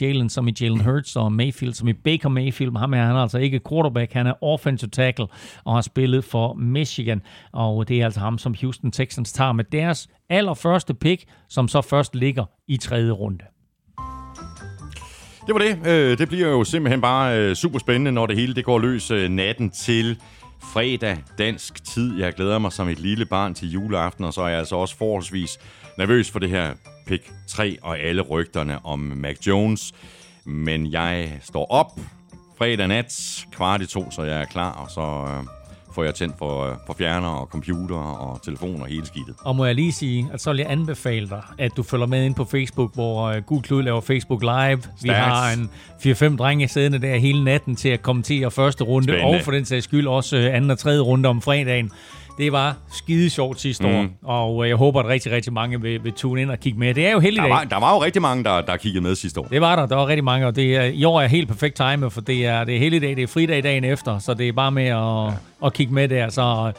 Jalen 0.00 0.28
som 0.28 0.48
i 0.48 0.52
Jalen 0.60 0.80
Hurts, 0.80 1.16
og 1.16 1.32
Mayfield 1.32 1.74
som 1.74 1.88
i 1.88 1.92
Baker 1.92 2.28
Mayfield. 2.28 2.78
Ham 2.78 2.94
er 2.94 3.04
han 3.04 3.16
altså 3.16 3.38
ikke 3.38 3.60
quarterback, 3.68 4.12
han 4.12 4.26
er 4.26 4.44
offensive 4.44 4.90
tackle, 4.90 5.26
og 5.64 5.74
har 5.74 5.80
spillet 5.80 6.24
for 6.24 6.54
Michigan, 6.54 7.22
og 7.52 7.88
det 7.88 8.00
er 8.00 8.04
altså 8.04 8.20
ham, 8.20 8.38
som 8.38 8.54
Houston 8.60 8.90
Texans 8.90 9.32
tager 9.32 9.52
med 9.52 9.64
deres 9.64 10.08
allerførste 10.30 10.94
pick, 10.94 11.24
som 11.48 11.68
så 11.68 11.80
først 11.80 12.14
ligger 12.14 12.44
i 12.68 12.76
tredje 12.76 13.10
runde. 13.10 13.44
Det 15.46 15.54
var 15.54 15.58
det. 15.58 15.86
Øh, 15.86 16.18
det 16.18 16.28
bliver 16.28 16.48
jo 16.48 16.64
simpelthen 16.64 17.00
bare 17.00 17.38
øh, 17.38 17.54
super 17.54 17.78
spændende, 17.78 18.12
når 18.12 18.26
det 18.26 18.36
hele 18.36 18.54
det 18.54 18.64
går 18.64 18.78
løs 18.78 19.10
øh, 19.10 19.28
natten 19.28 19.70
til 19.70 20.18
fredag 20.72 21.18
dansk 21.38 21.84
tid. 21.84 22.18
Jeg 22.18 22.32
glæder 22.32 22.58
mig 22.58 22.72
som 22.72 22.88
et 22.88 22.98
lille 22.98 23.26
barn 23.26 23.54
til 23.54 23.70
juleaften, 23.70 24.24
og 24.24 24.32
så 24.32 24.42
er 24.42 24.48
jeg 24.48 24.58
altså 24.58 24.76
også 24.76 24.96
forholdsvis 24.96 25.58
nervøs 25.98 26.30
for 26.30 26.38
det 26.38 26.50
her 26.50 26.74
pick 27.06 27.32
3 27.48 27.78
og 27.82 27.98
alle 27.98 28.22
rygterne 28.22 28.86
om 28.86 28.98
Mac 28.98 29.46
Jones. 29.46 29.92
Men 30.44 30.92
jeg 30.92 31.38
står 31.42 31.66
op 31.70 32.00
fredag 32.58 32.88
nat, 32.88 33.44
kvart 33.52 33.82
i 33.82 33.86
to, 33.86 34.10
så 34.10 34.22
jeg 34.22 34.40
er 34.40 34.44
klar, 34.44 34.72
og 34.72 34.90
så 34.90 35.26
får 35.94 36.04
jeg 36.04 36.14
tændt 36.14 36.34
for, 36.38 36.64
øh, 36.64 36.76
for 36.86 36.94
fjerner 36.98 37.28
og 37.28 37.46
computer 37.46 37.96
og 37.96 38.42
telefon 38.42 38.82
og 38.82 38.86
hele 38.86 39.06
skidtet. 39.06 39.34
Og 39.44 39.56
må 39.56 39.64
jeg 39.64 39.74
lige 39.74 39.92
sige, 39.92 40.30
at 40.32 40.40
så 40.40 40.50
vil 40.50 40.58
jeg 40.58 40.70
anbefale 40.70 41.28
dig, 41.28 41.42
at 41.58 41.76
du 41.76 41.82
følger 41.82 42.06
med 42.06 42.24
ind 42.24 42.34
på 42.34 42.44
Facebook, 42.44 42.94
hvor 42.94 43.30
uh, 43.30 43.36
Gud 43.36 43.62
Klud 43.62 43.82
laver 43.82 44.00
Facebook 44.00 44.42
Live. 44.42 44.82
Vi 45.02 45.08
har 45.08 45.52
en 45.52 45.70
4-5 46.32 46.36
drenge 46.36 46.68
siddende 46.68 46.98
der 46.98 47.16
hele 47.16 47.44
natten 47.44 47.76
til 47.76 47.88
at 47.88 48.02
kommentere 48.02 48.50
første 48.50 48.84
runde, 48.84 49.08
Spændende. 49.12 49.38
og 49.38 49.44
for 49.44 49.52
den 49.52 49.64
sags 49.64 49.84
skyld 49.84 50.06
også 50.06 50.36
uh, 50.36 50.54
anden 50.54 50.70
og 50.70 50.78
tredje 50.78 51.00
runde 51.00 51.28
om 51.28 51.42
fredagen. 51.42 51.90
Det 52.40 52.52
var 52.52 52.76
skide 52.92 53.30
sjovt 53.30 53.60
sidste 53.60 53.86
mm. 53.86 53.94
år, 53.94 54.06
og 54.22 54.56
uh, 54.56 54.68
jeg 54.68 54.76
håber, 54.76 55.00
at 55.00 55.06
rigtig, 55.06 55.32
rigtig 55.32 55.52
mange 55.52 55.80
vil, 55.80 56.04
vil 56.04 56.12
tune 56.12 56.42
ind 56.42 56.50
og 56.50 56.60
kigge 56.60 56.78
med. 56.78 56.94
Det 56.94 57.06
er 57.06 57.12
jo 57.12 57.20
heldigt. 57.20 57.42
Der 57.42 57.48
var, 57.48 57.64
der 57.64 57.80
var 57.80 57.94
jo 57.94 58.02
rigtig 58.02 58.22
mange, 58.22 58.44
der, 58.44 58.60
der 58.60 58.76
kiggede 58.76 59.02
med 59.02 59.14
sidste 59.14 59.40
år. 59.40 59.44
Det 59.44 59.60
var 59.60 59.76
der. 59.76 59.86
Der 59.86 59.96
var 59.96 60.06
rigtig 60.06 60.24
mange, 60.24 60.46
og 60.46 60.56
det 60.56 60.76
er, 60.76 60.82
i 60.82 61.04
år 61.04 61.20
er 61.20 61.26
helt 61.26 61.48
perfekt 61.48 61.76
time, 61.76 62.10
for 62.10 62.20
det 62.20 62.46
er, 62.46 62.64
det 62.64 62.74
er 62.74 62.78
helligdag, 62.78 63.16
det 63.16 63.22
er 63.22 63.26
fridag 63.26 63.62
dagen 63.62 63.84
efter, 63.84 64.18
så 64.18 64.34
det 64.34 64.48
er 64.48 64.52
bare 64.52 64.72
med 64.72 64.86
at, 64.86 64.96
ja. 64.96 65.66
at 65.66 65.72
kigge 65.72 65.94
med 65.94 66.08
der. 66.08 66.28
Så 66.28 66.66
øh, 66.66 66.72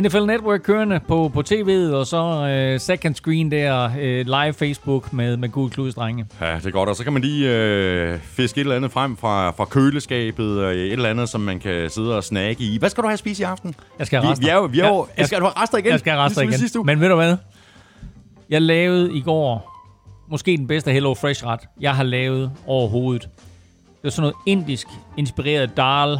NFL 0.00 0.24
Network 0.26 0.60
kørende 0.60 1.00
på, 1.08 1.30
på 1.34 1.42
tv'et, 1.52 1.94
og 1.94 2.06
så 2.06 2.72
uh, 2.74 2.80
second 2.80 3.14
screen 3.14 3.50
der, 3.50 3.86
uh, 3.86 4.00
live 4.26 4.52
Facebook 4.52 5.12
med, 5.12 5.36
med 5.36 5.48
Gud 5.48 5.70
Kluds 5.70 5.94
drenge. 5.94 6.26
Ja, 6.40 6.54
det 6.54 6.66
er 6.66 6.70
godt. 6.70 6.88
Og 6.88 6.96
så 6.96 7.04
kan 7.04 7.12
man 7.12 7.22
lige 7.22 7.50
øh, 7.56 8.18
fiske 8.20 8.58
et 8.58 8.62
eller 8.62 8.76
andet 8.76 8.92
frem 8.92 9.16
fra, 9.16 9.50
fra 9.50 9.64
køleskabet, 9.64 10.64
og 10.64 10.72
et 10.72 10.92
eller 10.92 11.08
andet, 11.10 11.28
som 11.28 11.40
man 11.40 11.60
kan 11.60 11.90
sidde 11.90 12.16
og 12.16 12.24
snakke 12.24 12.56
i. 12.64 12.78
Hvad 12.78 12.90
skal 12.90 13.02
du 13.02 13.08
have 13.08 13.12
at 13.12 13.18
spise 13.18 13.42
i 13.42 13.44
aften? 13.44 13.74
Jeg 13.98 14.06
skal 14.06 14.18
have 14.18 14.26
Vi, 14.28 14.32
rester. 14.32 14.44
vi 14.44 14.50
er 14.50 14.54
jo, 14.54 14.64
vi 14.64 14.80
er 14.80 14.88
jo, 14.88 15.06
Ja, 15.16 15.20
jeg, 15.20 15.26
skal 15.26 15.40
du 15.40 15.44
have 15.44 15.62
rester 15.62 15.78
igen? 15.78 15.90
Jeg 15.90 15.98
skal 16.00 16.12
have 16.12 16.24
rester 16.24 16.40
Ligesom 16.40 16.50
igen. 16.52 16.58
Sidste 16.60 16.78
uge. 16.78 16.86
Men 16.86 17.00
ved 17.00 17.08
du 17.08 17.14
hvad? 17.14 17.36
Jeg 18.50 18.62
lavede 18.62 19.12
i 19.16 19.20
går 19.20 19.70
måske 20.30 20.56
den 20.56 20.66
bedste 20.66 20.92
Hello 20.92 21.14
Fresh 21.14 21.44
ret, 21.46 21.60
jeg 21.80 21.94
har 21.94 22.02
lavet 22.02 22.52
overhovedet. 22.66 23.22
Det 23.22 23.30
var 24.04 24.10
sådan 24.10 24.22
noget 24.22 24.34
indisk 24.46 24.86
inspireret 25.16 25.76
dal. 25.76 26.18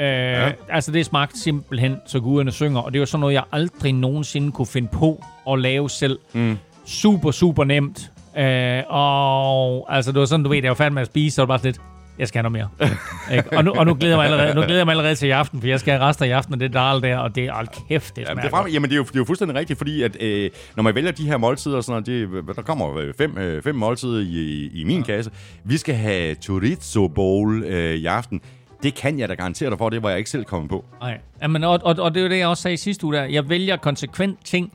Øh, 0.00 0.06
ja. 0.06 0.52
Altså 0.68 0.92
det 0.92 1.06
smagte 1.06 1.40
simpelthen, 1.40 1.96
så 2.06 2.20
guderne 2.20 2.52
synger. 2.52 2.80
Og 2.80 2.92
det 2.92 3.00
var 3.00 3.04
sådan 3.04 3.20
noget, 3.20 3.34
jeg 3.34 3.42
aldrig 3.52 3.92
nogensinde 3.92 4.52
kunne 4.52 4.66
finde 4.66 4.88
på 4.92 5.24
at 5.50 5.58
lave 5.58 5.90
selv. 5.90 6.18
Mm. 6.32 6.58
Super, 6.84 7.30
super 7.30 7.64
nemt. 7.64 8.10
Øh, 8.38 8.82
og 8.88 9.96
altså 9.96 10.12
det 10.12 10.20
var 10.20 10.26
sådan, 10.26 10.44
du 10.44 10.50
ved, 10.50 10.62
jeg 10.62 10.68
var 10.68 10.74
færdig 10.74 10.94
med 10.94 11.02
at 11.02 11.08
spise, 11.08 11.34
så 11.34 11.42
var 11.42 11.44
det 11.44 11.48
bare 11.48 11.58
sådan 11.58 11.68
lidt, 11.68 11.80
jeg 12.18 12.28
skal 12.28 12.42
have 12.42 12.50
noget 12.50 12.70
mere. 12.80 12.88
Ikke? 13.36 13.56
og, 13.56 13.64
nu, 13.64 13.72
og 13.72 13.86
nu, 13.86 13.94
glæder 13.94 14.18
jeg 14.18 14.18
mig 14.18 14.24
allerede, 14.24 14.54
nu 14.54 14.60
glæder 14.60 14.76
jeg 14.76 14.86
mig 14.86 14.92
allerede 14.92 15.14
til 15.14 15.28
i 15.28 15.30
aften, 15.30 15.60
for 15.60 15.68
jeg 15.68 15.80
skal 15.80 15.92
have 15.92 16.08
rester 16.08 16.24
i 16.24 16.30
aften 16.30 16.54
af 16.54 16.58
det 16.58 16.72
dal 16.72 17.02
der, 17.02 17.16
og 17.16 17.34
det 17.34 17.44
er, 17.44 17.52
hold 17.52 17.68
kæft, 17.88 18.16
det 18.16 18.22
Jamen, 18.22 18.26
smager 18.26 18.40
det 18.40 18.52
er, 18.54 18.62
frem, 18.62 18.72
jamen, 18.72 18.90
det 18.90 18.94
er, 18.94 18.98
jo, 18.98 19.02
det 19.02 19.14
er 19.14 19.18
jo 19.18 19.24
fuldstændig 19.24 19.56
rigtigt, 19.56 19.78
fordi 19.78 20.02
at, 20.02 20.22
øh, 20.22 20.50
når 20.76 20.82
man 20.82 20.94
vælger 20.94 21.10
de 21.10 21.26
her 21.26 21.36
måltider, 21.36 21.76
og 21.76 21.84
sådan 21.84 22.02
det, 22.02 22.28
der 22.56 22.62
kommer 22.62 22.98
øh, 22.98 23.14
fem, 23.18 23.38
øh, 23.38 23.62
fem 23.62 23.74
måltider 23.74 24.20
i, 24.20 24.70
i 24.74 24.84
min 24.84 24.98
ja. 24.98 25.04
kasse. 25.04 25.30
Vi 25.64 25.76
skal 25.76 25.94
have 25.94 26.34
chorizo 26.34 27.08
bowl 27.08 27.64
øh, 27.64 27.94
i 27.94 28.06
aften. 28.06 28.40
Det 28.82 28.94
kan 28.94 29.18
jeg 29.18 29.28
da 29.28 29.34
garantere 29.34 29.70
dig 29.70 29.78
for, 29.78 29.88
det 29.90 30.02
var 30.02 30.08
jeg 30.08 30.18
ikke 30.18 30.30
selv 30.30 30.44
kommet 30.44 30.70
på. 30.70 30.84
Nej, 31.00 31.18
Jamen, 31.42 31.64
og, 31.64 31.80
og, 31.84 31.94
og 31.98 32.14
det 32.14 32.20
er 32.20 32.24
jo 32.24 32.30
det, 32.30 32.38
jeg 32.38 32.48
også 32.48 32.62
sagde 32.62 32.76
sidste 32.76 33.06
uge 33.06 33.14
der. 33.14 33.22
Jeg 33.24 33.48
vælger 33.48 33.76
konsekvent 33.76 34.44
ting, 34.44 34.72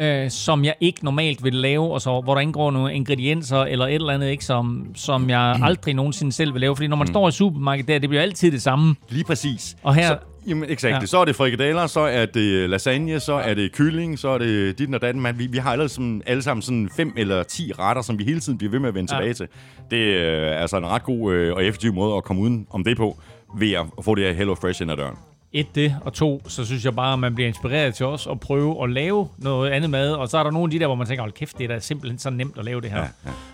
øh, 0.00 0.30
som 0.30 0.64
jeg 0.64 0.74
ikke 0.80 1.04
normalt 1.04 1.44
vil 1.44 1.54
lave, 1.54 1.92
og 1.92 2.00
så, 2.00 2.20
hvor 2.20 2.34
der 2.34 2.40
indgår 2.40 2.70
nogle 2.70 2.94
ingredienser 2.94 3.58
eller 3.58 3.86
et 3.86 3.94
eller 3.94 4.12
andet, 4.12 4.28
ikke, 4.30 4.44
som, 4.44 4.86
som 4.94 5.30
jeg 5.30 5.58
aldrig 5.62 5.94
nogensinde 5.94 6.32
selv 6.32 6.52
vil 6.54 6.60
lave. 6.60 6.76
Fordi 6.76 6.86
når 6.86 6.96
man 6.96 7.06
står 7.06 7.28
i 7.28 7.32
supermarkedet 7.32 7.88
der, 7.88 7.98
det 7.98 8.08
bliver 8.08 8.22
altid 8.22 8.52
det 8.52 8.62
samme. 8.62 8.94
Lige 9.08 9.24
præcis. 9.24 9.76
Og 9.82 9.94
her- 9.94 10.06
Så, 10.08 10.18
jamen, 10.48 10.70
exakt. 10.70 10.94
Ja. 10.94 11.06
Så 11.06 11.18
er 11.18 11.24
det 11.24 11.36
frikadeller, 11.36 11.86
så 11.86 12.00
er 12.00 12.26
det 12.26 12.70
lasagne, 12.70 13.20
så 13.20 13.32
er 13.34 13.54
det 13.54 13.72
kylling, 13.72 14.18
så 14.18 14.28
er 14.28 14.38
det 14.38 14.78
dit 14.78 14.94
og 14.94 15.02
datten. 15.02 15.22
Man, 15.22 15.38
vi, 15.38 15.46
vi 15.46 15.58
har 15.58 15.72
alle, 15.72 15.88
sådan, 15.88 16.22
alle 16.26 16.42
sammen 16.42 16.62
sådan 16.62 16.88
fem 16.96 17.12
eller 17.16 17.42
ti 17.42 17.72
retter, 17.78 18.02
som 18.02 18.18
vi 18.18 18.24
hele 18.24 18.40
tiden 18.40 18.58
bliver 18.58 18.70
ved 18.70 18.78
med 18.78 18.88
at 18.88 18.94
vende 18.94 19.14
Ja. 19.16 19.22
ja. 19.24 19.32
tilbage 19.32 19.48
til. 19.88 19.88
Det 19.90 19.96
øh, 19.96 20.48
er 20.48 20.52
altså 20.52 20.76
en 20.76 20.86
ret 20.86 21.02
god 21.02 21.32
øh, 21.34 21.54
og 21.54 21.64
effektiv 21.64 21.94
måde 21.94 22.16
at 22.16 22.24
komme 22.24 22.42
uden 22.42 22.66
om 22.70 22.84
det 22.84 22.96
på, 22.96 23.18
ved 23.58 23.72
at 23.72 24.04
få 24.04 24.14
det 24.14 24.24
her 24.24 24.32
Hello 24.32 24.54
Fresh 24.54 24.82
ind 24.82 24.90
ad 24.90 24.96
døren. 24.96 25.16
Et 25.52 25.74
det, 25.74 25.96
og 26.00 26.12
to, 26.12 26.42
så 26.48 26.64
synes 26.64 26.84
jeg 26.84 26.94
bare, 26.94 27.12
at 27.12 27.18
man 27.18 27.34
bliver 27.34 27.48
inspireret 27.48 27.94
til 27.94 28.06
også 28.06 28.30
at 28.30 28.40
prøve 28.40 28.84
at 28.84 28.90
lave 28.90 29.28
noget 29.38 29.70
andet 29.70 29.90
mad. 29.90 30.12
Og 30.12 30.28
så 30.28 30.38
er 30.38 30.42
der 30.42 30.50
nogle 30.50 30.66
af 30.66 30.70
de 30.70 30.78
der, 30.78 30.86
hvor 30.86 30.94
man 30.94 31.06
tænker, 31.06 31.22
hold 31.22 31.32
kæft, 31.32 31.58
det 31.58 31.64
er 31.64 31.68
da 31.68 31.78
simpelthen 31.78 32.18
så 32.18 32.30
nemt 32.30 32.58
at 32.58 32.64
lave 32.64 32.80
det 32.80 32.90
her. 32.90 33.04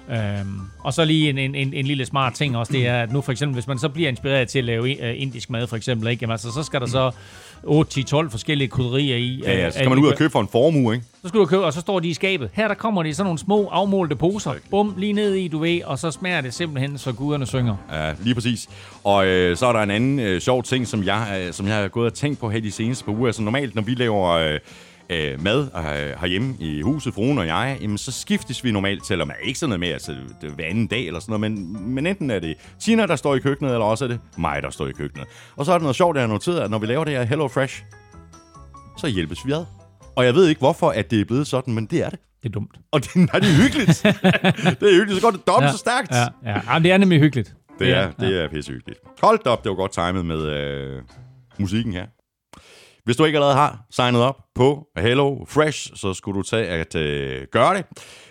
Ja, 0.08 0.16
ja. 0.16 0.40
Øhm, 0.40 0.60
og 0.78 0.92
så 0.92 1.04
lige 1.04 1.30
en, 1.30 1.38
en, 1.38 1.54
en, 1.54 1.74
en 1.74 1.86
lille 1.86 2.06
smart 2.06 2.34
ting 2.34 2.56
også, 2.56 2.72
det 2.72 2.86
er, 2.86 3.02
at 3.02 3.12
nu 3.12 3.20
for 3.20 3.32
eksempel, 3.32 3.54
hvis 3.54 3.66
man 3.66 3.78
så 3.78 3.88
bliver 3.88 4.08
inspireret 4.08 4.48
til 4.48 4.58
at 4.58 4.64
lave 4.64 4.82
uh, 4.82 5.22
indisk 5.22 5.50
mad 5.50 5.66
for 5.66 5.76
eksempel, 5.76 6.08
ikke? 6.08 6.22
Jamen, 6.22 6.32
altså, 6.32 6.52
så 6.52 6.62
skal 6.62 6.80
der 6.80 6.86
så 6.86 7.10
8-10-12 7.64 8.30
forskellige 8.30 8.68
krydderier 8.68 9.16
i. 9.16 9.42
Ja, 9.44 9.52
ja, 9.52 9.66
øh, 9.66 9.72
så 9.72 9.78
skal 9.78 9.88
man 9.88 9.98
ud 9.98 10.08
og 10.08 10.16
købe 10.16 10.30
for 10.30 10.40
en 10.40 10.48
formue, 10.52 10.94
ikke? 10.94 11.06
Så 11.22 11.28
skal 11.28 11.40
du 11.40 11.46
købe, 11.46 11.64
og 11.64 11.72
så 11.72 11.80
står 11.80 12.00
de 12.00 12.08
i 12.08 12.14
skabet. 12.14 12.50
Her 12.52 12.68
der 12.68 12.74
kommer 12.74 13.02
de 13.02 13.08
i 13.08 13.12
sådan 13.12 13.26
nogle 13.26 13.38
små 13.38 13.68
afmålte 13.68 14.16
poser. 14.16 14.54
Bum, 14.70 14.94
lige 14.96 15.12
ned 15.12 15.34
i, 15.34 15.48
du 15.48 15.58
ved, 15.58 15.84
og 15.84 15.98
så 15.98 16.10
smager 16.10 16.40
det 16.40 16.54
simpelthen, 16.54 16.98
så 16.98 17.12
guderne 17.12 17.46
synger. 17.46 17.76
Ja, 17.92 18.14
lige 18.20 18.34
præcis. 18.34 18.68
Og 19.04 19.26
øh, 19.26 19.56
så 19.56 19.66
er 19.66 19.72
der 19.72 19.80
en 19.80 19.90
anden 19.90 20.18
øh, 20.18 20.40
sjov 20.40 20.62
ting, 20.62 20.86
som 20.86 21.04
jeg, 21.04 21.42
øh, 21.46 21.52
som 21.52 21.66
jeg 21.66 21.76
har 21.76 21.88
gået 21.88 22.06
og 22.06 22.14
tænkt 22.14 22.40
på 22.40 22.50
her 22.50 22.60
de 22.60 22.70
seneste 22.70 23.04
par 23.04 23.12
uger. 23.12 23.26
Altså 23.26 23.42
normalt, 23.42 23.74
når 23.74 23.82
vi 23.82 23.94
laver 23.94 24.28
øh, 24.30 24.58
øh, 25.10 25.42
mad 25.42 25.62
øh, 25.62 26.20
herhjemme 26.20 26.56
i 26.60 26.80
huset, 26.80 27.14
fruen 27.14 27.38
og 27.38 27.46
jeg, 27.46 27.78
jamen, 27.80 27.98
så 27.98 28.12
skiftes 28.12 28.64
vi 28.64 28.72
normalt 28.72 29.04
til, 29.04 29.20
er 29.20 29.26
ikke 29.42 29.58
sådan 29.58 29.68
noget 29.68 29.80
med, 29.80 29.88
altså 29.88 30.12
det 30.40 30.50
er 30.50 30.54
hver 30.54 30.66
anden 30.66 30.86
dag 30.86 31.06
eller 31.06 31.20
sådan 31.20 31.40
noget, 31.40 31.52
men, 31.52 31.94
men 31.94 32.06
enten 32.06 32.30
er 32.30 32.38
det 32.38 32.56
Tina, 32.80 33.06
der 33.06 33.16
står 33.16 33.34
i 33.34 33.38
køkkenet, 33.38 33.72
eller 33.72 33.84
også 33.84 34.04
er 34.04 34.08
det 34.08 34.20
mig, 34.38 34.62
der 34.62 34.70
står 34.70 34.86
i 34.86 34.92
køkkenet. 34.92 35.26
Og 35.56 35.66
så 35.66 35.72
er 35.72 35.78
der 35.78 35.82
noget 35.82 35.96
sjovt, 35.96 36.16
jeg 36.16 36.22
har 36.22 36.28
noteret, 36.28 36.60
at 36.60 36.70
når 36.70 36.78
vi 36.78 36.86
laver 36.86 37.04
det 37.04 37.12
her 37.12 37.22
Hello 37.22 37.48
Fresh, 37.48 37.82
så 38.96 39.06
hjælpes 39.06 39.46
vi 39.46 39.52
ad. 39.52 39.81
Og 40.16 40.24
jeg 40.24 40.34
ved 40.34 40.48
ikke, 40.48 40.58
hvorfor 40.58 40.90
at 40.90 41.10
det 41.10 41.20
er 41.20 41.24
blevet 41.24 41.46
sådan, 41.46 41.74
men 41.74 41.86
det 41.86 42.04
er 42.04 42.10
det. 42.10 42.18
Det 42.42 42.48
er 42.48 42.52
dumt. 42.52 42.76
Og 42.92 43.02
det, 43.02 43.16
nej, 43.16 43.38
det 43.40 43.48
er 43.48 43.62
hyggeligt. 43.62 44.02
det 44.80 44.88
er 44.90 44.94
hyggeligt, 44.94 45.20
så 45.20 45.22
går 45.22 45.30
det 45.30 45.46
dobbelt 45.46 45.72
så 45.72 45.78
stærkt. 45.78 46.10
Ja, 46.10 46.50
ja. 46.50 46.60
Jamen, 46.68 46.82
det 46.82 46.92
er 46.92 46.96
nemlig 46.96 47.20
hyggeligt. 47.20 47.54
Det 47.78 47.90
er, 47.90 48.10
det 48.10 48.42
er 48.42 48.48
pissehyggeligt. 48.48 49.00
Hold 49.22 49.46
op, 49.46 49.64
det 49.64 49.70
var 49.70 49.76
godt 49.76 49.92
timet 49.92 50.26
med 50.26 50.42
øh, 50.42 51.02
musikken 51.58 51.92
her. 51.92 52.06
Hvis 53.04 53.16
du 53.16 53.24
ikke 53.24 53.36
allerede 53.36 53.54
har 53.54 53.84
signet 53.90 54.20
op 54.22 54.36
på 54.54 54.86
Hello 54.98 55.44
Fresh, 55.48 55.90
så 55.94 56.14
skulle 56.14 56.38
du 56.38 56.42
tage 56.42 56.66
at 56.66 56.94
øh, 56.94 57.46
gøre 57.52 57.76
det. 57.76 57.84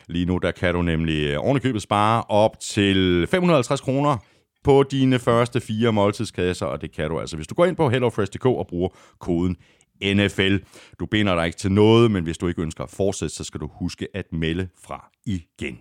Lige 0.07 0.25
nu 0.25 0.37
der 0.37 0.51
kan 0.51 0.73
du 0.73 0.81
nemlig 0.81 1.27
øh, 1.27 1.37
ovenikøbet 1.39 1.81
spare 1.81 2.23
op 2.29 2.59
til 2.59 3.27
550 3.27 3.81
kroner 3.81 4.17
på 4.63 4.83
dine 4.91 5.19
første 5.19 5.61
fire 5.61 5.91
måltidskasser, 5.91 6.65
og 6.65 6.81
det 6.81 6.95
kan 6.95 7.09
du 7.09 7.19
altså, 7.19 7.35
hvis 7.35 7.47
du 7.47 7.55
går 7.55 7.65
ind 7.65 7.75
på 7.75 7.89
hellofresh.dk 7.89 8.45
og 8.45 8.67
bruger 8.69 8.89
koden 9.19 9.55
NFL. 10.03 10.57
Du 10.99 11.05
binder 11.05 11.35
dig 11.35 11.45
ikke 11.45 11.57
til 11.57 11.71
noget, 11.71 12.11
men 12.11 12.23
hvis 12.23 12.37
du 12.37 12.47
ikke 12.47 12.61
ønsker 12.61 12.83
at 12.83 12.89
fortsætte, 12.89 13.35
så 13.35 13.43
skal 13.43 13.59
du 13.59 13.69
huske 13.73 14.07
at 14.13 14.33
melde 14.33 14.69
fra 14.85 15.09
igen. 15.25 15.79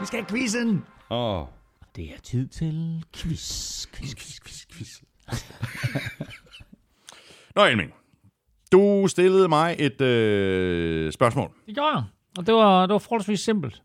Vi 0.00 0.06
skal 0.06 0.18
have 0.20 0.28
quizzen. 0.28 0.84
Åh, 1.10 1.40
oh. 1.40 1.46
Det 1.96 2.04
er 2.04 2.20
tid 2.22 2.48
til 2.48 3.04
quiz. 3.16 3.86
quiz, 3.86 4.14
quiz, 4.14 4.40
quiz, 4.40 4.66
quiz. 4.72 5.00
Nå, 7.56 7.64
Elming. 7.64 7.90
Du 8.72 9.06
stillede 9.08 9.48
mig 9.48 9.76
et 9.78 10.00
øh, 10.00 11.12
spørgsmål. 11.12 11.50
Det 11.66 11.74
gjorde 11.74 11.90
jeg. 11.94 12.02
Og 12.38 12.46
det 12.46 12.54
var, 12.54 12.86
det 12.86 12.92
var 12.92 12.98
forholdsvis 12.98 13.40
simpelt. 13.40 13.82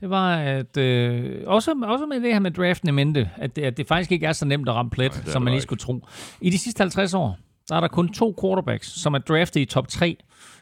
Det 0.00 0.10
var, 0.10 0.36
at 0.36 0.76
øh, 0.76 1.32
også, 1.46 1.74
også 1.82 2.06
med 2.06 2.20
det 2.20 2.32
her 2.32 2.38
med 2.40 2.50
draften 2.50 2.88
i 2.88 2.92
mente, 2.92 3.30
at 3.36 3.56
det, 3.56 3.62
at 3.62 3.76
det 3.76 3.86
faktisk 3.88 4.12
ikke 4.12 4.26
er 4.26 4.32
så 4.32 4.44
nemt 4.46 4.68
at 4.68 4.74
ramme 4.74 4.90
plet, 4.90 5.12
Nej, 5.24 5.32
som 5.32 5.42
man 5.42 5.52
lige 5.52 5.62
skulle 5.62 5.78
tro. 5.80 6.06
I 6.40 6.50
de 6.50 6.58
sidste 6.58 6.80
50 6.80 7.14
år, 7.14 7.38
der 7.68 7.76
er 7.76 7.80
der 7.80 7.88
kun 7.88 8.08
to 8.12 8.34
quarterbacks, 8.42 9.00
som 9.00 9.14
er 9.14 9.18
draftet 9.18 9.60
i 9.60 9.64
top 9.64 9.88
3, 9.88 10.16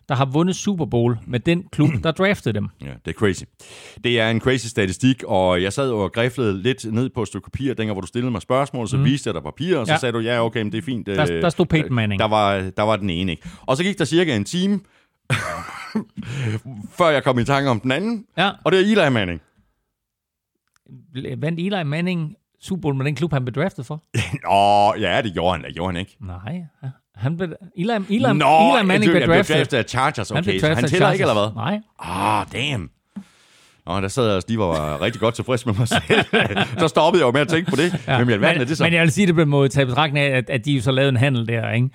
der 0.08 0.14
har 0.14 0.24
vundet 0.24 0.56
Super 0.56 0.84
Bowl 0.86 1.18
med 1.26 1.40
den 1.40 1.64
klub, 1.72 1.90
der 2.04 2.10
draftede 2.10 2.54
dem. 2.54 2.68
Ja, 2.82 2.86
det 3.04 3.10
er 3.10 3.12
crazy. 3.12 3.42
Det 4.04 4.20
er 4.20 4.30
en 4.30 4.40
crazy 4.40 4.66
statistik, 4.66 5.22
og 5.26 5.62
jeg 5.62 5.72
sad 5.72 5.90
og 5.90 6.12
griflede 6.12 6.62
lidt 6.62 6.92
ned 6.92 7.10
på 7.10 7.22
et 7.22 7.28
stykke 7.28 7.44
papir, 7.50 7.74
dengang 7.74 7.92
hvor 7.94 8.00
du 8.00 8.06
stillede 8.06 8.30
mig 8.32 8.42
spørgsmål, 8.42 8.88
så 8.88 8.96
mm. 8.96 9.04
viste 9.04 9.28
jeg 9.28 9.34
dig 9.34 9.42
papir, 9.42 9.78
og 9.78 9.86
så 9.86 9.92
Ja. 9.92 9.98
sagde 9.98 10.12
du, 10.12 10.18
ja, 10.18 10.44
okay, 10.44 10.62
men 10.62 10.72
det 10.72 10.78
er 10.78 10.82
fint. 10.82 11.06
Der, 11.06 11.22
øh, 11.32 11.42
der 11.42 11.48
stod 11.48 11.66
Peyton 11.66 11.94
Manning. 11.94 12.18
Der 12.18 12.28
var, 12.28 12.70
der 12.76 12.82
var 12.82 12.96
den 12.96 13.10
ene, 13.10 13.32
ikke? 13.32 13.48
Og 13.60 13.76
så 13.76 13.82
gik 13.82 13.98
der 13.98 14.04
cirka 14.04 14.36
en 14.36 14.44
time, 14.44 14.80
før 16.90 17.08
jeg 17.08 17.24
kom 17.24 17.38
i 17.38 17.44
tanke 17.44 17.70
om 17.70 17.80
den 17.80 17.92
anden, 17.92 18.26
Ja, 18.38 18.50
og 18.64 18.72
det 18.72 18.80
er 18.80 18.84
Eli 19.04 19.10
Manning. 19.10 19.40
vandt 21.42 21.60
Eli 21.60 21.82
Manning 21.84 22.34
Super 22.60 22.80
Bowl 22.82 22.94
med 22.94 23.04
den 23.04 23.14
klub, 23.14 23.32
han 23.32 23.44
blev 23.44 23.54
draftet 23.54 23.86
for? 23.86 24.02
Åh, 24.50 25.00
ja, 25.00 25.22
det 25.22 25.32
gjorde 25.34 25.52
han 25.52 25.62
da, 25.62 25.70
gjorde 25.70 25.92
han 25.92 26.00
ikke? 26.00 26.16
Nej. 26.20 26.62
Han 27.14 27.36
blev, 27.36 27.52
Eli, 27.76 27.92
Eli, 27.92 28.18
Nå, 28.18 28.28
Eli 28.76 28.86
Manning 28.86 29.12
det- 29.12 29.22
blev 29.22 29.36
draftet. 29.36 29.56
draftet 29.56 29.76
af 29.78 29.84
Chargers, 29.84 30.30
Han 30.30 30.44
blev 30.44 30.52
okay, 30.52 30.60
så 30.60 30.66
draftet 30.66 30.82
han 30.82 30.90
tæller 30.90 31.12
ikke, 31.12 31.22
eller 31.22 31.34
hvad? 31.34 31.54
Nej. 31.54 31.80
Ah, 31.98 32.46
damn. 32.52 32.90
Nå, 33.86 34.00
der 34.00 34.08
sad 34.08 34.26
jeg 34.26 34.34
også 34.36 34.48
lige 34.48 34.62
og 34.62 34.68
var 34.68 35.00
rigtig 35.02 35.20
godt 35.20 35.34
tilfreds 35.34 35.66
med 35.66 35.74
mig 35.78 35.88
selv. 35.88 36.02
så 36.80 36.88
stoppede 36.88 37.22
jeg 37.22 37.26
jo 37.26 37.32
med 37.32 37.40
at 37.40 37.48
tænke 37.48 37.70
på 37.70 37.76
det. 37.76 38.04
Ja. 38.06 38.18
I 38.18 38.20
alverden 38.20 38.40
men, 38.40 38.60
er 38.60 38.64
det 38.64 38.76
så? 38.78 38.84
men 38.84 38.92
jeg 38.92 39.02
vil 39.02 39.10
sige 39.12 39.26
det 39.26 39.34
på 39.34 39.40
den 39.40 39.48
måde, 39.48 39.68
tage 39.68 39.82
i 39.82 39.86
betragtning 39.86 40.26
af, 40.26 40.36
at, 40.36 40.50
at 40.50 40.64
de 40.64 40.72
jo 40.72 40.82
så 40.82 40.90
lavede 40.90 41.08
en 41.08 41.16
handel 41.16 41.48
der, 41.48 41.70
ikke? 41.70 41.88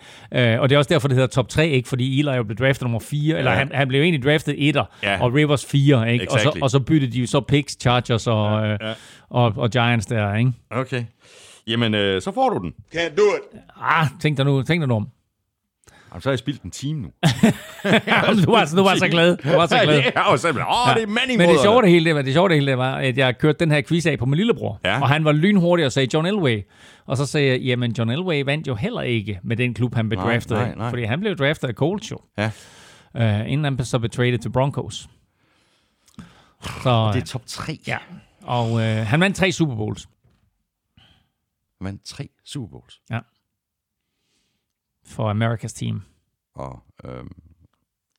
Øh, 0.54 0.60
og 0.62 0.70
det 0.70 0.76
er 0.76 0.80
også 0.80 0.90
derfor, 0.94 1.08
det 1.08 1.16
hedder 1.16 1.28
top 1.28 1.50
3, 1.50 1.68
ikke? 1.70 1.90
Fordi 1.90 2.20
Eli 2.20 2.32
jo 2.32 2.44
blev 2.44 2.58
draftet 2.58 2.82
nummer 2.84 3.00
4, 3.00 3.38
eller 3.38 3.52
han, 3.52 3.72
han 3.74 3.88
blev 3.88 4.02
egentlig 4.02 4.24
draftet 4.32 4.56
etter, 4.70 4.84
Ja. 5.04 5.22
og 5.22 5.34
Rivers 5.34 5.66
4, 5.66 6.14
ikke? 6.14 6.26
Og 6.32 6.32
så, 6.32 6.38
Exactly. 6.38 6.62
og 6.62 6.70
så 6.70 6.80
byttede 6.80 7.12
de 7.12 7.20
jo 7.20 7.28
så 7.28 7.42
picks, 7.42 7.78
Chargers 7.82 8.28
og, 8.28 8.62
ja, 8.68 8.72
ja. 8.88 8.94
og, 9.30 9.54
og 9.58 9.70
Giants 9.70 10.06
der, 10.06 10.36
ikke? 10.36 10.52
Okay. 10.72 11.04
Jamen, 11.68 11.96
øh, 11.96 12.22
så 12.22 12.32
får 12.32 12.50
du 12.50 12.58
den. 12.64 12.74
Can't 12.96 13.16
do 13.16 13.22
it. 13.22 13.60
Ah, 13.82 14.08
tænk 14.22 14.38
dig 14.38 14.46
nu, 14.46 14.62
tænk 14.64 14.82
dig 14.82 14.88
nu 14.88 14.96
om. 14.96 15.08
Jamen, 16.12 16.22
så 16.22 16.30
har 16.30 16.32
jeg 16.32 16.40
spildt 16.40 16.62
en 16.64 16.72
time 16.72 17.02
nu. 17.02 17.12
Jamen, 18.08 18.44
du 18.44 18.52
var, 18.52 18.74
du 18.76 18.84
var 18.84 18.96
så 18.96 19.08
glad. 19.08 19.38
Du 19.38 19.50
var 19.50 19.66
så 19.68 19.80
glad. 19.84 19.96
Ja, 19.98 20.04
jeg 20.16 20.24
var 20.30 20.36
simpelthen, 20.38 20.74
åh, 20.88 20.96
det 20.96 21.04
er 21.04 21.08
Manning 21.08 21.38
Men 21.38 21.50
det 21.50 21.60
sjove 21.60 21.82
det 21.82 21.90
hele, 21.90 22.06
det 22.06 22.16
var, 22.16 22.22
det 22.22 22.34
sjove 22.34 22.50
det 22.50 22.58
hele, 22.58 22.72
det 22.72 22.78
var, 22.78 22.96
at 22.96 23.18
jeg 23.18 23.38
kørte 23.38 23.60
den 23.60 23.72
her 23.72 23.82
quiz 23.82 24.06
af 24.06 24.20
på 24.20 24.26
min 24.26 24.38
lillebror. 24.38 24.80
Ja. 24.86 25.02
Og 25.02 25.10
han 25.10 25.26
var 25.26 25.32
lynhurtig 25.32 25.86
og 25.86 25.92
sagde 25.92 26.10
John 26.14 26.26
Elway. 26.26 26.62
Og 27.06 27.18
så 27.18 27.26
sagde 27.26 27.48
jeg, 27.48 27.60
jamen 27.62 27.92
John 27.98 28.10
Elway 28.10 28.44
vandt 28.44 28.68
jo 28.68 28.76
heller 28.76 29.02
ikke 29.02 29.40
med 29.44 29.58
den 29.58 29.74
klub, 29.74 29.96
han 29.96 30.10
blev 30.10 30.20
Nej, 30.20 30.32
draftet 30.32 30.58
nej, 30.58 30.70
af. 30.70 30.78
nej. 30.78 30.90
Fordi 30.90 31.04
han 31.04 31.20
blev 31.20 31.36
draftet 31.38 31.68
af 31.68 31.74
Colts 31.74 32.12
jo. 32.12 32.18
Ja. 32.38 32.52
Uh, 33.16 33.52
inden 33.52 33.64
han 33.78 33.86
så 33.86 34.00
blev 34.00 34.10
traded 34.10 34.38
til 34.38 34.50
Broncos. 34.50 35.10
Så, 36.84 37.12
Det 37.14 37.22
er 37.22 37.26
top 37.26 37.42
3. 37.46 37.80
ja. 37.88 37.98
Og 38.44 38.72
uh, 38.72 38.80
han 38.82 39.20
vandt 39.20 39.38
tre 39.38 39.52
Super 39.52 39.76
Bowls. 39.76 40.08
Han 41.82 41.86
vandt 41.86 42.06
tre 42.06 42.30
Super 42.46 42.68
Bowls. 42.68 43.02
For 45.10 45.34
America's 45.34 45.74
team. 45.80 46.02
Og, 46.56 46.80
øhm, 47.06 47.32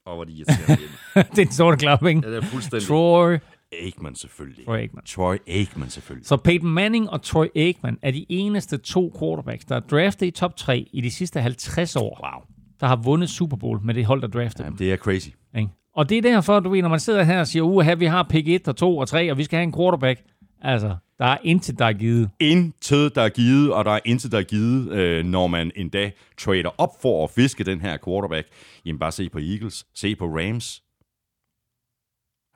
og 0.06 0.14
hvor 0.14 0.24
de 0.24 0.32
irriterende. 0.32 0.82
det 1.34 1.38
er 1.38 1.42
en 1.46 1.52
sort 1.52 1.78
klap, 1.78 2.04
ikke? 2.04 2.20
ja, 2.24 2.30
det 2.30 2.36
er 2.42 2.46
fuldstændig. 2.46 2.88
Troy, 2.88 3.38
Aikman 3.82 4.14
selvfølgelig. 4.14 4.64
Troy 4.66 4.76
Aikman. 4.78 5.04
Troy 5.04 5.36
Aikman 5.46 5.90
selvfølgelig. 5.90 6.26
Så 6.26 6.36
Peyton 6.36 6.70
Manning 6.70 7.10
og 7.10 7.22
Troy 7.22 7.46
Aikman 7.56 7.98
er 8.02 8.10
de 8.10 8.26
eneste 8.28 8.78
to 8.78 9.16
quarterbacks, 9.18 9.64
der 9.64 9.76
er 9.76 9.80
draftet 9.80 10.26
i 10.26 10.30
top 10.30 10.56
3 10.56 10.88
i 10.92 11.00
de 11.00 11.10
sidste 11.10 11.40
50 11.40 11.96
år, 11.96 12.20
Wow. 12.22 12.42
der 12.80 12.86
har 12.86 12.96
vundet 12.96 13.30
Super 13.30 13.56
Bowl 13.56 13.80
med 13.84 13.94
det 13.94 14.04
hold, 14.06 14.20
der 14.22 14.28
draftede 14.28 14.64
Jamen, 14.64 14.78
dem. 14.78 14.86
det 14.86 14.92
er 14.92 14.96
crazy. 14.96 15.28
Ikke? 15.56 15.68
Og 15.96 16.08
det 16.08 16.18
er 16.18 16.22
derfor, 16.22 16.60
du 16.60 16.68
ved, 16.70 16.82
når 16.82 16.88
man 16.88 17.00
sidder 17.00 17.22
her 17.22 17.40
og 17.40 17.46
siger, 17.46 17.62
uha, 17.62 17.94
vi 17.94 18.04
har 18.06 18.22
pick 18.30 18.48
1 18.48 18.68
og 18.68 18.76
2 18.76 18.98
og 18.98 19.08
3, 19.08 19.30
og 19.30 19.38
vi 19.38 19.44
skal 19.44 19.56
have 19.56 19.62
en 19.64 19.72
quarterback. 19.74 20.20
Altså, 20.62 20.96
der 21.18 21.24
er 21.26 21.38
intet, 21.44 21.78
der 21.78 21.84
er 21.84 21.92
givet. 21.92 22.30
Intet, 22.40 23.14
der 23.14 23.22
er 23.22 23.28
givet, 23.28 23.72
og 23.72 23.84
der 23.84 23.90
er 23.90 24.00
intet, 24.04 24.32
der 24.32 24.38
er 24.38 24.42
givet, 24.42 24.92
øh, 24.92 25.24
når 25.24 25.46
man 25.46 25.70
endda 25.76 26.10
trader 26.38 26.70
op 26.80 26.90
for 27.02 27.24
at 27.24 27.30
fiske 27.30 27.64
den 27.64 27.80
her 27.80 27.96
quarterback. 28.04 28.48
Jamen 28.84 28.98
bare 28.98 29.12
se 29.12 29.28
på 29.28 29.38
Eagles, 29.38 29.86
se 29.94 30.16
på 30.16 30.24
Rams. 30.26 30.82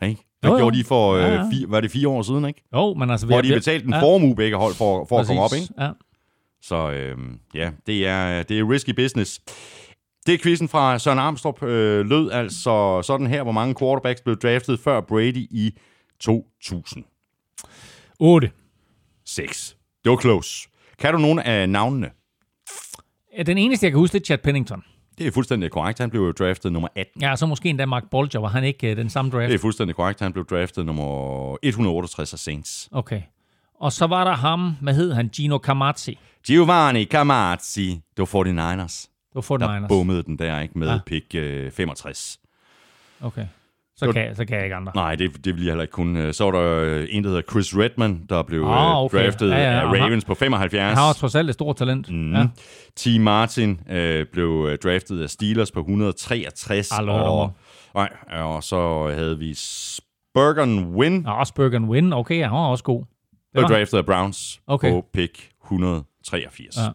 Hey? 0.00 0.14
Hvad 0.40 0.50
Jo, 0.50 0.56
jo. 0.56 0.56
gjorde 0.58 0.78
de 0.78 0.84
for, 0.84 1.12
øh, 1.12 1.20
Ja, 1.22 1.32
ja. 1.32 1.42
fire, 1.52 1.70
var 1.70 1.80
det 1.80 1.90
fire 1.90 2.08
år 2.08 2.22
siden, 2.22 2.44
ikke? 2.44 2.62
Jo, 2.74 2.94
men 2.94 3.10
altså... 3.10 3.26
Hvor 3.26 3.40
de 3.40 3.48
betalte 3.54 3.86
en 3.86 3.92
ja, 3.92 4.00
formue 4.02 4.36
begge 4.36 4.56
hold 4.56 4.74
for, 4.74 5.04
for 5.08 5.18
at 5.20 5.26
komme 5.26 5.42
op, 5.42 5.50
ikke? 5.54 5.68
Ja. 5.78 5.90
Så 6.62 6.90
øh, 6.90 7.18
ja, 7.54 7.70
det 7.86 8.06
er, 8.06 8.42
det 8.42 8.58
er 8.58 8.70
risky 8.70 8.90
business. 8.90 9.40
Det 10.26 10.34
er 10.34 10.38
quizzen 10.38 10.68
fra 10.68 10.98
Søren 10.98 11.18
Armstrong 11.18 11.62
øh, 11.62 12.06
lød 12.06 12.30
altså 12.30 13.02
sådan 13.02 13.26
her, 13.26 13.42
hvor 13.42 13.52
mange 13.52 13.74
quarterbacks 13.74 14.20
blev 14.20 14.36
draftet 14.36 14.80
før 14.80 15.00
Brady 15.00 15.46
i 15.50 15.76
2006. 16.20 17.06
8. 18.20 18.50
Det 20.04 20.10
var 20.10 20.20
close. 20.20 20.68
Kan 20.98 21.12
du 21.12 21.18
nogle 21.18 21.46
af 21.46 21.68
navnene? 21.68 22.10
Den 23.46 23.58
eneste, 23.58 23.84
jeg 23.86 23.92
kan 23.92 23.98
huske, 23.98 24.12
det 24.12 24.20
er 24.20 24.24
Chad 24.24 24.38
Pennington. 24.38 24.82
Det 25.18 25.26
er 25.26 25.30
fuldstændig 25.30 25.70
korrekt. 25.70 25.98
Han 25.98 26.10
blev 26.10 26.22
jo 26.22 26.32
draftet 26.32 26.72
nummer 26.72 26.88
18. 26.96 27.22
Ja, 27.22 27.36
så 27.36 27.46
måske 27.46 27.68
endda 27.68 27.86
Mark 27.86 28.02
Bolger, 28.10 28.38
var 28.40 28.48
han 28.48 28.64
ikke 28.64 28.90
øh, 28.90 28.96
den 28.96 29.10
samme 29.10 29.30
draft? 29.30 29.48
Det 29.48 29.54
er 29.54 29.58
fuldstændig 29.58 29.96
korrekt. 29.96 30.20
Han 30.20 30.32
blev 30.32 30.46
draftet 30.46 30.86
nummer 30.86 31.56
168 31.62 32.32
af 32.32 32.38
Saints. 32.38 32.88
Okay. 32.92 33.22
Og 33.80 33.92
så 33.92 34.06
var 34.06 34.24
der 34.24 34.32
ham, 34.32 34.76
hvad 34.82 34.94
hed 34.94 35.12
han? 35.12 35.28
Gino 35.28 35.58
Camazzi. 35.58 36.18
Giovanni 36.46 37.04
Camazzi. 37.04 37.88
Det 38.16 38.18
var 38.18 38.24
49ers. 38.44 39.08
Det 39.34 39.48
var 39.50 39.56
Der 39.56 39.80
49ers. 39.84 39.88
bummede 39.88 40.22
den 40.22 40.38
der, 40.38 40.60
ikke? 40.60 40.78
Med 40.78 40.86
Ja. 40.88 40.92
ja. 40.92 40.98
pick 41.06 41.34
øh, 41.34 41.72
65. 41.72 42.40
Okay. 43.20 43.46
Så 43.96 44.06
Det 44.06 44.14
kan, 44.14 44.36
så 44.36 44.44
kan 44.44 44.56
jeg 44.56 44.64
ikke 44.64 44.76
andre. 44.76 44.92
Nej, 44.94 45.14
det, 45.14 45.44
det 45.44 45.54
vil 45.54 45.62
jeg 45.64 45.70
heller 45.70 45.82
ikke 45.82 45.92
kunne. 45.92 46.32
Så 46.32 46.44
var 46.44 46.50
der 46.60 46.82
øh, 46.84 47.06
en, 47.10 47.24
der 47.24 47.30
hedder 47.30 47.42
Chris 47.50 47.76
Redman, 47.76 48.26
der 48.28 48.42
blev 48.42 48.62
Ah, 48.64 48.70
ah, 48.90 48.96
okay. 49.04 49.24
draftet 49.24 49.50
Ja, 49.50 49.56
ja, 49.56 49.62
af 49.80 49.84
og 49.84 49.90
han- 49.96 50.02
Ravens 50.04 50.24
på 50.24 50.34
75. 50.34 50.80
Han 50.82 50.96
har 50.96 51.08
også 51.08 51.20
trods 51.20 51.34
alt 51.34 51.48
et 51.48 51.54
stort 51.54 51.76
talent. 51.76 52.10
Mm. 52.12 52.34
Ja. 52.34 52.46
T. 52.96 53.06
Martin 53.20 53.80
øh, 53.90 54.26
blev 54.32 54.66
øh, 54.70 54.78
draftet 54.78 55.22
af 55.22 55.30
Steelers 55.30 55.70
på 55.70 55.80
163. 55.80 56.92
Aldrig 56.92 57.16
og, 57.22 57.52
nej, 57.94 58.08
og 58.32 58.64
så 58.64 59.08
havde 59.14 59.38
vi 59.38 59.54
Spurgeon 59.54 60.84
Win, 60.94 61.26
også 61.26 61.54
Bergen 61.54 61.84
Win. 61.84 62.12
Okay, 62.12 62.42
han 62.42 62.52
var 62.52 62.66
også 62.66 62.84
god. 62.84 63.04
blev 63.52 63.62
var- 63.62 63.68
draftet 63.68 63.98
af 63.98 64.06
Browns 64.06 64.60
Okay. 64.66 64.90
på 64.90 65.04
pick 65.12 65.50
183. 65.64 66.76
Ja. 66.76 66.88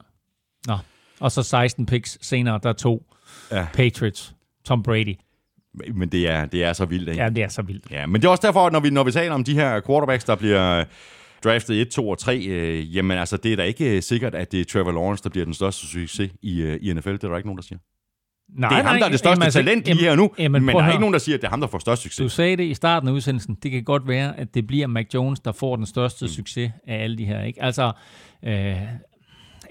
Nå. 0.68 0.78
Og 1.20 1.32
så 1.32 1.44
16 1.44 1.86
picks 1.86 2.18
senere, 2.22 2.60
der 2.64 2.74
to 2.74 3.04
Ja. 3.52 3.68
Patriots. 3.74 4.36
Tom 4.66 4.84
Brady. 4.84 5.16
Men 5.94 6.10
det 6.10 6.28
er, 6.28 6.46
det 6.46 6.64
er 6.64 6.74
så 6.74 6.86
vildt, 6.86 7.10
ikke? 7.10 7.22
Ja, 7.22 7.30
det 7.30 7.44
er 7.44 7.48
så 7.48 7.62
vildt. 7.62 7.92
Ja, 7.92 8.06
men 8.06 8.22
det 8.22 8.28
er 8.28 8.32
også 8.32 8.48
derfor, 8.48 8.66
at 8.66 8.74
når 8.74 8.80
vi, 8.80 8.90
når 8.90 9.04
vi 9.04 9.12
taler 9.12 9.34
om 9.34 9.44
de 9.44 9.54
her 9.54 9.82
quarterbacks, 9.82 10.24
der 10.24 10.36
bliver 10.36 10.84
draftet 11.44 11.82
1, 11.82 11.90
2 11.90 12.10
og 12.10 12.18
3, 12.18 12.38
øh, 12.38 12.96
jamen 12.96 13.18
altså, 13.18 13.38
det 13.38 13.54
er 13.54 13.56
da 13.56 13.64
ikke 13.64 13.96
øh, 13.96 14.02
sikkert, 14.02 14.36
at 14.36 14.52
det 14.52 14.62
er 14.62 14.66
Trevor 14.66 14.92
Lawrence, 14.92 15.24
der 15.24 15.30
bliver 15.30 15.46
den 15.46 15.54
største 15.54 15.88
succes 15.88 16.32
i, 16.42 16.62
øh, 16.62 16.80
i 16.82 16.94
NFL. 16.94 17.12
Det 17.12 17.24
er 17.24 17.28
der 17.28 17.38
ikke 17.38 17.48
nogen, 17.48 17.58
der 17.58 17.64
siger. 17.64 17.80
Nej, 18.58 18.70
Det 18.70 18.78
er 18.78 18.84
ham, 18.84 18.98
der 18.98 19.06
er 19.06 19.10
det 19.10 19.20
største 19.20 19.52
talent 19.52 19.86
lige 19.86 20.00
her 20.00 20.16
nu, 20.16 20.32
jamen, 20.40 20.66
men 20.66 20.76
der 20.76 20.84
er 20.84 20.90
ikke 20.90 21.00
nogen, 21.00 21.14
der 21.14 21.20
siger, 21.20 21.36
at 21.36 21.42
det 21.42 21.48
er 21.48 21.52
ham, 21.52 21.62
der 21.62 21.68
får 21.68 21.80
størst 21.80 22.02
succes. 22.02 22.24
Du 22.24 22.30
sagde 22.30 22.58
det 22.58 22.64
i 22.64 22.74
starten 22.74 23.10
af 23.10 23.14
udsendelsen. 23.14 23.58
Det 23.64 23.72
kan 23.72 23.84
godt 23.84 24.08
være, 24.08 24.40
at 24.40 24.54
det 24.54 24.68
bliver 24.68 24.88
Mac 24.88 25.06
Jones, 25.14 25.40
der 25.40 25.52
får 25.52 25.76
den 25.76 25.86
største 25.86 26.26
mm. 26.26 26.30
succes 26.30 26.72
af 26.88 27.04
alle 27.04 27.18
de 27.18 27.26
her. 27.26 27.44
Ikke? 27.44 27.64
Altså, 27.64 27.92
øh, 28.46 28.54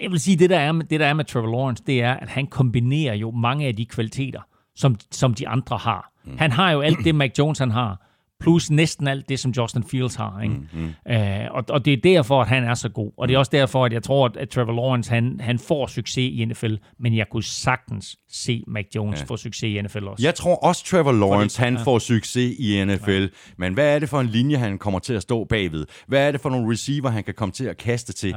jeg 0.01 0.11
vil 0.11 0.19
sige, 0.19 0.37
det 0.37 0.49
der, 0.49 0.59
er 0.59 0.71
med, 0.71 0.85
det 0.85 0.99
der 0.99 1.05
er 1.05 1.13
med 1.13 1.25
Trevor 1.25 1.51
Lawrence, 1.51 1.83
det 1.87 2.01
er, 2.01 2.13
at 2.13 2.29
han 2.29 2.47
kombinerer 2.47 3.13
jo 3.13 3.31
mange 3.31 3.67
af 3.67 3.75
de 3.75 3.85
kvaliteter, 3.85 4.41
som, 4.79 4.95
som 5.11 5.33
de 5.33 5.47
andre 5.47 5.77
har. 5.77 6.11
Mm. 6.25 6.37
Han 6.37 6.51
har 6.51 6.71
jo 6.71 6.81
alt 6.81 6.97
det, 7.03 7.15
Mac 7.15 7.31
Jones 7.39 7.59
han 7.59 7.71
har, 7.71 8.05
plus 8.39 8.71
næsten 8.71 9.07
alt 9.07 9.29
det, 9.29 9.39
som 9.39 9.51
Justin 9.51 9.83
Fields 9.83 10.15
har. 10.15 10.41
Ikke? 10.41 10.55
Mm. 10.73 10.93
Øh, 11.11 11.47
og, 11.51 11.63
og 11.69 11.85
det 11.85 11.93
er 11.93 11.97
derfor, 11.97 12.41
at 12.41 12.47
han 12.47 12.63
er 12.63 12.73
så 12.73 12.89
god. 12.89 13.11
Og 13.17 13.27
det 13.27 13.33
er 13.33 13.37
også 13.37 13.49
derfor, 13.49 13.85
at 13.85 13.93
jeg 13.93 14.03
tror, 14.03 14.25
at, 14.25 14.37
at 14.37 14.49
Trevor 14.49 14.73
Lawrence, 14.73 15.11
han, 15.11 15.39
han 15.39 15.59
får 15.59 15.87
succes 15.87 16.17
i 16.17 16.45
NFL, 16.45 16.73
men 16.99 17.15
jeg 17.15 17.29
kunne 17.29 17.43
sagtens 17.43 18.17
se 18.31 18.63
Mac 18.67 18.85
Jones 18.95 19.19
ja. 19.19 19.25
få 19.25 19.37
succes 19.37 19.63
i 19.63 19.81
NFL 19.81 20.03
også. 20.07 20.23
Jeg 20.25 20.35
tror 20.35 20.55
også, 20.55 20.85
Trevor 20.85 21.11
Lawrence 21.11 21.55
Fordi- 21.55 21.65
han 21.65 21.75
ja. 21.75 21.81
får 21.83 21.99
succes 21.99 22.55
i 22.59 22.85
NFL. 22.85 23.11
Ja. 23.11 23.27
Men 23.57 23.73
hvad 23.73 23.95
er 23.95 23.99
det 23.99 24.09
for 24.09 24.19
en 24.19 24.27
linje, 24.27 24.57
han 24.57 24.77
kommer 24.77 24.99
til 24.99 25.13
at 25.13 25.21
stå 25.21 25.43
bagved? 25.43 25.85
Hvad 26.07 26.27
er 26.27 26.31
det 26.31 26.41
for 26.41 26.49
nogle 26.49 26.71
receiver, 26.73 27.09
han 27.09 27.23
kan 27.23 27.33
komme 27.33 27.51
til 27.51 27.65
at 27.65 27.77
kaste 27.77 28.13
til? 28.13 28.35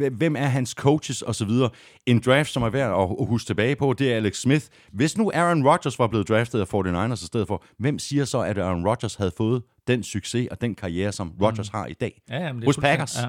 Ja. 0.00 0.08
Hvem 0.08 0.36
er 0.36 0.46
hans 0.46 0.70
coaches 0.70 1.22
osv.? 1.22 1.50
En 2.06 2.20
draft, 2.26 2.50
som 2.50 2.62
er 2.62 2.70
værd 2.70 2.90
at 3.00 3.26
huske 3.26 3.46
tilbage 3.46 3.76
på, 3.76 3.92
det 3.98 4.12
er 4.12 4.16
Alex 4.16 4.36
Smith. 4.36 4.66
Hvis 4.92 5.18
nu 5.18 5.30
Aaron 5.34 5.66
Rodgers 5.68 5.98
var 5.98 6.06
blevet 6.06 6.28
draftet 6.28 6.60
af 6.60 6.74
49ers 6.74 7.22
i 7.22 7.26
stedet 7.26 7.48
for, 7.48 7.64
hvem 7.78 7.98
siger 7.98 8.24
så, 8.24 8.40
at 8.40 8.58
Aaron 8.58 8.86
Rodgers 8.88 9.14
havde 9.14 9.32
fået 9.36 9.62
den 9.86 10.02
succes 10.02 10.48
og 10.50 10.60
den 10.60 10.74
karriere, 10.74 11.12
som 11.12 11.32
Rodgers 11.42 11.68
har 11.68 11.86
i 11.86 11.92
dag? 11.92 12.22
Ja, 12.30 12.38
ja, 12.46 12.52
men 12.52 12.60
det 12.62 12.68
Hos 12.68 12.76
Packers. 12.76 13.16
Ja. 13.22 13.28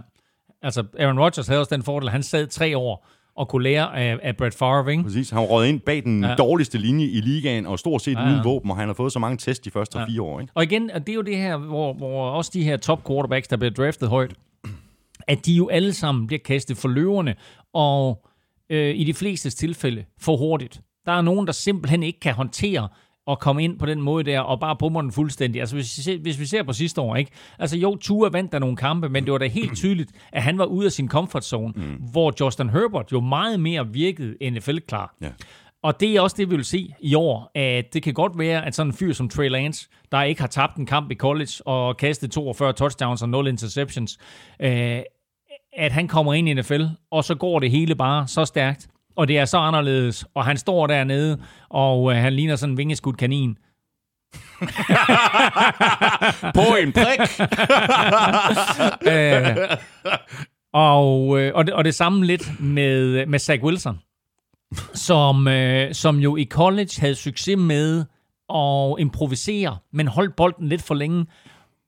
Altså, 0.62 0.84
Aaron 1.00 1.20
Rodgers 1.20 1.48
havde 1.48 1.60
også 1.60 1.76
den 1.76 1.84
fordel, 1.84 2.08
at 2.08 2.12
han 2.12 2.24
sad 2.24 2.48
tre 2.48 2.78
år 2.78 3.08
og 3.38 3.48
kunne 3.48 3.64
lære 3.64 3.98
af, 3.98 4.20
af 4.24 4.38
Brett 4.38 4.56
Favre, 4.56 4.92
ikke? 4.92 5.04
Præcis. 5.04 5.30
Han 5.30 5.40
røget 5.40 5.70
ind 5.70 5.80
bag 5.80 6.04
den 6.04 6.24
Ja. 6.24 6.36
dårligste 6.36 6.78
linje 6.78 7.06
i 7.06 7.22
ligaen, 7.22 7.66
og 7.66 7.80
stort 7.80 8.02
set 8.02 8.12
Ja, 8.14 8.20
ja, 8.22 8.26
ja. 8.28 8.34
uden 8.34 8.44
våben, 8.46 8.72
og 8.72 8.78
han 8.78 8.88
har 8.90 8.94
fået 8.94 9.12
så 9.14 9.20
mange 9.20 9.38
test 9.38 9.66
de 9.66 9.72
første 9.72 10.00
ja. 10.00 10.06
fire 10.06 10.22
år. 10.22 10.40
Ikke? 10.40 10.52
Og 10.56 10.64
igen, 10.64 10.92
og 10.92 11.00
det 11.08 11.10
er 11.10 11.16
jo 11.16 11.22
det 11.22 11.38
her, 11.38 11.58
hvor, 11.58 11.94
hvor 11.94 12.30
også 12.30 12.52
de 12.54 12.64
her 12.64 12.78
top 12.78 13.08
quarterbacks, 13.08 13.48
der 13.48 13.58
bliver 13.58 13.72
draftet 13.72 14.10
højt, 14.10 14.34
at 15.28 15.46
de 15.46 15.54
jo 15.54 15.68
alle 15.68 15.94
sammen 15.94 16.28
bliver 16.28 16.40
kastet 16.46 16.78
for 16.78 16.88
løverne, 16.88 17.36
og 17.74 18.26
øh, 18.70 18.96
i 18.96 19.04
de 19.04 19.14
fleste 19.14 19.50
tilfælde 19.50 20.06
for 20.22 20.38
hurtigt. 20.38 20.82
Der 21.06 21.12
er 21.12 21.22
nogen, 21.22 21.48
der 21.48 21.54
simpelthen 21.54 22.04
ikke 22.04 22.20
kan 22.20 22.34
håndtere 22.34 22.88
at 23.28 23.40
komme 23.40 23.64
ind 23.64 23.80
på 23.80 23.86
den 23.86 24.02
måde 24.02 24.24
der, 24.24 24.40
og 24.40 24.60
bare 24.60 24.76
bomber 24.76 25.02
den 25.02 25.12
fuldstændig. 25.12 25.60
Altså 25.62 25.76
hvis 25.76 25.98
vi, 25.98 26.04
ser, 26.04 26.18
hvis 26.18 26.40
vi 26.40 26.46
ser 26.46 26.64
på 26.64 26.74
sidste 26.74 27.02
år, 27.02 27.16
ikke? 27.16 27.32
Altså 27.60 27.78
jo, 27.78 27.96
Tua 27.96 28.30
vandt 28.30 28.52
der 28.52 28.60
nogle 28.60 28.76
kampe, 28.76 29.10
men 29.10 29.24
det 29.24 29.32
var 29.32 29.38
da 29.38 29.48
helt 29.48 29.76
tydeligt, 29.82 30.12
at 30.32 30.44
han 30.44 30.58
var 30.58 30.66
ude 30.66 30.86
af 30.86 30.92
sin 30.92 31.10
comfort 31.10 31.46
zone, 31.46 31.74
mm. 31.76 31.96
hvor 32.12 32.34
Justin 32.40 32.70
Herbert 32.70 33.12
jo 33.12 33.20
meget 33.20 33.60
mere 33.60 33.88
virkede 33.88 34.52
NFL-klar. 34.52 35.16
Ja. 35.22 35.30
Og 35.84 36.00
det 36.00 36.16
er 36.16 36.22
også 36.22 36.36
det, 36.40 36.50
vi 36.50 36.56
vil 36.56 36.66
se 36.66 36.94
i 37.00 37.16
år, 37.16 37.52
at 37.56 37.94
det 37.94 38.04
kan 38.04 38.14
godt 38.14 38.40
være, 38.40 38.66
at 38.66 38.76
sådan 38.76 38.90
en 38.90 38.94
fyr 38.94 39.14
som 39.14 39.30
Trey 39.30 39.50
Lance, 39.50 39.90
der 40.12 40.24
ikke 40.24 40.42
har 40.42 40.48
tabt 40.48 40.76
en 40.76 40.86
kamp 40.86 41.12
i 41.12 41.16
college 41.16 41.52
og 41.66 41.98
kastet 41.98 42.32
42 42.32 42.74
touchdowns 42.74 43.22
og 43.22 43.30
0 43.30 43.48
interceptions, 43.48 44.18
øh, 44.60 45.00
at 45.74 45.92
han 45.92 46.08
kommer 46.08 46.34
ind 46.34 46.50
i 46.50 46.54
NFL, 46.54 46.84
og 47.12 47.24
så 47.24 47.36
går 47.36 47.60
det 47.60 47.72
hele 47.72 47.96
bare 47.96 48.28
så 48.28 48.46
stærkt, 48.46 48.88
og 49.16 49.28
det 49.28 49.38
er 49.38 49.46
så 49.46 49.58
anderledes, 49.58 50.26
og 50.34 50.46
han 50.46 50.58
står 50.58 50.88
dernede, 50.88 51.42
og 51.70 52.12
øh, 52.12 52.18
han 52.18 52.34
ligner 52.34 52.56
sådan 52.56 52.74
en 52.74 52.78
vingeskudt 52.78 53.18
kanin. 53.18 53.58
På 56.56 56.76
en 56.82 56.94
prik! 56.94 57.20
øh, 59.14 59.58
og, 60.74 61.40
øh, 61.40 61.52
og, 61.56 61.66
det, 61.66 61.74
og 61.74 61.84
det 61.86 61.96
samme 61.96 62.26
lidt 62.26 62.60
med, 62.60 63.26
med 63.26 63.40
Zach 63.40 63.64
Wilson, 63.64 64.00
som, 64.94 65.48
øh, 65.48 65.94
som 65.94 66.18
jo 66.18 66.36
i 66.36 66.46
college 66.46 66.90
havde 67.00 67.16
succes 67.16 67.58
med 67.58 68.06
at 68.54 68.96
improvisere, 69.00 69.78
men 69.94 70.08
holdt 70.08 70.36
bolden 70.36 70.70
lidt 70.70 70.82
for 70.82 70.96
længe. 70.96 71.26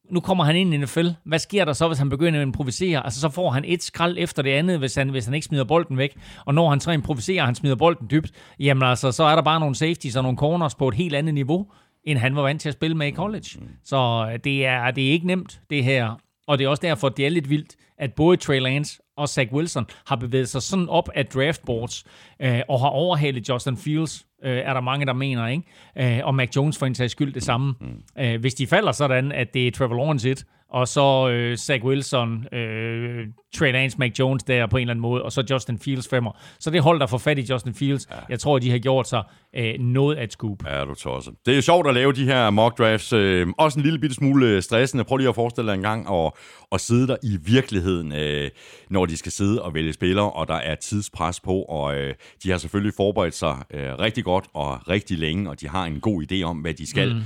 Nu 0.09 0.19
kommer 0.19 0.43
han 0.43 0.55
ind 0.55 0.73
i 0.73 0.77
NFL. 0.77 1.07
Hvad 1.25 1.39
sker 1.39 1.65
der 1.65 1.73
så, 1.73 1.87
hvis 1.87 1.97
han 1.97 2.09
begynder 2.09 2.39
at 2.39 2.45
improvisere? 2.45 3.03
Altså, 3.05 3.19
så 3.19 3.29
får 3.29 3.49
han 3.49 3.63
et 3.65 3.83
skrald 3.83 4.15
efter 4.19 4.41
det 4.41 4.49
andet, 4.49 4.79
hvis 4.79 4.95
han, 4.95 5.09
hvis 5.09 5.25
han 5.25 5.33
ikke 5.33 5.45
smider 5.45 5.63
bolden 5.63 5.97
væk. 5.97 6.17
Og 6.45 6.53
når 6.53 6.69
han 6.69 6.79
så 6.79 6.91
improviserer, 6.91 7.41
og 7.41 7.47
han 7.47 7.55
smider 7.55 7.75
bolden 7.75 8.07
dybt, 8.11 8.31
jamen 8.59 8.83
altså, 8.83 9.11
så 9.11 9.23
er 9.23 9.35
der 9.35 9.41
bare 9.41 9.59
nogle 9.59 9.75
safeties 9.75 10.15
og 10.15 10.23
nogle 10.23 10.37
corners 10.37 10.75
på 10.75 10.87
et 10.87 10.93
helt 10.93 11.15
andet 11.15 11.33
niveau, 11.33 11.67
end 12.03 12.19
han 12.19 12.35
var 12.35 12.41
vant 12.41 12.61
til 12.61 12.69
at 12.69 12.73
spille 12.73 12.97
med 12.97 13.07
i 13.07 13.11
college. 13.11 13.59
Så 13.83 14.29
øh, 14.31 14.39
det 14.43 14.65
er, 14.65 14.91
det 14.91 15.07
er 15.07 15.11
ikke 15.11 15.27
nemt, 15.27 15.61
det 15.69 15.83
her. 15.83 16.19
Og 16.47 16.57
det 16.57 16.65
er 16.65 16.69
også 16.69 16.81
derfor, 16.81 17.09
det 17.09 17.25
er 17.25 17.29
lidt 17.29 17.49
vildt, 17.49 17.75
at 17.97 18.13
både 18.13 18.37
Trey 18.37 18.59
Lance 18.59 18.99
og 19.17 19.29
Zach 19.29 19.53
Wilson 19.53 19.85
har 20.05 20.15
bevæget 20.15 20.49
sig 20.49 20.61
sådan 20.61 20.89
op 20.89 21.09
af 21.15 21.25
draftboards 21.25 22.03
øh, 22.39 22.61
og 22.69 22.79
har 22.79 22.87
overhalet 22.87 23.49
Justin 23.49 23.77
Fields, 23.77 24.26
øh, 24.43 24.57
er 24.57 24.73
der 24.73 24.81
mange, 24.81 25.05
der 25.05 25.13
mener, 25.13 25.47
ikke? 25.47 26.17
Øh, 26.17 26.19
og 26.23 26.35
Mac 26.35 26.55
Jones 26.55 26.77
for 26.77 26.85
en 26.85 26.95
sags 26.95 27.11
skyld 27.11 27.33
det 27.33 27.43
samme. 27.43 27.75
Mm. 27.81 28.23
Øh, 28.23 28.39
hvis 28.39 28.53
de 28.53 28.67
falder 28.67 28.91
sådan, 28.91 29.31
at 29.31 29.53
det 29.53 29.67
er 29.67 29.71
Trevor 29.71 29.95
Lawrence 29.95 30.31
et, 30.31 30.45
og 30.69 30.87
så 30.87 31.29
øh, 31.29 31.57
Zach 31.57 31.83
Wilson, 31.83 32.53
øh, 32.53 33.27
Trey 33.55 33.71
Lance, 33.71 33.97
Mac 33.99 34.19
Jones 34.19 34.43
der 34.43 34.67
på 34.67 34.77
en 34.77 34.81
eller 34.81 34.91
anden 34.91 35.01
måde, 35.01 35.23
og 35.23 35.31
så 35.31 35.43
Justin 35.49 35.79
Fields 35.79 36.07
femmer. 36.07 36.31
Så 36.59 36.69
det 36.69 36.81
hold, 36.81 36.99
der 36.99 37.07
får 37.07 37.17
fat 37.17 37.39
i 37.39 37.45
Justin 37.49 37.73
Fields, 37.73 38.07
ja. 38.11 38.15
jeg 38.29 38.39
tror, 38.39 38.59
de 38.59 38.71
har 38.71 38.77
gjort 38.77 39.07
sig 39.07 39.23
øh, 39.55 39.79
noget 39.79 40.15
af 40.15 40.23
et 40.23 40.31
scoop. 40.31 40.65
Ja, 40.65 40.85
du 40.85 40.93
tosser. 40.93 41.31
Det 41.45 41.51
er 41.51 41.55
jo 41.55 41.61
sjovt 41.61 41.87
at 41.87 41.93
lave 41.93 42.13
de 42.13 42.25
her 42.25 42.49
mock 42.49 42.77
drafts. 42.77 43.13
Øh, 43.13 43.47
også 43.57 43.79
en 43.79 43.83
lille 43.83 43.99
bitte 43.99 44.15
smule 44.15 44.61
stressende. 44.61 45.03
Prøv 45.03 45.17
lige 45.17 45.29
at 45.29 45.35
forestille 45.35 45.71
dig 45.71 45.75
en 45.75 45.83
gang 45.83 46.15
at, 46.15 46.31
at 46.71 46.81
sidde 46.81 47.07
der 47.07 47.17
i 47.23 47.37
virkeligheden, 47.45 48.13
øh, 48.13 48.49
når 48.89 49.05
de 49.05 49.17
skal 49.17 49.31
sidde 49.31 49.61
og 49.61 49.73
vælge 49.73 49.93
spillere, 49.93 50.31
og 50.31 50.47
der 50.47 50.55
er 50.55 50.75
tidspres 50.75 51.39
på, 51.39 51.61
og 51.61 51.95
øh, 51.95 52.13
de 52.43 52.51
har 52.51 52.57
selvfølgelig 52.57 52.93
forberedt 52.97 53.35
sig 53.35 53.55
øh, 53.73 53.99
rigtig 53.99 54.23
godt 54.23 54.45
og 54.53 54.87
rigtig 54.89 55.17
længe, 55.17 55.49
og 55.49 55.61
de 55.61 55.67
har 55.67 55.85
en 55.85 55.99
god 55.99 56.23
idé 56.31 56.43
om, 56.43 56.57
hvad 56.57 56.73
de 56.73 56.87
skal. 56.87 57.13
Mm. 57.13 57.21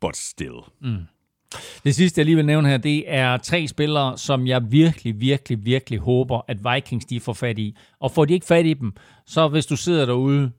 But 0.00 0.16
still. 0.16 0.56
Mm. 0.80 0.96
Det 1.84 1.94
sidste, 1.94 2.18
jeg 2.18 2.26
lige 2.26 2.36
vil 2.36 2.46
nævne 2.46 2.68
her, 2.68 2.76
det 2.76 3.04
er 3.06 3.36
tre 3.36 3.66
spillere, 3.66 4.18
som 4.18 4.46
jeg 4.46 4.72
virkelig, 4.72 5.20
virkelig, 5.20 5.64
virkelig 5.64 5.98
håber, 5.98 6.40
at 6.48 6.56
Vikings 6.74 7.04
de 7.04 7.20
får 7.20 7.32
fat 7.32 7.58
i. 7.58 7.76
Og 8.00 8.10
får 8.10 8.24
de 8.24 8.34
ikke 8.34 8.46
fat 8.46 8.66
i 8.66 8.74
dem, 8.74 8.92
så 9.26 9.48
hvis 9.48 9.66
du 9.66 9.76
sidder 9.76 10.06
derude, 10.06 10.50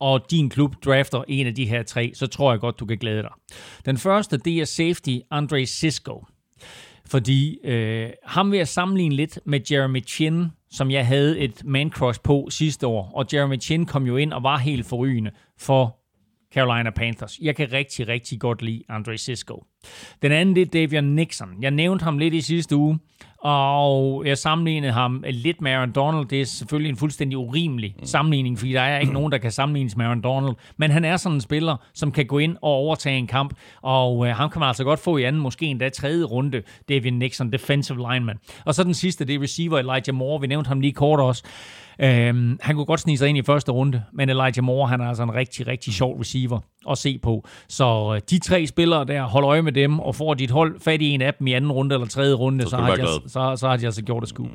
og 0.00 0.30
din 0.30 0.50
klub 0.50 0.74
drafter 0.84 1.24
en 1.28 1.46
af 1.46 1.54
de 1.54 1.66
her 1.66 1.82
tre, 1.82 2.12
så 2.14 2.26
tror 2.26 2.52
jeg 2.52 2.60
godt, 2.60 2.80
du 2.80 2.86
kan 2.86 2.98
glæde 2.98 3.22
dig. 3.22 3.32
Den 3.84 3.98
første, 3.98 4.36
det 4.36 4.60
er 4.60 4.64
safety 4.64 5.16
Andre 5.30 5.66
Sisko. 5.66 6.26
Fordi 7.06 7.58
øh, 7.64 8.10
ham 8.24 8.50
vil 8.50 8.56
jeg 8.56 8.68
sammenligne 8.68 9.14
lidt 9.14 9.38
med 9.44 9.60
Jeremy 9.70 10.06
Chin, 10.06 10.46
som 10.70 10.90
jeg 10.90 11.06
havde 11.06 11.38
et 11.38 11.62
man-crush 11.64 12.20
på 12.24 12.48
sidste 12.50 12.86
år. 12.86 13.12
Og 13.14 13.26
Jeremy 13.32 13.60
Chin 13.60 13.86
kom 13.86 14.06
jo 14.06 14.16
ind 14.16 14.32
og 14.32 14.42
var 14.42 14.58
helt 14.58 14.86
forrygende 14.86 15.30
for 15.58 16.01
Carolina 16.54 16.90
Panthers. 16.90 17.38
Jeg 17.42 17.56
kan 17.56 17.72
rigtig, 17.72 18.08
rigtig 18.08 18.40
godt 18.40 18.62
lide 18.62 18.82
Andre 18.88 19.18
Sisko. 19.18 19.64
Den 20.22 20.32
anden, 20.32 20.56
det 20.56 20.62
er 20.62 20.66
Davion 20.66 21.04
Nixon. 21.04 21.48
Jeg 21.60 21.70
nævnte 21.70 22.02
ham 22.02 22.18
lidt 22.18 22.34
i 22.34 22.40
sidste 22.40 22.76
uge, 22.76 22.98
og 23.38 24.26
jeg 24.26 24.38
sammenlignede 24.38 24.92
ham 24.92 25.24
lidt 25.28 25.60
med 25.60 25.72
Aaron 25.72 25.92
Donald. 25.92 26.26
Det 26.26 26.40
er 26.40 26.44
selvfølgelig 26.44 26.90
en 26.90 26.96
fuldstændig 26.96 27.38
urimelig 27.38 27.94
sammenligning, 28.04 28.58
fordi 28.58 28.72
der 28.72 28.80
er 28.80 28.98
ikke 28.98 29.12
nogen, 29.18 29.32
der 29.32 29.38
kan 29.38 29.50
sammenlignes 29.50 29.96
med 29.96 30.06
Aaron 30.06 30.20
Donald. 30.20 30.54
Men 30.76 30.90
han 30.90 31.04
er 31.04 31.16
sådan 31.16 31.36
en 31.36 31.40
spiller, 31.40 31.76
som 31.94 32.12
kan 32.12 32.26
gå 32.26 32.38
ind 32.38 32.56
og 32.62 32.70
overtage 32.70 33.18
en 33.18 33.26
kamp, 33.26 33.54
og 33.82 34.26
øh, 34.26 34.36
ham 34.36 34.50
kan 34.50 34.60
man 34.60 34.68
altså 34.68 34.84
godt 34.84 35.00
få 35.00 35.16
i 35.16 35.22
anden, 35.22 35.42
måske 35.42 35.66
endda 35.66 35.88
tredje 35.88 36.24
runde, 36.24 36.62
Davion 36.88 37.14
Nixon, 37.14 37.52
defensive 37.52 38.12
lineman. 38.12 38.38
Og 38.64 38.74
så 38.74 38.84
den 38.84 38.94
sidste, 38.94 39.24
det 39.24 39.34
er 39.34 39.42
receiver 39.42 39.78
Elijah 39.78 40.14
Moore. 40.14 40.40
Vi 40.40 40.46
nævnte 40.46 40.68
ham 40.68 40.80
lige 40.80 40.92
kort 40.92 41.20
også. 41.20 41.44
Øhm, 42.02 42.58
han 42.60 42.74
kunne 42.74 42.84
godt 42.84 43.00
snige 43.00 43.18
sig 43.18 43.28
ind 43.28 43.38
i 43.38 43.42
første 43.42 43.72
runde, 43.72 44.02
men 44.12 44.28
Elijah 44.28 44.64
Moore, 44.64 44.88
han 44.88 45.00
er 45.00 45.08
altså 45.08 45.22
en 45.22 45.34
rigtig, 45.34 45.66
rigtig 45.66 45.94
sjov 45.94 46.20
receiver 46.20 46.60
at 46.90 46.98
se 46.98 47.18
på. 47.18 47.46
Så 47.68 48.12
øh, 48.14 48.20
de 48.30 48.38
tre 48.38 48.66
spillere 48.66 49.04
der, 49.04 49.22
hold 49.22 49.44
øje 49.44 49.62
med 49.62 49.72
dem, 49.72 49.98
og 49.98 50.14
får 50.14 50.34
dit 50.34 50.50
hold 50.50 50.80
fat 50.80 51.02
i 51.02 51.08
en 51.08 51.22
af 51.22 51.34
dem 51.34 51.46
i 51.46 51.52
anden 51.52 51.72
runde 51.72 51.94
eller 51.94 52.06
tredje 52.06 52.34
runde, 52.34 52.64
så, 52.64 52.70
så, 52.70 52.76
har, 52.76 52.94
de, 52.94 53.00
altså- 53.00 53.20
så, 53.26 53.56
så 53.56 53.68
har 53.68 53.76
de 53.76 53.86
altså 53.86 54.02
gjort 54.02 54.20
det 54.20 54.28
scoop. 54.28 54.48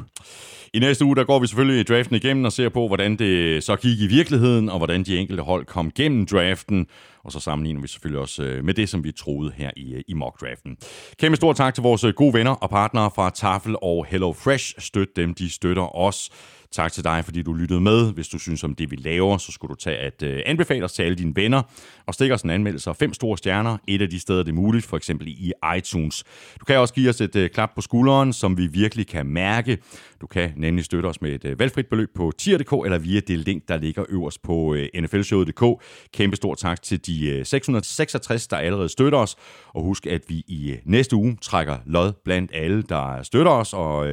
I 0.73 0.79
næste 0.79 1.05
uge, 1.05 1.15
der 1.15 1.23
går 1.23 1.39
vi 1.39 1.47
selvfølgelig 1.47 1.87
draften 1.87 2.15
igennem 2.15 2.45
og 2.45 2.51
ser 2.51 2.69
på, 2.69 2.87
hvordan 2.87 3.15
det 3.15 3.63
så 3.63 3.75
gik 3.75 3.99
i 3.99 4.07
virkeligheden, 4.07 4.69
og 4.69 4.77
hvordan 4.77 5.03
de 5.03 5.17
enkelte 5.17 5.43
hold 5.43 5.65
kom 5.65 5.91
gennem 5.91 6.25
draften. 6.25 6.87
Og 7.23 7.31
så 7.31 7.39
sammenligner 7.39 7.81
vi 7.81 7.87
selvfølgelig 7.87 8.21
også 8.21 8.43
øh, 8.43 8.63
med 8.63 8.73
det, 8.73 8.89
som 8.89 9.03
vi 9.03 9.11
troede 9.11 9.51
her 9.55 9.71
i, 9.77 9.93
øh, 9.93 10.01
i 10.07 10.13
mock-draften. 10.13 10.77
Kæmpe 11.19 11.35
stor 11.35 11.53
tak 11.53 11.73
til 11.73 11.81
vores 11.81 12.05
gode 12.15 12.33
venner 12.33 12.51
og 12.51 12.69
partnere 12.69 13.11
fra 13.15 13.29
Tafel 13.29 13.75
og 13.81 14.05
Hello 14.09 14.33
Fresh. 14.33 14.73
Støt 14.79 15.07
dem, 15.15 15.33
de 15.33 15.53
støtter 15.53 15.95
os. 15.95 16.29
Tak 16.71 16.91
til 16.91 17.03
dig, 17.03 17.25
fordi 17.25 17.41
du 17.41 17.53
lyttede 17.53 17.81
med. 17.81 18.13
Hvis 18.13 18.27
du 18.27 18.39
synes 18.39 18.63
om 18.63 18.75
det, 18.75 18.91
vi 18.91 18.95
laver, 18.95 19.37
så 19.37 19.51
skulle 19.51 19.69
du 19.69 19.75
tage 19.75 19.97
at 19.97 20.23
øh, 20.23 20.41
anbefale 20.45 20.85
os 20.85 20.93
til 20.93 21.03
alle 21.03 21.15
dine 21.15 21.35
venner, 21.35 21.61
og 22.05 22.13
stikke 22.13 22.35
os 22.35 22.41
en 22.41 22.49
anmeldelse 22.49 22.89
af 22.89 22.95
fem 22.95 23.13
store 23.13 23.37
stjerner, 23.37 23.77
et 23.87 24.01
af 24.01 24.09
de 24.09 24.19
steder, 24.19 24.43
det 24.43 24.51
er 24.51 24.55
muligt, 24.55 24.85
for 24.85 24.97
eksempel 24.97 25.27
i 25.27 25.53
iTunes. 25.77 26.23
Du 26.59 26.65
kan 26.65 26.77
også 26.77 26.93
give 26.93 27.09
os 27.09 27.21
et 27.21 27.35
øh, 27.35 27.49
klap 27.49 27.71
på 27.75 27.81
skulderen, 27.81 28.33
som 28.33 28.57
vi 28.57 28.67
virkelig 28.67 29.07
kan 29.07 29.25
mærke. 29.25 29.77
Du 30.21 30.27
kan 30.27 30.53
nemlig 30.55 30.85
støtte 30.85 31.07
os 31.07 31.21
med 31.21 31.31
et 31.31 31.45
øh, 31.45 31.59
valgfrit 31.59 31.87
beløb 31.87 32.09
på 32.15 32.31
tier.dk, 32.37 32.85
eller 32.85 32.97
via 32.97 33.19
det 33.19 33.39
link, 33.39 33.67
der 33.67 33.77
ligger 33.77 34.05
øverst 34.09 34.41
på 34.41 34.73
øh, 34.73 34.87
nflshowet.dk. 35.01 35.83
Kæmpe 36.13 36.35
stor 36.35 36.55
tak 36.55 36.81
til 36.81 37.05
de 37.05 37.29
øh, 37.29 37.45
666, 37.45 38.47
der 38.47 38.57
allerede 38.57 38.89
støtter 38.89 39.19
os, 39.19 39.35
og 39.67 39.83
husk, 39.83 40.07
at 40.07 40.21
vi 40.27 40.35
i 40.35 40.75
næste 40.85 41.15
uge 41.15 41.37
trækker 41.41 41.77
lod 41.85 42.13
blandt 42.25 42.51
alle, 42.53 42.81
der 42.81 43.23
støtter 43.23 43.51
os, 43.51 43.73
og 43.73 44.07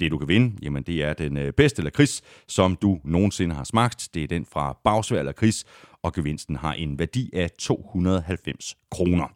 det, 0.00 0.10
du 0.10 0.18
kan 0.18 0.28
vinde, 0.28 0.56
jamen 0.62 0.82
det 0.82 1.04
er 1.04 1.12
den 1.12 1.52
bedste 1.56 1.82
lakrids, 1.82 2.22
som 2.48 2.76
du 2.76 3.00
nogensinde 3.04 3.54
har 3.54 3.64
smagt. 3.64 4.08
Det 4.14 4.22
er 4.22 4.26
den 4.26 4.46
fra 4.52 4.78
Bagsvær 4.84 5.22
lakrids, 5.22 5.64
og 6.02 6.12
gevinsten 6.12 6.56
har 6.56 6.72
en 6.72 6.98
værdi 6.98 7.30
af 7.32 7.50
290 7.58 8.76
kroner. 8.90 9.26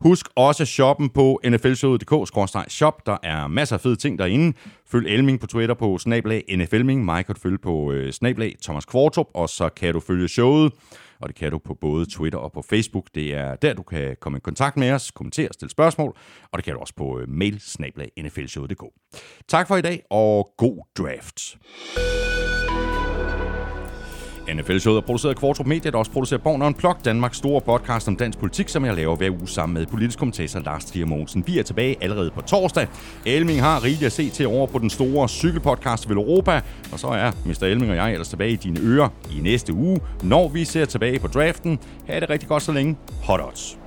Husk 0.00 0.26
også 0.36 0.64
shoppen 0.64 1.08
på 1.10 1.40
nflshowet.dk-shop. 1.44 3.06
Der 3.06 3.16
er 3.22 3.46
masser 3.46 3.76
af 3.76 3.80
fede 3.80 3.96
ting 3.96 4.18
derinde. 4.18 4.56
Følg 4.86 5.08
Elming 5.08 5.40
på 5.40 5.46
Twitter 5.46 5.74
på 5.74 5.98
snablag 5.98 6.44
NFLming. 6.56 7.04
Mig 7.04 7.26
kan 7.26 7.34
du 7.34 7.40
følge 7.40 7.58
på 7.58 7.92
øh, 7.92 8.12
snablag 8.12 8.56
Thomas 8.62 8.84
Kvartrup, 8.84 9.26
og 9.34 9.48
så 9.48 9.68
kan 9.68 9.94
du 9.94 10.00
følge 10.00 10.28
showet 10.28 10.72
og 11.20 11.28
det 11.28 11.36
kan 11.36 11.50
du 11.50 11.58
på 11.58 11.74
både 11.74 12.06
Twitter 12.06 12.38
og 12.38 12.52
på 12.52 12.62
Facebook. 12.62 13.04
Det 13.14 13.34
er 13.34 13.56
der, 13.56 13.74
du 13.74 13.82
kan 13.82 14.16
komme 14.20 14.38
i 14.38 14.40
kontakt 14.40 14.76
med 14.76 14.90
os, 14.90 15.10
kommentere, 15.10 15.48
stille 15.52 15.70
spørgsmål, 15.70 16.16
og 16.52 16.56
det 16.56 16.64
kan 16.64 16.74
du 16.74 16.80
også 16.80 16.94
på 16.94 17.18
øh, 17.18 17.28
mail 17.28 17.62
nflshowet.dk. 18.22 18.82
Tak 19.48 19.68
for 19.68 19.76
i 19.76 19.82
dag, 19.82 20.02
og 20.10 20.54
god 20.56 20.84
draft. 20.98 21.58
NFL-showet 24.54 24.96
er 24.96 25.06
produceret 25.06 25.34
af 25.34 25.38
Kvartrup 25.38 25.66
Media, 25.66 25.90
der 25.90 25.98
også 25.98 26.10
producerer 26.10 26.40
Born 26.40 26.62
Unplugged, 26.62 27.02
Danmarks 27.04 27.36
store 27.36 27.60
podcast 27.60 28.08
om 28.08 28.16
dansk 28.16 28.38
politik, 28.38 28.68
som 28.68 28.84
jeg 28.84 28.94
laver 28.94 29.16
hver 29.16 29.30
uge 29.30 29.48
sammen 29.48 29.74
med 29.74 29.86
politisk 29.86 30.18
kommentator 30.18 30.60
Lars 30.60 30.84
Trier 30.84 31.06
Mogensen. 31.06 31.46
Vi 31.46 31.58
er 31.58 31.62
tilbage 31.62 31.96
allerede 32.00 32.30
på 32.30 32.40
torsdag. 32.40 32.86
Elming 33.26 33.60
har 33.60 33.84
rigeligt 33.84 34.06
at 34.06 34.12
se 34.12 34.30
til 34.30 34.46
over 34.46 34.66
på 34.66 34.78
den 34.78 34.90
store 34.90 35.28
cykelpodcast 35.28 36.08
Vel 36.08 36.16
Europa, 36.16 36.62
og 36.92 36.98
så 36.98 37.06
er 37.06 37.32
Mr. 37.46 37.62
Elming 37.62 37.90
og 37.90 37.96
jeg 37.96 38.12
ellers 38.12 38.28
tilbage 38.28 38.52
i 38.52 38.56
dine 38.56 38.80
ører 38.80 39.08
i 39.30 39.40
næste 39.40 39.72
uge, 39.72 40.00
når 40.22 40.48
vi 40.48 40.64
ser 40.64 40.84
tilbage 40.84 41.18
på 41.20 41.26
draften. 41.26 41.78
Ha' 42.06 42.20
det 42.20 42.30
rigtig 42.30 42.48
godt 42.48 42.62
så 42.62 42.72
længe. 42.72 42.96
Hot 43.24 43.40
odds. 43.40 43.78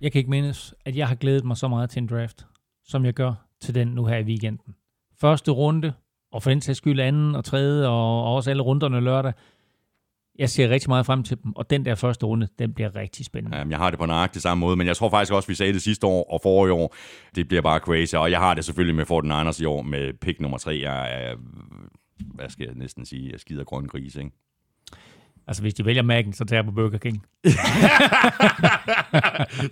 Jeg 0.00 0.12
kan 0.12 0.18
ikke 0.18 0.30
mindes, 0.30 0.74
at 0.84 0.96
jeg 0.96 1.08
har 1.08 1.14
glædet 1.14 1.44
mig 1.44 1.56
så 1.56 1.68
meget 1.68 1.90
til 1.90 2.02
en 2.02 2.06
draft, 2.06 2.46
som 2.84 3.04
jeg 3.04 3.14
gør 3.14 3.32
til 3.60 3.74
den 3.74 3.88
nu 3.88 4.04
her 4.04 4.16
i 4.16 4.22
weekenden. 4.22 4.74
Første 5.20 5.50
runde, 5.50 5.92
og 6.32 6.42
for 6.42 6.50
den 6.50 6.60
sags 6.60 6.78
skyld 6.78 7.00
anden 7.00 7.34
og 7.34 7.44
tredje, 7.44 7.86
og, 7.88 8.24
og 8.24 8.34
også 8.34 8.50
alle 8.50 8.62
runderne 8.62 9.00
lørdag. 9.00 9.32
Jeg 10.38 10.50
ser 10.50 10.68
rigtig 10.68 10.90
meget 10.90 11.06
frem 11.06 11.22
til 11.22 11.42
dem, 11.42 11.52
og 11.56 11.70
den 11.70 11.84
der 11.84 11.94
første 11.94 12.26
runde, 12.26 12.48
den 12.58 12.74
bliver 12.74 12.96
rigtig 12.96 13.26
spændende. 13.26 13.56
Jamen, 13.56 13.70
jeg 13.70 13.78
har 13.78 13.90
det 13.90 13.98
på 13.98 14.06
nøjagtig 14.06 14.42
samme 14.42 14.60
måde, 14.60 14.76
men 14.76 14.86
jeg 14.86 14.96
tror 14.96 15.10
faktisk 15.10 15.32
også, 15.32 15.48
vi 15.48 15.54
sagde 15.54 15.72
det 15.72 15.82
sidste 15.82 16.06
år 16.06 16.32
og 16.32 16.40
forrige 16.42 16.72
år, 16.72 16.94
det 17.34 17.48
bliver 17.48 17.62
bare 17.62 17.78
crazy, 17.78 18.14
og 18.14 18.30
jeg 18.30 18.38
har 18.38 18.54
det 18.54 18.64
selvfølgelig 18.64 18.94
med 18.94 19.04
Fort 19.04 19.24
Anders 19.24 19.60
i 19.60 19.64
år 19.64 19.82
med 19.82 20.12
pick 20.12 20.40
nummer 20.40 20.58
tre. 20.58 20.80
Jeg 20.82 21.22
er, 21.22 21.36
hvad 22.34 22.48
skal 22.48 22.64
jeg 22.66 22.74
næsten 22.74 23.06
sige, 23.06 23.30
jeg 23.32 23.40
skider 23.40 23.64
grøn 23.64 23.86
gris, 23.86 24.16
ikke? 24.16 24.30
Altså, 25.48 25.62
hvis 25.62 25.74
de 25.74 25.84
vælger 25.88 26.04
Mac'en, 26.12 26.32
så 26.38 26.44
tager 26.44 26.58
jeg 26.60 26.64
på 26.70 26.74
Burger 26.78 26.98
King. 26.98 27.16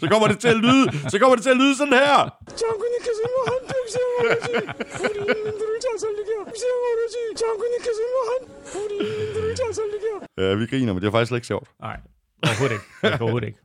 så 0.02 0.06
kommer 0.12 0.26
det 0.32 0.38
til 0.44 0.48
at 0.56 0.60
lyde, 0.66 0.84
så 1.12 1.16
kommer 1.20 1.34
det 1.36 1.42
til 1.46 1.50
at 1.56 1.60
lyde 1.62 1.74
sådan 1.80 1.92
her. 1.92 2.18
Ja, 10.42 10.54
vi 10.60 10.64
griner, 10.66 10.92
men 10.92 11.00
det 11.02 11.08
er 11.08 11.12
faktisk 11.16 11.28
slet 11.28 11.38
ikke 11.38 11.46
sjovt. 11.52 11.68
Nej, 11.86 11.96
overhovedet 12.46 12.74
ikke. 12.76 12.86
Overhovedet 13.22 13.46
ikke. 13.50 13.60